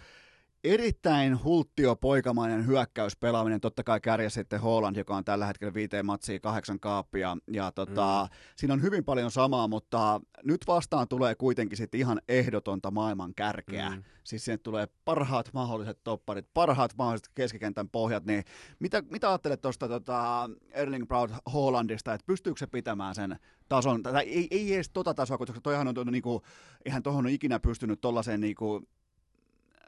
erittäin 0.64 1.44
hulttio 1.44 1.96
poikamainen 1.96 2.68
hyökkäyspelaaminen. 2.68 3.62
Totta 3.62 3.84
kai 3.84 4.00
kärjä 4.00 4.30
sitten 4.30 4.62
Holland, 4.62 4.96
joka 4.96 5.16
on 5.16 5.26
tällä 5.26 5.46
hetkellä 5.46 5.74
viiteen 5.74 6.06
matsia, 6.06 6.40
kahdeksan 6.40 6.80
kaappia. 6.80 7.38
Ja 7.52 7.72
tota, 7.72 8.30
mm. 8.32 8.38
siinä 8.56 8.74
on 8.74 8.82
hyvin 8.82 9.06
paljon 9.06 9.32
samaa, 9.32 9.68
mutta 9.68 10.22
nyt 10.44 10.62
vastaan 10.68 11.08
tulee 11.08 11.36
kuitenkin 11.36 11.78
sitten 11.78 12.00
ihan 12.00 12.22
ehdotonta 12.28 12.92
maailman 12.92 13.34
kärkeä. 13.36 13.90
Mm. 13.90 14.04
Siis 14.24 14.46
sinne 14.46 14.58
tulee 14.58 14.88
parhaat 15.06 15.50
mahdolliset 15.54 16.00
topparit, 16.04 16.48
parhaat 16.54 16.94
mahdolliset 16.98 17.30
keskikentän 17.36 17.90
pohjat. 17.90 18.26
Niin 18.26 18.44
mitä, 18.80 19.04
mitä 19.12 19.30
ajattelet 19.30 19.62
tuosta 19.62 19.88
tota 19.88 20.50
Erling 20.72 21.08
Braut 21.08 21.32
Hollandista, 21.54 22.14
että 22.14 22.26
pystyykö 22.28 22.60
se 22.60 22.68
pitämään 22.68 23.16
sen 23.16 23.40
tason, 23.70 24.04
tai 24.04 24.24
ei, 24.24 24.48
ei 24.52 24.74
edes 24.74 24.90
tota 24.90 25.14
tasoa, 25.14 25.38
koska 25.38 25.62
toihan 25.62 25.88
on 25.88 25.96
tuonut 25.96 26.12
niinku, 26.12 26.42
eihän 26.86 27.04
tuohon 27.04 27.26
ole 27.26 27.34
ikinä 27.34 27.60
pystynyt 27.60 28.02
tollaiseen 28.02 28.42
niinku, 28.42 28.82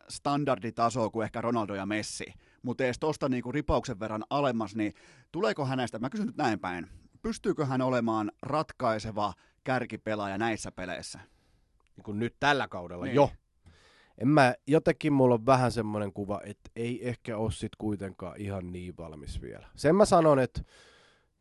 standarditasoa 0.09 1.09
kuin 1.09 1.23
ehkä 1.25 1.41
Ronaldo 1.41 1.75
ja 1.75 1.85
Messi, 1.85 2.33
mutta 2.63 2.83
edes 2.83 2.99
tuosta 2.99 3.29
niinku 3.29 3.51
ripauksen 3.51 3.99
verran 3.99 4.23
alemmas, 4.29 4.75
niin 4.75 4.93
tuleeko 5.31 5.65
hänestä, 5.65 5.99
mä 5.99 6.09
kysyn 6.09 6.27
nyt 6.27 6.37
näin 6.37 6.59
päin, 6.59 6.87
pystyykö 7.21 7.65
hän 7.65 7.81
olemaan 7.81 8.31
ratkaiseva 8.41 9.33
kärkipelaaja 9.63 10.37
näissä 10.37 10.71
peleissä? 10.71 11.19
Niin 11.95 12.03
kuin 12.03 12.19
nyt 12.19 12.35
tällä 12.39 12.67
kaudella, 12.67 13.05
Niin. 13.05 13.15
jo. 13.15 13.31
En 14.17 14.27
mä, 14.27 14.55
jotenkin 14.67 15.13
mulla 15.13 15.35
on 15.35 15.45
vähän 15.45 15.71
semmoinen 15.71 16.13
kuva, 16.13 16.41
että 16.43 16.71
ei 16.75 17.07
ehkä 17.07 17.37
ole 17.37 17.51
sit 17.51 17.71
kuitenkaan 17.77 18.37
ihan 18.37 18.71
niin 18.71 18.97
valmis 18.97 19.41
vielä. 19.41 19.67
Sen 19.75 19.95
mä 19.95 20.05
sanon, 20.05 20.39
että 20.39 20.61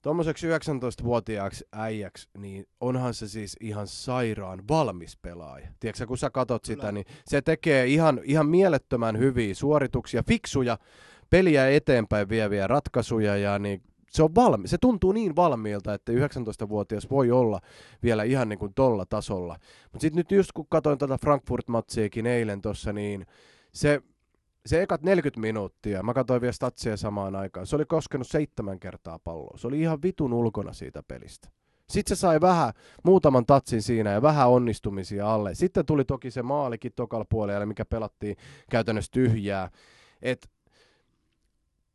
tuommoiseksi 0.08 0.46
19-vuotiaaksi 0.46 1.64
äijäksi, 1.72 2.28
niin 2.38 2.66
onhan 2.80 3.14
se 3.14 3.28
siis 3.28 3.56
ihan 3.60 3.86
sairaan 3.86 4.62
valmis 4.68 5.16
pelaaja. 5.16 5.68
Tiedätkö, 5.80 6.06
kun 6.06 6.18
sä 6.18 6.30
katot 6.30 6.62
Kyllä. 6.62 6.76
sitä, 6.76 6.92
niin 6.92 7.06
se 7.26 7.42
tekee 7.42 7.86
ihan, 7.86 8.20
ihan 8.24 8.46
mielettömän 8.46 9.18
hyviä 9.18 9.54
suorituksia, 9.54 10.22
fiksuja, 10.22 10.78
peliä 11.30 11.68
eteenpäin 11.68 12.28
vieviä 12.28 12.66
ratkaisuja 12.66 13.36
ja 13.36 13.58
niin 13.58 13.82
se, 14.10 14.22
on 14.22 14.34
valmi, 14.34 14.68
se 14.68 14.78
tuntuu 14.78 15.12
niin 15.12 15.36
valmiilta, 15.36 15.94
että 15.94 16.12
19-vuotias 16.12 17.10
voi 17.10 17.30
olla 17.30 17.60
vielä 18.02 18.22
ihan 18.22 18.48
niin 18.48 18.58
kuin 18.58 18.74
tolla 18.74 19.06
tasolla. 19.06 19.56
Mutta 19.92 20.02
sitten 20.02 20.18
nyt 20.18 20.30
just 20.30 20.52
kun 20.52 20.66
katsoin 20.68 20.98
tätä 20.98 21.18
Frankfurt-matsiakin 21.18 22.26
eilen 22.26 22.62
tuossa, 22.62 22.92
niin 22.92 23.26
se, 23.72 24.02
se 24.68 24.82
ekat 24.82 25.02
40 25.02 25.40
minuuttia, 25.40 26.02
mä 26.02 26.14
katsoin 26.14 26.40
vielä 26.40 26.52
statsia 26.52 26.97
samaan 26.97 27.36
aikaan, 27.36 27.66
se 27.66 27.76
oli 27.76 27.84
koskenut 27.84 28.26
seitsemän 28.26 28.80
kertaa 28.80 29.18
palloa. 29.18 29.58
Se 29.58 29.66
oli 29.66 29.80
ihan 29.80 30.02
vitun 30.02 30.32
ulkona 30.32 30.72
siitä 30.72 31.02
pelistä. 31.02 31.48
Sitten 31.90 32.16
se 32.16 32.20
sai 32.20 32.40
vähän, 32.40 32.72
muutaman 33.05 33.47
tatsin 33.47 33.82
siinä 33.82 34.10
ja 34.10 34.22
vähän 34.22 34.48
onnistumisia 34.48 35.34
alle. 35.34 35.55
Sitten 35.55 35.86
tuli 35.86 36.05
toki 36.05 36.30
se 36.30 36.42
maalikin 36.42 36.92
tokalla 36.97 37.26
puolella, 37.28 37.66
mikä 37.66 37.84
pelattiin 37.84 38.36
käytännössä 38.70 39.12
tyhjää. 39.12 39.70
Et 40.22 40.50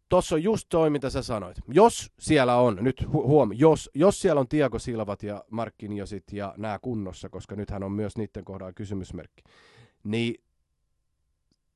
Tossa 0.09 0.35
on 0.35 0.43
just 0.43 0.65
toi, 0.69 0.89
mitä 0.89 1.09
sä 1.09 1.21
sanoit. 1.21 1.57
Jos 1.67 2.11
siellä 2.19 2.57
on, 2.57 2.77
nyt 2.81 3.01
hu- 3.01 3.27
huom, 3.27 3.51
jos, 3.53 3.89
jos 3.93 4.21
siellä 4.21 4.39
on 4.39 4.47
Tiago 4.47 4.79
Silvat 4.79 5.23
ja 5.23 5.43
Markkiniosit 5.49 6.23
ja 6.31 6.53
nämä 6.57 6.79
kunnossa, 6.79 7.29
koska 7.29 7.55
nythän 7.55 7.83
on 7.83 7.91
myös 7.91 8.17
niiden 8.17 8.45
kohdalla 8.45 8.73
kysymysmerkki, 8.73 9.43
niin 10.03 10.35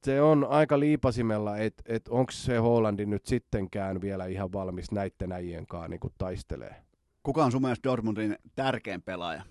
se 0.04 0.22
on 0.22 0.48
aika 0.50 0.80
liipasimella, 0.80 1.58
että 1.58 1.84
et 1.86 2.08
onko 2.08 2.32
se 2.32 2.58
Hollandi 2.58 3.06
nyt 3.06 3.26
sittenkään 3.26 4.02
vielä 4.02 4.26
ihan 4.26 4.54
valmis 4.54 4.92
näitten 4.92 5.32
äijien 5.32 5.68
kanssa 5.68 5.88
niin 5.88 6.00
taistelee. 6.18 6.76
Kuka 7.24 7.46
on 7.46 7.52
sun 7.52 7.62
mielestä 7.62 7.90
Dortmundin 7.90 8.36
tärkein 8.56 9.02
pelaaja? 9.02 9.42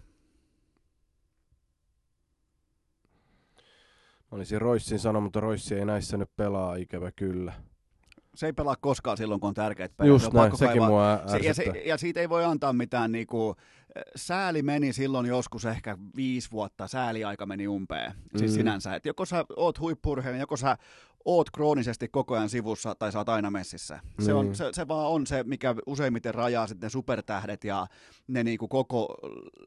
Mä 4.32 4.36
olisin 4.36 4.60
Roissin 4.60 4.98
sanonut, 4.98 5.22
mutta 5.22 5.40
Roissi 5.40 5.74
ei 5.74 5.84
näissä 5.84 6.16
nyt 6.16 6.30
pelaa, 6.36 6.76
ikävä 6.76 7.10
kyllä. 7.16 7.52
Se 8.34 8.46
ei 8.46 8.52
pelaa 8.52 8.76
koskaan 8.80 9.16
silloin, 9.16 9.40
kun 9.40 9.48
on 9.48 9.54
tärkeät 9.54 9.96
pelit. 9.96 10.08
Just 10.08 10.22
Se 10.24 10.28
on 10.28 10.34
näin, 10.34 10.56
sekin 10.56 10.68
kaivaa- 10.72 10.88
mua 10.88 11.20
se, 11.26 11.36
ja, 11.38 11.50
ärsyttää. 11.50 11.74
se, 11.74 11.80
ja 11.80 11.96
siitä 11.98 12.20
ei 12.20 12.28
voi 12.28 12.44
antaa 12.44 12.72
mitään 12.72 13.12
niinku, 13.12 13.56
sääli 14.16 14.62
meni 14.62 14.92
silloin 14.92 15.26
joskus 15.26 15.64
ehkä 15.64 15.98
viisi 16.16 16.50
vuotta, 16.50 16.88
sääliaika 16.88 17.46
meni 17.46 17.68
umpeen. 17.68 18.12
Siis 18.36 18.50
Mm. 18.50 18.54
sinänsä, 18.54 18.94
että 18.94 19.08
joko 19.08 19.24
sä 19.24 19.44
oot 19.56 19.80
huippurheilija, 19.80 20.42
joko 20.42 20.56
sä 20.56 20.76
oot 21.24 21.50
kroonisesti 21.50 22.08
koko 22.08 22.34
ajan 22.34 22.48
sivussa 22.48 22.94
tai 22.94 23.12
sä 23.12 23.18
oot 23.18 23.28
aina 23.28 23.50
messissä. 23.50 24.00
Se, 24.20 24.34
on, 24.34 24.44
Niin. 24.46 24.54
se, 24.56 24.68
se 24.72 24.88
vaan 24.88 25.08
on 25.08 25.26
se, 25.26 25.42
mikä 25.42 25.74
useimmiten 25.86 26.34
rajaa 26.34 26.66
sitten 26.66 26.86
ne 26.86 26.90
supertähdet 26.90 27.64
ja 27.64 27.86
ne 28.28 28.44
niinku 28.44 28.68
koko 28.68 29.14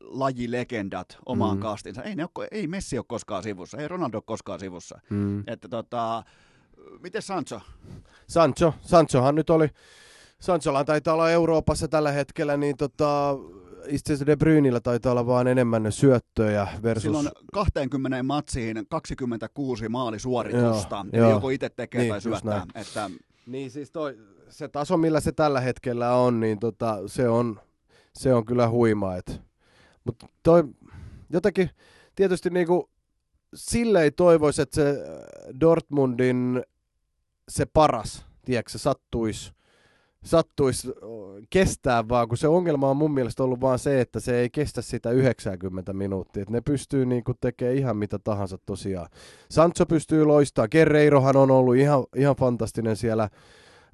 lajilegendat 0.01 1.17
omaan 1.25 1.57
Mm. 1.57 1.61
kastinsa. 1.61 2.03
Ei, 2.03 2.15
ne 2.15 2.25
ole, 2.35 2.47
ei 2.51 2.67
Messi 2.67 2.97
ole 2.97 3.05
koskaan 3.07 3.43
sivussa, 3.43 3.77
ei 3.77 3.87
Ronaldo 3.87 4.17
ole 4.17 4.23
koskaan 4.25 4.59
sivussa. 4.59 4.99
Mm. 5.09 5.43
Että 5.47 5.67
tota, 5.69 6.23
miten 7.03 7.21
Sancho? 7.21 7.61
Sancho, 8.27 8.73
Sanchohan 8.81 9.35
nyt 9.35 9.49
oli, 9.49 9.67
Sancholla 10.39 10.83
taitaa 10.83 11.13
olla 11.13 11.31
Euroopassa 11.31 11.87
tällä 11.87 12.11
hetkellä, 12.11 12.57
niin 12.57 12.77
tota, 12.77 13.35
itse 13.87 14.13
asiassa 14.13 14.25
De 14.25 14.35
Bruynillä 14.35 14.79
taitaa 14.79 15.11
olla 15.11 15.25
vaan 15.25 15.47
enemmän 15.47 15.91
syöttöjä 15.91 16.67
versus... 16.83 17.03
Silloin 17.03 17.29
20 17.53 18.23
matsiin 18.23 18.85
26 18.89 19.89
maalisuoritusta, 19.89 21.05
Joo, 21.13 21.23
joo. 21.23 21.31
joko 21.31 21.49
itse 21.49 21.69
tekee 21.69 22.01
Niin, 22.01 22.09
tai 22.09 22.21
syöttää. 22.21 22.65
Että 22.75 23.09
Niin 23.45 23.71
siis 23.71 23.91
toi, 23.91 24.17
se 24.49 24.67
taso, 24.67 24.97
millä 24.97 25.19
se 25.19 25.31
tällä 25.31 25.61
hetkellä 25.61 26.15
on, 26.15 26.39
niin 26.39 26.59
tota, 26.59 26.97
se, 27.05 27.29
on, 27.29 27.59
se 28.13 28.33
on 28.33 28.45
kyllä 28.45 28.69
huima. 28.69 29.11
Mutta 30.03 30.27
toi 30.43 30.63
jotenkin 31.29 31.69
tietysti 32.15 32.49
niinku, 32.49 32.89
sille 33.55 34.03
ei 34.03 34.11
toivoisi, 34.11 34.61
että 34.61 34.75
se 34.75 34.89
äh, 34.89 35.59
Dortmundin 35.59 36.63
se 37.49 37.65
paras, 37.65 38.25
tiedätkö, 38.45 38.71
se 38.71 38.79
sattuisi 40.23 40.81
sattuis 40.81 40.99
kestää 41.49 42.09
vaan, 42.09 42.27
kun 42.27 42.37
se 42.37 42.47
ongelma 42.47 42.89
on 42.89 42.97
mun 42.97 43.13
mielestä 43.13 43.43
ollut 43.43 43.61
vaan 43.61 43.79
se, 43.79 44.01
että 44.01 44.19
se 44.19 44.39
ei 44.39 44.49
kestä 44.49 44.81
sitä 44.81 45.11
90 45.11 45.93
minuuttia. 45.93 46.43
Et 46.43 46.49
ne 46.49 46.61
pystyy 46.61 47.05
niinku 47.05 47.33
tekemään 47.41 47.77
ihan 47.77 47.97
mitä 47.97 48.19
tahansa 48.19 48.57
tosiaan. 48.65 49.07
Sancho 49.49 49.85
pystyy 49.85 50.25
loistamaan. 50.25 50.69
Guerreirohan 50.71 51.37
on 51.37 51.51
ollut 51.51 51.75
ihan, 51.75 52.03
ihan 52.15 52.35
fantastinen 52.35 52.95
siellä 52.95 53.29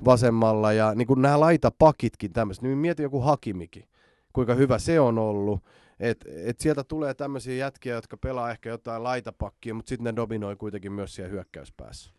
vasemmalla 0.05 0.73
ja 0.73 0.95
niin 0.95 1.07
kuin 1.07 1.21
nämä 1.21 1.39
laitapakitkin 1.39 2.33
tämmöiset, 2.33 2.63
niin 2.63 2.77
mieti 2.77 3.03
joku 3.03 3.19
Hakimikin, 3.19 3.85
kuinka 4.33 4.53
hyvä 4.53 4.79
se 4.79 4.99
on 4.99 5.17
ollut. 5.17 5.59
Et, 5.99 6.25
et 6.45 6.59
sieltä 6.59 6.83
tulee 6.83 7.13
tämmöisiä 7.13 7.55
jätkiä, 7.55 7.95
jotka 7.95 8.17
pelaa 8.17 8.51
ehkä 8.51 8.69
jotain 8.69 9.03
laitapakkia, 9.03 9.73
mutta 9.73 9.89
sitten 9.89 10.03
ne 10.03 10.15
dominoi 10.15 10.55
kuitenkin 10.55 10.91
myös 10.91 11.15
siellä 11.15 11.31
hyökkäyspäässä. 11.31 12.11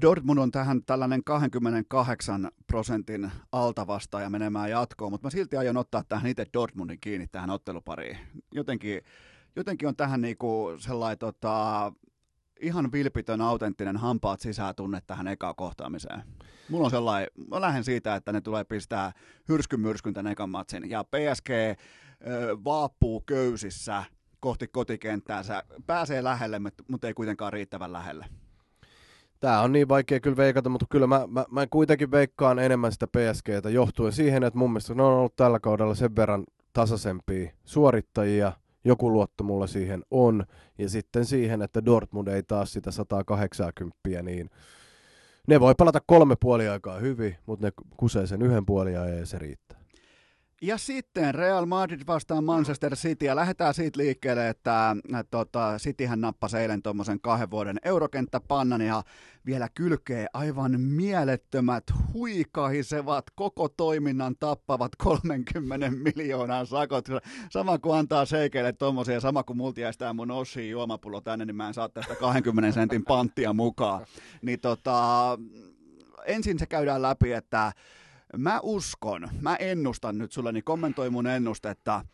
Dortmund 0.00 0.38
on 0.38 0.50
tähän 0.50 0.84
tällainen 0.84 1.24
28 1.24 2.50
prosentin 2.66 3.32
altavastaaja 3.52 4.30
menemään 4.30 4.70
jatkoon, 4.70 5.12
mutta 5.12 5.26
mä 5.26 5.30
silti 5.30 5.56
aion 5.56 5.76
ottaa 5.76 6.04
tähän 6.08 6.26
itse 6.26 6.46
Dortmundin 6.52 7.00
kiinni 7.00 7.26
tähän 7.26 7.50
ottelupariin. 7.50 8.18
Jotenkin, 8.54 9.02
jotenkin 9.56 9.88
on 9.88 9.96
tähän 9.96 10.20
niinku 10.20 10.74
sellainen 10.78 11.18
tota, 11.18 11.92
ihan 12.60 12.92
vilpitön, 12.92 13.40
autenttinen 13.40 13.96
hampaat 13.96 14.40
sisään 14.40 14.74
tunne 14.74 15.00
tähän 15.06 15.28
ekaan 15.28 15.56
kohtaamiseen. 15.56 16.22
Mulla 16.68 16.84
on 16.84 16.90
sellainen, 16.90 17.28
mä 17.50 17.60
lähden 17.60 17.84
siitä, 17.84 18.14
että 18.14 18.32
ne 18.32 18.40
tulee 18.40 18.64
pistää 18.64 19.12
hyrskyn 19.48 19.80
myrskyn 19.80 20.14
tämän 20.14 20.32
ekan 20.32 20.50
matsin. 20.50 20.90
Ja 20.90 21.04
PSG 21.04 21.50
ö, 21.50 21.76
vaappuu 22.64 23.20
köysissä 23.20 24.04
kohti 24.40 24.68
kotikenttäänsä. 24.68 25.62
Pääsee 25.86 26.24
lähelle, 26.24 26.60
mutta 26.88 27.06
ei 27.06 27.14
kuitenkaan 27.14 27.52
riittävän 27.52 27.92
lähelle. 27.92 28.26
Tämä 29.42 29.60
on 29.60 29.72
niin 29.72 29.88
vaikea 29.88 30.20
kyllä 30.20 30.36
veikata, 30.36 30.68
mutta 30.68 30.86
kyllä 30.90 31.06
mä, 31.06 31.26
mä, 31.28 31.44
mä 31.50 31.66
kuitenkin 31.66 32.10
veikkaan 32.10 32.58
enemmän 32.58 32.92
sitä 32.92 33.06
PSGtä 33.06 33.70
johtuen 33.70 34.12
siihen, 34.12 34.44
että 34.44 34.58
mun 34.58 34.70
mielestä 34.70 34.94
ne 34.94 35.02
on 35.02 35.12
ollut 35.12 35.36
tällä 35.36 35.60
kaudella 35.60 35.94
sen 35.94 36.16
verran 36.16 36.44
tasaisempia 36.72 37.52
suorittajia, 37.64 38.52
joku 38.84 39.12
luotto 39.12 39.44
mulla 39.44 39.66
siihen 39.66 40.02
on, 40.10 40.44
ja 40.78 40.88
sitten 40.88 41.24
siihen, 41.24 41.62
että 41.62 41.84
Dortmund 41.84 42.28
ei 42.28 42.42
taas 42.42 42.72
sitä 42.72 42.90
180, 42.90 44.22
niin 44.22 44.50
ne 45.48 45.60
voi 45.60 45.74
palata 45.78 46.00
kolme 46.06 46.36
puoli 46.40 46.68
aikaa 46.68 46.98
hyvin, 46.98 47.36
mutta 47.46 47.66
ne 47.66 47.72
kusee 47.96 48.26
sen 48.26 48.42
yhden 48.42 48.66
puoli 48.66 48.92
ja 48.92 49.26
se 49.26 49.38
riittää. 49.38 49.81
Ja 50.62 50.78
sitten 50.78 51.34
Real 51.34 51.66
Madrid 51.66 52.00
vastaan 52.06 52.44
Manchester 52.44 52.96
City 52.96 53.26
ja 53.26 53.36
lähdetään 53.36 53.74
siitä 53.74 53.98
liikkeelle, 53.98 54.48
että, 54.48 54.96
että 55.04 55.24
tota, 55.30 55.76
Cityhän 55.78 56.20
nappasi 56.20 56.56
eilen 56.56 56.82
tuommoisen 56.82 57.20
kahden 57.20 57.50
vuoden 57.50 57.76
eurokenttäpannan 57.84 58.80
ja 58.80 59.02
vielä 59.46 59.68
kylkee 59.74 60.26
aivan 60.32 60.80
mielettömät, 60.80 61.84
huikahisevat, 62.12 63.24
koko 63.34 63.68
toiminnan 63.68 64.36
tappavat 64.40 64.92
30 64.96 65.90
miljoonaa 65.90 66.64
sakot. 66.64 67.08
Sama 67.50 67.78
kuin 67.78 67.98
antaa 67.98 68.24
seikeille 68.24 68.72
tuommoisia, 68.72 69.20
sama 69.20 69.42
kuin 69.42 69.56
multi 69.56 69.80
jäistää 69.80 70.12
mun 70.12 70.30
Ossi 70.30 70.70
juomapullo 70.70 71.20
tänne, 71.20 71.44
niin 71.44 71.56
mä 71.56 71.68
en 71.68 71.74
saa 71.74 71.88
tästä 71.88 72.14
20 72.14 72.72
sentin 72.72 73.04
panttia 73.04 73.52
mukaan. 73.52 74.06
Niin 74.42 74.60
tota, 74.60 75.38
ensin 76.26 76.58
se 76.58 76.66
käydään 76.66 77.02
läpi, 77.02 77.32
että 77.32 77.72
Mä 78.36 78.60
uskon, 78.62 79.28
mä 79.40 79.56
ennustan 79.56 80.18
nyt 80.18 80.32
sulle, 80.32 80.52
niin 80.52 80.64
kommentoi 80.64 81.10
mun 81.10 81.26
ennustetta, 81.26 82.04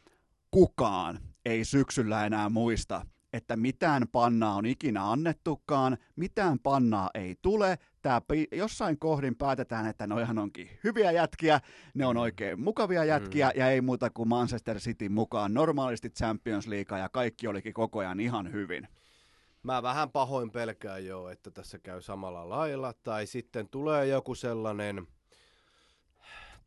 kukaan 0.50 1.18
ei 1.44 1.64
syksyllä 1.64 2.26
enää 2.26 2.48
muista, 2.48 3.06
että 3.32 3.56
mitään 3.56 4.08
pannaa 4.12 4.55
on 4.55 4.66
ikinä 4.66 5.10
annettukaan, 5.10 5.98
mitään 6.16 6.58
pannaa 6.58 7.10
ei 7.14 7.36
tule, 7.42 7.78
tää 8.02 8.22
jossain 8.52 8.98
kohdin 8.98 9.36
päätetään, 9.36 9.86
että 9.86 10.06
noihan 10.06 10.38
onkin 10.38 10.70
hyviä 10.84 11.12
jätkiä, 11.12 11.60
ne 11.94 12.06
on 12.06 12.16
oikein 12.16 12.60
mukavia 12.60 13.05
jätkiä, 13.05 13.48
mm. 13.48 13.60
ja 13.60 13.70
ei 13.70 13.80
muuta 13.80 14.10
kuin 14.10 14.28
Manchester 14.28 14.78
City 14.78 15.08
mukaan 15.08 15.55
normaalisti 15.55 16.10
Champions 16.10 16.66
League, 16.66 16.98
ja 16.98 17.08
kaikki 17.08 17.48
olikin 17.48 17.74
koko 17.74 17.98
ajan 17.98 18.20
ihan 18.20 18.52
hyvin. 18.52 18.88
Mä 19.62 19.82
vähän 19.82 20.10
pahoin 20.10 20.50
pelkään 20.50 21.06
jo, 21.06 21.28
että 21.28 21.50
tässä 21.50 21.78
käy 21.78 22.02
samalla 22.02 22.48
lailla, 22.48 22.92
tai 22.92 23.26
sitten 23.26 23.68
tulee 23.68 24.06
joku 24.06 24.34
sellainen 24.34 25.06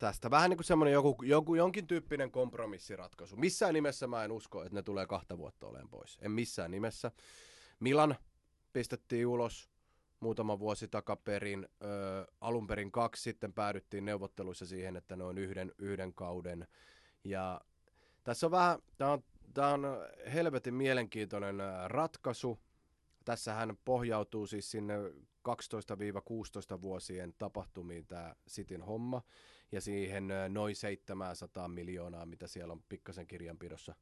tästä. 0.01 0.31
Vähän 0.31 0.49
niin 0.49 0.57
kuin 0.57 0.65
semmoinen 0.65 0.93
joku, 0.93 1.15
joku, 1.23 1.55
jonkin 1.55 1.87
tyyppinen 1.87 2.31
kompromissiratkaisu. 2.31 3.35
Missään 3.35 3.73
nimessä 3.73 4.07
mä 4.07 4.23
en 4.23 4.31
usko, 4.31 4.63
että 4.63 4.75
ne 4.75 4.81
tulee 4.81 5.07
kahta 5.07 5.37
vuotta 5.37 5.67
olemaan 5.67 5.89
pois. 5.89 6.17
En 6.21 6.31
missään 6.31 6.71
nimessä. 6.71 7.11
Milan 7.79 8.15
pistettiin 8.73 9.27
ulos 9.27 9.69
muutama 10.19 10.59
vuosi 10.59 10.87
takaperin. 10.87 11.67
Ö, 11.83 11.87
alun 12.41 12.67
perin 12.67 12.91
kaksi, 12.91 13.23
sitten 13.23 13.53
päädyttiin 13.53 14.05
neuvotteluissa 14.05 14.65
siihen, 14.65 14.95
että 14.95 15.15
ne 15.15 15.23
on 15.23 15.37
yhden, 15.37 15.71
yhden 15.77 16.13
kauden. 16.13 16.67
Ja 17.23 17.61
tässä 18.23 18.47
on 18.47 18.51
vähän, 18.51 18.79
tämä 18.97 19.11
on, 19.11 19.23
tää 19.53 19.73
on 19.73 19.85
helvetin 20.33 20.73
mielenkiintoinen 20.73 21.55
ratkaisu. 21.85 22.59
Tässähän 23.25 23.77
pohjautuu 23.85 24.47
siis 24.47 24.71
sinne 24.71 24.93
12-16 25.49 26.81
vuosien 26.81 27.33
tapahtumiin 27.37 28.05
tämä 28.07 28.35
Sitin 28.47 28.81
homma 28.81 29.21
ja 29.71 29.81
siihen 29.81 30.27
noin 30.49 30.75
700 30.75 31.67
miljoonaa, 31.67 32.25
mitä 32.25 32.47
siellä 32.47 32.71
on 32.71 32.83
pikkasen 32.89 33.27
kirjanpidossa. 33.27 33.95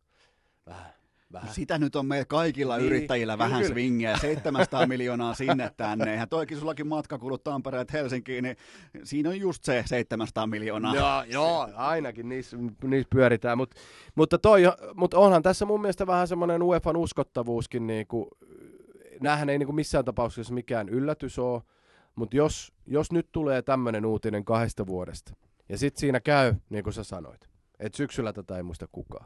Vähän 0.66 0.94
Vähän. 1.34 1.54
Sitä 1.54 1.78
nyt 1.78 1.96
on 1.96 2.06
meillä 2.06 2.26
kaikilla 2.26 2.78
niin, 2.78 2.86
yrittäjillä 2.86 3.34
kyllä, 3.34 3.44
vähän 3.46 3.62
kyllä. 3.62 3.74
swingiä, 3.74 4.18
700 4.18 4.88
miljoonaa 4.88 5.34
sinne 5.34 5.72
tänne. 5.78 6.16
Ja 6.16 6.28
toikin 6.28 6.58
sullakin 6.58 6.88
matkakulut 6.88 7.44
Tampereet 7.44 7.94
Helsinkiin, 7.94 8.44
niin 8.44 8.56
siinä 9.04 9.30
on 9.30 9.40
just 9.40 9.64
se 9.64 9.84
700 9.86 10.48
miljoonaa. 10.48 10.96
Joo, 10.96 11.24
joo 11.24 11.70
ainakin 11.76 12.30
niissä, 12.30 12.58
niissä 12.84 13.08
pyöritään. 13.10 13.58
Mut, 13.58 13.76
mutta, 14.16 14.38
toi, 14.38 14.62
mutta 14.96 15.18
onhan 15.18 15.44
tässä 15.44 15.66
mun 15.66 15.82
mielestä 15.82 16.08
vähän 16.08 16.28
semmoinen 16.28 16.64
UEFan 16.64 16.98
uskottavuuskin, 16.98 17.88
niin 17.88 18.08
kuin, 18.08 18.26
näähän 19.22 19.50
ei 19.50 19.58
niin 19.58 19.68
kuin 19.68 19.76
missään 19.76 20.06
tapauksessa 20.06 20.54
mikään 20.54 20.90
yllätys 20.90 21.40
ole, 21.40 21.62
mutta 22.16 22.38
jos, 22.38 22.74
jos 22.88 23.12
nyt 23.12 23.28
tulee 23.32 23.62
tämmöinen 23.62 24.06
uutinen 24.06 24.46
kahdesta 24.46 24.88
vuodesta, 24.88 25.34
ja 25.70 25.78
sitten 25.78 26.00
siinä 26.00 26.20
käy, 26.20 26.56
niin 26.70 26.84
kuin 26.84 26.94
sä 26.94 27.04
sanoit, 27.04 27.50
että 27.80 27.98
syksyllä 27.98 28.34
tätä 28.34 28.58
ei 28.58 28.64
muista 28.64 28.88
kukaan. 28.92 29.26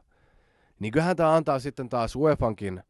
Niin 0.80 0.92
kyllähän 0.92 1.16
tämä 1.16 1.36
antaa 1.36 1.60
sitten 1.60 1.90
taas 1.90 2.16
UEFankin 2.16 2.84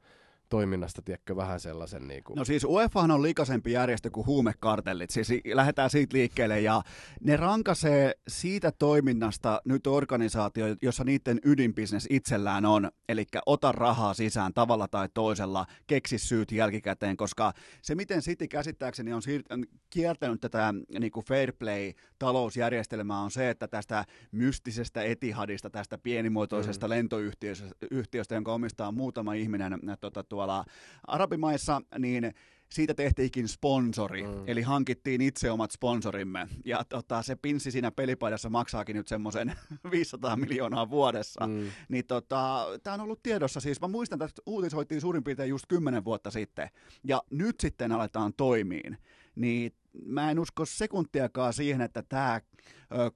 toiminnasta, 0.54 1.02
tiedätkö, 1.02 1.36
vähän 1.36 1.60
sellaisen 1.60 2.08
niin 2.08 2.24
kuin... 2.24 2.38
No 2.38 2.46
siis 2.46 2.64
UEFahan 2.64 3.12
on 3.12 3.22
likasempi 3.22 3.72
järjestö 3.72 4.10
kuin 4.10 4.28
huumekartellit, 4.28 5.10
siis 5.10 5.28
lähdetään 5.54 5.90
siitä 5.90 6.18
liikkeelle 6.18 6.62
ja 6.62 6.82
ne 7.22 7.38
rankasee 7.38 8.14
siitä 8.28 8.72
toiminnasta 8.80 9.62
nyt 9.66 9.88
organisaatio, 9.88 10.66
jossa 10.82 11.04
niiden 11.04 11.40
ydinbisnes 11.46 12.08
itsellään 12.10 12.66
on, 12.66 12.92
eli 13.10 13.26
ota 13.46 13.72
rahaa 13.72 14.14
sisään 14.14 14.54
tavalla 14.54 14.88
tai 14.88 15.10
toisella, 15.14 15.66
keksi 15.88 16.18
syyt 16.18 16.52
jälkikäteen, 16.52 17.18
koska 17.18 17.54
se 17.82 17.96
miten 17.96 18.22
City 18.22 18.48
käsittääkseni 18.48 19.14
on 19.14 19.22
siir- 19.22 19.68
kiertänyt 19.90 20.42
tätä 20.42 20.74
niin 21.00 21.12
kuin 21.12 21.26
fair 21.26 21.54
play 21.60 21.94
talousjärjestelmää 22.20 23.20
on 23.20 23.32
se, 23.32 23.50
että 23.50 23.68
tästä 23.68 24.06
mystisestä 24.32 25.04
Etihadista, 25.04 25.70
tästä 25.70 25.98
pienimuotoisesta 25.98 26.88
mm. 26.88 26.90
lentoyhtiöstä, 26.90 28.36
jonka 28.36 28.54
omistaa 28.54 28.92
muutama 28.92 29.34
ihminen 29.34 29.80
tota, 30.02 30.24
tuo 30.24 30.43
tuolla 30.44 30.66
arabimaissa, 31.08 31.82
niin 32.00 32.34
siitä 32.70 32.94
tehtiinkin 32.94 33.48
sponsori, 33.48 34.24
mm. 34.24 34.44
eli 34.48 34.62
hankittiin 34.62 35.22
itse 35.22 35.52
omat 35.52 35.72
sponsorimme. 35.72 36.48
Ja 36.66 36.84
tota, 36.90 37.22
se 37.22 37.36
pinssi 37.36 37.72
siinä 37.72 37.92
pelipaidassa 37.92 38.50
maksaakin 38.50 38.96
nyt 38.96 39.08
semmoisen 39.08 39.56
500 39.92 40.36
miljoonaa 40.46 40.90
vuodessa. 40.90 41.48
Mm. 41.48 41.72
Niin 41.90 42.06
tota, 42.06 42.66
tämä 42.84 42.94
on 42.94 43.02
ollut 43.02 43.24
tiedossa 43.24 43.60
siis. 43.60 43.82
Mä 43.82 43.88
muistan, 43.88 44.22
että 44.24 44.42
uutisoitiin 44.46 45.02
suurin 45.02 45.24
piirtein 45.24 45.50
just 45.50 45.66
10 45.68 46.06
vuotta 46.06 46.32
sitten. 46.32 46.70
Ja 47.04 47.24
nyt 47.30 47.60
sitten 47.60 47.92
aletaan 47.92 48.34
toimiin. 48.38 48.98
Niin 49.36 49.74
mä 50.06 50.32
en 50.32 50.40
usko 50.40 50.66
sekuntiakaan 50.66 51.54
siihen, 51.54 51.82
että 51.82 52.04
tämä 52.10 52.42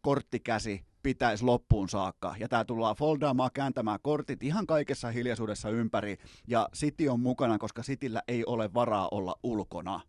korttikäsi 0.02 0.84
pitäisi 1.08 1.44
loppuun 1.44 1.90
saakka. 1.90 2.36
Ja 2.40 2.48
tämä 2.48 2.66
tullaan 2.66 2.96
foldaamaan, 2.96 3.50
kääntämään 3.54 4.00
kortit 4.02 4.44
ihan 4.44 4.68
kaikessa 4.68 5.12
hiljaisuudessa 5.12 5.70
ympäri. 5.70 6.18
Ja 6.48 6.70
City 6.76 7.08
on 7.08 7.20
mukana, 7.20 7.58
koska 7.58 7.82
Cityllä 7.82 8.22
ei 8.28 8.46
ole 8.46 8.74
varaa 8.74 9.08
olla 9.12 9.36
ulkona. 9.44 10.02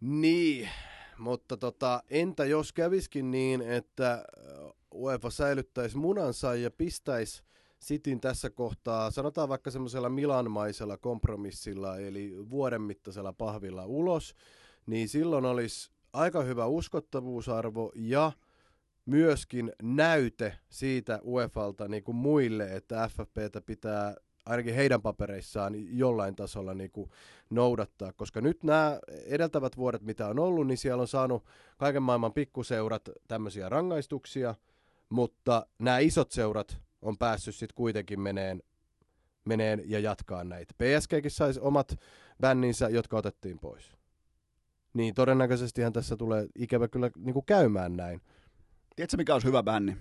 Niin, 0.00 0.68
mutta 1.18 1.56
tota, 1.56 2.02
entä 2.10 2.44
jos 2.44 2.72
käviskin 2.72 3.30
niin, 3.30 3.62
että 3.62 4.24
UEFA 4.94 5.30
säilyttäisi 5.30 5.96
munansa 5.96 6.54
ja 6.54 6.70
pistäisi 6.70 7.42
Cityn 7.84 8.20
tässä 8.20 8.50
kohtaa, 8.50 9.10
sanotaan 9.10 9.48
vaikka 9.48 9.70
semmoisella 9.70 10.08
milanmaisella 10.08 10.96
kompromissilla, 10.96 11.98
eli 11.98 12.36
vuoden 12.50 12.82
mittaisella 12.82 13.32
pahvilla 13.32 13.86
ulos, 13.86 14.34
niin 14.86 15.08
silloin 15.08 15.44
olisi 15.44 15.90
aika 16.12 16.42
hyvä 16.42 16.66
uskottavuusarvo 16.66 17.92
ja 17.94 18.32
myöskin 19.06 19.72
näyte 19.82 20.58
siitä 20.68 21.20
UEFalta 21.24 21.88
niin 21.88 22.04
kuin 22.04 22.16
muille, 22.16 22.74
että 22.74 23.08
FFPtä 23.08 23.60
pitää 23.60 24.14
ainakin 24.46 24.74
heidän 24.74 25.02
papereissaan 25.02 25.98
jollain 25.98 26.36
tasolla 26.36 26.74
niin 26.74 26.90
kuin 26.90 27.10
noudattaa, 27.50 28.12
koska 28.12 28.40
nyt 28.40 28.64
nämä 28.64 28.98
edeltävät 29.26 29.76
vuodet, 29.76 30.02
mitä 30.02 30.28
on 30.28 30.38
ollut, 30.38 30.66
niin 30.66 30.78
siellä 30.78 31.00
on 31.00 31.08
saanut 31.08 31.44
kaiken 31.78 32.02
maailman 32.02 32.32
pikkuseurat 32.32 33.08
tämmöisiä 33.28 33.68
rangaistuksia, 33.68 34.54
mutta 35.08 35.66
nämä 35.78 35.98
isot 35.98 36.30
seurat 36.30 36.78
on 37.02 37.18
päässyt 37.18 37.54
sitten 37.54 37.74
kuitenkin 37.74 38.20
meneen, 38.20 38.62
meneen 39.44 39.82
ja 39.86 39.98
jatkaa 39.98 40.44
näitä. 40.44 40.74
PSGkin 40.74 41.30
saisi 41.30 41.60
omat 41.60 41.96
bänninsä, 42.40 42.88
jotka 42.88 43.16
otettiin 43.16 43.58
pois. 43.58 43.92
niin 44.94 45.14
todennäköisestihän 45.14 45.92
tässä 45.92 46.16
tulee 46.16 46.46
ikävä 46.54 46.88
kyllä 46.88 47.10
niin 47.16 47.34
kuin 47.34 47.46
käymään 47.46 47.96
näin. 47.96 48.20
Tiedätkö, 48.96 49.16
mikä 49.16 49.32
olisi 49.32 49.46
hyvä 49.46 49.62
bänni? 49.62 49.96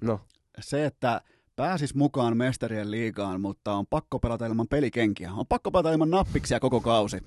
No, 0.00 0.20
Se, 0.60 0.86
että 0.86 1.20
pääsis 1.56 1.94
mukaan 1.94 2.36
mestarien 2.36 2.90
liigaan, 2.90 3.40
mutta 3.40 3.74
on 3.74 3.86
pakko 3.86 4.18
pelata 4.18 4.46
ilman 4.46 4.68
pelikenkiä. 4.68 5.32
On 5.32 5.46
pakko 5.46 5.70
pelata 5.70 5.92
ilman 5.92 6.10
nappiksia 6.10 6.60
koko 6.60 6.80
kausi. 6.80 7.18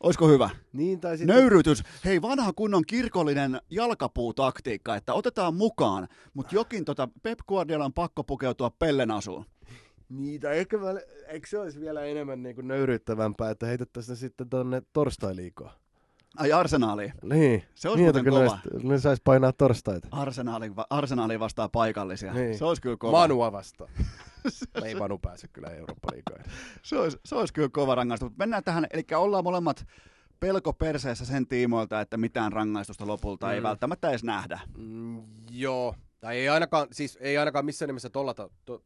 Olisiko 0.00 0.28
hyvä? 0.28 0.50
niin 0.72 1.00
tai 1.00 1.18
sitten... 1.18 1.36
Nöyrytys. 1.36 1.82
Hei, 2.04 2.22
vanha 2.22 2.52
kunnon 2.52 2.82
kirkollinen 2.86 3.60
jalkapuutaktiikka, 3.70 4.96
että 4.96 5.14
otetaan 5.14 5.54
mukaan, 5.54 6.08
mutta 6.34 6.54
jokin 6.54 6.84
tota 6.84 7.08
Pep 7.22 7.38
Guardiola 7.48 7.84
on 7.84 7.92
pakko 7.92 8.24
pukeutua 8.24 8.70
pellenasuun. 8.70 9.44
Niitä, 10.08 10.50
eikö, 10.50 10.78
mä, 10.78 10.86
eikö 11.28 11.48
se 11.48 11.58
olisi 11.58 11.80
vielä 11.80 12.04
enemmän 12.04 12.42
niin 12.42 12.54
kuin 12.54 12.68
nöyryyttävämpää, 12.68 13.50
että 13.50 13.66
heitettäisiin 13.66 14.16
sitten 14.16 14.48
tonne 14.48 14.82
torstai-liigaan? 14.92 15.74
Ai 16.36 16.52
arsenaaliin. 16.52 17.12
Niin. 17.22 17.64
Se 17.74 17.88
olisi 17.88 18.12
kun 18.12 18.24
kova. 18.24 18.58
Ne, 18.72 18.88
ne 18.88 18.98
sais 18.98 19.20
painaa 19.24 19.52
torstaita. 19.52 20.08
Arsenaali, 20.10 20.72
arsenaali 20.90 21.40
vastaa 21.40 21.68
paikallisia. 21.68 22.32
Niin. 22.32 22.58
Se 22.58 22.64
olisi 22.64 22.82
kyllä 22.82 22.96
kova. 22.96 23.18
Manua 23.18 23.52
vastaan. 23.52 23.90
Ei 24.84 24.94
Manu 24.94 25.18
pääse 25.18 25.48
kyllä 25.48 25.68
Eurooppa-liigaan. 25.68 26.44
Se 26.82 26.98
olisi, 26.98 27.18
se 27.24 27.34
olisi 27.34 27.52
kyllä 27.52 27.68
kova 27.68 27.94
rangaistus. 27.94 28.32
Mennään 28.38 28.64
tähän, 28.64 28.86
eli 28.90 29.04
ollaan 29.16 29.44
molemmat 29.44 29.86
pelko 30.40 30.72
perseessä 30.72 31.24
sen 31.24 31.46
tiimoilta, 31.46 32.00
että 32.00 32.16
mitään 32.16 32.52
rangaistusta 32.52 33.06
lopulta 33.06 33.46
mm. 33.46 33.52
ei 33.52 33.62
välttämättä 33.62 34.08
edes 34.10 34.24
nähdä. 34.24 34.60
Mm, 34.76 35.22
joo. 35.50 35.94
Tai 36.20 36.36
ei 36.36 36.48
ainakaan, 36.48 36.88
siis 36.92 37.18
ei 37.20 37.38
ainakaan 37.38 37.64
missään 37.64 37.86
nimessä 37.86 38.10
tolla, 38.10 38.34
ta- 38.34 38.50
to, 38.64 38.82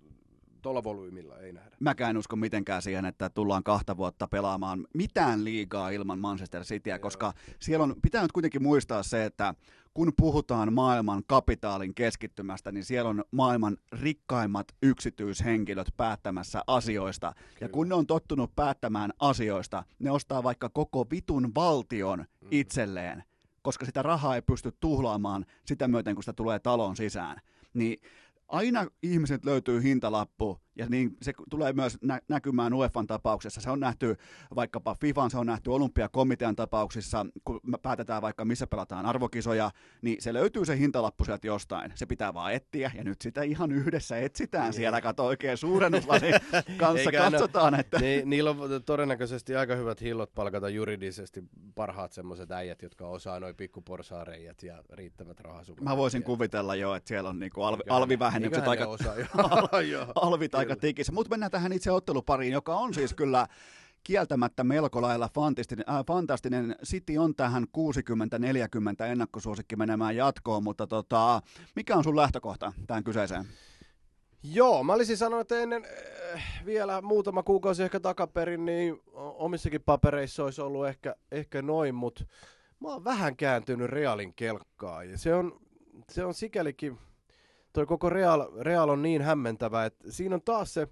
tolla 0.61 0.85
volyymilla 0.85 1.39
ei 1.39 1.53
nähdä. 1.53 1.77
Mäkään 1.81 2.11
en 2.11 2.17
usko 2.19 2.37
mitenkään 2.37 2.83
siihen, 2.83 3.05
että 3.05 3.31
tullaan 3.31 3.63
kahta 3.63 3.97
vuotta 3.97 4.29
pelaamaan 4.29 4.87
mitään 4.95 5.45
liigaa 5.45 5.91
ilman 5.91 6.19
Manchester 6.19 6.63
Cityä, 6.65 6.95
Joo. 6.95 6.99
koska 6.99 7.33
siellä 7.61 7.83
on, 7.85 7.95
pitää 8.03 8.23
nyt 8.23 8.33
kuitenkin 8.33 8.63
muistaa 8.63 9.03
se, 9.03 9.25
että 9.25 9.55
kun 9.95 10.13
puhutaan 10.17 10.73
maailman 10.73 11.23
kapitaalin 11.27 11.95
keskittymästä, 11.95 12.73
niin 12.73 12.85
siellä 12.85 13.11
on 13.11 13.25
maailman 13.31 13.77
rikkaimmat 13.93 14.67
yksityishenkilöt 14.83 15.89
päättämässä 15.97 16.63
asioista. 16.67 17.27
Ja 17.27 17.33
Kyllä. 17.59 17.73
kun 17.73 17.89
ne 17.89 17.95
on 17.95 18.07
tottunut 18.07 18.57
päättämään 18.57 19.13
asioista, 19.21 19.85
ne 19.99 20.11
ostaa 20.11 20.43
vaikka 20.43 20.69
koko 20.69 21.07
vitun 21.11 21.53
valtion 21.55 22.19
Mm. 22.19 22.49
itselleen, 22.51 23.25
koska 23.63 23.87
sitä 23.87 24.03
rahaa 24.03 24.35
ei 24.35 24.43
pysty 24.43 24.73
tuhlaamaan 24.81 25.47
sitä 25.67 25.89
myöten, 25.89 26.15
kun 26.15 26.23
sitä 26.23 26.33
tulee 26.33 26.59
talon 26.59 26.97
sisään. 26.97 27.41
Niin 27.75 28.01
aina 28.51 28.87
ihmiset 29.03 29.45
löytyy 29.45 29.83
hintalappu, 29.83 30.61
ja 30.81 30.87
niin 30.89 31.17
se 31.23 31.33
tulee 31.51 31.73
myös 31.73 31.99
nä- 32.03 32.21
näkymään 32.29 32.73
UEFan 32.75 33.07
tapauksessa. 33.07 33.61
Se 33.61 33.71
on 33.71 33.81
nähty 33.81 34.17
vaikkapa 34.55 34.95
FIFAn, 34.95 35.31
se 35.31 35.39
on 35.39 35.47
nähty 35.47 35.71
olympiakomitean 35.71 36.57
tapauksissa, 36.57 37.27
kun 37.45 37.61
päätetään 37.83 38.23
vaikka 38.23 38.45
missä 38.45 38.67
pelataan 38.67 39.07
arvokisoja, 39.07 39.71
niin 40.03 40.23
se 40.23 40.33
löytyy 40.33 40.65
se 40.65 40.79
hintalappu 40.79 41.25
sieltä 41.25 41.47
jostain. 41.47 41.93
Se 41.95 42.07
pitää 42.07 42.35
vaan 42.35 42.53
etsiä, 42.55 42.91
ja 42.95 43.05
nyt 43.05 43.21
sitä 43.21 43.43
ihan 43.43 43.73
yhdessä 43.73 44.19
etsitään 44.19 44.65
Niin. 44.65 44.73
siellä, 44.73 45.01
kato 45.01 45.27
oikein 45.27 45.57
suurennuslasin 45.57 46.35
kanssa 46.81 47.11
Eikä 47.11 47.19
katsotaan, 47.31 47.81
että 47.81 47.99
Ni, 47.99 48.23
niillä 48.25 48.51
on 48.51 48.59
todennäköisesti 48.87 49.57
aika 49.57 49.75
hyvät 49.75 50.01
hillot 50.01 50.35
palkata 50.35 50.69
juridisesti 50.69 51.45
parhaat 51.75 52.13
semmoiset 52.13 52.51
äijät, 52.51 52.83
jotka 52.83 53.07
osaa 53.09 53.41
noin 53.41 53.57
pikkuporsaareijat 53.57 54.63
ja 54.63 54.83
riittävät 54.93 55.41
rahasummat. 55.41 55.85
mä 55.85 55.97
voisin 55.97 56.21
Ja- 56.21 56.27
kuvitella 56.27 56.75
jo, 56.75 56.95
että 56.95 57.09
siellä 57.09 57.31
on 57.31 57.39
niinku 57.39 57.63
alvi, 57.63 57.83
alvivähennykset 57.89 58.69
aika 58.69 58.87
osaa 58.87 59.15
jo. 59.17 59.27
Joo. 59.91 60.07
alvit 60.15 60.55
aika 60.55 60.70
Kyllä. 60.75 60.81
tikissä. 60.81 61.13
Mutta 61.13 61.31
mennään 61.31 61.51
tähän 61.51 61.73
itse 61.73 61.91
ottelupariin, 61.91 62.53
joka 62.53 62.77
on 62.77 62.95
siis 62.95 63.15
kyllä 63.15 63.47
kieltämättä 64.05 64.65
melko 64.65 65.03
lailla 65.03 65.29
fantastinen. 65.35 65.85
Äh, 65.89 66.05
fantastinen. 66.07 66.77
City 66.85 67.17
on 67.17 67.35
tähän 67.35 67.67
60-40 69.03 69.05
ennakkosuosikki 69.05 69.77
menemään 69.77 70.17
jatkoon, 70.17 70.65
mutta 70.65 70.87
tota, 70.87 71.43
mikä 71.77 71.97
on 71.97 72.05
sun 72.05 72.17
lähtökohta 72.17 72.73
tähän 72.87 73.05
kyseiseen? 73.05 73.45
Joo, 74.43 74.85
mä 74.85 74.93
olisin 74.93 75.17
sanonut, 75.17 75.41
että 75.41 75.59
ennen 75.59 75.87
äh, 76.35 76.63
vielä 76.67 77.03
muutama 77.03 77.43
kuukausi 77.43 77.83
ehkä 77.83 78.01
takaperin, 78.01 78.65
niin 78.65 79.01
omissakin 79.15 79.83
papereissa 79.83 80.45
olisi 80.45 80.61
ollut 80.61 80.87
ehkä, 80.87 81.17
ehkä 81.33 81.63
noin, 81.63 81.95
mutta 81.95 82.25
mä 82.81 82.89
oon 82.89 83.05
vähän 83.05 83.37
kääntynyt 83.37 83.91
Realin 83.91 84.35
kelkkaan. 84.35 85.11
Ja 85.11 85.19
se 85.19 85.35
on, 85.35 85.61
se 86.11 86.25
on 86.25 86.35
sikälikin, 86.35 86.99
toi 87.73 87.87
koko 87.87 88.11
Real, 88.11 88.49
Real 88.61 88.89
on 88.89 89.03
niin 89.03 89.23
hämmentävä, 89.23 89.85
että 89.85 90.13
siinä 90.13 90.35
on 90.35 90.43
taas 90.43 90.75
se 90.75 90.89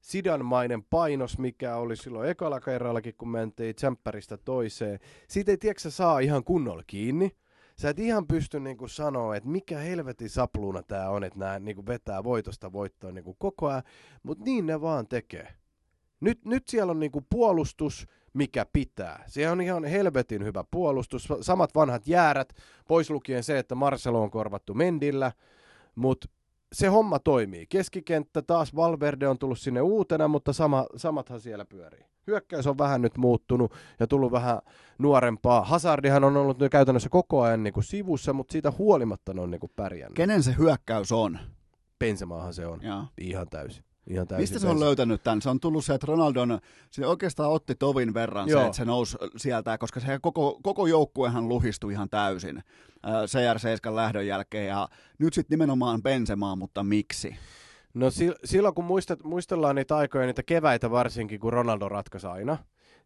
sidanmainen 0.00 0.82
painos, 0.82 1.38
mikä 1.38 1.76
oli 1.76 1.96
silloin 1.96 2.30
ekalla 2.30 2.60
kerrallakin, 2.60 3.14
kun 3.18 3.30
mentiin 3.30 3.74
tsemppäristä 3.74 4.36
toiseen. 4.36 4.98
Siitä 5.28 5.50
ei 5.50 5.56
tiedätkö, 5.56 5.90
saa 5.90 6.18
ihan 6.18 6.44
kunnolla 6.44 6.82
kiinni. 6.86 7.36
Sä 7.76 7.88
et 7.88 7.98
ihan 7.98 8.26
pysty 8.26 8.60
niinku 8.60 8.88
sanoa, 8.88 9.36
että 9.36 9.48
mikä 9.48 9.78
helvetin 9.78 10.30
sapluuna 10.30 10.82
tää 10.82 11.10
on, 11.10 11.24
että 11.24 11.38
nämä 11.38 11.58
niinku 11.58 11.86
vetää 11.86 12.24
voitosta 12.24 12.72
voittoon 12.72 13.14
niinku 13.14 13.34
koko 13.34 13.66
ajan, 13.66 13.82
mutta 14.22 14.44
niin 14.44 14.66
ne 14.66 14.80
vaan 14.80 15.08
tekee. 15.08 15.48
Nyt, 16.20 16.44
nyt 16.44 16.68
siellä 16.68 16.90
on 16.90 17.00
niinku 17.00 17.26
puolustus, 17.30 18.06
mikä 18.34 18.66
pitää. 18.72 19.24
Se 19.26 19.50
on 19.50 19.60
ihan 19.60 19.84
helvetin 19.84 20.44
hyvä 20.44 20.64
puolustus. 20.70 21.28
Samat 21.40 21.74
vanhat 21.74 22.06
jäärät, 22.06 22.52
pois 22.88 23.10
lukien 23.10 23.42
se, 23.42 23.58
että 23.58 23.74
Marcelo 23.74 24.22
on 24.22 24.30
korvattu 24.30 24.74
Mendillä, 24.74 25.32
mutta 25.94 26.28
se 26.72 26.86
homma 26.86 27.18
toimii. 27.18 27.66
Keskikenttä 27.66 28.42
taas 28.42 28.76
Valverde 28.76 29.28
on 29.28 29.38
tullut 29.38 29.58
sinne 29.58 29.80
uutena, 29.80 30.28
mutta 30.28 30.52
sama, 30.52 30.86
samathan 30.96 31.40
siellä 31.40 31.64
pyörii. 31.64 32.04
Hyökkäys 32.26 32.66
on 32.66 32.78
vähän 32.78 33.02
nyt 33.02 33.16
muuttunut 33.16 33.72
ja 34.00 34.06
tullut 34.06 34.32
vähän 34.32 34.58
nuorempaa. 34.98 35.64
Hazardihan 35.64 36.24
on 36.24 36.36
ollut 36.36 36.58
nyt 36.58 36.72
käytännössä 36.72 37.08
koko 37.08 37.42
ajan 37.42 37.62
niin 37.62 37.72
kuin 37.72 37.84
sivussa, 37.84 38.32
mutta 38.32 38.52
siitä 38.52 38.72
huolimatta 38.78 39.34
ne 39.34 39.40
on 39.40 39.50
niin 39.50 39.60
kuin 39.60 39.72
pärjännyt. 39.76 40.16
Kenen 40.16 40.42
se 40.42 40.54
hyökkäys 40.58 41.12
on? 41.12 41.38
Pensemaahan 41.98 42.54
se 42.54 42.66
on. 42.66 42.80
Joo. 42.82 43.04
Ihan 43.18 43.48
täysin. 43.48 43.84
Ihan 44.10 44.26
täysin 44.26 44.42
Mistä 44.42 44.58
se 44.58 44.68
on 44.68 44.80
löytänyt 44.80 45.22
tämän? 45.22 45.42
Se 45.42 45.50
on 45.50 45.60
tullut 45.60 45.84
se, 45.84 45.94
että 45.94 46.06
Ronaldon, 46.06 46.60
se 46.90 47.06
oikeastaan 47.06 47.50
otti 47.50 47.74
tovin 47.74 48.14
verran 48.14 48.48
se, 48.48 48.52
Joo. 48.52 48.64
että 48.64 48.76
se 48.76 48.84
nousi 48.84 49.16
sieltä, 49.36 49.78
koska 49.78 50.00
se 50.00 50.18
koko, 50.22 50.60
koko 50.62 50.86
joukkuehan 50.86 51.48
luhistui 51.48 51.92
ihan 51.92 52.10
täysin 52.10 52.56
äh, 52.56 53.12
CR7 53.12 53.94
lähdön 53.94 54.26
jälkeen, 54.26 54.66
ja 54.66 54.88
nyt 55.18 55.34
sitten 55.34 55.56
nimenomaan 55.56 56.02
Benzemaa, 56.02 56.56
mutta 56.56 56.82
miksi? 56.82 57.36
No 57.94 58.10
si- 58.10 58.34
silloin 58.44 58.74
kun 58.74 58.84
muistat, 58.84 59.24
muistellaan 59.24 59.76
niitä 59.76 59.96
aikoja, 59.96 60.26
niitä 60.26 60.42
keväitä 60.42 60.90
varsinkin, 60.90 61.40
kun 61.40 61.52
Ronaldo 61.52 61.88
ratkaisi 61.88 62.26
aina, 62.26 62.58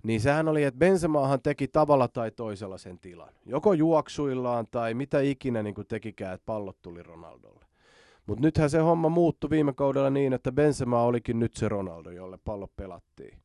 niin 0.02 0.20
sehän 0.20 0.48
oli, 0.48 0.64
että 0.64 0.78
Benzemaahan 0.78 1.42
teki 1.42 1.68
tavalla 1.68 2.08
tai 2.08 2.30
toisella 2.30 2.78
sen 2.78 2.98
tilan. 2.98 3.32
Joko 3.46 3.72
juoksuillaan 3.72 4.66
tai 4.70 4.94
mitä 4.94 5.20
ikinä 5.20 5.62
niin 5.62 5.74
kuin 5.74 5.86
tekikään, 5.86 6.34
että 6.34 6.46
pallot 6.46 6.82
tuli 6.82 7.02
Ronaldolle. 7.02 7.63
Mutta 8.26 8.42
nythän 8.42 8.70
se 8.70 8.78
homma 8.78 9.08
muuttui 9.08 9.50
viime 9.50 9.72
kaudella 9.72 10.10
niin, 10.10 10.32
että 10.32 10.52
Benzema 10.52 11.02
olikin 11.02 11.38
nyt 11.38 11.54
se 11.54 11.68
Ronaldo, 11.68 12.10
jolle 12.10 12.38
pallo 12.44 12.68
pelattiin. 12.76 13.38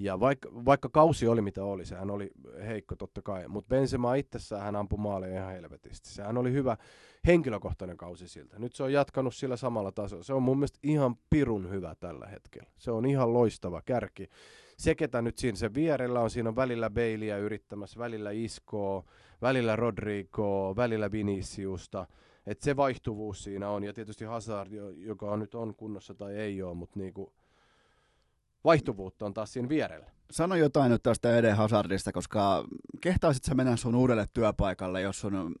Ja 0.00 0.20
vaikka, 0.20 0.48
vaikka 0.52 0.88
kausi 0.88 1.28
oli 1.28 1.42
mitä 1.42 1.64
oli, 1.64 1.84
sehän 1.84 2.10
oli 2.10 2.30
heikko 2.66 2.96
totta 2.96 3.22
kai, 3.22 3.48
mutta 3.48 3.68
Benzema 3.68 4.14
itsessään 4.14 4.62
hän 4.62 4.76
ampui 4.76 4.98
maaleja 4.98 5.40
ihan 5.40 5.52
helvetisti. 5.52 6.08
Sehän 6.08 6.38
oli 6.38 6.52
hyvä 6.52 6.76
henkilökohtainen 7.26 7.96
kausi 7.96 8.28
siltä. 8.28 8.58
Nyt 8.58 8.72
se 8.74 8.82
on 8.82 8.92
jatkanut 8.92 9.34
sillä 9.34 9.56
samalla 9.56 9.92
tasolla. 9.92 10.22
Se 10.22 10.34
on 10.34 10.42
mun 10.42 10.58
mielestä 10.58 10.78
ihan 10.82 11.16
pirun 11.30 11.70
hyvä 11.70 11.94
tällä 12.00 12.26
hetkellä. 12.26 12.70
Se 12.78 12.90
on 12.90 13.06
ihan 13.06 13.32
loistava 13.32 13.82
kärki. 13.82 14.28
Se, 14.78 14.94
ketä 14.94 15.22
nyt 15.22 15.38
siinä 15.38 15.56
sen 15.56 15.74
vierellä 15.74 16.20
on, 16.20 16.30
siinä 16.30 16.48
on 16.48 16.56
välillä 16.56 16.90
Baileya 16.90 17.38
yrittämässä, 17.38 17.98
välillä 17.98 18.30
Iskoa, 18.30 19.04
välillä 19.42 19.76
Rodrigoa, 19.76 20.76
välillä 20.76 21.12
Viniciusta. 21.12 22.06
Et 22.46 22.60
se 22.62 22.76
vaihtuvuus 22.76 23.44
siinä 23.44 23.68
on. 23.68 23.84
Ja 23.84 23.92
tietysti 23.92 24.24
Hazard, 24.24 24.72
jo- 24.72 24.90
joka 24.90 25.30
on 25.30 25.38
nyt 25.38 25.54
on 25.54 25.74
kunnossa 25.74 26.14
tai 26.14 26.36
ei 26.36 26.62
ole, 26.62 26.74
mutta 26.74 26.98
niinku 26.98 27.32
vaihtuvuutta 28.64 29.26
on 29.26 29.34
taas 29.34 29.52
siinä 29.52 29.68
vierellä. 29.68 30.06
Sano 30.30 30.54
jotain 30.54 30.90
nyt 30.90 31.02
tästä 31.02 31.38
Eden 31.38 31.56
Hazardista, 31.56 32.12
koska 32.12 32.64
kehtaisit 33.00 33.44
sä 33.44 33.54
mennä 33.54 33.76
sun 33.76 33.94
uudelle 33.94 34.26
työpaikalle, 34.34 35.00
jos 35.00 35.20
sun 35.20 35.54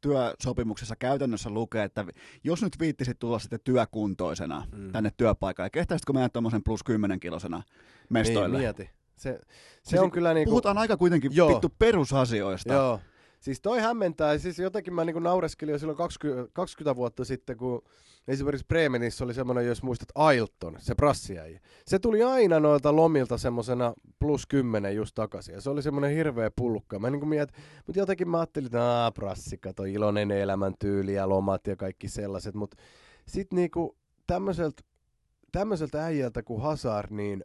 työsopimuksessa 0.00 0.96
käytännössä 0.96 1.50
lukee, 1.50 1.84
että 1.84 2.04
jos 2.44 2.62
nyt 2.62 2.72
viittisit 2.80 3.18
tulla 3.18 3.38
sitten 3.38 3.60
työkuntoisena 3.64 4.66
Mm. 4.76 4.92
tänne 4.92 5.10
työpaikalle, 5.16 5.70
kehtaisitko 5.70 6.12
mennä 6.12 6.28
tuommoisen 6.28 6.62
plus 6.62 6.82
10 6.82 7.20
kilosena 7.20 7.62
mestoille? 8.10 8.48
Niin, 8.48 8.60
mieti. 8.60 8.90
Se, 9.16 9.38
se 9.42 9.90
Siis 9.90 10.02
on 10.02 10.10
kyllä 10.10 10.34
niinku... 10.34 10.50
Puhutaan 10.50 10.78
aika 10.78 10.96
kuitenkin 10.96 11.30
Joo. 11.34 11.48
vittu 11.48 11.68
perusasioista. 11.78 12.72
Joo. 12.72 13.00
Siis 13.40 13.60
toi 13.60 13.80
hämmentää, 13.80 14.38
siis 14.38 14.58
jotenkin 14.58 14.94
mä 14.94 15.04
niinku 15.04 15.20
naureskelin 15.20 15.72
jo 15.72 15.78
silloin 15.78 15.98
20, 15.98 16.50
20 16.52 16.96
vuotta 16.96 17.24
sitten, 17.24 17.56
kun 17.56 17.82
esimerkiksi 18.28 18.66
Bremenissä 18.66 19.24
oli 19.24 19.34
semmoinen, 19.34 19.66
jos 19.66 19.82
muistat, 19.82 20.08
Ailton, 20.14 20.76
se 20.78 20.94
prassiäijä. 20.94 21.60
Se 21.86 21.98
tuli 21.98 22.22
aina 22.22 22.60
noilta 22.60 22.96
lomilta 22.96 23.38
semmosena 23.38 23.94
plus 24.18 24.46
10 24.46 24.96
just 24.96 25.14
takaisin, 25.14 25.54
ja 25.54 25.60
se 25.60 25.70
oli 25.70 25.82
semmoinen 25.82 26.14
hirveä 26.14 26.50
pullukka. 26.56 26.98
Mä 26.98 27.10
niinku 27.10 27.26
mietin, 27.26 27.56
mutta 27.86 27.98
jotenkin 27.98 28.28
mä 28.28 28.38
ajattelin, 28.38 28.66
että 28.66 28.82
aah, 28.82 29.14
prassi, 29.14 29.58
kato, 29.58 29.84
iloinen 29.84 30.30
elämäntyyli 30.30 31.14
ja 31.14 31.28
lomat 31.28 31.66
ja 31.66 31.76
kaikki 31.76 32.08
sellaiset, 32.08 32.54
mutta 32.54 32.76
sit 33.26 33.52
niinku 33.52 33.96
tämmöiseltä 34.26 34.82
tämmöiseltä 35.52 36.04
äijältä 36.04 36.42
kuin 36.42 36.62
Hazard, 36.62 37.10
niin 37.10 37.44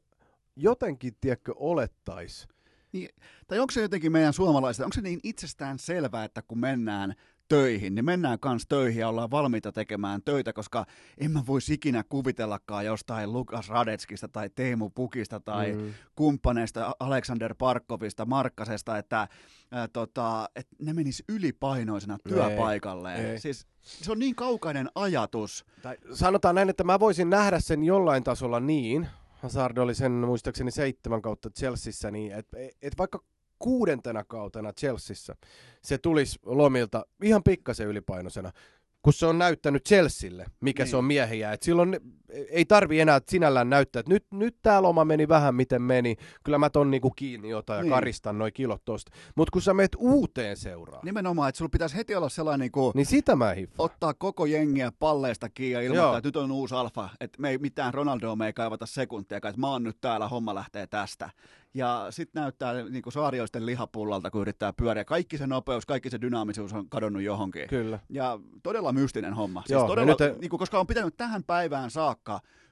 jotenkin, 0.56 1.14
tiedätkö, 1.22 1.54
olettais, 1.56 2.48
Niin, 2.94 3.10
tai 3.48 3.60
onko 3.60 3.72
se 3.72 3.82
jotenkin 3.82 4.12
meidän 4.12 4.34
suomalaiset, 4.34 4.84
onko 4.84 4.94
se 4.94 5.02
niin 5.02 5.20
itsestään 5.24 5.80
selvää, 5.80 6.24
että 6.24 6.42
kun 6.42 6.60
mennään 6.60 7.16
töihin, 7.48 7.96
niin 7.96 8.06
mennään 8.06 8.40
kanssa 8.40 8.70
töihin 8.70 9.00
ja 9.00 9.10
ollaan 9.10 9.32
valmiita 9.32 9.72
tekemään 9.72 10.22
töitä, 10.26 10.54
koska 10.54 10.86
en 11.18 11.32
mä 11.32 11.44
voisi 11.48 11.74
ikinä 11.74 12.04
kuvitellakaan 12.10 12.86
jostain 12.86 13.34
Lukas 13.34 13.70
Radetskista 13.70 14.28
tai 14.28 14.50
Teemu 14.50 14.90
Pukista 14.90 15.40
tai 15.40 15.72
mm. 15.72 15.94
kumppaneista 16.16 16.96
Alexander 17.00 17.56
Parkovista, 17.58 18.26
Markkasesta, 18.26 18.98
että 18.98 19.28
ää, 19.72 19.88
tota, 19.88 20.50
et 20.56 20.68
ne 20.80 20.94
menis 20.94 21.24
ylipainoisena 21.30 22.18
työpaikalleen. 22.30 23.26
Ei, 23.26 23.32
ei. 23.32 23.40
Siis 23.40 23.68
se 23.84 24.12
on 24.12 24.20
niin 24.20 24.36
kaukainen 24.36 24.90
ajatus. 24.96 25.66
Tai 25.82 25.98
sanotaan 26.14 26.56
näin, 26.56 26.70
että 26.70 26.84
mä 26.84 27.00
voisin 27.00 27.30
nähdä 27.30 27.60
sen 27.60 27.84
jollain 27.84 28.24
tasolla 28.24 28.60
niin, 28.60 29.08
Hazard 29.44 29.78
oli 29.78 29.96
sen 29.96 30.12
muistaakseni 30.12 30.72
seitsemän 30.72 31.22
kautta 31.22 31.50
Chelseassa, 31.50 32.12
niin 32.12 32.32
että 32.32 32.58
et 32.82 32.98
vaikka 32.98 33.24
kuudentena 33.60 34.24
kautena 34.24 34.74
Chelseassa 34.74 35.36
se 35.82 35.98
tulisi 35.98 36.40
lomilta 36.46 37.06
ihan 37.24 37.44
pikkasen 37.44 37.88
ylipainoisena, 37.88 38.52
kun 39.02 39.14
se 39.14 39.26
on 39.26 39.38
näyttänyt 39.38 39.86
Chelsealle, 39.86 40.46
mikä 40.62 40.84
niin. 40.84 40.90
se 40.92 40.98
on 40.98 41.06
miehiä. 41.06 41.54
Et 41.54 41.64
silloin 41.64 42.00
ei 42.50 42.66
tarvi 42.66 43.00
enää 43.00 43.22
sinällään 43.30 43.70
näyttää, 43.70 44.00
että 44.00 44.10
nyt, 44.10 44.26
nyt 44.32 44.56
tämä 44.62 44.82
loma 44.82 45.06
meni 45.06 45.28
vähän 45.28 45.56
miten 45.56 45.82
meni, 45.82 46.16
kyllä 46.44 46.58
mä 46.58 46.70
ton 46.70 46.92
niinku 46.92 47.12
kiinni 47.12 47.50
ja 47.50 47.64
niin. 47.82 47.90
karistan 47.90 48.38
noin 48.38 48.54
kilot 48.54 48.82
tosta. 48.86 49.12
Mutta 49.36 49.52
kun 49.52 49.62
sä 49.62 49.74
meet 49.74 49.96
uuteen 49.98 50.58
seuraan. 50.58 51.02
Nimenomaan, 51.06 51.50
että 51.50 51.58
sulla 51.58 51.70
pitäisi 51.70 51.96
heti 51.96 52.16
olla 52.16 52.30
sellainen 52.30 52.60
niinku, 52.60 52.92
niin 52.96 53.06
sitä 53.06 53.36
mä 53.36 53.56
ottaa 53.78 54.14
koko 54.14 54.46
jengiä 54.46 54.92
palleista 55.00 55.50
kiinni 55.50 55.74
ja 55.74 55.82
ilmoittaa, 55.82 56.08
Joo. 56.08 56.18
että 56.18 56.28
nyt 56.28 56.36
on 56.36 56.52
uusi 56.52 56.76
alfa, 56.76 57.10
että 57.20 57.42
me 57.42 57.50
ei 57.50 57.58
mitään 57.58 57.94
Ronaldoa 57.94 58.36
me 58.36 58.46
ei 58.46 58.54
kaivata 58.54 58.86
sekuntia, 58.86 59.38
että 59.38 59.54
mä 59.58 59.70
oon 59.70 59.84
nyt 59.84 59.98
täällä, 60.02 60.28
homma 60.28 60.56
lähtee 60.56 60.88
tästä. 60.88 61.30
Ja 61.74 62.08
sitten 62.10 62.42
näyttää 62.42 62.74
niin 62.74 63.02
kuin 63.02 63.14
saarioisten 63.14 63.66
lihapullalta, 63.66 64.32
kun 64.32 64.42
yrittää 64.42 64.74
pyöriä. 64.74 65.06
Kaikki 65.06 65.38
se 65.38 65.48
nopeus, 65.48 65.86
kaikki 65.86 66.10
se 66.10 66.22
dynaamisuus 66.22 66.74
on 66.74 66.90
kadonnut 66.90 67.22
johonkin. 67.22 67.68
Kyllä. 67.68 68.00
Ja 68.10 68.40
todella 68.64 68.92
mystinen 68.92 69.34
homma. 69.34 69.62
Siis 69.62 69.72
Joo, 69.72 69.88
todella, 69.88 70.16
nyt... 70.20 70.40
niin 70.42 70.50
kuin, 70.50 70.60
koska 70.60 70.80
on 70.80 70.88
pitänyt 70.88 71.18
tähän 71.18 71.44
päivään 71.44 71.92
saakka 71.92 72.23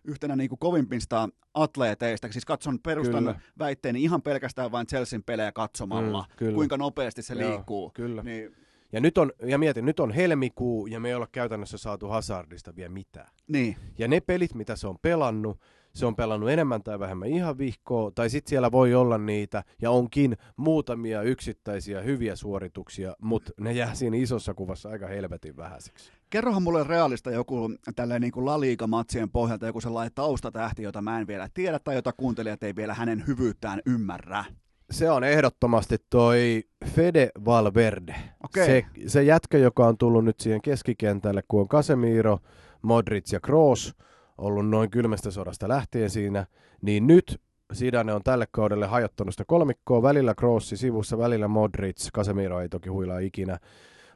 yhtenä 0.04 0.36
niin 0.36 0.50
kuin 0.50 0.60
kovimpista 0.60 1.30
atleeteista. 1.54 2.32
Siis 2.32 2.46
katson 2.46 2.80
perustan 2.80 3.24
kyllä. 3.24 3.40
väitteeni 3.60 4.04
ihan 4.04 4.22
pelkästään 4.22 4.72
vain 4.72 4.88
Chelsean 4.88 5.24
pelejä 5.24 5.52
katsomalla, 5.52 6.26
mm, 6.42 6.54
kuinka 6.54 6.78
nopeasti 6.78 7.22
se 7.22 7.34
Joo, 7.34 7.52
liikkuu. 7.52 7.92
Kyllä. 7.94 8.24
Niin, 8.24 8.56
ja 8.92 9.02
nyt 9.02 9.18
on, 9.18 9.32
ja 9.46 9.58
mietin, 9.58 9.86
nyt 9.86 10.00
on 10.00 10.12
helmikuu 10.12 10.88
ja 10.88 11.00
me 11.00 11.10
ei 11.10 11.16
olla 11.16 11.28
käytännössä 11.32 11.78
saatu 11.78 12.08
Hazardista 12.08 12.76
vielä 12.76 12.90
mitään. 12.90 13.28
Niin. 13.48 13.76
Ja 13.98 14.08
ne 14.08 14.20
pelit, 14.20 14.56
mitä 14.56 14.76
se 14.76 14.88
on 14.88 14.98
pelannut, 15.02 15.60
se 15.94 16.06
on 16.06 16.16
pelannut 16.16 16.50
enemmän 16.50 16.84
tai 16.84 17.00
vähemmän 17.00 17.28
ihan 17.28 17.58
vihkoa, 17.58 18.12
tai 18.12 18.30
sitten 18.30 18.50
siellä 18.50 18.72
voi 18.72 18.94
olla 18.94 19.18
niitä, 19.18 19.64
ja 19.82 19.92
onkin 19.92 20.38
muutamia 20.58 21.22
yksittäisiä 21.22 22.02
hyviä 22.02 22.36
suorituksia, 22.36 23.16
mutta 23.22 23.52
ne 23.60 23.72
jää 23.72 23.96
siinä 23.96 24.18
isossa 24.18 24.54
kuvassa 24.54 24.90
aika 24.90 25.08
helvetin 25.08 25.58
vähäiseksi. 25.58 26.12
Kerrohan 26.32 26.64
mulle 26.64 26.84
realista 26.84 27.32
joku 27.32 27.70
tälleen 27.96 28.22
niin 28.22 28.32
kuin 28.32 28.46
La 28.46 28.60
Liga-matsien 28.60 29.30
pohjalta 29.32 29.66
joku 29.66 29.82
sellainen 29.82 30.12
taustatähti, 30.16 30.84
jota 30.84 31.02
mä 31.02 31.20
en 31.20 31.28
vielä 31.28 31.50
tiedä, 31.54 31.80
tai 31.80 31.96
jota 31.96 32.14
kuuntelijat 32.14 32.64
ei 32.64 32.76
vielä 32.76 32.94
hänen 32.94 33.24
hyvyyttään 33.28 33.82
ymmärrä 33.86 34.46
se 34.92 35.12
on 35.12 35.24
ehdottomasti 35.24 35.98
toi 36.10 36.64
Fede 36.86 37.30
Valverde. 37.46 38.16
Okay. 38.44 38.66
Se, 38.66 38.86
se 39.08 39.24
jätkä, 39.24 39.58
joka 39.58 39.88
on 39.88 39.98
tullut 39.98 40.26
nyt 40.26 40.40
siihen 40.40 40.62
keskikentälle, 40.62 41.44
kun 41.48 41.62
on 41.62 41.68
Casemiro, 41.68 42.40
Modric 42.82 43.34
ja 43.34 43.40
Kroos 43.40 43.96
ollut 44.38 44.70
noin 44.70 44.90
kylmästä 44.90 45.32
sodasta 45.32 45.68
lähtien 45.68 46.10
siinä, 46.10 46.46
niin 46.82 47.08
nyt 47.08 47.42
Sidane 47.74 48.14
on 48.14 48.24
tälle 48.24 48.48
kaudelle 48.52 48.86
hajottanut 48.86 49.34
sitä 49.34 49.46
kolmikkoa, 49.48 50.02
välillä 50.02 50.36
Krossi 50.36 50.78
sivussa, 50.78 51.18
välillä 51.18 51.48
Modric, 51.48 52.12
Casemiro 52.12 52.62
ei 52.62 52.70
toki 52.70 52.90
huilaa 52.90 53.20
ikinä, 53.20 53.60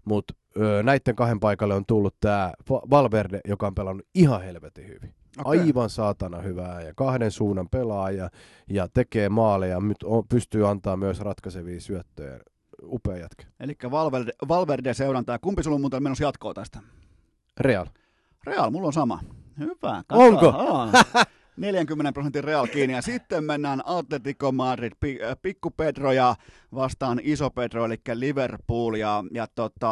mutta 0.06 0.34
näiden 0.84 1.16
kahden 1.16 1.40
paikalle 1.40 1.74
on 1.74 1.86
tullut 1.86 2.16
tämä 2.20 2.54
Valverde, 2.70 3.40
joka 3.48 3.68
on 3.68 3.76
pelannut 3.76 4.08
ihan 4.16 4.42
helvetin 4.42 4.88
hyvin. 4.88 5.14
Okay. 5.38 5.60
Aivan 5.60 5.90
saatana 5.90 6.42
hyvää 6.42 6.82
ja 6.82 6.94
kahden 6.96 7.32
suunnan 7.32 7.70
pelaaja 7.70 8.30
ja 8.70 8.88
tekee 8.88 9.30
maaleja, 9.30 9.80
nyt 9.80 10.04
on, 10.04 10.28
pystyy 10.28 10.70
antaa 10.70 10.98
myös 10.98 11.20
ratkaisevia 11.20 11.80
syöttöjä. 11.80 12.40
Upea 12.84 13.18
jätkä. 13.18 13.46
Eli 13.60 13.76
Valverde, 13.92 14.32
Valverde 14.48 14.94
seurantaa. 14.94 15.40
Kumpi 15.40 15.64
sulla 15.64 15.76
on 15.76 15.82
muuten 15.82 16.04
menossa 16.04 16.24
jatkoa 16.24 16.54
tästä? 16.54 16.80
Real. 17.60 17.86
Real, 18.44 18.72
mulla 18.72 18.88
on 18.88 18.94
sama. 18.94 19.20
Hyvä. 19.60 20.04
Katso. 20.08 20.24
Onko? 20.24 20.54
40 21.58 22.12
prosentin 22.14 22.44
Real 22.44 22.68
kiinni. 22.68 22.94
Ja 22.94 23.02
sitten 23.02 23.44
mennään 23.44 23.82
Atletico 23.86 24.52
Madrid, 24.52 24.92
äh, 24.94 25.38
Pikku 25.42 25.72
Pedro 25.72 26.12
ja 26.12 26.36
vastaan 26.76 27.20
Iso 27.24 27.50
Pedro, 27.50 27.86
eli 27.86 27.98
Liverpool. 28.14 28.94
Ja, 28.94 29.24
ja 29.32 29.48
tota, 29.56 29.92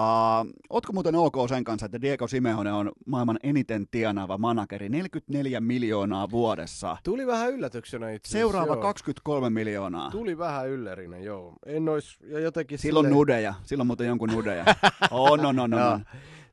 ootko 0.69 0.93
muuten 0.93 1.15
ok 1.15 1.35
sen 1.49 1.63
kanssa, 1.63 1.85
että 1.85 2.01
Diego 2.01 2.27
Simeone 2.27 2.73
on 2.73 2.91
maailman 3.05 3.39
eniten 3.43 3.85
tienaava 3.91 4.37
manageri, 4.37 4.89
44 4.89 5.61
miljoonaa 5.61 6.29
vuodessa. 6.29 6.97
Tuli 7.03 7.27
vähän 7.27 7.51
yllätyksenä 7.51 8.11
itse 8.11 8.31
Seuraava 8.31 8.73
joo. 8.73 8.81
23 8.81 9.49
miljoonaa. 9.49 10.11
Tuli 10.11 10.37
vähän 10.37 10.69
yllerinen, 10.69 11.23
joo. 11.23 11.53
En 11.65 11.89
ois, 11.89 12.17
ja 12.21 12.39
jotenkin 12.39 12.77
Silloin 12.77 13.03
silleen... 13.03 13.17
nudeja, 13.17 13.53
silloin 13.63 13.87
muuten 13.87 14.07
jonkun 14.07 14.29
nudeja. 14.29 14.65
oh, 15.11 15.37
no, 15.37 15.51
no, 15.51 15.67
no, 15.67 15.79
no. 15.89 15.99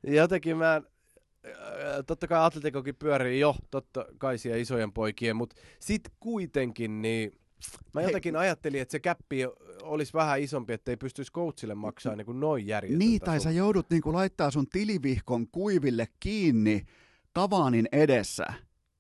Jotenkin 0.07 0.57
mä 0.57 0.83
totta 2.07 2.27
kai 2.27 2.47
Atletikokin 2.47 2.97
pyörii 2.97 3.41
jo, 3.41 3.57
totta 3.71 4.07
kai 4.19 4.39
siellä 4.39 4.59
isojen 4.59 4.93
poikien, 4.93 5.37
mutta 5.37 5.57
sit 5.81 6.03
kuitenkin 6.21 7.03
niin 7.03 7.33
Mä 7.95 8.03
jotenkin 8.03 8.35
Hei. 8.35 8.43
ajattelin, 8.43 8.81
että 8.81 8.93
se 8.93 8.99
käppi 8.99 9.39
olisi 9.83 10.13
vähän 10.13 10.41
isompi, 10.41 10.73
ettei 10.73 10.97
pystyisi 10.97 11.33
coachille 11.33 11.75
maksaa 11.75 12.17
niin 12.17 12.27
kuin 12.27 12.41
noin 12.41 12.67
järjetöntä. 12.67 13.05
Niin, 13.05 13.21
tai 13.21 13.41
sä 13.41 13.51
joudut 13.51 13.91
niin 13.91 14.03
kuin 14.03 14.17
laittaa 14.17 14.51
sun 14.51 14.67
tilivihkon 14.67 15.49
kuiville 15.49 16.09
kiinni 16.21 16.87
Kavaanin 17.33 17.89
edessä, 17.93 18.47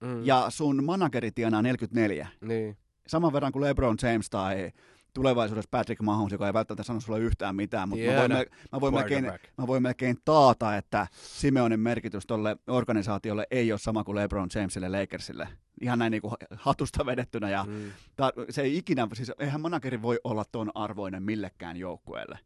mm. 0.00 0.24
ja 0.24 0.46
sun 0.48 0.84
manageri 0.84 1.32
tienaa 1.32 1.62
44. 1.62 2.28
Niin. 2.40 2.76
Saman 3.06 3.32
verran 3.32 3.52
kuin 3.52 3.64
LeBron 3.64 3.96
James 4.02 4.30
tai 4.30 4.72
tulevaisuudessa 5.14 5.68
Patrick 5.70 6.02
Mahomes, 6.02 6.32
joka 6.32 6.46
ei 6.46 6.52
välttämättä 6.52 6.82
sano 6.82 7.00
sulle 7.00 7.18
yhtään 7.18 7.56
mitään, 7.56 7.88
mutta 7.88 8.04
mä 8.04 8.16
voin, 8.18 8.30
mä, 8.72 8.80
voin 8.80 8.94
melkein, 8.94 9.24
mä 9.58 9.66
voin 9.66 9.82
melkein 9.82 10.16
taata, 10.24 10.76
että 10.76 11.06
Simeonin 11.12 11.80
merkitys 11.80 12.26
tuolle 12.26 12.56
organisaatiolle 12.66 13.46
ei 13.50 13.72
ole 13.72 13.78
sama 13.78 14.04
kuin 14.04 14.16
LeBron 14.16 14.48
Jamesille 14.54 15.00
Lakersille. 15.00 15.48
Ihan 15.80 15.98
näin 15.98 16.10
niin 16.10 16.22
kuin 16.22 16.34
hatusta 16.56 17.06
vedettynä. 17.06 17.50
Ja 17.50 17.64
mm. 17.68 17.92
ta, 18.16 18.32
se 18.50 18.62
ei 18.62 18.76
ikinä, 18.76 19.08
siis 19.12 19.32
eihän 19.38 19.60
manageri 19.60 20.02
voi 20.02 20.20
olla 20.24 20.44
ton 20.52 20.70
arvoinen 20.74 21.22
millekään 21.22 21.76
joukkueelle. 21.76 22.38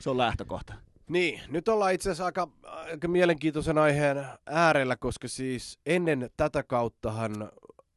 Se 0.00 0.10
on 0.10 0.18
lähtökohta. 0.18 0.74
Niin, 1.08 1.40
nyt 1.48 1.68
ollaan 1.68 1.92
itse 1.92 2.10
asiassa 2.10 2.24
aika, 2.24 2.48
aika 2.62 3.08
mielenkiintoisen 3.08 3.78
aiheen 3.78 4.24
äärellä, 4.46 4.96
koska 4.96 5.28
siis 5.28 5.78
ennen 5.86 6.30
tätä 6.36 6.62
kauttahan 6.62 7.50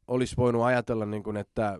olisi 0.06 0.36
voinut 0.36 0.62
ajatella, 0.62 1.06
niin 1.06 1.22
kuin, 1.22 1.36
että 1.36 1.78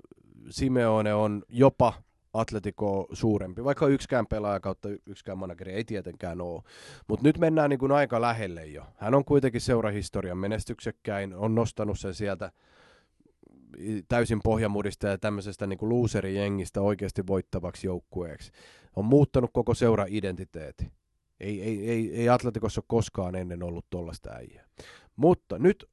Simeone 0.51 1.15
on 1.15 1.43
jopa 1.49 1.93
Atletico 2.33 3.07
suurempi, 3.13 3.65
vaikka 3.65 3.87
yksikään 3.87 4.27
pelaaja 4.27 4.61
kautta 4.61 4.89
yksikään 5.07 5.39
manageri 5.39 5.73
ei 5.73 5.85
tietenkään 5.85 6.41
ole. 6.41 6.63
Mutta 7.09 7.29
nyt 7.29 7.39
mennään 7.39 7.71
niin 7.71 7.79
kuin 7.79 7.93
aika 7.93 8.21
lähelle 8.21 8.67
jo. 8.67 8.85
Hän 8.97 9.15
on 9.15 9.25
kuitenkin 9.25 9.61
seurahistorian 9.61 10.39
menestyksekkäin, 10.39 11.35
on 11.35 11.55
nostanut 11.55 11.99
sen 11.99 12.15
sieltä 12.15 12.53
täysin 14.09 14.41
pohjamudista 14.45 15.07
ja 15.07 15.19
tämmöisestä 15.19 15.67
niin 15.67 15.79
looseri-jengistä 15.83 16.81
oikeasti 16.81 17.27
voittavaksi 17.27 17.87
joukkueeksi. 17.87 18.53
On 18.97 19.05
muuttanut 19.05 19.51
koko 19.53 19.75
seura-identiteetti. 19.75 20.93
Ei, 21.41 21.63
ei, 21.63 21.91
ei, 21.91 22.17
ei 22.17 22.29
Atletikossa 22.29 22.79
ole 22.79 22.85
koskaan 22.89 23.35
ennen 23.35 23.63
ollut 23.63 23.87
tuollaista 23.91 24.31
äijää. 24.31 24.65
Mutta 25.17 25.59
nyt, 25.59 25.91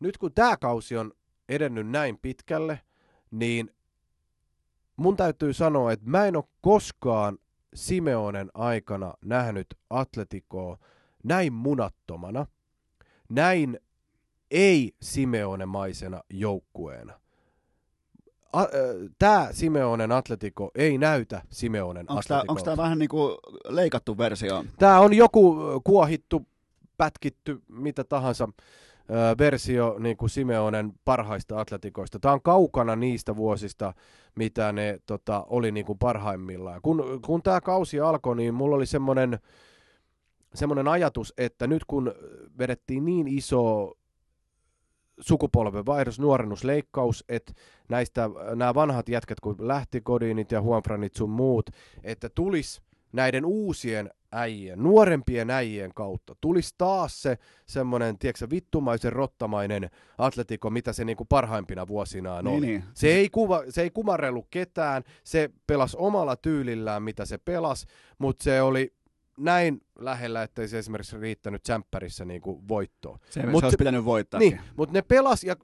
nyt 0.00 0.18
kun 0.18 0.32
tämä 0.34 0.56
kausi 0.56 0.96
on 0.96 1.12
edennyt 1.48 1.88
näin 1.88 2.18
pitkälle, 2.18 2.80
niin 3.30 3.70
mun 4.98 5.16
täytyy 5.16 5.52
sanoa, 5.52 5.92
että 5.92 6.10
mä 6.10 6.26
en 6.26 6.36
ole 6.36 6.44
koskaan 6.60 7.38
Simeonen 7.74 8.50
aikana 8.54 9.14
nähnyt 9.24 9.66
Atletikoa 9.90 10.78
näin 11.24 11.52
munattomana, 11.52 12.46
näin 13.28 13.80
ei 14.50 14.94
Simeone-maisena 15.02 16.20
joukkueena. 16.30 17.20
Tämä 19.18 19.48
Simeonen 19.52 20.12
Atletico 20.12 20.70
ei 20.74 20.98
näytä 20.98 21.42
Simeonen 21.50 22.06
Atletico. 22.08 22.44
Onko 22.48 22.62
tämä 22.62 22.76
vähän 22.76 22.98
niin 22.98 23.08
kuin 23.08 23.36
leikattu 23.68 24.18
versio? 24.18 24.64
Tämä 24.78 25.00
on 25.00 25.14
joku 25.14 25.56
kuohittu, 25.84 26.46
pätkitty, 26.96 27.62
mitä 27.68 28.04
tahansa 28.04 28.48
versio 29.38 29.96
niin 29.98 30.16
kuin 30.16 30.30
Simeonen 30.30 30.92
parhaista 31.04 31.60
atletikoista. 31.60 32.18
Tämä 32.18 32.34
on 32.34 32.42
kaukana 32.42 32.96
niistä 32.96 33.36
vuosista, 33.36 33.94
mitä 34.34 34.72
ne 34.72 34.98
tota, 35.06 35.46
oli 35.48 35.72
niin 35.72 35.86
kuin 35.86 35.98
parhaimmillaan. 35.98 36.80
Kun, 36.82 37.20
kun 37.26 37.42
tämä 37.42 37.60
kausi 37.60 38.00
alkoi, 38.00 38.36
niin 38.36 38.54
mulla 38.54 38.76
oli 38.76 38.86
semmoinen 38.86 39.38
semmoinen 40.54 40.88
ajatus, 40.88 41.34
että 41.38 41.66
nyt 41.66 41.84
kun 41.84 42.14
vedettiin 42.58 43.04
niin 43.04 43.28
iso 43.28 43.94
sukupolven 45.20 45.86
vaihdos, 45.86 46.20
nuorennusleikkaus, 46.20 47.24
että 47.28 47.52
näistä 47.88 48.30
nämä 48.54 48.74
vanhat 48.74 49.08
jätkät, 49.08 49.40
kun 49.40 49.56
lähti 49.58 50.00
Kodinit 50.00 50.52
ja 50.52 50.62
Huanfranit 50.62 51.14
sun 51.14 51.30
muut, 51.30 51.70
että 52.02 52.28
tulisi 52.28 52.80
näiden 53.12 53.44
uusien 53.44 54.10
äijien, 54.32 54.82
nuorempien 54.82 55.50
äijien 55.50 55.94
kautta 55.94 56.34
tulisi 56.40 56.74
taas 56.78 57.22
se 57.22 57.38
semmoinen, 57.66 58.18
tiedätkö, 58.18 58.46
vittumaisen 58.50 59.12
rottamainen 59.12 59.90
atletiko, 60.18 60.70
mitä 60.70 60.92
se 60.92 61.04
niinku 61.04 61.24
parhaimpina 61.24 61.86
vuosinaan 61.86 62.44
Niin, 62.44 62.56
oli. 62.56 62.66
niin. 62.66 62.84
Se, 62.94 63.08
ei 63.08 63.30
kuva, 63.30 63.62
se 63.68 63.82
ei 63.82 63.90
kumarrellut 63.90 64.46
ketään, 64.50 65.02
se 65.24 65.50
pelasi 65.66 65.96
omalla 66.00 66.36
tyylillään, 66.36 67.02
mitä 67.02 67.24
se 67.24 67.38
pelasi, 67.38 67.86
mutta 68.18 68.44
se 68.44 68.62
oli 68.62 68.92
näin 69.38 69.80
lähellä, 69.98 70.42
ettei 70.42 70.68
se 70.68 70.78
esimerkiksi 70.78 71.18
riittänyt 71.18 71.62
tsemppärissä 71.62 72.24
niinku 72.24 72.68
voittoon. 72.68 73.18
Se, 73.30 73.46
Mut 73.46 73.60
se 73.60 73.66
olisi 73.66 73.76
pitänyt 73.76 74.04
voittaa. 74.04 74.40
Niin, 74.40 74.60
mutta 74.76 74.92
ne 74.92 75.02
pelas 75.02 75.44
ja, 75.44 75.56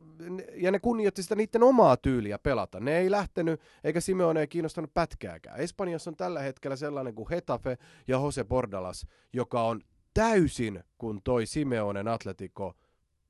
ja 0.55 0.71
ne 0.71 0.79
kunnioitti 0.79 1.23
sitä 1.23 1.35
niiden 1.35 1.63
omaa 1.63 1.97
tyyliä 1.97 2.39
pelata. 2.39 2.81
Ne 2.81 2.99
ei 2.99 3.11
lähtenyt, 3.11 3.61
eikä 3.85 4.01
Simeone 4.01 4.41
ei 4.41 4.49
kiinnostanut 4.49 4.95
pätkääkään. 4.95 5.61
Espanjassa 5.61 6.11
on 6.11 6.17
tällä 6.17 6.41
hetkellä 6.41 6.77
sellainen 6.77 7.15
kuin 7.15 7.31
Hetafe 7.31 7.79
ja 8.09 8.17
Jose 8.17 8.45
Bordalas, 8.45 9.07
joka 9.33 9.63
on 9.63 9.81
täysin 10.15 10.85
kuin 10.99 11.21
toi 11.25 11.47
Simeonen 11.47 12.09
Atletico 12.09 12.75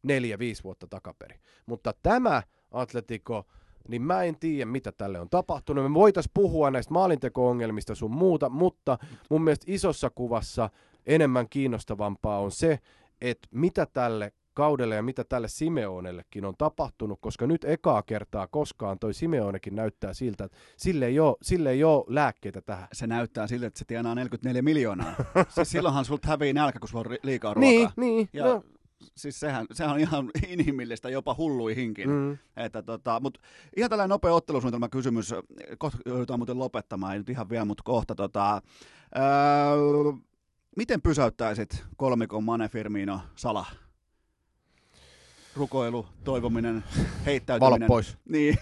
neljä, 0.03 0.39
viisi 0.39 0.65
vuotta 0.65 0.87
takaperi. 0.87 1.41
Mutta 1.67 1.95
tämä 2.03 2.43
Atletico, 2.71 3.47
niin 3.89 4.03
mä 4.03 4.23
en 4.23 4.37
tiedä, 4.37 4.65
mitä 4.65 4.93
tälle 4.93 5.21
on 5.21 5.31
tapahtunut. 5.31 5.85
Me 5.85 5.95
voitais 5.95 6.31
puhua 6.35 6.71
näistä 6.71 6.95
maalinteko-ongelmista 6.95 7.95
sun 7.95 8.11
muuta, 8.11 8.49
mutta 8.49 8.99
mun 9.31 9.45
mielestä 9.45 9.65
isossa 9.69 10.11
kuvassa 10.11 10.71
enemmän 11.07 11.49
kiinnostavampaa 11.49 12.39
on 12.39 12.51
se, 12.51 12.79
että 13.21 13.49
mitä 13.51 13.87
tälle 13.87 14.33
kaudelle 14.55 14.95
ja 14.95 15.03
mitä 15.03 15.25
tälle 15.25 15.49
Simeonellekin 15.49 16.45
on 16.45 16.55
tapahtunut, 16.59 17.19
koska 17.21 17.47
nyt 17.47 17.65
ekaa 17.65 18.03
kertaa 18.03 18.47
koskaan 18.47 18.99
toi 18.99 19.15
Simeonekin 19.15 19.75
näyttää 19.75 20.15
siltä, 20.15 20.45
että 20.45 20.59
sille 20.77 21.07
ei 21.07 21.21
ole, 21.21 21.37
sille 21.43 21.71
ei 21.71 21.85
ole 21.85 22.05
lääkkeitä 22.09 22.61
tähän. 22.61 22.89
Se 22.93 23.07
näyttää 23.07 23.47
siltä, 23.47 23.67
että 23.67 23.79
se 23.79 23.85
tienaa 23.85 24.15
44 24.15 24.63
miljoonaa. 24.63 25.15
siis 25.55 25.71
silloinhan 25.71 26.05
sulta 26.05 26.29
hävii 26.29 26.53
nälkä, 26.53 26.79
kun 26.79 26.89
sulla 26.89 27.05
on 27.11 27.17
liikaa 27.23 27.55
ruokaa. 27.55 27.71
Niin, 27.71 27.89
niin. 27.97 28.29
Ja 28.33 28.45
no, 28.45 28.63
siis 29.17 29.41
sehän, 29.41 29.67
sehän 29.73 29.93
on 29.95 30.01
ihan 30.01 30.31
inhimillistä, 30.49 31.09
jopa 31.11 31.35
hulluihinkin. 31.39 32.11
mm. 32.11 32.39
Että 32.57 32.83
tota, 32.83 33.21
mut 33.21 33.39
ihan 33.77 33.91
tällainen 33.91 34.11
nopea 34.11 34.35
ottelusuunnitelma 34.35 34.89
kysymys, 34.89 35.35
kohta 35.79 35.99
joudutaan 36.07 36.39
muuten 36.39 36.59
lopettamaan, 36.59 37.13
ei 37.13 37.19
nyt 37.19 37.31
ihan 37.31 37.49
vielä, 37.49 37.65
mutta 37.65 37.83
kohta 37.85 38.15
tota, 38.15 38.63
öö, 39.17 39.23
miten 40.77 41.03
pysäyttäisit 41.03 41.85
kolmikon 41.97 42.45
Mane 42.45 42.69
Firmino 42.69 43.21
Sala? 43.37 43.67
Rukoilu, 45.57 46.07
toivominen, 46.25 46.85
heittäytyminen. 47.27 47.81
Valot 47.81 47.87
pois. 47.87 48.19
Niin, 48.29 48.59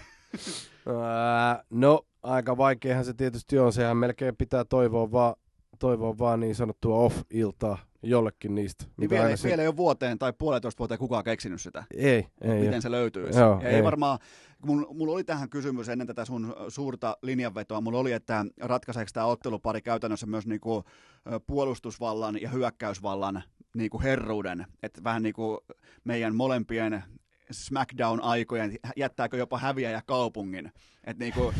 Ää, 0.87 1.63
no, 1.69 2.05
aika 2.23 2.57
vaikeahan 2.57 3.05
se 3.05 3.13
tietysti 3.13 3.59
on. 3.59 3.73
Sehän 3.73 3.97
melkein 3.97 4.35
pitää 4.37 4.65
toivoa 4.65 5.11
vaan, 5.11 5.35
toivoa 5.83 6.17
vaan 6.17 6.39
niin 6.39 6.55
sanottua 6.55 6.97
off-iltaa 6.97 7.77
jollekin 8.03 8.55
niistä. 8.55 8.85
niin 8.97 9.09
vielä, 9.09 9.23
aina 9.23 9.37
se- 9.37 9.47
vielä 9.47 9.61
ei 9.61 9.67
ole 9.67 9.77
vuoteen 9.77 10.19
tai 10.19 10.33
puolentoista 10.33 10.79
vuoteen 10.79 10.99
kukaan 10.99 11.23
keksinyt 11.23 11.61
sitä. 11.61 11.83
Ei, 11.97 12.27
ei. 12.41 12.59
miten 12.59 12.73
ei. 12.73 12.81
se 12.81 12.91
löytyisi. 12.91 13.39
Joo, 13.39 13.61
ei, 13.63 13.75
ei. 13.75 13.83
varmaan, 13.83 14.19
mun, 14.65 14.87
mulla 14.93 15.13
oli 15.13 15.23
tähän 15.23 15.49
kysymys 15.49 15.89
ennen 15.89 16.07
tätä 16.07 16.25
sun 16.25 16.55
suurta 16.67 17.17
linjanvetoa, 17.21 17.81
mulla 17.81 17.99
oli, 17.99 18.11
että 18.11 18.45
ratkaiseeko 18.61 19.09
tämä 19.13 19.25
ottelupari 19.25 19.81
käytännössä 19.81 20.25
myös 20.25 20.47
niinku 20.47 20.83
puolustusvallan 21.47 22.41
ja 22.41 22.49
hyökkäysvallan 22.49 23.43
niinku 23.75 24.01
herruuden, 24.01 24.65
että 24.83 25.03
vähän 25.03 25.23
niin 25.23 25.33
kuin 25.33 25.57
meidän 26.03 26.35
molempien 26.35 27.03
Smackdown-aikojen, 27.53 28.77
jättääkö 28.95 29.37
jopa 29.37 29.57
häviäjä 29.57 30.01
kaupungin. 30.05 30.71
Että 31.03 31.23
niinku, 31.23 31.53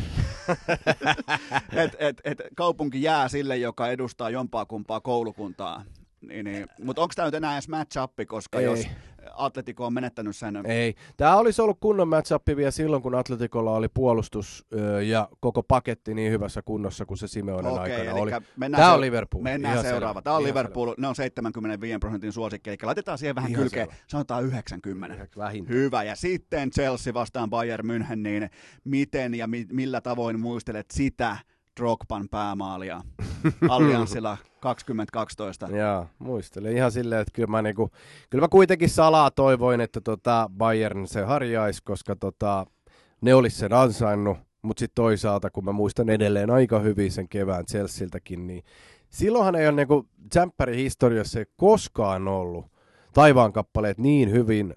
et, 1.84 1.96
et, 1.98 2.20
et 2.24 2.38
kaupunki 2.56 3.02
jää 3.02 3.28
sille, 3.28 3.56
joka 3.56 3.88
edustaa 3.88 4.30
jompaa 4.30 4.66
kumpaa 4.66 5.00
koulukuntaa. 5.00 5.84
Niin, 6.20 6.44
niin. 6.44 6.66
Mutta 6.82 7.02
onko 7.02 7.12
tämä 7.16 7.26
nyt 7.26 7.34
enää 7.34 7.52
edes 7.52 7.68
match 7.68 7.98
koska 8.28 8.58
Ei. 8.58 8.64
jos 8.64 8.86
Atletico 9.34 9.86
on 9.86 9.94
menettänyt 9.94 10.36
sen 10.36 10.66
Ei. 10.66 10.94
Tämä 11.16 11.36
olisi 11.36 11.62
ollut 11.62 11.80
kunnon 11.80 12.08
match 12.08 12.32
vielä 12.56 12.70
silloin, 12.70 13.02
kun 13.02 13.14
Atletikolla 13.14 13.70
oli 13.70 13.88
puolustus 13.94 14.66
ja 15.06 15.28
koko 15.40 15.62
paketti 15.62 16.14
niin 16.14 16.32
hyvässä 16.32 16.62
kunnossa 16.64 17.06
kuin 17.06 17.18
se 17.18 17.28
Simeonen 17.28 17.72
Okei, 17.72 17.82
aikana 17.94 18.10
eli 18.10 18.20
oli. 18.20 18.30
Tämä 18.70 18.76
se- 18.76 18.84
on 18.84 19.00
Liverpool. 19.00 19.42
Mennään 19.42 19.74
Ihan 19.74 19.84
seuraava. 19.84 20.12
selvä. 20.12 20.22
Tämä 20.22 20.36
on 20.36 20.42
Ihan 20.42 20.48
Liverpool, 20.48 20.94
ne 20.98 21.08
on 21.08 21.14
75 21.14 21.98
prosentin 21.98 22.32
suosikki, 22.32 22.70
eli 22.70 22.76
laitetaan 22.82 23.18
siihen 23.18 23.34
vähän 23.34 23.50
Ihan 23.50 23.62
kylkeen, 23.62 23.86
selvä. 23.86 24.02
sanotaan 24.06 24.44
90. 24.44 25.16
selvä. 25.16 25.28
Vähintään. 25.36 25.78
Hyvä, 25.78 26.02
ja 26.02 26.16
sitten 26.16 26.70
Chelsea 26.70 27.14
vastaan 27.14 27.50
Bayern 27.50 27.86
München, 27.90 28.16
niin 28.16 28.50
miten 28.84 29.34
ja 29.34 29.46
mi- 29.46 29.66
millä 29.72 30.00
tavoin 30.00 30.40
muistelet 30.40 30.90
sitä 30.90 31.36
Drogban 31.80 32.28
päämaalia 32.28 33.02
Allianssilla 33.68 34.36
2012? 34.60 35.68
Joo, 35.68 36.06
muistelen 36.18 36.76
ihan 36.76 36.92
silleen, 36.92 37.20
että 37.20 37.32
kyllä 37.32 37.46
mä, 37.46 37.62
niinku, 37.62 37.90
kyllä 38.30 38.44
mä 38.44 38.48
kuitenkin 38.48 38.90
salaa 38.90 39.30
toivoin, 39.30 39.80
että 39.80 40.00
tota 40.00 40.50
Bayern 40.56 41.06
se 41.06 41.22
harjaisi, 41.22 41.82
koska 41.84 42.16
tota, 42.16 42.66
ne 43.20 43.34
olisi 43.34 43.58
sen 43.58 43.72
ansainnut, 43.72 44.38
mutta 44.62 44.80
sitten 44.80 45.02
toisaalta, 45.02 45.50
kun 45.50 45.64
mä 45.64 45.72
muistan 45.72 46.08
edelleen 46.08 46.50
aika 46.50 46.78
hyvin 46.80 47.12
sen 47.12 47.28
kevään 47.28 47.66
Chelsealtäkin, 47.66 48.46
niin 48.46 48.64
silloinhan 49.08 49.54
ei 49.54 49.68
ole 49.68 49.76
niinku 49.76 50.08
Jämppärin 50.34 50.78
historiassa 50.78 51.38
ei 51.38 51.46
koskaan 51.56 52.28
ollut 52.28 52.66
taivaan 53.12 53.52
kappaleet 53.52 53.98
niin 53.98 54.30
hyvin 54.30 54.74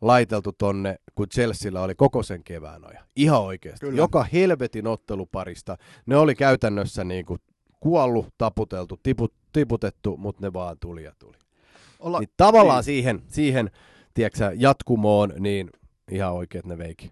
laiteltu 0.00 0.52
tonne, 0.52 0.96
kun 1.14 1.28
Chelsealla 1.28 1.82
oli 1.82 1.94
koko 1.94 2.22
sen 2.22 2.44
kevään 2.44 2.84
ajan. 2.90 3.04
Ihan 3.16 3.42
oikeasti. 3.42 3.86
Kyllä. 3.86 3.96
Joka 3.96 4.26
helvetin 4.32 4.86
otteluparista. 4.86 5.76
Ne 6.06 6.16
oli 6.16 6.34
käytännössä 6.34 7.04
niinku 7.04 7.36
kuollut, 7.80 8.34
taputeltu, 8.38 9.00
tiput, 9.02 9.34
tiputettu, 9.52 10.16
mutta 10.16 10.46
ne 10.46 10.52
vaan 10.52 10.76
tuli 10.80 11.04
ja 11.04 11.12
tuli. 11.18 11.36
Olla, 12.00 12.20
Niin 12.20 12.30
tavallaan 12.36 12.76
niin. 12.76 12.84
siihen, 12.84 13.22
siihen 13.28 13.70
tiedätkö, 14.14 14.52
jatkumoon, 14.56 15.32
niin 15.38 15.70
ihan 16.10 16.32
oikeet 16.32 16.66
ne 16.66 16.78
veikin. 16.78 17.10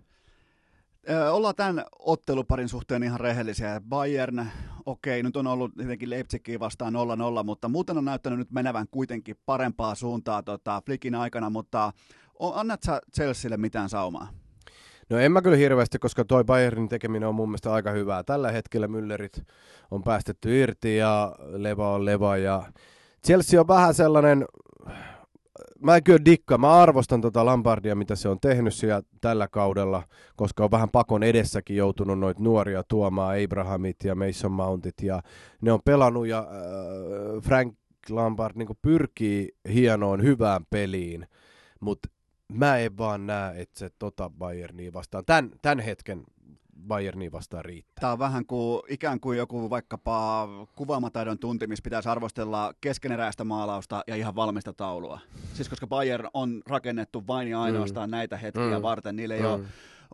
Ollaan 1.33 1.55
tämän 1.55 1.85
otteluparin 1.99 2.69
suhteen 2.69 3.03
ihan 3.03 3.21
rehellisiä. 3.21 3.81
Bayern, 3.89 4.47
okei, 4.87 5.23
nyt 5.23 5.37
on 5.37 5.47
ollut 5.47 5.75
tietenkin 5.77 6.11
Leipzigia 6.11 6.61
vastaan 6.61 6.95
0-0, 7.41 7.45
mutta 7.45 7.69
muuten 7.69 7.99
on 7.99 8.05
näyttänyt 8.05 8.39
nyt 8.39 8.51
menevän 8.51 8.87
kuitenkin 8.91 9.37
parempaa 9.47 9.95
suuntaa 9.95 10.43
tota, 10.43 10.83
Flickin 10.87 11.15
aikana, 11.15 11.51
mutta 11.51 11.93
annat 12.41 12.83
sä 12.83 13.01
Chelsealle 13.15 13.57
mitään 13.57 13.89
saumaa? 13.89 14.29
No 15.11 15.19
en 15.19 15.33
mä 15.33 15.43
kyllä 15.43 15.57
hirveästi, 15.57 15.99
koska 15.99 16.25
toi 16.25 16.45
Bayernin 16.45 16.89
tekeminen 16.89 17.29
on 17.29 17.35
mun 17.35 17.49
mielestä 17.49 17.73
aika 17.73 17.91
hyvää. 17.91 18.23
Tällä 18.23 18.53
hetkellä 18.53 18.87
Müllerit 18.87 19.43
on 19.91 20.03
päästetty 20.03 20.61
irti 20.61 20.97
ja 20.97 21.37
Leva 21.39 21.95
on 21.95 22.05
Leva 22.05 22.37
ja 22.37 22.63
Chelsea 23.27 23.61
on 23.61 23.69
vähän 23.69 23.95
sellainen, 23.95 24.45
mä 25.81 25.97
en 25.97 26.05
kyllä 26.05 26.25
dikka, 26.25 26.59
mä 26.59 26.73
arvostan 26.73 27.21
tota 27.21 27.45
Lampardia, 27.45 27.95
mitä 27.95 28.17
se 28.17 28.29
on 28.29 28.41
tehnyt 28.41 28.75
siellä 28.75 29.03
tällä 29.21 29.49
kaudella, 29.49 30.03
koska 30.37 30.65
on 30.65 30.71
vähän 30.71 30.91
pakon 30.91 31.23
edessäkin 31.23 31.77
joutunut 31.77 32.19
noita 32.19 32.43
nuoria 32.43 32.83
tuomaan, 32.89 33.37
Abrahamit 33.45 33.97
ja 34.05 34.15
Mason 34.15 34.53
Mountit 34.53 35.03
ja 35.03 35.23
ne 35.61 35.73
on 35.73 35.81
pelannut 35.85 36.27
ja 36.27 36.39
äh, 36.39 37.43
Frank 37.43 37.75
Lampard 38.11 38.57
niin 38.57 38.69
pyrkii 38.83 39.49
hienoon 39.75 40.23
hyvään 40.23 40.63
peliin, 40.71 41.27
mutta 41.81 42.09
mä 42.55 42.77
en 42.79 42.99
vaan 42.99 43.27
näe, 43.27 43.61
että 43.61 43.79
se 43.79 43.91
tota 43.99 44.31
Bayernia 44.39 44.93
vastaan, 44.93 45.25
tämän, 45.27 45.51
tämän 45.63 45.81
hetken 45.81 46.25
Bayernia 46.87 47.33
vastaan 47.33 47.65
riittää. 47.65 48.01
Tämä 48.01 48.13
on 48.13 48.19
vähän 48.19 48.47
kuin 48.47 48.83
ikään 48.89 49.21
kuin 49.21 49.39
joku 49.39 49.71
vaikkapa 49.71 50.49
kuvaamataidon 50.77 51.39
tunti, 51.39 51.67
missä 51.67 51.83
pitäisi 51.83 52.09
arvostella 52.09 52.73
keskeneräistä 52.81 53.45
maalausta 53.45 54.05
ja 54.07 54.17
ihan 54.17 54.35
valmista 54.35 54.73
taulua. 54.73 55.21
Siis 55.55 55.69
koska 55.69 55.87
Bayern 55.87 56.29
on 56.35 56.63
rakennettu 56.67 57.27
vain 57.27 57.49
ja 57.49 57.63
ainoastaan 57.63 58.09
mm. 58.09 58.11
näitä 58.11 58.37
hetkiä 58.37 58.79
Mm. 58.79 58.83
varten. 58.83 59.17
Niillä 59.17 59.35
ei 59.35 59.41
Mm. 59.41 59.47
ole 59.47 59.61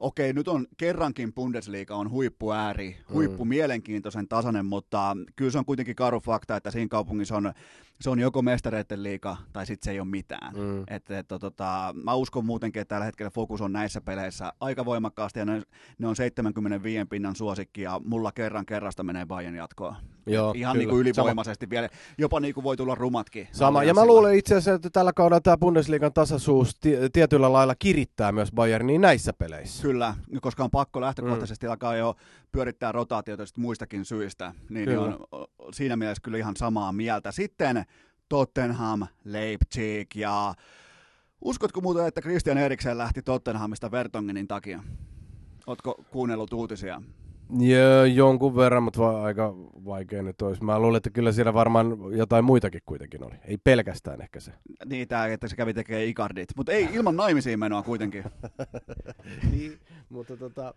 okei, 0.01 0.33
nyt 0.33 0.49
on 0.49 0.67
kerrankin 0.77 1.33
Bundesliga 1.33 1.95
on 1.97 2.11
huippuääri, 2.11 2.97
huippu 3.13 3.45
mielenkiintoisen 3.45 4.29
tasainen, 4.29 4.67
mutta 4.67 5.17
kyllä 5.37 5.51
se 5.51 5.59
on 5.59 5.65
kuitenkin 5.65 5.97
karu 5.97 6.21
fakta, 6.21 6.57
että 6.57 6.71
siinä 6.71 6.89
kaupungissa 6.89 7.37
on, 7.37 7.53
se 8.01 8.11
on 8.11 8.19
joko 8.19 8.43
mestareiden 8.43 9.03
liiga 9.03 9.37
tai 9.53 9.67
sitten 9.67 9.85
se 9.85 9.91
ei 9.91 10.01
ole 10.01 10.09
mitään. 10.09 10.55
Mm. 10.57 10.83
Et, 10.89 11.11
et, 11.11 11.29
tota, 11.29 11.95
mä 12.05 12.15
uskon 12.15 12.45
muutenkin, 12.45 12.83
että 12.83 12.95
tällä 12.95 13.05
hetkellä 13.05 13.31
fokus 13.31 13.61
on 13.61 13.73
näissä 13.73 14.01
peleissä 14.01 14.53
aika 14.61 14.85
voimakkaasti 14.85 15.39
ja 15.39 15.45
ne, 15.45 15.63
ne 15.99 16.07
on 16.07 16.17
75 16.17 17.05
pinnan 17.05 17.37
suosikki 17.37 17.83
ja 17.83 18.01
mulla 18.05 18.33
kerran 18.33 18.67
kerrasta 18.67 19.03
menee 19.03 19.27
Bayern 19.27 19.55
jatkoon. 19.57 19.95
Joo, 20.27 20.53
Ihan 20.57 20.73
kyllä. 20.73 20.83
niin 20.83 20.89
kuin 20.91 21.01
ylivoimaisesti 21.01 21.71
vielä, 21.71 21.89
jopa 22.19 22.41
niin 22.41 22.55
kuin 22.55 22.65
voi 22.65 22.77
tulla 22.77 22.95
rumatkin. 22.95 23.49
Sama, 23.53 23.85
ja 23.85 23.95
mä 23.95 24.07
luulen 24.07 24.35
itse 24.35 24.55
asiassa, 24.55 24.73
että 24.75 24.91
tällä 24.93 25.13
kaudella 25.13 25.41
tämä 25.41 25.57
Bundesliigan 25.57 26.13
tasaisuus 26.13 26.75
ti- 26.81 26.97
tietyllä 27.13 27.53
lailla 27.53 27.75
kirittää 27.79 28.33
myös 28.33 28.53
Bayernia 28.53 28.99
näissä 28.99 29.33
peleissä. 29.33 29.83
Kyllä, 29.83 30.15
koska 30.41 30.65
on 30.65 30.71
pakko 30.71 31.01
lähtökohtaisesti 31.01 31.67
Mm. 31.67 31.71
alkaa 31.71 31.97
jo 31.97 32.15
pyörittää 32.53 32.93
rotaatiota 32.93 33.47
sit 33.47 33.57
muistakin 33.57 34.05
syistä, 34.05 34.55
niin 34.69 34.85
Kyllä. 34.85 35.01
on 35.03 35.27
siinä 35.73 35.97
mielessä 35.97 36.23
kyllä 36.23 36.39
ihan 36.39 36.57
samaa 36.57 36.93
mieltä. 36.93 37.33
Sitten 37.33 37.85
Tottenham, 38.29 39.07
Leipzig 39.25 40.17
ja 40.17 40.55
Uskotko 41.41 41.81
muuten, 41.81 42.07
että 42.07 42.21
Christian 42.21 42.59
Eriksen 42.59 42.99
lähti 42.99 43.23
Tottenhamista 43.23 43.91
Vertongenin 43.91 44.49
takia? 44.49 44.83
Ootko 45.67 46.05
kuunnellut 46.11 46.53
uutisia? 46.53 47.03
Joo, 47.59 48.05
jonkun 48.05 48.57
verran, 48.57 48.83
mutta 48.83 49.01
va- 49.01 49.23
aika 49.23 49.55
vaikea 49.85 50.23
nyt 50.23 50.43
olisi. 50.43 50.65
Mä 50.65 50.79
luulen, 50.79 50.97
että 50.97 51.11
kyllä 51.11 51.33
siellä 51.33 51.55
varmaan 51.55 51.97
jotain 52.17 52.45
muitakin 52.45 52.81
kuitenkin 52.87 53.25
oli. 53.25 53.35
Ei 53.45 53.57
pelkästään 53.65 54.21
ehkä 54.23 54.41
se. 54.41 54.53
Niin, 54.87 55.09
tää, 55.09 55.27
että 55.27 55.49
se 55.49 55.57
kävi 55.57 55.75
tekemään 55.75 56.07
ikardit. 56.07 56.49
Mutta 56.57 56.73
ei 56.73 56.89
ilman 56.93 57.17
naimisiin 57.17 57.59
menoa 57.59 57.83
kuitenkin. 57.83 58.25
niin, 59.53 59.81
mutta 60.09 60.37
tota... 60.37 60.75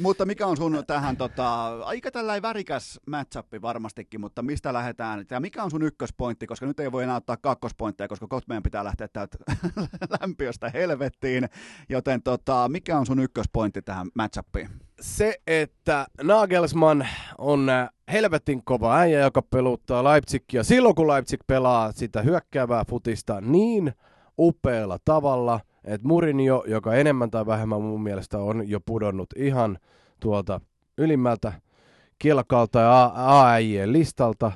Mutta 0.00 0.26
mikä 0.26 0.46
on 0.46 0.56
sun 0.56 0.84
tähän 0.86 1.16
tota, 1.16 1.78
aika 1.84 2.10
tällainen 2.10 2.42
värikäs 2.42 3.00
matchappi 3.06 3.62
varmastikin, 3.62 4.20
mutta 4.20 4.42
mistä 4.42 4.72
lähdetään? 4.72 5.26
Ja 5.30 5.40
mikä 5.40 5.62
on 5.62 5.70
sun 5.70 5.82
ykköspointti, 5.82 6.46
koska 6.46 6.66
nyt 6.66 6.80
ei 6.80 6.92
voi 6.92 7.02
enää 7.02 7.16
ottaa 7.16 7.36
kakkospointteja, 7.36 8.08
koska 8.08 8.26
kohta 8.26 8.48
meidän 8.48 8.62
pitää 8.62 8.84
lähteä 8.84 9.08
täältä 9.08 9.38
lämpiöstä 10.20 10.70
helvettiin. 10.70 11.48
Joten 11.88 12.22
tota, 12.22 12.68
mikä 12.68 12.98
on 12.98 13.06
sun 13.06 13.18
ykköspointti 13.18 13.82
tähän 13.82 14.06
matchappiin? 14.14 14.68
Se, 15.02 15.34
että 15.46 16.06
Nagelsmann 16.22 17.06
on 17.38 17.68
äh, 17.68 17.88
helvetin 18.12 18.64
kova 18.64 18.98
äijä, 18.98 19.20
joka 19.20 19.42
peluttaa 19.42 20.04
Leipzigia 20.04 20.64
silloin, 20.64 20.94
kun 20.94 21.08
Leipzig 21.08 21.40
pelaa 21.46 21.92
sitä 21.92 22.22
hyökkäävää 22.22 22.84
futista 22.90 23.40
niin 23.40 23.92
upealla 24.38 24.98
tavalla, 25.04 25.60
että 25.84 26.08
Mourinho, 26.08 26.64
joka 26.66 26.94
enemmän 26.94 27.30
tai 27.30 27.46
vähemmän 27.46 27.82
mun 27.82 28.02
mielestä 28.02 28.38
on 28.38 28.68
jo 28.68 28.80
pudonnut 28.80 29.28
ihan 29.36 29.78
tuolta 30.20 30.60
ylimmältä 30.98 31.52
kilkalta 32.18 32.80
ja 32.80 33.12
AIjen 33.14 33.92
listalta, 33.92 34.52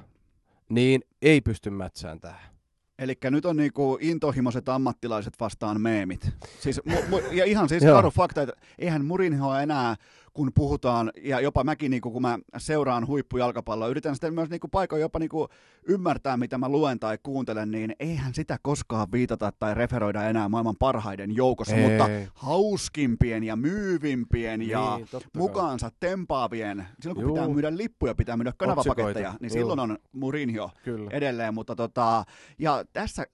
niin 0.69 1.01
ei 1.23 1.41
pysty 1.41 1.71
mätsään 1.71 2.21
tähän. 2.21 2.57
Eli 2.99 3.15
nyt 3.31 3.47
on 3.47 3.57
niinku 3.57 3.99
intohimoiset 4.01 4.69
ammattilaiset 4.69 5.35
vastaan 5.41 5.81
meemit. 5.81 6.31
Siis, 6.61 6.81
mu- 6.89 7.05
mu- 7.11 7.33
ja 7.33 7.45
ihan 7.45 7.69
siis 7.69 7.85
karu 7.85 8.11
fakta, 8.11 8.43
että 8.43 8.55
eihän 8.79 9.05
Murinho 9.05 9.55
enää, 9.55 9.97
kun 10.37 10.51
puhutaan, 10.55 11.13
ja 11.23 11.41
jopa 11.41 11.65
mäkin, 11.65 11.91
niinku, 11.91 12.11
kun 12.11 12.23
mä 12.23 12.39
seuraan 12.59 13.07
huippujalkapalloa, 13.07 13.89
yritän 13.89 14.15
sitten 14.15 14.35
myös 14.35 14.51
niinku, 14.51 14.69
paikoin 14.69 15.01
jopa 15.03 15.19
niinku, 15.19 15.49
ymmärtää, 15.89 16.37
mitä 16.37 16.59
mä 16.59 16.69
luen 16.69 17.01
tai 17.01 17.19
kuuntelen, 17.23 17.71
niin 17.71 17.97
eihän 18.01 18.35
sitä 18.35 18.59
koskaan 18.63 19.09
viitata 19.13 19.53
tai 19.59 19.75
referoida 19.75 20.25
enää 20.25 20.49
maailman 20.49 20.77
parhaiden 20.79 21.37
joukossa, 21.37 21.77
Ei. 21.77 21.89
mutta 21.89 22.09
hauskimpien 22.35 23.45
ja 23.45 23.57
myyvimpien 23.57 24.63
ja 24.63 24.97
Niin, 24.97 25.09
kai. 25.13 25.21
mukaansa 25.37 25.91
tempaavien, 26.01 26.87
silloin 27.01 27.15
kun 27.15 27.25
Juu. 27.25 27.35
pitää 27.35 27.49
myydä 27.49 27.77
lippuja, 27.77 28.15
pitää 28.15 28.37
myydä 28.37 28.53
kanavapaketteja, 28.57 29.35
niin 29.41 29.51
Juu. 29.51 29.59
silloin 29.59 29.81
on 29.81 29.99
Murinho 30.13 30.71
Kyllä. 30.85 31.11
edelleen, 31.13 31.55
mutta 31.55 31.77
tota, 31.77 32.25
ja 32.59 32.85
tässä 32.93 33.27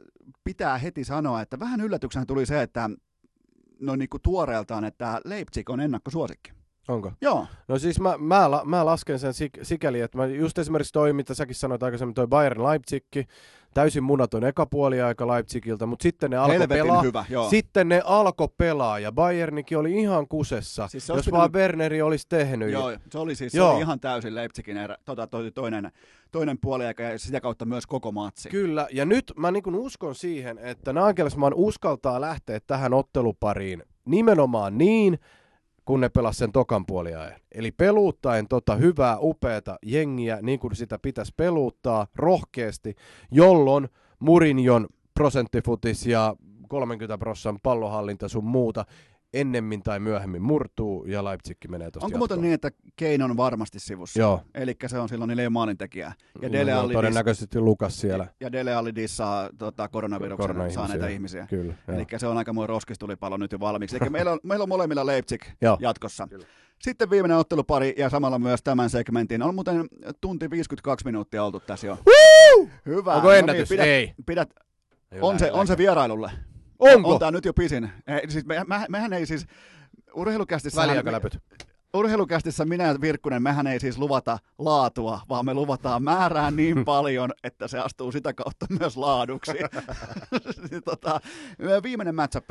pitää 0.45 0.79
heti 0.79 1.05
sanoa, 1.05 1.41
että 1.43 1.59
vähän 1.59 1.81
yllätyksenä 1.81 2.27
tuli 2.27 2.47
se, 2.47 2.63
että 2.63 2.91
no 3.81 3.97
niin 3.97 4.09
kuin 4.09 4.23
tuoreeltaan, 4.23 4.85
että 4.85 5.21
Leipzig 5.25 5.71
on 5.71 5.81
ennakkosuosikki. 5.81 6.62
Onko? 6.89 7.13
Joo, 7.21 7.47
No 7.69 7.79
siis 7.79 8.01
mä, 8.01 8.15
mä, 8.19 8.49
mä 8.65 8.85
lasken 8.87 9.19
sen 9.19 9.35
sik, 9.35 9.59
sikäli, 9.63 10.01
että 10.01 10.19
mä 10.19 10.27
just 10.27 10.59
esimerkiksi 10.59 10.93
toi, 10.93 11.13
mitä 11.13 11.35
säkin 11.35 11.55
sanoit 11.55 11.83
aikaisemmin, 11.83 12.15
toi 12.15 12.27
Bayern 12.27 12.65
Leipzig, 12.65 13.05
täysin 13.75 14.03
munaton 14.05 14.45
eka 14.45 14.67
puoliaika 14.67 15.27
Leipzigiltä, 15.27 15.87
mutta 15.87 16.03
sitten 16.03 16.31
ne 16.31 16.37
alkoi 16.37 16.67
pelaa. 16.69 17.03
hyvä, 17.03 17.25
joo. 17.29 17.51
Sitten 17.51 17.89
ne 17.89 18.03
alkoi 18.05 18.49
pelaa 18.59 18.99
ja 18.99 19.13
Bayernikin 19.13 19.79
oli 19.79 19.93
ihan 20.01 20.29
kusessa, 20.29 20.89
Siis 20.89 21.07
se 21.07 21.13
jos 21.13 21.25
pitänyt- 21.25 21.39
vaan 21.39 21.53
Werneri 21.53 22.03
olisi 22.03 22.27
tehnyt. 22.29 22.71
Joo, 22.71 22.93
se 23.11 23.19
oli 23.19 23.35
siis 23.35 23.53
se 23.53 23.59
Joo. 23.59 23.73
oli 23.73 23.81
ihan 23.81 24.01
täysin 24.01 24.35
Leipzigin 24.35 24.77
erä, 24.77 24.97
tota, 25.05 25.27
toi, 25.27 25.51
toinen, 25.51 25.93
toinen 26.33 26.59
puoliaika 26.61 27.03
ja 27.03 27.19
sitä 27.19 27.41
kautta 27.41 27.65
myös 27.65 27.87
koko 27.87 28.13
matsi. 28.13 28.49
Kyllä, 28.49 28.87
ja 28.93 29.05
nyt 29.05 29.33
mä 29.37 29.51
niin 29.51 29.75
uskon 29.75 30.15
siihen, 30.15 30.59
että 30.59 30.93
Nagelsmann 30.93 31.55
uskaltaa 31.55 32.21
lähteä 32.21 32.61
tähän 32.67 32.95
ottelupariin 32.95 33.83
nimenomaan 34.05 34.79
niin, 34.79 35.19
kun 35.85 36.01
ne 36.01 36.09
pelas 36.09 36.39
sen 36.39 36.53
tokan 36.53 36.87
puoliajan. 36.87 37.41
Eli 37.53 37.71
peluuttaen 37.71 38.49
tota 38.49 38.77
hyvää, 38.77 39.19
upeata 39.21 39.79
jengiä, 39.83 40.39
niin 40.43 40.59
kuin 40.59 40.77
sitä 40.77 40.99
pitäisi 40.99 41.33
peluuttaa 41.37 42.07
rohkeasti, 42.17 42.95
jolloin 43.31 43.89
Murinjon 44.19 44.89
prosenttifutis 45.15 46.07
ja 46.07 46.37
30 46.69 47.19
prossan 47.19 47.59
pallohallinta 47.63 48.29
sun 48.29 48.45
muuta 48.45 48.85
ennemmin 49.35 49.83
tai 49.83 50.01
myöhemmin 50.01 50.43
murtuu 50.43 51.05
ja 51.05 51.25
Leipzig 51.25 51.59
menee 51.69 51.91
tuosta 51.91 52.07
Onko 52.07 52.19
muuten 52.19 52.41
niin, 52.41 52.55
että 52.55 52.71
Kein 52.97 53.23
on 53.23 53.37
varmasti 53.37 53.81
sivussa? 53.81 54.21
Joo. 54.21 54.41
Eli 54.55 54.77
se 54.87 54.99
on 54.99 55.09
silloin 55.09 55.29
neljä 55.29 55.51
maalintekijää. 55.51 56.13
Ja 56.43 56.53
Dele 56.53 56.73
no, 56.73 56.81
Alli 56.81 56.93
todennäköisesti 56.93 57.61
Lukas 57.61 58.01
siellä. 58.01 58.27
ja 58.41 58.53
Dele 58.53 58.75
Alli 58.75 58.93
saa 59.07 59.51
tota, 59.59 59.89
koronaviruksen 59.89 60.71
saaneita 60.73 61.09
ihmisiä. 61.09 61.47
Kyllä. 61.51 61.75
joo. 61.89 61.97
Eli 61.97 62.07
se 62.17 62.27
on 62.27 62.39
aikamoinen 62.39 62.69
roskistulipallo 62.69 63.37
nyt 63.37 63.53
jo 63.53 63.61
valmiiksi. 63.61 63.97
Eli 64.01 64.11
meillä 64.11 64.33
on, 64.33 64.39
meillä 64.49 64.63
on 64.63 64.69
molemmilla 64.69 65.07
Leipzig 65.07 65.43
Joo. 65.61 65.79
jatkossa. 65.81 66.27
Kyllä. 66.31 66.47
Sitten 66.83 67.11
viimeinen 67.11 67.37
ottelupari 67.37 67.95
ja 67.99 68.11
samalla 68.11 68.39
myös 68.39 68.63
tämän 68.63 68.91
segmentin. 68.91 69.43
On 69.43 69.55
muuten 69.55 69.89
tunti 70.21 70.51
52 70.51 71.05
minuuttia 71.05 71.45
oltu 71.45 71.61
tässä 71.61 71.87
jo. 71.87 71.99
Hyvä. 72.87 73.15
Onko 73.15 73.29
No 73.29 73.33
ennätys? 73.35 73.69
pidät, 73.69 73.87
Ei. 73.87 74.15
Pidät, 74.27 74.51
Ei 75.13 75.19
on, 75.21 75.39
se, 75.39 75.53
on 75.53 75.67
se 75.67 75.77
vierailulle. 75.79 76.31
Onko? 76.83 77.13
On 77.13 77.19
tämä 77.19 77.31
nyt 77.31 77.45
jo 77.45 77.55
pisin. 77.55 77.91
Ei, 78.07 78.31
siis 78.31 78.47
me, 78.47 78.65
me, 78.67 78.87
mehän 78.89 79.13
ei 79.13 79.27
siis 79.27 79.47
urheilukästissä... 80.15 80.81
Väliaikaläpyt. 80.81 81.39
Urheilukästissä 81.95 82.65
minä 82.65 82.85
ja 82.85 83.01
Virkkunen, 83.01 83.43
mehän 83.43 83.67
ei 83.67 83.81
siis 83.81 83.99
luvata 83.99 84.39
laatua, 84.59 85.21
vaan 85.29 85.45
me 85.45 85.55
luvataan 85.55 86.03
määrää 86.03 86.51
niin 86.51 86.85
paljon, 86.95 87.31
että 87.45 87.69
se 87.69 87.79
astuu 87.79 88.13
sitä 88.13 88.33
kautta 88.33 88.67
myös 88.81 88.97
laaduksi. 88.97 89.53
tota, 90.85 91.21
viimeinen 91.83 92.15
matchup. 92.15 92.45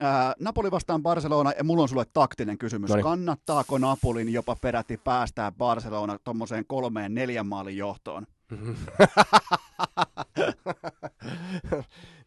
Ää, 0.00 0.34
Napoli 0.40 0.70
vastaan 0.70 1.02
Barcelona, 1.02 1.52
ja 1.58 1.64
mulla 1.64 1.82
on 1.82 1.88
sulle 1.88 2.04
taktinen 2.12 2.58
kysymys. 2.58 2.90
Noniin. 2.90 3.04
Kannattaako 3.04 3.78
Napolin 3.78 4.32
jopa 4.32 4.56
peräti 4.56 4.96
päästää 4.96 5.52
Barcelona 5.52 6.18
tuommoiseen 6.24 6.64
kolmeen 6.66 7.14
neljän 7.14 7.46
maalin 7.46 7.76
johtoon? 7.76 8.26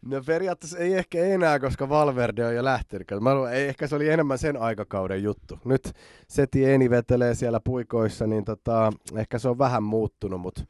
No 0.06 0.22
periaatteessa 0.26 0.78
ei 0.78 0.94
ehkä 0.94 1.26
enää, 1.26 1.60
koska 1.60 1.90
Valverde 1.90 2.46
on 2.46 2.56
jo 2.56 2.64
lähtenyt. 2.64 3.08
Mä 3.22 3.36
luulen, 3.36 3.54
ei, 3.54 3.68
ehkä 3.68 3.88
se 3.88 3.96
oli 3.96 4.10
enemmän 4.10 4.38
sen 4.38 4.58
aikakauden 4.58 5.24
juttu. 5.24 5.60
Nyt 5.66 5.94
Seti 6.28 6.70
Eni 6.70 6.90
vetelee 6.90 7.36
siellä 7.36 7.60
puikoissa, 7.64 8.28
niin 8.28 8.46
tota, 8.46 8.92
ehkä 9.16 9.40
se 9.40 9.50
on 9.50 9.58
vähän 9.58 9.84
muuttunut, 9.84 10.42
mutta 10.42 10.64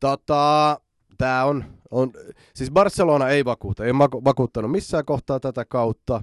tota, 0.00 0.80
tää 1.18 1.44
on, 1.44 1.64
on, 1.90 2.10
siis 2.54 2.70
Barcelona 2.70 3.28
ei 3.28 3.44
vakuuta, 3.44 3.84
ei 3.84 3.92
vakuuttanut 4.24 4.70
missään 4.70 5.04
kohtaa 5.04 5.40
tätä 5.40 5.64
kautta. 5.64 6.22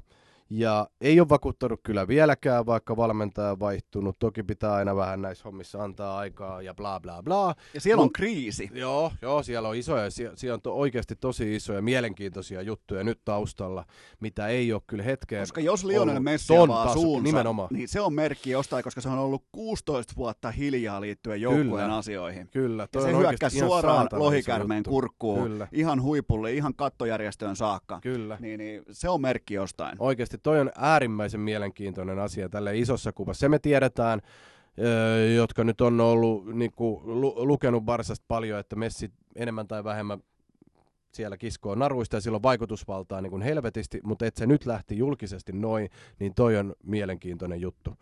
Ja 0.55 0.87
ei 1.01 1.19
ole 1.19 1.29
vakuuttanut 1.29 1.79
kyllä 1.83 2.07
vieläkään, 2.07 2.65
vaikka 2.65 2.97
valmentaja 2.97 3.51
on 3.51 3.59
vaihtunut. 3.59 4.19
Toki 4.19 4.43
pitää 4.43 4.73
aina 4.73 4.95
vähän 4.95 5.21
näissä 5.21 5.43
hommissa 5.43 5.83
antaa 5.83 6.17
aikaa 6.17 6.61
ja 6.61 6.73
bla 6.73 6.99
bla 6.99 7.23
bla. 7.23 7.55
Ja 7.73 7.81
siellä 7.81 8.01
on 8.01 8.07
Mut- 8.07 8.11
kriisi. 8.15 8.69
Joo, 8.73 9.11
joo, 9.21 9.43
siellä 9.43 9.69
on 9.69 9.75
isoja, 9.75 10.09
siellä, 10.11 10.35
siellä 10.37 10.53
on 10.53 10.61
to, 10.61 10.73
oikeasti 10.75 11.15
tosi 11.15 11.55
isoja, 11.55 11.81
mielenkiintoisia 11.81 12.61
juttuja 12.61 13.03
nyt 13.03 13.19
taustalla, 13.25 13.85
mitä 14.19 14.47
ei 14.47 14.73
ole 14.73 14.81
kyllä 14.87 15.03
hetkeen 15.03 15.41
Koska 15.41 15.61
jos 15.61 15.83
Lionel 15.83 16.19
Messi 16.19 16.57
avaa 16.57 16.93
suunsa, 16.93 17.23
Nimenomaan. 17.23 17.69
niin 17.71 17.87
se 17.87 18.01
on 18.01 18.13
merkki 18.13 18.49
jostain, 18.49 18.83
koska 18.83 19.01
se 19.01 19.09
on 19.09 19.19
ollut 19.19 19.43
16 19.51 20.13
vuotta 20.17 20.51
hiljaa 20.51 21.01
liittyen 21.01 21.41
joukkueen 21.41 21.91
asioihin. 21.91 22.47
Kyllä, 22.51 22.83
Ja 22.83 22.87
toi 22.87 23.01
se 23.01 23.15
on 23.15 23.21
hyökkäsi 23.21 23.59
suoraan 23.59 24.07
lohikärmeen 24.11 24.83
kurkkuun, 24.83 25.43
Kyllä. 25.43 25.67
ihan 25.71 26.01
huipulle, 26.01 26.53
ihan 26.53 26.73
kattojärjestöön 26.75 27.55
saakka. 27.55 27.99
Kyllä. 28.01 28.37
Niin, 28.39 28.57
niin 28.57 28.83
se 28.91 29.09
on 29.09 29.21
merkki 29.21 29.53
jostain. 29.53 29.95
Oikeasti 29.99 30.37
toi 30.43 30.59
on 30.59 30.71
äärimmäisen 30.75 31.39
mielenkiintoinen 31.39 32.19
asia 32.19 32.49
tälle 32.49 32.77
isossa 32.77 33.11
kuvassa. 33.11 33.39
Se 33.39 33.49
me 33.49 33.59
tiedetään, 33.59 34.21
jotka 35.35 35.63
nyt 35.63 35.81
on 35.81 36.01
ollut 36.01 36.45
niinku, 36.55 37.01
lu- 37.05 37.47
lukenut 37.47 37.83
Barsasta 37.83 38.25
paljon, 38.27 38.59
että 38.59 38.75
Messi 38.75 39.11
enemmän 39.35 39.67
tai 39.67 39.83
vähemmän 39.83 40.19
siellä 41.11 41.37
kiskoo 41.37 41.75
naruista 41.75 42.17
ja 42.17 42.21
sillä 42.21 42.35
on 42.35 42.43
vaikutusvaltaa 42.43 43.21
niin 43.21 43.31
kuin 43.31 43.41
helvetisti, 43.41 43.99
mutta 44.03 44.25
et 44.25 44.35
se 44.35 44.45
nyt 44.45 44.65
lähti 44.65 44.97
julkisesti 44.97 45.51
noin, 45.51 45.89
niin 46.19 46.33
toi 46.35 46.57
on 46.57 46.75
mielenkiintoinen 46.83 47.61
juttu. 47.61 47.97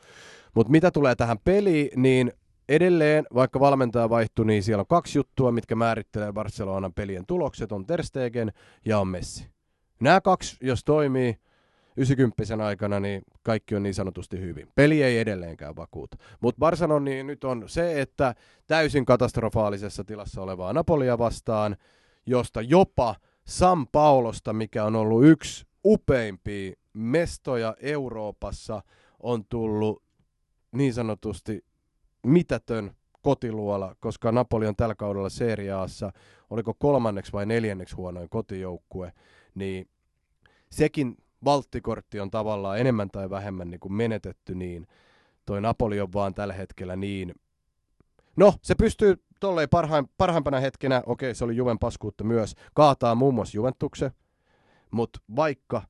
Mutta 0.56 0.72
mitä 0.72 0.92
tulee 0.92 1.16
tähän 1.16 1.38
peliin, 1.44 1.90
niin 1.95 2.32
edelleen, 2.70 3.26
vaikka 3.34 3.60
valmentaja 3.60 4.10
vaihtui, 4.10 4.45
niin 4.45 4.64
siellä 4.64 4.82
on 4.82 4.88
kaksi 4.88 5.20
juttua, 5.20 5.52
mitkä 5.52 5.76
määrittelee 5.76 6.34
Barcelonan 6.34 6.94
pelien 6.94 7.26
tulokset, 7.26 7.72
on 7.72 7.86
Ter 7.86 8.03
Stegen 8.03 8.52
ja 8.86 9.00
on 9.00 9.08
Messi. 9.08 9.48
Nämä 10.00 10.22
kaksi, 10.22 10.58
jos 10.61 10.84
toimii 10.84 11.36
90 11.98 12.66
aikana, 12.66 13.00
niin 13.00 13.22
kaikki 13.44 13.76
on 13.76 13.84
niin 13.84 13.94
sanotusti 13.94 14.40
hyvin. 14.40 14.68
Peli 14.76 15.03
ei 15.03 15.20
edelleenkään 15.20 15.76
vakuuta. 15.76 16.18
Mutta 16.42 16.60
Barcelona 16.60 17.06
niin 17.06 17.28
nyt 17.28 17.44
on 17.44 17.64
se, 17.68 18.02
että 18.02 18.36
täysin 18.68 19.06
katastrofaalisessa 19.06 20.03
tilassa 20.03 20.42
olevaa 20.42 20.74
Napolia 20.74 21.18
vastaan, 21.18 21.76
josta 22.26 22.61
jopa 22.61 23.16
San 23.45 23.88
Paulosta, 23.88 24.53
mikä 24.53 24.84
on 24.86 24.95
ollut 24.95 25.26
yksi 25.26 25.66
upeimpia 25.86 26.74
mestoja 26.94 27.76
Euroopassa, 27.80 28.84
on 29.20 29.45
tullut 29.45 30.03
niin 30.72 30.94
sanotusti 30.94 31.66
mitätön 32.26 32.92
kotiluola, 33.22 33.95
koska 34.00 34.32
Napoli 34.32 34.68
on 34.68 34.76
tällä 34.76 34.95
kaudella 34.95 35.30
Serie 35.30 35.72
A:ssa, 35.72 36.11
oliko 36.50 36.74
kolmanneksi 36.74 37.34
vai 37.34 37.45
neljänneksi 37.45 37.95
huonoin 37.95 38.30
kotijoukkue, 38.30 39.14
niin 39.56 39.90
sekin 40.72 41.18
valttikortti 41.45 42.20
on 42.20 42.32
tavallaan 42.32 42.80
enemmän 42.80 43.10
tai 43.10 43.30
vähemmän 43.30 43.70
niin 43.70 43.80
kuin 43.80 43.94
menetetty, 43.94 44.56
niin 44.56 44.88
toi 45.45 45.61
Napoli 45.61 46.02
on 46.02 46.14
vaan 46.14 46.34
tällä 46.34 46.53
hetkellä 46.53 46.95
niin... 46.95 47.36
No, 48.36 48.53
se 48.61 48.76
pystyy 48.76 49.24
tolleen 49.40 49.70
parhaim, 49.70 50.08
parhaimpana 50.18 50.60
hetkenä, 50.60 51.03
okei 51.06 51.36
se 51.36 51.44
oli 51.44 51.56
Juven 51.56 51.80
paskuutta 51.80 52.24
myös, 52.24 52.56
kaataa 52.74 53.16
muun 53.16 53.34
muassa 53.34 53.58
Juventuksen, 53.58 54.11
mutta 54.92 55.20
vaikka 55.36 55.82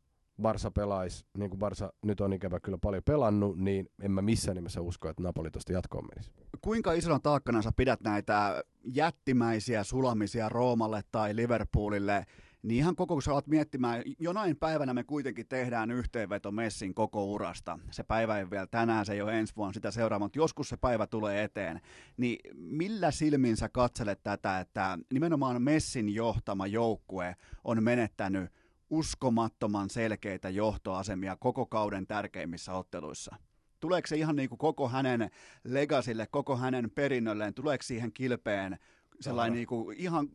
Barsa 0.42 0.72
pelaisi, 0.72 1.26
niin 1.38 1.50
kuin 1.50 1.60
Barsa 1.60 1.94
nyt 2.02 2.22
on 2.22 2.34
ikävä 2.34 2.60
kyllä 2.60 2.78
paljon 2.82 3.04
pelannut, 3.04 3.58
niin 3.58 3.90
en 4.02 4.12
mä 4.12 4.22
missään 4.22 4.56
nimessä 4.56 4.82
usko, 4.82 5.10
että 5.10 5.24
Napoli 5.24 5.52
tuosta 5.52 5.74
jatkoon 5.74 6.08
menisi. 6.16 6.32
Kuinka 6.62 6.94
isona 6.94 7.20
taakkana 7.20 7.62
sä 7.62 7.72
pidät 7.78 8.02
näitä 8.02 8.64
jättimäisiä 8.84 9.84
sulamisia 9.84 10.50
Roomalle 10.50 11.02
tai 11.12 11.36
Liverpoolille, 11.36 12.26
niin 12.64 12.78
ihan 12.78 12.96
koko 12.96 13.16
kun 13.16 13.22
sä 13.22 13.32
alat 13.32 13.48
miettimään, 13.48 14.04
jonain 14.20 14.56
päivänä 14.56 14.94
me 14.94 15.04
kuitenkin 15.04 15.48
tehdään 15.48 15.92
yhteenveto 15.92 16.52
Messin 16.52 16.94
koko 16.94 17.26
urasta. 17.26 17.80
Se 17.92 18.04
päivä 18.04 18.40
ei 18.40 18.50
vielä 18.50 18.68
tänään, 18.68 19.06
se 19.06 19.14
ei 19.14 19.22
ole 19.22 19.40
ensi 19.40 19.56
vuonna 19.56 19.74
sitä 19.74 19.92
seuraava, 19.92 20.26
mutta 20.26 20.40
joskus 20.40 20.70
se 20.70 20.78
päivä 20.78 21.08
tulee 21.08 21.44
eteen. 21.44 21.82
Niin 22.18 22.40
millä 22.56 23.12
silmin 23.12 23.58
sä 23.58 23.70
katselet 23.70 24.24
tätä, 24.24 24.60
että 24.60 24.98
nimenomaan 25.14 25.62
Messin 25.62 26.16
johtama 26.16 26.68
joukkue 26.68 27.36
on 27.64 27.84
menettänyt 27.84 28.52
uskomattoman 28.90 29.90
selkeitä 29.90 30.50
johtoasemia 30.50 31.36
koko 31.40 31.66
kauden 31.66 32.08
tärkeimmissä 32.08 32.74
otteluissa. 32.74 33.36
Tuleeko 33.80 34.08
se 34.08 34.16
ihan 34.16 34.36
niin 34.36 34.50
kuin 34.50 34.60
koko 34.60 34.90
hänen 34.90 35.30
legasille, 35.64 36.28
koko 36.32 36.58
hänen 36.58 36.92
perinnölleen, 36.92 37.54
tuleeko 37.54 37.84
siihen 37.84 38.14
kilpeen 38.14 38.80
sellainen 39.20 39.54
niin 39.54 39.68
kuin 39.68 39.98
ihan 39.98 40.28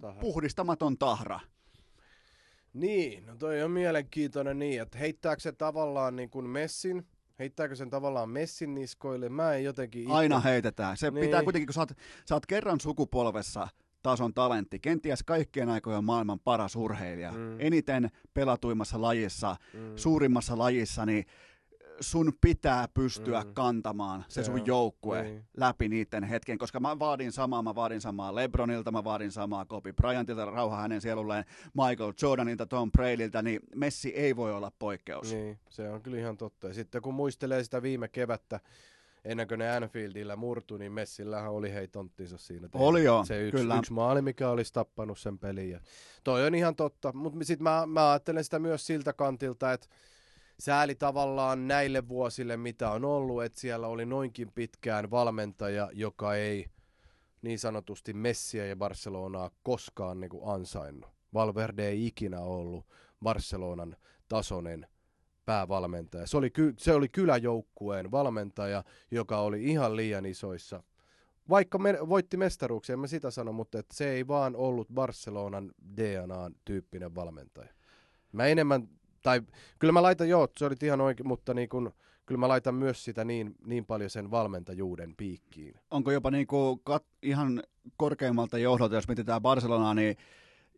tahra. 0.00 0.20
puhdistamaton 0.20 0.98
tahra? 0.98 1.40
Niin, 2.76 3.26
no 3.26 3.36
toi 3.36 3.62
on 3.62 3.70
mielenkiintoinen 3.70 4.58
niin, 4.58 4.82
että 4.82 4.98
heittääkö 4.98 5.42
se 5.42 5.52
tavallaan 5.52 6.16
niin 6.16 6.30
kuin 6.30 6.46
Messin, 6.46 7.06
heittääkö 7.38 7.76
sen 7.76 7.90
tavallaan 7.90 8.30
Messin 8.30 8.74
niskoille, 8.74 9.28
mä 9.28 9.54
en 9.54 9.64
jotenkin... 9.64 10.02
Itse... 10.02 10.14
Aina 10.14 10.40
heitetään. 10.40 10.96
Se 10.96 11.10
niin. 11.10 11.24
pitää 11.26 11.42
kuitenkin, 11.42 11.66
kun 11.66 11.74
sä 11.74 11.80
oot, 11.80 11.92
sä 12.28 12.34
oot 12.34 12.46
kerran 12.46 12.80
sukupolvessa 12.80 13.68
tason 14.02 14.34
talentti, 14.34 14.78
kenties 14.78 15.22
kaikkien 15.22 15.68
aikojen 15.68 16.04
maailman 16.04 16.40
paras 16.40 16.76
urheilija, 16.76 17.32
mm. 17.32 17.56
eniten 17.58 18.10
pelatuimmassa 18.34 19.02
lajissa, 19.02 19.56
mm. 19.72 19.92
suurimmassa 19.96 20.58
lajissa, 20.58 21.06
niin 21.06 21.26
sun 22.00 22.32
pitää 22.40 22.88
pystyä 22.94 23.42
mm. 23.42 23.54
kantamaan 23.54 24.24
se, 24.28 24.42
se 24.42 24.44
sun 24.44 24.66
joukkue 24.66 25.22
niin. 25.22 25.44
läpi 25.56 25.88
niiden 25.88 26.24
hetken, 26.24 26.58
koska 26.58 26.80
mä 26.80 26.98
vaadin 26.98 27.32
samaa, 27.32 27.62
mä 27.62 27.74
vaadin 27.74 28.00
samaa 28.00 28.34
Lebronilta, 28.34 28.92
mä 28.92 29.04
vaadin 29.04 29.32
samaa 29.32 29.64
Kobe 29.64 29.92
Bryantilta, 29.92 30.44
rauha 30.44 30.76
hänen 30.76 31.00
sielulleen, 31.00 31.44
Michael 31.74 32.12
Jordanilta, 32.22 32.66
Tom 32.66 32.92
Bradyltä, 32.92 33.42
niin 33.42 33.60
Messi 33.74 34.08
ei 34.08 34.36
voi 34.36 34.52
olla 34.52 34.72
poikkeus. 34.78 35.32
Niin, 35.32 35.58
se 35.68 35.88
on 35.88 36.02
kyllä 36.02 36.18
ihan 36.18 36.36
totta. 36.36 36.68
Ja 36.68 36.74
sitten 36.74 37.02
kun 37.02 37.14
muistelee 37.14 37.64
sitä 37.64 37.82
viime 37.82 38.08
kevättä, 38.08 38.60
ennen 39.24 39.48
kuin 39.48 39.58
ne 39.58 39.70
Anfieldillä 39.70 40.36
murtui, 40.36 40.78
niin 40.78 40.92
Messillähän 40.92 41.50
oli 41.50 41.74
hei 41.74 41.88
tonttinsa 41.88 42.38
siinä. 42.38 42.68
Oli 42.72 43.04
joo, 43.04 43.24
Se 43.24 43.42
yksi, 43.42 43.60
kyllä. 43.60 43.78
yksi 43.78 43.92
maali, 43.92 44.22
mikä 44.22 44.50
olisi 44.50 44.72
tappanut 44.72 45.18
sen 45.18 45.38
pelin. 45.38 45.70
Ja 45.70 45.80
toi 46.24 46.46
on 46.46 46.54
ihan 46.54 46.76
totta, 46.76 47.12
mutta 47.12 47.44
sitten 47.44 47.62
mä, 47.62 47.86
mä 47.86 48.10
ajattelen 48.10 48.44
sitä 48.44 48.58
myös 48.58 48.86
siltä 48.86 49.12
kantilta, 49.12 49.72
että 49.72 49.86
sääli 50.58 50.94
tavallaan 50.94 51.68
näille 51.68 52.08
vuosille, 52.08 52.56
mitä 52.56 52.90
on 52.90 53.04
ollut, 53.04 53.44
että 53.44 53.60
siellä 53.60 53.86
oli 53.86 54.06
noinkin 54.06 54.52
pitkään 54.52 55.10
valmentaja, 55.10 55.90
joka 55.92 56.34
ei 56.34 56.66
niin 57.42 57.58
sanotusti 57.58 58.12
Messiä 58.12 58.66
ja 58.66 58.76
Barcelonaa 58.76 59.50
koskaan 59.62 60.20
niin 60.20 60.30
kuin 60.30 60.54
ansainnut. 60.54 61.10
Valverde 61.34 61.88
ei 61.88 62.06
ikinä 62.06 62.40
ollut 62.40 62.86
Barcelonan 63.22 63.96
tasoinen 64.28 64.86
päävalmentaja. 65.44 66.26
Se 66.26 66.36
oli, 66.36 66.50
ky- 66.50 66.74
se 66.78 66.92
oli 66.92 67.08
kyläjoukkueen 67.08 68.10
valmentaja, 68.10 68.84
joka 69.10 69.38
oli 69.38 69.64
ihan 69.64 69.96
liian 69.96 70.26
isoissa. 70.26 70.82
Vaikka 71.48 71.78
me, 71.78 71.98
voitti 72.08 72.36
mestaruuksia, 72.36 72.92
en 72.92 72.98
mä 73.00 73.06
sitä 73.06 73.30
sano, 73.30 73.52
mutta 73.52 73.78
että 73.78 73.96
se 73.96 74.10
ei 74.10 74.26
vaan 74.26 74.56
ollut 74.56 74.88
Barcelonan 74.94 75.72
DNAn 75.96 76.54
tyyppinen 76.64 77.14
valmentaja. 77.14 77.68
Mä 78.32 78.46
enemmän, 78.46 78.88
tai 79.26 79.42
kyllä 79.78 79.92
mä 79.92 80.02
laitan, 80.02 80.28
joo, 80.28 80.48
se 80.58 80.64
oli 80.64 80.74
ihan 80.82 81.00
oikein, 81.00 81.28
mutta 81.28 81.54
niin 81.54 81.68
kun, 81.68 81.92
kyllä 82.26 82.38
mä 82.38 82.48
laitan 82.48 82.74
myös 82.74 83.04
sitä 83.04 83.24
niin, 83.24 83.54
niin 83.66 83.86
paljon 83.86 84.10
sen 84.10 84.30
valmentajuuden 84.30 85.14
piikkiin. 85.16 85.74
Onko 85.90 86.12
jopa 86.12 86.30
niin 86.30 86.46
kuin 86.46 86.80
kat, 86.84 87.04
ihan 87.22 87.62
korkeimmalta 87.96 88.58
johdolta, 88.58 88.94
jos 88.94 89.08
mietitään 89.08 89.42
Barcelonaa, 89.42 89.94
niin 89.94 90.16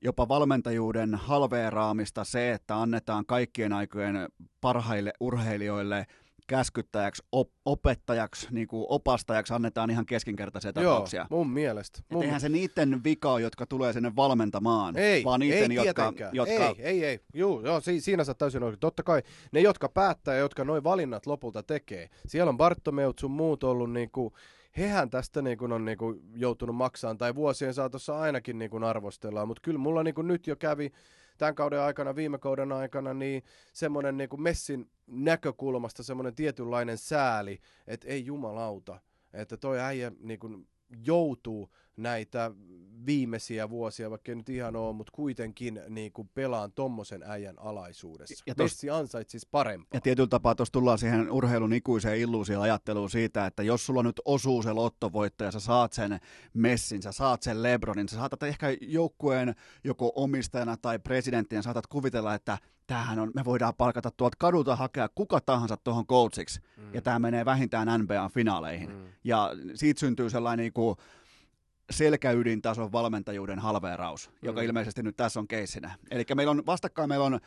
jopa 0.02 0.28
valmentajuuden 0.28 1.15
halveeraamista 1.15 2.25
se, 2.25 2.52
että 2.52 2.81
annetaan 2.83 3.27
kaikkien 3.27 3.73
aikojen 3.73 4.28
parhaille 4.60 5.12
urheilijoille 5.20 6.07
käskyttäjäksi, 6.49 7.23
op- 7.33 7.52
opettajaksi, 7.65 8.49
niin 8.51 8.68
kuin 8.68 8.86
opastajaksi 8.89 9.55
annetaan 9.55 9.91
ihan 9.91 10.07
keskinkertaisia 10.07 10.73
tapauksia. 10.73 11.27
Joo, 11.31 11.39
mun 11.39 11.51
mielestä. 11.51 12.01
Mun... 12.12 12.23
eihän 12.23 12.41
se 12.41 12.49
niiden 12.49 13.05
vika, 13.05 13.41
jotka 13.41 13.67
tulee 13.67 13.93
sinne 13.93 14.17
valmentamaan, 14.17 14.97
ei, 14.97 15.25
vaan 15.25 15.41
niiden, 15.41 15.70
ei 15.70 15.77
jotka... 15.77 16.12
jotka... 16.33 16.65
Ei, 16.68 16.83
ei, 16.83 17.05
ei. 17.05 17.20
Juu, 17.35 17.60
joo, 17.65 17.81
si- 17.81 18.01
siinä 18.01 18.25
sä 18.25 18.35
täysin 18.35 18.62
oikein. 18.62 18.81
Totta 18.81 19.02
kai 19.02 19.23
ne, 19.52 19.60
jotka 19.60 19.89
päättää 19.89 20.35
ja 20.35 20.41
jotka 20.41 20.65
noin 20.65 20.85
valinnat 20.85 21.27
lopulta 21.27 21.62
tekee. 21.62 22.09
Siellä 22.27 22.51
on 22.51 22.57
Bartomeut 22.57 23.18
sun 23.18 23.31
muut 23.31 23.65
ollut 23.65 23.93
niin 23.93 24.10
kuin 24.10 24.35
hehän 24.77 25.10
tästä 25.10 25.43
niin 25.43 25.59
kuin 25.59 25.73
on 25.73 25.85
niin 25.85 25.99
kuin 25.99 26.20
joutunut 26.35 26.77
maksamaan, 26.77 27.18
tai 27.18 27.35
vuosien 27.35 27.75
saatossa 27.75 28.20
ainakin 28.20 28.59
niin 28.59 28.70
kuin 28.70 28.85
arvostellaan, 28.85 29.49
mutta 29.49 29.62
kyllä 29.65 29.78
mulla 29.78 30.02
niin 30.02 30.15
kuin 30.15 30.28
nyt 30.28 30.47
jo 30.47 30.57
kävi 30.57 30.93
tämän 31.39 31.55
kauden 31.55 31.81
aikana, 31.81 32.17
viime 32.17 32.39
kauden 32.39 32.73
aikana, 32.73 33.15
niin 33.15 33.42
semmoinen 33.73 34.17
niin 34.17 34.28
kuin 34.28 34.42
Messin 34.42 34.91
näkökulmasta 35.07 36.02
semmoinen 36.02 36.34
tietynlainen 36.34 36.99
sääli, 36.99 37.60
että 37.86 38.08
ei 38.08 38.26
jumalauta, 38.26 39.00
että 39.33 39.57
toi 39.57 39.81
äijä 39.81 40.12
niin 40.20 40.39
kuin 40.39 40.68
joutuu 41.05 41.75
näitä 41.99 42.51
viimeisiä 43.07 43.70
vuosia, 43.70 44.10
vaikka 44.10 44.33
ei 44.33 44.36
nyt 44.36 44.49
ihan 44.49 44.77
ole, 44.77 44.93
mutta 44.93 45.12
kuitenkin 45.15 45.81
niin 45.89 46.12
kuin 46.12 46.31
pelaan 46.35 46.73
tommosen 46.73 47.23
äijän 47.27 47.59
alaisuudessa. 47.59 48.44
Ja 48.47 48.55
tos, 48.55 48.65
Messi 48.65 48.91
ansaitsisi 48.91 49.49
parempaa. 49.51 49.97
Ja 49.97 50.01
tietyllä 50.01 50.28
tapaa 50.28 50.55
tuossa 50.55 50.73
tullaan 50.73 50.99
siihen 50.99 51.31
urheilun 51.31 51.73
ikuiseen 51.73 52.18
illuusio-ajatteluun 52.18 53.10
siitä, 53.10 53.47
että 53.47 53.62
jos 53.62 53.86
sulla 53.86 54.02
nyt 54.02 54.20
osuu 54.25 54.62
se 54.62 54.73
lottovoitto 54.73 55.44
ja 55.44 55.51
sä 55.51 55.60
saat 55.60 55.93
sen 55.93 56.20
Messin, 56.55 57.02
sä 57.02 57.12
saat 57.12 57.43
sen 57.43 57.62
Lebronin, 57.62 58.09
sä 58.09 58.17
saatat 58.17 58.43
ehkä 58.43 58.67
joukkueen 58.81 59.55
joko 59.85 60.12
omistajana 60.17 60.77
tai 60.77 60.99
presidenttinä 60.99 61.62
saatat 61.62 61.86
kuvitella, 61.86 62.35
että 62.35 62.59
tämähän 62.86 63.18
on, 63.18 63.31
me 63.35 63.44
voidaan 63.44 63.75
palkata 63.75 64.10
tuolta 64.10 64.36
kadulta 64.39 64.77
hakea 64.77 65.09
kuka 65.15 65.41
tahansa 65.41 65.77
tuohon 65.77 66.07
coachiksi, 66.07 66.60
mm. 66.77 66.94
ja 66.94 67.02
tämä 67.02 67.18
menee 67.18 67.44
vähintään 67.44 67.89
NBA-finaaleihin. 67.89 68.91
Mm. 68.91 69.05
Ja 69.25 69.51
siitä 69.75 70.01
syntyy 70.01 70.31
sellainen 70.31 70.62
niin 70.62 70.73
kuin, 70.73 70.97
selkäydintason 71.91 72.92
valmentajuuden 72.92 73.58
halveeraus, 73.58 74.31
mm. 74.31 74.36
joka 74.42 74.62
ilmeisesti 74.62 75.02
nyt 75.02 75.17
tässä 75.17 75.41
on 75.41 75.49
keissinä. 75.49 75.94
Eli 76.10 76.25
meillä 76.34 76.50
on 76.50 76.67
vastakkain 76.67 77.08
meillä 77.08 77.26
on 77.26 77.41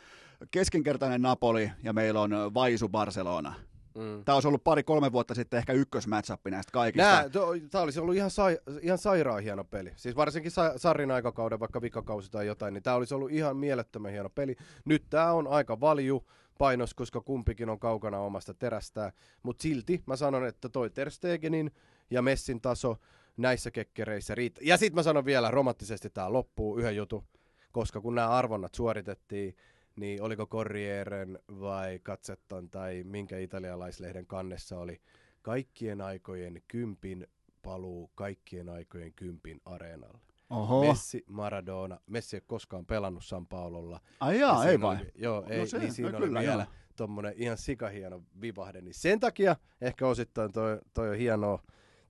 keskinkertainen 0.50 1.22
Napoli 1.22 1.70
ja 1.82 1.92
meillä 1.92 2.20
on 2.20 2.54
Vaisu 2.54 2.88
Barcelona. 2.88 3.54
Mm. 3.94 4.24
Tämä 4.24 4.36
olisi 4.36 4.48
ollut 4.48 4.64
pari-kolme 4.64 5.12
vuotta 5.12 5.34
sitten 5.34 5.58
ehkä 5.58 5.72
ykkösmatchappi 5.72 6.50
näistä 6.50 6.72
kaikista. 6.72 7.24
Tämä 7.70 7.82
olisi 7.82 8.00
ollut 8.00 8.14
ihan, 8.14 8.30
sai, 8.30 8.58
ihan 8.80 8.98
sairaan 8.98 9.42
hieno 9.42 9.64
peli. 9.64 9.92
Siis 9.96 10.16
varsinkin 10.16 10.50
sa, 10.50 10.72
Sarrin 10.76 11.10
aikakauden, 11.10 11.60
vaikka 11.60 11.82
vikakausi 11.82 12.30
tai 12.30 12.46
jotain, 12.46 12.74
niin 12.74 12.82
tämä 12.82 12.96
olisi 12.96 13.14
ollut 13.14 13.30
ihan 13.30 13.56
mielettömän 13.56 14.12
hieno 14.12 14.30
peli. 14.30 14.56
Nyt 14.84 15.04
tämä 15.10 15.32
on 15.32 15.46
aika 15.46 15.80
valju 15.80 16.26
painos, 16.58 16.94
koska 16.94 17.20
kumpikin 17.20 17.68
on 17.68 17.78
kaukana 17.78 18.18
omasta 18.18 18.54
terästään. 18.54 19.12
Mutta 19.42 19.62
silti 19.62 20.02
mä 20.06 20.16
sanon, 20.16 20.46
että 20.46 20.68
toi 20.68 20.90
Ter 20.90 21.10
Stegenin 21.10 21.70
ja 22.10 22.22
Messin 22.22 22.60
taso 22.60 22.96
näissä 23.36 23.70
kekkereissä 23.70 24.34
riittää. 24.34 24.62
Ja 24.64 24.76
sitten 24.76 24.94
mä 24.94 25.02
sanon 25.02 25.24
vielä, 25.24 25.50
romanttisesti 25.50 26.10
tämä 26.10 26.32
loppuu 26.32 26.78
yhden 26.78 26.96
jutun, 26.96 27.24
koska 27.72 28.00
kun 28.00 28.14
nämä 28.14 28.28
arvonnat 28.28 28.74
suoritettiin, 28.74 29.56
niin 29.96 30.22
oliko 30.22 30.46
Corrieren 30.46 31.38
vai 31.60 32.00
Katsetton 32.02 32.70
tai 32.70 33.02
minkä 33.04 33.38
italialaislehden 33.38 34.26
kannessa 34.26 34.78
oli 34.78 35.00
kaikkien 35.42 36.00
aikojen 36.00 36.62
kympin 36.68 37.26
paluu 37.62 38.10
kaikkien 38.14 38.68
aikojen 38.68 39.12
kympin 39.12 39.60
areenalle. 39.64 40.18
Oho. 40.50 40.84
Messi, 40.84 41.24
Maradona. 41.26 41.98
Messi 42.06 42.36
ei 42.36 42.42
koskaan 42.46 42.86
pelannut 42.86 43.24
San 43.24 43.46
Paololla. 43.46 44.00
Ai 44.20 44.40
jaa, 44.40 44.64
ei 44.64 44.80
vai? 44.80 44.96
Oli, 44.96 45.10
joo, 45.14 45.40
no 45.40 45.46
ei, 45.48 45.66
se, 45.66 45.78
niin 45.78 45.92
siinä 45.92 46.10
no 46.10 46.18
oli 46.18 46.26
kyllä, 46.26 46.40
vielä 46.40 46.66
tuommoinen 46.96 47.34
ihan 47.36 47.58
sikahieno 47.58 48.22
vivahde. 48.40 48.80
Niin 48.80 48.94
sen 48.94 49.20
takia 49.20 49.56
ehkä 49.80 50.06
osittain 50.06 50.52
toi, 50.52 50.80
toi 50.94 51.10
on 51.10 51.16
hienoa 51.16 51.62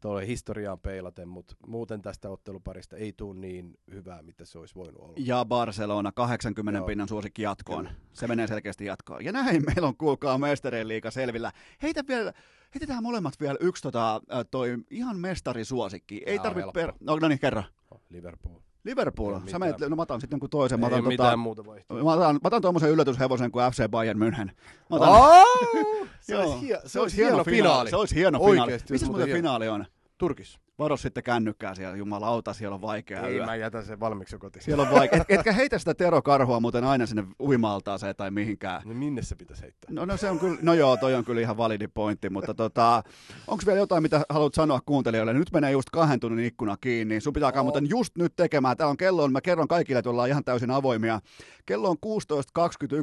tuolle 0.02 0.26
historiaan 0.26 0.80
peilaten, 0.80 1.28
mutta 1.28 1.56
muuten 1.66 2.02
tästä 2.02 2.30
otteluparista 2.30 2.96
ei 2.96 3.12
tule 3.12 3.38
niin 3.38 3.78
hyvää, 3.90 4.22
mitä 4.22 4.44
se 4.44 4.58
olisi 4.58 4.74
voinut 4.74 5.02
olla. 5.02 5.14
Ja 5.16 5.44
Barcelona 5.44 6.12
80 6.12 6.78
Joo. 6.78 6.86
pinnan 6.86 7.08
suosikki 7.08 7.42
jatkoon. 7.42 7.84
Kyllä. 7.84 8.00
Se 8.12 8.26
menee 8.26 8.46
selkeästi 8.46 8.84
jatkoon. 8.84 9.24
Ja 9.24 9.32
näin 9.32 9.62
meillä 9.66 9.88
on, 9.88 9.96
kuulkaa, 9.96 10.38
mestarien 10.38 10.88
liiga 10.88 11.10
selvillä. 11.10 11.52
Heitä 11.82 12.04
vielä, 12.08 12.32
heitetään 12.74 13.02
molemmat 13.02 13.40
vielä 13.40 13.56
yksi 13.60 13.82
tota, 13.82 14.20
toi 14.50 14.78
ihan 14.90 15.18
mestarisuosikki. 15.18 16.22
Ei 16.26 16.38
tarvitse 16.38 16.70
per... 16.74 16.92
No, 17.00 17.16
no 17.16 17.28
niin, 17.28 17.38
kerro. 17.38 17.62
Liverpool. 18.10 18.60
Liverpool. 18.84 19.34
Ei 19.34 19.40
Sä 19.50 19.58
menet, 19.58 19.76
no 19.80 19.96
mä 19.96 20.02
otan 20.02 20.20
sitten 20.20 20.36
jonkun 20.36 20.50
toisen. 20.50 20.80
Mä 20.80 20.86
Ei 20.86 20.88
otan, 20.88 20.98
ole 20.98 21.02
tota, 21.04 21.22
mitään 21.22 21.38
muuta 21.38 21.66
vaihtoehtoa. 21.66 22.10
mä 22.10 22.12
otan, 22.20 22.34
mä 22.34 22.40
otan 22.44 22.62
tuommoisen 22.62 22.90
yllätyshevosen 22.90 23.50
kuin 23.50 23.64
FC 23.72 23.88
Bayern 23.90 24.18
München. 24.22 24.46
Mä 24.90 24.96
otan, 24.96 25.08
Oh! 25.08 25.44
Se, 26.20 26.36
olisi, 26.38 26.68
hie- 26.68 26.80
se 26.88 27.00
olisi 27.00 27.16
hieno 27.16 27.44
finaali. 27.44 27.90
Se 27.90 27.96
olisi 27.96 28.14
hieno 28.14 28.38
finaali. 28.38 28.60
Oikeesti, 28.60 28.92
Missä 28.92 29.06
muuten 29.06 29.26
hieno. 29.26 29.36
finaali 29.38 29.68
on? 29.68 29.86
Turkis. 30.18 30.58
Varo 30.82 30.96
sitten 30.96 31.22
kännykkää 31.22 31.74
siellä, 31.74 31.96
jumalauta, 31.96 32.52
siellä 32.52 32.74
on 32.74 32.80
vaikea 32.80 33.26
Ei, 33.26 33.36
yö. 33.36 33.46
mä 33.46 33.56
jätän 33.56 33.84
sen 33.84 34.00
valmiiksi 34.00 34.38
kotiin. 34.38 34.62
Siellä 34.62 34.82
on 34.82 34.90
vaikea. 34.90 35.20
Et, 35.20 35.30
etkä 35.38 35.52
heitä 35.52 35.78
sitä 35.78 35.94
Tero 35.94 36.22
Karhua 36.22 36.60
muuten 36.60 36.84
aina 36.84 37.06
sinne 37.06 37.24
uimaltaaseen 37.40 38.16
tai 38.16 38.30
mihinkään. 38.30 38.82
No 38.84 38.94
minne 38.94 39.22
se 39.22 39.34
pitäisi 39.34 39.62
heittää? 39.62 39.90
No, 39.90 40.04
no, 40.04 40.16
se 40.16 40.30
on 40.30 40.38
kyllä, 40.38 40.58
no 40.62 40.74
joo, 40.74 40.96
toi 40.96 41.14
on 41.14 41.24
kyllä 41.24 41.40
ihan 41.40 41.56
validi 41.56 41.88
pointti, 41.88 42.30
mutta 42.30 42.54
tota, 42.54 43.02
onko 43.46 43.62
vielä 43.66 43.78
jotain, 43.78 44.02
mitä 44.02 44.22
haluat 44.28 44.54
sanoa 44.54 44.80
kuuntelijoille? 44.86 45.32
Nyt 45.32 45.52
menee 45.52 45.70
just 45.70 45.90
kahden 45.90 46.20
tunnin 46.20 46.44
ikkuna 46.44 46.76
kiinni. 46.80 47.20
Sun 47.20 47.32
pitää 47.32 47.46
alkaa 47.46 47.60
Oo. 47.60 47.64
muuten 47.64 47.90
just 47.90 48.18
nyt 48.18 48.32
tekemään. 48.36 48.76
Täällä 48.76 48.90
on 48.90 48.96
kello, 48.96 49.22
on, 49.22 49.32
mä 49.32 49.40
kerron 49.40 49.68
kaikille, 49.68 49.98
että 49.98 50.10
ollaan 50.10 50.28
ihan 50.28 50.44
täysin 50.44 50.70
avoimia. 50.70 51.20
Kello 51.66 51.90
on 51.90 51.96
16.21 52.06 52.12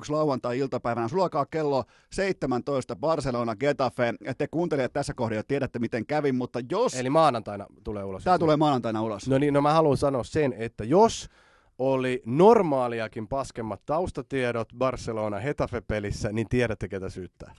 lauantai-iltapäivänä. 0.09 1.07
Sulla 1.07 1.23
alkaa 1.23 1.45
kello 1.45 1.83
17 2.11 2.95
Barcelona 2.95 3.55
Getafe. 3.55 4.13
Te 4.37 4.47
kuuntelijat 4.47 4.93
tässä 4.93 5.13
kohdassa 5.13 5.43
tiedätte, 5.47 5.79
miten 5.79 6.05
kävi, 6.05 6.31
mutta 6.31 6.59
jos... 6.71 6.95
Eli 6.95 7.09
maanantaina 7.09 7.65
tulee 7.83 8.03
ulos. 8.03 8.23
Tämä 8.23 8.39
tulee 8.39 8.57
maanantaina 8.57 9.01
ulos. 9.01 9.27
No 9.27 9.37
niin, 9.37 9.53
no 9.53 9.61
mä 9.61 9.73
haluan 9.73 9.97
sanoa 9.97 10.23
sen, 10.23 10.53
että 10.53 10.83
jos 10.83 11.29
oli 11.77 12.21
normaaliakin 12.25 13.27
paskemmat 13.27 13.85
taustatiedot 13.85 14.69
Barcelona 14.77 15.39
Hetafe-pelissä, 15.39 16.31
niin 16.31 16.49
tiedätte 16.49 16.87
ketä 16.87 17.09
syyttää. 17.09 17.55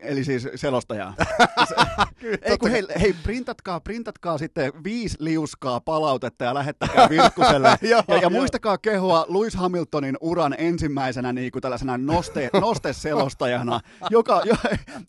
Eli 0.00 0.24
siis 0.24 0.48
selostajaa. 0.54 1.14
Ei 2.42 2.58
kun 2.58 2.70
hei, 2.70 2.82
hei, 3.00 3.14
printatkaa, 3.22 3.80
printatkaa 3.80 4.38
sitten 4.38 4.72
viisi 4.84 5.16
liuskaa 5.20 5.80
palautetta 5.80 6.44
ja 6.44 6.54
lähettäkää 6.54 7.08
Virkkuselle. 7.08 7.78
Ja, 7.82 8.04
ja 8.08 8.16
joo. 8.16 8.30
muistakaa 8.30 8.78
kehua 8.78 9.26
Lewis 9.28 9.54
Hamiltonin 9.54 10.16
uran 10.20 10.54
ensimmäisenä 10.58 11.32
niin 11.32 11.52
kuin 11.52 11.62
tällaisena 11.62 11.98
noste, 11.98 12.50
nosteselostajana. 12.60 13.80
Joka, 14.10 14.42
jo, 14.44 14.54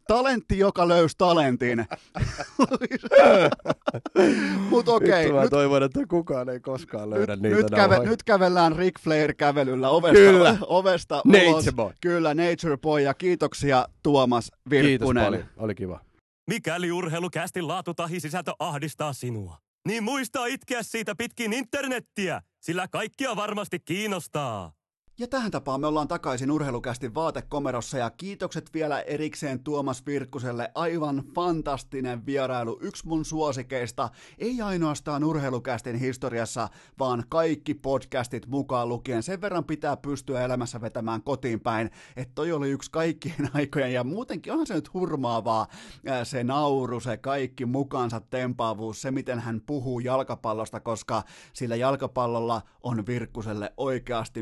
talentti, 0.08 0.58
joka 0.58 0.88
löysi 0.88 1.16
talentin. 1.18 1.86
Mutta 4.70 4.92
okei, 4.92 5.32
mä 5.32 5.42
nyt, 5.42 5.50
toivon, 5.50 5.84
että 5.84 6.00
kukaan 6.08 6.50
ei 6.50 6.60
koskaan 6.60 7.10
löydä 7.10 7.36
nyt, 7.36 7.42
niitä 7.42 7.56
nyt, 7.56 7.70
käve, 7.72 8.00
nyt 8.00 8.24
kävellään 8.24 8.76
Ric 8.76 9.00
Flair-kävelyllä 9.00 9.90
ovesta, 9.90 10.20
Kyllä. 10.20 10.58
ovesta 10.62 11.22
Nature 11.26 11.50
ulos. 11.50 11.66
boy. 11.76 11.94
Kyllä, 12.02 12.34
Nature 12.34 12.78
Boy. 12.78 13.02
Ja 13.02 13.14
kiitoksia 13.14 13.88
Tuomas 14.04 14.35
Kiitos 14.42 14.70
Virkkunen. 14.70 15.24
paljon, 15.24 15.44
oli 15.58 15.76
kiva. 15.76 16.00
Mikäli 16.50 16.92
urheilukästin 16.92 17.68
laatu 17.68 17.94
tahi 17.94 18.20
sisältö 18.20 18.54
ahdistaa 18.60 19.14
sinua, 19.14 19.58
niin 19.88 20.04
muista 20.04 20.46
itkeä 20.46 20.84
siitä 20.84 21.16
pitkin 21.16 21.54
internettiä, 21.54 22.42
sillä 22.60 22.88
kaikkia 22.88 23.36
varmasti 23.36 23.80
kiinnostaa. 23.80 24.74
Ja 25.18 25.28
tähän 25.28 25.52
tapaan 25.52 25.82
me 25.82 25.88
ollaan 25.88 26.08
takaisin 26.08 26.52
urheilukästin 26.52 27.16
vaatekomerossa 27.16 27.98
ja 27.98 28.10
kiitokset 28.10 28.74
vielä 28.74 29.02
erikseen 29.02 29.64
Tuomas 29.64 30.06
Virkkuselle. 30.06 30.72
Aivan 30.76 31.24
fantastinen 31.36 32.26
vierailu, 32.26 32.80
yksi 32.82 33.08
mun 33.08 33.26
suosikeista, 33.26 34.10
ei 34.38 34.62
ainoastaan 34.62 35.24
urheilukästin 35.24 35.96
historiassa, 35.96 36.70
vaan 37.00 37.24
kaikki 37.30 37.74
podcastit 37.74 38.48
mukaan 38.48 38.90
lukien. 38.90 39.24
Sen 39.24 39.42
verran 39.42 39.64
pitää 39.66 39.98
pystyä 39.98 40.42
elämässä 40.42 40.82
vetämään 40.82 41.24
kotiin 41.24 41.60
päin, 41.60 41.92
että 42.16 42.36
toi 42.36 42.52
oli 42.52 42.70
yksi 42.70 42.92
kaikkien 42.92 43.50
aikojen 43.54 43.94
ja 43.94 44.04
muutenkin 44.04 44.54
onhan 44.54 44.68
se 44.68 44.74
nyt 44.74 44.94
hurmaavaa 44.94 45.68
ää, 46.08 46.26
se 46.26 46.44
nauru, 46.44 47.00
se 47.00 47.18
kaikki 47.18 47.66
mukaansa 47.66 48.20
tempaavuus, 48.20 49.02
se 49.02 49.12
miten 49.12 49.40
hän 49.40 49.62
puhuu 49.62 50.00
jalkapallosta, 50.00 50.80
koska 50.80 51.24
sillä 51.54 51.76
jalkapallolla 51.76 52.62
on 52.84 53.06
Virkkuselle 53.06 53.74
oikeasti 53.78 54.42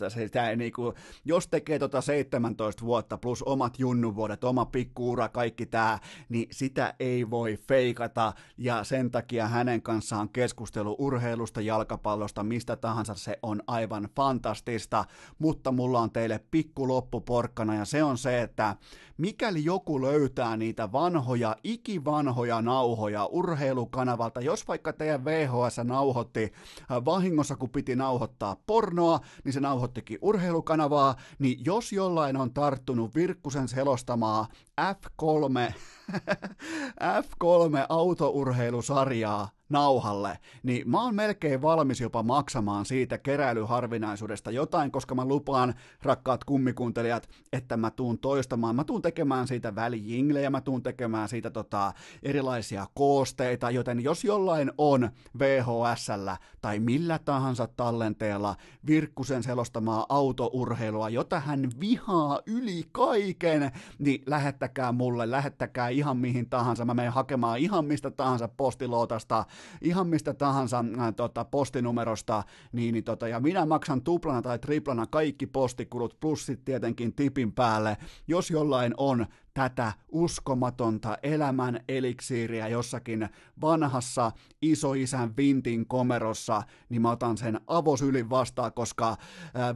merkitystä. 0.00 0.10
Sitä 0.10 0.50
ei 0.50 0.56
niinku, 0.56 0.94
jos 1.24 1.48
tekee 1.48 1.78
tota 1.78 2.00
17 2.00 2.84
vuotta 2.84 3.18
plus 3.18 3.42
omat 3.42 3.78
junnuvuodet, 3.78 4.44
oma 4.44 4.64
pikkuura, 4.64 5.28
kaikki 5.28 5.66
tää, 5.66 5.98
niin 6.28 6.48
sitä 6.52 6.94
ei 7.00 7.30
voi 7.30 7.56
feikata 7.56 8.32
ja 8.58 8.84
sen 8.84 9.10
takia 9.10 9.48
hänen 9.48 9.82
kanssaan 9.82 10.28
keskustelu 10.28 10.96
urheilusta, 10.98 11.60
jalkapallosta, 11.60 12.42
mistä 12.42 12.76
tahansa 12.76 13.14
se 13.14 13.38
on 13.42 13.62
aivan 13.66 14.08
fantastista, 14.16 15.04
mutta 15.38 15.72
mulla 15.72 16.00
on 16.00 16.10
teille 16.10 16.40
pikku 16.50 16.88
loppuporkkana 16.88 17.74
ja 17.74 17.84
se 17.84 18.02
on 18.02 18.18
se, 18.18 18.42
että 18.42 18.76
mikäli 19.18 19.64
joku 19.64 20.02
löytää 20.02 20.56
niitä 20.56 20.92
vanhoja, 20.92 21.56
ikivanhoja 21.64 22.62
nauhoja 22.62 23.26
urheilukanavalta, 23.26 24.40
jos 24.40 24.68
vaikka 24.68 24.92
teidän 24.92 25.24
VHS 25.24 25.78
nauhoitti 25.84 26.52
äh, 26.90 27.04
vahingossa, 27.04 27.56
kun 27.56 27.70
piti 27.70 27.96
nauhoittaa 27.96 28.56
pornoa, 28.66 29.20
niin 29.44 29.52
se 29.52 29.60
nauhoittikin 29.86 30.18
urheilukanavaa, 30.22 31.16
niin 31.38 31.64
jos 31.64 31.92
jollain 31.92 32.36
on 32.36 32.52
tarttunut 32.52 33.14
Virkkusen 33.14 33.68
selostamaa 33.68 34.48
F3, 34.80 35.74
F3 37.22 37.86
autourheilusarjaa 37.88 39.48
nauhalle, 39.68 40.38
niin 40.62 40.90
mä 40.90 41.02
oon 41.02 41.14
melkein 41.14 41.62
valmis 41.62 42.00
jopa 42.00 42.22
maksamaan 42.22 42.84
siitä 42.84 43.18
keräilyharvinaisuudesta 43.18 44.50
jotain, 44.50 44.90
koska 44.90 45.14
mä 45.14 45.24
lupaan, 45.24 45.74
rakkaat 46.02 46.44
kummikuuntelijat, 46.44 47.28
että 47.52 47.76
mä 47.76 47.90
tuun 47.90 48.18
toistamaan, 48.18 48.76
mä 48.76 48.84
tuun 48.84 49.02
tekemään 49.02 49.48
siitä 49.48 49.74
välijinglejä, 49.74 50.50
mä 50.50 50.60
tuun 50.60 50.82
tekemään 50.82 51.28
siitä 51.28 51.50
tota, 51.50 51.92
erilaisia 52.22 52.86
koosteita, 52.94 53.70
joten 53.70 54.00
jos 54.00 54.24
jollain 54.24 54.72
on 54.78 55.10
VHSllä 55.38 56.36
tai 56.60 56.80
millä 56.80 57.18
tahansa 57.18 57.68
tallenteella 57.76 58.56
Virkkusen 58.86 59.42
selostamaa 59.42 60.06
autourheilua, 60.08 61.08
jota 61.08 61.40
hän 61.40 61.70
vihaa 61.80 62.40
yli 62.46 62.84
kaiken, 62.92 63.72
niin 63.98 64.22
lähettäkää 64.26 64.92
mulle, 64.92 65.30
lähettäkää 65.30 65.88
ihan 65.96 66.16
mihin 66.16 66.48
tahansa, 66.50 66.84
mä 66.84 66.94
menen 66.94 67.12
hakemaan 67.12 67.58
ihan 67.58 67.84
mistä 67.84 68.10
tahansa 68.10 68.48
postilootasta, 68.48 69.44
ihan 69.82 70.06
mistä 70.06 70.34
tahansa 70.34 70.84
äh, 70.98 71.14
tota, 71.16 71.44
postinumerosta, 71.44 72.42
niin, 72.72 72.92
niin 72.92 73.04
tota, 73.04 73.28
ja 73.28 73.40
minä 73.40 73.66
maksan 73.66 74.02
tuplana 74.02 74.42
tai 74.42 74.58
triplana 74.58 75.06
kaikki 75.06 75.46
postikulut, 75.46 76.16
plus 76.20 76.46
sit 76.46 76.64
tietenkin 76.64 77.14
tipin 77.14 77.52
päälle, 77.52 77.96
jos 78.28 78.50
jollain 78.50 78.94
on 78.96 79.26
tätä 79.56 79.92
uskomatonta 80.08 81.18
elämän 81.22 81.80
eliksiiriä 81.88 82.68
jossakin 82.68 83.28
vanhassa 83.60 84.32
isoisän 84.62 85.36
vintin 85.36 85.86
komerossa, 85.86 86.62
niin 86.88 87.02
mä 87.02 87.10
otan 87.10 87.36
sen 87.36 87.60
avosylin 87.66 88.30
vastaan, 88.30 88.72
koska 88.72 89.16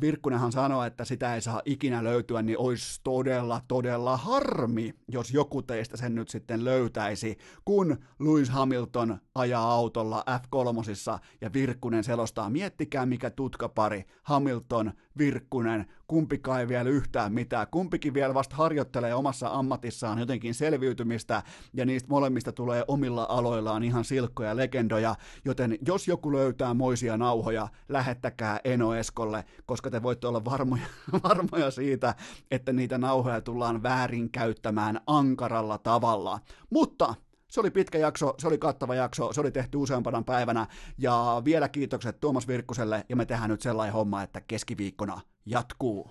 Virkkunenhan 0.01 0.53
sanoi, 0.53 0.87
että 0.87 1.05
sitä 1.05 1.35
ei 1.35 1.41
saa 1.41 1.63
ikinä 1.65 2.05
löytyä, 2.05 2.43
niin 2.43 2.59
olisi 2.59 3.01
todella, 3.05 3.61
todella 3.69 4.17
harmi, 4.17 4.95
jos 5.09 5.35
joku 5.35 5.63
teistä 5.63 5.97
sen 5.97 6.15
nyt 6.15 6.29
sitten 6.29 6.65
löytäisi, 6.65 7.39
kun 7.65 7.99
Lewis 8.19 8.51
Hamilton 8.51 9.19
ajaa 9.35 9.73
autolla 9.73 10.25
F3 10.31 11.19
ja 11.41 11.53
Virkkunen 11.53 12.05
selostaa. 12.05 12.51
Miettikää 12.51 13.07
mikä 13.07 13.31
tutkapari, 13.31 14.05
Hamilton, 14.23 14.93
Virkkunen, 15.19 15.87
kumpikaan 16.07 16.61
ei 16.61 16.69
vielä 16.69 16.89
yhtään 16.89 17.33
mitään, 17.33 17.67
kumpikin 17.71 18.15
vielä 18.15 18.35
vasta 18.35 18.57
harjoittelee 18.57 19.15
omassa 19.15 19.51
ammatissaan 19.71 20.19
jotenkin 20.19 20.55
selviytymistä, 20.55 21.43
ja 21.75 21.87
niistä 21.87 22.09
molemmista 22.09 22.53
tulee 22.53 22.85
omilla 22.89 23.27
aloillaan 23.29 23.83
ihan 23.83 24.05
silkkoja 24.05 24.57
legendoja, 24.57 25.15
joten 25.45 25.79
jos 25.87 26.09
joku 26.09 26.33
löytää 26.33 26.75
moisia 26.75 27.17
nauhoja, 27.17 27.69
lähettäkää 27.89 28.61
Eno 28.65 28.95
Eskolle, 28.95 29.45
koska 29.67 29.91
te 29.91 30.03
voitte 30.03 30.27
olla 30.27 30.45
varmoja, 30.45 30.87
varmoja 31.29 31.71
siitä, 31.71 32.15
että 32.51 32.73
niitä 32.73 32.99
nauhoja 32.99 33.41
tullaan 33.41 33.83
väärin 33.83 34.31
käyttämään 34.31 35.01
ankaralla 35.07 35.79
tavalla. 35.79 36.41
Mutta 36.71 37.15
se 37.51 37.61
oli 37.61 37.71
pitkä 37.71 37.99
jakso, 37.99 38.35
se 38.39 38.49
oli 38.49 38.59
kattava 38.59 38.95
jakso, 38.95 39.33
se 39.33 39.41
oli 39.41 39.51
tehty 39.51 39.79
useampana 39.79 40.23
päivänä, 40.23 40.67
ja 40.99 41.43
vielä 41.45 41.69
kiitokset 41.69 42.21
Tuomas 42.21 42.49
Virkkuselle, 42.49 43.05
ja 43.09 43.17
me 43.17 43.27
tehdään 43.27 43.51
nyt 43.51 43.63
sellainen 43.63 43.95
homma, 43.95 44.23
että 44.23 44.41
keskiviikkona 44.41 45.21
jatkuu. 45.47 46.11